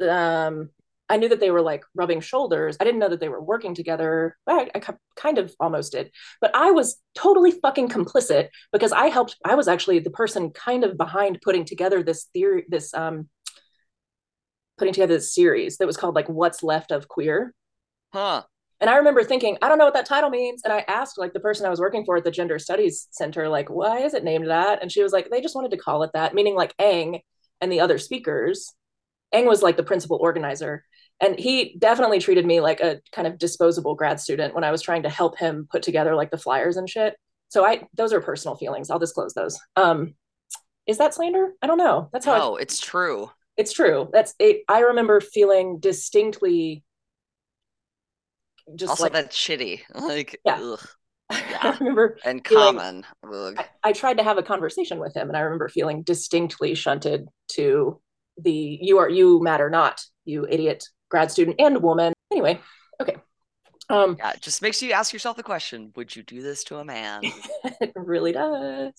um 0.00 0.70
I 1.12 1.18
knew 1.18 1.28
that 1.28 1.40
they 1.40 1.50
were 1.50 1.60
like 1.60 1.84
rubbing 1.94 2.22
shoulders. 2.22 2.78
I 2.80 2.84
didn't 2.84 2.98
know 2.98 3.10
that 3.10 3.20
they 3.20 3.28
were 3.28 3.42
working 3.42 3.74
together. 3.74 4.38
I, 4.46 4.70
I 4.74 4.80
kind 5.14 5.36
of 5.36 5.54
almost 5.60 5.92
did, 5.92 6.10
but 6.40 6.56
I 6.56 6.70
was 6.70 6.96
totally 7.14 7.50
fucking 7.50 7.90
complicit 7.90 8.48
because 8.72 8.92
I 8.92 9.08
helped. 9.08 9.36
I 9.44 9.54
was 9.54 9.68
actually 9.68 9.98
the 9.98 10.10
person 10.10 10.52
kind 10.52 10.84
of 10.84 10.96
behind 10.96 11.42
putting 11.42 11.66
together 11.66 12.02
this 12.02 12.24
theory, 12.32 12.64
this 12.66 12.94
um, 12.94 13.28
putting 14.78 14.94
together 14.94 15.12
this 15.12 15.34
series 15.34 15.76
that 15.76 15.86
was 15.86 15.98
called 15.98 16.14
like 16.14 16.30
"What's 16.30 16.62
Left 16.62 16.90
of 16.92 17.08
Queer." 17.08 17.52
Huh. 18.14 18.44
And 18.80 18.88
I 18.88 18.96
remember 18.96 19.22
thinking, 19.22 19.58
I 19.60 19.68
don't 19.68 19.78
know 19.78 19.84
what 19.84 19.94
that 19.94 20.06
title 20.06 20.30
means. 20.30 20.62
And 20.64 20.72
I 20.72 20.82
asked 20.88 21.18
like 21.18 21.34
the 21.34 21.40
person 21.40 21.66
I 21.66 21.70
was 21.70 21.78
working 21.78 22.06
for 22.06 22.16
at 22.16 22.24
the 22.24 22.30
Gender 22.30 22.58
Studies 22.58 23.06
Center, 23.10 23.50
like, 23.50 23.68
why 23.68 23.98
is 23.98 24.14
it 24.14 24.24
named 24.24 24.48
that? 24.48 24.80
And 24.80 24.90
she 24.90 25.02
was 25.02 25.12
like, 25.12 25.28
they 25.30 25.42
just 25.42 25.54
wanted 25.54 25.70
to 25.72 25.76
call 25.76 26.02
it 26.04 26.10
that, 26.14 26.34
meaning 26.34 26.56
like 26.56 26.74
Eng 26.78 27.20
and 27.60 27.70
the 27.70 27.80
other 27.80 27.98
speakers. 27.98 28.74
Eng 29.30 29.46
was 29.46 29.62
like 29.62 29.76
the 29.76 29.82
principal 29.82 30.18
organizer 30.20 30.84
and 31.22 31.38
he 31.38 31.76
definitely 31.78 32.18
treated 32.18 32.44
me 32.44 32.60
like 32.60 32.80
a 32.80 33.00
kind 33.12 33.28
of 33.28 33.38
disposable 33.38 33.94
grad 33.94 34.18
student 34.18 34.54
when 34.54 34.64
I 34.64 34.72
was 34.72 34.82
trying 34.82 35.04
to 35.04 35.08
help 35.08 35.38
him 35.38 35.68
put 35.70 35.82
together 35.82 36.16
like 36.16 36.32
the 36.32 36.36
flyers 36.36 36.76
and 36.76 36.90
shit. 36.90 37.16
So 37.48 37.64
I 37.64 37.86
those 37.94 38.12
are 38.12 38.20
personal 38.20 38.56
feelings. 38.56 38.90
I'll 38.90 38.98
disclose 38.98 39.32
those. 39.32 39.58
Um 39.76 40.14
is 40.86 40.98
that 40.98 41.14
slander? 41.14 41.52
I 41.62 41.68
don't 41.68 41.78
know. 41.78 42.10
That's 42.12 42.26
how 42.26 42.36
No, 42.36 42.58
I, 42.58 42.62
it's 42.62 42.80
true. 42.80 43.30
It's 43.56 43.72
true. 43.72 44.10
That's 44.12 44.34
it. 44.40 44.62
I 44.68 44.80
remember 44.80 45.20
feeling 45.20 45.78
distinctly 45.78 46.82
just 48.74 48.90
also 48.90 49.04
like, 49.04 49.12
that's 49.12 49.36
shitty. 49.36 49.80
Like 49.94 50.40
yeah. 50.44 50.58
Ugh. 50.60 50.80
Yeah. 51.32 51.58
I 51.62 51.78
remember 51.78 52.18
and 52.26 52.46
feeling, 52.46 52.76
common. 52.76 53.56
I, 53.56 53.64
I, 53.82 53.92
tried 53.92 54.18
to 54.18 54.22
have 54.22 54.36
a 54.36 54.42
conversation 54.42 54.98
with 54.98 55.16
him 55.16 55.28
and 55.28 55.36
I 55.36 55.40
remember 55.40 55.66
feeling 55.70 56.02
distinctly 56.02 56.74
shunted 56.74 57.26
to 57.52 58.02
the 58.36 58.78
you 58.82 58.98
are 58.98 59.08
you 59.08 59.42
matter 59.42 59.70
not, 59.70 60.02
you 60.26 60.46
idiot 60.46 60.84
grad 61.12 61.30
student 61.30 61.60
and 61.60 61.76
a 61.76 61.78
woman. 61.78 62.14
Anyway, 62.32 62.58
okay. 63.00 63.16
Um, 63.90 64.16
yeah, 64.18 64.32
just 64.40 64.62
makes 64.62 64.80
you 64.80 64.92
ask 64.92 65.12
yourself 65.12 65.36
the 65.36 65.42
question: 65.42 65.92
Would 65.94 66.16
you 66.16 66.22
do 66.22 66.40
this 66.42 66.64
to 66.64 66.78
a 66.78 66.84
man? 66.84 67.22
it 67.80 67.92
really 67.94 68.32
does. 68.32 68.94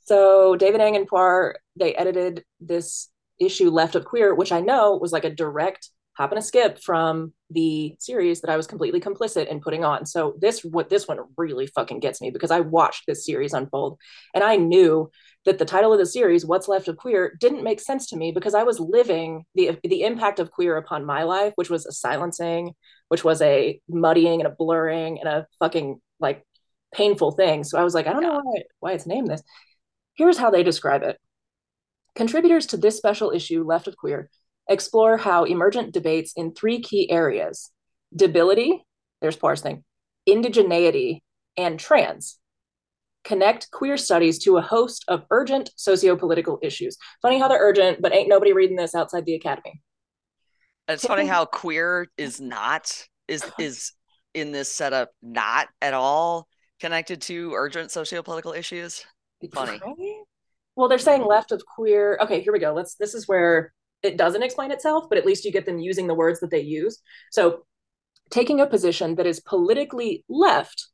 So 0.00 0.56
David 0.56 0.80
Eng 0.80 0.96
and 0.96 1.08
Puar 1.08 1.54
they 1.76 1.94
edited 1.94 2.44
this 2.58 3.08
issue 3.38 3.70
left 3.70 3.94
of 3.94 4.06
queer, 4.06 4.34
which 4.34 4.50
I 4.50 4.60
know 4.60 4.96
was 4.96 5.12
like 5.12 5.24
a 5.24 5.34
direct 5.34 5.90
hop 6.20 6.32
to 6.32 6.42
skip 6.42 6.78
from 6.82 7.32
the 7.50 7.96
series 7.98 8.40
that 8.40 8.50
I 8.50 8.56
was 8.56 8.66
completely 8.66 9.00
complicit 9.00 9.48
in 9.48 9.60
putting 9.60 9.84
on. 9.84 10.04
So 10.04 10.34
this 10.38 10.62
what 10.64 10.88
this 10.88 11.08
one 11.08 11.18
really 11.36 11.66
fucking 11.66 12.00
gets 12.00 12.20
me 12.20 12.30
because 12.30 12.50
I 12.50 12.60
watched 12.60 13.06
this 13.06 13.24
series 13.24 13.54
unfold 13.54 13.98
and 14.34 14.44
I 14.44 14.56
knew 14.56 15.10
that 15.46 15.58
the 15.58 15.64
title 15.64 15.92
of 15.92 15.98
the 15.98 16.06
series, 16.06 16.44
What's 16.44 16.68
Left 16.68 16.88
of 16.88 16.98
Queer, 16.98 17.36
didn't 17.40 17.64
make 17.64 17.80
sense 17.80 18.08
to 18.08 18.16
me 18.16 18.32
because 18.32 18.54
I 18.54 18.64
was 18.64 18.78
living 18.78 19.44
the 19.54 19.78
the 19.82 20.02
impact 20.02 20.38
of 20.38 20.50
queer 20.50 20.76
upon 20.76 21.06
my 21.06 21.22
life, 21.22 21.52
which 21.56 21.70
was 21.70 21.86
a 21.86 21.92
silencing, 21.92 22.74
which 23.08 23.24
was 23.24 23.40
a 23.40 23.80
muddying 23.88 24.40
and 24.40 24.46
a 24.46 24.54
blurring 24.54 25.18
and 25.18 25.28
a 25.28 25.46
fucking 25.58 26.00
like 26.20 26.44
painful 26.94 27.32
thing. 27.32 27.64
So 27.64 27.78
I 27.78 27.84
was 27.84 27.94
like, 27.94 28.06
I 28.06 28.12
don't 28.12 28.22
know 28.22 28.40
why, 28.42 28.62
why 28.80 28.92
it's 28.92 29.06
named 29.06 29.28
this. 29.28 29.42
Here's 30.14 30.36
how 30.36 30.50
they 30.50 30.62
describe 30.62 31.02
it. 31.02 31.16
Contributors 32.14 32.66
to 32.66 32.76
this 32.76 32.96
special 32.96 33.30
issue, 33.30 33.64
Left 33.64 33.88
of 33.88 33.96
Queer, 33.96 34.28
explore 34.70 35.18
how 35.18 35.44
emergent 35.44 35.92
debates 35.92 36.32
in 36.34 36.54
three 36.54 36.80
key 36.80 37.10
areas 37.10 37.70
debility, 38.14 38.84
there's 39.20 39.36
Puar's 39.36 39.60
thing, 39.60 39.84
indigeneity, 40.28 41.20
and 41.56 41.78
trans 41.78 42.38
connect 43.24 43.70
queer 43.70 43.96
studies 43.96 44.38
to 44.38 44.56
a 44.56 44.62
host 44.62 45.04
of 45.08 45.24
urgent 45.30 45.70
socio-political 45.76 46.58
issues. 46.62 46.96
Funny 47.20 47.38
how 47.38 47.48
they're 47.48 47.60
urgent, 47.60 48.00
but 48.00 48.14
ain't 48.14 48.28
nobody 48.28 48.52
reading 48.52 48.76
this 48.76 48.94
outside 48.94 49.26
the 49.26 49.34
academy. 49.34 49.82
It's 50.88 51.06
funny 51.06 51.26
how 51.26 51.44
queer 51.44 52.08
is 52.16 52.40
not 52.40 52.92
is 53.28 53.44
is 53.58 53.92
in 54.34 54.52
this 54.52 54.70
setup 54.70 55.10
not 55.22 55.68
at 55.80 55.94
all 55.94 56.48
connected 56.80 57.20
to 57.22 57.52
urgent 57.54 57.90
socio-political 57.90 58.52
issues. 58.52 59.04
Funny. 59.52 59.80
Well, 60.76 60.88
they're 60.88 60.98
saying 60.98 61.24
left 61.24 61.52
of 61.52 61.62
queer. 61.66 62.18
Okay, 62.22 62.40
here 62.40 62.52
we 62.52 62.58
go. 62.58 62.72
Let's 62.72 62.94
this 62.94 63.14
is 63.14 63.28
where 63.28 63.72
it 64.02 64.16
doesn't 64.16 64.42
explain 64.42 64.70
itself, 64.70 65.04
but 65.08 65.18
at 65.18 65.26
least 65.26 65.44
you 65.44 65.52
get 65.52 65.66
them 65.66 65.78
using 65.78 66.06
the 66.06 66.14
words 66.14 66.40
that 66.40 66.50
they 66.50 66.60
use. 66.60 66.98
So 67.30 67.64
taking 68.30 68.60
a 68.60 68.66
position 68.66 69.16
that 69.16 69.26
is 69.26 69.40
politically 69.40 70.24
left 70.28 70.88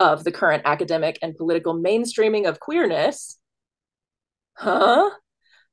of 0.00 0.24
the 0.24 0.32
current 0.32 0.62
academic 0.64 1.18
and 1.22 1.36
political 1.36 1.74
mainstreaming 1.74 2.48
of 2.48 2.60
queerness, 2.60 3.38
huh? 4.54 5.10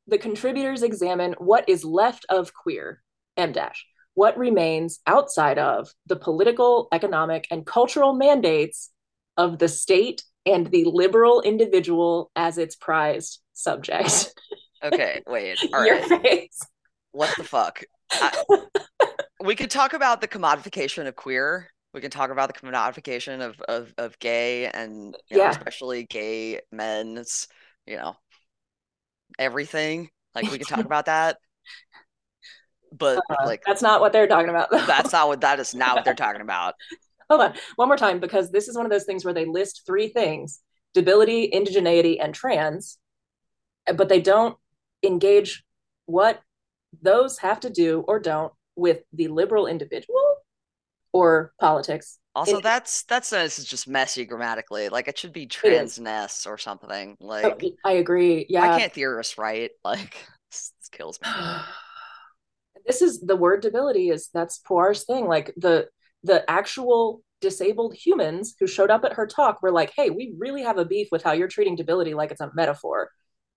The 0.07 0.17
contributors 0.17 0.83
examine 0.83 1.35
what 1.37 1.67
is 1.69 1.83
left 1.83 2.25
of 2.29 2.53
queer, 2.53 3.01
M 3.37 3.51
dash, 3.51 3.85
what 4.13 4.37
remains 4.37 4.99
outside 5.07 5.57
of 5.57 5.91
the 6.05 6.15
political, 6.15 6.87
economic, 6.91 7.47
and 7.49 7.65
cultural 7.65 8.13
mandates 8.13 8.91
of 9.37 9.57
the 9.57 9.67
state 9.67 10.23
and 10.45 10.67
the 10.67 10.85
liberal 10.85 11.41
individual 11.41 12.31
as 12.35 12.57
its 12.57 12.75
prized 12.75 13.39
subject. 13.53 14.33
Okay, 14.83 15.21
wait. 15.27 15.57
All 15.73 15.85
Your 15.85 15.95
right. 15.95 16.21
face. 16.21 16.59
What 17.11 17.35
the 17.37 17.43
fuck? 17.43 17.83
I, 18.11 18.43
we 19.43 19.55
could 19.55 19.71
talk 19.71 19.93
about 19.93 20.21
the 20.21 20.27
commodification 20.27 21.07
of 21.07 21.15
queer 21.15 21.69
we 21.93 22.01
can 22.01 22.11
talk 22.11 22.29
about 22.29 22.53
the 22.53 22.59
commodification 22.59 23.41
of 23.41 23.59
of, 23.61 23.93
of 23.97 24.19
gay 24.19 24.67
and 24.67 25.15
yeah. 25.29 25.37
Know, 25.37 25.49
especially 25.49 26.03
gay 26.03 26.61
men's 26.71 27.47
you 27.85 27.97
know 27.97 28.15
everything 29.39 30.09
like 30.35 30.49
we 30.51 30.57
can 30.57 30.67
talk 30.67 30.85
about 30.85 31.05
that 31.05 31.37
but 32.97 33.21
uh, 33.29 33.45
like 33.45 33.61
that's 33.65 33.81
not 33.81 34.01
what 34.01 34.13
they're 34.13 34.27
talking 34.27 34.49
about 34.49 34.69
that's 34.71 35.11
not 35.13 35.27
what 35.27 35.41
that 35.41 35.59
is 35.59 35.73
not 35.73 35.95
what 35.95 36.05
they're 36.05 36.13
talking 36.13 36.41
about 36.41 36.75
hold 37.29 37.41
on 37.41 37.53
one 37.75 37.87
more 37.87 37.97
time 37.97 38.19
because 38.19 38.51
this 38.51 38.67
is 38.67 38.75
one 38.75 38.85
of 38.85 38.91
those 38.91 39.05
things 39.05 39.23
where 39.23 39.33
they 39.33 39.45
list 39.45 39.83
three 39.85 40.09
things 40.09 40.59
debility 40.93 41.49
indigeneity 41.53 42.17
and 42.21 42.33
trans 42.33 42.97
but 43.95 44.09
they 44.09 44.19
don't 44.21 44.57
engage 45.03 45.63
what 46.05 46.41
those 47.01 47.37
have 47.39 47.59
to 47.61 47.69
do 47.69 48.03
or 48.07 48.19
don't 48.19 48.53
with 48.75 49.01
the 49.13 49.27
liberal 49.27 49.67
individual 49.67 50.37
or 51.13 51.53
politics. 51.59 52.19
Also, 52.33 52.61
that's 52.61 53.03
that's 53.03 53.31
this 53.31 53.59
is 53.59 53.65
just 53.65 53.87
messy 53.87 54.25
grammatically. 54.25 54.89
Like 54.89 55.07
it 55.07 55.17
should 55.17 55.33
be 55.33 55.47
transness 55.47 56.47
or 56.47 56.57
something. 56.57 57.17
Oh, 57.19 57.25
like 57.25 57.61
oh, 57.63 57.71
I 57.83 57.93
agree. 57.93 58.45
Yeah, 58.47 58.63
I 58.63 58.79
can't 58.79 58.93
theorists 58.93 59.37
right. 59.37 59.71
Like 59.83 60.15
this, 60.49 60.73
this 60.79 60.89
kills 60.89 61.19
me. 61.21 61.27
this 62.85 63.01
is 63.01 63.19
the 63.19 63.35
word 63.35 63.61
debility 63.61 64.09
is 64.09 64.29
that's 64.33 64.59
Puar's 64.59 65.03
thing. 65.03 65.27
Like 65.27 65.53
the 65.57 65.89
the 66.23 66.49
actual 66.49 67.21
disabled 67.41 67.95
humans 67.95 68.55
who 68.59 68.67
showed 68.67 68.91
up 68.91 69.03
at 69.03 69.13
her 69.13 69.27
talk 69.27 69.61
were 69.61 69.71
like, 69.71 69.91
"Hey, 69.93 70.09
we 70.09 70.33
really 70.37 70.63
have 70.63 70.77
a 70.77 70.85
beef 70.85 71.09
with 71.11 71.23
how 71.23 71.33
you're 71.33 71.49
treating 71.49 71.75
debility 71.75 72.13
like 72.13 72.31
it's 72.31 72.41
a 72.41 72.51
metaphor." 72.53 73.09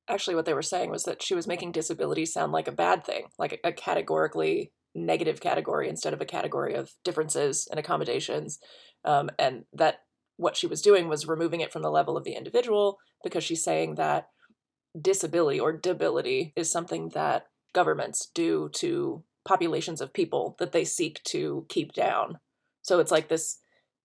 Actually, 0.08 0.34
what 0.34 0.44
they 0.44 0.54
were 0.54 0.62
saying 0.62 0.90
was 0.90 1.04
that 1.04 1.22
she 1.22 1.34
was 1.34 1.46
making 1.46 1.72
disability 1.72 2.26
sound 2.26 2.52
like 2.52 2.68
a 2.68 2.72
bad 2.72 3.04
thing, 3.04 3.26
like 3.38 3.60
a, 3.64 3.68
a 3.68 3.72
categorically 3.72 4.72
negative 4.94 5.40
category 5.40 5.88
instead 5.88 6.12
of 6.12 6.20
a 6.20 6.26
category 6.26 6.74
of 6.74 6.92
differences 7.04 7.66
and 7.70 7.80
accommodations. 7.80 8.58
Um, 9.04 9.30
and 9.38 9.64
that 9.72 10.02
what 10.36 10.56
she 10.56 10.66
was 10.66 10.82
doing 10.82 11.08
was 11.08 11.26
removing 11.26 11.60
it 11.60 11.72
from 11.72 11.82
the 11.82 11.90
level 11.90 12.16
of 12.16 12.24
the 12.24 12.34
individual 12.34 12.98
because 13.22 13.44
she's 13.44 13.62
saying 13.62 13.94
that 13.94 14.28
disability 15.00 15.58
or 15.58 15.72
debility 15.72 16.52
is 16.56 16.70
something 16.70 17.10
that 17.10 17.46
governments 17.72 18.30
do 18.34 18.68
to 18.74 19.22
populations 19.44 20.00
of 20.00 20.12
people 20.12 20.56
that 20.58 20.72
they 20.72 20.84
seek 20.84 21.22
to 21.24 21.66
keep 21.68 21.92
down. 21.92 22.38
So 22.82 22.98
it's 22.98 23.10
like 23.10 23.28
this 23.28 23.58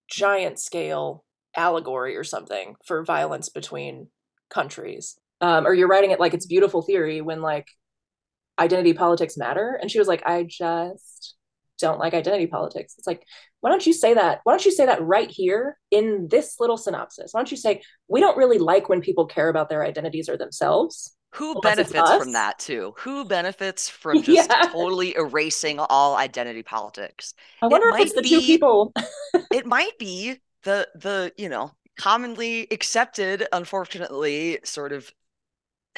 giant 0.10 0.60
scale 0.60 1.24
allegory 1.56 2.16
or 2.16 2.24
something 2.24 2.76
for 2.86 3.04
violence 3.04 3.50
between 3.50 4.08
countries. 4.50 5.20
Um, 5.42 5.66
or 5.66 5.74
you're 5.74 5.88
writing 5.88 6.12
it 6.12 6.20
like 6.20 6.34
it's 6.34 6.46
beautiful 6.46 6.82
theory 6.82 7.22
when 7.22 7.42
like 7.42 7.68
identity 8.60 8.94
politics 8.94 9.38
matter 9.38 9.80
and 9.82 9.90
she 9.90 10.00
was 10.00 10.08
like 10.08 10.22
i 10.26 10.44
just 10.44 11.36
don't 11.80 11.98
like 11.98 12.14
identity 12.14 12.46
politics 12.46 12.96
it's 12.98 13.08
like 13.08 13.24
why 13.62 13.70
don't 13.70 13.86
you 13.86 13.94
say 13.94 14.14
that 14.14 14.42
why 14.44 14.52
don't 14.52 14.66
you 14.66 14.72
say 14.72 14.86
that 14.86 15.02
right 15.02 15.32
here 15.32 15.78
in 15.92 16.28
this 16.30 16.60
little 16.60 16.76
synopsis 16.76 17.30
why 17.32 17.40
don't 17.40 17.52
you 17.52 17.58
say 17.58 17.82
we 18.10 18.20
don't 18.20 18.36
really 18.36 18.58
like 18.58 18.90
when 18.90 19.00
people 19.00 19.26
care 19.26 19.48
about 19.48 19.70
their 19.70 19.82
identities 19.82 20.28
or 20.28 20.36
themselves 20.36 21.16
who 21.34 21.60
benefits 21.62 22.12
from 22.12 22.32
that 22.34 22.58
too? 22.58 22.94
Who 23.00 23.24
benefits 23.24 23.88
from 23.88 24.22
just 24.24 24.50
yeah. 24.50 24.70
totally 24.72 25.16
erasing 25.16 25.80
all 25.80 26.16
identity 26.16 26.64
politics? 26.64 27.34
I 27.62 27.68
wonder 27.68 27.90
it 27.90 27.96
if 27.96 28.08
it's 28.08 28.16
the 28.16 28.22
be, 28.22 28.30
two 28.30 28.42
people. 28.42 28.94
it 29.54 29.66
might 29.66 29.98
be 30.00 30.38
the 30.64 30.88
the 30.96 31.32
you 31.38 31.50
know 31.50 31.72
commonly 32.00 32.68
accepted, 32.72 33.46
unfortunately, 33.54 34.60
sort 34.64 34.92
of 34.92 35.12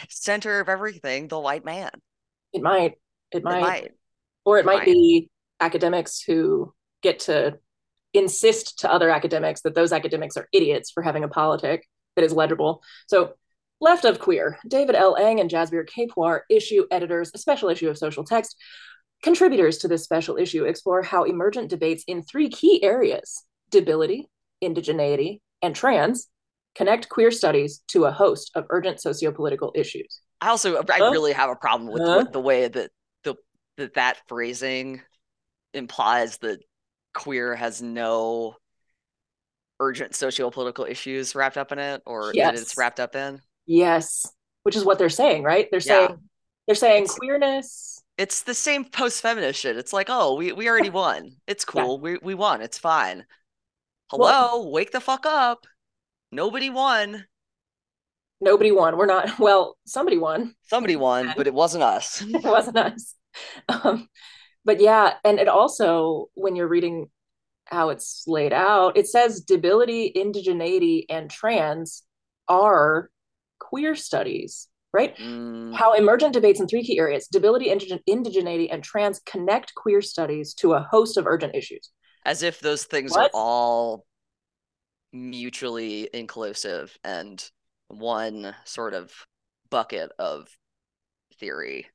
center 0.10 0.60
of 0.60 0.69
everything, 0.69 1.28
the 1.28 1.40
white 1.40 1.65
man. 1.65 1.91
It 2.53 2.61
might. 2.61 2.95
It 3.32 3.44
might. 3.44 3.57
It 3.57 3.61
might. 3.61 3.91
Or 4.45 4.57
it, 4.57 4.61
it 4.61 4.65
might, 4.65 4.78
might 4.78 4.86
be 4.86 5.30
academics 5.60 6.22
who 6.22 6.73
get 7.02 7.19
to 7.19 7.57
insist 8.14 8.80
to 8.80 8.91
other 8.91 9.10
academics 9.10 9.61
that 9.61 9.76
those 9.76 9.94
academics 9.94 10.38
are 10.38 10.48
idiots 10.52 10.91
for 10.91 11.02
having 11.02 11.23
a 11.23 11.28
politic 11.28 11.88
that 12.15 12.26
is 12.26 12.34
legible. 12.34 12.82
So 13.07 13.34
Left 13.80 14.06
of 14.06 14.19
Queer, 14.19 14.60
David 14.68 14.95
L. 14.95 15.15
Eng 15.15 15.40
and 15.40 15.49
Jasbir 15.49 15.88
Puar, 16.10 16.41
issue 16.49 16.86
editors, 16.91 17.32
a 17.34 17.38
special 17.38 17.69
issue 17.69 17.90
of 17.90 17.98
Social 17.98 18.23
Text. 18.23 18.56
Contributors 19.23 19.80
to 19.80 19.88
this 19.88 20.03
special 20.03 20.38
issue 20.38 20.65
explore 20.65 21.02
how 21.02 21.23
emergent 21.23 21.69
debates 21.69 22.03
in 22.07 22.23
three 22.23 22.49
key 22.49 22.84
areas 22.84 23.44
debility, 23.69 24.30
indigeneity, 24.64 25.40
and 25.61 25.76
trans 25.76 26.28
connect 26.76 27.10
queer 27.10 27.31
studies 27.31 27.81
to 27.89 28.06
a 28.06 28.11
host 28.11 28.52
of 28.56 28.65
urgent 28.69 28.98
sociopolitical 28.98 29.72
issues. 29.76 30.22
I 30.39 30.49
also 30.49 30.77
I 30.77 30.98
really 30.98 31.34
have 31.34 31.49
a 31.49 31.56
problem 31.56 31.91
with, 31.91 32.02
huh? 32.02 32.26
the 32.31 32.39
way 32.39 32.68
that 32.68 32.91
the 33.23 33.35
that 33.77 33.93
that 33.95 34.18
phrasing 34.27 35.02
implies 35.73 36.38
that 36.39 36.60
queer 37.14 37.56
has 37.56 37.81
no 37.81 38.56
urgent 39.80 40.15
socio-political 40.15 40.85
issues 40.85 41.35
wrapped 41.35 41.57
up 41.57 41.72
in 41.72 41.80
it 41.80 42.02
or 42.06 42.31
yes. 42.34 42.52
that 42.52 42.61
it's 42.61 42.77
wrapped 42.77 42.99
up 42.99 43.15
in. 43.15 43.41
Yes. 43.65 44.31
Which 44.64 44.76
is 44.76 44.85
what 44.85 44.99
they're 44.99 45.10
saying, 45.10 45.43
right? 45.43 45.68
They're 45.72 45.80
yeah. 45.80 46.07
saying 46.07 46.18
they're 46.68 46.76
saying 46.76 47.03
it's, 47.03 47.15
queerness. 47.15 48.03
It's 48.18 48.43
the 48.43 48.53
same 48.53 48.85
post-feminist 48.85 49.60
shit. 49.60 49.77
It's 49.77 49.91
like, 49.91 50.07
oh, 50.10 50.35
we, 50.35 50.52
we 50.52 50.69
already 50.69 50.89
won. 51.02 51.31
It's 51.48 51.65
cool. 51.65 51.98
Yeah. 51.98 52.02
We 52.02 52.18
we 52.22 52.35
won. 52.35 52.61
It's 52.61 52.77
fine. 52.77 53.26
Hello, 54.10 54.23
well, 54.23 54.72
wake 54.72 54.91
the 54.91 54.99
fuck 54.99 55.26
up. 55.26 55.65
Nobody 56.31 56.69
won. 56.69 57.25
Nobody 58.39 58.71
won. 58.71 58.97
We're 58.97 59.05
not 59.05 59.39
well, 59.39 59.77
somebody 59.85 60.17
won. 60.17 60.55
Somebody 60.63 60.95
won, 60.95 61.33
but 61.37 61.47
it 61.47 61.53
wasn't 61.53 61.83
us. 61.83 62.21
it 62.27 62.43
wasn't 62.43 62.77
us. 62.77 63.15
Um, 63.69 64.09
but 64.65 64.81
yeah, 64.81 65.13
and 65.23 65.39
it 65.39 65.47
also 65.47 66.25
when 66.33 66.57
you're 66.57 66.67
reading 66.67 67.09
how 67.63 67.87
it's 67.87 68.25
laid 68.27 68.51
out, 68.51 68.97
it 68.97 69.07
says 69.07 69.39
debility, 69.39 70.11
indigeneity, 70.13 71.05
and 71.09 71.31
trans 71.31 72.03
are 72.49 73.09
queer 73.59 73.95
studies, 73.95 74.67
right? 74.91 75.15
Mm. 75.17 75.73
How 75.73 75.93
emergent 75.93 76.33
debates 76.33 76.59
in 76.59 76.67
three 76.67 76.83
key 76.83 76.99
areas 76.99 77.27
debility, 77.27 77.69
indigen- 77.69 78.01
indigeneity, 78.09 78.67
and 78.69 78.83
trans 78.83 79.21
connect 79.25 79.73
queer 79.75 80.01
studies 80.01 80.53
to 80.55 80.73
a 80.73 80.85
host 80.91 81.15
of 81.15 81.25
urgent 81.25 81.55
issues. 81.55 81.89
As 82.25 82.43
if 82.43 82.59
those 82.59 82.83
things 82.83 83.11
what? 83.11 83.27
are 83.27 83.29
all 83.33 84.05
mutually 85.13 86.09
inclusive 86.13 86.97
and 87.03 87.49
one 87.88 88.55
sort 88.65 88.93
of 88.93 89.11
bucket 89.69 90.11
of 90.19 90.47
theory. 91.39 91.88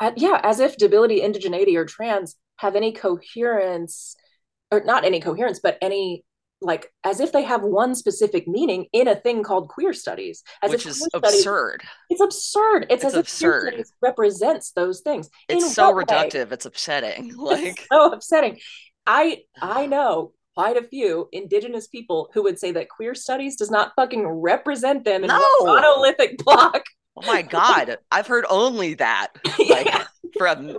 Uh, 0.00 0.12
yeah, 0.16 0.40
as 0.42 0.60
if 0.60 0.76
debility, 0.76 1.20
indigeneity, 1.20 1.76
or 1.76 1.84
trans 1.84 2.36
have 2.56 2.76
any 2.76 2.92
coherence, 2.92 4.16
or 4.70 4.82
not 4.84 5.04
any 5.04 5.20
coherence, 5.20 5.60
but 5.60 5.78
any 5.80 6.24
like 6.60 6.92
as 7.04 7.20
if 7.20 7.30
they 7.30 7.42
have 7.42 7.62
one 7.62 7.94
specific 7.94 8.48
meaning 8.48 8.86
in 8.92 9.06
a 9.06 9.14
thing 9.14 9.42
called 9.42 9.68
queer 9.68 9.92
studies. 9.92 10.42
As 10.62 10.70
which 10.70 10.86
is 10.86 11.08
absurd 11.14 11.82
studies, 11.82 11.90
it's 12.10 12.20
absurd. 12.20 12.86
It's, 12.90 13.04
it's 13.04 13.14
as 13.14 13.14
absurd. 13.14 13.74
if 13.74 13.86
represents 14.02 14.72
those 14.72 15.00
things. 15.00 15.30
It's 15.48 15.64
in 15.64 15.70
so 15.70 15.92
reductive 15.94 16.48
way? 16.48 16.54
it's 16.54 16.66
upsetting. 16.66 17.34
Like 17.38 17.64
it's 17.64 17.86
so 17.90 18.12
upsetting. 18.12 18.58
I 19.06 19.42
i 19.60 19.86
know 19.86 20.32
quite 20.58 20.76
a 20.76 20.82
few 20.82 21.28
indigenous 21.32 21.86
people 21.86 22.30
who 22.34 22.42
would 22.42 22.58
say 22.58 22.72
that 22.72 22.88
queer 22.88 23.14
studies 23.14 23.56
does 23.56 23.70
not 23.70 23.92
fucking 23.96 24.26
represent 24.26 25.04
them 25.04 25.22
in 25.22 25.28
no. 25.28 25.36
a 25.36 25.64
monolithic 25.64 26.36
block 26.38 26.82
oh 27.16 27.26
my 27.26 27.42
god 27.42 27.98
i've 28.10 28.26
heard 28.26 28.44
only 28.50 28.94
that 28.94 29.28
like 29.68 29.86
yeah. 29.86 30.04
from 30.36 30.78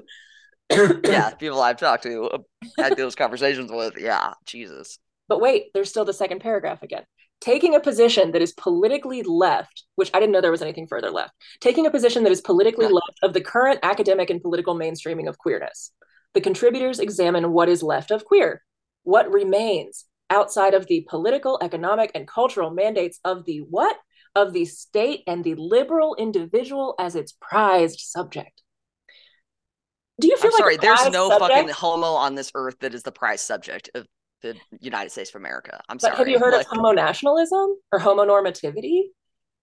yeah 1.03 1.29
people 1.31 1.61
i've 1.61 1.77
talked 1.77 2.03
to 2.03 2.23
uh, 2.23 2.37
had 2.77 2.97
those 2.97 3.15
conversations 3.15 3.71
with 3.71 3.93
yeah 3.97 4.33
jesus 4.45 4.99
but 5.29 5.39
wait, 5.39 5.67
there's 5.73 5.89
still 5.89 6.03
the 6.03 6.11
second 6.11 6.41
paragraph 6.41 6.83
again. 6.83 7.03
Taking 7.39 7.73
a 7.73 7.79
position 7.79 8.31
that 8.33 8.41
is 8.41 8.51
politically 8.51 9.21
left, 9.23 9.83
which 9.95 10.09
I 10.13 10.19
didn't 10.19 10.33
know 10.33 10.41
there 10.41 10.51
was 10.51 10.63
anything 10.63 10.87
further 10.87 11.11
left, 11.11 11.33
taking 11.61 11.85
a 11.85 11.91
position 11.91 12.23
that 12.23 12.33
is 12.33 12.41
politically 12.41 12.87
yeah. 12.87 12.91
left 12.91 13.19
of 13.23 13.33
the 13.33 13.39
current 13.39 13.79
academic 13.83 14.29
and 14.29 14.41
political 14.41 14.75
mainstreaming 14.75 15.29
of 15.29 15.37
queerness. 15.37 15.91
The 16.33 16.41
contributors 16.41 16.99
examine 16.99 17.53
what 17.53 17.69
is 17.69 17.81
left 17.81 18.11
of 18.11 18.25
queer, 18.25 18.61
what 19.03 19.31
remains 19.31 20.05
outside 20.29 20.73
of 20.73 20.87
the 20.87 21.05
political, 21.09 21.57
economic, 21.61 22.11
and 22.13 22.27
cultural 22.27 22.69
mandates 22.71 23.19
of 23.23 23.45
the 23.45 23.59
what? 23.59 23.97
Of 24.35 24.53
the 24.53 24.65
state 24.65 25.23
and 25.25 25.43
the 25.43 25.55
liberal 25.55 26.15
individual 26.15 26.95
as 26.99 27.15
its 27.15 27.35
prized 27.41 27.99
subject. 27.99 28.61
Do 30.19 30.27
you 30.27 30.37
feel 30.37 30.47
I'm 30.47 30.53
like 30.53 30.59
sorry? 30.59 30.77
There's 30.77 31.09
no 31.11 31.29
subject? 31.29 31.51
fucking 31.51 31.69
homo 31.69 32.13
on 32.13 32.35
this 32.35 32.51
earth 32.53 32.75
that 32.81 32.93
is 32.93 33.03
the 33.03 33.11
prized 33.11 33.45
subject 33.45 33.89
of 33.95 34.05
the 34.41 34.55
United 34.79 35.11
States 35.11 35.29
of 35.31 35.35
America. 35.35 35.81
I'm 35.89 35.97
but 35.97 36.01
sorry. 36.01 36.17
Have 36.17 36.27
you 36.27 36.39
heard 36.39 36.53
like, 36.53 36.65
of 36.65 36.71
homo 36.71 36.91
nationalism 36.91 37.75
or 37.91 37.99
homonormativity? 37.99 39.03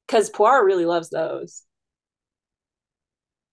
Because 0.07 0.31
Puar 0.31 0.65
really 0.65 0.87
loves 0.87 1.11
those. 1.11 1.63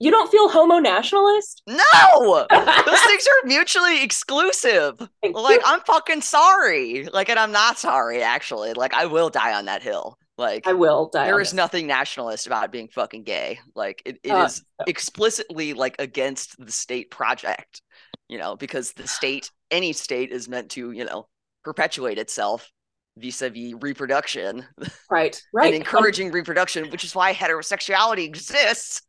You 0.03 0.11
don't 0.11 0.31
feel 0.31 0.49
homo 0.49 0.80
nationalist? 0.80 1.61
No, 1.67 2.45
those 2.51 3.01
things 3.01 3.27
are 3.27 3.47
mutually 3.47 4.03
exclusive. 4.03 4.97
Thank 5.21 5.35
like 5.35 5.59
you. 5.59 5.61
I'm 5.65 5.81
fucking 5.81 6.21
sorry. 6.21 7.07
Like, 7.11 7.30
and 7.30 7.39
I'm 7.39 7.51
not 7.51 7.77
sorry 7.77 8.21
actually. 8.21 8.73
Like, 8.73 8.93
I 8.93 9.05
will 9.05 9.30
die 9.30 9.53
on 9.53 9.65
that 9.65 9.81
hill. 9.81 10.17
Like, 10.38 10.67
I 10.67 10.73
will 10.73 11.09
die. 11.13 11.25
There 11.25 11.39
is 11.39 11.53
nothing 11.53 11.85
nationalist 11.88 12.47
about 12.47 12.71
being 12.71 12.88
fucking 12.88 13.23
gay. 13.23 13.59
Like, 13.75 14.01
it, 14.05 14.19
it 14.23 14.31
uh, 14.31 14.45
is 14.45 14.63
explicitly 14.88 15.73
like 15.73 15.95
against 15.99 16.55
the 16.63 16.71
state 16.71 17.11
project 17.11 17.81
you 18.30 18.38
know, 18.38 18.55
because 18.55 18.93
the 18.93 19.07
state, 19.07 19.51
any 19.69 19.93
state 19.93 20.31
is 20.31 20.49
meant 20.49 20.71
to, 20.71 20.91
you 20.91 21.05
know, 21.05 21.27
perpetuate 21.63 22.17
itself 22.17 22.69
vis-a-vis 23.17 23.75
reproduction. 23.80 24.65
Right. 25.09 25.39
Right. 25.53 25.67
and 25.67 25.75
encouraging 25.75 26.30
um, 26.30 26.34
reproduction, 26.34 26.89
which 26.89 27.03
is 27.03 27.13
why 27.13 27.34
heterosexuality 27.34 28.25
exists. 28.25 29.03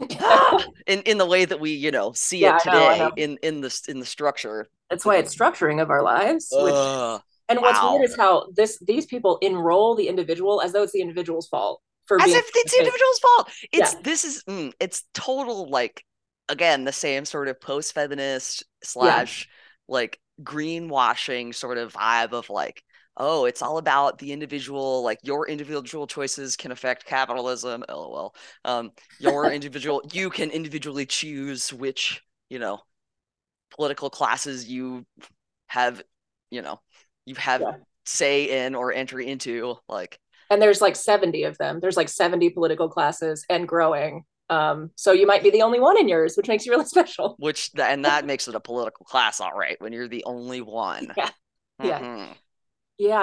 in 0.86 1.02
in 1.02 1.18
the 1.18 1.26
way 1.26 1.44
that 1.44 1.60
we, 1.60 1.72
you 1.72 1.90
know, 1.90 2.12
see 2.12 2.38
yeah, 2.38 2.56
it 2.56 2.62
today 2.62 2.86
I 2.86 2.98
know, 2.98 3.04
I 3.04 3.08
know. 3.08 3.12
in 3.16 3.38
in 3.42 3.60
the 3.60 3.80
in 3.88 4.00
the 4.00 4.06
structure. 4.06 4.66
That's 4.90 5.04
why 5.04 5.16
it's 5.16 5.34
structuring 5.34 5.82
of 5.82 5.90
our 5.90 6.02
lives. 6.02 6.48
Which, 6.50 6.72
and 7.48 7.60
what's 7.60 7.78
wow. 7.80 7.96
weird 7.96 8.08
is 8.08 8.16
how 8.16 8.46
this 8.54 8.78
these 8.80 9.06
people 9.06 9.38
enroll 9.42 9.94
the 9.94 10.08
individual 10.08 10.60
as 10.60 10.72
though 10.72 10.82
it's 10.82 10.92
the 10.92 11.00
individual's 11.00 11.48
fault 11.48 11.80
for 12.06 12.20
as 12.20 12.32
if 12.32 12.50
it's 12.54 12.72
the 12.72 12.78
individual's 12.78 13.18
fault. 13.18 13.50
It's 13.72 13.94
yeah. 13.94 14.00
this 14.02 14.24
is 14.24 14.44
mm, 14.48 14.72
it's 14.80 15.04
total 15.14 15.68
like 15.68 16.04
again 16.48 16.84
the 16.84 16.92
same 16.92 17.24
sort 17.24 17.48
of 17.48 17.60
post-feminist 17.60 18.64
slash 18.82 19.46
yeah. 19.46 19.94
like 19.94 20.20
greenwashing 20.42 21.54
sort 21.54 21.78
of 21.78 21.92
vibe 21.92 22.32
of 22.32 22.48
like 22.48 22.82
oh 23.18 23.44
it's 23.44 23.62
all 23.62 23.78
about 23.78 24.18
the 24.18 24.32
individual 24.32 25.02
like 25.02 25.18
your 25.22 25.46
individual 25.48 26.06
choices 26.06 26.56
can 26.56 26.72
affect 26.72 27.04
capitalism 27.04 27.84
lol 27.88 28.34
um 28.64 28.90
your 29.18 29.50
individual 29.52 30.02
you 30.12 30.30
can 30.30 30.50
individually 30.50 31.04
choose 31.04 31.72
which 31.72 32.22
you 32.48 32.58
know 32.58 32.80
political 33.76 34.08
classes 34.08 34.68
you 34.68 35.04
have 35.66 36.02
you 36.50 36.62
know 36.62 36.80
you 37.26 37.34
have 37.34 37.60
yeah. 37.60 37.72
say 38.06 38.64
in 38.64 38.74
or 38.74 38.92
entry 38.92 39.28
into 39.28 39.76
like 39.88 40.18
and 40.50 40.62
there's 40.62 40.80
like 40.80 40.96
70 40.96 41.42
of 41.42 41.58
them 41.58 41.78
there's 41.80 41.96
like 41.96 42.08
70 42.08 42.50
political 42.50 42.88
classes 42.88 43.44
and 43.50 43.68
growing 43.68 44.24
um, 44.50 44.90
so 44.96 45.12
you 45.12 45.26
might 45.26 45.42
be 45.42 45.50
the 45.50 45.62
only 45.62 45.78
one 45.78 45.98
in 45.98 46.08
yours, 46.08 46.34
which 46.34 46.48
makes 46.48 46.64
you 46.64 46.72
really 46.72 46.84
special. 46.86 47.36
Which 47.38 47.70
and 47.78 48.04
that 48.04 48.24
makes 48.24 48.48
it 48.48 48.54
a 48.54 48.60
political 48.60 49.04
class, 49.04 49.40
all 49.40 49.52
right, 49.52 49.78
when 49.80 49.92
you're 49.92 50.08
the 50.08 50.24
only 50.24 50.60
one. 50.62 51.12
Yeah. 51.16 51.30
Mm-hmm. 51.80 51.86
Yeah. 51.86 52.28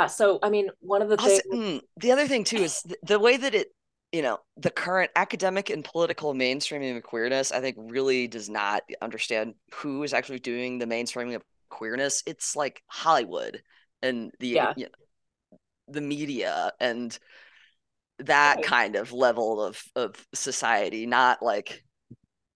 So 0.08 0.40
I 0.42 0.50
mean, 0.50 0.70
one 0.80 1.02
of 1.02 1.10
the 1.10 1.18
things 1.18 1.42
mm, 1.52 1.82
the 1.98 2.12
other 2.12 2.28
thing 2.28 2.44
too 2.44 2.58
is 2.58 2.82
the 3.04 3.20
way 3.20 3.38
that 3.38 3.54
it 3.54 3.68
you 4.12 4.22
know 4.22 4.40
the 4.58 4.70
current 4.70 5.12
academic 5.16 5.70
and 5.70 5.84
political 5.84 6.34
mainstreaming 6.34 6.96
of 6.96 7.04
queerness 7.04 7.52
i 7.52 7.60
think 7.60 7.76
really 7.80 8.28
does 8.28 8.50
not 8.50 8.84
understand 9.02 9.56
who 9.74 10.04
is 10.04 10.14
actually 10.14 10.40
doing 10.40 10.78
the 10.78 10.86
mainstreaming 10.86 11.36
of 11.36 11.42
queerness 11.70 12.22
it's 12.28 12.56
like 12.56 12.84
hollywood 12.88 13.62
and 14.02 14.32
the 14.40 14.48
yeah. 14.48 14.74
you 14.78 14.86
know, 14.86 15.58
the 15.88 16.02
media 16.02 16.72
and 16.80 17.18
that 18.20 18.58
right. 18.58 18.66
kind 18.66 18.96
of 18.96 19.12
level 19.12 19.64
of 19.64 19.82
of 19.96 20.26
society, 20.34 21.06
not 21.06 21.42
like 21.42 21.84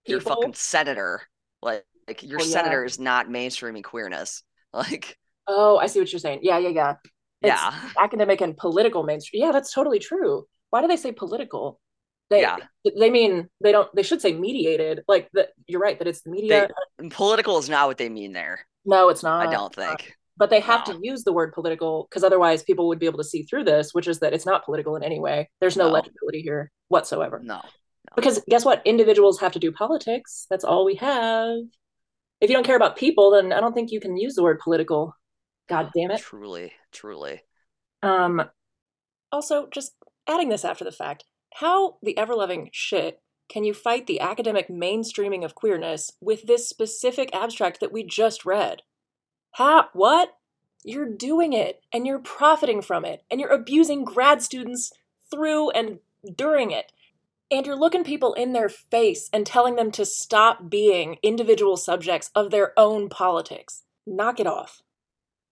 People? 0.06 0.12
your 0.12 0.22
fucking 0.22 0.54
senator. 0.54 1.22
Like, 1.62 1.84
like 2.08 2.24
your 2.24 2.40
oh, 2.40 2.44
senator 2.44 2.82
yeah. 2.82 2.86
is 2.86 3.00
not 3.00 3.28
mainstreaming 3.28 3.84
queerness. 3.84 4.44
Like, 4.72 5.18
oh, 5.50 5.78
I 5.78 5.88
see 5.88 6.00
what 6.00 6.12
you're 6.14 6.20
saying. 6.20 6.40
Yeah, 6.44 6.58
yeah, 6.60 6.70
yeah. 6.70 6.94
It's 7.42 7.62
yeah. 7.62 7.74
Academic 7.98 8.42
and 8.42 8.56
political 8.56 9.04
mainstream. 9.04 9.44
Yeah, 9.44 9.52
that's 9.52 9.74
totally 9.74 10.00
true. 10.00 10.46
Why 10.70 10.82
do 10.82 10.88
they 10.88 10.98
say 10.98 11.12
political? 11.12 11.80
They 12.30 12.42
Yeah. 12.42 12.58
they 12.98 13.10
mean 13.10 13.50
they 13.64 13.72
don't 13.72 13.90
they 13.96 14.04
should 14.04 14.22
say 14.22 14.34
mediated. 14.34 15.02
Like 15.08 15.30
that 15.34 15.50
you're 15.66 15.82
right 15.82 15.98
that 16.00 16.08
it's 16.08 16.22
the 16.22 16.30
media. 16.32 16.70
Political 17.12 17.58
is 17.58 17.70
not 17.70 17.88
what 17.88 17.98
they 17.98 18.10
mean 18.10 18.34
there. 18.34 18.56
no, 18.86 19.10
it's 19.10 19.24
not. 19.24 19.48
I 19.48 19.52
don't 19.52 19.74
think. 19.74 20.14
but 20.38 20.50
they 20.50 20.60
have 20.62 20.88
No. 20.88 20.94
to 20.94 21.00
use 21.02 21.24
the 21.24 21.34
word 21.34 21.54
political 21.54 22.08
because 22.10 22.24
otherwise 22.24 22.62
people 22.64 22.88
would 22.90 23.00
be 23.00 23.08
able 23.08 23.18
to 23.18 23.30
see 23.34 23.44
through 23.44 23.64
this, 23.66 23.94
which 23.94 24.08
is 24.08 24.20
that 24.20 24.34
it's 24.34 24.46
not 24.46 24.64
political 24.66 24.96
in 24.96 25.04
any 25.04 25.20
way. 25.20 25.50
There's 25.60 25.76
no, 25.76 25.88
No. 25.88 25.94
legibility 25.94 26.42
here 26.42 26.72
whatsoever. 26.88 27.40
No. 27.44 27.62
Because 28.16 28.42
guess 28.50 28.64
what? 28.66 28.82
Individuals 28.86 29.40
have 29.42 29.52
to 29.54 29.60
do 29.60 29.72
politics. 29.72 30.46
That's 30.50 30.64
all 30.64 30.86
we 30.86 30.96
have. 30.96 31.58
If 32.42 32.50
you 32.50 32.56
don't 32.56 32.66
care 32.66 32.76
about 32.78 32.96
people, 32.96 33.32
then 33.32 33.52
I 33.52 33.60
don't 33.60 33.74
think 33.74 33.92
you 33.92 34.00
can 34.00 34.16
use 34.18 34.36
the 34.36 34.44
word 34.44 34.60
political. 34.60 35.14
God 35.70 35.92
damn 35.96 36.12
it. 36.12 36.20
Truly, 36.20 36.74
truly. 36.92 37.44
Um 38.02 38.50
also 39.32 39.68
just 39.72 39.94
adding 40.28 40.50
this 40.50 40.66
after 40.66 40.84
the 40.84 40.92
fact, 40.92 41.26
how 41.56 41.98
the 42.02 42.18
ever-loving 42.18 42.70
shit 42.72 43.22
can 43.50 43.64
you 43.64 43.74
fight 43.74 44.06
the 44.06 44.20
academic 44.20 44.70
mainstreaming 44.70 45.44
of 45.44 45.56
queerness 45.56 46.12
with 46.22 46.46
this 46.46 46.70
specific 46.70 47.30
abstract 47.34 47.80
that 47.80 47.92
we 47.92 48.04
just 48.04 48.46
read? 48.46 48.84
How 49.54 49.88
what? 49.94 50.36
You're 50.84 51.10
doing 51.10 51.52
it 51.52 51.82
and 51.92 52.08
you're 52.08 52.20
profiting 52.20 52.82
from 52.82 53.04
it 53.04 53.24
and 53.30 53.42
you're 53.42 53.50
abusing 53.50 54.06
grad 54.06 54.42
students 54.42 54.94
through 55.30 55.72
and 55.72 56.00
during 56.36 56.72
it. 56.72 56.92
And 57.52 57.66
you're 57.66 57.76
looking 57.76 58.04
people 58.04 58.34
in 58.34 58.54
their 58.54 58.70
face 58.70 59.30
and 59.34 59.46
telling 59.46 59.76
them 59.76 59.92
to 59.92 60.06
stop 60.06 60.70
being 60.70 61.18
individual 61.24 61.76
subjects 61.76 62.30
of 62.36 62.52
their 62.52 62.78
own 62.78 63.10
politics. 63.10 63.84
Knock 64.06 64.40
it 64.40 64.46
off. 64.46 64.84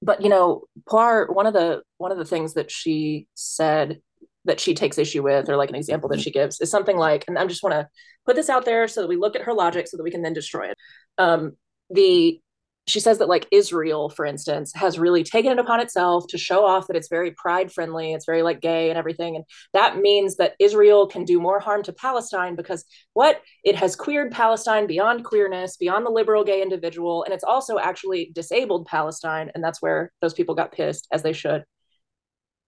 But 0.01 0.21
you 0.21 0.29
know, 0.29 0.63
Puar, 0.89 1.33
one 1.33 1.47
of 1.47 1.53
the 1.53 1.81
one 1.97 2.11
of 2.11 2.17
the 2.17 2.25
things 2.25 2.53
that 2.53 2.71
she 2.71 3.27
said 3.33 3.99
that 4.45 4.59
she 4.59 4.73
takes 4.73 4.97
issue 4.97 5.23
with, 5.23 5.49
or 5.49 5.57
like 5.57 5.69
an 5.69 5.75
example 5.75 6.09
that 6.09 6.21
she 6.21 6.31
gives, 6.31 6.61
is 6.61 6.71
something 6.71 6.97
like, 6.97 7.25
and 7.27 7.37
I 7.37 7.45
just 7.45 7.63
want 7.63 7.73
to 7.73 7.87
put 8.25 8.35
this 8.35 8.49
out 8.49 8.65
there 8.65 8.87
so 8.87 9.01
that 9.01 9.07
we 9.07 9.17
look 9.17 9.35
at 9.35 9.43
her 9.43 9.53
logic 9.53 9.87
so 9.87 9.97
that 9.97 10.03
we 10.03 10.11
can 10.11 10.21
then 10.21 10.33
destroy 10.33 10.69
it. 10.69 10.77
Um, 11.17 11.57
the 11.89 12.39
she 12.87 12.99
says 13.01 13.17
that 13.17 13.27
like 13.27 13.47
Israel, 13.51 14.09
for 14.09 14.25
instance, 14.25 14.71
has 14.73 14.97
really 14.97 15.23
taken 15.23 15.51
it 15.51 15.59
upon 15.59 15.81
itself 15.81 16.25
to 16.27 16.37
show 16.37 16.65
off 16.65 16.87
that 16.87 16.95
it's 16.95 17.09
very 17.09 17.31
pride 17.31 17.71
friendly, 17.71 18.13
it's 18.13 18.25
very 18.25 18.41
like 18.41 18.61
gay 18.61 18.89
and 18.89 18.97
everything, 18.97 19.35
and 19.35 19.45
that 19.73 19.97
means 19.97 20.37
that 20.37 20.55
Israel 20.59 21.05
can 21.05 21.25
do 21.25 21.39
more 21.39 21.59
harm 21.59 21.83
to 21.83 21.93
Palestine 21.93 22.55
because 22.55 22.85
what 23.13 23.41
it 23.63 23.75
has 23.75 23.95
queered 23.95 24.31
Palestine 24.31 24.87
beyond 24.87 25.25
queerness, 25.25 25.77
beyond 25.77 26.05
the 26.05 26.11
liberal 26.11 26.43
gay 26.43 26.61
individual, 26.61 27.23
and 27.23 27.33
it's 27.33 27.43
also 27.43 27.77
actually 27.77 28.31
disabled 28.33 28.85
Palestine, 28.85 29.51
and 29.53 29.63
that's 29.63 29.81
where 29.81 30.11
those 30.21 30.33
people 30.33 30.55
got 30.55 30.71
pissed 30.71 31.07
as 31.11 31.23
they 31.23 31.33
should. 31.33 31.63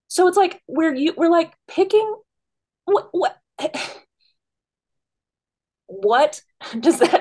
So 0.08 0.26
it's 0.28 0.36
like 0.36 0.60
we're 0.66 0.94
you 0.94 1.14
we're 1.16 1.30
like 1.30 1.54
picking 1.68 2.14
what 2.84 3.08
what 3.12 3.38
what 5.86 6.42
does 6.78 6.98
that 6.98 7.19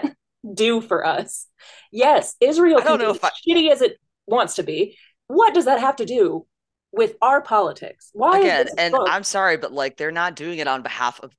do 0.53 0.81
for 0.81 1.05
us? 1.05 1.47
Yes, 1.91 2.35
Israel 2.39 2.79
I 2.79 2.83
don't 2.83 2.99
can 2.99 3.07
know 3.07 3.13
be 3.13 3.17
if 3.17 3.23
I- 3.23 3.31
shitty 3.47 3.71
as 3.71 3.81
it 3.81 3.97
wants 4.27 4.55
to 4.55 4.63
be. 4.63 4.97
What 5.27 5.53
does 5.53 5.65
that 5.65 5.79
have 5.79 5.97
to 5.97 6.05
do 6.05 6.45
with 6.91 7.15
our 7.21 7.41
politics? 7.41 8.09
Why 8.13 8.39
Again, 8.39 8.69
and 8.77 8.91
book 8.93 9.07
I'm 9.09 9.23
sorry, 9.23 9.57
but 9.57 9.71
like 9.71 9.97
they're 9.97 10.11
not 10.11 10.35
doing 10.35 10.59
it 10.59 10.67
on 10.67 10.81
behalf 10.81 11.19
of 11.21 11.31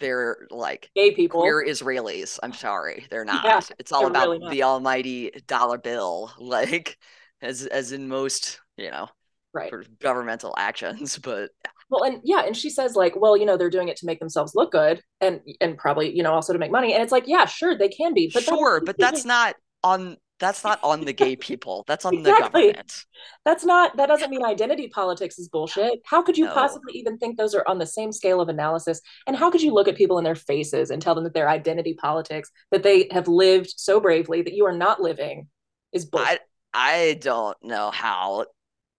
their 0.00 0.46
like 0.50 0.90
gay 0.94 1.12
people? 1.12 1.40
queer 1.40 1.64
Israelis. 1.66 2.38
I'm 2.42 2.52
sorry, 2.52 3.06
they're 3.10 3.24
not. 3.24 3.44
Yeah, 3.44 3.60
it's 3.78 3.92
all 3.92 4.06
about 4.06 4.28
really 4.28 4.50
the 4.50 4.62
almighty 4.64 5.30
dollar 5.46 5.78
bill, 5.78 6.32
like 6.38 6.98
as 7.40 7.66
as 7.66 7.92
in 7.92 8.08
most, 8.08 8.60
you 8.76 8.90
know, 8.90 9.08
right. 9.54 9.70
sort 9.70 9.82
of 9.82 9.98
governmental 9.98 10.54
actions. 10.58 11.18
But 11.18 11.50
Well, 11.88 12.02
and 12.04 12.20
yeah, 12.24 12.44
and 12.44 12.56
she 12.56 12.70
says 12.70 12.96
like, 12.96 13.14
well, 13.16 13.36
you 13.36 13.46
know, 13.46 13.56
they're 13.56 13.70
doing 13.70 13.88
it 13.88 13.96
to 13.98 14.06
make 14.06 14.18
themselves 14.18 14.54
look 14.54 14.72
good, 14.72 15.00
and 15.20 15.40
and 15.60 15.78
probably 15.78 16.14
you 16.16 16.22
know 16.22 16.32
also 16.32 16.52
to 16.52 16.58
make 16.58 16.72
money. 16.72 16.92
And 16.94 17.02
it's 17.02 17.12
like, 17.12 17.24
yeah, 17.26 17.46
sure, 17.46 17.76
they 17.76 17.88
can 17.88 18.12
be, 18.14 18.30
but 18.32 18.44
that's 18.44 18.48
sure, 18.48 18.80
but 18.80 18.98
that's 18.98 19.24
not 19.24 19.54
on 19.84 20.16
that's 20.38 20.64
not 20.64 20.80
on 20.82 21.04
the 21.04 21.12
gay 21.12 21.36
people. 21.36 21.84
That's 21.86 22.04
on 22.04 22.14
Exactly. 22.18 22.66
the 22.66 22.72
government. 22.74 23.04
That's 23.44 23.64
not. 23.64 23.96
That 23.96 24.06
doesn't 24.06 24.30
mean 24.30 24.44
identity 24.44 24.88
politics 24.88 25.38
is 25.38 25.48
bullshit. 25.48 26.00
How 26.04 26.22
could 26.22 26.36
you 26.36 26.44
No. 26.44 26.54
possibly 26.54 26.92
even 26.94 27.18
think 27.18 27.36
those 27.38 27.54
are 27.54 27.66
on 27.66 27.78
the 27.78 27.86
same 27.86 28.12
scale 28.12 28.40
of 28.40 28.48
analysis? 28.48 29.00
And 29.26 29.36
how 29.36 29.50
could 29.50 29.62
you 29.62 29.72
look 29.72 29.88
at 29.88 29.96
people 29.96 30.18
in 30.18 30.24
their 30.24 30.34
faces 30.34 30.90
and 30.90 31.00
tell 31.00 31.14
them 31.14 31.24
that 31.24 31.34
their 31.34 31.48
identity 31.48 31.94
politics 31.94 32.50
that 32.70 32.82
they 32.82 33.08
have 33.12 33.28
lived 33.28 33.72
so 33.76 33.98
bravely 34.00 34.42
that 34.42 34.54
you 34.54 34.66
are 34.66 34.76
not 34.76 35.00
living 35.00 35.48
is 35.92 36.04
bullshit? 36.04 36.40
I 36.74 37.16
don't 37.20 37.56
know 37.62 37.90
how 37.90 38.46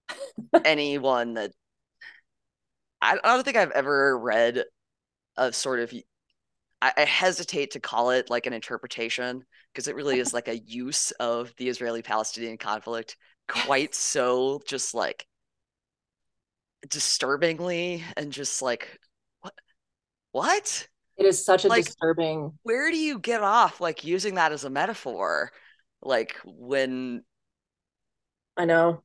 anyone 0.66 1.36
that 1.36 1.52
I, 3.02 3.18
don't 3.24 3.44
think 3.44 3.58
I've 3.58 3.72
ever 3.72 4.18
read 4.18 4.64
a 5.38 5.54
sort 5.54 5.80
of 5.80 5.94
I, 6.82 6.94
I 6.98 7.02
hesitate 7.02 7.72
to 7.72 7.80
call 7.80 8.12
it 8.12 8.30
like 8.30 8.46
an 8.46 8.54
interpretation 8.54 9.44
because 9.72 9.88
it 9.88 9.96
really 9.96 10.20
is 10.20 10.34
like 10.34 10.48
a 10.48 10.58
use 10.58 11.12
of 11.12 11.54
the 11.58 11.70
Israeli-Palestinian 11.70 12.58
conflict 12.58 13.18
quite 13.48 13.96
so 13.96 14.62
just 14.68 14.94
like 14.94 15.26
disturbingly 16.90 18.04
and 18.16 18.32
just 18.32 18.62
like 18.62 19.00
what 19.42 19.54
what 20.32 20.88
it 21.18 21.26
is 21.26 21.44
such 21.44 21.66
a 21.66 21.68
like- 21.68 21.86
disturbing. 21.86 22.52
where 22.64 22.92
do 22.92 22.98
you 22.98 23.20
get 23.20 23.42
off 23.42 23.82
like 23.82 24.04
using 24.04 24.36
that 24.36 24.52
as 24.52 24.64
a 24.64 24.70
metaphor 24.70 25.52
like 26.02 26.36
when 26.46 27.24
I 28.58 28.66
know. 28.66 29.04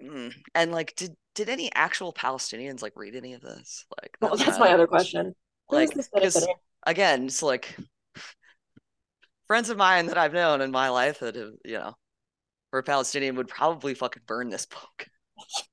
Mm. 0.00 0.32
And 0.54 0.72
like, 0.72 0.94
did 0.96 1.16
did 1.38 1.48
any 1.48 1.70
actual 1.72 2.12
Palestinians 2.12 2.82
like 2.82 2.94
read 2.96 3.14
any 3.14 3.32
of 3.32 3.40
this? 3.40 3.86
Like, 4.02 4.16
Well, 4.20 4.36
that's 4.36 4.58
my 4.58 4.72
other 4.72 4.88
question. 4.88 5.36
question. 5.68 6.02
Who 6.12 6.20
is 6.20 6.34
Like, 6.34 6.56
again, 6.84 7.26
it's 7.26 7.44
like 7.44 7.76
friends 9.46 9.70
of 9.70 9.76
mine 9.76 10.06
that 10.06 10.18
I've 10.18 10.32
known 10.32 10.60
in 10.60 10.72
my 10.72 10.88
life 10.88 11.20
that 11.20 11.36
have, 11.36 11.52
you 11.64 11.78
know, 11.78 11.94
were 12.72 12.82
Palestinian 12.82 13.36
would 13.36 13.46
probably 13.46 13.94
fucking 13.94 14.24
burn 14.26 14.48
this 14.48 14.66
book. 14.80 15.06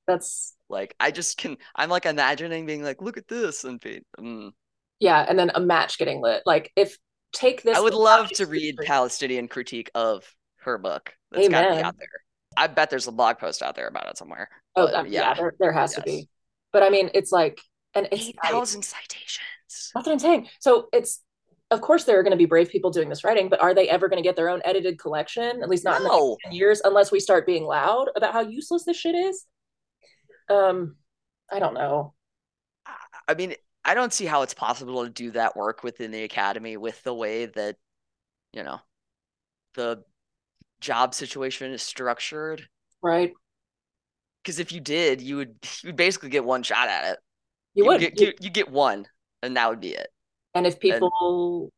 That's 0.05 0.53
Like, 0.69 0.95
I 0.99 1.09
just 1.09 1.37
can. 1.37 1.57
I'm 1.75 1.89
like 1.89 2.05
imagining 2.05 2.67
being 2.67 2.83
like, 2.83 3.01
look 3.01 3.17
at 3.17 3.27
this, 3.27 3.63
and 3.63 3.79
be. 3.79 4.01
Mm. 4.19 4.51
yeah, 4.99 5.25
and 5.27 5.37
then 5.39 5.49
a 5.55 5.59
match 5.59 5.97
getting 5.97 6.21
lit. 6.21 6.43
Like 6.45 6.71
if 6.75 6.95
take 7.33 7.63
this. 7.63 7.75
I 7.75 7.81
would 7.81 7.95
love 7.95 8.29
to 8.33 8.45
read 8.45 8.75
history. 8.77 8.85
Palestinian 8.85 9.47
critique 9.47 9.89
of 9.95 10.31
her 10.57 10.77
book. 10.77 11.11
That's 11.31 11.49
got 11.49 11.67
to 11.69 11.75
be 11.75 11.81
out 11.81 11.97
there. 11.97 12.07
I 12.55 12.67
bet 12.67 12.91
there's 12.91 13.07
a 13.07 13.11
blog 13.11 13.39
post 13.39 13.63
out 13.63 13.75
there 13.75 13.87
about 13.87 14.07
it 14.09 14.17
somewhere. 14.19 14.47
Oh, 14.75 14.93
um, 14.93 15.07
yeah, 15.07 15.33
there, 15.33 15.53
there 15.59 15.71
has 15.71 15.95
to 15.95 16.01
be. 16.01 16.29
But 16.73 16.83
I 16.83 16.89
mean, 16.89 17.09
it's 17.13 17.31
like, 17.31 17.59
and 17.93 18.07
it's 18.11 18.29
Eight 18.29 18.35
I- 18.43 18.51
thousand 18.51 18.83
citations. 18.83 19.39
That's 19.93 20.05
what 20.05 20.11
I'm 20.11 20.19
saying. 20.19 20.47
So 20.59 20.87
it's, 20.91 21.21
of 21.71 21.81
course, 21.81 22.03
there 22.03 22.19
are 22.19 22.23
going 22.23 22.31
to 22.31 22.37
be 22.37 22.45
brave 22.45 22.69
people 22.69 22.91
doing 22.91 23.09
this 23.09 23.23
writing, 23.23 23.49
but 23.49 23.61
are 23.61 23.73
they 23.73 23.89
ever 23.89 24.07
going 24.07 24.21
to 24.21 24.27
get 24.27 24.35
their 24.35 24.49
own 24.49 24.61
edited 24.65 24.99
collection? 24.99 25.63
At 25.63 25.69
least 25.69 25.83
not 25.83 25.97
in 25.97 26.03
the 26.03 26.37
10 26.43 26.53
years, 26.53 26.81
unless 26.83 27.11
we 27.11 27.19
start 27.19 27.45
being 27.45 27.63
loud 27.63 28.09
about 28.15 28.33
how 28.33 28.41
useless 28.41 28.83
this 28.83 28.97
shit 28.97 29.15
is. 29.15 29.45
Um, 30.49 30.95
I 31.51 31.59
don't 31.59 31.73
know. 31.73 32.13
I 33.27 33.33
mean, 33.33 33.55
I 33.83 33.93
don't 33.93 34.13
see 34.13 34.25
how 34.25 34.41
it's 34.43 34.53
possible 34.53 35.03
to 35.03 35.09
do 35.09 35.31
that 35.31 35.55
work 35.55 35.83
within 35.83 36.11
the 36.11 36.23
academy 36.23 36.77
with 36.77 37.01
the 37.03 37.13
way 37.13 37.47
that, 37.47 37.77
you 38.53 38.63
know, 38.63 38.79
the 39.73 40.03
job 40.79 41.13
situation 41.13 41.71
is 41.71 41.81
structured. 41.81 42.67
Right? 43.01 43.33
Because 44.45 44.59
if 44.59 44.71
you 44.71 44.79
did, 44.79 45.21
you 45.21 45.37
would 45.37 45.55
you 45.83 45.87
would 45.89 45.95
basically 45.95 46.29
get 46.29 46.45
one 46.45 46.61
shot 46.61 46.87
at 46.87 47.13
it. 47.13 47.19
You 47.73 47.85
would. 47.85 47.99
get 47.99 48.19
You- 48.19 48.27
you, 48.27 48.33
you 48.41 48.49
get 48.51 48.69
one, 48.69 49.07
and 49.41 49.57
that 49.57 49.69
would 49.69 49.81
be 49.81 49.89
it. 49.89 50.07
and 50.53 50.67
if 50.67 50.79
people, 50.79 51.71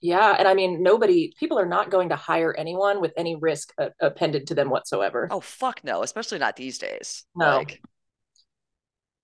yeah, 0.00 0.34
and 0.36 0.48
I 0.48 0.54
mean, 0.54 0.82
nobody, 0.82 1.32
people 1.38 1.58
are 1.58 1.64
not 1.66 1.90
going 1.90 2.08
to 2.10 2.16
hire 2.16 2.54
anyone 2.58 3.00
with 3.00 3.12
any 3.16 3.36
risk 3.36 3.72
uh, 3.78 3.90
appended 4.00 4.48
to 4.48 4.54
them 4.54 4.68
whatsoever. 4.68 5.28
Oh 5.30 5.40
fuck 5.40 5.82
no, 5.84 6.02
especially 6.02 6.38
not 6.38 6.56
these 6.56 6.78
days. 6.78 7.24
No. 7.36 7.58
Like, 7.58 7.80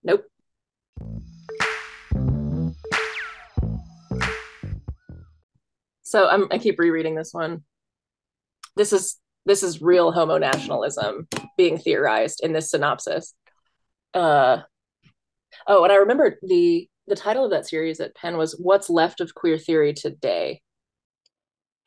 Nope. 0.04 0.24
So 6.02 6.26
I'm, 6.26 6.46
I 6.50 6.58
keep 6.58 6.78
rereading 6.78 7.14
this 7.14 7.34
one. 7.34 7.64
This 8.76 8.92
is 8.92 9.18
this 9.44 9.62
is 9.62 9.82
real 9.82 10.12
homo 10.12 10.38
nationalism 10.38 11.26
being 11.58 11.76
theorized 11.76 12.40
in 12.42 12.54
this 12.54 12.70
synopsis. 12.70 13.34
Uh, 14.14 14.60
oh, 15.66 15.84
and 15.84 15.92
I 15.92 15.96
remember 15.96 16.38
the 16.42 16.88
the 17.06 17.16
title 17.16 17.44
of 17.44 17.50
that 17.50 17.66
series 17.66 18.00
at 18.00 18.14
Penn 18.14 18.38
was 18.38 18.58
"What's 18.58 18.88
Left 18.88 19.20
of 19.20 19.34
Queer 19.34 19.58
Theory 19.58 19.92
Today." 19.92 20.62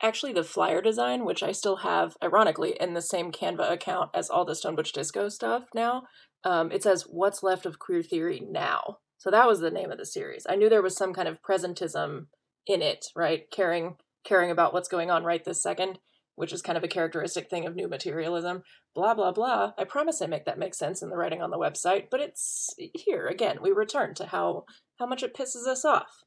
Actually, 0.03 0.33
the 0.33 0.43
flyer 0.43 0.81
design, 0.81 1.25
which 1.25 1.43
I 1.43 1.51
still 1.51 1.77
have, 1.77 2.15
ironically, 2.23 2.75
in 2.79 2.93
the 2.93 3.01
same 3.01 3.31
Canva 3.31 3.71
account 3.71 4.09
as 4.13 4.29
all 4.29 4.45
the 4.45 4.55
Stone 4.55 4.75
Butch 4.75 4.91
Disco 4.91 5.29
stuff 5.29 5.63
now, 5.73 6.03
um, 6.43 6.71
it 6.71 6.83
says 6.83 7.03
"What's 7.09 7.41
Left 7.41 7.65
of 7.65 7.79
Queer 7.79 8.03
Theory 8.03 8.41
Now." 8.47 8.97
So 9.17 9.31
that 9.31 9.47
was 9.47 9.59
the 9.59 9.71
name 9.71 9.91
of 9.91 9.97
the 9.97 10.05
series. 10.05 10.45
I 10.49 10.55
knew 10.55 10.69
there 10.69 10.81
was 10.81 10.97
some 10.97 11.13
kind 11.13 11.27
of 11.27 11.41
presentism 11.41 12.27
in 12.67 12.81
it, 12.81 13.05
right? 13.15 13.43
Caring 13.51 13.95
caring 14.23 14.51
about 14.51 14.73
what's 14.73 14.87
going 14.87 15.09
on 15.09 15.23
right 15.23 15.43
this 15.43 15.63
second, 15.63 15.97
which 16.35 16.53
is 16.53 16.61
kind 16.61 16.77
of 16.77 16.83
a 16.83 16.87
characteristic 16.87 17.49
thing 17.49 17.65
of 17.67 17.75
new 17.75 17.87
materialism. 17.87 18.63
Blah 18.95 19.13
blah 19.13 19.31
blah. 19.31 19.73
I 19.77 19.83
promise 19.83 20.21
I 20.21 20.27
make 20.27 20.45
that 20.45 20.59
make 20.59 20.73
sense 20.75 21.01
in 21.01 21.09
the 21.09 21.17
writing 21.17 21.41
on 21.41 21.51
the 21.51 21.57
website, 21.57 22.07
but 22.09 22.19
it's 22.21 22.73
here 22.77 23.27
again. 23.27 23.59
We 23.61 23.71
return 23.71 24.13
to 24.15 24.25
how 24.25 24.65
how 24.99 25.05
much 25.05 25.23
it 25.23 25.35
pisses 25.35 25.67
us 25.67 25.85
off. 25.85 26.23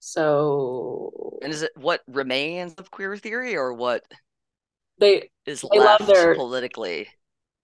So 0.00 1.38
And 1.42 1.52
is 1.52 1.62
it 1.62 1.72
what 1.76 2.02
remains 2.06 2.74
of 2.74 2.90
queer 2.90 3.16
theory 3.16 3.56
or 3.56 3.72
what 3.72 4.04
they 4.98 5.30
is 5.46 5.64
they 5.72 5.78
love 5.78 6.00
left 6.00 6.06
their- 6.06 6.34
politically? 6.34 7.08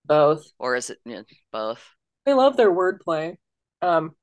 both. 0.05 0.45
Or 0.59 0.75
is 0.77 0.91
it 0.91 0.99
you 1.05 1.17
know, 1.17 1.25
both? 1.53 1.85
They 2.25 2.35
love 2.35 2.57
their 2.57 2.73
wordplay. 2.73 3.37
Um 3.83 4.15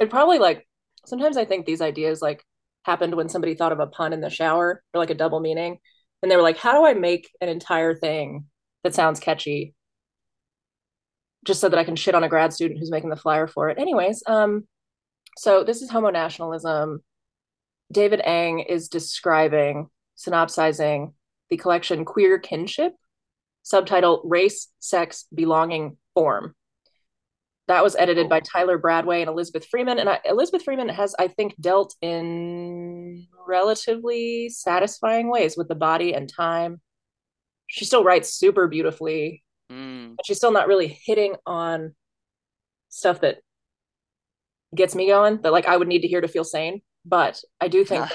it 0.00 0.10
probably 0.10 0.38
like 0.38 0.66
sometimes 1.06 1.36
I 1.36 1.44
think 1.44 1.66
these 1.66 1.80
ideas 1.82 2.20
like 2.22 2.44
happened 2.84 3.14
when 3.14 3.28
somebody 3.28 3.54
thought 3.54 3.72
of 3.72 3.80
a 3.80 3.86
pun 3.86 4.12
in 4.12 4.20
the 4.20 4.30
shower 4.30 4.82
or 4.94 4.98
like 5.00 5.10
a 5.10 5.14
double 5.14 5.40
meaning. 5.40 5.78
And 6.22 6.30
they 6.30 6.36
were 6.36 6.42
like, 6.42 6.58
how 6.58 6.72
do 6.72 6.86
I 6.86 6.94
make 6.94 7.30
an 7.40 7.48
entire 7.48 7.94
thing 7.94 8.46
that 8.82 8.94
sounds 8.94 9.20
catchy? 9.20 9.74
Just 11.44 11.60
so 11.60 11.68
that 11.68 11.78
I 11.78 11.84
can 11.84 11.96
shit 11.96 12.14
on 12.14 12.24
a 12.24 12.28
grad 12.28 12.52
student 12.52 12.80
who's 12.80 12.90
making 12.90 13.10
the 13.10 13.16
flyer 13.16 13.46
for 13.46 13.68
it. 13.68 13.78
Anyways, 13.78 14.22
um, 14.26 14.66
so 15.36 15.62
this 15.62 15.82
is 15.82 15.90
homo 15.90 16.10
nationalism. 16.10 17.02
David 17.92 18.20
Eng 18.24 18.60
is 18.60 18.88
describing, 18.88 19.88
synopsizing 20.16 21.12
the 21.50 21.56
collection 21.56 22.04
Queer 22.04 22.38
Kinship, 22.38 22.94
subtitle 23.62 24.22
Race, 24.24 24.68
Sex, 24.80 25.26
Belonging, 25.34 25.96
Form. 26.14 26.54
That 27.68 27.82
was 27.82 27.96
edited 27.96 28.28
by 28.28 28.40
Tyler 28.40 28.78
Bradway 28.78 29.20
and 29.20 29.28
Elizabeth 29.28 29.66
Freeman. 29.66 29.98
And 29.98 30.08
I, 30.08 30.20
Elizabeth 30.24 30.62
Freeman 30.62 30.88
has, 30.88 31.16
I 31.18 31.26
think, 31.28 31.54
dealt 31.60 31.94
in 32.00 33.26
relatively 33.46 34.48
satisfying 34.50 35.28
ways 35.28 35.56
with 35.56 35.68
the 35.68 35.74
body 35.74 36.14
and 36.14 36.28
time. 36.32 36.80
She 37.66 37.84
still 37.84 38.04
writes 38.04 38.32
super 38.32 38.68
beautifully, 38.68 39.42
Mm. 39.68 40.14
but 40.16 40.24
she's 40.24 40.36
still 40.36 40.52
not 40.52 40.68
really 40.68 40.86
hitting 41.06 41.34
on 41.44 41.96
stuff 42.88 43.20
that 43.22 43.38
gets 44.72 44.94
me 44.94 45.08
going 45.08 45.42
that 45.42 45.50
like 45.50 45.66
I 45.66 45.76
would 45.76 45.88
need 45.88 46.02
to 46.02 46.08
hear 46.08 46.20
to 46.20 46.28
feel 46.28 46.44
sane. 46.44 46.82
But 47.04 47.42
I 47.60 47.66
do 47.66 47.84
think 47.84 48.06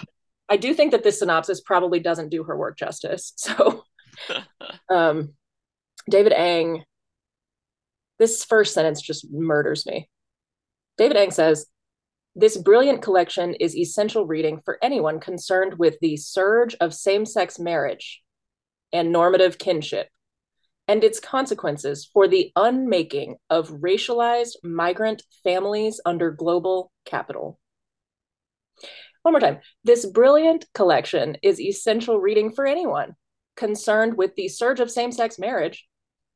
I 0.48 0.56
do 0.56 0.74
think 0.74 0.92
that 0.92 1.04
this 1.04 1.20
synopsis 1.20 1.60
probably 1.60 2.00
doesn't 2.00 2.30
do 2.30 2.44
her 2.46 2.58
work 2.58 2.78
justice. 2.78 3.34
So 3.38 3.84
um 4.90 5.34
David 6.10 6.32
Eng 6.32 6.84
this 8.22 8.46
first 8.46 8.76
sentence 8.76 9.02
just 9.02 9.26
murders 9.32 9.88
me. 9.88 10.08
David 10.96 11.18
Eng 11.18 11.32
says, 11.32 11.66
This 12.36 12.56
brilliant 12.56 13.02
collection 13.02 13.56
is 13.56 13.76
essential 13.76 14.28
reading 14.28 14.62
for 14.64 14.78
anyone 14.84 15.20
concerned 15.20 15.80
with 15.80 15.98
the 16.02 16.18
surge 16.18 16.76
of 16.80 16.94
same 16.94 17.26
sex 17.26 17.58
marriage 17.58 18.22
and 18.94 19.12
normative 19.12 19.58
kinship 19.58 20.08
and 20.88 21.04
its 21.04 21.20
consequences 21.20 22.08
for 22.14 22.28
the 22.28 22.52
unmaking 22.56 23.38
of 23.50 23.70
racialized 23.70 24.58
migrant 24.64 25.24
families 25.44 26.00
under 26.06 26.30
global 26.30 26.92
capital. 27.06 27.60
One 29.24 29.34
more 29.34 29.42
time. 29.42 29.62
This 29.84 30.06
brilliant 30.06 30.66
collection 30.76 31.38
is 31.42 31.60
essential 31.60 32.20
reading 32.20 32.52
for 32.52 32.68
anyone 32.68 33.16
concerned 33.56 34.16
with 34.16 34.36
the 34.36 34.48
surge 34.48 34.80
of 34.80 34.92
same 34.92 35.12
sex 35.12 35.40
marriage 35.40 35.88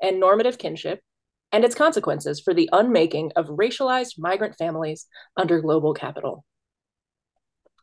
and 0.01 0.19
normative 0.19 0.57
kinship 0.57 1.01
and 1.51 1.63
its 1.63 1.75
consequences 1.75 2.41
for 2.41 2.53
the 2.53 2.69
unmaking 2.71 3.31
of 3.35 3.47
racialized 3.47 4.17
migrant 4.17 4.55
families 4.57 5.07
under 5.37 5.61
global 5.61 5.93
capital. 5.93 6.45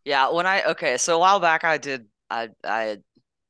Yeah, 0.04 0.30
when 0.30 0.46
I 0.46 0.62
okay, 0.64 0.96
so 0.96 1.16
a 1.16 1.18
while 1.18 1.40
back 1.40 1.64
I 1.64 1.78
did 1.78 2.06
I 2.28 2.48
I 2.64 2.98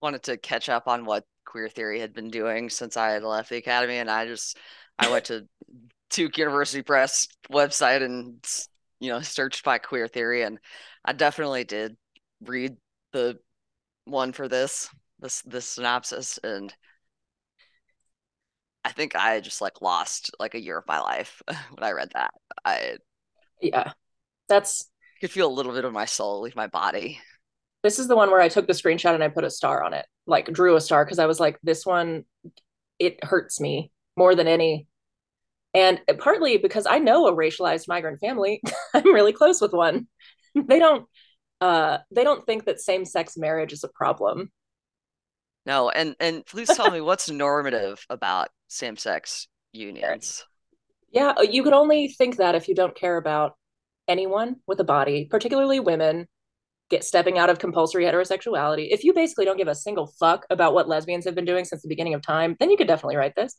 wanted 0.01 0.25
to 0.25 0.37
catch 0.37 0.69
up 0.69 0.87
on 0.89 1.05
what 1.05 1.25
queer 1.45 1.69
theory 1.69 2.01
had 2.01 2.13
been 2.13 2.31
doing 2.31 2.71
since 2.71 2.97
I 2.97 3.11
had 3.11 3.23
left 3.23 3.51
the 3.51 3.57
academy 3.57 3.99
and 3.99 4.11
I 4.11 4.27
just 4.27 4.59
I 4.99 5.11
went 5.11 5.27
to 5.27 5.47
Duke 6.11 6.37
University 6.37 6.83
Press 6.83 7.27
website 7.51 8.03
and 8.03 8.45
you 9.01 9.11
know 9.11 9.21
searched 9.21 9.65
by 9.65 9.79
queer 9.79 10.09
theory 10.09 10.43
and 10.43 10.59
I 11.05 11.13
definitely 11.15 11.65
did 11.65 11.97
read 12.43 12.77
the 13.13 13.39
one 14.05 14.33
for 14.33 14.49
this 14.49 14.89
this 15.21 15.43
this 15.43 15.67
synopsis 15.67 16.39
and 16.43 16.75
I 18.85 18.93
think 18.93 19.15
I 19.15 19.41
just 19.41 19.61
like 19.61 19.81
lost 19.81 20.31
like 20.39 20.55
a 20.55 20.61
year 20.61 20.79
of 20.79 20.87
my 20.87 21.01
life 21.01 21.43
when 21.47 21.83
I 21.83 21.93
read 21.93 22.11
that. 22.15 22.33
I 22.65 22.97
Yeah. 23.61 23.93
That's 24.49 24.89
could 25.21 25.31
feel 25.31 25.49
a 25.49 25.55
little 25.55 25.73
bit 25.73 25.85
of 25.85 25.93
my 25.93 26.05
soul 26.05 26.41
leave 26.43 26.57
my 26.57 26.67
body. 26.67 27.21
this 27.85 27.99
is 27.99 28.09
the 28.09 28.17
one 28.17 28.31
where 28.31 28.41
I 28.41 28.49
took 28.49 28.67
the 28.67 28.73
screenshot 28.73 29.15
and 29.15 29.23
I 29.23 29.29
put 29.29 29.45
a 29.45 29.51
star 29.51 29.83
on 29.85 29.95
it, 29.95 30.05
like 30.27 30.53
drew 30.53 30.77
a 30.77 30.81
star 30.81 31.05
because 31.05 31.19
I 31.21 31.27
was 31.27 31.39
like, 31.41 31.59
this 31.63 31.87
one, 31.87 32.25
it 32.99 33.23
hurts 33.25 33.61
me 33.61 33.93
more 34.17 34.35
than 34.35 34.49
any. 34.49 34.87
And 35.75 36.01
partly 36.19 36.59
because 36.59 36.87
I 36.87 36.99
know 36.99 37.27
a 37.29 37.37
racialized 37.37 37.89
migrant 37.89 38.21
family, 38.21 38.61
I'm 38.95 39.15
really 39.15 39.33
close 39.33 39.61
with 39.61 39.73
one. 39.73 40.09
They 40.55 40.79
don't, 40.79 41.07
uh, 41.63 41.99
they 42.11 42.25
don't 42.25 42.45
think 42.45 42.67
that 42.67 42.79
same-sex 42.79 43.39
marriage 43.39 43.73
is 43.73 43.85
a 43.85 43.89
problem. 43.89 44.53
No, 45.65 45.89
and 45.89 46.15
and 46.21 46.45
please 46.45 46.69
tell 46.69 46.91
me 46.91 47.01
what's 47.01 47.31
normative 47.31 48.05
about 48.11 48.49
same-sex 48.73 49.49
unions. 49.73 50.45
Yeah, 51.11 51.35
you 51.43 51.63
could 51.63 51.75
only 51.75 52.09
think 52.09 52.37
that 52.37 52.55
if 52.55 52.69
you 52.69 52.75
don't 52.75 52.95
care 52.97 53.17
about 53.17 53.57
anyone 54.09 54.57
with 54.67 54.81
a 54.81 54.85
body, 54.85 55.27
particularly 55.31 55.79
women, 55.79 56.27
get 56.89 57.05
stepping 57.05 57.39
out 57.39 57.51
of 57.51 57.59
compulsory 57.59 58.05
heterosexuality. 58.05 58.89
If 58.91 59.05
you 59.05 59.15
basically 59.15 59.45
don't 59.45 59.57
give 59.57 59.69
a 59.69 59.75
single 59.75 60.07
fuck 60.19 60.47
about 60.51 60.75
what 60.75 60.89
lesbians 60.89 61.25
have 61.25 61.35
been 61.35 61.45
doing 61.45 61.65
since 61.65 61.83
the 61.83 61.89
beginning 61.89 62.15
of 62.15 62.23
time, 62.23 62.57
then 62.61 62.71
you 62.71 62.77
could 62.77 62.87
definitely 62.87 63.17
write 63.17 63.35
this. 63.35 63.57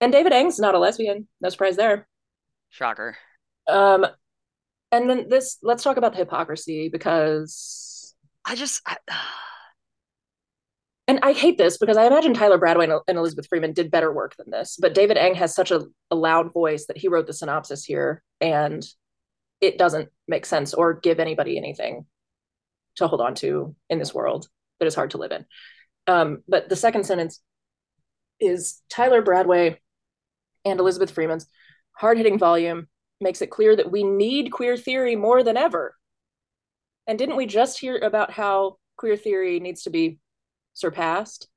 And 0.00 0.12
David 0.12 0.32
Eng's 0.32 0.58
not 0.58 0.74
a 0.74 0.78
lesbian. 0.78 1.28
No 1.40 1.48
surprise 1.48 1.76
there. 1.76 2.06
Shocker. 2.70 3.16
Um, 3.68 4.06
and 4.92 5.08
then 5.08 5.28
this, 5.28 5.58
let's 5.62 5.82
talk 5.82 5.96
about 5.96 6.12
the 6.12 6.18
hypocrisy 6.18 6.88
because, 6.88 8.14
I 8.44 8.56
just 8.56 8.82
I, 8.86 8.96
and 11.10 11.18
I 11.24 11.32
hate 11.32 11.58
this 11.58 11.76
because 11.76 11.96
I 11.96 12.06
imagine 12.06 12.34
Tyler 12.34 12.56
Bradway 12.56 13.00
and, 13.08 13.18
Elizabeth 13.18 13.48
Freeman 13.48 13.72
did 13.72 13.90
better 13.90 14.12
work 14.12 14.36
than 14.36 14.48
this, 14.48 14.78
but 14.80 14.94
David 14.94 15.16
Eng 15.16 15.34
has 15.34 15.52
such 15.52 15.72
a, 15.72 15.82
a 16.12 16.14
loud 16.14 16.52
voice 16.52 16.86
that 16.86 16.96
he 16.96 17.08
wrote 17.08 17.26
the 17.26 17.32
synopsis 17.32 17.84
here, 17.84 18.22
and 18.40 18.86
it 19.60 19.76
doesn't 19.76 20.08
make 20.28 20.46
sense 20.46 20.72
or 20.72 20.94
give 20.94 21.18
anybody 21.18 21.58
anything 21.58 22.06
to 22.94 23.08
hold 23.08 23.20
on 23.20 23.34
to 23.34 23.74
in 23.88 23.98
this 23.98 24.14
world 24.14 24.48
that 24.78 24.86
is 24.86 24.94
hard 24.94 25.10
to 25.10 25.18
live 25.18 25.32
in. 25.32 25.44
Um, 26.06 26.44
but 26.46 26.68
the 26.68 26.76
second 26.76 27.02
sentence 27.06 27.40
is 28.38 28.80
Tyler 28.88 29.20
Bradway 29.20 29.78
and 30.64 30.78
Elizabeth 30.78 31.10
Freeman's 31.10 31.48
hard 31.90 32.18
hitting 32.18 32.38
volume 32.38 32.86
makes 33.20 33.42
it 33.42 33.50
clear 33.50 33.74
that 33.74 33.90
we 33.90 34.04
need 34.04 34.52
queer 34.52 34.76
theory 34.76 35.16
more 35.16 35.42
than 35.42 35.56
ever. 35.56 35.96
And 37.08 37.18
didn't 37.18 37.36
we 37.36 37.46
just 37.46 37.80
hear 37.80 37.98
about 37.98 38.30
how 38.30 38.76
queer 38.96 39.16
theory 39.16 39.58
needs 39.58 39.82
to 39.82 39.90
be 39.90 40.20
surpassed? 40.80 41.48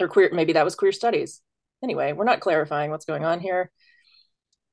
Or 0.00 0.08
queer, 0.08 0.30
maybe 0.32 0.54
that 0.54 0.64
was 0.64 0.74
queer 0.74 0.92
studies. 0.92 1.40
Anyway, 1.82 2.12
we're 2.12 2.24
not 2.24 2.40
clarifying 2.40 2.90
what's 2.90 3.04
going 3.04 3.24
on 3.24 3.40
here. 3.40 3.70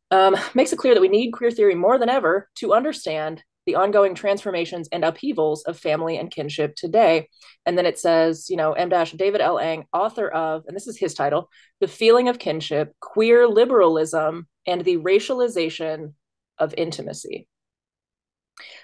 Um, 0.09 0.35
makes 0.53 0.73
it 0.73 0.79
clear 0.79 0.93
that 0.93 1.01
we 1.01 1.07
need 1.07 1.31
queer 1.31 1.51
theory 1.51 1.75
more 1.75 1.97
than 1.97 2.09
ever 2.09 2.49
to 2.55 2.73
understand 2.73 3.43
the 3.65 3.75
ongoing 3.75 4.15
transformations 4.15 4.89
and 4.91 5.05
upheavals 5.05 5.63
of 5.63 5.77
family 5.79 6.17
and 6.17 6.31
kinship 6.31 6.75
today. 6.75 7.29
And 7.65 7.77
then 7.77 7.85
it 7.85 7.99
says, 7.99 8.49
you 8.49 8.57
know, 8.57 8.73
M. 8.73 8.89
David 8.89 9.39
L. 9.39 9.59
Eng, 9.59 9.85
author 9.93 10.27
of, 10.27 10.63
and 10.67 10.75
this 10.75 10.87
is 10.87 10.97
his 10.97 11.13
title, 11.13 11.49
The 11.79 11.87
Feeling 11.87 12.27
of 12.27 12.39
Kinship, 12.39 12.93
Queer 12.99 13.47
Liberalism, 13.47 14.47
and 14.65 14.83
the 14.83 14.97
Racialization 14.97 16.13
of 16.57 16.73
Intimacy. 16.75 17.47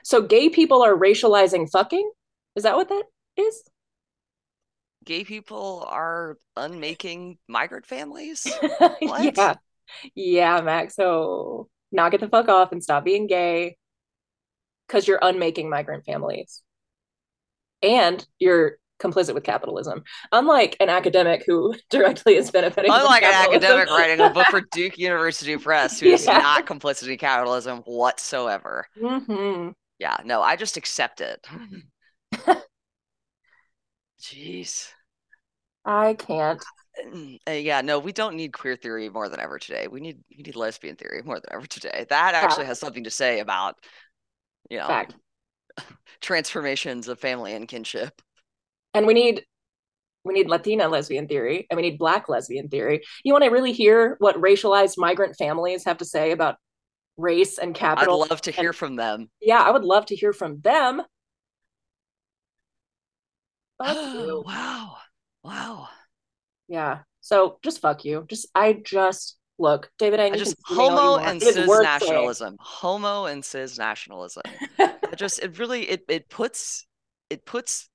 So 0.03 0.21
gay 0.21 0.49
people 0.49 0.83
are 0.83 0.95
racializing 0.95 1.69
fucking? 1.69 2.09
Is 2.55 2.63
that 2.63 2.75
what 2.75 2.89
that 2.89 3.03
is? 3.35 3.63
Gay 5.07 5.23
people 5.23 5.85
are 5.89 6.37
unmaking 6.57 7.37
migrant 7.47 7.85
families. 7.85 8.45
yeah. 9.01 9.55
Yeah, 10.13 10.61
Max. 10.61 10.95
So 10.95 11.69
knock 11.91 12.13
it 12.13 12.19
the 12.19 12.27
fuck 12.29 12.49
off 12.49 12.73
and 12.73 12.83
stop 12.83 13.05
being 13.05 13.25
gay 13.25 13.77
because 14.87 15.07
you're 15.07 15.19
unmaking 15.21 15.69
migrant 15.69 16.05
families. 16.05 16.61
And 17.81 18.25
you're 18.39 18.77
complicit 18.99 19.33
with 19.33 19.43
capitalism. 19.43 20.03
Unlike 20.31 20.77
an 20.79 20.89
academic 20.89 21.43
who 21.47 21.73
directly 21.89 22.35
is 22.35 22.51
benefiting. 22.51 22.91
Unlike 22.91 23.23
an 23.23 23.31
academic 23.33 23.89
writing 23.89 24.19
a 24.19 24.29
book 24.29 24.47
for 24.47 24.61
Duke 24.71 24.97
University 24.97 25.55
Press 25.57 25.99
who 25.99 26.07
is 26.07 26.25
Yeah. 26.25 26.39
not 26.39 26.65
complicit 26.65 27.07
in 27.07 27.17
capitalism 27.17 27.79
whatsoever. 27.85 28.87
hmm 28.99 29.69
Yeah, 29.99 30.17
no, 30.25 30.41
I 30.41 30.55
just 30.57 30.77
accept 30.77 31.21
it. 31.21 31.47
Jeez. 34.19 34.93
I 35.87 36.15
can't. 36.15 36.63
Mm, 37.07 37.39
uh, 37.47 37.51
yeah, 37.51 37.79
no, 37.81 37.97
we 37.97 38.11
don't 38.11 38.35
need 38.35 38.51
queer 38.51 38.75
theory 38.75 39.07
more 39.09 39.29
than 39.29 39.39
ever 39.39 39.57
today. 39.57 39.87
We 39.87 40.01
need 40.01 40.19
we 40.35 40.43
need 40.43 40.55
lesbian 40.55 40.97
theory 40.97 41.21
more 41.23 41.35
than 41.35 41.53
ever 41.53 41.65
today. 41.65 42.05
That 42.09 42.35
actually 42.35 42.65
has 42.65 42.77
something 42.77 43.05
to 43.05 43.09
say 43.09 43.39
about, 43.39 43.75
you 44.69 44.77
know, 44.77 44.87
Fact. 44.87 45.15
transformations 46.21 47.07
of 47.07 47.19
family 47.19 47.53
and 47.53 47.67
kinship. 47.67 48.21
And 48.93 49.07
we 49.07 49.13
need 49.13 49.45
we 50.25 50.33
need 50.33 50.49
Latina 50.49 50.89
lesbian 50.89 51.27
theory 51.27 51.67
and 51.69 51.77
we 51.77 51.83
need 51.83 51.97
black 51.97 52.27
lesbian 52.27 52.67
theory. 52.67 53.01
You 53.23 53.31
want 53.31 53.45
to 53.45 53.49
really 53.49 53.71
hear 53.71 54.17
what 54.19 54.35
racialized 54.35 54.97
migrant 54.97 55.37
families 55.37 55.85
have 55.85 55.99
to 55.99 56.05
say 56.05 56.31
about 56.31 56.55
race 57.15 57.59
and 57.59 57.73
capital. 57.73 58.23
I'd 58.23 58.29
love 58.29 58.41
to 58.41 58.51
hear 58.51 58.69
and, 58.69 58.75
from 58.75 58.97
them. 58.97 59.29
Yeah, 59.39 59.61
I 59.61 59.71
would 59.71 59.85
love 59.85 60.07
to 60.07 60.15
hear 60.15 60.33
from 60.33 60.59
them. 60.59 61.01
Oh, 63.79 64.43
wow. 64.43 64.97
Wow. 65.43 65.87
Yeah. 66.67 66.99
So 67.21 67.59
just 67.63 67.81
fuck 67.81 68.05
you. 68.05 68.25
Just 68.27 68.47
I 68.55 68.73
just 68.73 69.37
look, 69.59 69.89
David. 69.97 70.19
I, 70.19 70.25
I 70.25 70.37
just 70.37 70.55
homo 70.63 71.17
and 71.17 71.41
cis 71.41 71.67
nationalism. 71.67 72.57
Homo 72.59 73.25
and 73.25 73.43
cis 73.43 73.77
nationalism. 73.77 74.43
it 74.79 74.95
just 75.17 75.39
it 75.39 75.57
really 75.59 75.89
it 75.89 76.03
it 76.07 76.29
puts 76.29 76.85
it 77.29 77.45
puts 77.45 77.89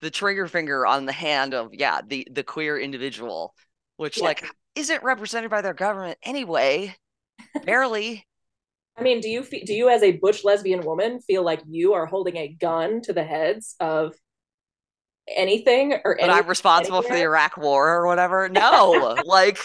the 0.00 0.10
trigger 0.10 0.46
finger 0.46 0.86
on 0.86 1.06
the 1.06 1.12
hand 1.12 1.54
of 1.54 1.70
yeah 1.72 2.00
the 2.06 2.26
the 2.30 2.44
queer 2.44 2.78
individual, 2.78 3.54
which 3.96 4.20
like 4.20 4.48
isn't 4.74 5.02
represented 5.02 5.50
by 5.50 5.60
their 5.60 5.74
government 5.74 6.18
anyway. 6.22 6.94
Barely. 7.64 8.24
I 8.96 9.02
mean, 9.02 9.20
do 9.20 9.28
you 9.28 9.44
feel, 9.44 9.60
do 9.64 9.74
you 9.74 9.88
as 9.88 10.02
a 10.02 10.12
butch 10.12 10.44
lesbian 10.44 10.80
woman 10.84 11.20
feel 11.20 11.44
like 11.44 11.62
you 11.68 11.94
are 11.94 12.06
holding 12.06 12.36
a 12.36 12.48
gun 12.48 13.00
to 13.02 13.12
the 13.12 13.22
heads 13.22 13.76
of 13.78 14.14
anything 15.36 15.94
or 16.04 16.16
but 16.20 16.30
I'm 16.30 16.46
responsible 16.46 16.98
anywhere? 16.98 17.12
for 17.12 17.18
the 17.18 17.24
Iraq 17.24 17.56
war 17.56 17.88
or 17.88 18.06
whatever? 18.06 18.48
No, 18.52 19.16
like 19.24 19.58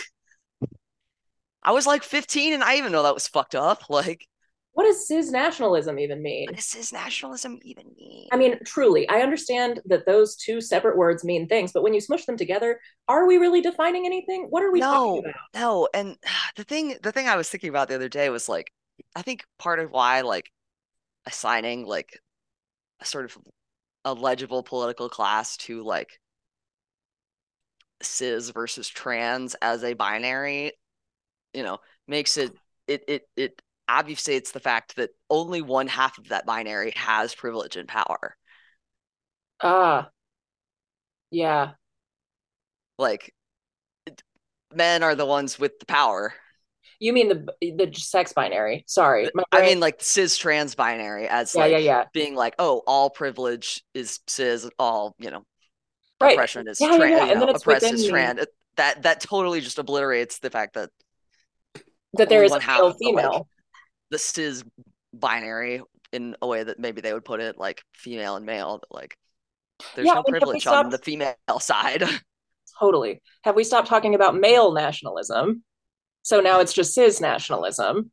I 1.63 1.71
was 1.71 1.87
like 1.87 2.03
15 2.03 2.53
and 2.53 2.63
I 2.63 2.77
even 2.77 2.91
know 2.91 3.03
that 3.03 3.13
was 3.13 3.27
fucked 3.27 3.55
up. 3.55 3.89
Like 3.89 4.27
what 4.73 4.85
does 4.85 5.07
cis 5.07 5.29
nationalism 5.29 5.99
even 5.99 6.23
mean? 6.23 6.47
What 6.47 6.55
does 6.55 6.65
cis 6.65 6.91
nationalism 6.91 7.59
even 7.61 7.91
mean? 7.95 8.27
I 8.31 8.37
mean, 8.37 8.57
truly, 8.65 9.07
I 9.07 9.21
understand 9.21 9.79
that 9.85 10.07
those 10.07 10.35
two 10.35 10.61
separate 10.61 10.97
words 10.97 11.23
mean 11.23 11.47
things, 11.47 11.71
but 11.71 11.83
when 11.83 11.93
you 11.93 12.01
smush 12.01 12.25
them 12.25 12.37
together, 12.37 12.79
are 13.07 13.27
we 13.27 13.37
really 13.37 13.61
defining 13.61 14.07
anything? 14.07 14.47
What 14.49 14.63
are 14.63 14.71
we 14.71 14.79
no, 14.79 14.91
talking 14.91 15.25
about? 15.25 15.35
No, 15.53 15.87
and 15.93 16.17
the 16.55 16.63
thing 16.63 16.97
the 17.03 17.11
thing 17.11 17.27
I 17.27 17.35
was 17.35 17.49
thinking 17.49 17.69
about 17.69 17.87
the 17.87 17.95
other 17.95 18.09
day 18.09 18.29
was 18.29 18.49
like 18.49 18.71
I 19.15 19.21
think 19.21 19.45
part 19.59 19.79
of 19.79 19.91
why 19.91 20.21
like 20.21 20.51
assigning 21.27 21.85
like 21.85 22.19
a 22.99 23.05
sort 23.05 23.25
of 23.25 23.37
a 24.05 24.13
legible 24.13 24.63
political 24.63 25.09
class 25.09 25.57
to 25.57 25.83
like 25.83 26.19
cis 28.01 28.49
versus 28.49 28.87
trans 28.89 29.55
as 29.61 29.83
a 29.83 29.93
binary, 29.93 30.73
you 31.53 31.63
know, 31.63 31.79
makes 32.07 32.37
it 32.37 32.53
it 32.87 33.03
it 33.07 33.27
it 33.35 33.61
obviously 33.87 34.35
it's 34.35 34.51
the 34.51 34.59
fact 34.59 34.95
that 34.95 35.11
only 35.29 35.61
one 35.61 35.87
half 35.87 36.17
of 36.17 36.29
that 36.29 36.45
binary 36.45 36.91
has 36.95 37.35
privilege 37.35 37.75
and 37.75 37.87
power. 37.87 38.35
Ah. 39.61 40.07
Uh, 40.07 40.09
yeah. 41.31 41.73
Like 42.97 43.33
men 44.73 45.03
are 45.03 45.15
the 45.15 45.25
ones 45.25 45.59
with 45.59 45.79
the 45.79 45.85
power. 45.85 46.33
You 47.03 47.11
mean 47.11 47.27
the 47.27 47.45
the 47.59 47.93
sex 47.93 48.31
binary? 48.31 48.85
Sorry, 48.87 49.29
I 49.51 49.61
mean 49.61 49.81
like 49.81 50.01
cis 50.01 50.37
trans 50.37 50.73
binary 50.73 51.27
as 51.27 51.53
yeah, 51.53 51.61
like 51.61 51.71
yeah, 51.73 51.77
yeah. 51.79 52.03
being 52.13 52.33
like 52.33 52.55
oh 52.59 52.81
all 52.87 53.09
privilege 53.09 53.83
is 53.93 54.21
cis, 54.25 54.69
all 54.79 55.13
you 55.19 55.29
know 55.29 55.43
right. 56.21 56.31
oppression 56.31 56.65
is 56.65 56.79
yeah, 56.79 56.95
trans, 56.95 57.11
yeah, 57.11 57.25
yeah. 57.25 57.31
and 57.33 57.41
then 57.41 57.49
it's 57.49 57.61
oppressed 57.61 57.91
is 57.91 58.07
trans. 58.07 58.39
That 58.77 59.03
that 59.03 59.19
totally 59.19 59.59
just 59.59 59.79
obliterates 59.79 60.39
the 60.39 60.49
fact 60.49 60.75
that 60.75 60.91
that 62.13 62.29
there 62.29 62.45
is 62.45 62.53
a 62.53 62.59
male 62.65 62.93
female. 62.93 63.31
Like, 63.31 63.43
the 64.09 64.17
cis 64.17 64.63
binary 65.11 65.81
in 66.13 66.37
a 66.41 66.47
way 66.47 66.63
that 66.63 66.79
maybe 66.79 67.01
they 67.01 67.11
would 67.11 67.25
put 67.25 67.41
it 67.41 67.57
like 67.57 67.83
female 67.91 68.37
and 68.37 68.45
male, 68.45 68.79
like 68.89 69.17
there's 69.93 70.07
yeah, 70.07 70.13
no 70.13 70.23
privilege 70.23 70.65
on 70.67 70.89
the 70.89 70.99
female 70.99 71.35
side. 71.59 72.05
totally. 72.79 73.21
Have 73.43 73.57
we 73.57 73.65
stopped 73.65 73.89
talking 73.89 74.15
about 74.15 74.37
male 74.37 74.71
nationalism? 74.71 75.63
So 76.23 76.39
now 76.39 76.59
it's 76.61 76.73
just 76.73 76.93
cis 76.93 77.21
nationalism. 77.21 78.11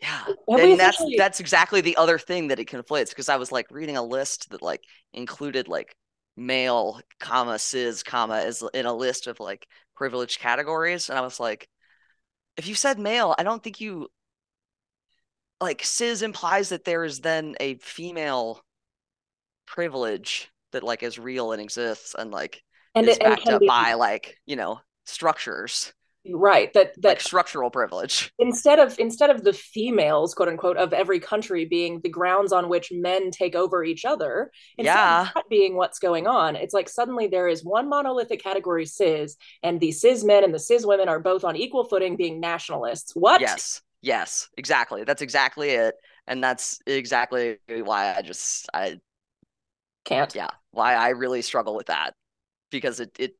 Yeah. 0.00 0.18
Have 0.48 0.60
and 0.60 0.78
that's 0.78 1.02
that's 1.16 1.40
exactly 1.40 1.80
the 1.80 1.96
other 1.96 2.18
thing 2.18 2.48
that 2.48 2.58
it 2.58 2.68
conflates 2.68 3.08
because 3.08 3.28
I 3.28 3.36
was 3.36 3.50
like 3.50 3.66
reading 3.70 3.96
a 3.96 4.02
list 4.02 4.50
that 4.50 4.62
like 4.62 4.82
included 5.12 5.66
like 5.66 5.96
male 6.36 7.00
comma 7.20 7.58
cis 7.58 8.02
comma 8.02 8.38
is 8.38 8.62
in 8.74 8.86
a 8.86 8.94
list 8.94 9.26
of 9.26 9.40
like 9.40 9.66
privileged 9.96 10.40
categories 10.40 11.08
and 11.08 11.18
I 11.18 11.22
was 11.22 11.40
like 11.40 11.68
if 12.56 12.66
you 12.66 12.74
said 12.74 12.98
male 12.98 13.34
I 13.38 13.44
don't 13.44 13.62
think 13.62 13.80
you 13.80 14.08
like 15.60 15.82
cis 15.84 16.22
implies 16.22 16.68
that 16.70 16.84
there 16.84 17.04
is 17.04 17.20
then 17.20 17.54
a 17.60 17.76
female 17.76 18.60
privilege 19.66 20.50
that 20.72 20.82
like 20.82 21.02
is 21.02 21.18
real 21.18 21.52
and 21.52 21.62
exists 21.62 22.14
and 22.18 22.30
like 22.30 22.62
and 22.94 23.08
is 23.08 23.16
it, 23.16 23.22
backed 23.22 23.48
up 23.48 23.60
be, 23.60 23.68
by 23.68 23.94
like 23.94 24.36
you 24.44 24.56
know 24.56 24.80
structures 25.06 25.94
right 26.32 26.72
that 26.72 26.94
that 27.02 27.08
like 27.08 27.20
structural 27.20 27.70
privilege. 27.70 28.32
Instead 28.38 28.78
of 28.78 28.98
instead 28.98 29.30
of 29.30 29.44
the 29.44 29.52
females 29.52 30.34
quote 30.34 30.48
unquote 30.48 30.76
of 30.76 30.92
every 30.92 31.20
country 31.20 31.64
being 31.64 32.00
the 32.00 32.08
grounds 32.08 32.52
on 32.52 32.68
which 32.68 32.90
men 32.92 33.30
take 33.30 33.54
over 33.54 33.84
each 33.84 34.04
other 34.04 34.50
yeah. 34.78 35.28
being 35.50 35.76
what's 35.76 35.98
going 35.98 36.26
on 36.26 36.56
it's 36.56 36.74
like 36.74 36.88
suddenly 36.88 37.26
there 37.26 37.48
is 37.48 37.64
one 37.64 37.88
monolithic 37.88 38.42
category 38.42 38.86
cis 38.86 39.36
and 39.62 39.80
the 39.80 39.92
cis 39.92 40.24
men 40.24 40.44
and 40.44 40.54
the 40.54 40.58
cis 40.58 40.86
women 40.86 41.08
are 41.08 41.20
both 41.20 41.44
on 41.44 41.56
equal 41.56 41.84
footing 41.84 42.16
being 42.16 42.40
nationalists. 42.40 43.12
What? 43.14 43.40
Yes. 43.40 43.82
Yes. 44.02 44.48
Exactly. 44.56 45.04
That's 45.04 45.22
exactly 45.22 45.70
it. 45.70 45.94
And 46.26 46.42
that's 46.42 46.80
exactly 46.86 47.58
why 47.68 48.14
i 48.14 48.22
just 48.22 48.68
i 48.72 48.98
can't. 50.04 50.34
Yeah. 50.34 50.50
Why 50.70 50.94
i 50.94 51.10
really 51.10 51.42
struggle 51.42 51.74
with 51.74 51.86
that. 51.86 52.14
Because 52.70 53.00
it 53.00 53.16
it 53.18 53.34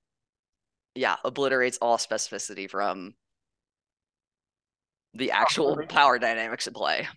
yeah, 0.94 1.16
obliterates 1.24 1.78
all 1.78 1.96
specificity 1.96 2.70
from 2.70 3.14
the 5.14 5.30
actual 5.30 5.78
power 5.88 6.18
dynamics 6.18 6.66
at 6.66 6.74
play. 6.74 7.08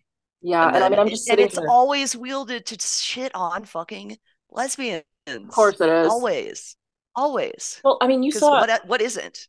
Yeah, 0.41 0.67
and, 0.67 0.75
and 0.75 0.85
I 0.85 0.89
mean, 0.89 0.99
I'm 0.99 1.09
just 1.09 1.29
and 1.29 1.39
it's 1.39 1.57
here. 1.57 1.67
always 1.67 2.15
wielded 2.15 2.65
to 2.67 2.77
shit 2.79 3.33
on 3.33 3.65
fucking 3.65 4.17
lesbians. 4.51 5.03
Of 5.25 5.47
course, 5.49 5.81
it 5.81 5.89
is 5.89 6.07
always, 6.07 6.75
always. 7.15 7.81
Well, 7.83 7.97
I 8.01 8.07
mean, 8.07 8.23
you 8.23 8.31
saw 8.31 8.61
what 8.61 8.87
what 8.87 9.01
isn't 9.01 9.47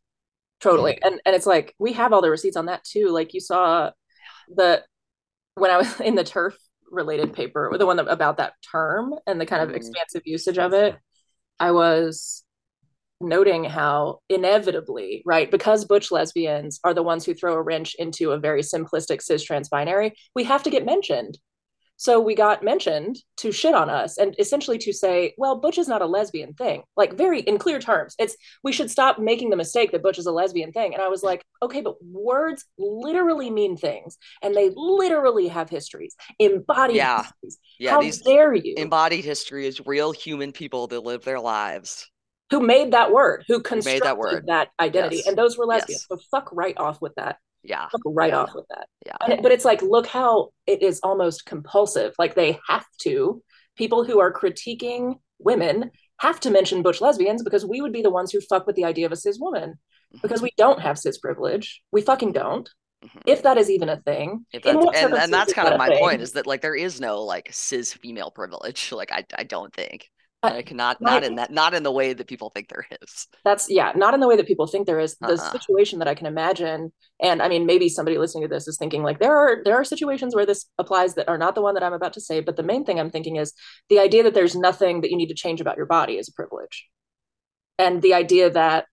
totally, 0.60 0.98
and 1.02 1.20
and 1.24 1.36
it's 1.36 1.46
like 1.46 1.74
we 1.78 1.92
have 1.92 2.12
all 2.12 2.22
the 2.22 2.30
receipts 2.30 2.56
on 2.56 2.66
that 2.66 2.84
too. 2.84 3.10
Like 3.10 3.34
you 3.34 3.40
saw 3.40 3.90
the 4.48 4.82
when 5.55 5.70
I 5.70 5.76
was 5.76 6.00
in 6.00 6.14
the 6.14 6.24
TERF 6.24 6.55
related 6.90 7.34
paper, 7.34 7.70
the 7.78 7.86
one 7.86 7.98
about 7.98 8.38
that 8.38 8.55
term 8.70 9.14
and 9.26 9.40
the 9.40 9.46
kind 9.46 9.62
of 9.62 9.70
mm. 9.70 9.76
expansive 9.76 10.22
usage 10.24 10.59
of 10.59 10.72
it. 10.72 10.96
I 11.60 11.72
was 11.72 12.44
noting 13.20 13.64
how 13.64 14.20
inevitably, 14.28 15.22
right, 15.26 15.50
because 15.50 15.84
butch 15.84 16.10
lesbians 16.10 16.80
are 16.84 16.94
the 16.94 17.02
ones 17.02 17.24
who 17.24 17.34
throw 17.34 17.54
a 17.54 17.62
wrench 17.62 17.94
into 17.98 18.32
a 18.32 18.38
very 18.38 18.62
simplistic 18.62 19.22
cis 19.22 19.42
trans 19.42 19.68
binary, 19.68 20.14
we 20.34 20.44
have 20.44 20.62
to 20.62 20.70
get 20.70 20.84
mentioned. 20.84 21.38
So 22.00 22.20
we 22.20 22.36
got 22.36 22.62
mentioned 22.62 23.18
to 23.38 23.50
shit 23.50 23.74
on 23.74 23.90
us 23.90 24.18
and 24.18 24.32
essentially 24.38 24.78
to 24.78 24.92
say, 24.92 25.34
well, 25.36 25.56
Butch 25.56 25.78
is 25.78 25.88
not 25.88 26.00
a 26.00 26.06
lesbian 26.06 26.54
thing. 26.54 26.84
Like 26.96 27.14
very 27.14 27.40
in 27.40 27.58
clear 27.58 27.80
terms. 27.80 28.14
It's 28.20 28.36
we 28.62 28.70
should 28.70 28.88
stop 28.88 29.18
making 29.18 29.50
the 29.50 29.56
mistake 29.56 29.90
that 29.90 30.02
Butch 30.04 30.16
is 30.16 30.26
a 30.26 30.30
lesbian 30.30 30.70
thing. 30.70 30.94
And 30.94 31.02
I 31.02 31.08
was 31.08 31.24
like, 31.24 31.42
okay, 31.60 31.80
but 31.80 31.96
words 32.00 32.64
literally 32.78 33.50
mean 33.50 33.76
things 33.76 34.16
and 34.44 34.54
they 34.54 34.70
literally 34.76 35.48
have 35.48 35.68
histories, 35.68 36.14
embodied 36.38 36.98
yeah. 36.98 37.24
histories. 37.24 37.58
Yeah, 37.80 37.90
How 37.90 38.10
dare 38.24 38.54
you? 38.54 38.74
Embodied 38.76 39.24
history 39.24 39.66
is 39.66 39.84
real 39.84 40.12
human 40.12 40.52
people 40.52 40.86
that 40.86 41.00
live 41.00 41.24
their 41.24 41.40
lives 41.40 42.08
who 42.50 42.60
made 42.60 42.92
that 42.92 43.12
word, 43.12 43.44
who 43.48 43.60
constructed 43.60 44.04
that, 44.04 44.18
word. 44.18 44.46
that 44.46 44.68
identity, 44.80 45.16
yes. 45.16 45.26
and 45.26 45.36
those 45.36 45.58
were 45.58 45.66
lesbians. 45.66 46.06
Yes. 46.10 46.20
So 46.20 46.24
fuck 46.30 46.48
right 46.52 46.76
off 46.76 47.00
with 47.00 47.14
that. 47.16 47.38
Yeah, 47.62 47.88
fuck 47.88 48.00
right 48.06 48.30
yeah. 48.30 48.38
off 48.38 48.54
with 48.54 48.66
that. 48.70 48.86
Yeah, 49.04 49.34
it, 49.34 49.42
but 49.42 49.52
it's 49.52 49.64
like, 49.64 49.82
look 49.82 50.06
how 50.06 50.50
it 50.66 50.82
is 50.82 51.00
almost 51.02 51.44
compulsive. 51.44 52.14
Like 52.18 52.34
they 52.34 52.58
have 52.68 52.86
to. 53.02 53.42
People 53.76 54.04
who 54.04 54.18
are 54.18 54.32
critiquing 54.32 55.20
women 55.38 55.90
have 56.18 56.40
to 56.40 56.50
mention 56.50 56.82
butch 56.82 57.00
lesbians 57.00 57.42
because 57.42 57.64
we 57.64 57.80
would 57.80 57.92
be 57.92 58.02
the 58.02 58.10
ones 58.10 58.32
who 58.32 58.40
fuck 58.40 58.66
with 58.66 58.76
the 58.76 58.84
idea 58.84 59.06
of 59.06 59.12
a 59.12 59.16
cis 59.16 59.38
woman 59.38 59.70
mm-hmm. 59.70 60.18
because 60.22 60.42
we 60.42 60.50
don't 60.56 60.80
have 60.80 60.98
cis 60.98 61.18
privilege. 61.18 61.82
We 61.92 62.02
fucking 62.02 62.32
don't. 62.32 62.68
Mm-hmm. 63.04 63.18
If 63.26 63.42
that 63.44 63.58
is 63.58 63.70
even 63.70 63.88
a 63.88 64.00
thing, 64.00 64.44
and, 64.52 64.64
and 64.64 65.32
that's 65.32 65.52
kind 65.52 65.68
of 65.68 65.78
my 65.78 65.86
thing? 65.86 66.00
point 66.00 66.20
is 66.20 66.32
that 66.32 66.48
like 66.48 66.62
there 66.62 66.74
is 66.74 67.00
no 67.00 67.22
like 67.22 67.48
cis 67.52 67.92
female 67.92 68.32
privilege. 68.32 68.92
Like 68.98 69.12
I, 69.12 69.24
I 69.36 69.44
don't 69.44 69.72
think. 69.72 70.10
Like 70.40 70.73
not 70.73 71.01
not 71.01 71.24
in 71.24 71.35
that 71.35 71.51
not 71.51 71.74
in 71.74 71.82
the 71.82 71.90
way 71.90 72.12
that 72.12 72.28
people 72.28 72.51
think 72.51 72.69
there 72.69 72.86
is 73.02 73.27
that's 73.44 73.69
yeah 73.69 73.90
not 73.97 74.15
in 74.15 74.20
the 74.20 74.28
way 74.28 74.36
that 74.36 74.47
people 74.47 74.69
think 74.69 74.86
there 74.86 75.01
is. 75.01 75.16
The 75.16 75.32
uh-huh. 75.32 75.51
situation 75.51 75.98
that 75.98 76.06
i 76.06 76.15
can 76.15 76.27
imagine 76.28 76.93
and 77.20 77.43
i 77.43 77.48
mean 77.48 77.66
maybe 77.66 77.89
somebody 77.89 78.19
listening 78.19 78.44
to 78.44 78.48
this 78.48 78.69
is 78.69 78.77
thinking 78.77 79.02
like 79.02 79.19
there 79.19 79.36
are 79.36 79.62
there 79.65 79.74
are 79.74 79.82
situations 79.82 80.36
where 80.36 80.47
this 80.47 80.66
applies 80.78 81.15
that 81.15 81.28
are 81.28 81.39
not 81.39 81.56
the 81.56 81.60
one 81.60 81.74
that 81.74 81.82
i'm 81.82 81.93
about 81.93 82.12
to 82.12 82.20
say 82.20 82.39
but 82.40 82.56
the 82.56 82.62
main 82.62 82.85
thing 82.85 83.01
i'm 83.01 83.10
thinking 83.10 83.35
is 83.35 83.52
the 83.89 83.98
idea 83.98 84.23
that 84.23 84.35
there's 84.35 84.55
nothing 84.55 85.01
that 85.01 85.10
you 85.10 85.16
need 85.16 85.28
to 85.28 85.35
change 85.35 85.60
about 85.60 85.77
your 85.77 85.86
body 85.86 86.16
is 86.16 86.28
a 86.28 86.32
privilege. 86.32 86.86
And 87.78 88.02
the 88.02 88.15
idea 88.15 88.51
that 88.51 88.86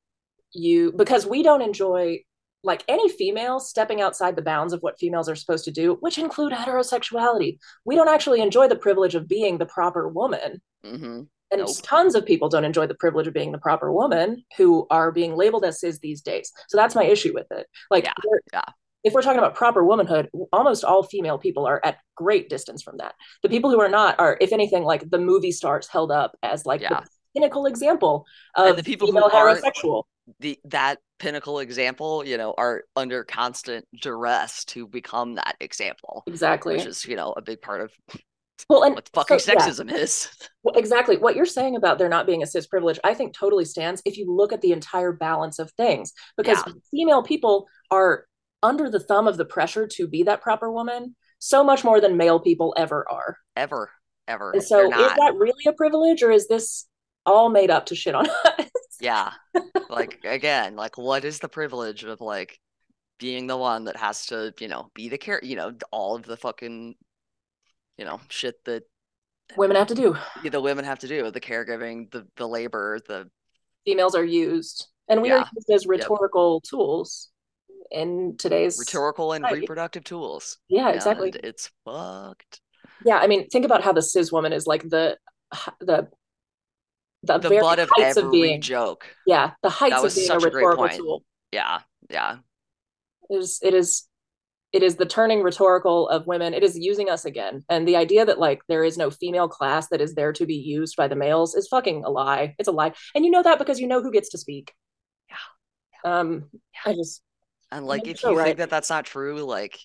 you 0.52 0.94
because 0.96 1.26
we 1.26 1.44
don't 1.44 1.62
enjoy 1.62 2.20
like 2.64 2.84
any 2.88 3.10
female 3.10 3.60
stepping 3.60 4.02
outside 4.02 4.36
the 4.36 4.42
bounds 4.42 4.74
of 4.74 4.82
what 4.82 4.98
females 4.98 5.30
are 5.30 5.36
supposed 5.36 5.66
to 5.66 5.72
do 5.72 5.98
which 6.00 6.18
include 6.18 6.54
heterosexuality. 6.54 7.58
We 7.84 7.96
don't 7.96 8.10
actually 8.10 8.42
enjoy 8.42 8.68
the 8.68 8.76
privilege 8.76 9.16
of 9.16 9.28
being 9.28 9.58
the 9.58 9.66
proper 9.66 10.08
woman. 10.08 10.62
Mm-hmm 10.86 11.24
and 11.60 11.68
nope. 11.68 11.76
tons 11.84 12.15
of 12.15 12.26
people 12.26 12.49
don't 12.49 12.65
enjoy 12.65 12.86
the 12.88 12.95
privilege 12.95 13.27
of 13.27 13.34
being 13.34 13.52
the 13.52 13.57
proper 13.57 13.91
woman 13.91 14.44
who 14.57 14.86
are 14.90 15.11
being 15.11 15.36
labeled 15.36 15.65
as 15.65 15.80
cis 15.80 15.99
these 15.99 16.22
days 16.22 16.52
so 16.68 16.77
that's 16.77 16.95
my 16.95 17.03
issue 17.03 17.34
with 17.34 17.48
it 17.52 17.68
like 17.90 18.06
yeah, 18.06 18.14
yeah. 18.53 18.61
if 19.03 19.14
we're 19.14 19.22
talking 19.22 19.40
about 19.40 19.56
proper 19.56 19.84
womanhood, 19.84 20.30
almost 20.52 20.84
all 20.84 21.03
female 21.03 21.38
people 21.38 21.65
are 21.65 21.80
at 21.84 21.98
great 22.15 22.49
distance 22.49 22.82
from 22.82 22.98
that. 22.98 23.14
The 23.44 23.49
people 23.49 23.69
who 23.69 23.80
are 23.80 23.90
not 23.90 24.19
are, 24.19 24.38
if 24.41 24.52
anything, 24.52 24.84
like 24.84 25.10
the 25.10 25.19
movie 25.19 25.52
stars 25.52 25.88
held 25.88 26.11
up 26.11 26.36
as 26.41 26.65
like 26.65 26.82
yeah. 26.82 27.02
the 27.02 27.07
pinnacle 27.36 27.65
example 27.68 28.26
of 28.56 28.69
and 28.69 28.77
the 28.77 28.84
people 28.84 29.11
who 29.11 29.18
are 29.18 29.30
heterosexual. 29.30 30.03
The 30.40 30.57
that 30.65 30.99
pinnacle 31.19 31.60
example, 31.60 32.26
you 32.26 32.38
know, 32.38 32.56
are 32.57 32.84
under 32.95 33.23
constant 33.23 33.86
duress 34.02 34.65
to 34.65 34.88
become 34.88 35.36
that 35.36 35.56
example. 35.60 36.23
Exactly. 36.26 36.76
Which 36.76 36.88
is, 36.88 37.06
you 37.06 37.15
know, 37.15 37.34
a 37.38 37.41
big 37.44 37.61
part 37.61 37.82
of 37.82 37.91
well, 38.69 38.84
and 38.84 38.95
what 38.95 39.10
fucking 39.14 39.40
so, 39.40 39.53
sexism 39.53 39.91
yeah. 39.91 39.98
is. 39.98 40.30
Well, 40.64 40.76
exactly. 40.77 41.18
What 41.18 41.36
you're 41.36 41.45
saying 41.45 41.76
about 41.76 41.99
there 41.99 42.10
not 42.10 42.26
being 42.26 42.41
a 42.41 42.48
cis 42.48 42.65
privilege, 42.65 42.99
I 43.03 43.14
think 43.14 43.36
totally 43.36 43.65
stands 43.65 44.02
if 44.03 44.18
you 44.18 44.34
look 44.34 44.52
at 44.52 44.61
the 44.61 44.72
entire 44.72 45.11
balance 45.11 45.60
of 45.60 45.69
things. 45.73 46.11
Because 46.38 46.57
yeah. 46.65 46.73
female 46.90 47.22
people 47.22 47.68
are 47.91 48.26
under 48.64 48.90
the 48.90 48.99
thumb 48.99 49.27
of 49.27 49.38
the 49.38 49.45
pressure 49.45 49.86
to 49.86 50.07
be 50.07 50.23
that 50.23 50.41
proper 50.41 50.72
woman 50.72 51.15
so 51.38 51.64
much 51.64 51.84
more 51.84 52.02
than 52.02 52.18
male 52.18 52.40
people 52.40 52.73
ever 52.77 53.06
are. 53.11 53.38
Ever. 53.56 53.91
Ever. 54.27 54.53
And 54.53 54.64
so 54.64 54.86
is 54.86 54.90
that 54.90 55.36
really 55.38 55.65
a 55.68 55.73
privilege 55.73 56.23
or 56.23 56.32
is 56.32 56.48
this 56.48 56.88
all 57.27 57.49
made 57.49 57.69
up 57.69 57.86
to 57.88 57.95
shit 57.95 58.15
on 58.15 58.27
us? 58.27 58.68
yeah. 58.99 59.32
Like 59.88 60.22
again, 60.26 60.76
like 60.76 60.98
what 60.98 61.23
is 61.26 61.38
the 61.40 61.48
privilege 61.48 62.03
of 62.03 62.19
like 62.19 62.60
being 63.19 63.45
the 63.45 63.56
one 63.56 63.86
that 63.86 63.95
has 63.95 64.26
to, 64.26 64.52
you 64.60 64.68
know, 64.68 64.90
be 64.95 65.10
the 65.10 65.18
care, 65.18 65.40
you 65.44 65.56
know, 65.56 65.73
all 65.91 66.15
of 66.15 66.23
the 66.23 66.36
fucking 66.36 66.95
you 67.98 68.06
know 68.06 68.20
shit 68.30 68.64
that 68.66 68.84
women 69.58 69.78
have 69.78 69.88
to 69.88 69.96
do. 69.96 70.18
The 70.44 70.62
women 70.62 70.86
have 70.86 71.00
to 71.00 71.08
do 71.08 71.32
the 71.32 71.42
caregiving 71.42 72.12
the 72.12 72.28
the 72.36 72.48
labor 72.48 73.00
the 73.08 73.30
females 73.86 74.16
are 74.16 74.26
used. 74.26 74.88
And 75.08 75.22
we 75.22 75.30
yeah. 75.30 75.36
are 75.36 75.50
used 75.56 75.70
as 75.70 75.86
rhetorical 75.86 76.62
yep. 76.64 76.70
tools 76.70 77.30
in 77.92 78.36
today's 78.38 78.80
rhetorical 78.80 79.34
and 79.34 79.44
society. 79.44 79.62
reproductive 79.62 80.04
tools. 80.04 80.58
Yeah 80.68 80.90
exactly. 80.90 81.30
and 81.30 81.42
it's 81.44 81.70
fucked. 81.86 82.62
Yeah 83.06 83.18
i 83.18 83.28
mean 83.28 83.48
think 83.50 83.66
about 83.66 83.84
how 83.84 83.92
the 83.92 84.02
cis 84.02 84.32
woman 84.32 84.54
is 84.54 84.66
like 84.66 84.84
the 84.90 85.18
the 85.80 86.08
the, 87.24 87.40
the 87.40 87.50
butt 87.50 87.80
of 87.80 87.90
every 88.00 88.22
of 88.22 88.32
being, 88.32 88.62
joke. 88.62 89.06
Yeah 89.26 89.52
the 89.64 89.70
heights 89.70 90.04
of 90.04 90.16
being 90.16 90.32
a 90.32 90.40
rhetorical 90.40 90.90
tool. 90.90 91.24
Yeah 91.52 91.80
yeah. 92.10 92.38
It 93.30 93.36
is 93.36 93.60
it 93.64 93.74
is 93.74 94.08
it 94.76 94.84
is 94.84 94.97
the 94.97 95.06
turning 95.06 95.41
rhetorical 95.41 96.10
of 96.10 96.27
women. 96.27 96.53
It 96.53 96.61
is 96.61 96.77
using 96.77 97.10
us 97.10 97.23
again. 97.23 97.64
And 97.69 97.88
the 97.88 97.95
idea 97.95 98.26
that 98.26 98.39
like 98.39 98.61
there 98.68 98.84
is 98.84 98.97
no 98.97 99.10
female 99.10 99.47
class 99.47 99.88
that 99.88 100.02
is 100.02 100.15
there 100.15 100.34
to 100.34 100.45
be 100.45 100.56
used 100.56 100.97
by 100.97 101.07
the 101.07 101.15
males 101.15 101.56
is 101.56 101.69
fucking 101.69 102.03
a 102.03 102.10
lie. 102.10 102.56
It's 102.60 102.68
a 102.68 102.73
lie. 102.73 102.91
And 103.15 103.23
you 103.23 103.31
know 103.31 103.41
that 103.41 103.57
because 103.57 103.80
you 103.80 103.88
know 103.88 104.03
who 104.03 104.11
gets 104.11 104.31
to 104.31 104.38
speak. 104.38 104.73
Yeah. 105.30 106.19
Um 106.19 106.49
yeah. 106.52 106.91
i 106.91 106.93
just 106.93 107.22
and 107.72 107.85
like 107.85 108.06
if 108.06 108.19
so 108.19 108.31
you 108.31 108.38
right. 108.38 108.47
think 108.47 108.57
that 108.57 108.69
that's 108.69 108.89
not 108.89 109.06
true 109.06 109.38
like 109.45 109.80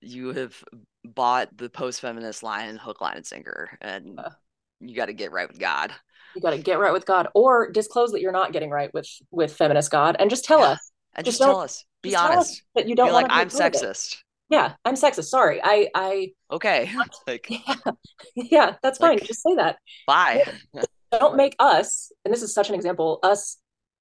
you 0.00 0.32
have 0.32 0.62
bought 1.04 1.48
the 1.56 1.68
post-feminist 1.68 2.44
line 2.44 2.76
hook 2.76 3.00
line 3.00 3.16
and 3.16 3.26
sinker 3.26 3.76
and 3.80 4.16
uh, 4.16 4.30
you 4.78 4.94
got 4.94 5.06
to 5.06 5.12
get 5.12 5.32
right 5.32 5.48
with 5.48 5.58
god. 5.58 5.92
You 6.36 6.40
got 6.40 6.50
to 6.50 6.58
get 6.58 6.78
right 6.78 6.92
with 6.92 7.04
god 7.04 7.26
or 7.34 7.72
disclose 7.72 8.12
that 8.12 8.20
you're 8.20 8.30
not 8.30 8.52
getting 8.52 8.70
right 8.70 8.94
with 8.94 9.08
with 9.32 9.52
feminist 9.52 9.90
god 9.90 10.14
and 10.20 10.30
just 10.30 10.44
tell 10.44 10.60
yeah. 10.60 10.66
us 10.66 10.91
and 11.14 11.24
just, 11.24 11.38
just 11.38 11.48
tell 11.48 11.60
us 11.60 11.84
be 12.02 12.16
honest. 12.16 12.62
That 12.74 12.88
you 12.88 12.94
don't 12.94 13.12
like 13.12 13.26
I'm 13.30 13.48
sexist. 13.48 14.16
Yeah, 14.50 14.74
I'm 14.84 14.94
sexist. 14.94 15.24
Sorry. 15.24 15.60
I 15.62 15.88
I 15.94 16.32
Okay. 16.50 16.90
like 17.26 17.48
yeah, 17.48 17.92
yeah 18.34 18.74
that's 18.82 18.98
fine. 18.98 19.18
Like, 19.18 19.26
just 19.26 19.42
say 19.42 19.54
that. 19.56 19.78
Bye. 20.06 20.44
don't 21.12 21.36
make 21.36 21.56
us, 21.58 22.10
and 22.24 22.32
this 22.32 22.42
is 22.42 22.54
such 22.54 22.68
an 22.68 22.74
example, 22.74 23.18
us 23.22 23.58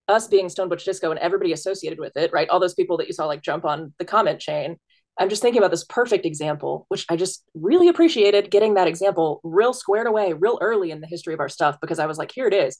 us 0.07 0.27
being 0.27 0.49
Stone 0.49 0.69
Butch 0.69 0.83
Disco 0.83 1.11
and 1.11 1.19
everybody 1.19 1.53
associated 1.53 1.99
with 1.99 2.17
it, 2.17 2.33
right? 2.33 2.49
All 2.49 2.59
those 2.59 2.73
people 2.73 2.97
that 2.97 3.07
you 3.07 3.13
saw 3.13 3.25
like 3.25 3.41
jump 3.41 3.65
on 3.65 3.93
the 3.97 4.05
comment 4.05 4.39
chain. 4.39 4.77
I'm 5.19 5.29
just 5.29 5.41
thinking 5.41 5.59
about 5.59 5.71
this 5.71 5.83
perfect 5.83 6.25
example, 6.25 6.85
which 6.89 7.05
I 7.09 7.15
just 7.15 7.43
really 7.53 7.88
appreciated 7.89 8.49
getting 8.49 8.73
that 8.73 8.88
example 8.88 9.39
real 9.43 9.73
squared 9.73 10.07
away 10.07 10.33
real 10.33 10.57
early 10.61 10.89
in 10.89 11.01
the 11.01 11.07
history 11.07 11.33
of 11.33 11.39
our 11.39 11.49
stuff 11.49 11.77
because 11.81 11.99
I 11.99 12.07
was 12.07 12.17
like, 12.17 12.31
here 12.31 12.47
it 12.47 12.53
is. 12.53 12.77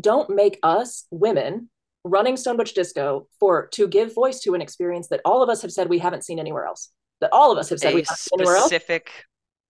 Don't 0.00 0.30
make 0.30 0.58
us 0.62 1.06
women 1.10 1.70
running 2.04 2.36
Stone 2.36 2.56
Butch 2.56 2.74
Disco 2.74 3.28
for 3.38 3.68
to 3.68 3.86
give 3.86 4.14
voice 4.14 4.40
to 4.40 4.54
an 4.54 4.60
experience 4.62 5.08
that 5.08 5.20
all 5.24 5.42
of 5.42 5.48
us 5.48 5.62
have 5.62 5.72
said 5.72 5.88
we 5.88 5.98
haven't 5.98 6.24
seen 6.24 6.38
anywhere 6.38 6.66
else. 6.66 6.90
That 7.20 7.30
all 7.32 7.52
of 7.52 7.58
us 7.58 7.68
have 7.68 7.78
said 7.78 7.92
a 7.92 7.94
we 7.94 8.00
haven't 8.00 8.18
seen 8.18 8.40
anywhere 8.40 8.56
else. 8.56 8.66
Specific 8.66 9.10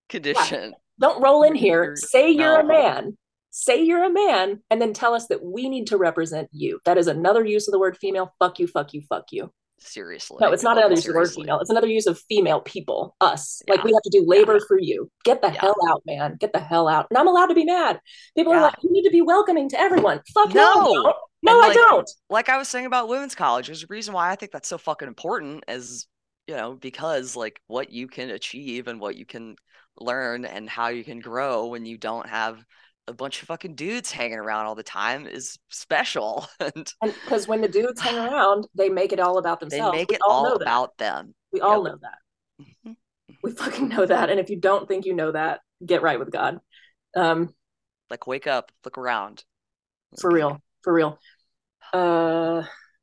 condition. 0.08 0.70
Yeah. 0.70 0.78
Don't 1.00 1.22
roll 1.22 1.42
in 1.42 1.54
here. 1.54 1.94
Say 1.96 2.30
you're 2.30 2.60
a 2.60 2.64
man. 2.64 3.16
Say 3.50 3.82
you're 3.82 4.04
a 4.04 4.12
man, 4.12 4.62
and 4.70 4.80
then 4.80 4.94
tell 4.94 5.12
us 5.12 5.26
that 5.26 5.44
we 5.44 5.68
need 5.68 5.88
to 5.88 5.98
represent 5.98 6.48
you. 6.52 6.80
That 6.86 6.96
is 6.96 7.06
another 7.06 7.44
use 7.44 7.68
of 7.68 7.72
the 7.72 7.78
word 7.78 7.98
female. 7.98 8.32
Fuck 8.38 8.58
you. 8.58 8.66
Fuck 8.66 8.94
you. 8.94 9.02
Fuck 9.02 9.26
you. 9.30 9.52
Seriously. 9.84 10.38
No, 10.40 10.52
it's 10.52 10.62
not 10.62 10.78
another 10.78 10.94
use 10.94 11.06
of 11.06 11.12
the 11.12 11.18
word 11.18 11.30
female. 11.30 11.60
It's 11.60 11.70
another 11.70 11.86
use 11.86 12.06
of 12.06 12.18
female 12.28 12.60
people, 12.60 13.16
us. 13.20 13.62
Yeah. 13.66 13.74
Like 13.74 13.84
we 13.84 13.92
have 13.92 14.02
to 14.02 14.10
do 14.10 14.24
labor 14.26 14.54
yeah. 14.54 14.60
for 14.66 14.78
you. 14.78 15.10
Get 15.24 15.42
the 15.42 15.52
yeah. 15.52 15.60
hell 15.60 15.76
out, 15.88 16.02
man. 16.06 16.36
Get 16.38 16.52
the 16.52 16.60
hell 16.60 16.88
out. 16.88 17.06
And 17.10 17.18
I'm 17.18 17.28
allowed 17.28 17.46
to 17.46 17.54
be 17.54 17.64
mad. 17.64 18.00
People 18.36 18.52
are 18.52 18.60
like, 18.60 18.74
you 18.82 18.92
need 18.92 19.04
to 19.04 19.10
be 19.10 19.22
welcoming 19.22 19.68
to 19.70 19.80
everyone. 19.80 20.20
Fuck 20.34 20.54
no. 20.54 20.92
no 20.92 21.14
no, 21.42 21.58
like, 21.58 21.72
I 21.72 21.74
don't. 21.74 22.10
Like 22.30 22.48
I 22.48 22.56
was 22.56 22.68
saying 22.68 22.86
about 22.86 23.08
women's 23.08 23.34
college, 23.34 23.66
there's 23.66 23.82
a 23.82 23.88
reason 23.88 24.14
why 24.14 24.30
I 24.30 24.36
think 24.36 24.52
that's 24.52 24.68
so 24.68 24.78
fucking 24.78 25.08
important 25.08 25.64
is, 25.66 26.06
you 26.46 26.54
know, 26.54 26.74
because 26.74 27.34
like 27.34 27.60
what 27.66 27.90
you 27.90 28.06
can 28.06 28.30
achieve 28.30 28.86
and 28.86 29.00
what 29.00 29.16
you 29.16 29.26
can 29.26 29.56
learn 29.98 30.44
and 30.44 30.68
how 30.70 30.88
you 30.88 31.02
can 31.04 31.18
grow 31.18 31.66
when 31.66 31.84
you 31.84 31.98
don't 31.98 32.28
have 32.28 32.64
a 33.08 33.12
bunch 33.12 33.42
of 33.42 33.48
fucking 33.48 33.74
dudes 33.74 34.10
hanging 34.10 34.38
around 34.38 34.66
all 34.66 34.74
the 34.74 34.82
time 34.82 35.26
is 35.26 35.58
special. 35.68 36.46
and 36.60 36.92
because 37.00 37.48
when 37.48 37.60
the 37.60 37.68
dudes 37.68 38.00
hang 38.00 38.18
around, 38.28 38.66
they 38.74 38.88
make 38.88 39.12
it 39.12 39.20
all 39.20 39.38
about 39.38 39.60
themselves. 39.60 39.92
They 39.92 39.98
make 39.98 40.10
we 40.10 40.16
it 40.16 40.22
all, 40.22 40.46
all 40.46 40.56
about 40.56 40.96
them. 40.98 41.34
We 41.52 41.60
all 41.60 41.82
know 41.82 41.98
that. 42.00 42.64
Mm-hmm. 42.64 42.92
We 43.42 43.52
fucking 43.52 43.88
know 43.88 44.06
that. 44.06 44.30
And 44.30 44.38
if 44.38 44.50
you 44.50 44.60
don't 44.60 44.86
think 44.86 45.04
you 45.04 45.14
know 45.14 45.32
that, 45.32 45.60
get 45.84 46.02
right 46.02 46.18
with 46.18 46.30
God. 46.30 46.60
Um, 47.16 47.54
like 48.08 48.26
wake 48.26 48.46
up, 48.46 48.70
look 48.84 48.98
around. 48.98 49.44
For 50.18 50.30
real 50.30 50.60
for 50.82 50.92
real 50.92 51.18
uh 51.92 52.62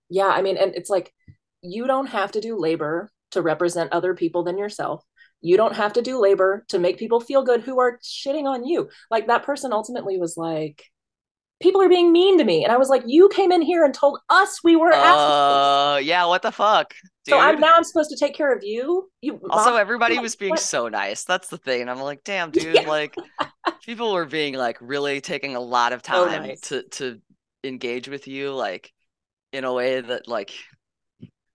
yeah 0.10 0.28
i 0.28 0.42
mean 0.42 0.58
and 0.58 0.76
it's 0.76 0.90
like 0.90 1.14
you 1.62 1.88
don't 1.88 2.08
have 2.08 2.32
to 2.32 2.42
do 2.42 2.58
labor 2.58 3.12
to 3.32 3.42
represent 3.42 3.92
other 3.92 4.14
people 4.14 4.44
than 4.44 4.58
yourself 4.58 5.04
you 5.42 5.58
don't 5.58 5.76
have 5.76 5.94
to 5.94 6.02
do 6.02 6.20
labor 6.20 6.66
to 6.70 6.80
make 6.80 6.98
people 6.98 7.20
feel 7.20 7.44
good 7.44 7.62
who 7.62 7.80
are 7.80 8.00
shitting 8.04 8.46
on 8.46 8.66
you 8.66 8.90
like 9.10 9.28
that 9.28 9.44
person 9.44 9.74
ultimately 9.74 10.18
was 10.18 10.38
like 10.38 10.84
people 11.62 11.82
are 11.82 11.90
being 11.90 12.12
mean 12.12 12.38
to 12.38 12.44
me 12.44 12.64
and 12.64 12.72
i 12.72 12.78
was 12.78 12.90
like 12.90 13.04
you 13.06 13.30
came 13.30 13.52
in 13.52 13.62
here 13.62 13.84
and 13.84 13.94
told 13.94 14.20
us 14.30 14.60
we 14.64 14.76
were 14.76 14.92
uh 14.94 15.98
yeah 15.98 16.26
what 16.26 16.42
the 16.42 16.52
fuck 16.52 16.94
dude? 17.26 17.34
so 17.34 17.40
i'm 17.40 17.60
now 17.60 17.74
i'm 17.76 17.84
supposed 17.84 18.10
to 18.10 18.18
take 18.18 18.34
care 18.34 18.54
of 18.54 18.64
you 18.64 19.10
you 19.22 19.40
also 19.50 19.76
everybody 19.76 20.20
was 20.20 20.36
being 20.36 20.52
what? 20.52 20.60
so 20.60 20.88
nice 20.88 21.24
that's 21.24 21.50
the 21.50 21.58
thing 21.58 21.90
i'm 21.90 22.00
like 22.00 22.24
damn 22.24 22.52
dude 22.52 22.76
yeah. 22.76 22.82
like 22.82 23.16
people 23.86 24.14
were 24.14 24.26
being 24.26 24.54
like 24.56 24.78
really 24.82 25.22
taking 25.22 25.56
a 25.56 25.60
lot 25.60 25.94
of 25.94 26.02
time 26.04 26.44
oh, 26.44 26.48
nice. 26.48 26.62
to 26.62 26.84
to 26.84 27.20
engage 27.64 28.08
with 28.08 28.28
you 28.28 28.54
like 28.54 28.94
in 29.52 29.64
a 29.64 29.74
way 29.74 30.00
that 30.00 30.28
like 30.28 30.54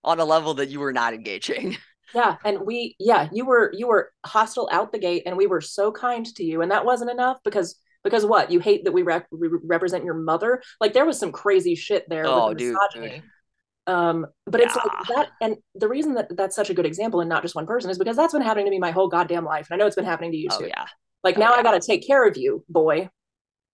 on 0.03 0.19
a 0.19 0.25
level 0.25 0.53
that 0.55 0.69
you 0.69 0.79
were 0.79 0.93
not 0.93 1.13
engaging 1.13 1.75
yeah 2.15 2.37
and 2.45 2.61
we 2.61 2.95
yeah 2.99 3.27
you 3.31 3.45
were 3.45 3.71
you 3.75 3.87
were 3.87 4.11
hostile 4.25 4.69
out 4.71 4.91
the 4.91 4.99
gate 4.99 5.23
and 5.25 5.37
we 5.37 5.45
were 5.45 5.61
so 5.61 5.91
kind 5.91 6.25
to 6.25 6.43
you 6.43 6.61
and 6.61 6.71
that 6.71 6.85
wasn't 6.85 7.11
enough 7.11 7.37
because 7.43 7.79
because 8.03 8.25
what 8.25 8.51
you 8.51 8.59
hate 8.59 8.85
that 8.85 8.91
we, 8.91 9.03
we 9.03 9.49
represent 9.65 10.03
your 10.03 10.13
mother 10.13 10.61
like 10.79 10.93
there 10.93 11.05
was 11.05 11.19
some 11.19 11.31
crazy 11.31 11.75
shit 11.75 12.07
there 12.09 12.25
oh, 12.25 12.49
with 12.49 12.57
dude, 12.57 12.73
misogyny 12.73 13.21
dude. 13.21 13.93
um 13.93 14.25
but 14.45 14.61
yeah. 14.61 14.67
it's 14.67 14.75
like 14.75 15.07
that 15.09 15.29
and 15.41 15.57
the 15.75 15.87
reason 15.87 16.13
that 16.13 16.35
that's 16.35 16.55
such 16.55 16.69
a 16.69 16.73
good 16.73 16.85
example 16.85 17.19
and 17.19 17.29
not 17.29 17.41
just 17.41 17.55
one 17.55 17.67
person 17.67 17.89
is 17.89 17.99
because 17.99 18.15
that's 18.15 18.33
been 18.33 18.41
happening 18.41 18.65
to 18.65 18.71
me 18.71 18.79
my 18.79 18.91
whole 18.91 19.07
goddamn 19.07 19.45
life 19.45 19.67
and 19.69 19.75
i 19.75 19.77
know 19.77 19.85
it's 19.85 19.95
been 19.95 20.05
happening 20.05 20.31
to 20.31 20.37
you 20.37 20.47
oh, 20.51 20.59
too 20.59 20.67
yeah 20.67 20.85
like 21.23 21.37
oh, 21.37 21.41
now 21.41 21.53
yeah. 21.53 21.59
i 21.59 21.63
gotta 21.63 21.79
take 21.79 22.05
care 22.07 22.27
of 22.27 22.37
you 22.37 22.63
boy 22.69 23.09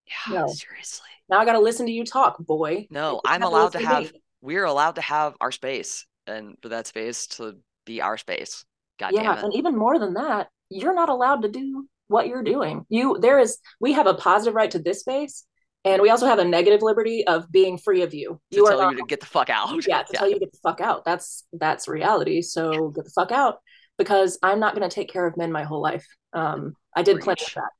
yeah 0.06 0.34
no. 0.34 0.46
seriously 0.48 1.06
now 1.28 1.38
I 1.38 1.46
got 1.46 1.52
to 1.52 1.60
listen 1.60 1.86
to 1.86 1.92
you 1.92 2.04
talk, 2.04 2.36
boy. 2.38 2.86
No, 2.90 3.22
I'm 3.24 3.42
allowed 3.42 3.72
to 3.72 3.78
have. 3.78 4.12
We're 4.42 4.64
allowed 4.64 4.96
to 4.96 5.00
have 5.00 5.34
our 5.40 5.50
space, 5.50 6.04
and 6.26 6.56
for 6.60 6.68
that 6.68 6.86
space 6.86 7.26
to 7.38 7.56
be 7.84 8.00
our 8.00 8.18
space. 8.18 8.64
God 8.98 9.12
yeah, 9.14 9.42
and 9.42 9.54
even 9.54 9.76
more 9.76 9.98
than 9.98 10.14
that, 10.14 10.48
you're 10.68 10.94
not 10.94 11.08
allowed 11.08 11.42
to 11.42 11.48
do 11.48 11.88
what 12.08 12.28
you're 12.28 12.42
doing. 12.42 12.84
You 12.88 13.18
there 13.20 13.38
is. 13.38 13.58
We 13.80 13.92
have 13.92 14.06
a 14.06 14.14
positive 14.14 14.54
right 14.54 14.70
to 14.70 14.78
this 14.78 15.00
space, 15.00 15.44
and 15.84 16.00
we 16.00 16.10
also 16.10 16.26
have 16.26 16.38
a 16.38 16.44
negative 16.44 16.82
liberty 16.82 17.26
of 17.26 17.50
being 17.50 17.78
free 17.78 18.02
of 18.02 18.14
you. 18.14 18.40
To 18.50 18.56
you 18.56 18.66
tell 18.66 18.80
are 18.80 18.84
not, 18.84 18.90
you 18.92 18.98
to 18.98 19.06
get 19.06 19.20
the 19.20 19.26
fuck 19.26 19.50
out. 19.50 19.70
Yeah, 19.86 20.02
to 20.02 20.10
yeah. 20.12 20.18
tell 20.18 20.28
you 20.28 20.34
to 20.34 20.40
get 20.40 20.52
the 20.52 20.58
fuck 20.62 20.80
out. 20.80 21.04
That's 21.04 21.44
that's 21.52 21.88
reality. 21.88 22.42
So 22.42 22.90
get 22.90 23.04
the 23.04 23.10
fuck 23.10 23.32
out 23.32 23.58
because 23.98 24.38
I'm 24.42 24.60
not 24.60 24.74
going 24.74 24.88
to 24.88 24.94
take 24.94 25.10
care 25.10 25.26
of 25.26 25.36
men 25.36 25.50
my 25.50 25.64
whole 25.64 25.82
life. 25.82 26.06
Um, 26.32 26.74
I 26.94 27.02
did 27.02 27.20
plenty 27.20 27.44
of 27.44 27.54
that. 27.54 27.70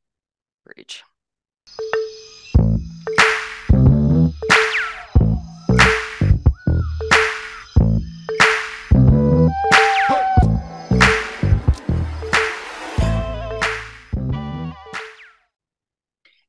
Reach. 0.77 1.03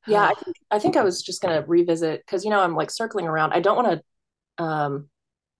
Yeah 0.06 0.24
i 0.24 0.34
think 0.34 0.56
i 0.70 0.78
think 0.78 0.96
i 0.96 1.02
was 1.02 1.22
just 1.22 1.40
going 1.42 1.54
to 1.54 1.66
revisit 1.68 2.20
because 2.24 2.44
you 2.44 2.50
know 2.50 2.60
i'm 2.60 2.74
like 2.74 2.90
circling 2.90 3.26
around 3.26 3.52
i 3.52 3.60
don't 3.60 3.76
want 3.76 4.00
to 4.58 4.64
um 4.64 5.08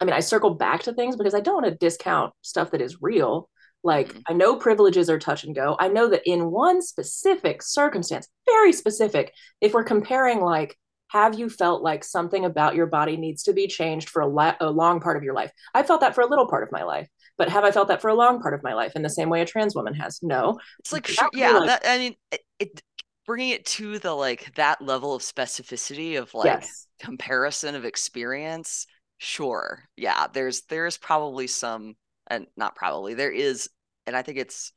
I 0.00 0.04
mean, 0.04 0.14
I 0.14 0.20
circle 0.20 0.50
back 0.54 0.82
to 0.82 0.92
things 0.92 1.16
because 1.16 1.34
I 1.34 1.40
don't 1.40 1.62
want 1.62 1.66
to 1.66 1.78
discount 1.78 2.34
stuff 2.42 2.72
that 2.72 2.80
is 2.80 3.00
real. 3.00 3.48
Like, 3.82 4.08
mm-hmm. 4.08 4.20
I 4.28 4.32
know 4.32 4.56
privileges 4.56 5.08
are 5.08 5.18
touch 5.18 5.44
and 5.44 5.54
go. 5.54 5.76
I 5.78 5.88
know 5.88 6.08
that 6.08 6.28
in 6.30 6.50
one 6.50 6.82
specific 6.82 7.62
circumstance, 7.62 8.28
very 8.46 8.72
specific, 8.72 9.32
if 9.60 9.72
we're 9.72 9.84
comparing, 9.84 10.40
like, 10.40 10.76
have 11.08 11.38
you 11.38 11.48
felt 11.48 11.82
like 11.82 12.02
something 12.02 12.44
about 12.44 12.74
your 12.74 12.86
body 12.86 13.16
needs 13.16 13.44
to 13.44 13.52
be 13.52 13.66
changed 13.66 14.08
for 14.08 14.20
a, 14.20 14.26
la- 14.26 14.56
a 14.60 14.70
long 14.70 15.00
part 15.00 15.16
of 15.16 15.22
your 15.22 15.34
life? 15.34 15.52
I 15.74 15.82
felt 15.84 16.00
that 16.00 16.14
for 16.14 16.22
a 16.22 16.26
little 16.26 16.48
part 16.48 16.64
of 16.64 16.72
my 16.72 16.82
life, 16.82 17.08
but 17.38 17.48
have 17.50 17.62
I 17.62 17.70
felt 17.70 17.88
that 17.88 18.00
for 18.00 18.08
a 18.08 18.14
long 18.14 18.40
part 18.40 18.54
of 18.54 18.62
my 18.62 18.74
life 18.74 18.92
in 18.96 19.02
the 19.02 19.10
same 19.10 19.28
way 19.28 19.42
a 19.42 19.46
trans 19.46 19.74
woman 19.74 19.94
has? 19.94 20.18
No. 20.22 20.58
It's 20.80 20.92
like, 20.92 21.08
yeah, 21.32 21.52
like, 21.52 21.66
that, 21.68 21.82
I 21.86 21.98
mean, 21.98 22.16
it, 22.32 22.40
it, 22.58 22.82
bringing 23.26 23.50
it 23.50 23.64
to 23.64 23.98
the 23.98 24.12
like 24.12 24.54
that 24.56 24.82
level 24.82 25.14
of 25.14 25.22
specificity 25.22 26.18
of 26.18 26.32
like 26.34 26.46
yes. 26.46 26.86
comparison 27.00 27.74
of 27.74 27.84
experience 27.84 28.86
sure 29.18 29.84
yeah 29.96 30.26
there's 30.32 30.62
there's 30.62 30.98
probably 30.98 31.46
some 31.46 31.94
and 32.26 32.46
not 32.56 32.74
probably 32.74 33.14
there 33.14 33.30
is 33.30 33.70
and 34.06 34.16
i 34.16 34.22
think 34.22 34.38
it's 34.38 34.72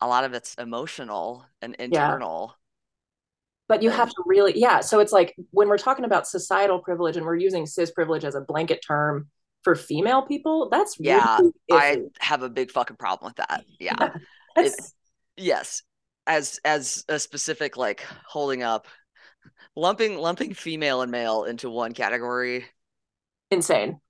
a 0.00 0.08
lot 0.08 0.24
of 0.24 0.32
it's 0.32 0.54
emotional 0.54 1.44
and 1.62 1.74
internal 1.76 2.48
yeah. 2.50 2.54
but 3.68 3.82
you 3.82 3.90
have 3.90 4.10
to 4.10 4.22
really 4.26 4.58
yeah 4.58 4.80
so 4.80 4.98
it's 4.98 5.12
like 5.12 5.34
when 5.50 5.68
we're 5.68 5.78
talking 5.78 6.04
about 6.04 6.26
societal 6.26 6.80
privilege 6.80 7.16
and 7.16 7.24
we're 7.24 7.36
using 7.36 7.66
cis 7.66 7.90
privilege 7.90 8.24
as 8.24 8.34
a 8.34 8.40
blanket 8.40 8.80
term 8.86 9.28
for 9.62 9.74
female 9.74 10.22
people 10.22 10.68
that's 10.70 10.96
yeah 10.98 11.38
really 11.38 11.52
i 11.72 11.98
have 12.18 12.42
a 12.42 12.48
big 12.48 12.70
fucking 12.70 12.96
problem 12.96 13.28
with 13.30 13.36
that 13.36 13.64
yeah, 13.78 13.94
yeah 14.00 14.10
it, 14.64 14.72
yes 15.36 15.82
as 16.30 16.60
as 16.64 17.04
a 17.08 17.18
specific 17.18 17.76
like 17.76 18.04
holding 18.24 18.62
up 18.62 18.86
lumping 19.74 20.16
lumping 20.16 20.54
female 20.54 21.02
and 21.02 21.10
male 21.10 21.42
into 21.44 21.68
one 21.68 21.92
category. 21.92 22.64
Insane. 23.50 24.00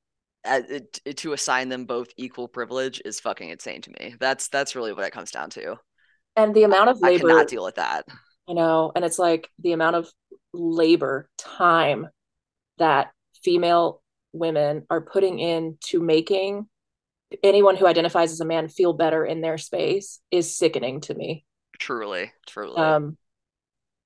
Uh, 0.45 0.61
it, 0.69 1.17
to 1.17 1.33
assign 1.33 1.69
them 1.69 1.85
both 1.87 2.09
equal 2.17 2.49
privilege 2.49 3.01
is 3.05 3.21
fucking 3.21 3.49
insane 3.49 3.81
to 3.81 3.91
me. 3.99 4.15
That's 4.21 4.49
that's 4.49 4.77
really 4.77 4.93
what 4.93 5.07
it 5.07 5.13
comes 5.13 5.31
down 5.31 5.49
to. 5.51 5.77
And 6.37 6.55
the 6.55 6.65
amount 6.65 6.91
of 6.91 7.01
labor 7.01 7.27
i 7.27 7.33
cannot 7.33 7.49
deal 7.49 7.65
with 7.65 7.77
that. 7.77 8.05
You 8.47 8.55
know 8.55 8.93
and 8.95 9.03
it's 9.03 9.19
like 9.19 9.49
the 9.59 9.73
amount 9.73 9.97
of 9.97 10.11
labor 10.53 11.27
time 11.39 12.07
that 12.77 13.13
female 13.43 14.03
women 14.35 14.85
are 14.91 15.01
putting 15.01 15.39
into 15.39 16.01
making 16.01 16.69
anyone 17.43 17.77
who 17.77 17.87
identifies 17.87 18.31
as 18.33 18.41
a 18.41 18.45
man 18.45 18.69
feel 18.69 18.93
better 18.93 19.25
in 19.25 19.41
their 19.41 19.57
space 19.57 20.21
is 20.31 20.55
sickening 20.55 21.01
to 21.01 21.15
me 21.15 21.47
Truly, 21.81 22.33
truly. 22.47 22.77
Um, 22.77 23.17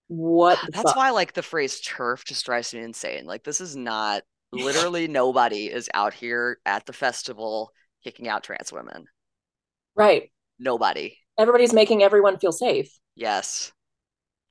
what? 0.08 0.58
That's 0.72 0.82
fuck? 0.84 0.96
why, 0.96 1.10
like, 1.10 1.34
the 1.34 1.42
phrase 1.42 1.80
"TERF" 1.82 2.24
just 2.24 2.46
drives 2.46 2.72
me 2.72 2.80
insane. 2.80 3.26
Like, 3.26 3.44
this 3.44 3.60
is 3.60 3.76
not 3.76 4.22
literally 4.52 5.08
nobody 5.08 5.66
is 5.66 5.90
out 5.92 6.14
here 6.14 6.58
at 6.64 6.86
the 6.86 6.92
festival 6.92 7.72
kicking 8.02 8.28
out 8.28 8.44
trans 8.44 8.72
women. 8.72 9.06
Right. 9.94 10.30
Nobody. 10.58 11.18
Everybody's 11.38 11.72
making 11.72 12.02
everyone 12.02 12.38
feel 12.38 12.52
safe. 12.52 12.90
Yes. 13.16 13.72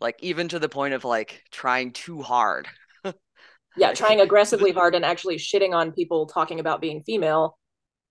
Like 0.02 0.18
even 0.22 0.50
to 0.50 0.60
the 0.60 0.70
point 0.70 0.94
of 0.94 1.06
like 1.06 1.44
trying 1.52 1.92
too 1.92 2.22
hard. 2.22 2.68
yeah, 3.78 3.94
trying 3.94 4.20
aggressively 4.20 4.72
hard 4.74 4.96
and 4.96 5.06
actually 5.06 5.38
shitting 5.38 5.74
on 5.74 5.92
people 5.92 6.26
talking 6.26 6.60
about 6.60 6.82
being 6.82 7.04
female 7.04 7.58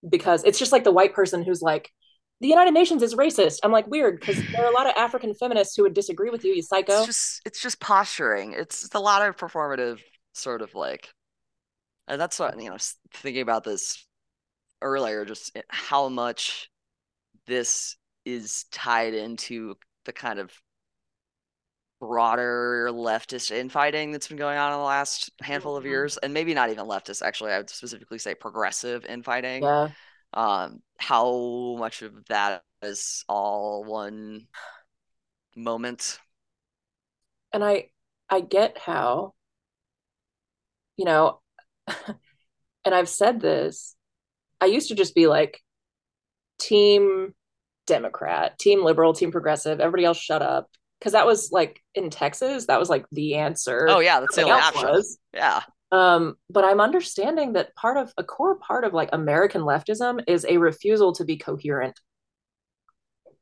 because 0.08 0.44
it's 0.44 0.58
just 0.58 0.72
like 0.72 0.84
the 0.84 0.92
white 0.92 1.14
person 1.14 1.42
who's 1.42 1.60
like, 1.60 1.90
the 2.42 2.48
United 2.48 2.74
Nations 2.74 3.02
is 3.02 3.14
racist. 3.14 3.60
I'm 3.62 3.70
like 3.70 3.86
weird 3.86 4.18
because 4.18 4.36
there 4.52 4.64
are 4.64 4.70
a 4.70 4.74
lot 4.74 4.88
of 4.88 4.94
African 4.96 5.32
feminists 5.32 5.76
who 5.76 5.84
would 5.84 5.94
disagree 5.94 6.28
with 6.28 6.44
you, 6.44 6.52
you 6.52 6.62
psycho. 6.62 6.98
It's 6.98 7.06
just 7.06 7.42
it's 7.46 7.62
just 7.62 7.80
posturing. 7.80 8.52
It's, 8.52 8.84
it's 8.84 8.94
a 8.94 9.00
lot 9.00 9.26
of 9.26 9.36
performative 9.36 10.00
sort 10.34 10.60
of 10.60 10.74
like, 10.74 11.08
and 12.08 12.20
that's 12.20 12.38
what 12.38 12.60
you 12.60 12.68
know. 12.68 12.76
Thinking 13.14 13.42
about 13.42 13.64
this 13.64 14.04
earlier, 14.82 15.24
just 15.24 15.56
how 15.68 16.08
much 16.08 16.68
this 17.46 17.96
is 18.24 18.64
tied 18.72 19.14
into 19.14 19.76
the 20.04 20.12
kind 20.12 20.40
of 20.40 20.52
broader 22.00 22.88
leftist 22.90 23.52
infighting 23.52 24.10
that's 24.10 24.26
been 24.26 24.36
going 24.36 24.58
on 24.58 24.72
in 24.72 24.78
the 24.78 24.84
last 24.84 25.30
handful 25.40 25.76
of 25.76 25.84
mm-hmm. 25.84 25.90
years, 25.90 26.16
and 26.18 26.34
maybe 26.34 26.54
not 26.54 26.70
even 26.70 26.86
leftist. 26.86 27.22
Actually, 27.22 27.52
I 27.52 27.58
would 27.58 27.70
specifically 27.70 28.18
say 28.18 28.34
progressive 28.34 29.04
infighting. 29.04 29.62
Yeah 29.62 29.90
um, 30.34 30.82
how 30.98 31.76
much 31.78 32.02
of 32.02 32.12
that 32.26 32.62
is 32.82 33.24
all 33.28 33.84
one 33.84 34.46
moment? 35.54 36.18
And 37.52 37.62
I 37.64 37.88
I 38.30 38.40
get 38.40 38.78
how, 38.78 39.34
you 40.96 41.04
know, 41.04 41.40
and 41.86 42.94
I've 42.94 43.08
said 43.08 43.40
this, 43.40 43.94
I 44.60 44.66
used 44.66 44.88
to 44.88 44.94
just 44.94 45.14
be 45.14 45.26
like 45.26 45.60
team 46.58 47.34
Democrat, 47.86 48.58
team 48.58 48.84
liberal, 48.84 49.12
team 49.12 49.32
progressive, 49.32 49.80
everybody 49.80 50.04
else 50.04 50.18
shut 50.18 50.42
up. 50.42 50.68
Cause 51.02 51.12
that 51.12 51.26
was 51.26 51.50
like 51.50 51.82
in 51.96 52.10
Texas, 52.10 52.66
that 52.66 52.78
was 52.78 52.88
like 52.88 53.04
the 53.10 53.34
answer. 53.34 53.86
Oh 53.88 53.98
yeah, 53.98 54.20
that's 54.20 54.36
the 54.36 54.42
only 54.42 54.52
option. 54.52 54.88
Was. 54.88 55.18
Yeah. 55.34 55.62
Um, 55.92 56.36
but 56.48 56.64
I'm 56.64 56.80
understanding 56.80 57.52
that 57.52 57.76
part 57.76 57.98
of 57.98 58.12
a 58.16 58.24
core 58.24 58.56
part 58.56 58.84
of 58.84 58.94
like 58.94 59.10
American 59.12 59.60
leftism 59.60 60.24
is 60.26 60.46
a 60.48 60.56
refusal 60.56 61.12
to 61.14 61.24
be 61.24 61.36
coherent. 61.36 62.00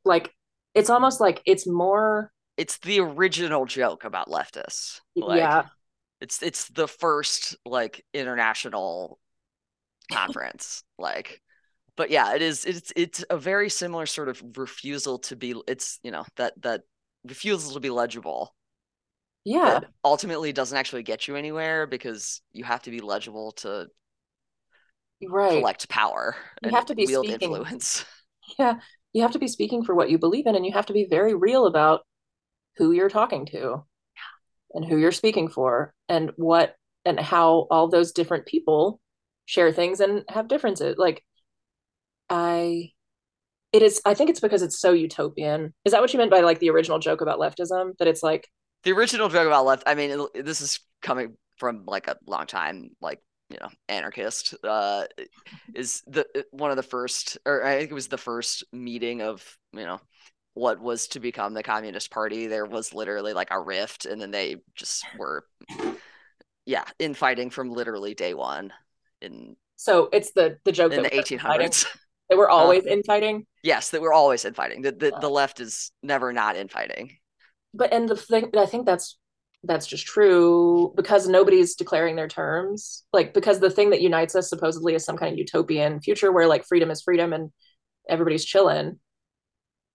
Like 0.04 0.34
it's 0.74 0.90
almost 0.90 1.20
like 1.20 1.40
it's 1.46 1.66
more 1.66 2.32
it's 2.56 2.78
the 2.78 3.00
original 3.00 3.66
joke 3.66 4.04
about 4.04 4.28
leftists. 4.28 5.00
Like, 5.14 5.38
yeah. 5.38 5.66
It's 6.20 6.42
it's 6.42 6.68
the 6.68 6.88
first 6.88 7.56
like 7.64 8.04
international 8.12 9.20
conference. 10.10 10.82
like 10.98 11.40
but 11.96 12.10
yeah, 12.10 12.34
it 12.34 12.42
is 12.42 12.64
it's 12.64 12.92
it's 12.96 13.24
a 13.30 13.36
very 13.36 13.70
similar 13.70 14.06
sort 14.06 14.28
of 14.28 14.42
refusal 14.56 15.18
to 15.20 15.36
be 15.36 15.54
it's 15.68 16.00
you 16.02 16.10
know 16.10 16.24
that 16.36 16.54
that 16.62 16.82
refusal 17.24 17.74
to 17.74 17.80
be 17.80 17.90
legible 17.90 18.54
yeah. 19.44 19.80
ultimately 20.04 20.52
doesn't 20.52 20.76
actually 20.76 21.02
get 21.02 21.28
you 21.28 21.36
anywhere 21.36 21.86
because 21.86 22.42
you 22.52 22.64
have 22.64 22.82
to 22.82 22.90
be 22.90 23.00
legible 23.00 23.52
to 23.52 23.88
right. 25.28 25.58
collect 25.58 25.88
power 25.88 26.36
you 26.62 26.70
have 26.70 26.86
to 26.86 26.94
be 26.94 27.06
wield 27.06 27.26
speaking. 27.26 27.50
influence. 27.50 28.04
Yeah. 28.58 28.80
You 29.12 29.22
have 29.22 29.30
to 29.32 29.38
be 29.38 29.46
speaking 29.46 29.84
for 29.84 29.94
what 29.94 30.10
you 30.10 30.18
believe 30.18 30.46
in 30.46 30.56
and 30.56 30.66
you 30.66 30.72
have 30.72 30.86
to 30.86 30.92
be 30.92 31.06
very 31.08 31.34
real 31.36 31.66
about 31.66 32.00
who 32.78 32.90
you're 32.90 33.08
talking 33.08 33.46
to 33.46 33.84
and 34.74 34.84
who 34.84 34.96
you're 34.96 35.12
speaking 35.12 35.48
for 35.48 35.94
and 36.08 36.32
what 36.34 36.74
and 37.04 37.20
how 37.20 37.68
all 37.70 37.88
those 37.88 38.10
different 38.10 38.46
people 38.46 39.00
share 39.46 39.72
things 39.72 40.00
and 40.00 40.24
have 40.28 40.48
differences. 40.48 40.96
Like 40.98 41.24
i 42.28 42.90
it 43.72 43.82
is 43.82 44.00
i 44.04 44.14
think 44.14 44.30
it's 44.30 44.40
because 44.40 44.62
it's 44.62 44.80
so 44.80 44.92
utopian. 44.92 45.74
Is 45.84 45.92
that 45.92 46.00
what 46.00 46.12
you 46.12 46.18
meant 46.18 46.30
by 46.30 46.40
like 46.40 46.58
the 46.58 46.70
original 46.70 46.98
joke 46.98 47.20
about 47.20 47.38
leftism? 47.38 47.96
That 47.98 48.08
it's 48.08 48.22
like 48.22 48.48
the 48.84 48.92
original 48.92 49.28
joke 49.28 49.46
about 49.46 49.66
left. 49.66 49.82
I 49.86 49.94
mean, 49.94 50.26
this 50.34 50.60
is 50.60 50.80
coming 51.02 51.36
from 51.56 51.84
like 51.86 52.08
a 52.08 52.16
long 52.26 52.46
time, 52.46 52.90
like 53.00 53.20
you 53.48 53.58
know, 53.60 53.68
anarchist. 53.88 54.54
Uh, 54.64 55.04
is 55.74 56.02
the 56.06 56.26
one 56.50 56.70
of 56.70 56.76
the 56.76 56.82
first, 56.82 57.38
or 57.44 57.64
I 57.64 57.78
think 57.78 57.90
it 57.90 57.94
was 57.94 58.08
the 58.08 58.18
first 58.18 58.64
meeting 58.72 59.22
of 59.22 59.44
you 59.72 59.84
know 59.84 60.00
what 60.54 60.80
was 60.80 61.08
to 61.08 61.20
become 61.20 61.54
the 61.54 61.62
Communist 61.62 62.10
Party. 62.10 62.46
There 62.46 62.66
was 62.66 62.94
literally 62.94 63.32
like 63.32 63.50
a 63.50 63.60
rift, 63.60 64.06
and 64.06 64.20
then 64.20 64.30
they 64.30 64.56
just 64.74 65.04
were, 65.18 65.44
yeah, 66.64 66.84
infighting 66.98 67.50
from 67.50 67.70
literally 67.70 68.14
day 68.14 68.34
one. 68.34 68.72
In 69.20 69.56
so 69.76 70.08
it's 70.12 70.32
the 70.32 70.58
the 70.64 70.72
joke 70.72 70.92
in 70.92 71.02
the 71.02 71.14
eighteen 71.14 71.38
hundreds. 71.38 71.86
They 72.30 72.36
were 72.36 72.48
always 72.48 72.86
uh, 72.86 72.90
infighting. 72.90 73.44
Yes, 73.64 73.90
that 73.90 74.00
we're 74.00 74.12
always 74.12 74.44
infighting. 74.44 74.82
The 74.82 74.92
the, 74.92 75.18
the 75.20 75.28
left 75.28 75.58
is 75.58 75.90
never 76.00 76.32
not 76.32 76.54
infighting 76.54 77.18
but 77.74 77.92
and 77.92 78.08
the 78.08 78.16
thing 78.16 78.50
I 78.56 78.66
think 78.66 78.86
that's 78.86 79.16
that's 79.62 79.86
just 79.86 80.06
true 80.06 80.92
because 80.96 81.28
nobody's 81.28 81.74
declaring 81.74 82.16
their 82.16 82.28
terms. 82.28 83.04
Like 83.12 83.34
because 83.34 83.60
the 83.60 83.70
thing 83.70 83.90
that 83.90 84.00
unites 84.00 84.34
us 84.34 84.48
supposedly 84.48 84.94
is 84.94 85.04
some 85.04 85.16
kind 85.16 85.32
of 85.32 85.38
utopian 85.38 86.00
future 86.00 86.32
where 86.32 86.46
like 86.46 86.64
freedom 86.66 86.90
is 86.90 87.02
freedom 87.02 87.32
and 87.32 87.50
everybody's 88.08 88.44
chilling. 88.44 88.98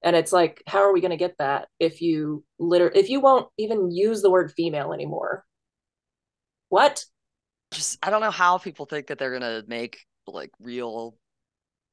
And 0.04 0.16
it's 0.16 0.32
like, 0.32 0.62
how 0.68 0.80
are 0.80 0.94
we 0.94 1.02
going 1.02 1.12
to 1.12 1.18
get 1.18 1.36
that 1.40 1.68
if 1.80 2.02
you 2.02 2.44
liter 2.60 2.92
if 2.94 3.10
you 3.10 3.20
won't 3.20 3.48
even 3.58 3.90
use 3.90 4.22
the 4.22 4.30
word 4.30 4.52
female 4.56 4.94
anymore? 4.94 5.44
What? 6.70 7.04
Just 7.72 7.98
I 8.06 8.12
don't 8.12 8.22
know 8.22 8.32
how 8.32 8.60
people 8.60 8.86
think 8.86 9.08
that 9.08 9.18
they're 9.18 9.38
going 9.38 9.42
to 9.42 9.68
make 9.68 10.06
like 10.28 10.52
real 10.60 11.18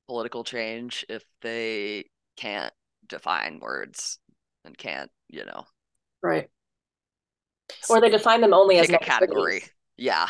political 0.09 0.45
change 0.45 1.07
if 1.09 1.25
they 1.41 2.05
can't 2.37 2.73
define 3.09 3.61
words 3.61 4.19
and 4.65 4.77
can't, 4.77 5.11
you 5.29 5.45
know, 5.45 5.65
Right. 6.23 6.49
Or 7.89 8.01
they 8.01 8.11
define 8.11 8.41
them 8.41 8.55
only 8.55 8.79
as 8.79 8.91
a 8.91 8.99
category. 8.99 9.63
Yeah. 9.97 10.29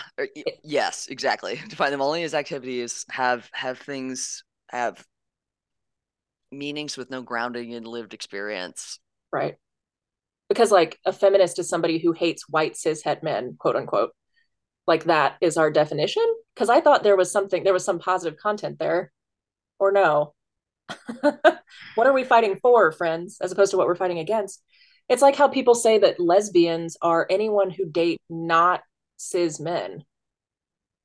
Yes, 0.65 1.07
exactly. 1.09 1.61
Define 1.69 1.91
them 1.91 2.03
only 2.03 2.23
as 2.25 2.35
activities. 2.35 3.05
Have 3.11 3.49
have 3.53 3.79
things 3.79 4.45
have 4.69 5.05
meanings 6.51 6.97
with 6.97 7.11
no 7.11 7.23
grounding 7.23 7.71
in 7.73 7.85
lived 7.85 8.15
experience. 8.15 8.99
Right. 9.33 9.57
Because 10.49 10.71
like 10.71 10.99
a 11.07 11.13
feminist 11.13 11.59
is 11.59 11.69
somebody 11.69 11.99
who 11.99 12.13
hates 12.13 12.49
white 12.49 12.75
cishet 12.75 13.23
men, 13.23 13.57
quote 13.59 13.77
unquote. 13.77 14.11
like 14.87 15.05
that 15.05 15.37
is 15.41 15.57
our 15.57 15.71
definition 15.71 16.25
because 16.55 16.69
i 16.69 16.81
thought 16.81 17.03
there 17.05 17.17
was 17.17 17.31
something 17.31 17.63
there 17.65 17.73
was 17.73 17.85
some 17.85 17.99
positive 18.01 18.39
content 18.39 18.79
there 18.79 19.13
or 19.79 19.93
no 19.93 20.35
what 21.95 22.07
are 22.07 22.13
we 22.13 22.25
fighting 22.25 22.57
for 22.61 22.93
friends 22.93 23.39
as 23.41 23.53
opposed 23.53 23.71
to 23.71 23.77
what 23.77 23.87
we're 23.87 23.95
fighting 23.95 24.19
against? 24.19 24.63
It's 25.09 25.23
like 25.23 25.37
how 25.37 25.49
people 25.49 25.75
say 25.75 25.99
that 25.99 26.21
lesbians 26.21 26.97
are 27.03 27.27
anyone 27.29 27.71
who 27.71 27.87
date 27.87 28.21
not 28.31 28.83
cis 29.17 29.61
men. 29.61 30.05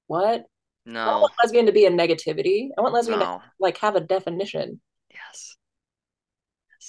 What? 0.08 0.46
No. 0.86 1.02
i 1.02 1.18
want 1.18 1.34
lesbian 1.44 1.66
to 1.66 1.74
be 1.74 1.86
a 1.86 1.92
negativity. 1.92 2.70
I 2.78 2.82
want 2.82 2.94
lesbian 2.94 3.20
no. 3.20 3.26
to 3.26 3.44
like 3.60 3.78
have 3.80 3.96
a 3.96 4.02
definition. 4.02 4.80
Yes. 5.12 5.58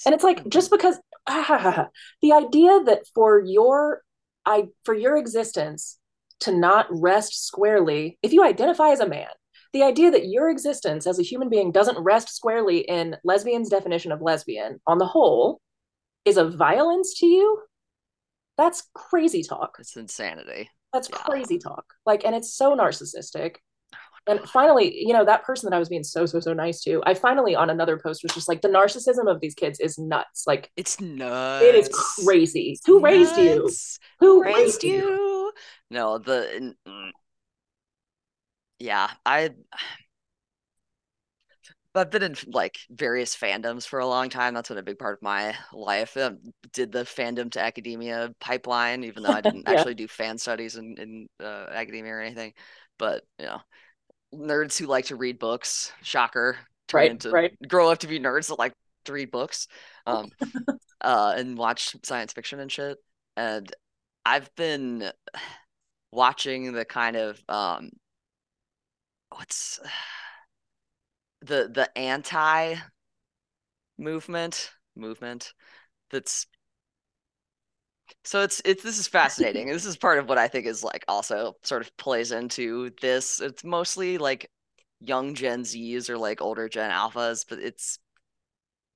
And 0.05 0.15
it's 0.15 0.23
like 0.23 0.47
just 0.47 0.71
because 0.71 0.97
ah, 1.27 1.87
the 2.21 2.33
idea 2.33 2.83
that 2.85 3.03
for 3.13 3.39
your 3.39 4.01
i 4.45 4.67
for 4.83 4.93
your 4.93 5.17
existence 5.17 5.97
to 6.41 6.55
not 6.55 6.87
rest 6.89 7.45
squarely 7.45 8.17
if 8.23 8.31
you 8.31 8.43
identify 8.43 8.89
as 8.89 9.01
a 9.01 9.07
man 9.07 9.27
the 9.73 9.83
idea 9.83 10.11
that 10.11 10.27
your 10.27 10.49
existence 10.49 11.05
as 11.05 11.19
a 11.19 11.23
human 11.23 11.49
being 11.49 11.71
doesn't 11.71 11.99
rest 11.99 12.35
squarely 12.35 12.79
in 12.79 13.15
lesbian's 13.23 13.69
definition 13.69 14.11
of 14.11 14.21
lesbian 14.21 14.79
on 14.87 14.97
the 14.97 15.05
whole 15.05 15.61
is 16.25 16.37
a 16.37 16.49
violence 16.49 17.17
to 17.19 17.25
you 17.25 17.61
that's 18.57 18.87
crazy 18.93 19.43
talk 19.43 19.75
it's 19.79 19.95
insanity 19.95 20.69
that's 20.93 21.09
yeah. 21.09 21.17
crazy 21.17 21.57
talk 21.57 21.85
like 22.05 22.25
and 22.25 22.35
it's 22.35 22.53
so 22.53 22.75
narcissistic 22.75 23.55
and 24.27 24.41
finally, 24.47 24.95
you 24.95 25.13
know, 25.13 25.25
that 25.25 25.43
person 25.43 25.69
that 25.69 25.75
I 25.75 25.79
was 25.79 25.89
being 25.89 26.03
so, 26.03 26.25
so, 26.25 26.39
so 26.39 26.53
nice 26.53 26.81
to, 26.81 27.01
I 27.05 27.15
finally 27.15 27.55
on 27.55 27.69
another 27.69 27.97
post 27.97 28.21
was 28.21 28.31
just 28.31 28.47
like, 28.47 28.61
the 28.61 28.67
narcissism 28.67 29.29
of 29.29 29.41
these 29.41 29.55
kids 29.55 29.79
is 29.79 29.97
nuts. 29.97 30.43
Like, 30.45 30.71
it's 30.77 31.01
nuts. 31.01 31.65
It 31.65 31.75
is 31.75 31.89
crazy. 32.23 32.77
Who 32.85 33.01
nuts. 33.01 33.03
raised 33.03 33.37
you? 33.37 33.69
Who, 34.19 34.27
Who 34.27 34.43
raised, 34.43 34.57
raised 34.57 34.83
you? 34.83 34.97
you? 34.97 35.53
No, 35.89 36.19
the, 36.19 36.75
mm, 36.87 37.09
yeah, 38.79 39.09
I, 39.25 39.51
I've 41.95 42.11
been 42.11 42.23
in 42.23 42.35
like 42.47 42.77
various 42.89 43.35
fandoms 43.35 43.85
for 43.85 43.99
a 43.99 44.07
long 44.07 44.29
time. 44.29 44.53
That's 44.53 44.69
been 44.69 44.77
a 44.77 44.83
big 44.83 44.99
part 44.99 45.17
of 45.17 45.21
my 45.21 45.55
life. 45.73 46.15
Um, 46.15 46.39
did 46.71 46.91
the 46.91 46.99
fandom 46.99 47.51
to 47.51 47.61
academia 47.61 48.33
pipeline, 48.39 49.03
even 49.03 49.23
though 49.23 49.29
I 49.29 49.41
didn't 49.41 49.63
yeah. 49.67 49.73
actually 49.73 49.95
do 49.95 50.07
fan 50.07 50.37
studies 50.37 50.75
in, 50.75 50.95
in 50.97 51.27
uh, 51.43 51.67
academia 51.71 52.13
or 52.13 52.21
anything. 52.21 52.53
But 52.97 53.23
you 53.37 53.47
know, 53.47 53.61
nerds 54.33 54.77
who 54.77 54.85
like 54.85 55.05
to 55.05 55.15
read 55.15 55.39
books. 55.39 55.91
Shocker. 56.01 56.57
Turn 56.87 56.99
right, 56.99 57.11
into 57.11 57.29
right. 57.29 57.57
grow 57.67 57.91
up 57.91 57.99
to 57.99 58.07
be 58.07 58.19
nerds 58.19 58.47
that 58.47 58.59
like 58.59 58.73
to 59.05 59.13
read 59.13 59.31
books. 59.31 59.67
Um, 60.07 60.29
uh, 61.01 61.33
and 61.37 61.57
watch 61.57 61.95
science 62.03 62.33
fiction 62.33 62.59
and 62.59 62.71
shit. 62.71 62.97
And 63.35 63.71
I've 64.25 64.53
been 64.55 65.11
watching 66.11 66.71
the 66.71 66.85
kind 66.85 67.15
of 67.15 67.41
um, 67.47 67.89
what's 69.29 69.79
the 71.41 71.69
the 71.73 71.89
anti 71.97 72.75
movement 73.97 74.71
movement 74.95 75.53
that's 76.09 76.47
so 78.23 78.41
it's 78.41 78.61
it's 78.65 78.83
this 78.83 78.97
is 78.97 79.07
fascinating. 79.07 79.67
this 79.67 79.85
is 79.85 79.97
part 79.97 80.19
of 80.19 80.27
what 80.27 80.37
I 80.37 80.47
think 80.47 80.65
is 80.65 80.83
like 80.83 81.05
also 81.07 81.53
sort 81.63 81.81
of 81.81 81.95
plays 81.97 82.31
into 82.31 82.91
this. 83.01 83.39
It's 83.39 83.63
mostly 83.63 84.17
like 84.17 84.49
young 84.99 85.35
Gen 85.35 85.63
Zs 85.63 86.09
or 86.09 86.17
like 86.17 86.41
older 86.41 86.67
Gen 86.69 86.91
Alphas, 86.91 87.45
but 87.47 87.59
it's 87.59 87.99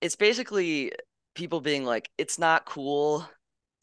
it's 0.01 0.15
basically 0.15 0.91
people 1.35 1.61
being 1.61 1.85
like, 1.85 2.10
it's 2.18 2.38
not 2.38 2.65
cool 2.65 3.27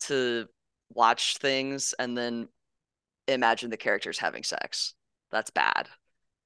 to 0.01 0.47
watch 0.93 1.39
things 1.39 1.95
and 1.99 2.17
then 2.17 2.49
imagine 3.29 3.71
the 3.71 3.77
characters 3.77 4.19
having 4.19 4.43
sex. 4.43 4.95
That's 5.31 5.51
bad. 5.51 5.89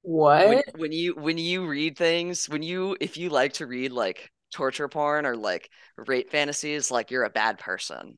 What? 0.07 0.47
When, 0.47 0.63
when 0.75 0.91
you 0.91 1.15
when 1.15 1.37
you 1.37 1.65
read 1.65 1.97
things, 1.97 2.47
when 2.47 2.63
you 2.63 2.95
if 2.99 3.17
you 3.17 3.29
like 3.29 3.53
to 3.53 3.65
read 3.65 3.91
like 3.91 4.29
torture 4.53 4.87
porn 4.87 5.25
or 5.25 5.35
like 5.35 5.69
rape 5.97 6.29
fantasies, 6.29 6.91
like 6.91 7.11
you're 7.11 7.23
a 7.23 7.29
bad 7.29 7.57
person 7.57 8.17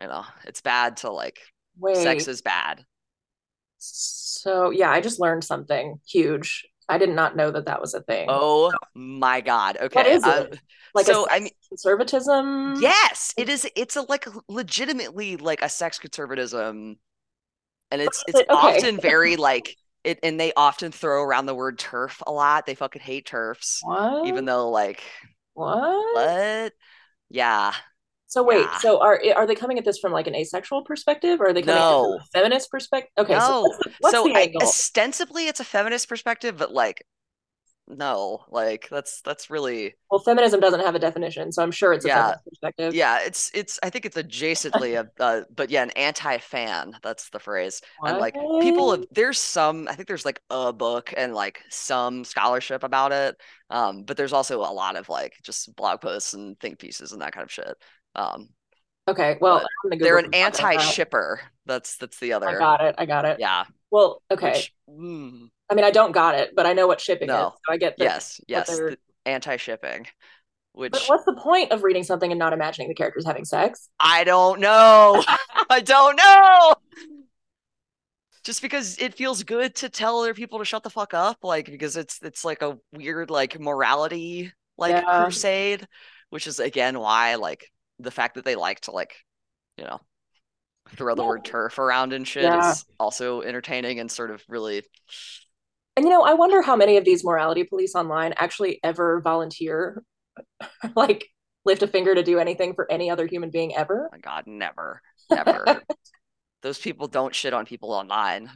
you 0.00 0.08
know 0.08 0.24
it's 0.44 0.60
bad 0.60 0.96
to 0.98 1.10
like 1.10 1.38
Wait. 1.78 1.96
sex 1.96 2.26
is 2.28 2.42
bad 2.42 2.84
so 3.78 4.70
yeah 4.70 4.90
i 4.90 5.00
just 5.00 5.20
learned 5.20 5.44
something 5.44 6.00
huge 6.06 6.66
i 6.88 6.98
did 6.98 7.10
not 7.10 7.36
know 7.36 7.50
that 7.50 7.66
that 7.66 7.80
was 7.80 7.94
a 7.94 8.00
thing 8.02 8.26
oh 8.28 8.72
my 8.94 9.40
god 9.40 9.76
okay 9.80 10.00
what 10.00 10.06
is 10.06 10.24
um, 10.24 10.46
it? 10.46 10.60
like 10.94 11.06
so 11.06 11.26
i 11.30 11.40
mean 11.40 11.52
conservatism 11.68 12.74
yes 12.80 13.32
it 13.36 13.48
is 13.48 13.68
it's 13.76 13.96
a 13.96 14.02
like 14.02 14.26
legitimately 14.48 15.36
like 15.36 15.62
a 15.62 15.68
sex 15.68 15.98
conservatism 15.98 16.96
and 17.90 18.00
it's 18.02 18.22
it's 18.26 18.40
okay. 18.40 18.46
often 18.50 19.00
very 19.00 19.36
like 19.36 19.76
it 20.04 20.18
and 20.22 20.38
they 20.38 20.52
often 20.56 20.92
throw 20.92 21.22
around 21.22 21.46
the 21.46 21.54
word 21.54 21.78
TERF 21.78 22.22
a 22.26 22.32
lot 22.32 22.66
they 22.66 22.74
fucking 22.74 23.02
hate 23.02 23.28
TERFs, 23.28 23.78
what? 23.82 24.26
even 24.26 24.44
though 24.44 24.70
like 24.70 25.02
what 25.54 26.14
what 26.14 26.72
yeah 27.28 27.72
so 28.30 28.44
wait, 28.44 28.60
yeah. 28.60 28.78
so 28.78 29.02
are 29.02 29.20
eh, 29.24 29.32
are 29.32 29.44
they 29.44 29.56
coming 29.56 29.76
at 29.76 29.84
this 29.84 29.98
from 29.98 30.12
like 30.12 30.28
an 30.28 30.36
asexual 30.36 30.84
perspective, 30.84 31.40
or 31.40 31.48
are 31.48 31.52
they 31.52 31.62
coming 31.62 31.80
no. 31.80 32.12
from 32.12 32.20
a 32.20 32.24
feminist 32.32 32.70
perspective? 32.70 33.10
Okay, 33.18 33.34
no. 33.34 33.40
so 33.40 33.62
what's, 33.62 33.78
the, 33.78 33.92
what's 33.98 34.14
so 34.14 34.32
I, 34.32 34.52
ostensibly 34.62 35.48
it's 35.48 35.58
a 35.58 35.64
feminist 35.64 36.08
perspective, 36.08 36.56
but 36.56 36.72
like, 36.72 37.04
no, 37.96 38.44
like 38.48 38.88
that's 38.90 39.20
that's 39.22 39.50
really 39.50 39.94
well, 40.10 40.20
feminism 40.20 40.60
doesn't 40.60 40.80
have 40.80 40.94
a 40.94 40.98
definition, 40.98 41.52
so 41.52 41.62
I'm 41.62 41.70
sure 41.70 41.92
it's 41.92 42.04
a 42.04 42.08
yeah, 42.08 42.34
perspective. 42.48 42.94
Yeah, 42.94 43.18
it's 43.20 43.50
it's 43.54 43.78
I 43.82 43.90
think 43.90 44.06
it's 44.06 44.16
adjacently 44.16 44.98
a, 44.98 45.22
uh, 45.22 45.42
but 45.54 45.70
yeah, 45.70 45.82
an 45.82 45.90
anti-fan. 45.90 46.96
That's 47.02 47.30
the 47.30 47.38
phrase, 47.38 47.82
what? 47.98 48.10
and 48.10 48.18
like 48.18 48.34
people 48.34 48.92
have 48.92 49.04
there's 49.10 49.38
some 49.38 49.88
I 49.88 49.94
think 49.94 50.08
there's 50.08 50.24
like 50.24 50.40
a 50.50 50.72
book 50.72 51.12
and 51.16 51.34
like 51.34 51.62
some 51.68 52.24
scholarship 52.24 52.82
about 52.84 53.12
it, 53.12 53.36
um, 53.70 54.04
but 54.04 54.16
there's 54.16 54.32
also 54.32 54.60
a 54.60 54.72
lot 54.72 54.96
of 54.96 55.08
like 55.08 55.34
just 55.42 55.74
blog 55.76 56.00
posts 56.00 56.34
and 56.34 56.58
think 56.60 56.78
pieces 56.78 57.12
and 57.12 57.22
that 57.22 57.32
kind 57.32 57.44
of 57.44 57.52
shit. 57.52 57.76
Um, 58.14 58.48
okay, 59.08 59.38
well, 59.40 59.64
they're 59.98 60.18
an 60.18 60.34
anti-shipper. 60.34 61.40
That's 61.66 61.96
that's 61.96 62.18
the 62.20 62.32
other. 62.32 62.48
I 62.48 62.58
got 62.58 62.80
it. 62.82 62.94
I 62.98 63.06
got 63.06 63.24
it. 63.24 63.38
Yeah. 63.40 63.64
Well, 63.90 64.22
okay. 64.30 64.52
Which, 64.52 64.72
mm, 64.88 65.48
I 65.70 65.74
mean, 65.74 65.84
I 65.84 65.90
don't 65.90 66.12
got 66.12 66.34
it, 66.34 66.54
but 66.54 66.66
I 66.66 66.72
know 66.72 66.86
what 66.86 67.00
shipping 67.00 67.28
no. 67.28 67.48
is. 67.48 67.52
So 67.66 67.72
I 67.72 67.76
get 67.76 67.96
that. 67.98 68.04
Yes, 68.04 68.40
yes, 68.46 68.80
anti-shipping. 69.26 70.06
Which 70.72 70.92
but 70.92 71.04
what's 71.06 71.24
the 71.24 71.34
point 71.34 71.72
of 71.72 71.82
reading 71.82 72.04
something 72.04 72.30
and 72.30 72.38
not 72.38 72.52
imagining 72.52 72.88
the 72.88 72.94
characters 72.94 73.26
having 73.26 73.44
sex? 73.44 73.88
I 73.98 74.24
don't 74.24 74.60
know. 74.60 75.22
I 75.70 75.80
don't 75.80 76.16
know. 76.16 76.74
Just 78.44 78.62
because 78.62 78.96
it 78.98 79.14
feels 79.14 79.42
good 79.42 79.74
to 79.76 79.88
tell 79.88 80.20
other 80.20 80.32
people 80.32 80.60
to 80.60 80.64
shut 80.64 80.82
the 80.82 80.90
fuck 80.90 81.12
up, 81.12 81.38
like 81.42 81.66
because 81.66 81.96
it's 81.96 82.20
it's 82.22 82.44
like 82.44 82.62
a 82.62 82.78
weird 82.92 83.30
like 83.30 83.58
morality 83.58 84.52
like 84.78 84.92
yeah. 84.92 85.24
crusade, 85.24 85.86
which 86.30 86.46
is 86.46 86.60
again 86.60 86.98
why 86.98 87.34
like 87.34 87.66
the 87.98 88.10
fact 88.10 88.36
that 88.36 88.44
they 88.44 88.56
like 88.56 88.80
to 88.80 88.92
like, 88.92 89.14
you 89.76 89.84
know, 89.84 90.00
throw 90.96 91.14
the 91.14 91.22
yeah. 91.22 91.28
word 91.28 91.44
TERF 91.44 91.78
around 91.78 92.12
and 92.12 92.26
shit 92.26 92.44
yeah. 92.44 92.70
is 92.70 92.84
also 92.98 93.42
entertaining 93.42 94.00
and 94.00 94.10
sort 94.10 94.30
of 94.30 94.42
really 94.48 94.82
and 95.96 96.06
you 96.06 96.12
know, 96.12 96.22
I 96.22 96.34
wonder 96.34 96.62
how 96.62 96.76
many 96.76 96.96
of 96.96 97.04
these 97.04 97.24
morality 97.24 97.64
police 97.64 97.94
online 97.94 98.32
actually 98.36 98.80
ever 98.82 99.20
volunteer, 99.20 100.02
like 100.96 101.28
lift 101.64 101.82
a 101.82 101.86
finger 101.86 102.14
to 102.14 102.22
do 102.22 102.38
anything 102.38 102.74
for 102.74 102.90
any 102.90 103.10
other 103.10 103.26
human 103.26 103.50
being 103.50 103.76
ever. 103.76 104.06
Oh 104.06 104.16
my 104.16 104.18
God, 104.18 104.44
never, 104.46 105.02
never. 105.30 105.82
Those 106.62 106.78
people 106.78 107.06
don't 107.06 107.34
shit 107.34 107.52
on 107.52 107.66
people 107.66 107.92
online. 107.92 108.50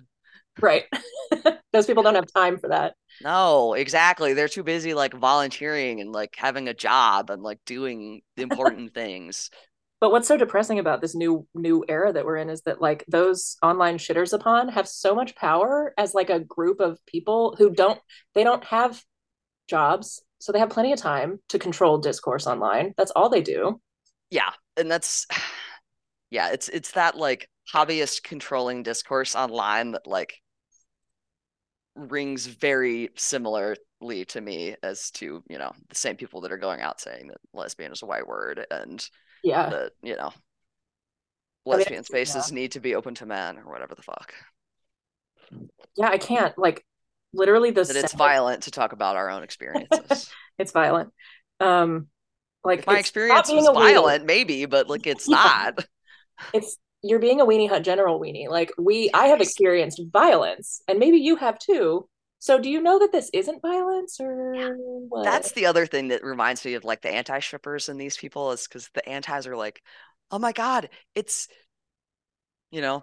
Right. 0.60 0.84
Those 1.72 1.86
people 1.86 2.02
don't 2.02 2.14
have 2.14 2.32
time 2.34 2.58
for 2.58 2.68
that. 2.68 2.94
No, 3.22 3.74
exactly. 3.74 4.34
They're 4.34 4.48
too 4.48 4.62
busy 4.62 4.94
like 4.94 5.12
volunteering 5.12 6.00
and 6.00 6.12
like 6.12 6.34
having 6.36 6.68
a 6.68 6.74
job 6.74 7.30
and 7.30 7.42
like 7.42 7.58
doing 7.66 8.22
important 8.36 8.94
things. 8.94 9.50
But 10.04 10.10
what's 10.10 10.28
so 10.28 10.36
depressing 10.36 10.78
about 10.78 11.00
this 11.00 11.14
new 11.14 11.46
new 11.54 11.82
era 11.88 12.12
that 12.12 12.26
we're 12.26 12.36
in 12.36 12.50
is 12.50 12.60
that 12.66 12.78
like 12.78 13.06
those 13.08 13.56
online 13.62 13.96
shitters 13.96 14.34
upon 14.34 14.68
have 14.68 14.86
so 14.86 15.14
much 15.14 15.34
power 15.34 15.94
as 15.96 16.12
like 16.12 16.28
a 16.28 16.40
group 16.40 16.78
of 16.78 16.98
people 17.06 17.56
who 17.56 17.70
don't 17.70 17.98
they 18.34 18.44
don't 18.44 18.62
have 18.64 19.02
jobs, 19.66 20.22
so 20.40 20.52
they 20.52 20.58
have 20.58 20.68
plenty 20.68 20.92
of 20.92 20.98
time 20.98 21.40
to 21.48 21.58
control 21.58 21.96
discourse 21.96 22.46
online. 22.46 22.92
That's 22.98 23.12
all 23.12 23.30
they 23.30 23.40
do. 23.40 23.80
Yeah, 24.28 24.50
and 24.76 24.90
that's 24.90 25.26
yeah, 26.30 26.50
it's 26.50 26.68
it's 26.68 26.90
that 26.90 27.16
like 27.16 27.48
hobbyist 27.72 28.24
controlling 28.24 28.82
discourse 28.82 29.34
online 29.34 29.92
that 29.92 30.06
like 30.06 30.34
rings 31.94 32.44
very 32.44 33.08
similarly 33.16 33.78
to 34.28 34.40
me 34.42 34.76
as 34.82 35.10
to 35.12 35.42
you 35.48 35.56
know 35.56 35.72
the 35.88 35.94
same 35.94 36.16
people 36.16 36.42
that 36.42 36.52
are 36.52 36.58
going 36.58 36.82
out 36.82 37.00
saying 37.00 37.28
that 37.28 37.38
lesbian 37.54 37.90
is 37.90 38.02
a 38.02 38.06
white 38.06 38.26
word 38.26 38.66
and 38.70 39.08
yeah 39.44 39.70
that 39.70 39.92
you 40.02 40.16
know 40.16 40.32
lesbian 41.66 41.94
I 41.94 41.96
mean, 41.98 42.04
spaces 42.04 42.50
yeah. 42.50 42.54
need 42.54 42.72
to 42.72 42.80
be 42.80 42.94
open 42.94 43.14
to 43.16 43.26
men 43.26 43.58
or 43.58 43.70
whatever 43.70 43.94
the 43.94 44.02
fuck 44.02 44.34
yeah 45.96 46.08
i 46.08 46.18
can't 46.18 46.56
like 46.58 46.84
literally 47.32 47.70
this 47.70 47.88
that 47.88 47.96
it's 47.96 48.12
violent 48.12 48.64
to 48.64 48.70
talk 48.70 48.92
about 48.92 49.16
our 49.16 49.30
own 49.30 49.42
experiences 49.42 50.30
it's 50.58 50.72
violent 50.72 51.12
um 51.60 52.08
like 52.64 52.80
if 52.80 52.86
my 52.86 52.98
experience 52.98 53.50
was 53.50 53.68
violent 53.68 54.24
maybe 54.24 54.66
but 54.66 54.88
like 54.88 55.06
it's 55.06 55.28
yeah. 55.28 55.70
not 55.74 55.86
it's 56.52 56.78
you're 57.04 57.18
being 57.18 57.40
a 57.40 57.46
weenie 57.46 57.68
hut 57.68 57.84
general 57.84 58.18
weenie. 58.18 58.48
Like 58.48 58.72
we, 58.78 59.10
I 59.12 59.26
have 59.26 59.40
experienced 59.42 60.00
violence, 60.10 60.80
and 60.88 60.98
maybe 60.98 61.18
you 61.18 61.36
have 61.36 61.58
too. 61.58 62.08
So 62.44 62.58
do 62.58 62.68
you 62.68 62.82
know 62.82 62.98
that 62.98 63.10
this 63.10 63.30
isn't 63.32 63.62
violence 63.62 64.20
or 64.20 64.54
yeah. 64.54 64.68
what? 65.08 65.24
That's 65.24 65.52
the 65.52 65.64
other 65.64 65.86
thing 65.86 66.08
that 66.08 66.22
reminds 66.22 66.62
me 66.62 66.74
of 66.74 66.84
like 66.84 67.00
the 67.00 67.10
anti-shippers 67.10 67.88
and 67.88 67.98
these 67.98 68.18
people 68.18 68.52
is 68.52 68.68
because 68.68 68.90
the 68.92 69.08
antis 69.08 69.46
are 69.46 69.56
like, 69.56 69.80
oh 70.30 70.38
my 70.38 70.52
god, 70.52 70.90
it's 71.14 71.48
you 72.70 72.82
know, 72.82 73.02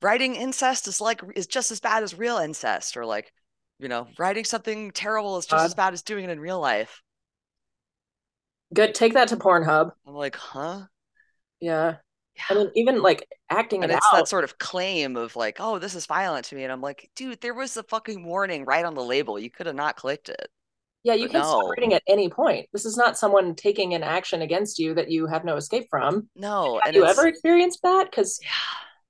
writing 0.00 0.36
incest 0.36 0.88
is 0.88 1.02
like 1.02 1.20
is 1.36 1.46
just 1.46 1.70
as 1.70 1.80
bad 1.80 2.02
as 2.02 2.16
real 2.16 2.38
incest, 2.38 2.96
or 2.96 3.04
like, 3.04 3.30
you 3.78 3.88
know, 3.88 4.08
writing 4.18 4.44
something 4.44 4.90
terrible 4.90 5.36
is 5.36 5.44
just 5.44 5.60
god. 5.60 5.66
as 5.66 5.74
bad 5.74 5.92
as 5.92 6.02
doing 6.02 6.24
it 6.24 6.30
in 6.30 6.40
real 6.40 6.60
life. 6.60 7.02
Good. 8.72 8.94
Take 8.94 9.12
that 9.12 9.28
to 9.28 9.36
Pornhub. 9.36 9.90
I'm 10.06 10.14
like, 10.14 10.36
huh? 10.36 10.86
Yeah. 11.60 11.96
I 12.50 12.54
mean, 12.54 12.70
even 12.74 13.02
like 13.02 13.26
acting 13.50 13.82
and 13.82 13.92
it 13.92 13.96
it's 13.96 14.06
out. 14.12 14.16
that 14.16 14.28
sort 14.28 14.44
of 14.44 14.58
claim 14.58 15.16
of 15.16 15.36
like, 15.36 15.58
oh, 15.60 15.78
this 15.78 15.94
is 15.94 16.06
violent 16.06 16.46
to 16.46 16.56
me, 16.56 16.64
and 16.64 16.72
I'm 16.72 16.80
like, 16.80 17.10
dude, 17.16 17.40
there 17.40 17.54
was 17.54 17.76
a 17.76 17.82
fucking 17.82 18.24
warning 18.24 18.64
right 18.64 18.84
on 18.84 18.94
the 18.94 19.02
label. 19.02 19.38
You 19.38 19.50
could 19.50 19.66
have 19.66 19.76
not 19.76 19.96
clicked 19.96 20.28
it. 20.28 20.48
Yeah, 21.04 21.14
you 21.14 21.26
but 21.26 21.32
can 21.32 21.40
no. 21.42 21.46
stop 21.46 21.70
reading 21.70 21.94
at 21.94 22.02
any 22.08 22.28
point. 22.28 22.66
This 22.72 22.84
is 22.84 22.96
not 22.96 23.16
someone 23.16 23.54
taking 23.54 23.94
an 23.94 24.02
action 24.02 24.42
against 24.42 24.78
you 24.78 24.94
that 24.94 25.10
you 25.10 25.26
have 25.26 25.44
no 25.44 25.56
escape 25.56 25.86
from. 25.90 26.28
No, 26.34 26.80
have 26.84 26.94
you 26.94 27.04
ever 27.04 27.26
experienced 27.26 27.80
that? 27.82 28.10
Because 28.10 28.38
yeah. 28.42 28.48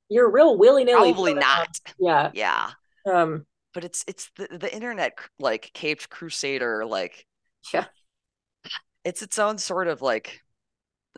you're 0.08 0.30
real 0.30 0.58
willy 0.58 0.84
nilly. 0.84 1.12
Probably 1.12 1.34
not. 1.34 1.68
Yeah, 1.98 2.30
yeah. 2.34 2.70
Um, 3.10 3.46
but 3.74 3.84
it's 3.84 4.04
it's 4.06 4.30
the 4.36 4.48
the 4.58 4.74
internet 4.74 5.14
like 5.38 5.70
caped 5.72 6.10
crusader 6.10 6.84
like 6.84 7.26
yeah 7.72 7.84
it's 9.04 9.22
its 9.22 9.38
own 9.38 9.58
sort 9.58 9.88
of 9.88 10.02
like 10.02 10.42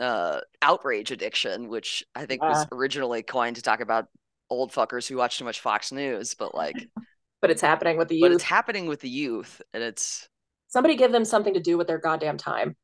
uh 0.01 0.41
outrage 0.63 1.11
addiction, 1.11 1.69
which 1.69 2.05
I 2.15 2.27
think 2.27 2.43
was 2.43 2.67
originally 2.73 3.23
coined 3.23 3.57
to 3.57 3.63
talk 3.63 3.81
about 3.81 4.07
old 4.49 4.73
fuckers 4.73 5.09
who 5.09 5.17
watch 5.17 5.39
too 5.39 5.45
much 5.45 5.61
Fox 5.61 5.93
News, 5.93 6.35
but 6.35 6.55
like 6.55 6.77
but 7.41 7.51
it's 7.51 7.63
happening 7.63 7.97
with 7.97 8.09
the 8.09 8.17
youth. 8.17 8.23
But 8.23 8.33
it's 8.33 8.45
happening 8.45 8.87
with 8.87 9.01
the 9.01 9.09
youth 9.09 9.63
and 9.73 9.83
it's 9.83 10.29
somebody 10.69 10.97
give 10.97 11.13
them 11.13 11.25
something 11.25 11.55
to 11.55 11.61
do 11.61 11.79
with 11.79 11.87
their 11.87 11.99
goddamn 11.99 12.39
time. 12.39 12.77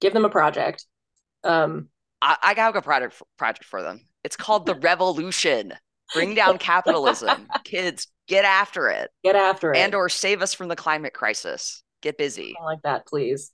Give 0.00 0.12
them 0.12 0.24
a 0.24 0.30
project. 0.30 0.84
Um 1.44 1.88
I, 2.22 2.36
I 2.42 2.54
got 2.54 2.76
a 2.76 2.82
project 2.82 3.14
for, 3.14 3.26
project 3.38 3.64
for 3.64 3.82
them. 3.82 4.06
It's 4.24 4.36
called 4.36 4.66
the 4.66 4.74
revolution. 4.74 5.72
Bring 6.12 6.34
down 6.34 6.58
capitalism. 6.58 7.48
Kids, 7.64 8.08
get 8.26 8.44
after 8.44 8.88
it. 8.88 9.10
Get 9.22 9.36
after 9.36 9.72
it. 9.72 9.78
And 9.78 9.94
or 9.94 10.08
save 10.08 10.42
us 10.42 10.52
from 10.52 10.68
the 10.68 10.76
climate 10.76 11.14
crisis. 11.14 11.82
Get 12.02 12.18
busy. 12.18 12.54
Something 12.54 12.64
like 12.64 12.82
that, 12.82 13.06
please. 13.06 13.52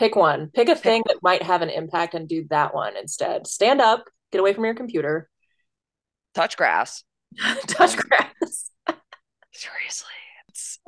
Pick 0.00 0.16
one. 0.16 0.48
Pick 0.54 0.70
a 0.70 0.74
thing 0.74 1.02
that 1.08 1.18
might 1.22 1.42
have 1.42 1.60
an 1.60 1.68
impact 1.68 2.14
and 2.14 2.26
do 2.26 2.46
that 2.48 2.74
one 2.74 2.96
instead. 2.96 3.46
Stand 3.46 3.82
up, 3.82 4.06
get 4.32 4.40
away 4.40 4.54
from 4.54 4.64
your 4.64 4.72
computer. 4.74 5.28
Touch 6.34 6.56
grass. 6.56 7.04
touch 7.66 7.98
grass. 7.98 8.70
Seriously. 9.52 10.08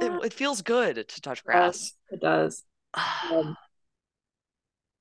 It, 0.00 0.24
it, 0.24 0.32
feels 0.32 0.62
good 0.62 1.06
to 1.06 1.20
touch 1.20 1.44
grass. 1.44 1.92
It 2.10 2.22
does. 2.22 2.64
It 2.94 3.00
does. 3.00 3.30
um, 3.30 3.56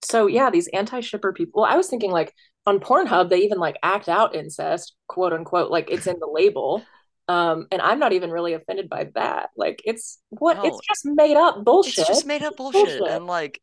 so 0.03 0.27
yeah, 0.27 0.49
these 0.49 0.67
anti-shipper 0.67 1.31
people. 1.31 1.61
Well, 1.61 1.71
I 1.71 1.77
was 1.77 1.88
thinking 1.88 2.11
like 2.11 2.33
on 2.65 2.81
Pornhub, 2.81 3.29
they 3.29 3.43
even 3.43 3.59
like 3.59 3.77
act 3.81 4.09
out 4.09 4.35
incest, 4.35 4.93
quote 5.07 5.31
unquote, 5.31 5.71
like 5.71 5.89
it's 5.89 6.05
in 6.05 6.19
the 6.19 6.27
label. 6.27 6.83
Um, 7.29 7.67
and 7.71 7.81
I'm 7.81 7.99
not 7.99 8.11
even 8.11 8.29
really 8.29 8.51
offended 8.55 8.89
by 8.89 9.09
that. 9.15 9.51
Like 9.55 9.81
it's 9.85 10.19
what 10.27 10.57
no. 10.57 10.65
it's 10.65 10.85
just 10.85 11.05
made 11.05 11.38
up 11.38 11.63
bullshit. 11.63 11.99
It's 11.99 12.07
just 12.09 12.25
made 12.25 12.43
up 12.43 12.57
bullshit. 12.57 12.99
bullshit. 12.99 13.15
And 13.15 13.25
like 13.25 13.61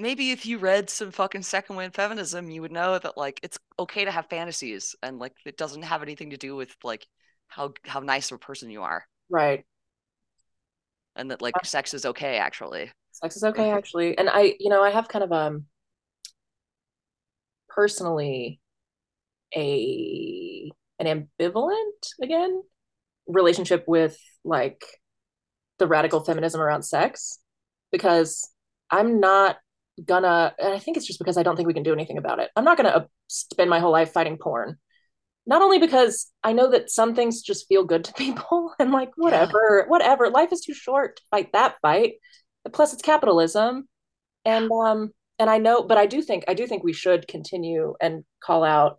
maybe 0.00 0.30
if 0.30 0.46
you 0.46 0.58
read 0.58 0.90
some 0.90 1.10
fucking 1.10 1.42
second 1.42 1.76
wave 1.76 1.94
feminism, 1.94 2.50
you 2.50 2.62
would 2.62 2.72
know 2.72 2.98
that 2.98 3.16
like 3.16 3.40
it's 3.42 3.58
okay 3.78 4.04
to 4.04 4.10
have 4.10 4.26
fantasies 4.26 4.96
and 5.02 5.18
like 5.18 5.34
it 5.44 5.56
doesn't 5.56 5.82
have 5.82 6.02
anything 6.02 6.30
to 6.30 6.36
do 6.36 6.56
with 6.56 6.74
like 6.82 7.06
how 7.48 7.72
how 7.84 8.00
nice 8.00 8.30
of 8.30 8.36
a 8.36 8.38
person 8.38 8.70
you 8.70 8.82
are. 8.82 9.04
Right. 9.28 9.64
And 11.16 11.30
that 11.30 11.42
like 11.42 11.56
uh, 11.56 11.62
sex 11.64 11.94
is 11.94 12.06
okay 12.06 12.38
actually. 12.38 12.90
Sex 13.12 13.36
is 13.36 13.44
okay 13.44 13.70
actually. 13.70 14.16
And 14.16 14.28
I, 14.30 14.54
you 14.58 14.70
know, 14.70 14.82
I 14.82 14.90
have 14.90 15.08
kind 15.08 15.24
of 15.24 15.32
um 15.32 15.66
personally 17.68 18.60
a 19.54 20.70
an 20.98 21.28
ambivalent 21.40 22.12
again 22.22 22.62
relationship 23.26 23.84
with 23.86 24.18
like 24.44 24.82
the 25.78 25.86
radical 25.86 26.20
feminism 26.20 26.60
around 26.60 26.82
sex 26.82 27.38
because 27.90 28.48
I'm 28.90 29.20
not 29.20 29.56
gonna 30.04 30.54
and 30.58 30.72
i 30.72 30.78
think 30.78 30.96
it's 30.96 31.06
just 31.06 31.18
because 31.18 31.36
i 31.36 31.42
don't 31.42 31.56
think 31.56 31.66
we 31.66 31.74
can 31.74 31.82
do 31.82 31.92
anything 31.92 32.18
about 32.18 32.38
it. 32.38 32.50
I'm 32.56 32.64
not 32.64 32.76
gonna 32.76 32.90
uh, 32.90 33.04
spend 33.28 33.70
my 33.70 33.80
whole 33.80 33.92
life 33.92 34.12
fighting 34.12 34.38
porn. 34.38 34.76
Not 35.46 35.62
only 35.62 35.78
because 35.78 36.30
i 36.44 36.52
know 36.52 36.70
that 36.70 36.90
some 36.90 37.14
things 37.14 37.42
just 37.42 37.68
feel 37.68 37.84
good 37.84 38.04
to 38.04 38.12
people 38.24 38.72
and 38.78 38.92
like 38.92 39.10
whatever 39.16 39.82
yeah. 39.82 39.90
whatever. 39.90 40.28
Life 40.30 40.52
is 40.52 40.60
too 40.60 40.74
short 40.74 41.16
to 41.16 41.22
fight 41.30 41.52
that 41.52 41.76
fight. 41.82 42.14
Plus 42.72 42.92
it's 42.92 43.02
capitalism. 43.02 43.88
And 44.44 44.70
um 44.72 45.10
and 45.40 45.50
i 45.50 45.58
know 45.58 45.82
but 45.82 45.98
i 45.98 46.06
do 46.06 46.22
think 46.22 46.44
i 46.46 46.54
do 46.54 46.66
think 46.66 46.84
we 46.84 46.92
should 46.92 47.26
continue 47.26 47.94
and 48.00 48.24
call 48.44 48.62
out 48.62 48.98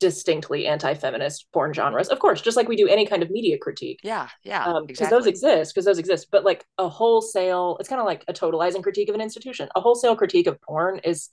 distinctly 0.00 0.66
anti-feminist 0.66 1.46
porn 1.52 1.72
genres. 1.72 2.08
Of 2.08 2.18
course 2.18 2.40
just 2.40 2.56
like 2.56 2.68
we 2.68 2.76
do 2.76 2.88
any 2.88 3.06
kind 3.06 3.22
of 3.22 3.30
media 3.30 3.58
critique. 3.58 4.00
Yeah 4.02 4.28
yeah 4.42 4.64
um 4.64 4.86
because 4.86 5.00
exactly. 5.00 5.18
those 5.18 5.26
exist 5.26 5.74
because 5.74 5.84
those 5.84 5.98
exist. 5.98 6.28
But 6.30 6.44
like 6.44 6.64
a 6.78 6.88
wholesale 6.88 7.76
it's 7.80 7.88
kind 7.88 8.00
of 8.00 8.06
like 8.06 8.24
a 8.28 8.32
totalizing 8.32 8.82
critique 8.82 9.08
of 9.08 9.14
an 9.14 9.20
institution. 9.20 9.68
A 9.76 9.80
wholesale 9.80 10.16
critique 10.16 10.46
of 10.46 10.60
porn 10.60 11.00
is 11.04 11.28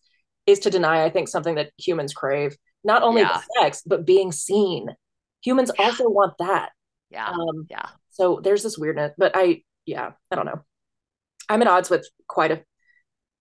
is 0.45 0.59
to 0.59 0.69
deny 0.69 1.03
i 1.03 1.09
think 1.09 1.27
something 1.27 1.55
that 1.55 1.71
humans 1.77 2.13
crave. 2.13 2.55
Not 2.83 3.03
only 3.03 3.21
yeah. 3.21 3.41
sex 3.59 3.81
but 3.85 4.05
being 4.05 4.31
seen. 4.31 4.87
Humans 5.43 5.71
yeah. 5.77 5.85
also 5.85 6.09
want 6.09 6.33
that. 6.39 6.71
Yeah 7.09 7.29
um 7.29 7.67
yeah. 7.69 7.87
so 8.11 8.39
there's 8.43 8.63
this 8.63 8.77
weirdness 8.77 9.13
but 9.17 9.31
i 9.35 9.63
yeah 9.85 10.11
i 10.31 10.35
don't 10.35 10.45
know. 10.45 10.63
I'm 11.47 11.61
at 11.61 11.67
odds 11.67 11.89
with 11.89 12.07
quite 12.27 12.51
a 12.51 12.63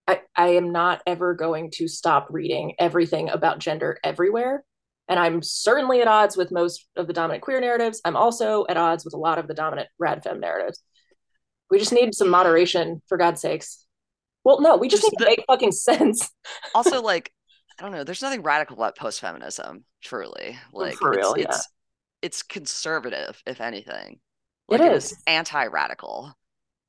I, 0.09 0.23
I 0.35 0.49
am 0.49 0.73
not 0.73 1.03
ever 1.07 1.35
going 1.35 1.71
to 1.75 1.87
stop 1.87 2.29
reading 2.31 2.73
everything 2.79 3.29
about 3.29 3.59
gender 3.59 3.99
everywhere 4.03 4.65
and 5.09 5.19
I'm 5.19 5.43
certainly 5.43 6.01
at 6.03 6.09
odds 6.09 6.37
with 6.37 6.53
most 6.53 6.87
of 6.97 7.07
the 7.07 7.13
dominant 7.13 7.43
queer 7.43 7.61
narratives. 7.61 8.01
I'm 8.05 8.17
also 8.17 8.67
at 8.69 8.77
odds 8.77 9.05
with 9.05 9.15
a 9.15 9.19
lot 9.19 9.39
of 9.39 9.49
the 9.49 9.55
dominant 9.55 9.89
rad 9.99 10.23
fem 10.23 10.39
narratives. 10.39 10.83
We 11.71 11.79
just 11.79 11.93
need 11.93 12.15
some 12.15 12.29
moderation, 12.29 13.01
for 13.09 13.17
God's 13.17 13.41
sakes. 13.41 13.87
Well, 14.45 14.61
no, 14.61 14.77
we 14.77 14.89
just, 14.89 15.03
just 15.03 15.13
need 15.13 15.19
the, 15.19 15.25
to 15.25 15.31
make 15.31 15.45
fucking 15.47 15.73
sense. 15.73 16.31
also, 16.75 17.01
like, 17.01 17.33
I 17.79 17.83
don't 17.83 17.93
know, 17.93 18.05
there's 18.05 18.23
nothing 18.23 18.43
radical 18.43 18.77
about 18.77 18.97
post 18.97 19.21
feminism, 19.21 19.85
truly. 20.03 20.59
Like, 20.73 20.97
for 20.97 21.11
real, 21.11 21.35
it's, 21.35 21.43
yeah. 21.43 21.49
it's, 21.49 21.69
it's 22.23 22.43
conservative, 22.43 23.43
if 23.47 23.61
anything. 23.61 24.21
Like, 24.69 24.81
it 24.83 24.93
is. 24.93 25.17
anti 25.27 25.67
radical. 25.67 26.35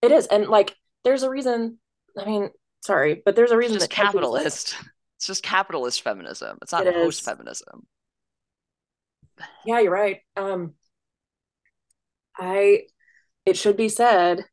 It 0.02 0.12
is. 0.12 0.28
And, 0.28 0.48
like, 0.48 0.76
there's 1.06 1.24
a 1.24 1.30
reason. 1.30 1.78
I 2.18 2.26
mean, 2.26 2.50
sorry, 2.82 3.22
but 3.24 3.36
there's 3.36 3.52
a 3.52 3.58
reason 3.58 3.78
it's 3.78 3.86
that 3.86 3.92
capitalist. 3.92 4.76
It's 5.18 5.28
just 5.28 5.44
capitalist 5.44 6.02
feminism. 6.02 6.58
It's 6.62 6.72
not 6.72 6.88
it 6.88 6.96
post 6.96 7.24
feminism 7.24 7.86
yeah, 9.66 9.80
you're 9.80 9.92
right. 9.92 10.20
Um, 10.36 10.74
I, 12.38 12.84
it 13.46 13.58
should 13.58 13.78
be 13.78 13.90
said, 13.90 14.46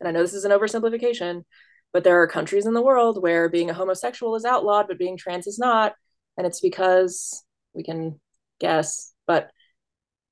and 0.00 0.08
I 0.08 0.12
know 0.12 0.22
this 0.22 0.34
is 0.34 0.44
an 0.44 0.52
oversimplification, 0.52 1.44
but 1.92 2.04
there 2.04 2.20
are 2.20 2.26
countries 2.26 2.66
in 2.66 2.74
the 2.74 2.82
world 2.82 3.22
where 3.22 3.48
being 3.48 3.70
a 3.70 3.74
homosexual 3.74 4.36
is 4.36 4.44
outlawed, 4.44 4.88
but 4.88 4.98
being 4.98 5.16
trans 5.16 5.46
is 5.46 5.58
not. 5.58 5.94
And 6.36 6.46
it's 6.46 6.60
because 6.60 7.42
we 7.72 7.82
can 7.82 8.20
guess, 8.60 9.12
but 9.26 9.50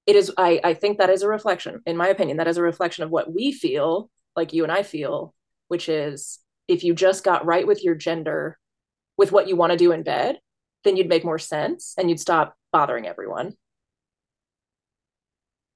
it 0.06 0.16
is, 0.16 0.30
I, 0.36 0.60
I 0.62 0.74
think 0.74 0.98
that 0.98 1.10
is 1.10 1.22
a 1.22 1.28
reflection, 1.28 1.80
in 1.86 1.96
my 1.96 2.08
opinion, 2.08 2.36
that 2.36 2.48
is 2.48 2.58
a 2.58 2.62
reflection 2.62 3.04
of 3.04 3.10
what 3.10 3.32
we 3.32 3.52
feel, 3.52 4.10
like 4.36 4.52
you 4.52 4.64
and 4.64 4.72
I 4.72 4.82
feel, 4.82 5.34
which 5.68 5.88
is 5.88 6.40
if 6.68 6.84
you 6.84 6.94
just 6.94 7.24
got 7.24 7.46
right 7.46 7.66
with 7.66 7.82
your 7.82 7.94
gender, 7.94 8.58
with 9.16 9.32
what 9.32 9.48
you 9.48 9.56
want 9.56 9.72
to 9.72 9.78
do 9.78 9.92
in 9.92 10.02
bed, 10.02 10.38
then 10.82 10.96
you'd 10.96 11.08
make 11.08 11.24
more 11.24 11.38
sense 11.38 11.94
and 11.96 12.10
you'd 12.10 12.20
stop 12.20 12.54
bothering 12.74 13.06
everyone. 13.06 13.54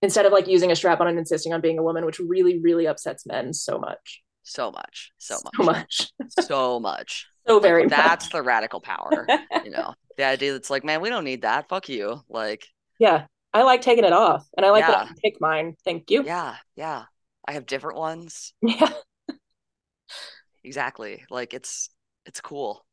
Instead 0.02 0.26
of 0.26 0.32
like 0.32 0.48
using 0.48 0.72
a 0.72 0.76
strap 0.76 1.00
on 1.00 1.06
and 1.06 1.16
insisting 1.16 1.52
on 1.52 1.60
being 1.60 1.78
a 1.78 1.82
woman 1.82 2.04
which 2.04 2.18
really 2.18 2.58
really 2.58 2.88
upsets 2.88 3.24
men 3.24 3.54
so 3.54 3.78
much. 3.78 4.22
So 4.42 4.72
much. 4.72 5.12
So 5.18 5.38
much 5.44 5.54
so 5.56 5.62
much. 5.64 6.12
so 6.40 6.80
much. 6.80 7.26
So 7.46 7.60
very 7.60 7.82
like, 7.82 7.90
that's 7.90 8.28
the 8.30 8.42
radical 8.42 8.80
power 8.80 9.26
you 9.64 9.70
know? 9.70 9.94
The 10.16 10.24
idea 10.24 10.52
that's 10.52 10.70
like 10.70 10.84
man 10.84 11.00
we 11.00 11.08
don't 11.08 11.24
need 11.24 11.42
that. 11.42 11.68
Fuck 11.68 11.88
you. 11.88 12.20
Like 12.28 12.66
yeah. 12.98 13.26
I 13.54 13.62
like 13.62 13.80
taking 13.80 14.04
it 14.04 14.12
off 14.12 14.44
and 14.56 14.66
i 14.66 14.70
like 14.70 14.82
yeah. 14.82 14.90
that 14.90 15.02
i 15.02 15.06
can 15.06 15.16
pick 15.22 15.40
mine. 15.40 15.76
Thank 15.84 16.10
you. 16.10 16.24
Yeah. 16.24 16.56
Yeah. 16.74 17.04
I 17.46 17.52
have 17.52 17.64
different 17.64 17.96
ones. 17.96 18.52
Yeah. 18.62 18.92
Exactly. 20.64 21.24
Like 21.30 21.54
it's 21.54 21.88
it's 22.26 22.40
cool 22.40 22.84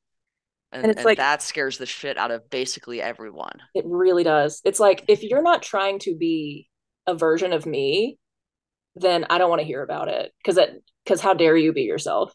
and, 0.75 0.83
and 0.83 0.91
it's 0.91 0.99
and 0.99 1.05
like 1.05 1.17
that 1.17 1.41
scares 1.41 1.77
the 1.77 1.85
shit 1.85 2.17
out 2.17 2.31
of 2.31 2.49
basically 2.49 3.01
everyone. 3.01 3.61
It 3.73 3.85
really 3.87 4.23
does. 4.23 4.61
It's 4.65 4.79
like 4.79 5.05
if 5.07 5.23
you're 5.23 5.41
not 5.41 5.63
trying 5.63 5.99
to 5.99 6.15
be 6.15 6.67
a 7.07 7.15
version 7.15 7.53
of 7.53 7.65
me, 7.65 8.17
then 8.95 9.25
I 9.29 9.37
don't 9.37 9.49
want 9.49 9.61
to 9.61 9.67
hear 9.67 9.81
about 9.81 10.09
it 10.09 10.33
because 10.37 10.57
it 10.57 10.83
because 11.03 11.21
how 11.21 11.33
dare 11.33 11.55
you 11.55 11.71
be 11.71 11.83
yourself? 11.83 12.33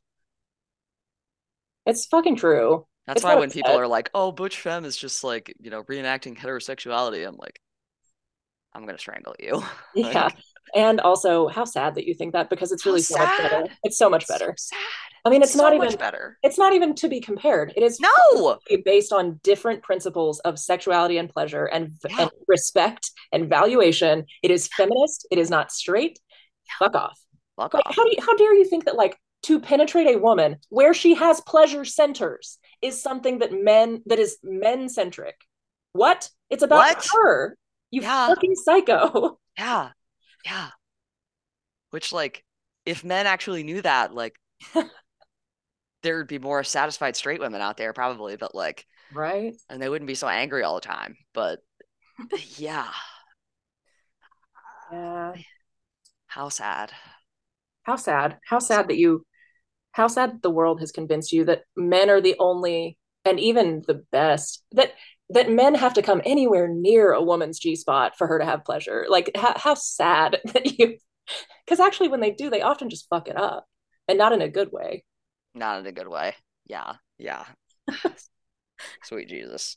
It's 1.84 2.06
fucking 2.06 2.36
true. 2.36 2.86
That's 3.06 3.18
it's 3.18 3.24
why 3.24 3.34
when 3.34 3.50
people 3.50 3.72
are 3.72 3.86
like, 3.86 4.10
"Oh, 4.14 4.32
butch 4.32 4.58
femme 4.58 4.84
is 4.84 4.96
just 4.96 5.22
like 5.22 5.54
you 5.60 5.70
know 5.70 5.82
reenacting 5.84 6.38
heterosexuality," 6.38 7.26
I'm 7.26 7.36
like, 7.36 7.60
I'm 8.72 8.86
gonna 8.86 8.98
strangle 8.98 9.34
you. 9.38 9.62
yeah, 9.94 10.30
and 10.74 11.01
also 11.01 11.48
how 11.48 11.64
sad 11.64 11.94
that 11.94 12.06
you 12.06 12.14
think 12.14 12.32
that 12.32 12.51
because 12.51 12.72
it's 12.72 12.86
really 12.86 13.01
so 13.01 13.18
much 13.18 13.38
better. 13.38 13.64
It's 13.84 13.98
so 13.98 14.10
much 14.10 14.26
better. 14.26 14.55
So 14.56 14.74
sad. 14.76 15.10
I 15.24 15.30
mean, 15.30 15.42
it's, 15.42 15.52
it's 15.52 15.56
not 15.56 15.72
so 15.72 15.84
even 15.84 15.98
better. 15.98 16.38
It's 16.42 16.59
not 16.59 16.72
even 16.72 16.94
to 16.97 17.09
be 17.09 17.20
compared. 17.20 17.72
It 17.76 17.82
is 17.82 18.01
no 18.01 18.59
based 18.84 19.12
on 19.12 19.40
different 19.42 19.82
principles 19.82 20.40
of 20.40 20.59
sexuality 20.59 21.18
and 21.18 21.28
pleasure 21.28 21.66
and, 21.66 21.92
yeah. 22.09 22.22
and 22.22 22.30
respect 22.48 23.10
and 23.32 23.48
valuation. 23.48 24.24
It 24.42 24.51
is 24.51 24.68
feminist. 24.68 25.26
It 25.30 25.38
is 25.38 25.51
not 25.51 25.72
straight. 25.72 26.18
Yeah. 26.66 26.86
Fuck 26.86 26.94
off. 26.94 27.20
Fuck 27.56 27.74
like, 27.74 27.86
off. 27.86 27.94
How 27.94 28.05
do 28.05 28.10
you, 28.10 28.16
how 28.24 28.36
dare 28.36 28.55
you 28.55 28.64
think 28.64 28.86
that 28.86 28.97
like 28.97 29.18
to 29.42 29.60
penetrate 29.60 30.06
a 30.06 30.18
woman 30.18 30.56
where 30.68 30.94
she 30.94 31.14
has 31.14 31.40
pleasure 31.42 31.84
centers 31.84 32.59
is 32.82 33.02
something 33.02 33.40
that 33.40 33.52
men 33.52 34.02
that 34.06 34.18
is 34.18 34.38
men 34.42 34.88
centric? 34.88 35.36
What? 35.92 36.30
It's 36.48 36.62
about 36.62 36.97
what? 36.97 37.09
her. 37.12 37.56
You 37.90 38.02
yeah. 38.02 38.28
fucking 38.28 38.55
psycho. 38.55 39.38
Yeah. 39.59 39.90
Yeah. 40.44 40.70
Which 41.90 42.12
like 42.12 42.44
if 42.86 43.04
men 43.04 43.26
actually 43.26 43.62
knew 43.62 43.82
that, 43.82 44.14
like 44.14 44.36
there 46.02 46.16
would 46.18 46.28
be 46.28 46.38
more 46.38 46.64
satisfied 46.64 47.16
straight 47.16 47.40
women 47.40 47.60
out 47.60 47.76
there 47.76 47.92
probably, 47.92 48.36
but 48.36 48.54
like 48.54 48.86
right. 49.12 49.54
And 49.68 49.80
they 49.80 49.88
wouldn't 49.88 50.08
be 50.08 50.14
so 50.14 50.28
angry 50.28 50.62
all 50.62 50.76
the 50.76 50.80
time. 50.80 51.16
But 51.34 51.60
yeah. 52.56 52.88
Yeah. 54.92 55.34
How 56.26 56.48
sad. 56.48 56.92
How 57.82 57.96
sad. 57.96 58.38
How 58.44 58.58
sad 58.58 58.88
that 58.88 58.96
you 58.96 59.24
how 59.92 60.06
sad 60.06 60.42
the 60.42 60.50
world 60.50 60.80
has 60.80 60.92
convinced 60.92 61.32
you 61.32 61.44
that 61.46 61.64
men 61.76 62.10
are 62.10 62.20
the 62.20 62.36
only 62.38 62.96
and 63.24 63.40
even 63.40 63.82
the 63.86 64.04
best 64.12 64.64
that 64.72 64.92
that 65.31 65.51
men 65.51 65.74
have 65.74 65.94
to 65.94 66.02
come 66.02 66.20
anywhere 66.24 66.69
near 66.69 67.12
a 67.12 67.23
woman's 67.23 67.59
G 67.59 67.77
spot 67.77 68.19
for 68.19 68.27
her 68.27 68.39
to 68.39 68.44
have 68.44 68.65
pleasure. 68.65 69.07
Like 69.09 69.31
how, 69.36 69.55
how 69.57 69.74
sad 69.74 70.40
that 70.52 70.78
you 70.78 70.98
because 71.65 71.81
actually 71.81 72.09
when 72.09 72.20
they 72.20 72.32
do, 72.32 72.51
they 72.51 72.62
often 72.62 72.90
just 72.90 73.09
fuck 73.09 73.28
it 73.28 73.36
up 73.36 73.66
and 74.09 74.19
not 74.19 74.32
in 74.32 74.43
a 74.43 74.48
good 74.48 74.73
way. 74.73 75.05
Not 75.55 75.81
in 75.81 75.86
a 75.86 75.93
good 75.93 76.09
way. 76.09 76.35
Yeah. 76.66 76.94
Yeah. 77.19 77.44
Sweet 79.05 79.28
Jesus. 79.28 79.77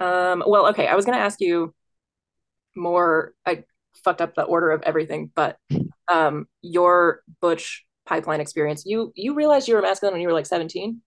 um, 0.00 0.42
well, 0.46 0.68
okay. 0.68 0.86
I 0.86 0.94
was 0.94 1.04
going 1.04 1.18
to 1.18 1.24
ask 1.24 1.40
you 1.40 1.74
more. 2.74 3.34
I 3.44 3.64
fucked 4.04 4.22
up 4.22 4.34
the 4.34 4.42
order 4.42 4.70
of 4.70 4.82
everything, 4.82 5.30
but 5.34 5.58
um, 6.08 6.46
your 6.62 7.22
Butch 7.40 7.84
pipeline 8.06 8.40
experience, 8.40 8.84
you, 8.86 9.12
you 9.14 9.34
realized 9.34 9.68
you 9.68 9.74
were 9.74 9.82
masculine 9.82 10.14
when 10.14 10.22
you 10.22 10.28
were 10.28 10.34
like 10.34 10.46
17? 10.46 11.02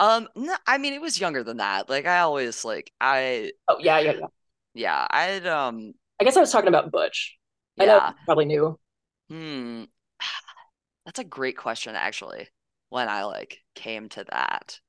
Um, 0.00 0.28
no, 0.34 0.56
I 0.66 0.78
mean, 0.78 0.94
it 0.94 1.00
was 1.00 1.20
younger 1.20 1.44
than 1.44 1.58
that. 1.58 1.90
Like 1.90 2.06
I 2.06 2.20
always 2.20 2.64
like, 2.64 2.90
I, 3.00 3.52
oh 3.68 3.76
yeah, 3.78 3.98
yeah, 4.00 4.12
yeah. 4.12 4.26
Yeah. 4.72 5.06
I'd, 5.10 5.46
um, 5.46 5.92
I 6.20 6.24
guess 6.24 6.36
I 6.36 6.40
was 6.40 6.50
talking 6.50 6.68
about 6.68 6.90
Butch. 6.90 7.36
Yeah. 7.76 7.82
I 7.82 7.86
know 7.86 8.14
probably 8.24 8.46
knew. 8.46 8.78
Hmm. 9.28 9.84
That's 11.04 11.18
a 11.18 11.24
great 11.24 11.56
question, 11.56 11.94
actually. 11.94 12.48
When 12.88 13.08
I 13.08 13.24
like 13.24 13.58
came 13.74 14.08
to 14.10 14.24
that. 14.30 14.80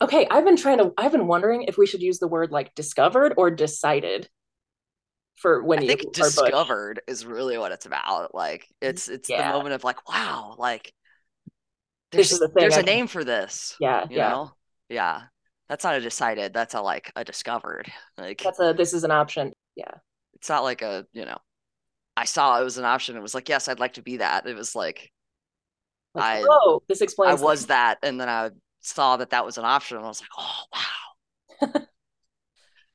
Okay, 0.00 0.26
I've 0.30 0.44
been 0.44 0.56
trying 0.56 0.78
to. 0.78 0.92
I've 0.96 1.12
been 1.12 1.26
wondering 1.26 1.62
if 1.62 1.76
we 1.76 1.86
should 1.86 2.00
use 2.00 2.18
the 2.18 2.26
word 2.26 2.50
like 2.50 2.74
discovered 2.74 3.34
or 3.36 3.50
decided 3.50 4.28
for 5.36 5.62
when 5.62 5.80
I 5.80 5.82
you 5.82 5.88
think 5.88 6.14
discovered 6.14 7.02
is 7.06 7.26
really 7.26 7.58
what 7.58 7.72
it's 7.72 7.86
about. 7.86 8.34
Like 8.34 8.66
it's 8.80 9.08
it's 9.08 9.28
yeah. 9.28 9.52
the 9.52 9.56
moment 9.56 9.74
of 9.74 9.84
like, 9.84 10.08
wow, 10.08 10.56
like 10.58 10.92
there's 12.16 12.30
the 12.30 12.50
there's 12.54 12.76
a 12.76 12.82
name 12.82 13.06
for 13.06 13.24
this. 13.24 13.76
Yeah, 13.80 14.06
you 14.10 14.16
yeah. 14.16 14.28
know, 14.30 14.50
yeah. 14.88 15.22
That's 15.68 15.82
not 15.82 15.96
a 15.96 16.00
decided. 16.00 16.52
That's 16.52 16.74
a 16.74 16.80
like 16.80 17.12
a 17.16 17.24
discovered. 17.24 17.90
Like 18.16 18.40
that's 18.42 18.60
a 18.60 18.72
this 18.72 18.92
is 18.94 19.04
an 19.04 19.10
option. 19.10 19.52
Yeah. 19.74 19.90
It's 20.34 20.48
not 20.48 20.62
like 20.62 20.82
a 20.82 21.06
you 21.12 21.24
know 21.24 21.38
I 22.16 22.24
saw 22.24 22.58
it 22.60 22.64
was 22.64 22.78
an 22.78 22.84
option. 22.84 23.16
It 23.16 23.22
was 23.22 23.34
like, 23.34 23.48
yes, 23.48 23.68
I'd 23.68 23.78
like 23.78 23.94
to 23.94 24.02
be 24.02 24.18
that. 24.18 24.46
It 24.46 24.56
was 24.56 24.74
like, 24.74 25.12
like 26.14 26.44
I, 26.44 26.46
oh, 26.48 26.82
this 26.88 27.02
explains. 27.02 27.40
I 27.40 27.44
was 27.44 27.66
that, 27.66 27.98
and 28.02 28.18
then 28.18 28.28
I 28.28 28.50
saw 28.80 29.18
that 29.18 29.30
that 29.30 29.44
was 29.44 29.58
an 29.58 29.66
option, 29.66 29.98
and 29.98 30.06
I 30.06 30.08
was 30.08 30.22
like, 30.22 30.30
oh 30.38 30.62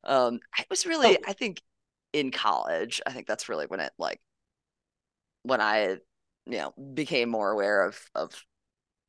wow. 0.06 0.28
um, 0.28 0.40
I 0.58 0.66
was 0.70 0.88
really, 0.88 1.18
oh. 1.18 1.22
I 1.28 1.34
think, 1.34 1.62
in 2.14 2.32
college. 2.32 3.00
I 3.06 3.12
think 3.12 3.28
that's 3.28 3.48
really 3.48 3.68
when 3.68 3.80
it 3.80 3.92
like, 4.00 4.20
when 5.44 5.62
I, 5.62 5.98
you 6.48 6.58
know, 6.58 6.74
became 6.94 7.30
more 7.30 7.52
aware 7.52 7.86
of 7.86 8.00
of, 8.16 8.44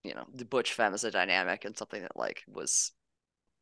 you 0.04 0.14
know, 0.14 0.24
the 0.34 0.44
butch 0.44 0.72
femme 0.72 0.94
is 0.94 1.04
a 1.04 1.10
dynamic 1.10 1.64
and 1.64 1.76
something 1.76 2.02
that 2.02 2.16
like 2.16 2.42
was 2.48 2.92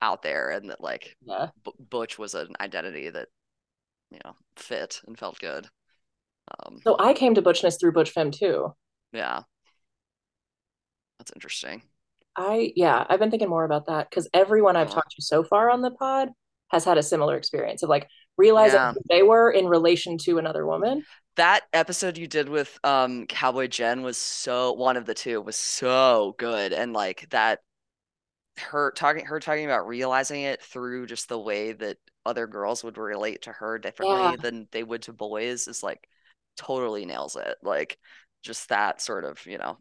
out 0.03 0.23
there, 0.23 0.51
and 0.51 0.71
that 0.71 0.81
like, 0.81 1.17
yeah, 1.23 1.49
b- 1.65 1.73
butch 1.91 2.19
was 2.19 2.35
an 2.35 2.55
identity 2.61 3.11
that, 3.11 3.29
you 4.11 4.19
know, 4.25 4.35
fit 4.57 5.01
and 5.07 5.19
felt 5.19 5.39
good. 5.39 5.69
Um, 6.67 6.79
so 6.83 6.97
I 6.99 7.13
came 7.13 7.35
to 7.35 7.43
Butchness 7.43 7.79
through 7.79 7.93
Butch 7.93 8.11
Femme 8.11 8.31
too. 8.31 8.75
Yeah. 9.13 9.43
That's 11.19 11.33
interesting. 11.35 11.83
I 12.37 12.73
yeah, 12.77 13.05
I've 13.09 13.19
been 13.19 13.31
thinking 13.31 13.51
more 13.51 13.65
about 13.65 13.87
that 13.87 14.09
because 14.09 14.29
everyone 14.33 14.77
I've 14.77 14.91
talked 14.91 15.17
to 15.17 15.23
so 15.23 15.43
far 15.43 15.69
on 15.69 15.83
the 15.83 15.91
pod 15.91 16.31
has 16.71 16.85
had 16.85 16.97
a 16.97 17.03
similar 17.03 17.37
experience 17.37 17.83
of 17.83 17.91
like 17.91 18.09
realizing 18.39 18.79
yeah. 18.79 18.93
they 19.11 19.23
were 19.23 19.51
in 19.51 19.67
relation 19.67 20.17
to 20.19 20.39
another 20.39 20.65
woman. 20.65 21.05
That 21.37 21.63
episode 21.73 22.19
you 22.19 22.27
did 22.27 22.49
with 22.49 22.79
um 22.85 23.27
Cowboy 23.27 23.69
Jen 23.69 24.03
was 24.03 24.19
so 24.19 24.73
one 24.73 24.97
of 24.97 25.07
the 25.07 25.15
two 25.15 25.41
was 25.41 25.57
so 25.57 26.35
good 26.39 26.73
and 26.73 26.93
like 26.93 27.29
that 27.31 27.61
her 28.59 28.93
talking 28.93 29.25
her 29.25 29.41
talking 29.41 29.65
about 29.65 29.87
realizing 29.87 30.43
it 30.43 30.63
through 30.63 31.07
just 31.07 31.29
the 31.29 31.39
way 31.39 31.73
that 31.73 31.97
other 32.27 32.47
girls 32.47 32.85
would 32.85 32.99
relate 32.99 33.43
to 33.43 33.53
her 33.53 33.79
differently 33.79 34.17
yeah. 34.19 34.37
than 34.37 34.69
they 34.73 34.83
would 34.83 35.03
to 35.03 35.13
boys 35.13 35.67
is 35.69 35.83
like 35.83 36.07
totally 36.57 37.07
nails 37.07 37.37
it. 37.37 37.57
Like 37.63 37.99
just 38.43 38.69
that 38.69 39.01
sort 39.01 39.25
of, 39.25 39.45
you 39.47 39.59
know, 39.59 39.79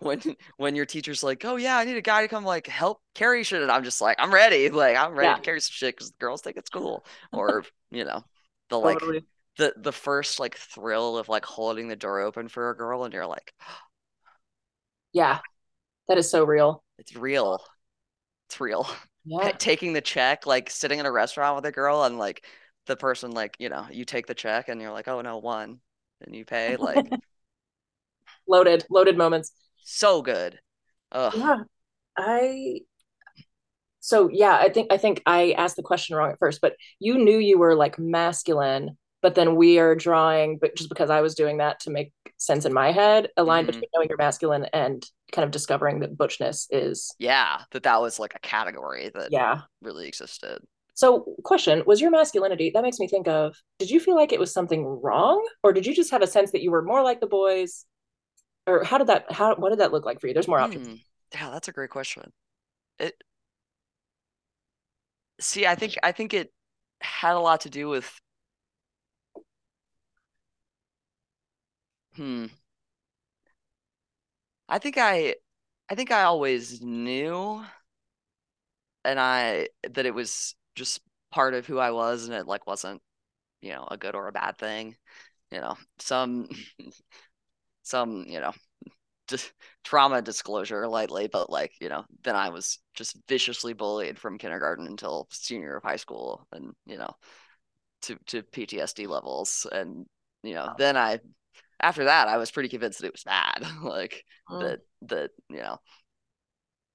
when 0.00 0.20
when 0.56 0.74
your 0.76 0.86
teacher's 0.86 1.22
like, 1.22 1.44
"Oh 1.44 1.56
yeah, 1.56 1.76
I 1.76 1.84
need 1.84 1.96
a 1.96 2.02
guy 2.02 2.22
to 2.22 2.28
come 2.28 2.44
like 2.44 2.66
help 2.66 3.00
carry 3.14 3.42
shit," 3.42 3.62
and 3.62 3.70
I'm 3.70 3.84
just 3.84 4.00
like, 4.00 4.16
"I'm 4.20 4.32
ready. 4.32 4.68
Like 4.70 4.96
I'm 4.96 5.14
ready 5.14 5.28
yeah. 5.28 5.36
to 5.36 5.42
carry 5.42 5.60
some 5.60 5.72
shit 5.72 5.96
because 5.96 6.10
the 6.10 6.16
girls 6.18 6.42
think 6.42 6.56
it's 6.56 6.70
cool." 6.70 7.04
Or 7.32 7.64
you 7.90 8.04
know, 8.04 8.24
the 8.70 8.78
like 8.78 8.98
totally. 8.98 9.24
The 9.58 9.74
the 9.76 9.92
first 9.92 10.40
like 10.40 10.56
thrill 10.56 11.18
of 11.18 11.28
like 11.28 11.44
holding 11.44 11.88
the 11.88 11.96
door 11.96 12.20
open 12.20 12.48
for 12.48 12.70
a 12.70 12.76
girl, 12.76 13.04
and 13.04 13.12
you're 13.12 13.26
like, 13.26 13.52
"Yeah, 15.12 15.40
that 16.08 16.18
is 16.18 16.30
so 16.30 16.44
real. 16.44 16.82
It's 16.98 17.14
real. 17.14 17.62
It's 18.48 18.60
real." 18.60 18.88
Yeah. 19.24 19.52
Taking 19.58 19.92
the 19.92 20.00
check, 20.00 20.46
like 20.46 20.70
sitting 20.70 20.98
in 20.98 21.06
a 21.06 21.12
restaurant 21.12 21.56
with 21.56 21.66
a 21.66 21.72
girl, 21.72 22.04
and 22.04 22.18
like 22.18 22.44
the 22.88 22.96
person 22.96 23.30
like 23.30 23.54
you 23.60 23.68
know 23.68 23.86
you 23.90 24.04
take 24.04 24.26
the 24.26 24.34
check 24.34 24.68
and 24.68 24.80
you're 24.80 24.90
like 24.90 25.06
oh 25.06 25.20
no 25.20 25.38
one 25.38 25.78
and 26.24 26.34
you 26.34 26.44
pay 26.44 26.76
like 26.76 27.06
loaded 28.48 28.84
loaded 28.90 29.16
moments 29.16 29.52
so 29.84 30.22
good 30.22 30.58
Ugh. 31.12 31.32
yeah 31.36 31.56
i 32.16 32.80
so 34.00 34.28
yeah 34.32 34.56
i 34.56 34.70
think 34.70 34.90
i 34.92 34.96
think 34.96 35.22
i 35.26 35.52
asked 35.52 35.76
the 35.76 35.82
question 35.82 36.16
wrong 36.16 36.30
at 36.32 36.38
first 36.38 36.60
but 36.60 36.74
you 36.98 37.18
knew 37.18 37.38
you 37.38 37.58
were 37.58 37.74
like 37.74 37.98
masculine 37.98 38.96
but 39.22 39.34
then 39.34 39.56
we 39.56 39.78
are 39.78 39.94
drawing 39.94 40.58
but 40.58 40.76
just 40.76 40.88
because 40.88 41.10
i 41.10 41.20
was 41.20 41.34
doing 41.34 41.58
that 41.58 41.80
to 41.80 41.90
make 41.90 42.12
sense 42.36 42.64
in 42.64 42.72
my 42.72 42.92
head 42.92 43.28
a 43.36 43.42
line 43.42 43.62
mm-hmm. 43.62 43.72
between 43.72 43.88
knowing 43.94 44.08
you're 44.08 44.18
masculine 44.18 44.66
and 44.72 45.04
kind 45.32 45.44
of 45.44 45.50
discovering 45.50 46.00
that 46.00 46.16
butchness 46.16 46.66
is 46.70 47.14
yeah 47.18 47.60
that 47.72 47.82
that 47.82 48.00
was 48.00 48.18
like 48.18 48.34
a 48.34 48.40
category 48.40 49.10
that 49.14 49.28
yeah 49.30 49.62
really 49.82 50.08
existed 50.08 50.60
so, 50.98 51.32
question 51.44 51.84
was 51.86 52.00
your 52.00 52.10
masculinity, 52.10 52.72
that 52.74 52.82
makes 52.82 52.98
me 52.98 53.06
think 53.06 53.28
of, 53.28 53.54
did 53.78 53.88
you 53.88 54.00
feel 54.00 54.16
like 54.16 54.32
it 54.32 54.40
was 54.40 54.52
something 54.52 54.84
wrong? 54.84 55.46
Or 55.62 55.72
did 55.72 55.86
you 55.86 55.94
just 55.94 56.10
have 56.10 56.22
a 56.22 56.26
sense 56.26 56.50
that 56.50 56.60
you 56.60 56.72
were 56.72 56.82
more 56.82 57.04
like 57.04 57.20
the 57.20 57.28
boys? 57.28 57.86
Or 58.66 58.82
how 58.82 58.98
did 58.98 59.06
that, 59.06 59.30
how, 59.30 59.54
what 59.54 59.70
did 59.70 59.78
that 59.78 59.92
look 59.92 60.04
like 60.04 60.20
for 60.20 60.26
you? 60.26 60.34
There's 60.34 60.48
more 60.48 60.58
options. 60.58 60.88
Hmm. 60.88 60.94
Yeah, 61.32 61.50
that's 61.50 61.68
a 61.68 61.72
great 61.72 61.90
question. 61.90 62.32
It, 62.98 63.14
see, 65.40 65.66
I 65.66 65.76
think, 65.76 65.94
I 66.02 66.10
think 66.10 66.34
it 66.34 66.52
had 67.00 67.34
a 67.36 67.38
lot 67.38 67.60
to 67.60 67.70
do 67.70 67.88
with, 67.88 68.12
hmm. 72.18 72.46
I 74.68 74.78
think 74.78 74.96
I, 74.98 75.36
I 75.90 75.94
think 75.94 76.10
I 76.10 76.22
always 76.24 76.80
knew 76.82 77.64
and 79.04 79.18
I, 79.20 79.68
that 79.90 80.06
it 80.06 80.14
was 80.14 80.54
just 80.74 81.00
part 81.30 81.54
of 81.54 81.66
who 81.66 81.78
I 81.78 81.90
was 81.90 82.24
and 82.24 82.34
it 82.34 82.46
like 82.46 82.66
wasn't, 82.66 83.02
you 83.62 83.72
know, 83.72 83.86
a 83.90 83.96
good 83.96 84.14
or 84.14 84.28
a 84.28 84.32
bad 84.32 84.58
thing. 84.58 84.96
You 85.52 85.60
know, 85.60 85.76
some 85.98 86.48
some, 87.82 88.24
you 88.28 88.40
know, 88.40 88.52
just 89.28 89.52
trauma 89.84 90.22
disclosure 90.22 90.88
lightly, 90.88 91.28
but 91.28 91.50
like, 91.50 91.72
you 91.80 91.88
know, 91.88 92.04
then 92.24 92.36
I 92.36 92.50
was 92.50 92.78
just 92.94 93.16
viciously 93.28 93.74
bullied 93.74 94.18
from 94.18 94.38
kindergarten 94.38 94.86
until 94.86 95.28
senior 95.30 95.76
of 95.76 95.84
high 95.84 95.96
school 95.96 96.46
and, 96.52 96.74
you 96.86 96.98
know, 96.98 97.10
to 98.02 98.16
to 98.28 98.42
PTSD 98.42 99.06
levels. 99.06 99.66
And, 99.70 100.06
you 100.42 100.54
know, 100.54 100.74
then 100.78 100.96
I 100.96 101.20
after 101.80 102.04
that 102.04 102.28
I 102.28 102.36
was 102.36 102.50
pretty 102.50 102.68
convinced 102.68 103.00
that 103.00 103.06
it 103.06 103.14
was 103.14 103.24
bad. 103.24 103.64
like 103.82 104.24
mm. 104.50 104.60
that 104.60 104.80
that, 105.02 105.30
you 105.48 105.58
know, 105.58 105.78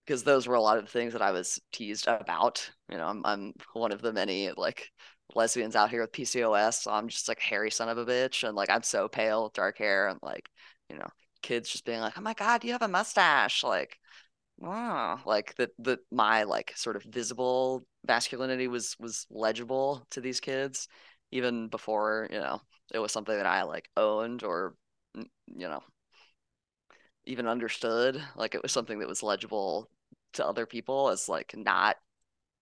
because 0.06 0.24
those 0.24 0.48
were 0.48 0.56
a 0.56 0.62
lot 0.62 0.78
of 0.78 0.86
the 0.86 0.92
things 0.92 1.14
that 1.14 1.22
I 1.22 1.32
was 1.32 1.60
teased 1.72 2.08
about. 2.08 2.70
You 2.90 2.98
know, 2.98 3.08
I'm 3.08 3.22
I'm 3.26 3.54
one 3.74 3.92
of 3.92 4.02
the 4.02 4.14
many 4.14 4.52
like 4.56 4.90
lesbians 5.36 5.76
out 5.76 5.90
here 5.90 6.02
with 6.02 6.12
PCOS. 6.12 6.84
So 6.84 6.92
I'm 6.92 7.08
just 7.08 7.28
like 7.28 7.40
hairy 7.40 7.72
son 7.72 7.90
of 7.90 7.98
a 7.98 8.06
bitch, 8.06 8.48
and 8.48 8.56
like 8.56 8.70
I'm 8.70 8.84
so 8.84 9.08
pale, 9.08 9.50
dark 9.54 9.78
hair, 9.78 10.08
and 10.08 10.20
like 10.22 10.50
you 10.90 10.98
know, 10.98 11.08
kids 11.42 11.70
just 11.70 11.86
being 11.86 12.00
like, 12.00 12.18
"Oh 12.18 12.22
my 12.22 12.34
god, 12.34 12.64
you 12.64 12.74
have 12.74 12.82
a 12.82 12.88
mustache!" 12.88 13.64
Like, 13.64 13.98
wow, 14.58 15.20
like 15.26 15.56
that 15.56 15.72
that 15.80 16.00
my 16.12 16.44
like 16.44 16.74
sort 16.76 16.96
of 16.96 17.04
visible 17.04 17.86
masculinity 18.08 18.68
was 18.68 18.96
was 19.00 19.26
legible 19.30 20.06
to 20.12 20.22
these 20.22 20.40
kids, 20.40 20.88
even 21.32 21.70
before 21.70 22.28
you 22.32 22.40
know 22.40 22.62
it 22.94 22.99
was 22.99 23.11
something 23.11 23.36
that 23.36 23.45
I 23.45 23.64
like 23.64 23.90
owned 23.98 24.44
or 24.44 24.76
you 25.15 25.68
know 25.68 25.84
even 27.26 27.48
understood. 27.48 28.22
Like 28.36 28.56
it 28.56 28.64
was 28.64 28.72
something 28.72 28.99
that 28.99 29.07
was 29.07 29.24
legible 29.24 29.90
to 30.34 30.45
other 30.45 30.65
people 30.65 31.10
as 31.10 31.30
like 31.30 31.56
not 31.56 31.98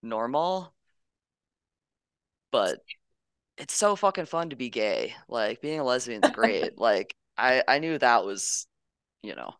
normal. 0.02 0.74
But 2.50 2.80
it's 3.56 3.74
so 3.74 3.96
fucking 3.96 4.26
fun 4.26 4.50
to 4.50 4.56
be 4.56 4.70
gay. 4.70 5.14
Like 5.28 5.60
being 5.60 5.80
a 5.80 5.84
lesbian's 5.84 6.30
great. 6.30 6.78
like 6.78 7.14
I 7.36 7.62
I 7.66 7.78
knew 7.78 7.98
that 7.98 8.24
was, 8.24 8.66
you 9.22 9.34
know, 9.34 9.54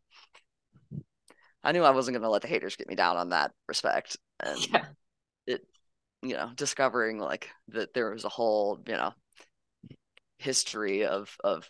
I 1.64 1.72
knew 1.72 1.84
I 1.84 1.90
wasn't 1.90 2.16
gonna 2.16 2.30
let 2.30 2.42
the 2.42 2.48
haters 2.48 2.76
get 2.76 2.88
me 2.88 2.94
down 2.94 3.16
on 3.16 3.30
that 3.30 3.52
respect. 3.68 4.16
And 4.40 4.68
yeah. 4.68 4.84
it, 5.46 5.66
you 6.22 6.34
know, 6.34 6.50
discovering 6.54 7.18
like 7.18 7.50
that 7.68 7.94
there 7.94 8.10
was 8.10 8.24
a 8.24 8.28
whole, 8.28 8.80
you 8.86 8.94
know, 8.94 9.12
history 10.42 11.04
of 11.04 11.36
of 11.44 11.68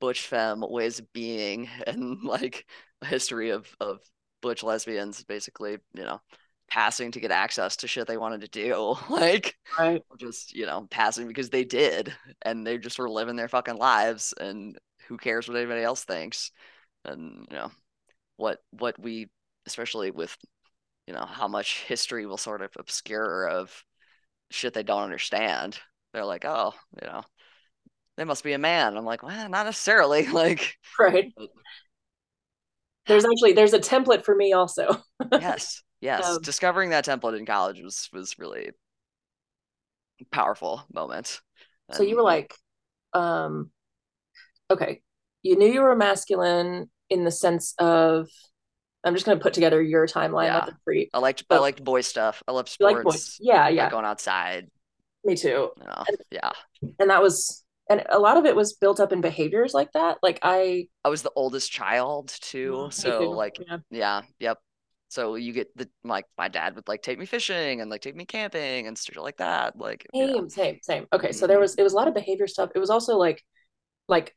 butch 0.00 0.26
femme 0.26 0.64
ways 0.68 0.98
of 0.98 1.12
being 1.12 1.68
and 1.86 2.22
like 2.22 2.66
a 3.02 3.06
history 3.06 3.50
of 3.50 3.68
of 3.80 4.00
butch 4.42 4.62
lesbians 4.62 5.24
basically 5.24 5.78
you 5.94 6.04
know 6.04 6.20
passing 6.68 7.12
to 7.12 7.20
get 7.20 7.30
access 7.30 7.76
to 7.76 7.88
shit 7.88 8.06
they 8.06 8.16
wanted 8.16 8.40
to 8.40 8.48
do. 8.48 8.96
Like 9.08 9.56
right. 9.78 10.02
just 10.18 10.54
you 10.54 10.66
know 10.66 10.86
passing 10.90 11.26
because 11.28 11.50
they 11.50 11.64
did 11.64 12.12
and 12.42 12.66
they 12.66 12.78
just 12.78 12.98
were 12.98 13.10
living 13.10 13.36
their 13.36 13.48
fucking 13.48 13.76
lives 13.76 14.34
and 14.38 14.78
who 15.08 15.16
cares 15.16 15.48
what 15.48 15.56
anybody 15.56 15.82
else 15.82 16.04
thinks? 16.04 16.50
And 17.04 17.46
you 17.50 17.56
know 17.56 17.70
what 18.36 18.58
what 18.70 18.98
we 18.98 19.28
especially 19.66 20.10
with 20.10 20.36
you 21.06 21.14
know 21.14 21.24
how 21.24 21.48
much 21.48 21.84
history 21.84 22.26
will 22.26 22.36
sort 22.36 22.62
of 22.62 22.70
obscure 22.78 23.48
of 23.48 23.84
shit 24.50 24.74
they 24.74 24.82
don't 24.82 25.04
understand. 25.04 25.78
They're 26.12 26.24
like 26.24 26.44
oh 26.44 26.74
you 27.00 27.08
know 27.08 27.22
they 28.16 28.24
must 28.24 28.44
be 28.44 28.52
a 28.52 28.58
man. 28.58 28.96
I'm 28.96 29.04
like, 29.04 29.22
well, 29.22 29.48
not 29.48 29.66
necessarily. 29.66 30.26
Like, 30.36 30.76
right. 30.98 31.32
There's 33.06 33.24
actually 33.24 33.52
there's 33.52 33.72
a 33.72 33.78
template 33.78 34.24
for 34.24 34.34
me 34.34 34.52
also. 34.52 35.02
yes, 35.32 35.82
yes. 36.00 36.26
Um, 36.26 36.42
Discovering 36.42 36.90
that 36.90 37.04
template 37.04 37.38
in 37.38 37.46
college 37.46 37.80
was 37.80 38.08
was 38.12 38.38
really 38.38 38.70
powerful 40.30 40.84
moment. 40.92 41.40
So 41.92 42.02
you 42.02 42.16
were 42.16 42.22
like, 42.22 42.52
um, 43.12 43.70
okay, 44.70 45.02
you 45.42 45.56
knew 45.56 45.72
you 45.72 45.82
were 45.82 45.94
masculine 45.94 46.90
in 47.08 47.24
the 47.24 47.30
sense 47.30 47.74
of 47.78 48.28
I'm 49.04 49.14
just 49.14 49.24
gonna 49.24 49.40
put 49.40 49.54
together 49.54 49.80
your 49.80 50.06
timeline. 50.06 50.46
Yeah. 50.46 50.68
Free, 50.84 51.08
I 51.14 51.18
liked 51.18 51.44
I 51.48 51.58
liked 51.58 51.82
boy 51.82 52.00
stuff. 52.00 52.42
I 52.48 52.52
loved 52.52 52.68
sports. 52.68 53.38
Like. 53.40 53.48
Yeah, 53.48 53.68
yeah. 53.68 53.82
Like 53.84 53.92
going 53.92 54.04
outside. 54.04 54.68
Me 55.24 55.36
too. 55.36 55.70
You 55.78 55.84
know, 55.84 56.04
and, 56.08 56.16
yeah. 56.30 56.50
And 56.98 57.10
that 57.10 57.22
was 57.22 57.64
and 57.88 58.02
a 58.08 58.18
lot 58.18 58.36
of 58.36 58.44
it 58.44 58.56
was 58.56 58.74
built 58.74 59.00
up 59.00 59.12
in 59.12 59.20
behaviors 59.20 59.74
like 59.74 59.92
that 59.92 60.18
like 60.22 60.38
i 60.42 60.86
i 61.04 61.08
was 61.08 61.22
the 61.22 61.32
oldest 61.36 61.70
child 61.70 62.28
too 62.40 62.88
so 62.90 63.30
like 63.30 63.58
yeah. 63.66 63.78
yeah 63.90 64.22
yep 64.38 64.58
so 65.08 65.36
you 65.36 65.52
get 65.52 65.68
the 65.76 65.88
like 66.04 66.24
my 66.36 66.48
dad 66.48 66.74
would 66.74 66.88
like 66.88 67.02
take 67.02 67.18
me 67.18 67.26
fishing 67.26 67.80
and 67.80 67.90
like 67.90 68.00
take 68.00 68.16
me 68.16 68.24
camping 68.24 68.86
and 68.86 68.98
stuff 68.98 69.16
like 69.16 69.36
that 69.36 69.78
like 69.78 70.06
same 70.14 70.28
you 70.28 70.36
know. 70.42 70.48
same 70.48 70.78
same 70.82 71.06
okay 71.12 71.32
so 71.32 71.46
there 71.46 71.56
mm-hmm. 71.56 71.62
was 71.62 71.74
it 71.76 71.82
was 71.82 71.92
a 71.92 71.96
lot 71.96 72.08
of 72.08 72.14
behavior 72.14 72.46
stuff 72.46 72.70
it 72.74 72.78
was 72.78 72.90
also 72.90 73.16
like 73.16 73.42
like 74.08 74.34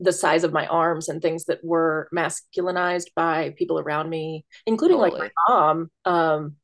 the 0.00 0.12
size 0.12 0.42
of 0.42 0.52
my 0.52 0.66
arms 0.66 1.08
and 1.08 1.22
things 1.22 1.44
that 1.44 1.62
were 1.62 2.08
masculinized 2.14 3.08
by 3.14 3.54
people 3.56 3.78
around 3.78 4.08
me 4.08 4.44
including 4.66 4.96
totally. 4.96 5.20
like 5.20 5.32
my 5.48 5.54
mom 5.54 5.90
um 6.04 6.56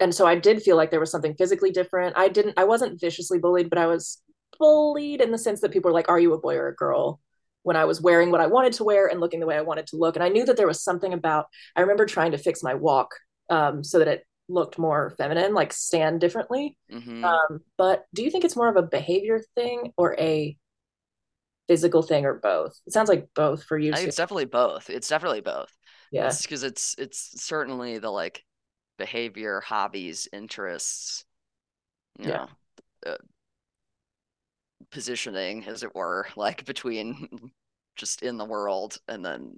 and 0.00 0.14
so 0.14 0.26
i 0.26 0.34
did 0.34 0.62
feel 0.62 0.76
like 0.76 0.90
there 0.90 1.00
was 1.00 1.10
something 1.10 1.34
physically 1.34 1.70
different 1.70 2.16
i 2.16 2.28
didn't 2.28 2.54
i 2.58 2.64
wasn't 2.64 3.00
viciously 3.00 3.38
bullied 3.38 3.68
but 3.68 3.78
i 3.78 3.86
was 3.86 4.22
bullied 4.58 5.20
in 5.20 5.30
the 5.30 5.38
sense 5.38 5.60
that 5.60 5.72
people 5.72 5.90
were 5.90 5.94
like, 5.94 6.08
Are 6.08 6.20
you 6.20 6.34
a 6.34 6.38
boy 6.38 6.56
or 6.56 6.68
a 6.68 6.74
girl? 6.74 7.20
When 7.62 7.76
I 7.76 7.84
was 7.84 8.00
wearing 8.00 8.30
what 8.30 8.40
I 8.40 8.46
wanted 8.46 8.72
to 8.74 8.84
wear 8.84 9.08
and 9.08 9.20
looking 9.20 9.40
the 9.40 9.46
way 9.46 9.56
I 9.56 9.62
wanted 9.62 9.88
to 9.88 9.96
look. 9.96 10.16
And 10.16 10.24
I 10.24 10.28
knew 10.28 10.44
that 10.46 10.56
there 10.56 10.66
was 10.66 10.82
something 10.82 11.12
about, 11.12 11.46
I 11.76 11.82
remember 11.82 12.06
trying 12.06 12.32
to 12.32 12.38
fix 12.38 12.62
my 12.62 12.74
walk 12.74 13.10
um, 13.50 13.84
so 13.84 13.98
that 13.98 14.08
it 14.08 14.24
looked 14.48 14.78
more 14.78 15.10
feminine, 15.18 15.54
like 15.54 15.72
stand 15.72 16.20
differently. 16.20 16.76
Mm-hmm. 16.90 17.24
Um, 17.24 17.60
but 17.76 18.06
do 18.14 18.22
you 18.22 18.30
think 18.30 18.44
it's 18.44 18.56
more 18.56 18.68
of 18.68 18.76
a 18.76 18.82
behavior 18.82 19.40
thing 19.54 19.92
or 19.96 20.16
a 20.18 20.56
physical 21.66 22.02
thing 22.02 22.24
or 22.24 22.34
both? 22.34 22.78
It 22.86 22.92
sounds 22.92 23.08
like 23.08 23.28
both 23.34 23.64
for 23.64 23.76
you. 23.78 23.92
I 23.94 24.00
it's 24.00 24.16
definitely 24.16 24.46
both. 24.46 24.88
It's 24.88 25.08
definitely 25.08 25.42
both. 25.42 25.70
Yeah. 26.10 26.32
Because 26.40 26.62
it's, 26.62 26.94
it's, 26.98 27.30
it's 27.34 27.44
certainly 27.44 27.98
the 27.98 28.10
like 28.10 28.42
behavior, 28.98 29.60
hobbies, 29.60 30.28
interests, 30.32 31.24
you 32.18 32.28
yeah. 32.28 32.46
know, 33.06 33.12
uh, 33.12 33.16
positioning, 34.90 35.64
as 35.66 35.82
it 35.82 35.94
were, 35.94 36.26
like 36.36 36.64
between 36.64 37.52
just 37.96 38.22
in 38.22 38.36
the 38.36 38.44
world 38.44 38.98
and 39.08 39.24
then. 39.24 39.56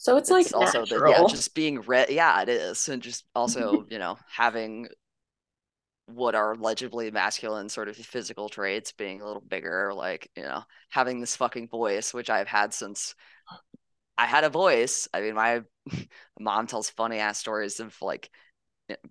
So 0.00 0.16
it's, 0.16 0.30
it's 0.30 0.52
like 0.52 0.60
also 0.62 0.84
the, 0.86 1.08
yeah, 1.08 1.26
just 1.28 1.54
being 1.54 1.80
read. 1.80 2.10
Yeah, 2.10 2.40
it 2.42 2.48
is, 2.48 2.88
and 2.88 3.02
just 3.02 3.24
also 3.34 3.84
you 3.90 3.98
know 3.98 4.16
having 4.28 4.88
what 6.06 6.34
are 6.34 6.54
legibly 6.56 7.10
masculine 7.10 7.68
sort 7.68 7.88
of 7.88 7.96
physical 7.96 8.48
traits 8.48 8.92
being 8.92 9.20
a 9.20 9.26
little 9.26 9.42
bigger 9.42 9.92
like 9.92 10.30
you 10.34 10.42
know 10.42 10.62
having 10.88 11.20
this 11.20 11.36
fucking 11.36 11.68
voice 11.68 12.14
which 12.14 12.30
i've 12.30 12.48
had 12.48 12.72
since 12.72 13.14
i 14.16 14.26
had 14.26 14.44
a 14.44 14.48
voice 14.50 15.06
i 15.12 15.20
mean 15.20 15.34
my 15.34 15.62
mom 16.40 16.66
tells 16.66 16.88
funny 16.90 17.18
ass 17.18 17.38
stories 17.38 17.78
of 17.78 17.94
like 18.00 18.30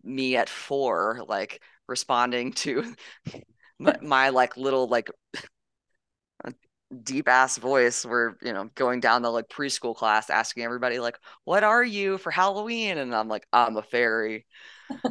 me 0.04 0.36
at 0.36 0.50
four 0.50 1.22
like 1.28 1.62
responding 1.88 2.52
to 2.52 2.96
my, 3.80 3.98
my 4.02 4.30
like 4.30 4.58
little 4.58 4.88
like 4.88 5.10
deep 7.04 7.28
ass 7.28 7.58
voice 7.58 8.06
where 8.06 8.38
you 8.42 8.54
know 8.54 8.70
going 8.76 9.00
down 9.00 9.22
the 9.22 9.30
like 9.30 9.50
preschool 9.50 9.96
class 9.96 10.30
asking 10.30 10.64
everybody 10.64 11.00
like 11.00 11.18
what 11.44 11.64
are 11.64 11.84
you 11.84 12.18
for 12.18 12.32
halloween? 12.32 12.98
And 12.98 13.14
i'm 13.14 13.28
like 13.28 13.46
i'm 13.52 13.78
a 13.78 13.84
fairy. 13.84 14.46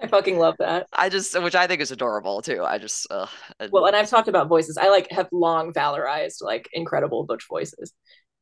I 0.00 0.06
fucking 0.06 0.38
love 0.38 0.54
that. 0.60 0.86
I 0.92 1.08
just 1.08 1.40
which 1.42 1.54
i 1.54 1.66
think 1.66 1.80
is 1.80 1.90
adorable 1.90 2.42
too. 2.42 2.62
I 2.62 2.78
just 2.78 3.06
uh, 3.10 3.26
well 3.72 3.86
and 3.86 3.96
i've 3.96 4.08
talked 4.08 4.28
about 4.28 4.48
voices. 4.48 4.76
I 4.76 4.90
like 4.90 5.10
have 5.10 5.28
long 5.32 5.72
valorized 5.72 6.42
like 6.42 6.68
incredible 6.72 7.24
butch 7.24 7.44
voices. 7.48 7.92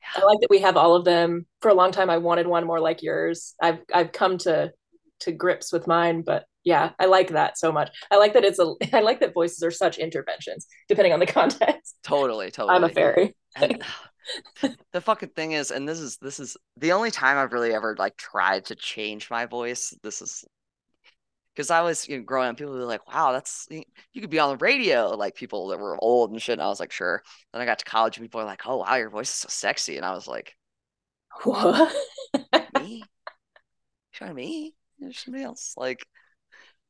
Yeah. 0.03 0.23
i 0.23 0.27
like 0.27 0.41
that 0.41 0.51
we 0.51 0.61
have 0.61 0.77
all 0.77 0.95
of 0.97 1.05
them. 1.05 1.47
For 1.63 1.71
a 1.71 1.75
long 1.75 1.93
time 1.93 2.11
i 2.11 2.19
wanted 2.19 2.47
one 2.47 2.67
more 2.67 2.81
like 2.81 3.03
yours. 3.03 3.55
I've 3.63 3.79
i've 3.95 4.13
come 4.13 4.39
to 4.39 4.73
to 5.21 5.33
grips 5.33 5.73
with 5.73 5.87
mine 5.87 6.23
but 6.23 6.45
yeah 6.67 6.91
i 6.99 7.07
like 7.07 7.29
that 7.29 7.57
so 7.57 7.73
much 7.73 7.89
i 8.11 8.17
like 8.17 8.35
that 8.35 8.45
it's 8.45 8.59
a 8.59 8.75
i 8.93 9.01
like 9.01 9.21
that 9.21 9.33
voices 9.33 9.63
are 9.63 9.71
such 9.71 9.97
interventions 9.97 10.67
depending 10.89 11.15
on 11.15 11.21
the 11.21 11.27
context 11.41 11.97
totally 12.03 12.51
totally 12.51 12.77
i'm 12.77 12.85
a 12.85 12.89
fairy 12.91 13.35
and, 13.55 13.83
the 14.93 15.01
fucking 15.01 15.31
thing 15.31 15.53
is 15.53 15.71
and 15.71 15.89
this 15.89 16.01
is 16.01 16.19
this 16.19 16.41
is 16.41 16.57
the 16.77 16.93
only 16.93 17.11
time 17.11 17.39
i've 17.39 17.53
really 17.53 17.73
ever 17.73 17.95
like 17.99 18.17
tried 18.17 18.65
to 18.65 18.75
change 18.75 19.31
my 19.31 19.47
voice 19.47 19.97
this 20.03 20.21
is 20.21 20.45
because 21.55 21.71
I 21.71 21.81
was 21.81 22.07
you 22.07 22.19
know, 22.19 22.23
growing 22.23 22.51
up, 22.51 22.59
people 22.59 22.75
were 22.75 22.85
like, 22.85 23.11
"Wow, 23.11 23.33
that's 23.33 23.67
you 23.71 24.21
could 24.21 24.29
be 24.29 24.39
on 24.39 24.51
the 24.51 24.63
radio." 24.63 25.17
Like 25.17 25.35
people 25.35 25.69
that 25.69 25.79
were 25.79 25.97
old 26.05 26.31
and 26.31 26.43
shit. 26.43 26.53
And 26.53 26.63
I 26.63 26.67
was 26.67 26.79
like, 26.81 26.93
"Sure." 26.93 27.23
Then 27.51 27.63
I 27.63 27.65
got 27.65 27.79
to 27.79 27.87
college, 27.87 28.19
and 28.19 28.25
people 28.25 28.41
were 28.41 28.47
like, 28.47 28.67
"Oh, 28.67 28.77
wow, 28.77 28.95
your 28.97 29.09
voice 29.09 29.31
is 29.31 29.37
so 29.37 29.47
sexy," 29.49 29.97
and 29.97 30.05
I 30.05 30.13
was 30.13 30.29
like, 30.29 30.55
"What? 31.45 31.95
me? 32.79 33.05
Trying 34.13 34.35
me? 34.35 34.75
There's 34.99 35.19
somebody 35.19 35.45
else." 35.45 35.73
Like, 35.79 36.07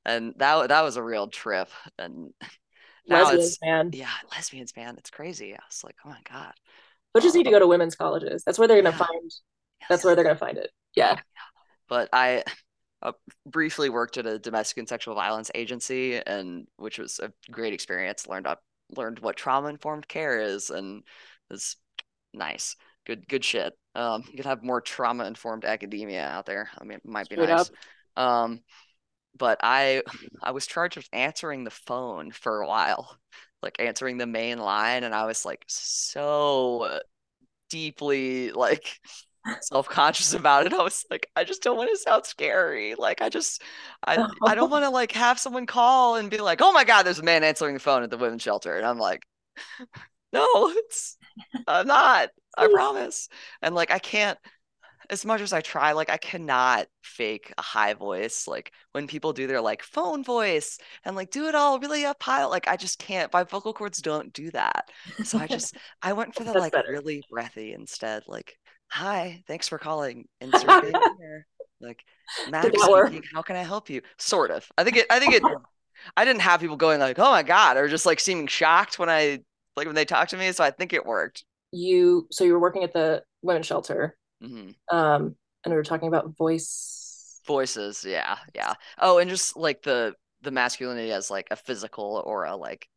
and 0.06 0.34
that 0.38 0.68
that 0.68 0.82
was 0.82 0.96
a 0.96 1.02
real 1.02 1.28
trip. 1.28 1.68
And 1.98 2.32
now 3.08 3.24
lesbians, 3.24 3.46
it's 3.46 3.58
man. 3.62 3.90
yeah, 3.92 4.08
lesbians, 4.30 4.74
man, 4.76 4.96
it's 4.96 5.10
crazy. 5.10 5.52
I 5.52 5.58
was 5.68 5.84
like, 5.84 5.96
oh 6.04 6.08
my 6.08 6.20
god. 6.30 6.54
But 7.12 7.22
just 7.22 7.34
need 7.34 7.44
to 7.44 7.50
go 7.50 7.58
to 7.58 7.66
women's 7.66 7.96
colleges. 7.96 8.44
That's 8.44 8.58
where 8.58 8.68
they're 8.68 8.82
gonna 8.82 8.96
yeah. 8.96 9.06
find. 9.06 9.22
Yes. 9.24 9.88
That's 9.88 10.04
where 10.04 10.14
they're 10.14 10.24
gonna 10.24 10.36
find 10.36 10.58
it. 10.58 10.70
Yeah. 10.94 11.18
But 11.88 12.08
I 12.12 12.44
uh, 13.02 13.12
briefly 13.46 13.90
worked 13.90 14.16
at 14.16 14.26
a 14.26 14.38
domestic 14.38 14.78
and 14.78 14.88
sexual 14.88 15.14
violence 15.14 15.50
agency, 15.54 16.20
and 16.24 16.66
which 16.76 16.98
was 16.98 17.18
a 17.18 17.32
great 17.50 17.72
experience. 17.72 18.26
Learned 18.26 18.46
up, 18.46 18.60
learned 18.96 19.18
what 19.18 19.36
trauma 19.36 19.68
informed 19.68 20.08
care 20.08 20.40
is, 20.40 20.70
and 20.70 21.02
was 21.50 21.76
nice. 22.32 22.76
Good, 23.06 23.28
good 23.28 23.44
shit. 23.44 23.72
Um, 23.94 24.24
you 24.28 24.36
could 24.36 24.46
have 24.46 24.62
more 24.62 24.80
trauma 24.80 25.24
informed 25.24 25.64
academia 25.64 26.26
out 26.26 26.46
there. 26.46 26.68
I 26.78 26.84
mean, 26.84 26.98
it 26.98 27.06
might 27.06 27.28
be 27.28 27.36
Straight 27.36 27.50
nice. 27.50 27.70
Up. 28.16 28.22
Um, 28.22 28.60
but 29.36 29.58
I 29.62 30.02
I 30.42 30.52
was 30.52 30.66
charged 30.66 30.96
with 30.96 31.08
answering 31.12 31.64
the 31.64 31.70
phone 31.70 32.30
for 32.30 32.60
a 32.62 32.66
while, 32.68 33.16
like 33.62 33.76
answering 33.80 34.18
the 34.18 34.26
main 34.26 34.58
line, 34.58 35.04
and 35.04 35.14
I 35.14 35.26
was 35.26 35.44
like 35.44 35.64
so 35.68 37.00
deeply 37.70 38.52
like 38.52 39.00
self-conscious 39.62 40.34
about 40.34 40.66
it. 40.66 40.72
I 40.74 40.82
was 40.82 41.04
like, 41.10 41.28
I 41.36 41.44
just 41.44 41.62
don't 41.62 41.76
want 41.76 41.90
to 41.90 41.96
sound 41.98 42.26
scary. 42.26 42.94
Like 42.96 43.22
I 43.22 43.28
just 43.28 43.62
I 44.06 44.26
I 44.44 44.54
don't 44.54 44.70
want 44.72 44.84
to 44.84 44.90
like 44.90 45.12
have 45.12 45.38
someone 45.38 45.66
call 45.66 46.16
and 46.16 46.30
be 46.30 46.38
like, 46.38 46.60
oh 46.62 46.72
my 46.72 46.84
God, 46.84 47.04
there's 47.04 47.18
a 47.18 47.22
man 47.24 47.44
answering 47.44 47.74
the 47.74 47.80
phone 47.80 48.02
at 48.02 48.10
the 48.10 48.18
women's 48.18 48.42
shelter. 48.42 48.76
And 48.76 48.86
I'm 48.86 48.98
like, 48.98 49.22
no, 50.32 50.70
it's 50.70 51.16
I'm 51.66 51.86
not. 51.86 52.30
I 52.56 52.68
promise. 52.72 53.28
And 53.62 53.74
like 53.74 53.90
I 53.90 53.98
can't 53.98 54.38
as 55.10 55.24
much 55.24 55.40
as 55.40 55.52
I 55.52 55.60
try, 55.60 55.92
like 55.92 56.10
I 56.10 56.16
cannot 56.16 56.86
fake 57.02 57.52
a 57.58 57.62
high 57.62 57.94
voice. 57.94 58.46
Like 58.48 58.72
when 58.92 59.06
people 59.06 59.32
do 59.32 59.46
their 59.46 59.60
like 59.60 59.82
phone 59.82 60.24
voice 60.24 60.78
and 61.04 61.16
like 61.16 61.30
do 61.30 61.46
it 61.46 61.54
all 61.54 61.78
really 61.80 62.04
up 62.04 62.22
high, 62.22 62.44
like 62.46 62.68
I 62.68 62.76
just 62.76 62.98
can't. 62.98 63.32
My 63.32 63.44
vocal 63.44 63.72
cords 63.72 64.00
don't 64.02 64.32
do 64.32 64.50
that. 64.52 64.88
So 65.24 65.38
I 65.38 65.46
just 65.46 65.76
I 66.02 66.12
went 66.12 66.34
for 66.34 66.44
the 66.44 66.52
That's 66.52 66.60
like 66.60 66.72
better. 66.72 66.90
really 66.90 67.22
breathy 67.30 67.72
instead. 67.72 68.24
Like, 68.26 68.56
hi, 68.88 69.42
thanks 69.46 69.68
for 69.68 69.78
calling. 69.78 70.26
Insert 70.40 70.84
here. 71.18 71.46
Like, 71.80 72.04
Max 72.48 72.68
speaking. 72.68 73.22
How 73.34 73.42
can 73.42 73.56
I 73.56 73.62
help 73.62 73.90
you? 73.90 74.02
Sort 74.18 74.50
of. 74.50 74.66
I 74.78 74.84
think 74.84 74.96
it. 74.96 75.06
I 75.10 75.18
think 75.18 75.34
it. 75.34 75.42
I 76.16 76.24
didn't 76.24 76.42
have 76.42 76.60
people 76.60 76.76
going 76.76 77.00
like, 77.00 77.18
"Oh 77.18 77.30
my 77.30 77.42
god," 77.42 77.76
or 77.76 77.88
just 77.88 78.06
like 78.06 78.20
seeming 78.20 78.46
shocked 78.46 78.98
when 78.98 79.08
I 79.10 79.40
like 79.76 79.86
when 79.86 79.94
they 79.94 80.04
talked 80.04 80.30
to 80.30 80.36
me. 80.36 80.52
So 80.52 80.64
I 80.64 80.70
think 80.70 80.92
it 80.92 81.04
worked. 81.04 81.44
You 81.72 82.26
so 82.30 82.44
you 82.44 82.52
were 82.52 82.60
working 82.60 82.84
at 82.84 82.92
the 82.92 83.22
women's 83.42 83.66
shelter 83.66 84.16
Mm-hmm. 84.42 84.96
Um, 84.96 85.36
and 85.64 85.72
we 85.72 85.76
were 85.76 85.82
talking 85.82 86.08
about 86.08 86.36
voice 86.36 87.40
voices. 87.46 88.04
Yeah, 88.06 88.36
yeah. 88.54 88.74
Oh, 88.98 89.18
and 89.18 89.30
just 89.30 89.56
like 89.56 89.82
the 89.82 90.14
the 90.42 90.50
masculinity 90.50 91.12
as 91.12 91.30
like 91.30 91.48
a 91.50 91.56
physical 91.56 92.22
or 92.24 92.44
a 92.44 92.56
like 92.56 92.88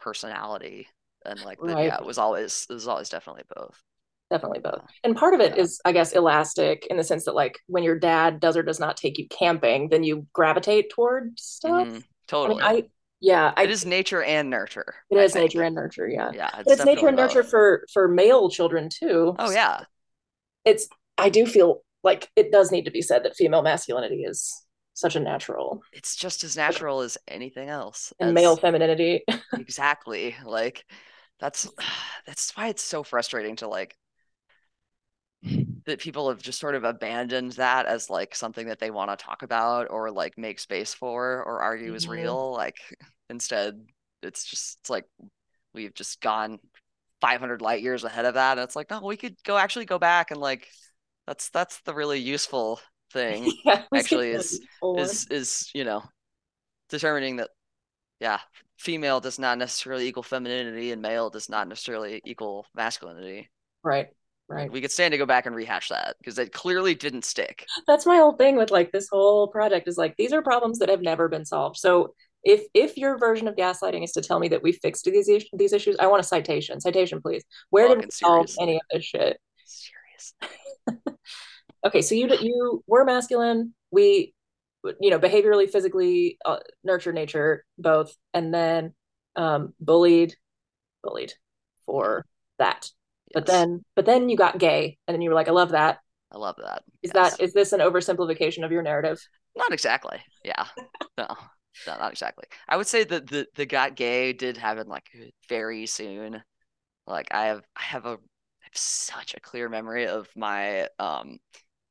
personality, 0.00 0.88
and 1.24 1.40
like 1.44 1.58
the, 1.60 1.74
right. 1.74 1.86
yeah, 1.86 1.98
it 1.98 2.06
was 2.06 2.18
always 2.18 2.66
it 2.68 2.72
was 2.72 2.88
always 2.88 3.08
definitely 3.08 3.44
both. 3.54 3.82
Definitely 4.30 4.60
both. 4.60 4.82
And 5.04 5.16
part 5.16 5.32
of 5.32 5.40
it 5.40 5.56
yeah. 5.56 5.62
is, 5.62 5.80
I 5.86 5.92
guess, 5.92 6.12
elastic 6.12 6.86
in 6.90 6.98
the 6.98 7.04
sense 7.04 7.24
that 7.24 7.34
like 7.34 7.58
when 7.66 7.82
your 7.82 7.98
dad 7.98 8.40
does 8.40 8.58
or 8.58 8.62
does 8.62 8.78
not 8.78 8.98
take 8.98 9.16
you 9.16 9.26
camping, 9.28 9.88
then 9.88 10.04
you 10.04 10.26
gravitate 10.34 10.90
toward 10.90 11.38
stuff. 11.40 11.88
Mm-hmm. 11.88 11.98
Totally. 12.26 12.62
I, 12.62 12.72
mean, 12.74 12.84
I 12.84 12.88
yeah 13.20 13.52
I, 13.56 13.64
it 13.64 13.70
is 13.70 13.84
nature 13.84 14.22
and 14.22 14.48
nurture 14.48 14.94
it 15.10 15.18
is 15.18 15.34
nature 15.34 15.62
and 15.62 15.74
nurture 15.74 16.08
yeah 16.08 16.30
yeah 16.32 16.50
it's, 16.58 16.70
it's 16.70 16.84
nature 16.84 17.08
and 17.08 17.16
nurture 17.16 17.42
for 17.42 17.84
for 17.92 18.06
male 18.06 18.48
children 18.48 18.88
too 18.88 19.34
oh 19.38 19.50
yeah 19.50 19.80
it's 20.68 20.88
I 21.16 21.30
do 21.30 21.46
feel 21.46 21.82
like 22.04 22.30
it 22.36 22.52
does 22.52 22.70
need 22.70 22.84
to 22.84 22.90
be 22.90 23.02
said 23.02 23.24
that 23.24 23.36
female 23.36 23.62
masculinity 23.62 24.22
is 24.22 24.64
such 24.94 25.16
a 25.16 25.20
natural. 25.20 25.82
It's 25.92 26.14
just 26.16 26.44
as 26.44 26.56
natural 26.56 27.00
as 27.00 27.18
anything 27.26 27.68
else. 27.68 28.12
And 28.20 28.30
as, 28.30 28.34
male 28.34 28.56
femininity. 28.56 29.24
exactly. 29.54 30.36
Like 30.44 30.84
that's 31.40 31.68
that's 32.26 32.52
why 32.56 32.68
it's 32.68 32.82
so 32.82 33.02
frustrating 33.02 33.56
to 33.56 33.68
like 33.68 33.96
that 35.86 36.00
people 36.00 36.28
have 36.28 36.42
just 36.42 36.58
sort 36.58 36.74
of 36.74 36.82
abandoned 36.84 37.52
that 37.52 37.86
as 37.86 38.10
like 38.10 38.34
something 38.34 38.66
that 38.66 38.80
they 38.80 38.90
want 38.90 39.10
to 39.10 39.24
talk 39.24 39.42
about 39.42 39.86
or 39.88 40.10
like 40.10 40.36
make 40.36 40.58
space 40.58 40.92
for 40.92 41.44
or 41.44 41.62
argue 41.62 41.88
mm-hmm. 41.88 41.96
is 41.96 42.08
real. 42.08 42.52
Like 42.52 42.76
instead 43.30 43.80
it's 44.22 44.44
just 44.44 44.78
it's 44.82 44.90
like 44.90 45.04
we've 45.74 45.94
just 45.94 46.20
gone 46.20 46.58
500 47.20 47.60
light 47.60 47.82
years 47.82 48.04
ahead 48.04 48.24
of 48.24 48.34
that 48.34 48.58
and 48.58 48.64
it's 48.64 48.76
like 48.76 48.90
no 48.90 49.00
we 49.04 49.16
could 49.16 49.36
go 49.44 49.56
actually 49.56 49.84
go 49.84 49.98
back 49.98 50.30
and 50.30 50.40
like 50.40 50.68
that's 51.26 51.50
that's 51.50 51.80
the 51.82 51.94
really 51.94 52.18
useful 52.18 52.80
thing 53.12 53.50
yeah, 53.64 53.84
actually 53.94 54.30
is 54.30 54.60
is 54.98 55.26
is 55.30 55.70
you 55.74 55.82
know 55.82 56.02
determining 56.90 57.36
that 57.36 57.48
yeah 58.20 58.38
female 58.76 59.18
does 59.18 59.38
not 59.38 59.58
necessarily 59.58 60.06
equal 60.06 60.22
femininity 60.22 60.92
and 60.92 61.02
male 61.02 61.30
does 61.30 61.48
not 61.48 61.68
necessarily 61.68 62.20
equal 62.24 62.66
masculinity. 62.74 63.50
Right 63.82 64.08
right. 64.48 64.72
We 64.72 64.80
could 64.80 64.90
stand 64.90 65.12
to 65.12 65.18
go 65.18 65.26
back 65.26 65.46
and 65.46 65.54
rehash 65.54 65.90
that 65.90 66.16
because 66.18 66.38
it 66.38 66.52
clearly 66.52 66.94
didn't 66.94 67.24
stick. 67.24 67.66
That's 67.86 68.06
my 68.06 68.16
whole 68.16 68.32
thing 68.32 68.56
with 68.56 68.70
like 68.70 68.92
this 68.92 69.08
whole 69.10 69.48
project 69.48 69.88
is 69.88 69.98
like 69.98 70.16
these 70.16 70.32
are 70.32 70.42
problems 70.42 70.78
that 70.78 70.88
have 70.88 71.02
never 71.02 71.28
been 71.28 71.44
solved. 71.44 71.76
So 71.76 72.14
if 72.44 72.64
if 72.74 72.96
your 72.96 73.18
version 73.18 73.48
of 73.48 73.56
gaslighting 73.56 74.04
is 74.04 74.12
to 74.12 74.22
tell 74.22 74.38
me 74.38 74.48
that 74.48 74.62
we 74.62 74.72
fixed 74.72 75.04
these 75.04 75.44
these 75.52 75.72
issues, 75.72 75.96
I 75.98 76.06
want 76.06 76.20
a 76.20 76.24
citation. 76.24 76.80
Citation, 76.80 77.20
please. 77.20 77.44
Where 77.70 77.88
did 77.88 77.98
we 77.98 78.10
solve 78.10 78.48
any 78.60 78.76
of 78.76 78.82
this 78.90 79.04
shit? 79.04 79.38
Serious. 79.64 80.34
okay, 81.86 82.02
so 82.02 82.14
you 82.14 82.28
you 82.40 82.82
were 82.86 83.04
masculine. 83.04 83.74
We, 83.90 84.34
you 85.00 85.10
know, 85.10 85.18
behaviorally, 85.18 85.68
physically, 85.68 86.38
uh, 86.44 86.58
nurture, 86.84 87.12
nature, 87.12 87.64
both, 87.78 88.14
and 88.34 88.52
then 88.52 88.92
um, 89.34 89.74
bullied, 89.80 90.36
bullied 91.02 91.32
for 91.86 92.26
that. 92.58 92.82
Yes. 92.82 93.32
But 93.34 93.46
then, 93.46 93.84
but 93.96 94.04
then 94.04 94.28
you 94.28 94.36
got 94.36 94.58
gay, 94.58 94.98
and 95.06 95.14
then 95.14 95.22
you 95.22 95.30
were 95.30 95.34
like, 95.34 95.48
I 95.48 95.52
love 95.52 95.70
that. 95.70 95.98
I 96.30 96.36
love 96.36 96.56
that. 96.62 96.82
Is 97.02 97.12
yes. 97.14 97.36
that 97.36 97.42
is 97.42 97.52
this 97.54 97.72
an 97.72 97.80
oversimplification 97.80 98.64
of 98.64 98.70
your 98.70 98.82
narrative? 98.82 99.18
Not 99.56 99.72
exactly. 99.72 100.18
Yeah. 100.44 100.66
no 101.18 101.26
no, 101.86 101.96
not 101.98 102.12
exactly. 102.12 102.44
I 102.68 102.76
would 102.76 102.86
say 102.86 103.04
that 103.04 103.26
the 103.28 103.46
the 103.54 103.66
got 103.66 103.96
gay 103.96 104.32
did 104.32 104.56
happen 104.56 104.88
like 104.88 105.10
very 105.48 105.86
soon. 105.86 106.42
Like 107.06 107.28
I 107.30 107.46
have 107.46 107.62
I 107.76 107.82
have 107.82 108.06
a 108.06 108.10
I 108.10 108.64
have 108.64 108.76
such 108.76 109.34
a 109.34 109.40
clear 109.40 109.68
memory 109.68 110.06
of 110.06 110.28
my 110.36 110.88
um 110.98 111.38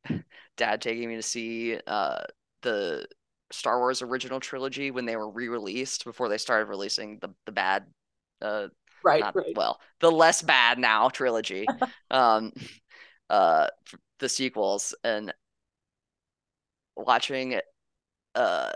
dad 0.57 0.81
taking 0.81 1.09
me 1.09 1.15
to 1.15 1.23
see 1.23 1.79
uh 1.87 2.21
the 2.61 3.07
Star 3.51 3.79
Wars 3.79 4.01
original 4.01 4.39
trilogy 4.39 4.91
when 4.91 5.05
they 5.05 5.15
were 5.15 5.29
re-released 5.29 6.03
before 6.03 6.29
they 6.29 6.37
started 6.37 6.65
releasing 6.65 7.19
the 7.19 7.29
the 7.45 7.51
bad 7.51 7.85
uh 8.41 8.67
right, 9.03 9.21
not, 9.21 9.35
right. 9.35 9.55
well 9.55 9.79
the 9.99 10.11
less 10.11 10.41
bad 10.41 10.77
now 10.77 11.09
trilogy 11.09 11.67
um 12.11 12.51
uh 13.29 13.67
the 14.19 14.29
sequels 14.29 14.93
and 15.03 15.33
watching 16.95 17.59
uh 18.35 18.71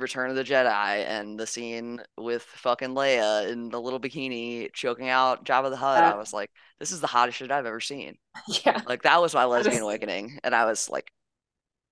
Return 0.00 0.30
of 0.30 0.36
the 0.36 0.44
Jedi 0.44 1.04
and 1.06 1.38
the 1.38 1.46
scene 1.46 2.00
with 2.16 2.42
fucking 2.42 2.90
Leia 2.90 3.50
in 3.50 3.68
the 3.68 3.80
little 3.80 4.00
bikini 4.00 4.72
choking 4.72 5.08
out 5.08 5.44
Jabba 5.44 5.70
the 5.70 5.76
Hutt, 5.76 6.02
uh, 6.02 6.14
I 6.14 6.16
was 6.16 6.32
like, 6.32 6.50
this 6.78 6.92
is 6.92 7.00
the 7.00 7.06
hottest 7.06 7.38
shit 7.38 7.50
I've 7.50 7.66
ever 7.66 7.80
seen. 7.80 8.16
Yeah. 8.64 8.80
Like 8.86 9.02
that 9.02 9.20
was 9.20 9.34
my 9.34 9.44
lesbian 9.44 9.82
awakening. 9.82 10.38
And 10.44 10.54
I 10.54 10.64
was 10.64 10.88
like 10.88 11.10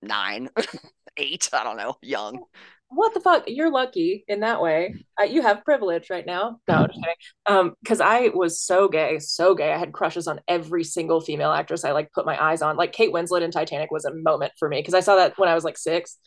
nine, 0.01 0.49
eight, 1.17 1.49
I 1.53 1.63
don't 1.63 1.77
know, 1.77 1.97
young. 2.01 2.43
What 2.89 3.13
the 3.13 3.19
fuck? 3.19 3.43
You're 3.47 3.71
lucky 3.71 4.23
in 4.27 4.41
that 4.41 4.61
way. 4.61 4.95
Uh, 5.19 5.23
you 5.23 5.41
have 5.41 5.65
privilege 5.65 6.11
right 6.11 6.27
now. 6.27 6.59
No, 6.67 6.83
okay. 6.83 7.15
Um, 7.47 7.73
because 7.81 7.99
I 8.01 8.29
was 8.35 8.61
so 8.61 8.87
gay, 8.87 9.17
so 9.17 9.55
gay. 9.55 9.73
I 9.73 9.77
had 9.79 9.91
crushes 9.91 10.27
on 10.27 10.39
every 10.47 10.83
single 10.83 11.21
female 11.21 11.51
actress 11.51 11.83
I 11.83 11.91
like 11.91 12.11
put 12.11 12.23
my 12.23 12.39
eyes 12.39 12.61
on. 12.61 12.77
Like 12.77 12.91
Kate 12.91 13.11
Winslet 13.11 13.41
in 13.41 13.49
Titanic 13.49 13.89
was 13.89 14.05
a 14.05 14.13
moment 14.13 14.53
for 14.59 14.69
me 14.69 14.77
because 14.77 14.93
I 14.93 14.99
saw 14.99 15.15
that 15.15 15.35
when 15.39 15.49
I 15.49 15.55
was 15.55 15.63
like 15.63 15.75
six 15.75 16.19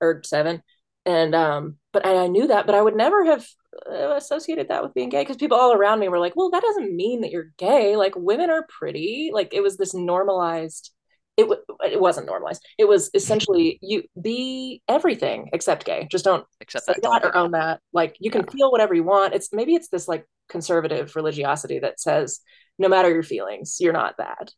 or 0.00 0.22
seven 0.24 0.62
and 1.08 1.34
um 1.34 1.76
but 1.92 2.06
I, 2.06 2.24
I 2.24 2.26
knew 2.28 2.46
that 2.46 2.66
but 2.66 2.74
i 2.74 2.82
would 2.82 2.96
never 2.96 3.24
have 3.24 3.46
uh, 3.90 4.14
associated 4.16 4.68
that 4.68 4.82
with 4.82 4.94
being 4.94 5.08
gay 5.08 5.22
because 5.22 5.36
people 5.36 5.56
all 5.56 5.72
around 5.72 6.00
me 6.00 6.08
were 6.08 6.18
like 6.18 6.34
well 6.36 6.50
that 6.50 6.62
doesn't 6.62 6.94
mean 6.94 7.20
that 7.20 7.30
you're 7.30 7.52
gay. 7.58 7.96
Like 7.96 8.14
women 8.16 8.50
are 8.50 8.66
pretty. 8.68 9.30
Like 9.32 9.54
it 9.54 9.62
was 9.62 9.76
this 9.76 9.94
normalized 9.94 10.90
it, 11.36 11.42
w- 11.42 11.62
it 11.84 12.00
wasn't 12.00 12.26
normalized. 12.26 12.64
It 12.78 12.88
was 12.88 13.10
essentially 13.14 13.78
you 13.80 14.02
be 14.20 14.82
everything 14.88 15.50
except 15.52 15.84
gay. 15.84 16.08
Just 16.10 16.24
don't 16.24 16.44
accept 16.60 16.86
that, 16.86 17.00
that 17.02 17.24
or 17.24 17.36
own 17.36 17.52
that. 17.52 17.80
Like 17.92 18.16
you 18.18 18.30
can 18.30 18.42
yeah. 18.42 18.52
feel 18.52 18.72
whatever 18.72 18.94
you 18.94 19.04
want. 19.04 19.34
It's 19.34 19.52
maybe 19.52 19.74
it's 19.74 19.88
this 19.88 20.08
like 20.08 20.26
conservative 20.48 21.14
religiosity 21.14 21.78
that 21.78 22.00
says 22.00 22.40
no 22.78 22.88
matter 22.88 23.10
your 23.10 23.22
feelings 23.22 23.76
you're 23.80 23.92
not 23.92 24.16
bad. 24.16 24.50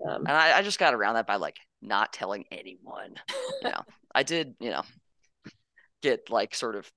Yeah. 0.00 0.14
um, 0.14 0.26
and 0.26 0.36
I, 0.36 0.58
I 0.58 0.62
just 0.62 0.78
got 0.78 0.94
around 0.94 1.14
that 1.14 1.26
by 1.26 1.36
like 1.36 1.56
not 1.82 2.12
telling 2.12 2.44
anyone 2.52 3.14
you 3.62 3.70
know? 3.70 3.80
I 4.14 4.22
did 4.22 4.54
you 4.60 4.70
know 4.70 4.82
get 6.02 6.30
like 6.30 6.54
sort 6.54 6.76
of 6.76 6.90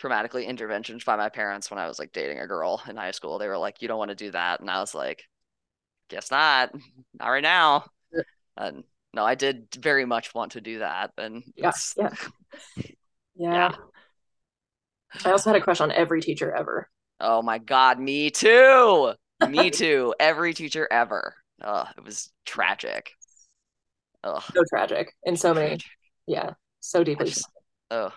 traumatically 0.00 0.46
interventions 0.46 1.04
by 1.04 1.16
my 1.16 1.28
parents 1.28 1.70
when 1.70 1.78
I 1.78 1.86
was 1.88 1.98
like 1.98 2.12
dating 2.12 2.38
a 2.40 2.46
girl 2.46 2.82
in 2.88 2.96
high 2.96 3.10
school. 3.12 3.38
They 3.38 3.48
were 3.48 3.58
like, 3.58 3.80
"You 3.82 3.88
don't 3.88 3.98
want 3.98 4.10
to 4.10 4.14
do 4.14 4.30
that," 4.32 4.60
and 4.60 4.70
I 4.70 4.80
was 4.80 4.94
like, 4.94 5.24
"Guess 6.08 6.30
not, 6.30 6.74
not 7.18 7.28
right 7.28 7.42
now." 7.42 7.86
And 8.56 8.84
no, 9.12 9.24
I 9.24 9.34
did 9.34 9.68
very 9.78 10.04
much 10.04 10.34
want 10.34 10.52
to 10.52 10.60
do 10.60 10.80
that, 10.80 11.12
and 11.18 11.42
yeah, 11.56 11.72
yeah. 11.96 12.10
yeah, 13.36 13.52
yeah. 13.52 13.72
I 15.24 15.30
also 15.30 15.50
had 15.50 15.56
a 15.60 15.64
crush 15.64 15.80
on 15.80 15.90
every 15.92 16.20
teacher 16.20 16.52
ever. 16.52 16.88
Oh 17.20 17.42
my 17.42 17.58
god, 17.58 17.98
me 17.98 18.30
too. 18.30 19.14
Me 19.48 19.70
too. 19.70 20.14
every 20.20 20.52
teacher 20.54 20.86
ever. 20.90 21.34
Oh, 21.62 21.86
it 21.96 22.04
was 22.04 22.30
tragic. 22.44 23.12
Oh, 24.22 24.44
so 24.54 24.62
tragic 24.68 25.12
in 25.24 25.36
so 25.36 25.54
many. 25.54 25.78
Yeah, 26.26 26.54
so 26.80 27.04
deeply. 27.04 27.26
Just, 27.26 27.48
Oh. 27.90 28.12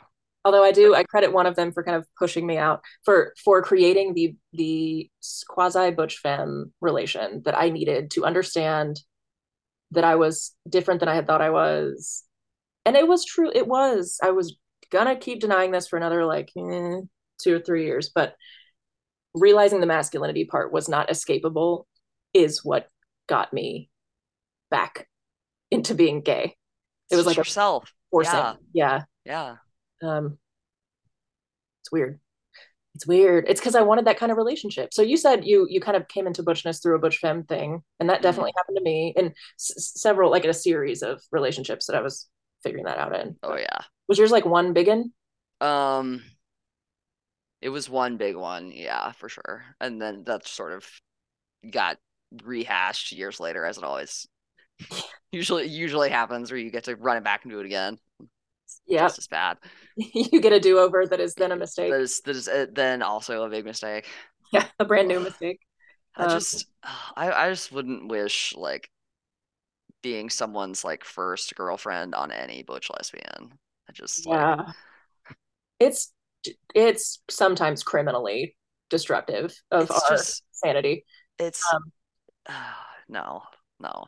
Although 0.46 0.64
I 0.64 0.72
do, 0.72 0.96
I 0.96 1.04
credit 1.04 1.34
one 1.34 1.46
of 1.46 1.56
them 1.56 1.72
for 1.72 1.84
kind 1.84 1.98
of 1.98 2.08
pushing 2.18 2.48
me 2.48 2.58
out 2.58 2.82
for 3.04 3.34
for 3.44 3.62
creating 3.62 4.14
the 4.14 4.36
the 4.54 5.10
quasi 5.48 5.92
butch 5.92 6.18
femme 6.18 6.72
relation 6.80 7.42
that 7.44 7.58
I 7.58 7.70
needed 7.70 8.12
to 8.12 8.26
understand 8.26 9.02
that 9.92 10.06
I 10.06 10.16
was 10.16 10.56
different 10.68 11.02
than 11.02 11.10
I 11.10 11.16
had 11.16 11.28
thought 11.28 11.42
I 11.42 11.50
was, 11.50 12.24
and 12.86 12.96
it 12.96 13.08
was 13.08 13.26
true. 13.26 13.52
It 13.54 13.68
was. 13.68 14.18
I 14.24 14.32
was 14.32 14.56
gonna 14.92 15.18
keep 15.18 15.42
denying 15.42 15.72
this 15.72 15.88
for 15.90 15.98
another 15.98 16.26
like 16.26 16.52
eh, 16.58 17.02
two 17.42 17.56
or 17.56 17.60
three 17.60 17.86
years, 17.86 18.10
but 18.14 18.36
realizing 19.34 19.82
the 19.82 19.86
masculinity 19.86 20.46
part 20.46 20.72
was 20.72 20.88
not 20.88 21.10
escapable 21.10 21.84
is 22.34 22.64
what 22.64 22.88
got 23.28 23.54
me 23.54 23.90
back 24.72 25.08
into 25.70 25.94
being 25.96 26.22
gay. 26.22 26.56
It 27.12 27.16
was 27.16 27.26
like 27.26 27.38
yourself. 27.38 27.92
Forcing. 28.12 28.34
Yeah. 28.34 28.56
Yeah. 28.74 29.04
Yeah. 29.30 29.58
Um, 30.02 30.40
it's 31.82 31.92
weird. 31.92 32.20
It's 32.96 33.06
weird. 33.06 33.46
It's 33.48 33.60
because 33.60 33.76
I 33.76 33.84
wanted 33.84 34.06
that 34.06 34.18
kind 34.18 34.32
of 34.32 34.38
relationship. 34.40 34.92
So 34.92 35.04
you 35.04 35.18
said 35.18 35.46
you 35.46 35.68
you 35.70 35.80
kind 35.80 35.96
of 35.96 36.08
came 36.08 36.26
into 36.26 36.42
butchness 36.42 36.82
through 36.82 36.96
a 36.96 37.00
butch 37.00 37.20
femme 37.20 37.44
thing, 37.44 37.84
and 38.00 38.10
that 38.10 38.16
mm-hmm. 38.16 38.24
definitely 38.24 38.52
mm-hmm. 38.52 38.58
happened 38.58 38.78
to 38.78 38.84
me 38.84 39.14
in 39.16 39.28
s- 39.28 39.94
several, 39.96 40.32
like 40.32 40.46
in 40.46 40.50
a 40.50 40.54
series 40.54 41.04
of 41.04 41.22
relationships 41.32 41.86
that 41.86 41.96
I 41.96 42.02
was 42.02 42.28
figuring 42.64 42.86
that 42.86 42.98
out 42.98 43.16
in. 43.16 43.36
Oh 43.44 43.56
yeah. 43.56 43.82
Was 44.08 44.18
yours 44.18 44.32
like 44.32 44.46
one 44.46 44.74
big 44.74 44.88
one? 44.88 45.12
Um, 45.62 46.24
it 47.62 47.70
was 47.70 47.88
one 47.88 48.18
big 48.18 48.36
one, 48.36 48.72
yeah, 48.74 49.12
for 49.12 49.30
sure. 49.30 49.64
And 49.80 50.02
then 50.02 50.24
that 50.26 50.48
sort 50.48 50.74
of 50.74 50.90
got 51.70 52.00
rehashed 52.44 53.12
years 53.12 53.40
later, 53.40 53.64
as 53.64 53.78
it 53.78 53.84
always 53.84 54.28
usually 55.32 55.68
usually 55.68 56.10
happens, 56.10 56.50
where 56.50 56.60
you 56.60 56.72
get 56.72 56.86
to 56.86 56.96
run 56.96 57.18
it 57.18 57.24
back 57.24 57.44
and 57.44 57.52
do 57.52 57.60
it 57.60 57.68
again. 57.68 58.00
Yeah, 58.86 59.04
just 59.04 59.20
as 59.20 59.28
bad. 59.28 59.58
you 59.96 60.42
get 60.42 60.54
a 60.54 60.60
do 60.60 60.80
over 60.80 61.06
that 61.06 61.20
is 61.20 61.34
then 61.36 61.52
a 61.52 61.56
mistake. 61.56 61.92
That 61.92 62.02
is 62.02 62.22
that 62.22 62.36
is 62.36 62.48
uh, 62.48 62.68
then 62.72 63.02
also 63.02 63.44
a 63.44 63.50
big 63.50 63.66
mistake. 63.66 64.08
Yeah, 64.52 64.66
a 64.80 64.86
brand 64.86 65.08
new 65.08 65.20
mistake. 65.20 65.60
I 66.16 66.26
um, 66.26 66.30
just 66.32 66.68
I 67.16 67.32
I 67.32 67.50
just 67.50 67.72
wouldn't 67.72 68.08
wish 68.10 68.54
like 68.56 68.90
being 70.02 70.30
someone's 70.30 70.84
like 70.84 71.04
first 71.04 71.56
girlfriend 71.56 72.16
on 72.16 72.32
any 72.32 72.64
butch 72.64 72.90
lesbian. 72.90 73.54
I 73.90 73.92
just 73.94 74.26
yeah. 74.26 74.56
Like, 74.56 74.76
it's 75.80 76.14
it's 76.76 77.20
sometimes 77.30 77.84
criminally 77.84 78.56
destructive 78.90 79.54
of 79.72 79.90
our 79.92 80.18
just, 80.18 80.44
sanity. 80.52 81.06
It's 81.38 81.64
um, 81.74 81.92
uh, 82.48 82.54
no, 83.10 83.44
no. 83.80 84.06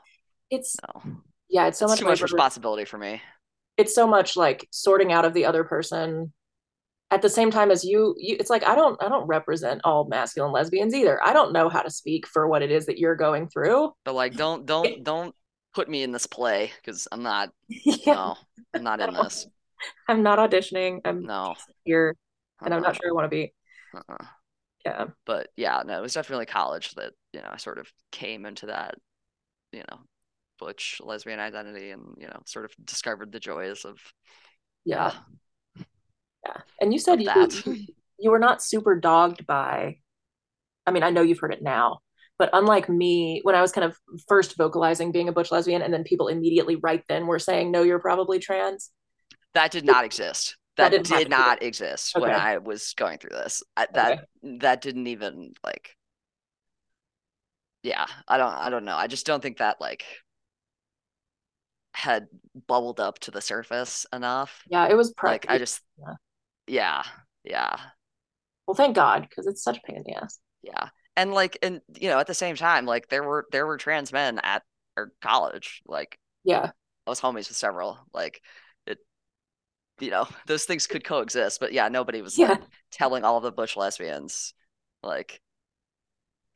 It's 0.49 0.75
no. 0.81 1.01
Yeah, 1.49 1.67
it's 1.67 1.79
so 1.79 1.85
it's 1.85 1.91
much 1.91 1.99
too 1.99 2.05
much 2.05 2.21
responsibility 2.21 2.85
for 2.85 2.97
me. 2.97 3.21
It's 3.77 3.95
so 3.95 4.07
much 4.07 4.35
like 4.37 4.67
sorting 4.71 5.11
out 5.11 5.25
of 5.25 5.33
the 5.33 5.45
other 5.45 5.63
person 5.63 6.33
at 7.09 7.21
the 7.21 7.29
same 7.29 7.51
time 7.51 7.71
as 7.71 7.83
you, 7.83 8.15
you 8.17 8.37
it's 8.39 8.49
like 8.49 8.65
i 8.65 8.73
don't 8.73 9.01
i 9.03 9.09
don't 9.09 9.27
represent 9.27 9.81
all 9.83 10.07
masculine 10.07 10.53
lesbians 10.53 10.93
either 10.93 11.19
i 11.25 11.33
don't 11.33 11.51
know 11.51 11.67
how 11.67 11.81
to 11.81 11.89
speak 11.89 12.25
for 12.25 12.47
what 12.47 12.61
it 12.61 12.71
is 12.71 12.85
that 12.85 12.97
you're 12.97 13.17
going 13.17 13.49
through 13.49 13.91
but 14.05 14.15
like 14.15 14.33
don't 14.35 14.65
don't 14.65 15.03
don't 15.03 15.35
put 15.73 15.89
me 15.89 16.03
in 16.03 16.13
this 16.13 16.25
play 16.25 16.71
because 16.77 17.09
i'm 17.11 17.21
not 17.21 17.49
yeah. 17.67 18.13
no 18.13 18.35
i'm 18.73 18.83
not 18.83 19.01
in 19.01 19.13
this 19.13 19.45
i'm 20.07 20.23
not 20.23 20.39
auditioning 20.39 21.01
i'm 21.03 21.23
no 21.23 21.53
here 21.83 22.15
and 22.63 22.73
I'm 22.73 22.81
not 22.81 22.91
uh-uh. 22.91 22.99
sure 23.01 23.09
I 23.09 23.13
want 23.13 23.25
to 23.25 23.29
be. 23.29 23.53
Uh-uh. 23.95 24.25
Yeah. 24.85 25.05
But 25.25 25.49
yeah, 25.55 25.83
no, 25.85 25.97
it 25.97 26.01
was 26.01 26.13
definitely 26.13 26.45
college 26.45 26.93
that, 26.95 27.13
you 27.33 27.41
know, 27.41 27.49
I 27.51 27.57
sort 27.57 27.77
of 27.77 27.91
came 28.11 28.45
into 28.45 28.67
that, 28.67 28.95
you 29.71 29.83
know, 29.89 29.99
butch 30.65 31.01
lesbian 31.03 31.39
identity 31.39 31.91
and, 31.91 32.15
you 32.17 32.27
know, 32.27 32.41
sort 32.45 32.65
of 32.65 32.71
discovered 32.85 33.31
the 33.31 33.39
joys 33.39 33.83
of 33.85 33.97
yeah. 34.85 35.11
Yeah. 35.75 36.57
And 36.79 36.93
you 36.93 36.99
said 36.99 37.21
you, 37.21 37.31
you 38.19 38.31
were 38.31 38.39
not 38.39 38.63
super 38.63 38.99
dogged 38.99 39.45
by 39.45 39.97
I 40.87 40.91
mean, 40.91 41.03
I 41.03 41.11
know 41.11 41.21
you've 41.21 41.39
heard 41.39 41.53
it 41.53 41.61
now, 41.61 41.99
but 42.39 42.49
unlike 42.53 42.89
me, 42.89 43.41
when 43.43 43.53
I 43.53 43.61
was 43.61 43.71
kind 43.71 43.85
of 43.85 43.95
first 44.27 44.57
vocalizing 44.57 45.11
being 45.11 45.29
a 45.29 45.31
butch 45.31 45.51
lesbian 45.51 45.81
and 45.81 45.93
then 45.93 46.03
people 46.03 46.27
immediately 46.27 46.75
right 46.77 47.03
then 47.07 47.27
were 47.27 47.39
saying, 47.39 47.71
No, 47.71 47.83
you're 47.83 47.99
probably 47.99 48.39
trans. 48.39 48.91
That 49.53 49.71
did 49.71 49.85
not 49.85 50.05
exist 50.05 50.55
that, 50.77 50.91
that 50.91 51.03
did 51.03 51.29
not 51.29 51.61
exist 51.61 52.15
okay. 52.15 52.25
when 52.25 52.35
I 52.35 52.57
was 52.57 52.93
going 52.93 53.17
through 53.17 53.31
this. 53.31 53.63
I, 53.75 53.87
that 53.93 54.11
okay. 54.11 54.57
that 54.59 54.81
didn't 54.81 55.07
even 55.07 55.53
like. 55.63 55.95
Yeah, 57.83 58.05
I 58.27 58.37
don't. 58.37 58.53
I 58.53 58.69
don't 58.69 58.85
know. 58.85 58.95
I 58.95 59.07
just 59.07 59.25
don't 59.25 59.41
think 59.41 59.57
that 59.57 59.81
like 59.81 60.03
had 61.93 62.27
bubbled 62.67 62.99
up 62.99 63.19
to 63.19 63.31
the 63.31 63.41
surface 63.41 64.05
enough. 64.13 64.63
Yeah, 64.67 64.87
it 64.87 64.95
was 64.95 65.13
like 65.21 65.45
I 65.49 65.57
just. 65.57 65.81
Yeah. 65.99 66.13
yeah, 66.67 67.03
yeah. 67.43 67.75
Well, 68.65 68.75
thank 68.75 68.95
God, 68.95 69.27
because 69.27 69.47
it's 69.47 69.63
such 69.63 69.77
a 69.77 69.81
pain 69.81 69.97
in 69.97 70.03
the 70.03 70.23
ass. 70.23 70.39
Yeah, 70.61 70.89
and 71.15 71.33
like, 71.33 71.57
and 71.61 71.81
you 71.99 72.09
know, 72.09 72.19
at 72.19 72.27
the 72.27 72.33
same 72.33 72.55
time, 72.55 72.85
like 72.85 73.09
there 73.09 73.23
were 73.23 73.45
there 73.51 73.65
were 73.65 73.77
trans 73.77 74.13
men 74.13 74.39
at 74.43 74.63
our 74.97 75.11
college. 75.21 75.81
Like, 75.85 76.17
yeah, 76.43 76.71
I 77.05 77.09
was 77.09 77.19
homies 77.19 77.49
with 77.49 77.57
several. 77.57 77.99
Like, 78.13 78.41
it 78.85 78.99
you 79.99 80.11
know 80.11 80.27
those 80.47 80.65
things 80.65 80.87
could 80.87 81.03
coexist 81.03 81.59
but 81.59 81.73
yeah 81.73 81.87
nobody 81.87 82.21
was 82.21 82.37
yeah. 82.37 82.49
like 82.49 82.61
telling 82.91 83.23
all 83.23 83.37
of 83.37 83.43
the 83.43 83.51
butch 83.51 83.77
lesbians 83.77 84.53
like 85.03 85.39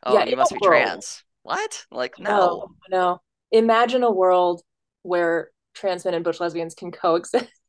oh 0.04 0.14
yeah, 0.14 0.26
you 0.26 0.36
must 0.36 0.52
be 0.52 0.60
world. 0.62 0.84
trans 0.84 1.24
what 1.44 1.86
like 1.92 2.20
no 2.20 2.30
no, 2.30 2.68
no. 2.90 3.22
imagine 3.52 4.04
a 4.04 4.12
world 4.12 4.62
where 5.06 5.50
trans 5.74 6.06
men 6.06 6.14
and 6.14 6.24
butch 6.24 6.40
lesbians 6.40 6.76
can 6.76 6.92
coexist. 6.92 7.46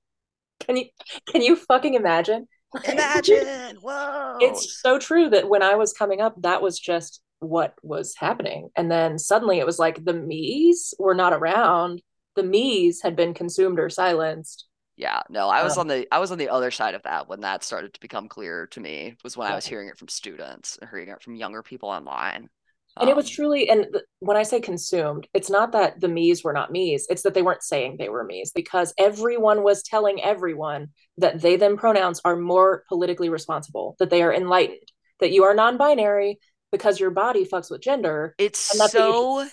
Can 0.61 0.79
you 0.79 0.87
can 1.29 1.43
you 1.43 1.55
fucking 1.55 1.93
imagine? 1.95 2.49
Imagine. 2.89 3.77
Whoa. 3.83 4.39
it's 4.41 4.81
so 4.81 4.99
true 4.99 5.29
that 5.29 5.51
when 5.51 5.63
i 5.63 5.75
was 5.75 5.93
coming 5.93 6.23
up 6.23 6.35
that 6.41 6.63
was 6.63 6.79
just 6.79 7.21
what 7.41 7.75
was 7.83 8.15
happening. 8.17 8.71
And 8.77 8.91
then 8.91 9.19
suddenly 9.19 9.59
it 9.59 9.67
was 9.67 9.79
like 9.79 10.05
the 10.05 10.15
me's 10.15 10.95
were 10.99 11.15
not 11.15 11.33
around. 11.33 12.03
The 12.35 12.43
me's 12.43 13.03
had 13.03 13.17
been 13.17 13.35
consumed 13.35 13.79
or 13.79 13.89
silenced. 13.89 14.67
Yeah, 14.97 15.21
no, 15.29 15.49
I 15.49 15.63
was 15.63 15.77
um, 15.77 15.83
on 15.83 15.89
the 15.89 16.07
I 16.11 16.19
was 16.19 16.33
on 16.33 16.39
the 16.39 16.49
other 16.49 16.71
side 16.71 16.95
of 16.95 17.03
that 17.03 17.29
when 17.29 17.41
that 17.41 17.63
started 17.63 17.93
to 17.95 18.01
become 18.01 18.29
clear 18.29 18.67
to 18.69 18.81
me 18.81 19.17
was 19.23 19.37
when 19.37 19.51
I 19.51 19.55
was 19.55 19.67
hearing 19.67 19.89
it 19.89 19.99
from 19.99 20.09
students 20.09 20.79
and 20.81 20.89
hearing 20.89 21.11
it 21.11 21.23
from 21.23 21.37
younger 21.37 21.63
people 21.63 21.91
online. 21.91 22.49
And 22.98 23.09
um, 23.09 23.10
it 23.10 23.16
was 23.16 23.27
um, 23.27 23.35
truly, 23.35 23.68
and 23.68 23.86
when 24.20 24.36
I 24.36 24.43
say 24.43 24.60
consumed, 24.60 25.28
it's 25.35 25.51
not 25.51 25.73
that 25.73 26.01
the 26.01 26.09
me's 26.09 26.43
were 26.43 26.52
not 26.52 26.73
me's, 26.73 27.06
it's 27.10 27.23
that 27.23 27.35
they 27.35 27.43
weren't 27.43 27.62
saying 27.62 27.97
they 27.98 28.09
were 28.09 28.24
me's 28.24 28.52
because 28.52 28.94
everyone 28.98 29.62
was 29.62 29.82
telling 29.82 30.23
everyone 30.23 30.89
that 31.18 31.40
they 31.40 31.56
them 31.56 31.77
pronouns 31.77 32.20
are 32.24 32.36
more 32.36 32.85
politically 32.89 33.28
responsible, 33.28 33.97
that 33.98 34.10
they 34.10 34.23
are 34.23 34.32
enlightened, 34.32 34.89
that 35.20 35.32
you 35.32 35.44
are 35.44 35.55
non-binary 35.55 36.39
because 36.73 36.98
your 36.98 37.10
body 37.10 37.44
fucks 37.44 37.70
with 37.70 37.82
gender. 37.82 38.35
It's 38.39 38.59
so 38.59 39.47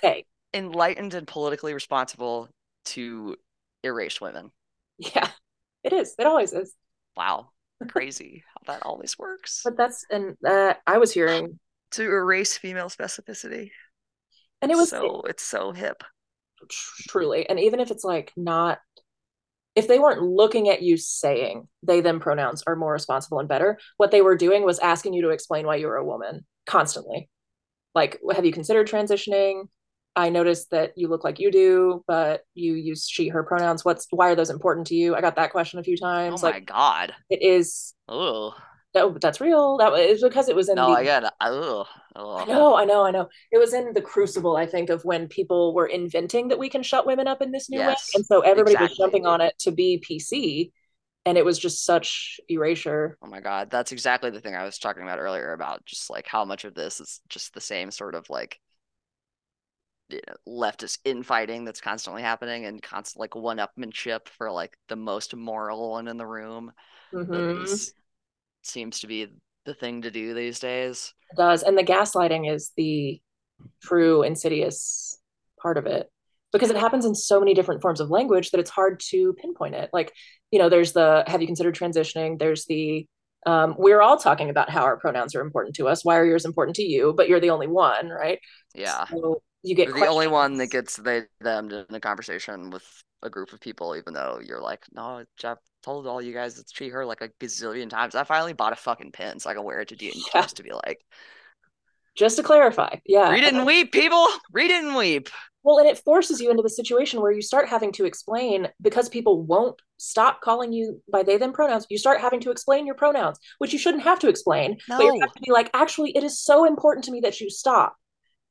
enlightened 0.53 1.13
and 1.13 1.27
politically 1.27 1.73
responsible 1.73 2.49
to 2.85 3.35
erase 3.83 4.21
women. 4.21 4.51
Yeah, 4.97 5.27
it 5.83 5.91
is. 5.91 6.15
It 6.17 6.25
always 6.27 6.53
is. 6.53 6.73
Wow. 7.17 7.49
Crazy 7.89 8.43
how 8.47 8.73
that 8.73 8.85
always 8.85 9.17
works. 9.19 9.61
But 9.63 9.75
that's, 9.75 10.05
and 10.09 10.37
uh, 10.45 10.75
I 10.87 10.97
was 10.97 11.11
hearing 11.11 11.59
to 11.93 12.03
erase 12.03 12.57
female 12.57 12.89
specificity. 12.89 13.71
And 14.61 14.71
it 14.71 14.75
was 14.75 14.89
so 14.89 15.21
it's 15.21 15.43
so 15.43 15.71
hip. 15.71 16.03
Truly. 16.69 17.47
And 17.49 17.59
even 17.59 17.79
if 17.79 17.91
it's 17.91 18.03
like 18.03 18.31
not, 18.37 18.79
if 19.75 19.87
they 19.87 19.99
weren't 19.99 20.21
looking 20.21 20.69
at 20.69 20.81
you 20.81 20.97
saying 20.97 21.67
they, 21.81 22.01
them 22.01 22.19
pronouns 22.19 22.63
are 22.65 22.75
more 22.75 22.93
responsible 22.93 23.39
and 23.39 23.49
better, 23.49 23.79
what 23.97 24.11
they 24.11 24.21
were 24.21 24.37
doing 24.37 24.63
was 24.63 24.79
asking 24.79 25.13
you 25.13 25.23
to 25.23 25.29
explain 25.29 25.65
why 25.65 25.75
you 25.75 25.87
were 25.87 25.97
a 25.97 26.05
woman 26.05 26.45
constantly. 26.65 27.29
Like, 27.93 28.19
have 28.33 28.45
you 28.45 28.51
considered 28.51 28.87
transitioning? 28.87 29.63
I 30.15 30.29
noticed 30.29 30.71
that 30.71 30.93
you 30.95 31.07
look 31.07 31.23
like 31.23 31.39
you 31.39 31.51
do, 31.51 32.03
but 32.07 32.41
you 32.53 32.75
use 32.75 33.07
she, 33.09 33.29
her 33.29 33.43
pronouns. 33.43 33.83
What's 33.83 34.07
why 34.11 34.29
are 34.29 34.35
those 34.35 34.51
important 34.51 34.87
to 34.87 34.95
you? 34.95 35.15
I 35.15 35.21
got 35.21 35.35
that 35.37 35.51
question 35.51 35.79
a 35.79 35.83
few 35.83 35.97
oh 36.01 36.05
times. 36.05 36.43
Oh 36.43 36.51
my 36.51 36.59
god. 36.59 37.13
It 37.29 37.41
is 37.41 37.93
Oh. 38.07 38.53
That, 38.93 39.19
that's 39.21 39.41
real. 39.41 39.77
That 39.77 39.91
was 39.91 40.21
because 40.21 40.49
it 40.49 40.55
was 40.55 40.69
in 40.69 40.75
no, 40.75 40.91
the, 40.91 40.97
I 40.97 41.03
got 41.03 41.23
it. 41.23 41.33
Oh, 41.41 41.85
I 42.15 42.45
know, 42.45 42.75
I 42.75 42.85
know, 42.85 43.03
I 43.05 43.11
know. 43.11 43.27
It 43.51 43.57
was 43.57 43.73
in 43.73 43.93
the 43.93 44.01
crucible, 44.01 44.55
I 44.55 44.67
think, 44.67 44.91
of 44.91 45.03
when 45.03 45.27
people 45.27 45.73
were 45.73 45.87
inventing 45.87 46.49
that 46.49 46.59
we 46.59 46.69
can 46.69 46.83
shut 46.83 47.07
women 47.07 47.27
up 47.27 47.41
in 47.41 47.51
this 47.51 47.69
new 47.69 47.79
yes, 47.79 48.11
way. 48.13 48.19
And 48.19 48.25
so 48.25 48.41
everybody 48.41 48.75
exactly. 48.75 48.89
was 48.89 48.97
jumping 48.97 49.25
on 49.25 49.41
it 49.41 49.57
to 49.59 49.71
be 49.71 50.03
PC. 50.07 50.71
And 51.25 51.37
it 51.37 51.45
was 51.45 51.57
just 51.57 51.85
such 51.85 52.39
erasure. 52.49 53.17
Oh 53.23 53.27
my 53.27 53.39
God. 53.39 53.71
That's 53.71 53.93
exactly 53.93 54.29
the 54.29 54.41
thing 54.41 54.55
I 54.55 54.65
was 54.65 54.77
talking 54.77 55.03
about 55.03 55.19
earlier 55.19 55.53
about 55.53 55.85
just 55.85 56.09
like 56.09 56.27
how 56.27 56.45
much 56.45 56.65
of 56.65 56.75
this 56.75 56.99
is 56.99 57.21
just 57.29 57.53
the 57.53 57.61
same 57.61 57.91
sort 57.91 58.13
of 58.13 58.29
like 58.29 58.59
you 60.09 60.19
know, 60.27 60.35
leftist 60.47 60.99
infighting 61.05 61.63
that's 61.63 61.81
constantly 61.81 62.21
happening 62.21 62.65
and 62.65 62.83
constant 62.83 63.21
like 63.21 63.35
one 63.35 63.57
upmanship 63.57 64.27
for 64.27 64.51
like 64.51 64.77
the 64.89 64.97
most 64.97 65.33
moral 65.33 65.91
one 65.91 66.09
in 66.09 66.17
the 66.17 66.25
room 66.25 66.71
mm-hmm. 67.13 67.63
Seems 68.65 68.99
to 68.99 69.07
be 69.07 69.27
the 69.65 69.73
thing 69.73 70.01
to 70.01 70.11
do 70.11 70.33
these 70.33 70.59
days. 70.59 71.13
It 71.31 71.37
does. 71.37 71.63
And 71.63 71.77
the 71.77 71.83
gaslighting 71.83 72.51
is 72.51 72.71
the 72.75 73.21
true 73.81 74.23
insidious 74.23 75.17
part 75.61 75.77
of 75.77 75.85
it 75.85 76.09
because 76.51 76.69
it 76.69 76.77
happens 76.77 77.05
in 77.05 77.15
so 77.15 77.39
many 77.39 77.53
different 77.53 77.81
forms 77.81 77.99
of 77.99 78.09
language 78.09 78.51
that 78.51 78.59
it's 78.59 78.69
hard 78.69 78.99
to 78.99 79.33
pinpoint 79.33 79.75
it. 79.75 79.89
Like, 79.93 80.13
you 80.51 80.59
know, 80.59 80.69
there's 80.69 80.93
the 80.93 81.23
have 81.27 81.41
you 81.41 81.47
considered 81.47 81.75
transitioning? 81.75 82.37
There's 82.37 82.65
the 82.65 83.07
um, 83.45 83.75
we're 83.77 84.01
all 84.01 84.17
talking 84.17 84.49
about 84.49 84.69
how 84.69 84.83
our 84.83 84.97
pronouns 84.97 85.35
are 85.35 85.41
important 85.41 85.75
to 85.75 85.87
us. 85.87 86.05
Why 86.05 86.17
are 86.17 86.25
yours 86.25 86.45
important 86.45 86.77
to 86.77 86.83
you? 86.83 87.13
But 87.15 87.27
you're 87.27 87.41
the 87.41 87.49
only 87.49 87.67
one, 87.67 88.07
right? 88.07 88.39
Yeah. 88.73 89.05
So 89.05 89.41
you 89.63 89.75
get 89.75 89.93
the 89.93 90.07
only 90.07 90.27
one 90.27 90.57
that 90.57 90.67
gets 90.67 90.95
they 90.97 91.23
them 91.41 91.69
in 91.71 91.95
a 91.95 91.99
conversation 91.99 92.69
with 92.69 92.85
a 93.21 93.29
group 93.29 93.51
of 93.51 93.59
people, 93.59 93.95
even 93.95 94.13
though 94.13 94.39
you're 94.43 94.61
like, 94.61 94.83
no, 94.93 95.25
Jeff 95.37 95.57
told 95.83 96.07
all 96.07 96.21
you 96.21 96.33
guys 96.33 96.55
to 96.55 96.63
she 96.73 96.89
her 96.89 97.05
like 97.05 97.21
a 97.21 97.29
gazillion 97.39 97.89
times. 97.89 98.15
I 98.15 98.23
finally 98.23 98.53
bought 98.53 98.73
a 98.73 98.77
fucking 98.77 99.11
pin 99.11 99.39
so 99.39 99.49
I 99.49 99.53
can 99.53 99.63
wear 99.63 99.81
it 99.81 99.89
to 99.89 99.95
D 99.95 100.07
and 100.07 100.15
yeah. 100.15 100.41
just 100.41 100.57
to 100.57 100.63
be 100.63 100.71
like, 100.71 100.99
Just 102.15 102.37
to 102.37 102.43
clarify, 102.43 102.95
yeah. 103.05 103.29
Read 103.29 103.43
it 103.43 103.53
and 103.53 103.65
weep, 103.65 103.91
people. 103.91 104.25
Read 104.51 104.71
it 104.71 104.83
and 104.83 104.95
weep. 104.95 105.29
Well, 105.63 105.79
and 105.79 105.87
it 105.87 105.97
forces 105.99 106.41
you 106.41 106.51
into 106.51 106.61
the 106.61 106.69
situation 106.69 107.21
where 107.21 107.31
you 107.31 107.41
start 107.41 107.69
having 107.69 107.93
to 107.93 108.05
explain 108.05 108.67
because 108.81 109.07
people 109.07 109.43
won't 109.43 109.81
stop 109.97 110.41
calling 110.41 110.73
you 110.73 111.01
by 111.09 111.23
they 111.23 111.37
them 111.37 111.53
pronouns. 111.53 111.87
You 111.89 111.97
start 111.97 112.19
having 112.19 112.41
to 112.41 112.51
explain 112.51 112.85
your 112.85 112.95
pronouns, 112.95 113.39
which 113.59 113.71
you 113.71 113.79
shouldn't 113.79 114.03
have 114.03 114.19
to 114.19 114.27
explain. 114.27 114.77
No. 114.89 114.97
But 114.97 115.05
you 115.05 115.19
have 115.21 115.33
to 115.33 115.41
be 115.41 115.51
like, 115.51 115.69
actually, 115.73 116.11
it 116.17 116.23
is 116.23 116.41
so 116.41 116.65
important 116.65 117.05
to 117.05 117.11
me 117.11 117.21
that 117.21 117.39
you 117.39 117.49
stop. 117.49 117.95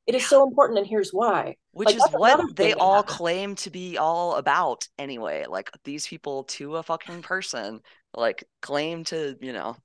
It 0.07 0.15
is 0.15 0.25
so 0.25 0.43
important, 0.47 0.79
and 0.79 0.87
here's 0.87 1.11
why. 1.11 1.57
Which 1.71 1.89
Like, 1.89 1.97
is 1.97 2.07
what 2.09 2.55
they 2.55 2.73
all 2.73 3.03
happens. 3.03 3.03
claim 3.03 3.55
to 3.57 3.69
be 3.69 3.97
all 3.97 4.35
about 4.35 4.87
anyway. 4.97 5.45
Like 5.47 5.71
these 5.83 6.07
people 6.07 6.43
to 6.45 6.77
a 6.77 6.83
fucking 6.83 7.21
person, 7.23 7.81
like 8.13 8.43
claim 8.61 9.03
to, 9.05 9.37
you 9.41 9.53
know, 9.53 9.75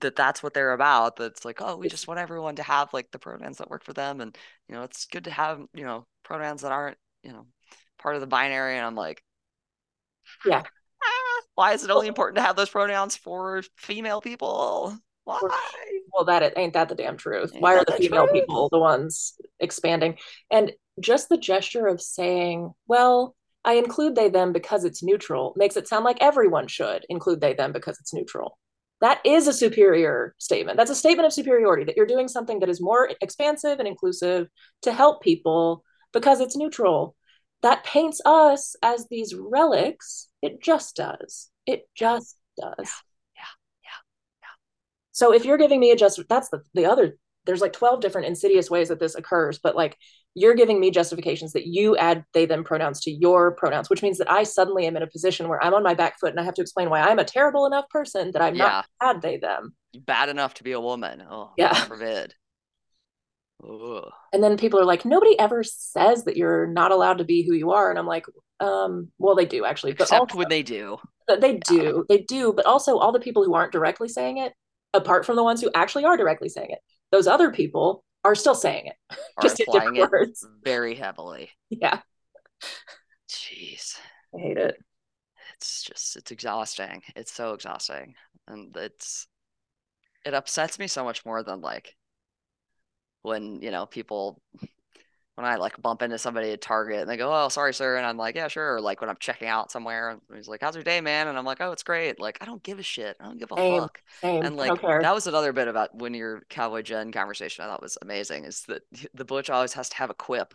that 0.00 0.16
that's 0.16 0.42
what 0.42 0.54
they're 0.54 0.72
about. 0.72 1.16
That's 1.16 1.44
like, 1.44 1.60
oh, 1.60 1.76
we 1.76 1.88
just 1.88 2.08
want 2.08 2.20
everyone 2.20 2.56
to 2.56 2.62
have 2.62 2.92
like 2.92 3.10
the 3.10 3.18
pronouns 3.18 3.58
that 3.58 3.70
work 3.70 3.84
for 3.84 3.92
them. 3.92 4.20
And, 4.20 4.36
you 4.68 4.74
know, 4.74 4.82
it's 4.82 5.06
good 5.06 5.24
to 5.24 5.30
have, 5.30 5.60
you 5.72 5.84
know, 5.84 6.06
pronouns 6.24 6.62
that 6.62 6.72
aren't, 6.72 6.98
you 7.22 7.32
know, 7.32 7.46
part 7.98 8.16
of 8.16 8.20
the 8.20 8.26
binary. 8.26 8.76
And 8.76 8.84
I'm 8.86 8.96
like, 8.96 9.22
Yeah. 10.44 10.62
"Ah, 11.02 11.40
why 11.54 11.72
is 11.72 11.84
it 11.84 11.90
only 11.90 12.08
important 12.08 12.36
to 12.36 12.42
have 12.42 12.56
those 12.56 12.70
pronouns 12.70 13.16
for 13.16 13.62
female 13.76 14.20
people? 14.20 14.98
Why? 15.24 16.03
Well, 16.14 16.24
that 16.26 16.56
ain't 16.56 16.74
that 16.74 16.88
the 16.88 16.94
damn 16.94 17.16
truth. 17.16 17.52
Ain't 17.54 17.62
Why 17.62 17.74
are 17.76 17.84
the 17.84 17.92
the 17.92 17.98
female 17.98 18.28
truth? 18.28 18.42
people 18.42 18.68
the 18.70 18.78
ones 18.78 19.34
expanding? 19.58 20.18
And 20.50 20.72
just 21.00 21.28
the 21.28 21.36
gesture 21.36 21.86
of 21.86 22.00
saying, 22.00 22.72
well, 22.86 23.34
I 23.64 23.74
include 23.74 24.14
they 24.14 24.28
them 24.28 24.52
because 24.52 24.84
it's 24.84 25.02
neutral 25.02 25.54
makes 25.56 25.76
it 25.76 25.88
sound 25.88 26.04
like 26.04 26.18
everyone 26.20 26.68
should 26.68 27.04
include 27.08 27.40
they 27.40 27.54
them 27.54 27.72
because 27.72 27.98
it's 27.98 28.14
neutral. 28.14 28.58
That 29.00 29.20
is 29.24 29.48
a 29.48 29.52
superior 29.52 30.34
statement. 30.38 30.76
That's 30.76 30.90
a 30.90 30.94
statement 30.94 31.26
of 31.26 31.32
superiority 31.32 31.84
that 31.84 31.96
you're 31.96 32.06
doing 32.06 32.28
something 32.28 32.60
that 32.60 32.68
is 32.68 32.80
more 32.80 33.10
expansive 33.20 33.78
and 33.78 33.88
inclusive 33.88 34.48
to 34.82 34.92
help 34.92 35.22
people 35.22 35.82
because 36.12 36.40
it's 36.40 36.56
neutral. 36.56 37.16
That 37.62 37.84
paints 37.84 38.20
us 38.24 38.76
as 38.82 39.08
these 39.08 39.34
relics. 39.34 40.28
It 40.42 40.62
just 40.62 40.96
does. 40.96 41.50
It 41.66 41.88
just 41.94 42.36
does. 42.60 42.90
Yeah, 45.14 45.26
yeah, 45.28 45.30
So 45.30 45.34
if 45.34 45.44
you're 45.44 45.58
giving 45.58 45.80
me 45.80 45.90
a 45.90 45.96
just 45.96 46.20
that's 46.28 46.48
the 46.50 46.62
the 46.74 46.86
other 46.86 47.16
there's 47.46 47.60
like 47.60 47.74
12 47.74 48.00
different 48.00 48.26
insidious 48.26 48.70
ways 48.70 48.88
that 48.88 48.98
this 49.00 49.14
occurs, 49.14 49.58
but 49.62 49.76
like 49.76 49.98
you're 50.34 50.54
giving 50.54 50.80
me 50.80 50.90
justifications 50.90 51.52
that 51.52 51.66
you 51.66 51.96
add 51.96 52.24
they 52.32 52.46
them 52.46 52.64
pronouns 52.64 53.00
to 53.00 53.10
your 53.10 53.52
pronouns, 53.54 53.90
which 53.90 54.02
means 54.02 54.18
that 54.18 54.30
I 54.30 54.44
suddenly 54.44 54.86
am 54.86 54.96
in 54.96 55.02
a 55.02 55.06
position 55.06 55.48
where 55.48 55.62
I'm 55.62 55.74
on 55.74 55.82
my 55.82 55.94
back 55.94 56.18
foot 56.18 56.30
and 56.30 56.40
I 56.40 56.44
have 56.44 56.54
to 56.54 56.62
explain 56.62 56.90
why 56.90 57.00
I'm 57.00 57.18
a 57.18 57.24
terrible 57.24 57.66
enough 57.66 57.88
person 57.90 58.30
that 58.32 58.42
I'm 58.42 58.54
Yeah. 58.56 58.64
not 58.64 58.86
add 59.02 59.22
they 59.22 59.36
them. 59.36 59.74
Bad 59.94 60.28
enough 60.30 60.54
to 60.54 60.64
be 60.64 60.72
a 60.72 60.80
woman. 60.80 61.22
Oh, 61.30 61.52
Yeah. 61.56 61.74
Forbid. 61.74 62.34
Ugh. 63.62 64.10
And 64.32 64.42
then 64.42 64.56
people 64.56 64.80
are 64.80 64.84
like, 64.84 65.04
nobody 65.04 65.38
ever 65.38 65.62
says 65.62 66.24
that 66.24 66.36
you're 66.36 66.66
not 66.66 66.90
allowed 66.92 67.18
to 67.18 67.24
be 67.24 67.46
who 67.46 67.54
you 67.54 67.70
are. 67.72 67.90
And 67.90 67.98
I'm 67.98 68.06
like, 68.06 68.26
um, 68.60 69.12
well, 69.18 69.36
they 69.36 69.46
do 69.46 69.64
actually, 69.64 69.92
but 69.92 70.04
Except 70.04 70.20
also, 70.20 70.38
when 70.38 70.48
they 70.48 70.62
do. 70.62 70.98
they 71.28 71.58
do, 71.58 72.04
they 72.08 72.18
do, 72.18 72.52
but 72.52 72.66
also 72.66 72.98
all 72.98 73.12
the 73.12 73.20
people 73.20 73.44
who 73.44 73.54
aren't 73.54 73.72
directly 73.72 74.08
saying 74.08 74.38
it, 74.38 74.52
apart 74.94 75.26
from 75.26 75.36
the 75.36 75.44
ones 75.44 75.60
who 75.60 75.70
actually 75.74 76.04
are 76.06 76.16
directly 76.16 76.48
saying 76.48 76.70
it, 76.70 76.78
those 77.12 77.26
other 77.26 77.50
people 77.50 78.04
are 78.24 78.34
still 78.34 78.54
saying 78.54 78.86
it, 78.86 78.96
just 79.42 79.60
in 79.60 79.66
different 79.70 79.98
it 79.98 80.10
words. 80.10 80.46
very 80.64 80.94
heavily. 80.94 81.50
Yeah, 81.68 82.00
Jeez. 83.28 83.98
I 84.34 84.38
hate 84.40 84.56
it. 84.58 84.76
It's 85.56 85.82
just 85.84 86.16
it's 86.16 86.30
exhausting. 86.30 87.02
It's 87.16 87.32
so 87.32 87.52
exhausting. 87.54 88.14
And 88.48 88.76
it's 88.76 89.26
it 90.24 90.34
upsets 90.34 90.78
me 90.78 90.86
so 90.86 91.04
much 91.04 91.24
more 91.24 91.42
than 91.42 91.60
like 91.60 91.94
when, 93.22 93.60
you 93.62 93.70
know, 93.70 93.86
people 93.86 94.40
when 95.36 95.44
I 95.46 95.56
like 95.56 95.80
bump 95.82 96.02
into 96.02 96.16
somebody 96.18 96.50
at 96.52 96.60
Target 96.60 97.00
and 97.00 97.10
they 97.10 97.16
go, 97.16 97.32
"Oh, 97.32 97.48
sorry, 97.48 97.74
sir," 97.74 97.96
and 97.96 98.06
I'm 98.06 98.16
like, 98.16 98.36
"Yeah, 98.36 98.48
sure." 98.48 98.74
Or 98.76 98.80
like 98.80 99.00
when 99.00 99.10
I'm 99.10 99.16
checking 99.18 99.48
out 99.48 99.70
somewhere 99.72 100.10
and 100.10 100.20
he's 100.34 100.48
like, 100.48 100.60
"How's 100.62 100.74
your 100.76 100.84
day, 100.84 101.00
man?" 101.00 101.28
and 101.28 101.36
I'm 101.36 101.44
like, 101.44 101.58
"Oh, 101.60 101.72
it's 101.72 101.82
great." 101.82 102.20
Like 102.20 102.38
I 102.40 102.44
don't 102.44 102.62
give 102.62 102.78
a 102.78 102.82
shit. 102.82 103.16
I 103.20 103.24
don't 103.24 103.38
give 103.38 103.50
a 103.52 103.56
Same, 103.56 103.80
fuck. 103.80 104.00
same. 104.20 104.42
And 104.44 104.56
like 104.56 104.80
care. 104.80 105.02
that 105.02 105.14
was 105.14 105.26
another 105.26 105.52
bit 105.52 105.68
about 105.68 105.94
when 105.94 106.14
your 106.14 106.42
Cowboy 106.48 106.82
Jen 106.82 107.10
conversation 107.12 107.64
I 107.64 107.68
thought 107.68 107.82
was 107.82 107.98
amazing 108.02 108.44
is 108.44 108.62
that 108.68 108.82
the 109.14 109.24
butch 109.24 109.50
always 109.50 109.72
has 109.74 109.88
to 109.90 109.96
have 109.96 110.10
a 110.10 110.14
quip. 110.14 110.54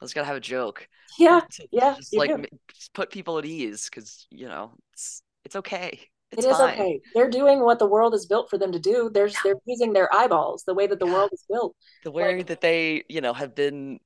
Always 0.00 0.14
gotta 0.14 0.26
have 0.26 0.36
a 0.36 0.40
joke. 0.40 0.88
yeah, 1.18 1.40
to, 1.52 1.68
yeah, 1.72 1.94
just 1.96 2.16
like 2.16 2.34
do. 2.34 2.44
put 2.94 3.10
people 3.10 3.36
at 3.38 3.44
ease 3.44 3.88
because 3.90 4.26
you 4.30 4.46
know 4.48 4.72
it's 4.94 5.22
it's 5.44 5.56
okay. 5.56 6.00
It 6.32 6.38
It's 6.38 6.46
fine. 6.46 6.74
okay. 6.74 7.00
They're 7.14 7.28
doing 7.28 7.58
what 7.64 7.80
the 7.80 7.86
world 7.88 8.14
is 8.14 8.24
built 8.26 8.48
for 8.48 8.56
them 8.56 8.70
to 8.72 8.78
do. 8.78 9.10
They're 9.12 9.26
Yeah. 9.26 9.34
they're 9.42 9.54
using 9.66 9.92
their 9.92 10.08
eyeballs 10.14 10.62
the 10.64 10.74
way 10.74 10.86
that 10.86 11.00
the 11.00 11.06
Yeah. 11.06 11.12
world 11.14 11.30
is 11.32 11.44
built. 11.50 11.74
The 12.04 12.12
way 12.12 12.36
Like- 12.36 12.46
that 12.46 12.60
they 12.60 13.02
you 13.08 13.20
know 13.20 13.32
have 13.34 13.54
been 13.56 13.98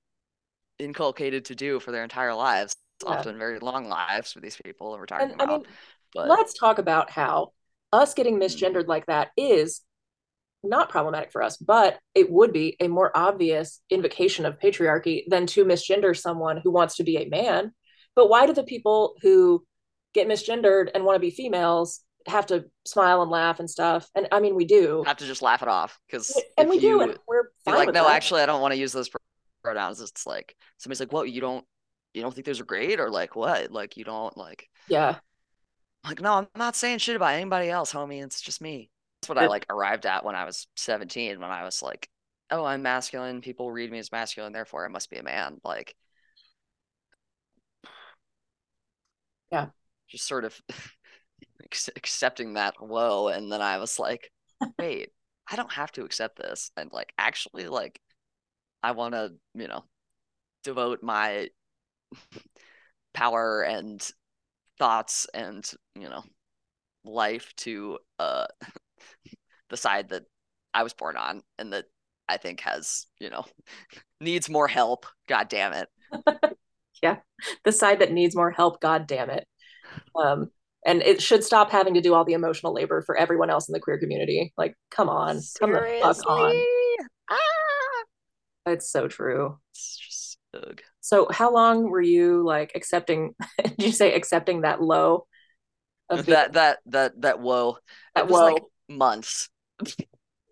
inculcated 0.78 1.44
to 1.46 1.54
do 1.54 1.80
for 1.80 1.92
their 1.92 2.02
entire 2.04 2.34
lives, 2.34 2.76
Yeah. 3.06 3.10
often 3.10 3.38
very 3.38 3.58
long 3.58 3.88
lives 3.88 4.32
for 4.32 4.40
these 4.40 4.56
people 4.64 4.92
that 4.92 4.98
we're 4.98 5.06
talking 5.06 5.30
And 5.30 5.40
I 5.40 5.44
about. 5.44 5.60
mean, 5.60 5.66
but 6.14 6.28
let's 6.28 6.54
talk 6.54 6.78
about 6.78 7.10
how 7.10 7.52
us 7.92 8.14
getting 8.14 8.36
Mm. 8.36 8.40
misgendered 8.40 8.88
like 8.88 9.06
that 9.06 9.28
is 9.36 9.82
not 10.62 10.88
problematic 10.88 11.32
for 11.32 11.42
us, 11.42 11.56
but 11.56 11.98
it 12.14 12.30
would 12.30 12.52
be 12.52 12.76
a 12.80 12.88
more 12.88 13.12
obvious 13.16 13.80
invocation 13.90 14.46
of 14.46 14.58
patriarchy 14.58 15.24
than 15.28 15.46
to 15.48 15.64
misgender 15.64 16.16
someone 16.16 16.58
who 16.58 16.70
wants 16.70 16.96
to 16.96 17.04
be 17.04 17.18
a 17.18 17.28
man. 17.28 17.72
But 18.16 18.28
why 18.28 18.46
do 18.46 18.52
the 18.54 18.64
people 18.64 19.14
who 19.22 19.64
get 20.14 20.28
misgendered 20.28 20.90
and 20.94 21.04
want 21.04 21.16
to 21.16 21.20
be 21.20 21.30
females 21.30 22.00
have 22.26 22.46
to 22.46 22.66
smile 22.86 23.22
and 23.22 23.30
laugh 23.30 23.60
and 23.60 23.68
stuff? 23.70 24.08
And 24.14 24.28
I 24.32 24.40
mean, 24.40 24.54
we 24.54 24.64
do, 24.64 25.04
have 25.04 25.18
to 25.18 25.26
just 25.26 25.42
laugh 25.42 25.62
it 25.62 25.68
off 25.68 26.00
because 26.06 26.44
and 26.56 26.68
we 26.68 26.78
do, 26.78 27.00
and 27.00 27.18
we're 27.28 27.50
like, 27.66 27.92
no, 27.92 28.04
that. 28.04 28.16
actually, 28.16 28.42
I 28.42 28.46
don't 28.46 28.60
want 28.62 28.72
to 28.72 28.78
use 28.80 28.92
those 28.92 29.08
pr- 29.64 29.70
pronouns. 29.70 30.00
It's 30.00 30.26
like 30.26 30.56
somebody's 30.78 31.00
like, 31.00 31.12
what? 31.12 31.30
You 31.30 31.40
don't 31.40 31.64
you 32.14 32.22
don't 32.22 32.34
think 32.34 32.46
those 32.46 32.60
are 32.60 32.64
great 32.64 33.00
or 33.00 33.10
like 33.10 33.36
what? 33.36 33.70
Like 33.70 33.96
you 33.96 34.04
don't 34.04 34.36
like 34.36 34.68
yeah, 34.88 35.16
like 36.06 36.20
no, 36.20 36.34
I'm 36.34 36.48
not 36.56 36.76
saying 36.76 36.98
shit 36.98 37.16
about 37.16 37.34
anybody 37.34 37.70
else, 37.70 37.92
homie. 37.92 38.22
It's 38.24 38.40
just 38.40 38.60
me. 38.60 38.90
That's 39.22 39.28
what 39.30 39.38
I 39.38 39.46
like 39.46 39.66
arrived 39.70 40.06
at 40.06 40.24
when 40.24 40.34
I 40.34 40.44
was 40.44 40.66
17. 40.76 41.40
When 41.40 41.50
I 41.50 41.64
was 41.64 41.82
like, 41.82 42.08
oh, 42.50 42.64
I'm 42.64 42.82
masculine. 42.82 43.40
People 43.40 43.70
read 43.72 43.90
me 43.90 43.98
as 43.98 44.12
masculine, 44.12 44.52
therefore 44.52 44.84
I 44.84 44.88
must 44.88 45.10
be 45.10 45.16
a 45.16 45.22
man. 45.22 45.60
Like, 45.64 45.94
Yeah. 49.50 49.68
just 50.08 50.26
sort 50.26 50.44
of 50.44 50.60
accepting 51.96 52.54
that 52.54 52.74
whoa, 52.80 53.28
and 53.28 53.50
then 53.50 53.62
I 53.62 53.78
was 53.78 53.98
like, 53.98 54.30
wait, 54.78 55.10
I 55.50 55.56
don't 55.56 55.72
have 55.72 55.92
to 55.92 56.04
accept 56.04 56.36
this, 56.36 56.70
and 56.76 56.92
like 56.92 57.12
actually 57.18 57.68
like 57.68 58.00
I 58.84 58.90
want 58.90 59.14
to, 59.14 59.32
you 59.54 59.66
know, 59.66 59.82
devote 60.62 61.02
my 61.02 61.48
power 63.14 63.62
and 63.62 64.06
thoughts 64.78 65.26
and, 65.32 65.68
you 65.94 66.10
know, 66.10 66.22
life 67.02 67.54
to 67.56 67.98
uh 68.18 68.46
the 69.70 69.76
side 69.78 70.10
that 70.10 70.24
I 70.74 70.82
was 70.82 70.92
born 70.92 71.16
on 71.16 71.42
and 71.58 71.72
that 71.72 71.86
I 72.28 72.36
think 72.36 72.60
has, 72.60 73.06
you 73.18 73.30
know, 73.30 73.46
needs 74.20 74.50
more 74.50 74.68
help. 74.68 75.06
God 75.28 75.48
damn 75.48 75.72
it. 75.72 75.88
Yeah. 77.02 77.16
The 77.64 77.72
side 77.72 78.00
that 78.00 78.12
needs 78.12 78.36
more 78.36 78.50
help. 78.50 78.80
God 78.80 79.06
damn 79.06 79.30
it. 79.30 79.46
Um, 80.14 80.50
and 80.84 81.00
it 81.00 81.22
should 81.22 81.42
stop 81.42 81.70
having 81.70 81.94
to 81.94 82.02
do 82.02 82.12
all 82.12 82.26
the 82.26 82.34
emotional 82.34 82.74
labor 82.74 83.00
for 83.00 83.16
everyone 83.16 83.48
else 83.48 83.66
in 83.66 83.72
the 83.72 83.80
queer 83.80 83.98
community. 83.98 84.52
Like, 84.58 84.74
come 84.90 85.08
on, 85.08 85.40
come 85.58 85.72
the 85.72 85.98
fuck 86.02 86.26
on. 86.26 86.83
It's 88.66 88.90
so 88.90 89.08
true. 89.08 89.58
It's 89.72 89.96
just 89.98 90.38
ugh. 90.54 90.80
So 91.00 91.28
how 91.30 91.52
long 91.52 91.90
were 91.90 92.00
you 92.00 92.42
like 92.42 92.72
accepting 92.74 93.34
did 93.62 93.74
you 93.82 93.92
say 93.92 94.14
accepting 94.14 94.62
that 94.62 94.80
low 94.82 95.26
of 96.08 96.26
that 96.26 96.52
that 96.54 96.78
that 96.86 97.20
that 97.22 97.40
whoa. 97.40 97.78
that 98.14 98.24
It 98.24 98.30
was 98.30 98.40
whoa? 98.40 98.52
like 98.54 98.62
months. 98.88 99.48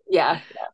yeah, 0.08 0.40
yeah. 0.54 0.66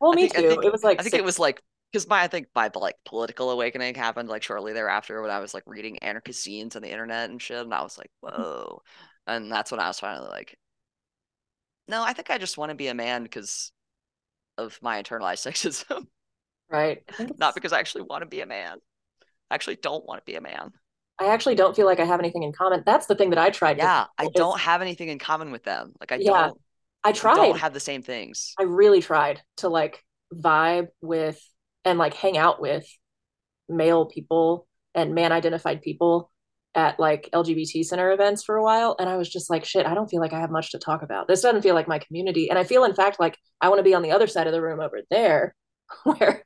Well, 0.00 0.12
I 0.12 0.14
me 0.16 0.28
think- 0.28 0.34
too. 0.36 0.48
think- 0.50 0.64
it 0.64 0.72
was 0.72 0.84
like 0.84 1.00
I 1.00 1.02
think 1.02 1.12
six- 1.12 1.20
it 1.20 1.24
was 1.24 1.38
like 1.38 1.62
because 1.92 2.08
my 2.08 2.22
I 2.22 2.28
think 2.28 2.46
my 2.54 2.70
like 2.74 2.96
political 3.04 3.50
awakening 3.50 3.94
happened 3.96 4.28
like 4.28 4.42
shortly 4.42 4.72
thereafter 4.72 5.20
when 5.20 5.30
I 5.30 5.40
was 5.40 5.52
like 5.54 5.64
reading 5.66 5.98
anarchist 5.98 6.42
scenes 6.42 6.76
on 6.76 6.82
the 6.82 6.90
internet 6.90 7.30
and 7.30 7.42
shit, 7.42 7.58
and 7.58 7.74
I 7.74 7.82
was 7.82 7.98
like, 7.98 8.10
mm-hmm. 8.24 8.40
whoa, 8.40 8.82
and 9.26 9.50
that's 9.50 9.70
when 9.70 9.80
I 9.80 9.88
was 9.88 9.98
finally 10.00 10.28
like, 10.28 10.56
no, 11.88 12.02
I 12.02 12.12
think 12.12 12.30
I 12.30 12.38
just 12.38 12.56
want 12.56 12.70
to 12.70 12.76
be 12.76 12.86
a 12.88 12.94
man 12.94 13.22
because 13.24 13.72
of 14.56 14.78
my 14.82 15.02
internalized 15.02 15.44
sexism, 15.50 16.06
right. 16.70 17.02
Not 17.38 17.54
because 17.54 17.72
I 17.72 17.78
actually 17.78 18.02
want 18.02 18.22
to 18.22 18.26
be 18.26 18.40
a 18.40 18.46
man. 18.46 18.78
I 19.50 19.54
actually 19.54 19.76
don't 19.76 20.04
want 20.06 20.20
to 20.24 20.30
be 20.30 20.36
a 20.36 20.40
man. 20.40 20.72
I 21.18 21.26
actually 21.26 21.54
don't 21.54 21.76
feel 21.76 21.86
like 21.86 22.00
I 22.00 22.04
have 22.04 22.20
anything 22.20 22.44
in 22.44 22.52
common. 22.52 22.82
That's 22.86 23.06
the 23.06 23.14
thing 23.14 23.30
that 23.30 23.38
I 23.38 23.50
tried. 23.50 23.78
Yeah, 23.78 24.06
I 24.16 24.24
is- 24.24 24.30
don't 24.34 24.58
have 24.58 24.80
anything 24.80 25.08
in 25.08 25.18
common 25.18 25.50
with 25.50 25.64
them. 25.64 25.92
Like 26.00 26.12
I 26.12 26.16
Yeah, 26.16 26.46
don't, 26.48 26.60
I 27.04 27.12
tried. 27.12 27.34
don't 27.34 27.58
have 27.58 27.74
the 27.74 27.80
same 27.80 28.02
things. 28.02 28.54
I 28.58 28.62
really 28.62 29.02
tried 29.02 29.42
to 29.58 29.68
like 29.68 30.02
vibe 30.34 30.88
with 31.02 31.38
and 31.84 31.98
like 31.98 32.14
hang 32.14 32.38
out 32.38 32.60
with 32.60 32.86
male 33.68 34.06
people 34.06 34.66
and 34.94 35.14
man 35.14 35.32
identified 35.32 35.82
people 35.82 36.30
at 36.74 36.98
like 37.00 37.28
LGBT 37.32 37.84
center 37.84 38.12
events 38.12 38.44
for 38.44 38.56
a 38.56 38.62
while. 38.62 38.96
And 38.98 39.08
I 39.08 39.16
was 39.16 39.28
just 39.28 39.50
like, 39.50 39.64
shit, 39.64 39.86
I 39.86 39.94
don't 39.94 40.08
feel 40.08 40.20
like 40.20 40.32
I 40.32 40.40
have 40.40 40.50
much 40.50 40.70
to 40.72 40.78
talk 40.78 41.02
about. 41.02 41.26
This 41.28 41.42
doesn't 41.42 41.62
feel 41.62 41.74
like 41.74 41.88
my 41.88 41.98
community. 41.98 42.48
And 42.48 42.58
I 42.58 42.64
feel, 42.64 42.84
in 42.84 42.94
fact, 42.94 43.18
like 43.20 43.36
I 43.60 43.68
want 43.68 43.80
to 43.80 43.84
be 43.84 43.94
on 43.94 44.02
the 44.02 44.12
other 44.12 44.26
side 44.28 44.46
of 44.46 44.52
the 44.52 44.62
room 44.62 44.80
over 44.80 45.00
there 45.10 45.54
where 46.04 46.44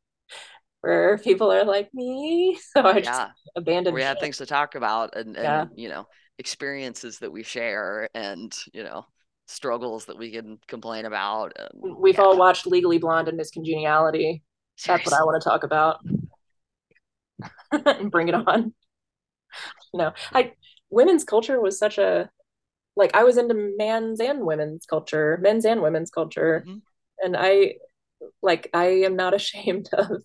where 0.85 1.19
people 1.19 1.53
are 1.53 1.65
like 1.65 1.93
me. 1.95 2.59
So 2.73 2.83
I 2.83 3.01
just 3.01 3.21
yeah. 3.21 3.29
abandoned. 3.57 3.95
We 3.95 4.01
shit. 4.01 4.09
have 4.09 4.19
things 4.19 4.39
to 4.39 4.47
talk 4.47 4.75
about 4.75 5.17
and, 5.17 5.37
and 5.37 5.45
yeah. 5.45 5.65
you 5.77 5.89
know, 5.89 6.07
experiences 6.39 7.19
that 7.21 7.33
we 7.33 7.43
share 7.43 8.09
and, 8.15 8.55
you 8.73 8.83
know, 8.83 9.07
struggles 9.47 10.07
that 10.07 10.19
we 10.19 10.33
can 10.33 10.59
complain 10.67 11.05
about. 11.05 11.53
And, 11.57 11.97
We've 11.99 12.17
yeah. 12.17 12.23
all 12.23 12.37
watched 12.37 12.67
Legally 12.67 12.99
Blonde 12.99 13.29
and 13.29 13.37
Miss 13.37 13.51
Congeniality. 13.51 14.43
Seriously. 14.77 15.05
That's 15.05 15.13
what 15.13 15.21
I 15.21 15.25
want 15.25 15.43
to 15.43 15.49
talk 15.49 15.65
about. 15.65 16.01
Bring 18.11 18.29
it 18.29 18.35
on 18.35 18.75
you 19.93 19.99
know 19.99 20.13
i 20.33 20.53
women's 20.91 21.25
culture 21.25 21.61
was 21.61 21.79
such 21.79 21.99
a 21.99 22.29
like 22.97 23.15
i 23.15 23.25
was 23.25 23.37
into 23.37 23.55
men's 23.77 24.21
and 24.21 24.45
women's 24.45 24.87
culture 24.87 25.39
men's 25.41 25.65
and 25.65 25.83
women's 25.83 26.11
culture 26.11 26.65
mm-hmm. 26.67 26.79
and 27.23 27.37
i 27.39 27.75
like 28.43 28.71
i 28.75 28.87
am 28.87 29.17
not 29.17 29.35
ashamed 29.41 29.89
of 29.93 30.23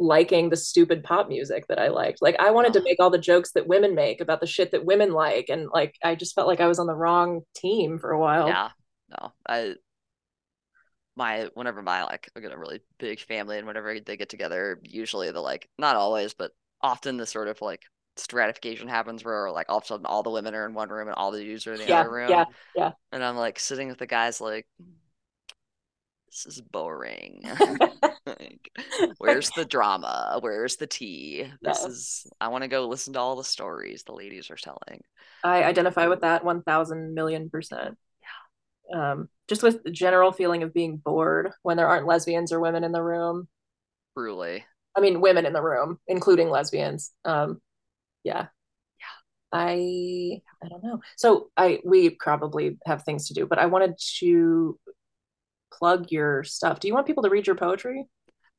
liking 0.00 0.48
the 0.48 0.56
stupid 0.56 1.02
pop 1.02 1.28
music 1.28 1.66
that 1.66 1.78
i 1.78 1.88
liked 1.88 2.22
like 2.22 2.36
i 2.38 2.50
wanted 2.50 2.72
to 2.72 2.78
uh-huh. 2.78 2.84
make 2.84 3.00
all 3.00 3.10
the 3.10 3.18
jokes 3.18 3.52
that 3.52 3.66
women 3.66 3.94
make 3.94 4.20
about 4.20 4.40
the 4.40 4.46
shit 4.46 4.70
that 4.70 4.84
women 4.84 5.12
like 5.12 5.48
and 5.48 5.68
like 5.72 5.96
i 6.04 6.14
just 6.14 6.34
felt 6.34 6.46
like 6.46 6.60
i 6.60 6.68
was 6.68 6.78
on 6.78 6.86
the 6.86 6.94
wrong 6.94 7.40
team 7.54 7.98
for 7.98 8.10
a 8.10 8.18
while 8.18 8.46
yeah 8.46 8.70
no 9.20 9.32
i 9.48 9.74
my 11.18 11.50
whenever 11.54 11.82
my 11.82 12.04
like 12.04 12.30
I 12.34 12.40
get 12.40 12.52
a 12.52 12.56
really 12.56 12.80
big 12.98 13.20
family 13.20 13.58
and 13.58 13.66
whenever 13.66 13.98
they 14.00 14.16
get 14.16 14.30
together, 14.30 14.80
usually 14.84 15.30
the 15.32 15.40
like 15.40 15.68
not 15.76 15.96
always, 15.96 16.32
but 16.32 16.52
often 16.80 17.16
the 17.16 17.26
sort 17.26 17.48
of 17.48 17.60
like 17.60 17.82
stratification 18.16 18.88
happens 18.88 19.24
where 19.24 19.50
like 19.50 19.66
all 19.68 19.78
of 19.78 19.82
a 19.82 19.86
sudden 19.86 20.06
all 20.06 20.22
the 20.22 20.30
women 20.30 20.54
are 20.54 20.64
in 20.64 20.74
one 20.74 20.88
room 20.88 21.08
and 21.08 21.16
all 21.16 21.32
the 21.32 21.42
dudes 21.42 21.66
are 21.66 21.74
in 21.74 21.80
the 21.80 21.88
yeah, 21.88 22.00
other 22.00 22.10
room. 22.10 22.30
Yeah, 22.30 22.44
yeah. 22.74 22.92
And 23.12 23.22
I'm 23.22 23.36
like 23.36 23.58
sitting 23.58 23.88
with 23.88 23.98
the 23.98 24.06
guys 24.06 24.40
like 24.40 24.66
this 26.30 26.46
is 26.46 26.60
boring. 26.60 27.42
like, 28.26 28.70
where's 29.18 29.50
the 29.50 29.64
drama? 29.64 30.38
Where's 30.40 30.76
the 30.76 30.86
tea? 30.86 31.50
This 31.62 31.84
is 31.84 32.26
I 32.40 32.48
want 32.48 32.62
to 32.62 32.68
go 32.68 32.86
listen 32.86 33.14
to 33.14 33.20
all 33.20 33.36
the 33.36 33.44
stories 33.44 34.02
the 34.02 34.12
ladies 34.12 34.50
are 34.50 34.56
telling. 34.56 35.02
I 35.42 35.64
identify 35.64 36.06
with 36.06 36.20
that 36.20 36.44
one 36.44 36.62
thousand 36.62 37.14
million 37.14 37.50
percent. 37.50 37.96
Yeah. 38.90 39.12
Um, 39.12 39.28
just 39.48 39.62
with 39.62 39.82
the 39.82 39.90
general 39.90 40.32
feeling 40.32 40.62
of 40.62 40.74
being 40.74 40.96
bored 40.96 41.50
when 41.62 41.76
there 41.76 41.88
aren't 41.88 42.06
lesbians 42.06 42.52
or 42.52 42.60
women 42.60 42.84
in 42.84 42.92
the 42.92 43.02
room. 43.02 43.48
Truly. 44.16 44.64
I 44.96 45.00
mean, 45.00 45.20
women 45.20 45.46
in 45.46 45.52
the 45.52 45.62
room, 45.62 45.98
including 46.08 46.50
lesbians. 46.50 47.12
Um, 47.24 47.60
yeah 48.24 48.46
yeah 49.00 49.16
i 49.52 50.40
i 50.62 50.68
don't 50.68 50.82
know 50.82 51.00
so 51.16 51.50
i 51.56 51.80
we 51.84 52.10
probably 52.10 52.78
have 52.86 53.02
things 53.02 53.28
to 53.28 53.34
do 53.34 53.46
but 53.46 53.58
i 53.58 53.66
wanted 53.66 53.94
to 53.98 54.78
plug 55.72 56.10
your 56.10 56.44
stuff 56.44 56.80
do 56.80 56.88
you 56.88 56.94
want 56.94 57.06
people 57.06 57.22
to 57.22 57.30
read 57.30 57.46
your 57.46 57.56
poetry 57.56 58.06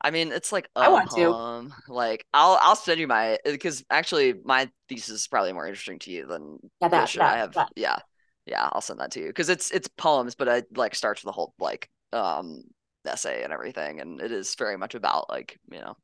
I 0.01 0.11
mean, 0.11 0.31
it's 0.31 0.51
like 0.51 0.69
I 0.75 0.87
want 0.87 1.11
to. 1.11 1.71
Like, 1.91 2.25
I'll 2.33 2.57
I'll 2.61 2.75
send 2.75 2.99
you 2.99 3.07
my 3.07 3.37
because 3.43 3.83
actually 3.89 4.33
my 4.45 4.69
thesis 4.87 5.09
is 5.09 5.27
probably 5.27 5.51
more 5.51 5.67
interesting 5.67 5.99
to 5.99 6.11
you 6.11 6.25
than 6.25 6.59
yeah, 6.81 6.87
that, 6.87 7.11
that, 7.11 7.21
I 7.21 7.37
have. 7.37 7.53
That. 7.53 7.69
Yeah, 7.75 7.97
yeah, 8.45 8.69
I'll 8.71 8.81
send 8.81 9.01
that 9.01 9.11
to 9.11 9.19
you 9.19 9.27
because 9.27 9.49
it's 9.49 9.71
it's 9.71 9.89
poems, 9.89 10.35
but 10.35 10.47
it 10.47 10.77
like 10.77 10.95
starts 10.95 11.23
with 11.23 11.29
a 11.29 11.33
whole 11.33 11.53
like 11.59 11.89
um 12.13 12.63
essay 13.05 13.43
and 13.43 13.51
everything, 13.51 13.99
and 13.99 14.21
it 14.21 14.31
is 14.31 14.55
very 14.55 14.77
much 14.77 14.95
about 14.95 15.29
like 15.29 15.59
you 15.69 15.79
know 15.79 15.97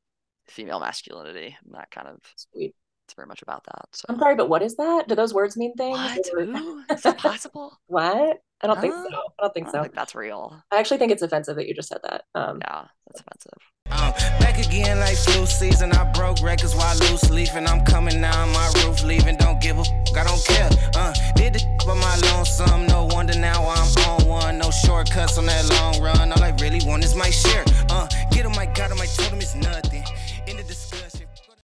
female 0.48 0.82
masculinity 0.82 1.58
and 1.64 1.74
that 1.74 1.90
kind 1.90 2.08
of 2.08 2.20
sweet 2.36 2.76
it's 3.06 3.14
very 3.14 3.28
much 3.28 3.44
about 3.44 3.64
that. 3.66 3.86
So. 3.92 4.06
I'm 4.10 4.18
sorry, 4.18 4.36
but 4.36 4.50
what 4.50 4.64
is 4.64 4.76
that? 4.78 5.08
Do 5.08 5.16
those 5.16 5.34
words 5.34 5.56
mean 5.56 5.76
things? 5.76 5.98
What? 6.34 6.48
Ooh, 6.48 6.84
is 6.90 7.04
that 7.04 7.18
possible? 7.20 7.80
what? 7.86 8.40
I 8.62 8.68
don't 8.68 8.82
think 8.82 8.94
so. 8.94 9.08
I 9.08 9.42
don't 9.42 9.54
think 9.54 9.68
I 9.68 9.72
don't 9.72 9.72
so. 9.72 9.82
Think 9.84 9.96
that's 9.96 10.16
real. 10.16 10.62
I 10.72 10.80
actually 10.80 10.98
think 10.98 11.12
it's 11.12 11.22
offensive 11.22 11.56
that 11.58 11.68
you 11.68 11.74
just 11.74 11.90
said 11.90 12.00
that. 12.04 12.24
Um, 12.34 12.60
yeah, 12.64 12.86
that's 13.08 13.22
offensive. 13.22 13.54
Um, 13.92 14.12
back 14.40 14.58
again 14.58 15.00
like 15.00 15.16
flu 15.16 15.46
season. 15.46 15.92
I 15.92 16.12
broke 16.14 16.42
records 16.42 16.74
while 16.76 16.98
loose 16.98 17.30
leafing. 17.30 17.68
I'm 17.68 17.86
coming 17.86 18.20
now, 18.20 18.46
my 18.48 18.72
roof 18.84 19.04
leaving. 19.04 19.38
Don't 19.38 19.62
give 19.62 19.78
a 19.78 19.82
f- 19.82 20.16
I 20.16 20.24
don't 20.24 20.44
care. 20.46 20.70
Uh, 20.96 21.14
did 21.36 21.54
the 21.54 21.62
f- 21.62 21.86
but 21.86 21.96
my 21.96 22.16
lonesome. 22.32 22.88
No 22.88 23.06
wonder 23.12 23.38
now 23.38 23.62
I'm 23.68 23.88
on 24.10 24.28
one. 24.28 24.58
No 24.58 24.72
shortcuts 24.72 25.38
on 25.38 25.46
that 25.46 25.70
long 25.70 26.02
run. 26.02 26.32
All 26.32 26.44
I 26.44 26.56
really 26.62 26.80
want 26.86 27.04
is 27.04 27.14
my 27.16 27.30
share. 27.30 27.64
Uh, 27.90 28.08
get 28.32 28.46
on 28.46 28.56
my 28.56 28.66
God, 28.66 28.92
him, 28.92 28.98
my 28.98 29.06
told 29.06 29.34
it's 29.34 29.54
nothing. 29.54 30.04
In 30.48 30.58
the 30.58 30.64
the 30.64 30.74